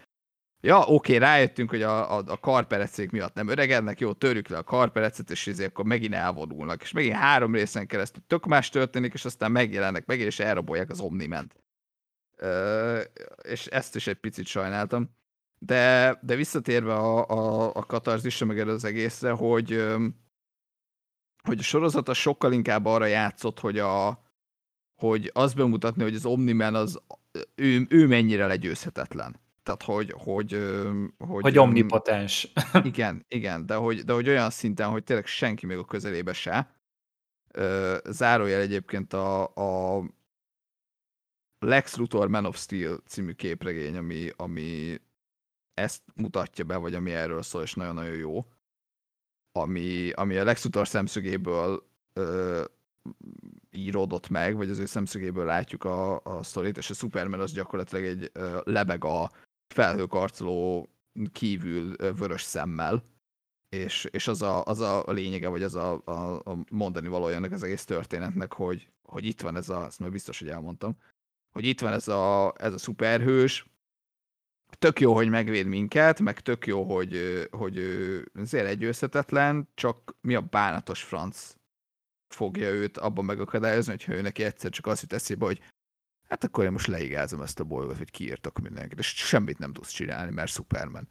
Ja, 0.63 0.85
oké, 0.85 1.15
rájöttünk, 1.15 1.69
hogy 1.69 1.81
a, 1.81 2.17
a, 2.17 2.23
a 2.27 2.39
karperecék 2.39 3.11
miatt 3.11 3.33
nem 3.33 3.47
öregednek, 3.47 3.99
jó, 3.99 4.13
törjük 4.13 4.47
le 4.47 4.57
a 4.57 4.63
karperecet, 4.63 5.29
és 5.29 5.47
ezért 5.47 5.69
akkor 5.69 5.85
megint 5.85 6.13
elvonulnak. 6.13 6.81
És 6.81 6.91
megint 6.91 7.15
három 7.15 7.53
részen 7.53 7.87
keresztül 7.87 8.23
tök 8.27 8.45
más 8.45 8.69
történik, 8.69 9.13
és 9.13 9.25
aztán 9.25 9.51
megjelennek 9.51 10.05
megint, 10.05 10.27
és 10.27 10.39
elrabolják 10.39 10.89
az 10.89 10.99
Omniment. 10.99 11.55
Ö, 12.37 12.99
és 13.41 13.65
ezt 13.65 13.95
is 13.95 14.07
egy 14.07 14.17
picit 14.17 14.45
sajnáltam. 14.45 15.09
De, 15.59 16.17
de 16.21 16.35
visszatérve 16.35 16.93
a, 16.93 17.29
a, 17.29 17.71
a 17.75 17.85
katarzisra, 17.85 18.45
meg 18.45 18.59
erre 18.59 18.71
az 18.71 18.83
egészre, 18.83 19.31
hogy, 19.31 19.85
hogy 21.43 21.59
a 21.59 21.63
sorozat 21.63 22.09
a 22.09 22.13
sokkal 22.13 22.53
inkább 22.53 22.85
arra 22.85 23.05
játszott, 23.05 23.59
hogy, 23.59 23.79
a, 23.79 24.23
hogy 24.95 25.31
azt 25.33 25.55
bemutatni, 25.55 26.03
hogy 26.03 26.15
az 26.15 26.25
Omniman 26.25 26.75
az 26.75 27.01
ő, 27.55 27.85
ő 27.89 28.07
mennyire 28.07 28.47
legyőzhetetlen 28.47 29.40
tehát, 29.63 29.83
hogy... 29.83 30.13
Hogy, 30.17 30.51
hogy, 31.17 31.41
hogy 31.41 31.57
omnipotens. 31.57 32.51
Igen, 32.83 33.25
igen, 33.27 33.65
de 33.65 33.75
hogy, 33.75 34.03
de 34.03 34.13
hogy 34.13 34.29
olyan 34.29 34.49
szinten, 34.49 34.89
hogy 34.89 35.03
tényleg 35.03 35.25
senki 35.25 35.65
még 35.65 35.77
a 35.77 35.85
közelébe 35.85 36.33
se. 36.33 36.75
Zárójel 38.03 38.61
egyébként 38.61 39.13
a, 39.13 39.43
a 39.43 40.03
Lex 41.65 41.95
Luthor 41.95 42.27
Man 42.27 42.45
of 42.45 42.57
Steel 42.57 42.97
című 43.07 43.31
képregény, 43.31 43.97
ami, 43.97 44.29
ami 44.35 44.99
ezt 45.73 46.03
mutatja 46.15 46.63
be, 46.63 46.75
vagy 46.75 46.93
ami 46.93 47.11
erről 47.11 47.41
szól, 47.41 47.61
és 47.61 47.73
nagyon-nagyon 47.73 48.15
jó. 48.15 48.45
Ami, 49.51 50.11
ami 50.11 50.37
a 50.37 50.43
Lex 50.43 50.63
Luthor 50.63 50.87
szemszögéből 50.87 51.87
ö, 52.13 52.63
íródott 53.71 54.29
meg, 54.29 54.55
vagy 54.55 54.69
az 54.69 54.79
ő 54.79 54.85
szemszögéből 54.85 55.45
látjuk 55.45 55.83
a, 55.83 56.21
a 56.23 56.43
sztorit, 56.43 56.77
és 56.77 56.89
a 56.89 56.93
Superman 56.93 57.39
az 57.39 57.51
gyakorlatilag 57.51 58.05
egy 58.05 58.29
ö, 58.33 58.61
lebeg 58.63 59.03
a 59.03 59.31
felhőkarcoló 59.71 60.89
kívül 61.31 61.95
vörös 61.95 62.41
szemmel, 62.41 63.03
és, 63.69 64.07
és 64.11 64.27
az, 64.27 64.41
a, 64.41 64.63
az 64.63 64.79
a 64.79 65.03
lényege, 65.07 65.47
vagy 65.47 65.63
az 65.63 65.75
a, 65.75 66.01
a, 66.05 66.35
a 66.51 66.57
mondani 66.69 67.07
valója 67.07 67.35
ennek 67.35 67.51
az 67.51 67.63
egész 67.63 67.85
történetnek, 67.85 68.53
hogy, 68.53 68.89
hogy 69.03 69.25
itt 69.25 69.41
van 69.41 69.55
ez 69.55 69.69
a, 69.69 69.85
ezt 69.85 69.99
már 69.99 70.11
biztos, 70.11 70.39
hogy 70.39 70.49
elmondtam, 70.49 70.97
hogy 71.51 71.65
itt 71.65 71.79
van 71.79 71.93
ez 71.93 72.07
a, 72.07 72.53
ez 72.57 72.73
a 72.73 72.77
szuperhős, 72.77 73.65
tök 74.77 74.99
jó, 74.99 75.13
hogy 75.13 75.29
megvéd 75.29 75.65
minket, 75.65 76.19
meg 76.19 76.39
tök 76.39 76.67
jó, 76.67 76.83
hogy, 76.83 77.47
hogy 77.51 77.77
azért 78.33 78.67
egyőzhetetlen, 78.67 79.69
csak 79.73 80.15
mi 80.21 80.35
a 80.35 80.41
bánatos 80.41 81.03
franc 81.03 81.55
fogja 82.27 82.69
őt 82.69 82.97
abban 82.97 83.25
megakadályozni, 83.25 83.91
hogyha 83.91 84.13
ő 84.13 84.21
neki 84.21 84.43
egyszer 84.43 84.71
csak 84.71 84.85
azt 84.85 85.01
jut 85.01 85.13
eszébe, 85.13 85.45
hogy 85.45 85.61
hát 86.31 86.43
akkor 86.43 86.63
én 86.63 86.71
most 86.71 86.87
leigázom 86.87 87.41
ezt 87.41 87.59
a 87.59 87.63
bolygót, 87.63 87.97
hogy 87.97 88.11
kiírtok 88.11 88.59
mindenkit, 88.59 88.99
és 88.99 89.07
semmit 89.07 89.57
nem 89.57 89.73
tudsz 89.73 89.91
csinálni, 89.91 90.31
mert 90.31 90.51
Superman. 90.51 91.07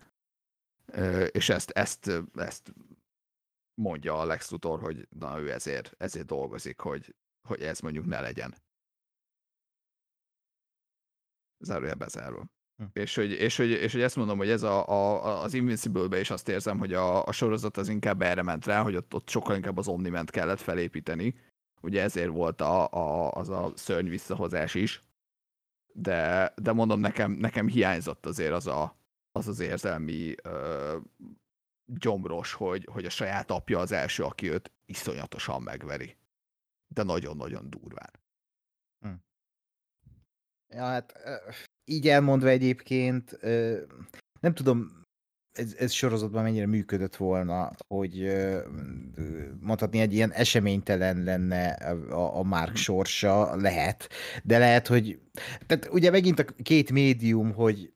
És 1.30 1.48
ezt, 1.48 1.70
ezt, 1.70 2.10
ezt 2.34 2.74
mondja 3.74 4.20
a 4.20 4.24
Lex 4.24 4.50
Luthor, 4.50 4.80
hogy 4.80 5.08
na 5.10 5.40
ő 5.40 5.52
ezért, 5.52 5.94
ezért 5.98 6.26
dolgozik, 6.26 6.80
hogy, 6.80 7.14
hogy 7.48 7.60
ez 7.60 7.80
mondjuk 7.80 8.06
ne 8.06 8.20
legyen. 8.20 8.54
Zárójel 11.58 11.94
bezárva. 11.94 12.44
Hm. 12.76 12.84
És, 12.92 13.14
hogy, 13.14 13.30
és, 13.30 13.56
hogy, 13.56 13.70
és 13.70 13.92
hogy 13.92 14.02
ezt 14.02 14.16
mondom, 14.16 14.38
hogy 14.38 14.50
ez 14.50 14.62
a, 14.62 14.88
a, 14.88 15.42
az 15.42 15.54
Invincible-be 15.54 16.20
is 16.20 16.30
azt 16.30 16.48
érzem, 16.48 16.78
hogy 16.78 16.92
a, 16.92 17.26
a 17.26 17.32
sorozat 17.32 17.76
az 17.76 17.88
inkább 17.88 18.22
erre 18.22 18.42
ment 18.42 18.66
rá, 18.66 18.82
hogy 18.82 18.96
ott, 18.96 19.14
ott 19.14 19.28
sokkal 19.28 19.56
inkább 19.56 19.78
az 19.78 19.88
Omniment 19.88 20.30
kellett 20.30 20.60
felépíteni. 20.60 21.34
Ugye 21.80 22.02
ezért 22.02 22.30
volt 22.30 22.60
a, 22.60 22.88
a, 22.90 23.30
az 23.32 23.48
a 23.48 23.72
szörny 23.74 24.08
visszahozás 24.08 24.74
is 24.74 25.08
de, 25.92 26.52
de 26.56 26.72
mondom, 26.72 27.00
nekem, 27.00 27.32
nekem 27.32 27.68
hiányzott 27.68 28.26
azért 28.26 28.52
az 28.52 28.66
a, 28.66 28.96
az, 29.32 29.48
az 29.48 29.60
érzelmi 29.60 30.34
ö, 30.42 30.96
gyomros, 31.84 32.52
hogy, 32.52 32.88
hogy 32.92 33.04
a 33.04 33.10
saját 33.10 33.50
apja 33.50 33.78
az 33.78 33.92
első, 33.92 34.22
aki 34.22 34.50
őt 34.50 34.72
iszonyatosan 34.86 35.62
megveri. 35.62 36.16
De 36.88 37.02
nagyon-nagyon 37.02 37.70
durván. 37.70 38.10
Hm. 38.98 39.14
Ja, 40.68 40.84
hát 40.84 41.18
így 41.84 42.08
elmondva 42.08 42.48
egyébként, 42.48 43.40
nem 44.40 44.54
tudom, 44.54 44.99
ez, 45.52 45.74
ez 45.78 45.92
sorozatban 45.92 46.42
mennyire 46.42 46.66
működött 46.66 47.16
volna, 47.16 47.70
hogy 47.88 48.32
mondhatni 49.60 50.00
egy 50.00 50.14
ilyen 50.14 50.32
eseménytelen 50.32 51.24
lenne 51.24 51.68
a, 52.10 52.38
a 52.38 52.42
Mark 52.42 52.76
sorsa, 52.76 53.56
lehet, 53.56 54.08
de 54.44 54.58
lehet, 54.58 54.86
hogy 54.86 55.18
tehát 55.66 55.88
ugye 55.92 56.10
megint 56.10 56.38
a 56.38 56.44
két 56.62 56.90
médium, 56.90 57.52
hogy 57.52 57.92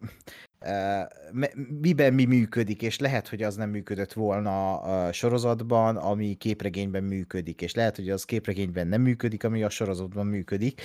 miben 1.81 2.15
mi 2.15 2.25
működik, 2.25 2.83
és 2.83 2.99
lehet, 2.99 3.29
hogy 3.29 3.43
az 3.43 3.57
nem 3.57 3.71
működött 3.71 4.13
volna 4.13 4.81
a 4.81 5.13
sorozatban, 5.13 5.97
ami 5.97 6.35
képregényben 6.35 7.05
működik, 7.05 7.63
és 7.63 7.75
lehet, 7.75 7.97
hogy 7.97 8.11
az 8.11 8.25
képregényben 8.25 8.87
nem 8.87 9.01
működik, 9.01 9.45
ami 9.45 9.63
a 9.63 9.71
sorozatban 9.71 10.27
működik. 10.27 10.81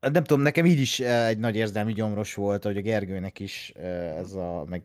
Nem 0.00 0.24
tudom, 0.24 0.42
nekem 0.42 0.66
így 0.66 0.80
is 0.80 1.00
eh, 1.00 1.26
egy 1.26 1.38
nagy 1.38 1.56
érzelmi 1.56 1.92
gyomros 1.92 2.34
volt, 2.34 2.64
hogy 2.64 2.76
a 2.76 2.80
Gergőnek 2.80 3.40
is 3.40 3.72
eh, 3.76 4.16
ez 4.16 4.32
a, 4.32 4.64
meg 4.68 4.82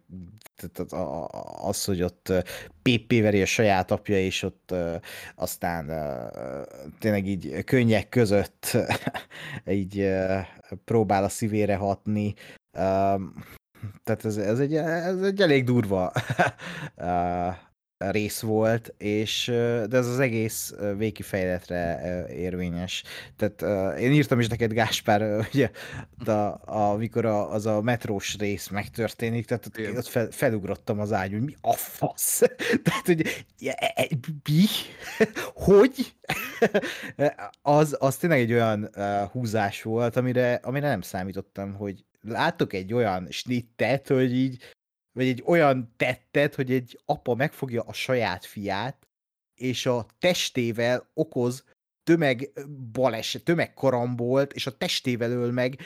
az, 1.62 1.84
hogy 1.84 2.02
ott 2.02 2.30
eh, 2.30 2.42
PP 2.82 3.22
veri 3.22 3.42
a 3.42 3.46
saját 3.46 3.92
apja, 3.92 4.20
és 4.20 4.44
ott 4.44 4.76
aztán 5.36 5.92
tényleg 7.00 7.28
így 7.28 7.64
könnyek 7.64 8.10
között 8.10 8.78
így 9.70 10.10
próbál 10.86 11.24
a 11.24 11.30
szívére 11.30 11.76
hatni. 11.76 12.34
Tehát 14.04 14.26
ez, 14.26 14.38
ez, 14.38 14.60
egy, 14.60 14.76
ez 14.76 15.22
egy 15.22 15.42
elég 15.42 15.64
durva 15.64 16.12
rész 18.12 18.40
volt, 18.40 18.94
és 18.98 19.46
de 19.90 19.98
ez 19.98 20.08
az 20.08 20.20
egész 20.20 20.74
végkifejletre 20.98 22.02
érvényes. 22.30 23.04
Tehát 23.38 23.98
én 23.98 24.12
írtam 24.12 24.40
is 24.40 24.48
neked, 24.48 24.74
Gáspár, 24.74 25.48
ugye, 25.54 25.70
a, 26.26 26.32
a, 26.32 26.92
amikor 26.92 27.26
a, 27.26 27.52
az 27.52 27.66
a 27.66 27.82
metrós 27.82 28.38
rész 28.38 28.68
megtörténik, 28.68 29.46
tehát 29.46 29.66
ott, 29.66 29.98
ott 29.98 30.08
fel, 30.08 30.28
felugrottam 30.32 31.00
az 31.00 31.14
ágy, 31.14 31.32
hogy 31.32 31.42
mi 31.42 31.56
a 31.62 31.74
fasz? 31.74 32.42
tehát, 32.84 33.06
hogy 33.06 33.46
e, 33.66 33.94
e, 33.96 34.08
mi? 34.44 34.66
hogy? 35.66 36.16
az, 37.62 37.96
az 38.00 38.18
tényleg 38.18 38.40
egy 38.40 38.54
olyan 38.54 38.90
húzás 39.32 39.82
volt, 39.82 40.16
amire, 40.16 40.60
amire 40.64 40.88
nem 40.88 41.02
számítottam, 41.02 41.74
hogy 41.74 42.06
látok 42.22 42.74
egy 42.74 42.94
olyan 42.94 43.28
snittet, 43.30 44.08
hogy 44.08 44.36
így 44.36 44.64
vagy 45.14 45.28
egy 45.28 45.44
olyan 45.46 45.94
tettet, 45.98 46.56
hogy 46.56 46.72
egy 46.72 47.02
apa 47.06 47.36
megfogja 47.36 47.82
a 47.82 47.94
saját 47.94 48.46
fiát, 48.46 49.08
és 49.56 49.86
a 49.86 50.06
testével 50.20 51.10
okoz 51.14 51.64
tömeg 52.04 52.52
baleset, 52.92 53.44
tömegkarambolt, 53.44 54.54
és 54.54 54.68
a 54.68 54.78
testével 54.78 55.32
öl 55.32 55.52
meg 55.52 55.80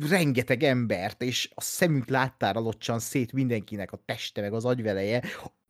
rengeteg 0.00 0.62
embert, 0.62 1.22
és 1.22 1.50
a 1.54 1.60
szemünk 1.60 2.08
láttára 2.08 2.60
locsan 2.60 2.98
szét 2.98 3.32
mindenkinek 3.32 3.92
a 3.92 4.02
teste, 4.04 4.40
meg 4.40 4.52
az 4.52 4.64
agyveleje 4.64 5.22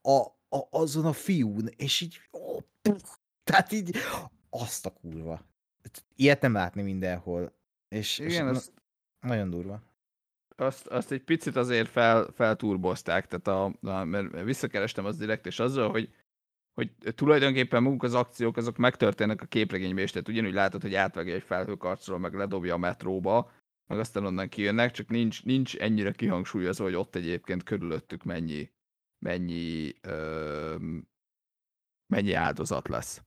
a, 0.03 0.19
a, 0.49 0.69
azon 0.71 1.07
a 1.07 1.13
fiún, 1.13 1.69
és 1.77 2.01
így, 2.01 2.21
ó, 2.33 2.59
puf, 2.83 3.19
tehát 3.45 3.73
így, 3.73 3.97
azt 4.51 4.87
a 4.87 4.91
kurva. 4.91 5.47
Ilyet 6.17 6.41
nem 6.41 6.53
látni 6.53 6.83
mindenhol. 6.83 7.53
És, 7.89 8.19
Igen, 8.19 8.49
és 8.49 8.57
az... 8.57 8.73
nagyon 9.21 9.51
durva 9.51 9.92
azt, 10.57 10.87
azt 10.87 11.13
egy 11.13 11.23
picit 11.23 11.57
azért 11.57 11.89
fel, 11.89 12.29
felturbozták, 12.35 13.27
tehát 13.27 13.47
a, 13.47 13.89
a, 13.91 14.05
mert 14.05 14.43
visszakerestem 14.43 15.05
az 15.05 15.17
direkt, 15.17 15.47
és 15.47 15.59
azzal, 15.59 15.91
hogy, 15.91 16.15
hogy 16.75 16.91
tulajdonképpen 17.15 17.83
maguk 17.83 18.03
az 18.03 18.15
akciók, 18.15 18.57
azok 18.57 18.77
megtörténnek 18.77 19.43
a 19.43 19.47
képregényben 19.47 20.05
is, 20.05 20.11
tehát 20.11 20.29
ugyanúgy 20.29 20.53
látod, 20.53 20.83
hogy 20.83 20.95
átvágja 20.95 21.35
egy 21.35 21.43
felhőkarcról, 21.43 22.19
meg 22.19 22.35
ledobja 22.35 22.75
a 22.75 22.79
metróba, 22.79 23.51
meg 23.87 23.99
aztán 23.99 24.27
onnan 24.27 24.49
kijönnek, 24.49 24.91
csak 24.91 25.09
nincs, 25.09 25.45
nincs 25.45 25.77
ennyire 25.77 26.11
kihangsúlyozva, 26.11 26.85
hogy 26.85 26.95
ott 26.95 27.15
egyébként 27.15 27.63
körülöttük 27.63 28.25
mennyi, 28.25 28.71
mennyi, 29.19 29.93
ö, 30.01 30.77
mennyi 32.07 32.33
áldozat 32.33 32.89
lesz. 32.89 33.23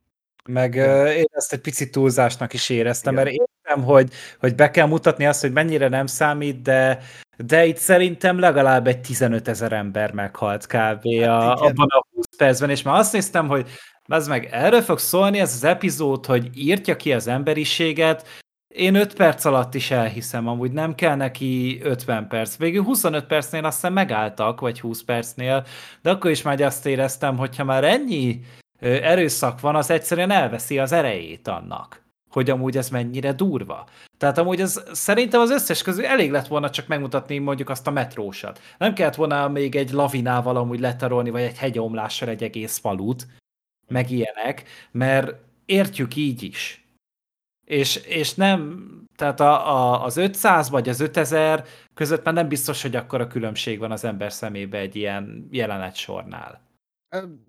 Meg 0.49 0.75
én 1.15 1.25
ezt 1.29 1.53
egy 1.53 1.61
picit 1.61 1.91
túlzásnak 1.91 2.53
is 2.53 2.69
éreztem, 2.69 3.13
Igen. 3.13 3.25
mert 3.25 3.49
értem, 3.65 3.83
hogy, 3.83 4.09
hogy 4.39 4.55
be 4.55 4.71
kell 4.71 4.87
mutatni 4.87 5.25
azt, 5.25 5.41
hogy 5.41 5.51
mennyire 5.51 5.87
nem 5.87 6.05
számít, 6.05 6.61
de 6.61 6.99
de 7.37 7.65
itt 7.65 7.77
szerintem 7.77 8.39
legalább 8.39 8.87
egy 8.87 9.01
15 9.01 9.47
ezer 9.47 9.71
ember 9.71 10.11
meghalt 10.11 10.65
kb. 10.65 10.73
Hát 10.73 11.27
a, 11.27 11.53
abban 11.53 11.87
a 11.89 12.05
20 12.13 12.25
percben, 12.37 12.69
és 12.69 12.81
már 12.81 12.99
azt 12.99 13.13
néztem, 13.13 13.47
hogy 13.47 13.69
az 14.07 14.27
meg 14.27 14.49
erről 14.51 14.81
fog 14.81 14.99
szólni 14.99 15.39
ez 15.39 15.53
az 15.53 15.63
epizód, 15.63 16.25
hogy 16.25 16.49
írtja 16.53 16.95
ki 16.95 17.13
az 17.13 17.27
emberiséget, 17.27 18.27
én 18.67 18.95
5 18.95 19.13
perc 19.13 19.45
alatt 19.45 19.73
is 19.73 19.91
elhiszem, 19.91 20.47
amúgy 20.47 20.71
nem 20.71 20.95
kell 20.95 21.15
neki 21.15 21.79
50 21.83 22.27
perc. 22.27 22.57
Végül 22.57 22.83
25 22.83 23.25
percnél 23.25 23.65
azt 23.65 23.75
hiszem 23.75 23.93
megálltak, 23.93 24.59
vagy 24.59 24.79
20 24.79 25.03
percnél, 25.03 25.65
de 26.01 26.09
akkor 26.09 26.31
is 26.31 26.41
már 26.41 26.61
azt 26.61 26.85
éreztem, 26.85 27.37
hogyha 27.37 27.63
már 27.63 27.83
ennyi 27.83 28.39
erőszak 28.79 29.59
van, 29.59 29.75
az 29.75 29.89
egyszerűen 29.89 30.31
elveszi 30.31 30.79
az 30.79 30.91
erejét 30.91 31.47
annak 31.47 32.04
hogy 32.35 32.49
amúgy 32.49 32.77
ez 32.77 32.89
mennyire 32.89 33.33
durva. 33.33 33.87
Tehát 34.17 34.37
amúgy 34.37 34.61
ez 34.61 34.83
szerintem 34.91 35.41
az 35.41 35.49
összes 35.49 35.81
közül 35.81 36.05
elég 36.05 36.31
lett 36.31 36.47
volna 36.47 36.69
csak 36.69 36.87
megmutatni 36.87 37.37
mondjuk 37.37 37.69
azt 37.69 37.87
a 37.87 37.91
metrósat. 37.91 38.61
Nem 38.77 38.93
kellett 38.93 39.15
volna 39.15 39.47
még 39.47 39.75
egy 39.75 39.91
lavinával 39.91 40.55
amúgy 40.55 40.79
letarolni, 40.79 41.29
vagy 41.29 41.41
egy 41.41 41.57
hegyomlással 41.57 42.29
egy 42.29 42.43
egész 42.43 42.77
falut, 42.77 43.27
meg 43.87 44.11
ilyenek, 44.11 44.63
mert 44.91 45.33
értjük 45.65 46.15
így 46.15 46.43
is. 46.43 46.85
És, 47.65 47.95
és 47.95 48.33
nem, 48.33 48.85
tehát 49.15 49.39
a, 49.39 49.75
a, 49.75 50.03
az 50.03 50.17
500 50.17 50.69
vagy 50.69 50.89
az 50.89 50.99
5000 50.99 51.65
között 51.93 52.23
már 52.23 52.33
nem 52.33 52.47
biztos, 52.47 52.81
hogy 52.81 52.95
akkor 52.95 53.21
a 53.21 53.27
különbség 53.27 53.79
van 53.79 53.91
az 53.91 54.03
ember 54.03 54.33
szemébe 54.33 54.77
egy 54.77 54.95
ilyen 54.95 55.47
jelenet 55.51 55.95
sornál. 55.95 56.64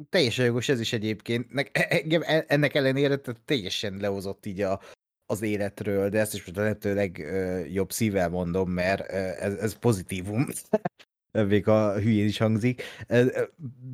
Teljesen 0.09 0.45
jogos 0.45 0.69
ez 0.69 0.81
is 0.81 0.93
egyébként. 0.93 1.47
E, 1.73 2.03
e, 2.09 2.45
ennek 2.49 2.75
ellenére 2.75 3.21
teljesen 3.45 3.97
lehozott 3.97 4.47
így 4.47 4.61
a, 4.61 4.81
az 5.27 5.43
életről, 5.43 6.09
de 6.09 6.19
ezt 6.19 6.35
is 6.35 6.45
most 6.45 6.59
a 6.59 6.61
lehetőleg 6.61 7.27
jobb 7.73 7.93
szívvel 7.93 8.29
mondom, 8.29 8.71
mert 8.71 9.01
ez, 9.11 9.55
ez 9.55 9.79
pozitívum. 9.79 10.47
Még 11.49 11.69
a 11.69 11.99
hülyén 11.99 12.27
is 12.27 12.39
hangzik. 12.39 12.83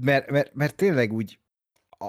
Mert, 0.01 0.31
mert, 0.31 0.55
mert 0.55 0.75
tényleg 0.75 1.12
úgy 1.12 1.39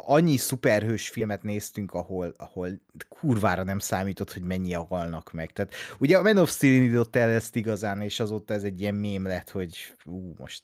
annyi 0.06 0.38
szuperhős 0.38 1.10
filmet 1.10 1.44
néztünk, 1.44 1.92
ahol, 1.92 2.34
ahol 2.38 2.70
kurvára 3.10 3.64
nem 3.64 3.80
számított, 3.80 4.34
hogy 4.34 4.44
mennyi 4.44 4.74
a 4.74 4.84
halnak 4.84 5.32
meg. 5.32 5.52
Tehát 5.52 5.74
ugye 6.00 6.18
a 6.18 6.22
Man 6.22 6.38
of 6.38 6.52
Steel 6.52 6.74
indított 6.74 7.16
el 7.16 7.30
ezt 7.30 7.56
igazán, 7.56 8.02
és 8.02 8.20
azóta 8.20 8.54
ez 8.54 8.64
egy 8.64 8.82
ilyen 8.82 8.96
mém 8.96 9.26
lett, 9.26 9.50
hogy 9.50 9.96
ú, 10.06 10.34
most 10.38 10.64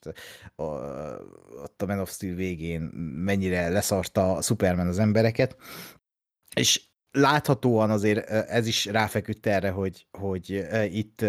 a, 0.56 0.64
ott 1.64 1.82
a 1.82 1.86
Man 1.86 2.00
of 2.00 2.12
Steel 2.12 2.36
végén 2.36 2.82
mennyire 3.24 3.70
leszarta 3.70 4.36
a 4.36 4.42
Superman 4.42 4.88
az 4.88 5.00
embereket. 5.00 5.56
És 6.56 6.89
láthatóan 7.12 7.90
azért 7.90 8.30
ez 8.30 8.68
is 8.68 8.86
ráfeküdt 8.86 9.46
erre, 9.46 9.70
hogy, 9.70 10.08
hogy 10.12 10.66
itt 10.92 11.26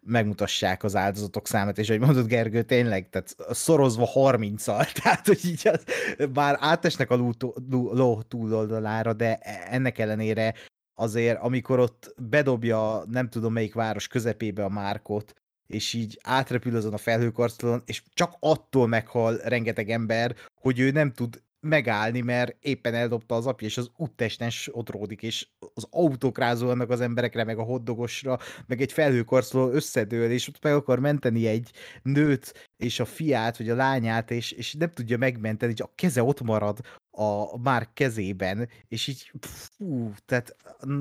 megmutassák 0.00 0.84
az 0.84 0.96
áldozatok 0.96 1.46
számát, 1.46 1.78
és 1.78 1.88
ahogy 1.88 2.00
mondott 2.00 2.26
Gergő, 2.26 2.62
tényleg, 2.62 3.08
tehát 3.08 3.36
szorozva 3.50 4.08
30-al, 4.14 4.92
tehát 5.02 5.26
hogy 5.26 5.44
így 5.44 5.68
az, 5.68 5.84
bár 6.32 6.56
átesnek 6.60 7.10
a 7.10 7.32
ló, 7.70 8.22
túloldalára, 8.22 9.12
de 9.12 9.36
ennek 9.70 9.98
ellenére 9.98 10.54
azért, 10.94 11.38
amikor 11.40 11.78
ott 11.78 12.14
bedobja 12.16 13.04
nem 13.10 13.28
tudom 13.28 13.52
melyik 13.52 13.74
város 13.74 14.08
közepébe 14.08 14.64
a 14.64 14.68
márkot, 14.68 15.34
és 15.66 15.92
így 15.92 16.18
átrepül 16.22 16.76
azon 16.76 16.92
a 16.92 16.98
felhőkarcolon, 16.98 17.82
és 17.86 18.02
csak 18.12 18.34
attól 18.40 18.86
meghal 18.86 19.36
rengeteg 19.36 19.90
ember, 19.90 20.34
hogy 20.54 20.78
ő 20.78 20.90
nem 20.90 21.12
tud 21.12 21.42
megállni, 21.60 22.20
mert 22.20 22.56
éppen 22.60 22.94
eldobta 22.94 23.34
az 23.34 23.46
apja, 23.46 23.66
és 23.66 23.78
az 23.78 23.90
úttesten 23.96 24.50
odródik, 24.70 25.22
és 25.22 25.48
az 25.74 25.86
autók 25.90 26.38
rázolnak 26.38 26.90
az 26.90 27.00
emberekre, 27.00 27.44
meg 27.44 27.58
a 27.58 27.62
hoddogosra, 27.62 28.38
meg 28.66 28.80
egy 28.80 28.92
felhőkarcoló 28.92 29.70
összedől, 29.70 30.30
és 30.30 30.48
ott 30.48 30.62
meg 30.62 30.74
akar 30.74 30.98
menteni 30.98 31.46
egy 31.46 31.70
nőt, 32.02 32.68
és 32.76 33.00
a 33.00 33.04
fiát, 33.04 33.56
vagy 33.56 33.68
a 33.68 33.74
lányát, 33.74 34.30
és, 34.30 34.52
és 34.52 34.74
nem 34.74 34.90
tudja 34.90 35.18
megmenteni, 35.18 35.72
csak 35.72 35.88
a 35.88 35.92
keze 35.94 36.22
ott 36.22 36.40
marad 36.40 36.78
a 37.10 37.58
már 37.58 37.88
kezében, 37.92 38.68
és 38.88 39.06
így 39.06 39.32
fú, 39.40 40.12
tehát 40.24 40.56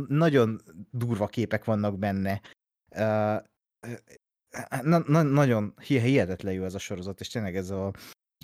nagyon 0.07 0.61
durva 0.91 1.27
képek 1.27 1.65
vannak 1.65 1.99
benne. 1.99 2.41
Uh, 2.95 3.43
na, 4.81 5.03
na, 5.07 5.21
nagyon 5.21 5.73
hihetetlen 5.81 6.53
jó 6.53 6.63
ez 6.63 6.73
a 6.73 6.79
sorozat, 6.79 7.19
és 7.19 7.27
tényleg 7.27 7.55
ez 7.55 7.69
a, 7.69 7.93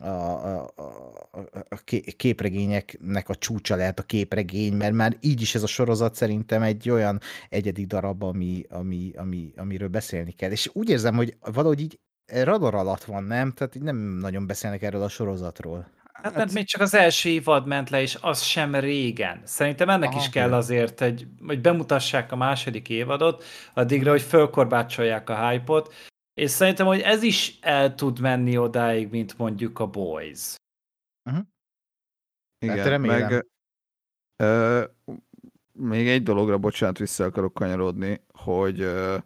a, 0.01 0.07
a, 0.07 0.72
a, 0.75 1.38
a 1.69 1.75
képregényeknek 2.17 3.30
a 3.30 3.35
csúcsa 3.35 3.75
lehet 3.75 3.99
a 3.99 4.03
képregény, 4.03 4.74
mert 4.74 4.93
már 4.93 5.17
így 5.19 5.41
is 5.41 5.56
ez 5.56 5.64
a 5.64 5.67
sorozat 5.67 6.15
szerintem 6.15 6.61
egy 6.61 6.90
olyan 6.90 7.19
egyedi 7.49 7.85
darab, 7.85 8.24
ami, 8.24 8.64
ami, 8.69 9.11
ami, 9.15 9.53
amiről 9.56 9.88
beszélni 9.88 10.32
kell. 10.32 10.51
És 10.51 10.69
úgy 10.74 10.90
érzem, 10.90 11.15
hogy 11.15 11.38
valahogy 11.41 11.80
így 11.80 11.99
radar 12.25 12.75
alatt 12.75 13.03
van, 13.03 13.24
nem? 13.24 13.51
Tehát 13.51 13.75
így 13.75 13.82
nem 13.82 13.98
nagyon 13.98 14.48
beszélnek 14.48 14.82
erről 14.82 15.01
a 15.01 15.09
sorozatról. 15.09 15.93
Hát, 16.14 16.35
mert 16.35 16.53
még 16.53 16.65
csak 16.65 16.82
az 16.82 16.93
első 16.93 17.30
évad 17.30 17.67
ment 17.67 17.90
le, 17.90 18.01
és 18.01 18.17
az 18.22 18.41
sem 18.41 18.75
régen. 18.75 19.41
Szerintem 19.43 19.90
ennek 19.90 20.09
Aha, 20.09 20.19
is 20.19 20.30
kell 20.30 20.53
azért, 20.53 20.99
hogy, 20.99 21.27
hogy 21.45 21.61
bemutassák 21.61 22.32
a 22.32 22.35
második 22.35 22.90
évadot, 22.90 23.43
addigra, 23.74 24.11
hogy 24.11 24.22
fölkorbácsolják 24.22 25.30
a 25.30 25.49
hype-ot, 25.49 25.93
és 26.36 26.52
szerintem, 26.52 26.86
hogy 26.86 27.00
ez 27.00 27.24
is 27.24 27.58
el 27.62 27.96
tud 27.96 28.20
menni 28.20 28.58
odáig, 28.58 29.10
mint 29.10 29.38
mondjuk 29.38 29.80
a 29.80 29.88
Boys. 29.88 30.56
Uh-huh. 31.30 31.46
Igen, 32.60 33.02
meg 33.02 33.46
ö, 34.36 34.84
még 35.72 36.08
egy 36.08 36.24
dologra, 36.24 36.58
bocsánat, 36.58 36.98
vissza 36.98 37.24
akarok 37.24 37.54
kanyarodni, 37.54 38.22
hogy 38.34 38.82
ö, 38.82 39.18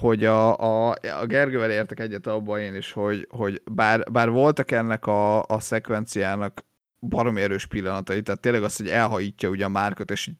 hogy 0.00 0.24
a, 0.24 0.58
a, 0.58 0.90
a 0.90 1.26
Gergővel 1.26 1.70
értek 1.70 2.00
egyet 2.00 2.26
abban 2.26 2.60
én 2.60 2.74
is, 2.74 2.92
hogy, 2.92 3.28
hogy 3.30 3.62
bár, 3.70 4.12
bár 4.12 4.30
voltak 4.30 4.70
ennek 4.70 5.06
a, 5.06 5.42
a 5.42 5.60
szekvenciának 5.60 6.64
baromi 7.00 7.40
erős 7.40 7.66
pillanatai, 7.66 8.22
tehát 8.22 8.40
tényleg 8.40 8.62
az, 8.62 8.76
hogy 8.76 8.88
elhajítja 8.88 9.48
ugye 9.48 9.64
a 9.64 9.68
márkot, 9.68 10.10
és 10.10 10.30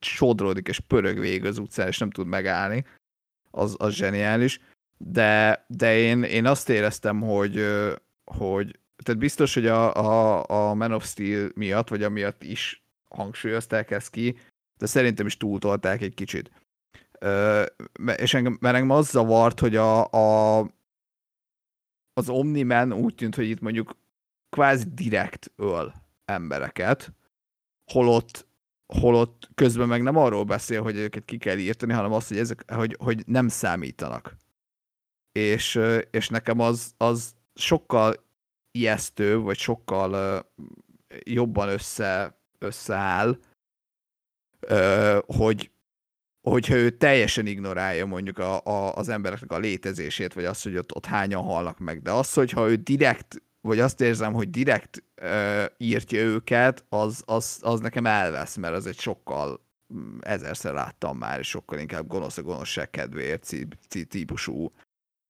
sodródik, 0.00 0.68
és 0.68 0.80
pörög 0.80 1.18
végig 1.18 1.44
az 1.44 1.58
utcán, 1.58 1.86
és 1.86 1.98
nem 1.98 2.10
tud 2.10 2.26
megállni, 2.26 2.84
az, 3.50 3.74
az 3.78 3.94
zseniális, 3.94 4.60
de, 4.96 5.64
de 5.68 5.98
én, 5.98 6.22
én 6.22 6.46
azt 6.46 6.68
éreztem, 6.68 7.20
hogy, 7.20 7.66
hogy 8.24 8.78
tehát 9.02 9.20
biztos, 9.20 9.54
hogy 9.54 9.66
a, 9.66 9.94
a, 9.94 10.44
a 10.70 10.74
Man 10.74 10.92
of 10.92 11.06
Steel 11.06 11.50
miatt, 11.54 11.88
vagy 11.88 12.02
amiatt 12.02 12.42
is 12.42 12.84
hangsúlyozták 13.08 13.90
ezt 13.90 14.10
ki, 14.10 14.38
de 14.78 14.86
szerintem 14.86 15.26
is 15.26 15.36
túltolták 15.36 16.00
egy 16.00 16.14
kicsit. 16.14 16.50
Ö, 17.18 17.64
és 18.16 18.34
engem, 18.34 18.58
mert 18.60 18.74
engem 18.74 18.96
az 18.96 19.10
zavart, 19.10 19.60
hogy 19.60 19.76
a, 19.76 20.10
a, 20.10 20.58
az 22.12 22.28
Omni-Man 22.28 22.92
úgy 22.92 23.14
tűnt, 23.14 23.34
hogy 23.34 23.48
itt 23.48 23.60
mondjuk 23.60 23.96
kvázi 24.50 24.84
direkt 24.94 25.52
öl 25.56 25.94
embereket, 26.24 27.12
holott, 27.92 28.47
holott 28.94 29.48
közben 29.54 29.88
meg 29.88 30.02
nem 30.02 30.16
arról 30.16 30.44
beszél, 30.44 30.82
hogy 30.82 30.96
őket 30.96 31.24
ki 31.24 31.38
kell 31.38 31.58
írtani, 31.58 31.92
hanem 31.92 32.12
azt, 32.12 32.28
hogy, 32.28 32.38
ezek, 32.38 32.72
hogy, 32.72 32.96
hogy 32.98 33.22
nem 33.26 33.48
számítanak. 33.48 34.36
És, 35.32 35.80
és 36.10 36.28
nekem 36.28 36.60
az, 36.60 36.94
az 36.96 37.34
sokkal 37.54 38.14
ijesztő, 38.70 39.38
vagy 39.38 39.58
sokkal 39.58 40.42
jobban 41.24 41.68
össze, 41.68 42.40
összeáll, 42.58 43.38
hogy, 45.26 45.70
hogyha 46.40 46.74
ő 46.74 46.90
teljesen 46.90 47.46
ignorálja 47.46 48.06
mondjuk 48.06 48.38
a, 48.38 48.64
a, 48.64 48.94
az 48.94 49.08
embereknek 49.08 49.52
a 49.52 49.58
létezését, 49.58 50.32
vagy 50.32 50.44
azt, 50.44 50.62
hogy 50.62 50.76
ott, 50.76 50.94
ott 50.94 51.06
hányan 51.06 51.42
halnak 51.42 51.78
meg. 51.78 52.02
De 52.02 52.10
az, 52.10 52.32
hogyha 52.32 52.68
ő 52.68 52.76
direkt, 52.76 53.42
vagy 53.60 53.80
azt 53.80 54.00
érzem, 54.00 54.32
hogy 54.32 54.50
direkt 54.50 55.04
ö, 55.14 55.64
írtja 55.76 56.20
őket, 56.20 56.84
az, 56.88 57.22
az, 57.26 57.58
az 57.62 57.80
nekem 57.80 58.06
elvesz, 58.06 58.56
mert 58.56 58.74
az 58.74 58.86
egy 58.86 58.98
sokkal 58.98 59.60
mm, 59.94 60.18
ezerszer 60.20 60.72
láttam 60.72 61.18
már, 61.18 61.38
és 61.38 61.48
sokkal 61.48 61.78
inkább 61.78 62.06
gonosz 62.06 62.38
a 62.38 62.42
gonoszság 62.42 62.90
kedvéért 62.90 63.52
típusú 64.08 64.72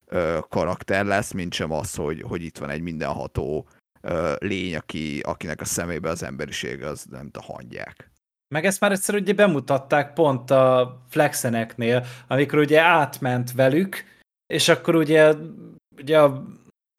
ö, 0.06 0.38
karakter 0.48 1.04
lesz, 1.04 1.32
mint 1.32 1.52
sem 1.52 1.72
az, 1.72 1.94
hogy, 1.94 2.22
hogy 2.22 2.42
itt 2.42 2.58
van 2.58 2.70
egy 2.70 2.82
mindenható 2.82 3.68
ö, 4.00 4.34
lény, 4.38 4.76
aki, 4.76 5.20
akinek 5.20 5.60
a 5.60 5.64
szemébe 5.64 6.08
az 6.08 6.22
emberiség 6.22 6.82
az 6.82 7.04
nem 7.10 7.30
a 7.32 7.42
hangyák. 7.42 8.10
Meg 8.54 8.64
ezt 8.64 8.80
már 8.80 8.92
egyszer 8.92 9.14
ugye 9.14 9.32
bemutatták 9.32 10.12
pont 10.12 10.50
a 10.50 10.96
Flexeneknél, 11.08 12.04
amikor 12.28 12.58
ugye 12.58 12.80
átment 12.80 13.52
velük, 13.52 14.04
és 14.46 14.68
akkor 14.68 14.94
ugye, 14.94 15.34
ugye 15.96 16.20
a, 16.20 16.44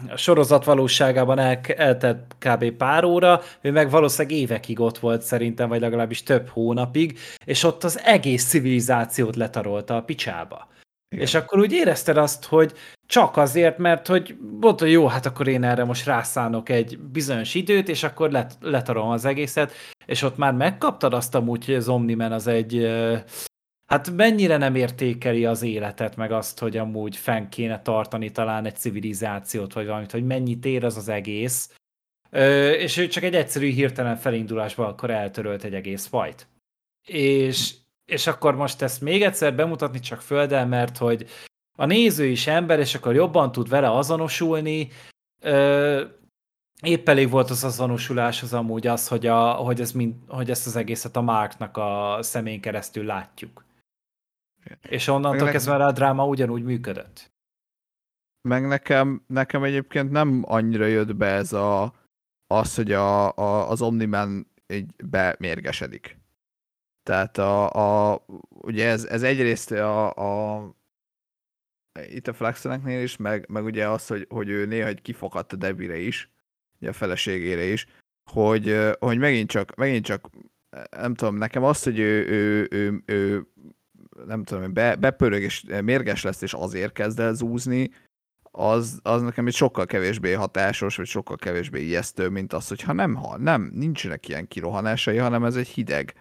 a 0.07 0.17
sorozat 0.17 0.63
valóságában 0.63 1.39
el, 1.39 1.59
eltett 1.75 2.35
kb. 2.39 2.71
pár 2.71 3.03
óra, 3.03 3.41
ő 3.61 3.71
meg 3.71 3.89
valószínűleg 3.89 4.37
évekig 4.37 4.79
ott 4.79 4.97
volt 4.97 5.21
szerintem, 5.21 5.69
vagy 5.69 5.79
legalábbis 5.79 6.23
több 6.23 6.47
hónapig, 6.47 7.17
és 7.45 7.63
ott 7.63 7.83
az 7.83 7.99
egész 8.03 8.47
civilizációt 8.47 9.35
letarolta 9.35 9.95
a 9.95 10.03
picsába. 10.03 10.67
Igen. 11.11 11.25
És 11.25 11.33
akkor 11.33 11.59
úgy 11.59 11.71
érezted 11.71 12.17
azt, 12.17 12.45
hogy 12.45 12.73
csak 13.05 13.37
azért, 13.37 13.77
mert 13.77 14.07
hogy 14.07 14.37
mondta, 14.61 14.85
jó, 14.85 15.07
hát 15.07 15.25
akkor 15.25 15.47
én 15.47 15.63
erre 15.63 15.83
most 15.83 16.05
rászánok 16.05 16.69
egy 16.69 16.99
bizonyos 16.99 17.55
időt, 17.55 17.89
és 17.89 18.03
akkor 18.03 18.31
let, 18.31 18.57
letarolom 18.61 19.09
az 19.09 19.25
egészet, 19.25 19.71
és 20.05 20.21
ott 20.21 20.37
már 20.37 20.53
megkaptad 20.53 21.13
azt 21.13 21.35
amúgy, 21.35 21.65
hogy 21.65 21.75
az 21.75 21.89
Omniman 21.89 22.31
az 22.31 22.47
egy, 22.47 22.89
hát 23.89 24.11
mennyire 24.11 24.57
nem 24.57 24.75
értékeli 24.75 25.45
az 25.45 25.61
életet, 25.61 26.15
meg 26.15 26.31
azt, 26.31 26.59
hogy 26.59 26.77
amúgy 26.77 27.17
fenn 27.17 27.49
kéne 27.49 27.81
tartani 27.81 28.31
talán 28.31 28.65
egy 28.65 28.75
civilizációt, 28.75 29.73
vagy 29.73 29.85
valamit, 29.85 30.11
hogy 30.11 30.25
mennyit 30.25 30.65
ér 30.65 30.85
az 30.85 30.97
az 30.97 31.07
egész, 31.07 31.73
és 32.77 32.97
ő 32.97 33.07
csak 33.07 33.23
egy 33.23 33.35
egyszerű 33.35 33.69
hirtelen 33.69 34.15
felindulásban 34.15 34.87
akkor 34.87 35.09
eltörölt 35.09 35.63
egy 35.63 35.73
egész 35.73 36.05
fajt. 36.05 36.47
És, 37.07 37.73
és 38.05 38.27
akkor 38.27 38.55
most 38.55 38.81
ezt 38.81 39.01
még 39.01 39.21
egyszer 39.21 39.55
bemutatni 39.55 39.99
csak 39.99 40.21
földel, 40.21 40.67
mert 40.67 40.97
hogy 40.97 41.25
a 41.77 41.85
néző 41.85 42.25
is 42.25 42.47
ember, 42.47 42.79
és 42.79 42.95
akkor 42.95 43.15
jobban 43.15 43.51
tud 43.51 43.69
vele 43.69 43.91
azonosulni. 43.91 44.87
Ö, 45.41 46.03
épp 46.81 47.09
elég 47.09 47.29
volt 47.29 47.49
az 47.49 47.63
azonosulás 47.63 48.41
az 48.41 48.53
amúgy 48.53 48.87
az, 48.87 49.07
hogy, 49.07 49.25
a, 49.25 49.51
hogy, 49.51 49.81
ez 49.81 49.91
mind, 49.91 50.15
hogy 50.27 50.49
ezt 50.49 50.67
az 50.67 50.75
egészet 50.75 51.15
a 51.15 51.21
Marknak 51.21 51.77
a 51.77 52.17
szemén 52.21 52.61
keresztül 52.61 53.05
látjuk. 53.05 53.67
És 54.81 55.07
onnantól 55.07 55.43
Meg- 55.43 55.51
kezdve 55.51 55.85
a 55.85 55.91
dráma 55.91 56.27
ugyanúgy 56.27 56.63
működött. 56.63 57.31
Meg 58.41 58.67
nekem, 58.67 59.23
nekem 59.27 59.63
egyébként 59.63 60.11
nem 60.11 60.43
annyira 60.47 60.85
jött 60.85 61.15
be 61.15 61.27
ez 61.27 61.53
a, 61.53 61.93
az, 62.47 62.75
hogy 62.75 62.91
a, 62.91 63.37
a, 63.37 63.69
az 63.69 63.81
Omniman 63.81 64.51
így 64.67 64.95
bemérgesedik. 65.03 66.17
Tehát 67.03 67.37
a, 67.37 67.69
a, 68.11 68.23
ugye 68.49 68.87
ez, 68.87 69.05
ez 69.05 69.23
egyrészt 69.23 69.71
a, 69.71 70.09
a 70.09 70.77
itt 72.07 72.27
a 72.27 72.33
Flexeneknél 72.33 73.03
is, 73.03 73.17
meg, 73.17 73.49
meg 73.49 73.63
ugye 73.63 73.87
az, 73.87 74.07
hogy, 74.07 74.25
hogy 74.29 74.49
ő 74.49 74.65
néha 74.65 74.87
egy 74.87 75.01
kifakadt 75.01 75.53
a 75.53 75.55
Debire 75.55 75.97
is, 75.97 76.31
ugye 76.79 76.89
a 76.89 76.93
feleségére 76.93 77.63
is, 77.63 77.87
hogy, 78.31 78.95
hogy 78.99 79.17
megint 79.17 79.49
csak, 79.49 79.75
megint 79.75 80.05
csak 80.05 80.29
nem 80.89 81.13
tudom, 81.13 81.35
nekem 81.35 81.63
az, 81.63 81.83
hogy 81.83 81.99
ő, 81.99 82.27
ő, 82.27 82.67
ő, 82.71 83.03
ő 83.05 83.47
nem 84.25 84.43
tudom, 84.43 84.73
be, 84.73 84.95
bepörög 84.95 85.41
és 85.41 85.63
mérges 85.83 86.23
lesz, 86.23 86.41
és 86.41 86.53
azért 86.53 86.93
kezd 86.93 87.19
el 87.19 87.33
zúzni, 87.33 87.89
az, 88.51 88.99
az 89.03 89.21
nekem 89.21 89.47
egy 89.47 89.53
sokkal 89.53 89.85
kevésbé 89.85 90.33
hatásos, 90.33 90.95
vagy 90.95 91.05
sokkal 91.05 91.37
kevésbé 91.37 91.81
ijesztő, 91.81 92.29
mint 92.29 92.53
az, 92.53 92.67
hogyha 92.67 92.93
nem 92.93 93.15
hal, 93.15 93.37
nem, 93.37 93.71
nincsenek 93.73 94.27
ilyen 94.27 94.47
kirohanásai, 94.47 95.17
hanem 95.17 95.43
ez 95.43 95.55
egy 95.55 95.67
hideg 95.67 96.13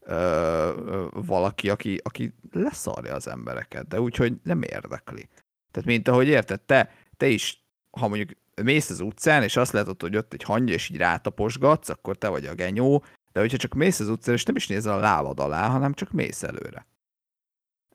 ö, 0.00 0.14
ö, 0.14 1.06
valaki, 1.12 1.70
aki, 1.70 2.00
aki 2.04 2.34
leszarja 2.52 3.14
az 3.14 3.28
embereket, 3.28 3.88
de 3.88 4.00
úgyhogy 4.00 4.34
nem 4.42 4.62
érdekli. 4.62 5.28
Tehát 5.70 5.88
mint 5.88 6.08
ahogy 6.08 6.28
érted, 6.28 6.60
te, 6.60 6.92
te 7.16 7.26
is, 7.26 7.64
ha 7.90 8.08
mondjuk 8.08 8.30
mész 8.62 8.90
az 8.90 9.00
utcán, 9.00 9.42
és 9.42 9.56
azt 9.56 9.72
látod, 9.72 10.00
hogy 10.00 10.16
ott 10.16 10.32
egy 10.32 10.42
hangya, 10.42 10.72
és 10.72 10.90
így 10.90 10.96
rátaposgatsz, 10.96 11.88
akkor 11.88 12.16
te 12.16 12.28
vagy 12.28 12.46
a 12.46 12.54
genyó, 12.54 13.04
de 13.32 13.40
hogyha 13.40 13.56
csak 13.56 13.74
mész 13.74 14.00
az 14.00 14.08
utcán, 14.08 14.34
és 14.34 14.42
nem 14.42 14.56
is 14.56 14.66
nézel 14.66 14.92
a 14.92 15.00
lábad 15.00 15.40
alá, 15.40 15.68
hanem 15.68 15.92
csak 15.92 16.12
mész 16.12 16.42
előre. 16.42 16.86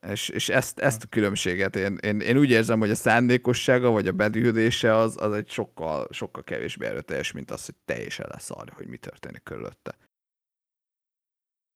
És, 0.07 0.29
és 0.29 0.49
ezt, 0.49 0.79
ezt 0.79 1.03
a 1.03 1.07
különbséget 1.07 1.75
én, 1.75 1.97
én, 2.01 2.19
én 2.19 2.37
úgy 2.37 2.49
érzem, 2.49 2.79
hogy 2.79 2.89
a 2.89 2.95
szándékossága, 2.95 3.89
vagy 3.89 4.07
a 4.07 4.11
bedühödése 4.11 4.95
az, 4.95 5.21
az 5.21 5.33
egy 5.33 5.49
sokkal, 5.49 6.07
sokkal 6.11 6.43
kevésbé 6.43 6.85
erőteljes, 6.85 7.31
mint 7.31 7.51
az, 7.51 7.65
hogy 7.65 7.75
teljesen 7.85 8.27
leszarja, 8.29 8.73
hogy 8.73 8.87
mi 8.87 8.97
történik 8.97 9.43
körülötte. 9.43 9.97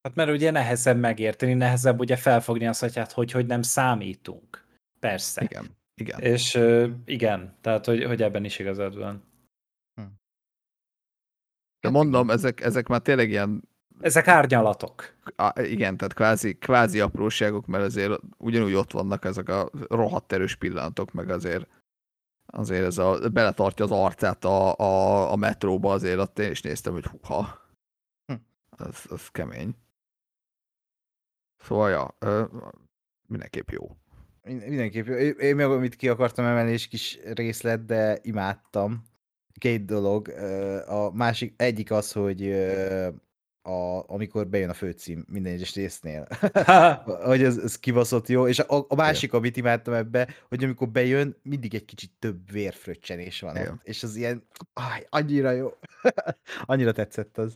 Hát 0.02 0.16
mert 0.16 0.30
ugye 0.30 0.52
nehezebb 0.52 1.00
megérteni, 1.00 1.54
nehezebb 1.54 2.00
ugye 2.00 2.16
felfogni 2.16 2.68
azt, 2.68 2.80
hogy 2.80 2.96
hát 2.96 3.12
hogy, 3.12 3.32
hogy 3.32 3.46
nem 3.46 3.62
számítunk. 3.62 4.66
Persze. 5.00 5.42
Igen. 5.42 5.78
Igen. 6.02 6.20
És 6.20 6.56
ö, 6.56 6.90
igen, 7.06 7.58
tehát 7.62 7.86
hogy, 7.86 8.04
hogy 8.04 8.22
ebben 8.22 8.46
is 8.46 8.60
igazad 8.60 8.98
van. 8.98 9.24
De 11.80 11.90
mondom, 11.90 12.30
ezek, 12.30 12.62
ezek 12.62 12.88
már 12.88 13.02
tényleg 13.02 13.30
ilyen, 13.30 13.70
Ezek 14.00 14.28
árnyalatok. 14.28 15.14
á, 15.36 15.54
igen, 15.62 15.98
tehát 15.98 16.14
kvázi, 16.14 16.54
kvázi 16.54 17.00
apróságok, 17.00 17.66
mert 17.66 17.84
azért 17.84 18.20
ugyanúgy 18.38 18.74
ott 18.74 18.92
vannak 18.92 19.26
ezek 19.26 19.50
a 19.50 19.70
rohadt 19.90 20.32
erős 20.32 20.56
pillanatok, 20.56 21.12
meg 21.12 21.30
azért 21.30 21.68
azért 22.46 22.86
ez 22.86 22.98
a, 22.98 23.30
beletartja 23.30 23.86
az 23.86 23.92
arcát 23.92 24.46
a, 24.46 24.76
a, 24.78 25.32
a 25.32 25.36
metróba, 25.36 25.92
azért 25.94 26.20
ott 26.20 26.40
én 26.40 26.52
is 26.52 26.62
néztem, 26.62 26.94
hogy 26.94 27.06
huha. 27.06 27.60
Hm. 28.26 28.34
Az, 28.70 29.06
az 29.10 29.28
kemény. 29.28 29.76
Szóval, 31.58 31.90
ja, 31.90 32.18
mindenképp 33.28 33.70
jó. 33.70 33.98
Min- 34.44 34.68
Mindenképp. 34.68 35.06
jó. 35.06 35.16
Én 35.16 35.56
meg 35.56 35.66
amit 35.70 35.96
ki 35.96 36.10
akartam 36.10 36.46
emelni, 36.46 36.72
és 36.72 36.88
kis 36.88 37.20
részlet, 37.24 37.86
de 37.86 38.20
imádtam. 38.22 39.04
Két 39.60 39.86
dolog. 39.86 40.28
A 40.88 41.12
másik, 41.14 41.54
egyik 41.58 41.92
az, 41.92 42.12
hogy 42.12 42.42
a, 43.66 44.10
amikor 44.10 44.48
bejön 44.48 44.70
a 44.70 44.74
főcím 44.74 45.26
minden 45.28 45.54
egyes 45.54 45.76
résznél. 45.76 46.28
hogy 47.32 47.44
ez, 47.44 47.58
ez 47.58 47.80
kibaszott 47.80 48.28
jó, 48.28 48.48
és 48.48 48.60
a, 48.60 48.86
a 48.88 48.96
másik, 48.96 49.34
amit 49.34 49.58
imádtam 49.58 49.94
ebbe, 49.94 50.28
hogy 50.48 50.64
amikor 50.64 50.90
bejön, 50.90 51.36
mindig 51.44 51.76
egy 51.76 51.86
kicsit 51.86 52.12
több 52.20 52.52
vérfröccsenés 52.52 53.42
van 53.42 53.56
Igen. 53.56 53.72
ott, 53.72 53.84
és 53.84 54.04
az 54.04 54.16
ilyen, 54.16 54.48
áj, 54.74 55.06
annyira 55.10 55.52
jó. 55.52 55.70
annyira 56.66 56.92
tetszett 56.92 57.38
az. 57.38 57.56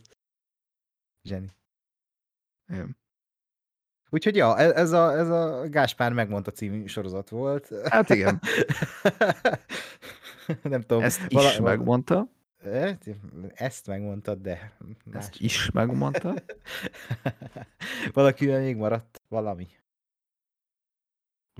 Zseni. 1.22 1.48
Igen. 2.68 2.98
Úgyhogy 4.10 4.36
ja, 4.36 4.58
ez 4.58 4.70
ez 4.70 4.92
a, 4.92 5.18
ez 5.18 5.28
a 5.28 5.68
Gáspár 5.68 6.12
megmondta 6.12 6.50
című 6.50 6.86
sorozat 6.86 7.28
volt. 7.28 7.72
Hát 7.88 8.10
igen, 8.10 8.40
Nem 10.62 10.80
tudom. 10.80 11.02
ezt 11.02 11.20
is 11.28 11.58
megmondta, 11.58 12.16
Eh, 12.16 12.39
Ezt 13.54 13.86
megmondtad, 13.86 14.40
de 14.40 14.76
ezt 15.12 15.30
más. 15.30 15.40
is 15.40 15.70
megmondta. 15.70 16.34
Valaki 18.12 18.46
még 18.46 18.76
maradt 18.76 19.16
valami. 19.28 19.68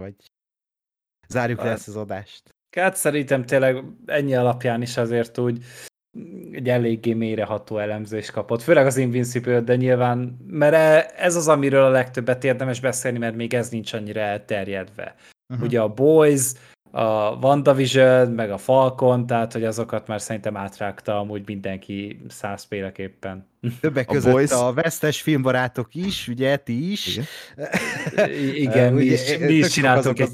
Vagy 0.01 0.15
zárjuk 1.29 1.59
le 1.59 1.65
Hát- 1.65 1.79
ezt 1.79 1.89
az 1.89 1.97
adást. 1.97 2.55
Hát 2.77 2.97
szerintem 2.97 3.45
tényleg 3.45 3.85
ennyi 4.07 4.35
alapján 4.35 4.83
is 4.83 4.97
azért 4.97 5.39
úgy 5.39 5.65
egy 6.53 6.69
eléggé 6.69 7.13
mélyreható 7.13 7.79
elemzést 7.79 8.31
kapott, 8.31 8.63
főleg 8.63 8.87
az 8.87 8.97
Invincible, 8.97 9.61
de 9.61 9.77
nyilván, 9.77 10.19
mert 10.47 10.75
e- 10.75 11.13
ez 11.17 11.37
az, 11.37 11.49
amiről 11.49 11.85
a 11.85 11.91
legtöbbet 11.91 12.45
érdemes 12.45 12.81
beszélni, 12.81 13.19
mert 13.19 13.37
még 13.37 13.55
ez 13.55 13.69
nincs 13.69 13.93
annyira 13.93 14.21
elterjedve. 14.21 15.15
Uh-huh. 15.53 15.67
Ugye 15.67 15.81
a 15.81 15.89
Boys, 15.89 16.53
a 16.91 17.31
WandaVision, 17.37 18.31
meg 18.31 18.51
a 18.51 18.59
Falcon, 18.59 19.27
tehát 19.27 19.53
hogy 19.53 19.65
azokat 19.65 20.07
már 20.07 20.21
szerintem 20.21 20.57
átrágta 20.57 21.19
amúgy 21.19 21.43
mindenki 21.47 22.23
százféleképpen. 22.29 23.49
Többek 23.81 24.09
a 24.09 24.13
között 24.13 24.33
Boys- 24.33 24.53
a 24.53 24.73
vesztes 24.73 25.23
filmbarátok 25.23 25.95
is, 25.95 26.29
ugye, 26.29 26.57
ti 26.57 26.91
is. 26.91 27.17
Igen. 27.17 28.31
Igen, 28.55 28.93
mi 28.93 29.03
Ugye, 29.03 29.13
is, 29.13 29.39
mi 29.39 29.53
is 29.53 29.69
csináltunk 29.69 30.19
egy... 30.19 30.31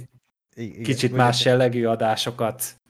Igen, 0.55 0.83
kicsit 0.83 1.10
vagy- 1.10 1.18
más 1.18 1.44
jellegű 1.44 1.85
adásokat, 1.85 2.81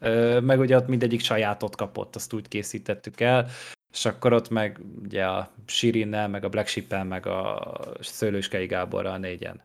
meg 0.41 0.59
ugye 0.59 0.77
ott 0.77 0.87
mindegyik 0.89 1.21
sajátot 1.21 1.77
kapott, 1.77 2.15
azt 2.17 2.33
úgy 2.33 2.49
készítettük 2.49 3.21
el, 3.21 3.47
és 3.93 4.05
akkor 4.05 4.33
ott 4.33 4.49
meg 4.49 4.81
ugye 5.05 5.25
a 5.25 5.51
Sirinnel, 5.67 6.29
meg 6.29 6.45
a 6.45 6.49
Black 6.49 6.69
Sheep-el, 6.69 7.05
meg 7.05 7.27
a 7.27 7.79
Szőlőskei 8.01 8.67
Gáborral 8.67 9.19
négyen. 9.19 9.63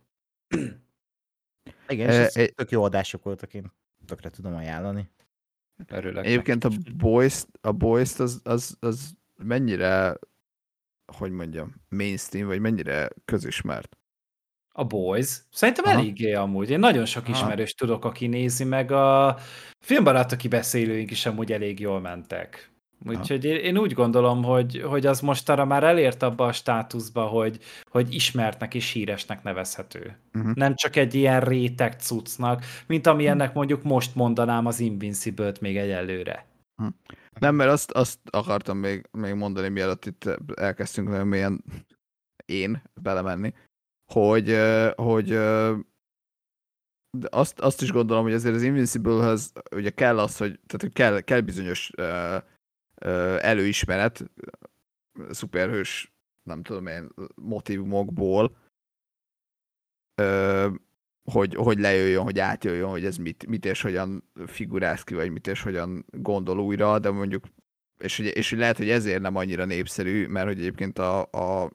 Igen, 1.88 2.09
és 2.09 2.15
ez 2.15 2.35
egy- 2.38 2.53
tök 2.53 2.71
jó 2.71 2.83
adások 2.83 3.23
voltak, 3.23 3.53
én 3.53 3.71
tökre 4.11 4.30
tudom 4.30 4.56
ajánlani. 4.56 5.11
Örülök. 5.88 6.25
Egyébként 6.25 6.64
a 6.64 6.69
boys 7.03 7.43
a 7.61 7.72
boys 7.72 8.19
az, 8.19 8.41
az, 8.43 8.77
az 8.80 9.14
mennyire, 9.43 10.17
hogy 11.17 11.31
mondjam, 11.31 11.73
mainstream, 11.90 12.48
vagy 12.48 12.59
mennyire 12.59 13.09
közismert? 13.25 13.95
A 14.73 14.83
Boys. 14.83 15.41
Szerintem 15.51 15.85
Aha. 15.85 15.99
eléggé 15.99 16.33
amúgy. 16.33 16.69
Én 16.69 16.80
nagyon 16.80 17.06
sok 17.06 17.27
ismerős 17.27 17.73
tudok, 17.73 18.06
aki 18.06 18.27
nézi, 18.27 18.64
meg 18.64 18.91
a 18.91 19.38
filmbarátoki 19.80 20.48
beszélőink 20.48 21.11
is 21.11 21.25
amúgy 21.25 21.51
elég 21.51 21.80
jól 21.80 21.99
mentek. 21.99 22.70
Úgyhogy 23.05 23.45
én, 23.45 23.55
én 23.55 23.77
úgy 23.77 23.93
gondolom, 23.93 24.43
hogy, 24.43 24.81
hogy 24.81 25.05
az 25.05 25.19
mostanra 25.19 25.65
már 25.65 25.83
elért 25.83 26.23
abba 26.23 26.45
a 26.45 26.51
státuszba, 26.51 27.25
hogy, 27.25 27.59
hogy 27.89 28.13
ismertnek 28.13 28.73
és 28.73 28.91
híresnek 28.91 29.43
nevezhető. 29.43 30.17
Mhm. 30.31 30.51
Nem 30.53 30.75
csak 30.75 30.95
egy 30.95 31.13
ilyen 31.13 31.39
réteg 31.39 31.93
cuccnak, 31.99 32.63
mint 32.88 33.07
amilyennek 33.07 33.53
mondjuk 33.53 33.83
most 33.83 34.15
mondanám 34.15 34.65
az 34.65 34.80
Invincible-t 34.80 35.61
még 35.61 35.77
egyelőre. 35.77 36.49
Nem, 37.39 37.55
mert 37.55 37.71
azt, 37.71 37.91
azt 37.91 38.19
akartam 38.30 38.77
még, 38.77 39.07
még 39.11 39.33
mondani, 39.33 39.69
mielőtt 39.69 40.05
itt 40.05 40.30
elkezdtünk 40.55 41.07
nagyon 41.07 41.27
mélyen 41.27 41.63
én 42.45 42.81
belemenni, 43.01 43.53
hogy, 44.13 44.57
hogy 44.95 45.27
de 47.17 47.27
azt, 47.30 47.59
azt 47.59 47.81
is 47.81 47.91
gondolom, 47.91 48.23
hogy 48.23 48.33
azért 48.33 48.55
az 48.55 48.63
Invincible-höz 48.63 49.51
ugye 49.75 49.89
kell 49.89 50.19
az, 50.19 50.38
hogy, 50.38 50.59
tehát 50.67 50.81
hogy 50.81 50.93
kell, 50.93 51.19
kell 51.19 51.39
bizonyos 51.39 51.91
ö, 51.95 52.38
előismeret, 53.39 54.31
szuperhős, 55.30 56.13
nem 56.43 56.63
tudom 56.63 56.88
én, 56.88 57.09
motivumokból, 57.35 58.57
hogy, 61.23 61.55
hogy 61.55 61.80
lejöjjön, 61.80 62.23
hogy 62.23 62.39
átjöjjön, 62.39 62.89
hogy 62.89 63.05
ez 63.05 63.17
mit, 63.17 63.47
mit 63.47 63.65
és 63.65 63.81
hogyan 63.81 64.23
figuráz 64.45 65.03
ki, 65.03 65.13
vagy 65.13 65.31
mit 65.31 65.47
és 65.47 65.61
hogyan 65.61 66.05
gondol 66.09 66.59
újra, 66.59 66.99
de 66.99 67.09
mondjuk, 67.09 67.45
és, 67.97 68.19
és 68.19 68.51
lehet, 68.51 68.77
hogy 68.77 68.89
ezért 68.89 69.21
nem 69.21 69.35
annyira 69.35 69.65
népszerű, 69.65 70.27
mert 70.27 70.47
hogy 70.47 70.57
egyébként 70.59 70.99
a, 70.99 71.21
a 71.21 71.71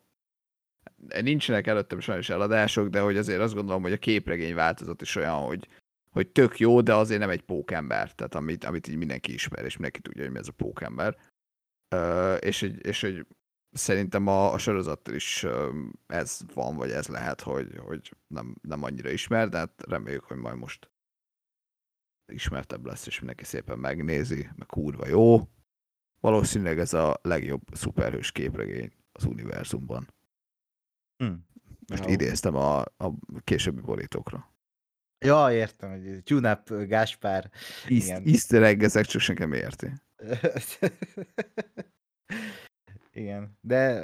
nincsenek 1.21 1.67
előttem 1.67 2.01
sajnos 2.01 2.29
eladások, 2.29 2.89
de 2.89 3.01
hogy 3.01 3.17
azért 3.17 3.41
azt 3.41 3.55
gondolom, 3.55 3.83
hogy 3.83 3.93
a 3.93 3.99
képregény 3.99 4.55
változat 4.55 5.03
is 5.03 5.17
olyan, 5.17 5.35
hogy, 5.35 5.69
hogy 6.17 6.33
tök 6.33 6.59
jó, 6.59 6.81
de 6.81 6.95
azért 6.95 7.21
nem 7.21 7.31
egy 7.31 7.43
pókember, 7.43 8.13
tehát 8.13 8.35
amit, 8.35 8.65
amit 8.65 8.89
így 8.89 8.97
mindenki 8.97 9.33
ismer, 9.33 9.65
és 9.65 9.73
mindenki 9.73 10.01
tudja, 10.01 10.23
hogy 10.23 10.33
mi 10.33 10.39
ez 10.39 10.49
a 10.49 10.53
pókember. 10.53 11.17
És, 12.41 12.61
hogy, 12.61 12.87
és 12.87 13.01
hogy 13.01 13.27
szerintem 13.71 14.27
a, 14.27 14.53
a 14.53 14.59
sorozattal 14.59 15.15
is 15.15 15.47
ez 16.07 16.41
van, 16.55 16.77
vagy 16.77 16.91
ez 16.91 17.07
lehet, 17.07 17.41
hogy, 17.41 17.77
hogy 17.77 18.13
nem, 18.27 18.57
nem 18.61 18.83
annyira 18.83 19.11
ismer, 19.11 19.49
de 19.49 19.59
hát 19.59 19.83
reméljük, 19.89 20.25
hogy 20.25 20.37
majd 20.37 20.57
most 20.57 20.91
ismertebb 22.33 22.87
lesz, 22.87 23.07
és 23.07 23.19
mindenki 23.19 23.45
szépen 23.45 23.79
megnézi, 23.79 24.49
meg 24.57 24.67
kurva 24.67 25.07
jó. 25.07 25.49
Valószínűleg 26.21 26.79
ez 26.79 26.93
a 26.93 27.19
legjobb 27.23 27.63
szuperhős 27.73 28.33
képregény 28.33 28.93
az 29.13 29.25
univerzumban. 29.25 30.15
Hm. 31.17 31.33
Most 31.87 32.05
idéztem 32.05 32.55
a, 32.55 32.81
a 32.81 33.13
későbbi 33.45 33.81
borítókra. 33.81 34.55
Ja, 35.19 35.53
értem, 35.53 35.91
hogy 35.91 36.23
Tune-up 36.23 36.87
Gáspár. 36.87 37.51
Easter 37.89 38.63
egg, 38.63 38.87
csak 38.87 39.21
senki 39.21 39.43
nem 39.43 39.53
érti. 39.53 39.93
Igen, 43.13 43.59
de 43.61 44.03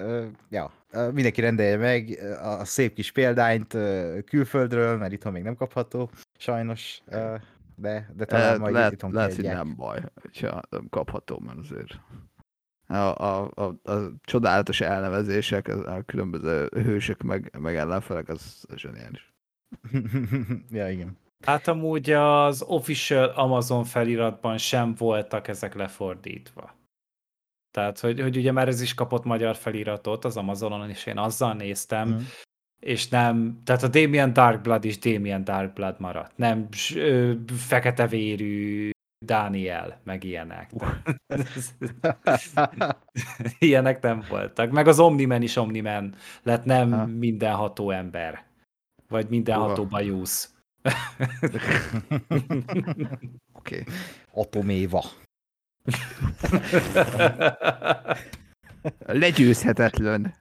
ja, 0.50 0.72
mindenki 1.12 1.40
rendelje 1.40 1.76
meg 1.76 2.18
a 2.42 2.64
szép 2.64 2.94
kis 2.94 3.12
példányt 3.12 3.76
külföldről, 4.24 4.96
mert 4.96 5.12
itthon 5.12 5.32
még 5.32 5.42
nem 5.42 5.54
kapható, 5.54 6.10
sajnos, 6.38 7.02
de, 7.76 8.10
de 8.14 8.24
talán 8.24 8.60
majd 8.60 8.74
lehet, 8.74 8.92
itthon 8.92 9.12
lehet 9.12 9.34
hogy 9.34 9.44
nem 9.44 9.74
baj, 9.76 10.02
hogyha 10.22 10.60
nem 10.70 10.86
kapható, 10.90 11.38
mert 11.38 11.58
azért 11.58 12.00
a, 12.86 13.14
a, 13.24 13.50
a, 13.54 13.90
a 13.92 14.12
csodálatos 14.20 14.80
elnevezések, 14.80 15.68
a, 15.68 16.02
különböző 16.06 16.68
hősök 16.72 17.22
meg, 17.22 17.56
meg 17.58 17.76
ellenfelek, 17.76 18.28
az, 18.28 18.64
az 18.68 18.76
zseniális. 18.76 19.31
Ja, 20.70 20.90
igen. 20.90 21.18
Hát 21.46 21.68
amúgy 21.68 22.10
az 22.10 22.62
official 22.62 23.28
Amazon 23.28 23.84
feliratban 23.84 24.58
sem 24.58 24.94
voltak 24.94 25.48
ezek 25.48 25.74
lefordítva. 25.74 26.74
Tehát, 27.70 28.00
hogy, 28.00 28.20
hogy 28.20 28.36
ugye 28.36 28.52
már 28.52 28.68
ez 28.68 28.80
is 28.80 28.94
kapott 28.94 29.24
magyar 29.24 29.56
feliratot 29.56 30.24
az 30.24 30.36
Amazonon, 30.36 30.90
és 30.90 31.06
én 31.06 31.18
azzal 31.18 31.54
néztem, 31.54 32.08
Mhm. 32.08 32.20
és 32.82 33.08
nem, 33.08 33.60
tehát 33.64 33.82
a 33.82 33.88
Damien 33.88 34.32
Darkblood 34.32 34.84
is 34.84 34.98
Damien 34.98 35.44
Darkblood 35.44 36.00
maradt, 36.00 36.36
nem 36.36 36.68
ö, 36.94 37.32
fekete 37.56 38.06
vérű 38.06 38.90
Daniel, 39.24 40.00
meg 40.04 40.24
ilyenek. 40.24 40.70
ilyenek 43.58 44.02
nem 44.02 44.24
voltak. 44.28 44.70
Meg 44.70 44.86
az 44.86 45.00
Omniman 45.00 45.42
is 45.42 45.56
Omniman 45.56 46.14
lett, 46.42 46.64
nem 46.64 46.92
Ha. 46.92 47.06
mindenható 47.06 47.90
ember. 47.90 48.44
Vagy 49.12 49.28
mindenható 49.28 49.82
Uha. 49.82 49.90
bajusz. 49.90 50.54
Oké. 53.52 53.52
Okay. 53.52 53.84
Atoméva. 54.34 55.04
Legyőzhetetlen, 59.06 60.34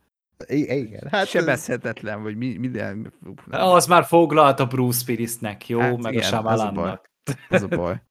I- 0.48 0.78
igen, 0.78 1.08
hát 1.10 1.28
sebezhetetlen, 1.28 2.24
vagy 2.24 2.36
mi, 2.36 2.58
minden. 2.58 3.14
Nem. 3.46 3.62
Az 3.62 3.86
már 3.86 4.06
foglalt 4.06 4.60
a 4.60 4.66
Bruce 4.66 5.04
Willisnek, 5.08 5.70
jó? 5.70 5.80
Hát 5.80 5.98
meg 5.98 6.14
igen, 6.14 6.24
a. 6.24 6.28
Shyamalannak. 6.28 7.10
Ez 7.50 7.64
a 7.64 7.68
baj. 7.68 8.02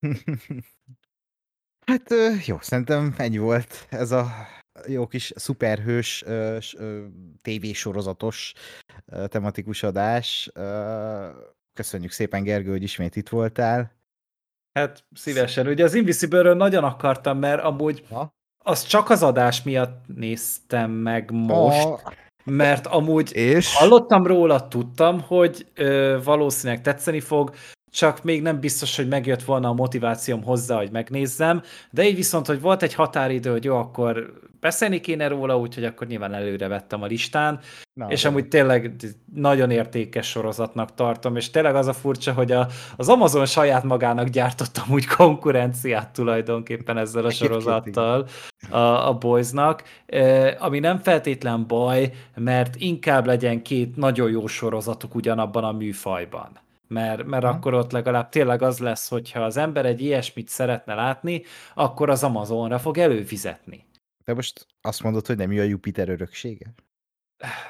Hát 1.86 2.14
jó, 2.46 2.58
szerintem 2.60 3.14
ennyi 3.16 3.38
volt 3.38 3.86
ez 3.90 4.10
a 4.10 4.26
jó 4.86 5.06
kis 5.06 5.32
szuperhős 5.36 6.24
tévésorozatos 7.42 8.52
tematikus 9.28 9.82
adás. 9.82 10.50
Köszönjük 11.72 12.10
szépen, 12.10 12.42
Gergő, 12.42 12.70
hogy 12.70 12.82
ismét 12.82 13.16
itt 13.16 13.28
voltál. 13.28 13.94
Hát 14.72 15.04
szívesen. 15.14 15.66
Ugye 15.66 15.84
az 15.84 15.94
Invisible-ről 15.94 16.54
nagyon 16.54 16.84
akartam, 16.84 17.38
mert 17.38 17.62
amúgy 17.62 18.04
Ha? 18.10 18.34
az 18.64 18.82
csak 18.82 19.10
az 19.10 19.22
adás 19.22 19.62
miatt 19.62 20.04
néztem 20.16 20.90
meg 20.90 21.30
most, 21.30 21.84
A- 21.86 22.12
mert 22.44 22.86
amúgy 22.86 23.34
És 23.34 23.74
hallottam 23.74 24.26
róla, 24.26 24.68
tudtam, 24.68 25.20
hogy 25.20 25.66
ö, 25.74 26.18
valószínűleg 26.24 26.82
tetszeni 26.82 27.20
fog, 27.20 27.54
csak 27.90 28.22
még 28.22 28.42
nem 28.42 28.60
biztos, 28.60 28.96
hogy 28.96 29.08
megjött 29.08 29.42
volna 29.42 29.68
a 29.68 29.72
motivációm 29.72 30.42
hozzá, 30.42 30.76
hogy 30.76 30.90
megnézzem, 30.90 31.62
de 31.90 32.04
így 32.08 32.14
viszont, 32.14 32.46
hogy 32.46 32.60
volt 32.60 32.82
egy 32.82 32.94
határidő, 32.94 33.50
hogy 33.50 33.64
jó, 33.64 33.76
akkor 33.76 34.40
beszélni 34.66 35.00
kéne 35.00 35.28
róla, 35.28 35.58
úgyhogy 35.58 35.84
akkor 35.84 36.06
nyilván 36.06 36.34
előre 36.34 36.68
vettem 36.68 37.02
a 37.02 37.06
listán, 37.06 37.60
Na, 37.92 38.06
és 38.08 38.22
de- 38.22 38.28
amúgy 38.28 38.48
tényleg 38.48 38.94
nagyon 39.34 39.70
értékes 39.70 40.28
sorozatnak 40.28 40.94
tartom, 40.94 41.36
és 41.36 41.50
tényleg 41.50 41.74
az 41.74 41.86
a 41.86 41.92
furcsa, 41.92 42.32
hogy 42.32 42.52
a, 42.52 42.66
az 42.96 43.08
Amazon 43.08 43.46
saját 43.46 43.82
magának 43.82 44.28
gyártottam 44.28 44.84
úgy 44.90 45.06
konkurenciát 45.06 46.12
tulajdonképpen 46.12 46.98
ezzel 46.98 47.24
a 47.24 47.30
sorozattal 47.30 48.26
a, 48.70 49.08
a 49.08 49.14
Boysnak, 49.14 49.82
ami 50.58 50.78
nem 50.78 50.98
feltétlen 50.98 51.66
baj, 51.66 52.12
mert 52.34 52.76
inkább 52.76 53.26
legyen 53.26 53.62
két 53.62 53.96
nagyon 53.96 54.30
jó 54.30 54.46
sorozatuk 54.46 55.14
ugyanabban 55.14 55.64
a 55.64 55.72
műfajban. 55.72 56.48
Mert, 56.88 57.24
mert 57.24 57.44
Aha. 57.44 57.54
akkor 57.54 57.74
ott 57.74 57.92
legalább 57.92 58.28
tényleg 58.28 58.62
az 58.62 58.78
lesz, 58.78 59.08
hogyha 59.08 59.40
az 59.40 59.56
ember 59.56 59.86
egy 59.86 60.00
ilyesmit 60.00 60.48
szeretne 60.48 60.94
látni, 60.94 61.42
akkor 61.74 62.10
az 62.10 62.24
Amazonra 62.24 62.78
fog 62.78 62.98
előfizetni. 62.98 63.84
De 64.26 64.34
most 64.34 64.66
azt 64.80 65.02
mondod, 65.02 65.26
hogy 65.26 65.36
nem 65.36 65.52
jó 65.52 65.62
a 65.62 65.66
Jupiter 65.66 66.08
öröksége? 66.08 66.74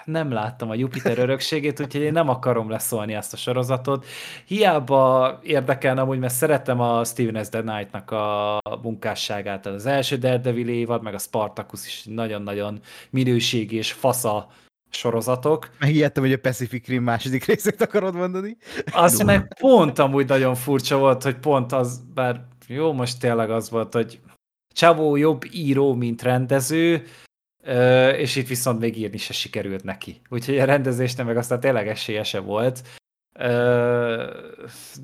nem 0.05 0.31
láttam 0.31 0.71
a 0.71 0.75
Jupiter 0.75 1.19
örökségét, 1.19 1.81
úgyhogy 1.81 2.01
én 2.01 2.13
nem 2.13 2.29
akarom 2.29 2.71
leszólni 2.71 3.15
ezt 3.15 3.33
a 3.33 3.37
sorozatot. 3.37 4.07
Hiába 4.45 5.39
érdekelne 5.43 6.01
amúgy, 6.01 6.19
mert 6.19 6.35
szeretem 6.35 6.81
a 6.81 7.05
Steven 7.05 7.45
S. 7.45 7.49
The 7.49 7.61
Knight-nak 7.61 8.11
a 8.11 8.61
munkásságát, 8.83 9.67
az 9.67 9.87
első 9.87 10.17
Daredevil 10.17 10.69
évad, 10.69 11.03
meg 11.03 11.15
a 11.15 11.19
Spartacus 11.19 11.87
is 11.87 12.05
nagyon-nagyon 12.05 12.81
minőségi 13.11 13.77
és 13.77 13.93
fasza 13.93 14.49
sorozatok. 14.91 15.71
Megijedtem, 15.79 16.23
hogy 16.23 16.33
a 16.33 16.39
Pacific 16.39 16.87
Rim 16.87 17.03
második 17.03 17.45
részét 17.45 17.81
akarod 17.81 18.15
mondani. 18.15 18.57
Az 18.93 19.19
meg 19.19 19.55
pont 19.61 19.99
amúgy 19.99 20.29
nagyon 20.29 20.55
furcsa 20.55 20.99
volt, 20.99 21.23
hogy 21.23 21.37
pont 21.37 21.73
az, 21.73 22.01
bár 22.15 22.45
jó, 22.67 22.93
most 22.93 23.21
tényleg 23.21 23.51
az 23.51 23.71
volt, 23.71 23.93
hogy 23.93 24.21
Csavó 24.77 25.17
jobb 25.17 25.43
író, 25.53 25.95
mint 25.95 26.23
rendező, 26.23 27.03
és 28.17 28.37
itt 28.37 28.49
viszont 28.49 28.81
még 28.81 28.99
írni 28.99 29.17
se 29.17 29.33
sikerült 29.33 29.85
neki. 29.85 30.21
Úgyhogy 30.29 30.59
a 30.59 30.65
rendezésnek 30.65 31.27
meg 31.27 31.37
aztán 31.37 31.61
tényleg 31.61 31.89
esélye 31.89 32.23
se 32.23 32.39
volt. 32.39 32.83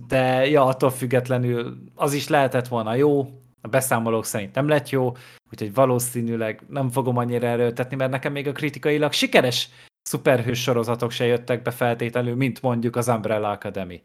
De 0.06 0.46
ja, 0.48 0.64
attól 0.64 0.90
függetlenül 0.90 1.76
az 1.94 2.12
is 2.12 2.28
lehetett 2.28 2.68
volna 2.68 2.94
jó, 2.94 3.20
a 3.60 3.68
beszámolók 3.68 4.24
szerint 4.24 4.54
nem 4.54 4.68
lett 4.68 4.90
jó, 4.90 5.12
úgyhogy 5.50 5.74
valószínűleg 5.74 6.62
nem 6.68 6.90
fogom 6.90 7.16
annyira 7.16 7.46
erőltetni, 7.46 7.96
mert 7.96 8.10
nekem 8.10 8.32
még 8.32 8.46
a 8.46 8.52
kritikailag 8.52 9.12
sikeres 9.12 9.68
szuperhős 10.02 10.62
sorozatok 10.62 11.10
se 11.10 11.24
jöttek 11.24 11.62
be 11.62 11.70
feltétlenül, 11.70 12.34
mint 12.34 12.62
mondjuk 12.62 12.96
az 12.96 13.08
Umbrella 13.08 13.50
Academy. 13.50 14.02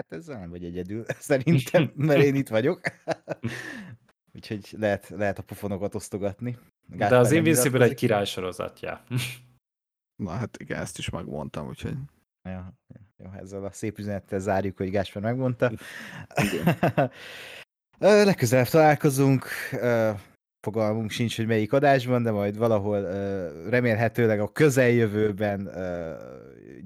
Hát 0.00 0.18
ezzel 0.18 0.38
nem 0.38 0.50
vagy 0.50 0.64
egyedül, 0.64 1.04
szerintem, 1.30 1.92
mert 1.94 2.22
én 2.22 2.34
itt 2.34 2.48
vagyok. 2.48 2.80
Úgyhogy 4.34 4.74
lehet, 4.78 5.08
lehet 5.08 5.38
a 5.38 5.42
pofonokat 5.42 5.94
osztogatni. 5.94 6.56
De 6.86 7.18
az 7.18 7.32
Invincible 7.32 7.84
egy 7.84 7.94
király 7.94 8.24
sorozatja. 8.24 9.04
Na 10.16 10.30
hát 10.30 10.56
igen, 10.58 10.80
ezt 10.80 10.98
is 10.98 11.10
megmondtam, 11.10 11.68
úgyhogy... 11.68 11.96
Ja, 12.42 12.74
jó, 13.16 13.30
ezzel 13.40 13.64
a 13.64 13.72
szép 13.72 13.98
üzenettel 13.98 14.38
zárjuk, 14.38 14.76
hogy 14.76 14.90
Gáspár 14.90 15.22
megmondta. 15.22 15.72
Legközelebb 17.98 18.66
találkozunk. 18.66 19.46
Fogalmunk 20.60 21.10
sincs, 21.10 21.36
hogy 21.36 21.46
melyik 21.46 21.72
adásban, 21.72 22.22
de 22.22 22.30
majd 22.30 22.56
valahol 22.56 23.02
remélhetőleg 23.68 24.40
a 24.40 24.52
közeljövőben 24.52 25.70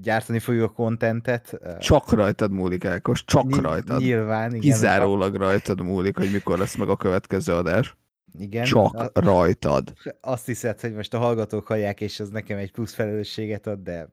gyártani 0.05 0.39
fogjuk 0.39 0.63
a 0.69 0.73
kontentet. 0.73 1.59
Csak 1.79 2.11
rajtad 2.11 2.51
múlik, 2.51 2.85
Ákos, 2.85 3.25
csak 3.25 3.43
Ny- 3.43 3.61
rajtad. 3.61 3.99
Nyilván, 4.01 4.49
igen. 4.49 4.59
Kizárólag 4.59 5.35
rajtad 5.35 5.81
múlik, 5.81 6.17
hogy 6.17 6.31
mikor 6.31 6.57
lesz 6.57 6.75
meg 6.75 6.89
a 6.89 6.95
következő 6.95 7.53
adás. 7.53 7.95
Igen. 8.39 8.63
Csak 8.63 8.93
A- 8.93 9.11
rajtad. 9.13 9.93
azt 10.21 10.45
hiszed, 10.45 10.81
hogy 10.81 10.93
most 10.93 11.13
a 11.13 11.17
hallgatók 11.17 11.67
hallják, 11.67 12.01
és 12.01 12.19
ez 12.19 12.29
nekem 12.29 12.57
egy 12.57 12.71
plusz 12.71 12.93
felelősséget 12.93 13.67
ad, 13.67 13.79
de 13.79 14.07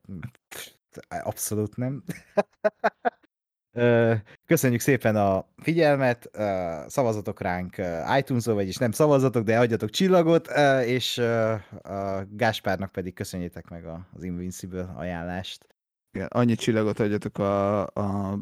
abszolút 1.09 1.77
nem. 1.77 2.03
Köszönjük 4.47 4.81
szépen 4.81 5.17
a 5.17 5.47
figyelmet, 5.57 6.31
szavazatok 6.87 7.41
ránk 7.41 7.77
iTunes-on, 8.19 8.55
vagyis 8.55 8.77
nem 8.77 8.91
szavazatok, 8.91 9.45
de 9.45 9.59
adjatok 9.59 9.91
csillagot, 9.91 10.49
és 10.85 11.19
a 11.83 12.25
Gáspárnak 12.31 12.93
pedig 12.93 13.15
köszönjétek 13.15 13.69
meg 13.69 13.87
az 14.13 14.23
Invincible 14.23 14.93
ajánlást. 14.97 15.67
Igen, 16.15 16.27
annyi 16.31 16.55
csillagot 16.55 17.01
adjatok 17.01 17.39
a, 17.39 17.81
a 17.87 18.39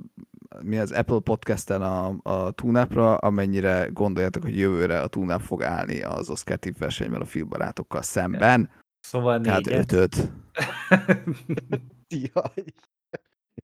mi 0.63 0.79
az 0.79 0.93
Apple 0.93 1.19
Podcast-en 1.21 1.83
a, 1.83 2.15
a 2.23 2.51
TuneUp-ra, 2.51 3.17
amennyire 3.17 3.89
gondoljátok, 3.93 4.43
hogy 4.43 4.59
jövőre 4.59 5.01
a 5.01 5.07
TuneUp 5.07 5.41
fog 5.41 5.63
állni 5.63 6.03
az 6.03 6.31
Oscar 6.31 6.57
Tip 6.57 6.79
versenyben 6.79 7.21
a 7.21 7.25
filmbarátokkal 7.25 8.03
szemben. 8.03 8.71
Szóval 9.01 9.41
Tehát 9.41 9.65
négyet. 9.65 9.93
ötöt. 9.93 10.31
Jaj. 12.35 12.65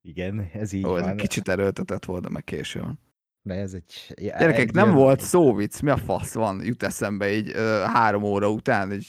Igen, 0.02 0.51
ez 0.52 0.73
így 0.73 0.86
Ó, 0.86 0.97
ez 0.97 1.02
van. 1.05 1.17
kicsit 1.17 1.49
erőltetett 1.49 2.05
volt, 2.05 2.23
de 2.23 2.28
meg 2.28 2.44
késő 2.44 2.81
van. 2.81 3.01
De 3.43 3.55
ez 3.55 3.73
egy... 3.75 4.12
Gyerekek, 4.17 4.59
egy 4.59 4.75
nem 4.75 4.85
ilyen- 4.85 4.97
volt 4.99 5.20
szóvic, 5.20 5.81
mi 5.81 5.91
a 5.91 5.97
fasz 5.97 6.35
van, 6.35 6.65
jut 6.65 6.83
eszembe 6.83 7.33
így 7.33 7.51
ö, 7.55 7.85
három 7.86 8.23
óra 8.23 8.51
után, 8.51 8.89
hogy 8.89 9.07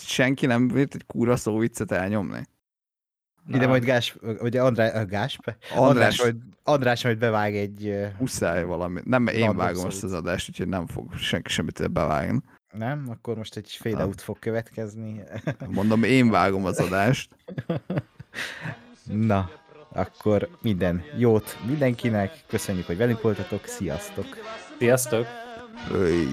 senki 0.00 0.46
nem 0.46 0.68
bírt 0.68 0.94
egy 0.94 1.06
kúra 1.06 1.36
szóviccet 1.36 1.90
elnyomni. 1.90 2.42
Ide 3.48 3.66
majd 3.66 3.84
Gás, 3.84 4.16
vagy 4.40 4.56
Andrá, 4.56 5.02
Gás, 5.04 5.38
András, 5.44 5.88
András, 5.88 6.20
majd, 6.22 6.36
András 6.62 7.04
majd 7.04 7.18
bevág 7.18 7.56
egy, 7.56 7.86
ö, 7.86 8.06
muszáj 8.18 8.64
valami. 8.64 9.00
Nem, 9.04 9.26
én 9.26 9.56
vágom 9.56 9.86
ezt 9.86 10.04
az 10.04 10.10
szóvic. 10.10 10.16
adást, 10.16 10.48
úgyhogy 10.48 10.68
nem 10.68 10.86
fog 10.86 11.14
senki 11.14 11.50
semmit 11.50 11.92
bevágni. 11.92 12.40
nem? 12.72 13.06
Akkor 13.10 13.36
most 13.36 13.56
egy 13.56 13.76
fade 13.80 14.04
out 14.04 14.20
fog 14.20 14.38
következni. 14.38 15.20
Mondom, 15.68 16.02
én 16.02 16.30
vágom 16.30 16.64
az 16.64 16.78
adást. 16.78 17.30
Na, 19.04 19.50
akkor 19.92 20.48
minden 20.62 21.02
jót 21.18 21.58
mindenkinek, 21.66 22.44
köszönjük, 22.46 22.86
hogy 22.86 22.96
velünk 22.96 23.22
voltatok, 23.22 23.66
sziasztok! 23.66 24.26
Sziasztok! 24.78 25.26
Öy. 25.92 26.26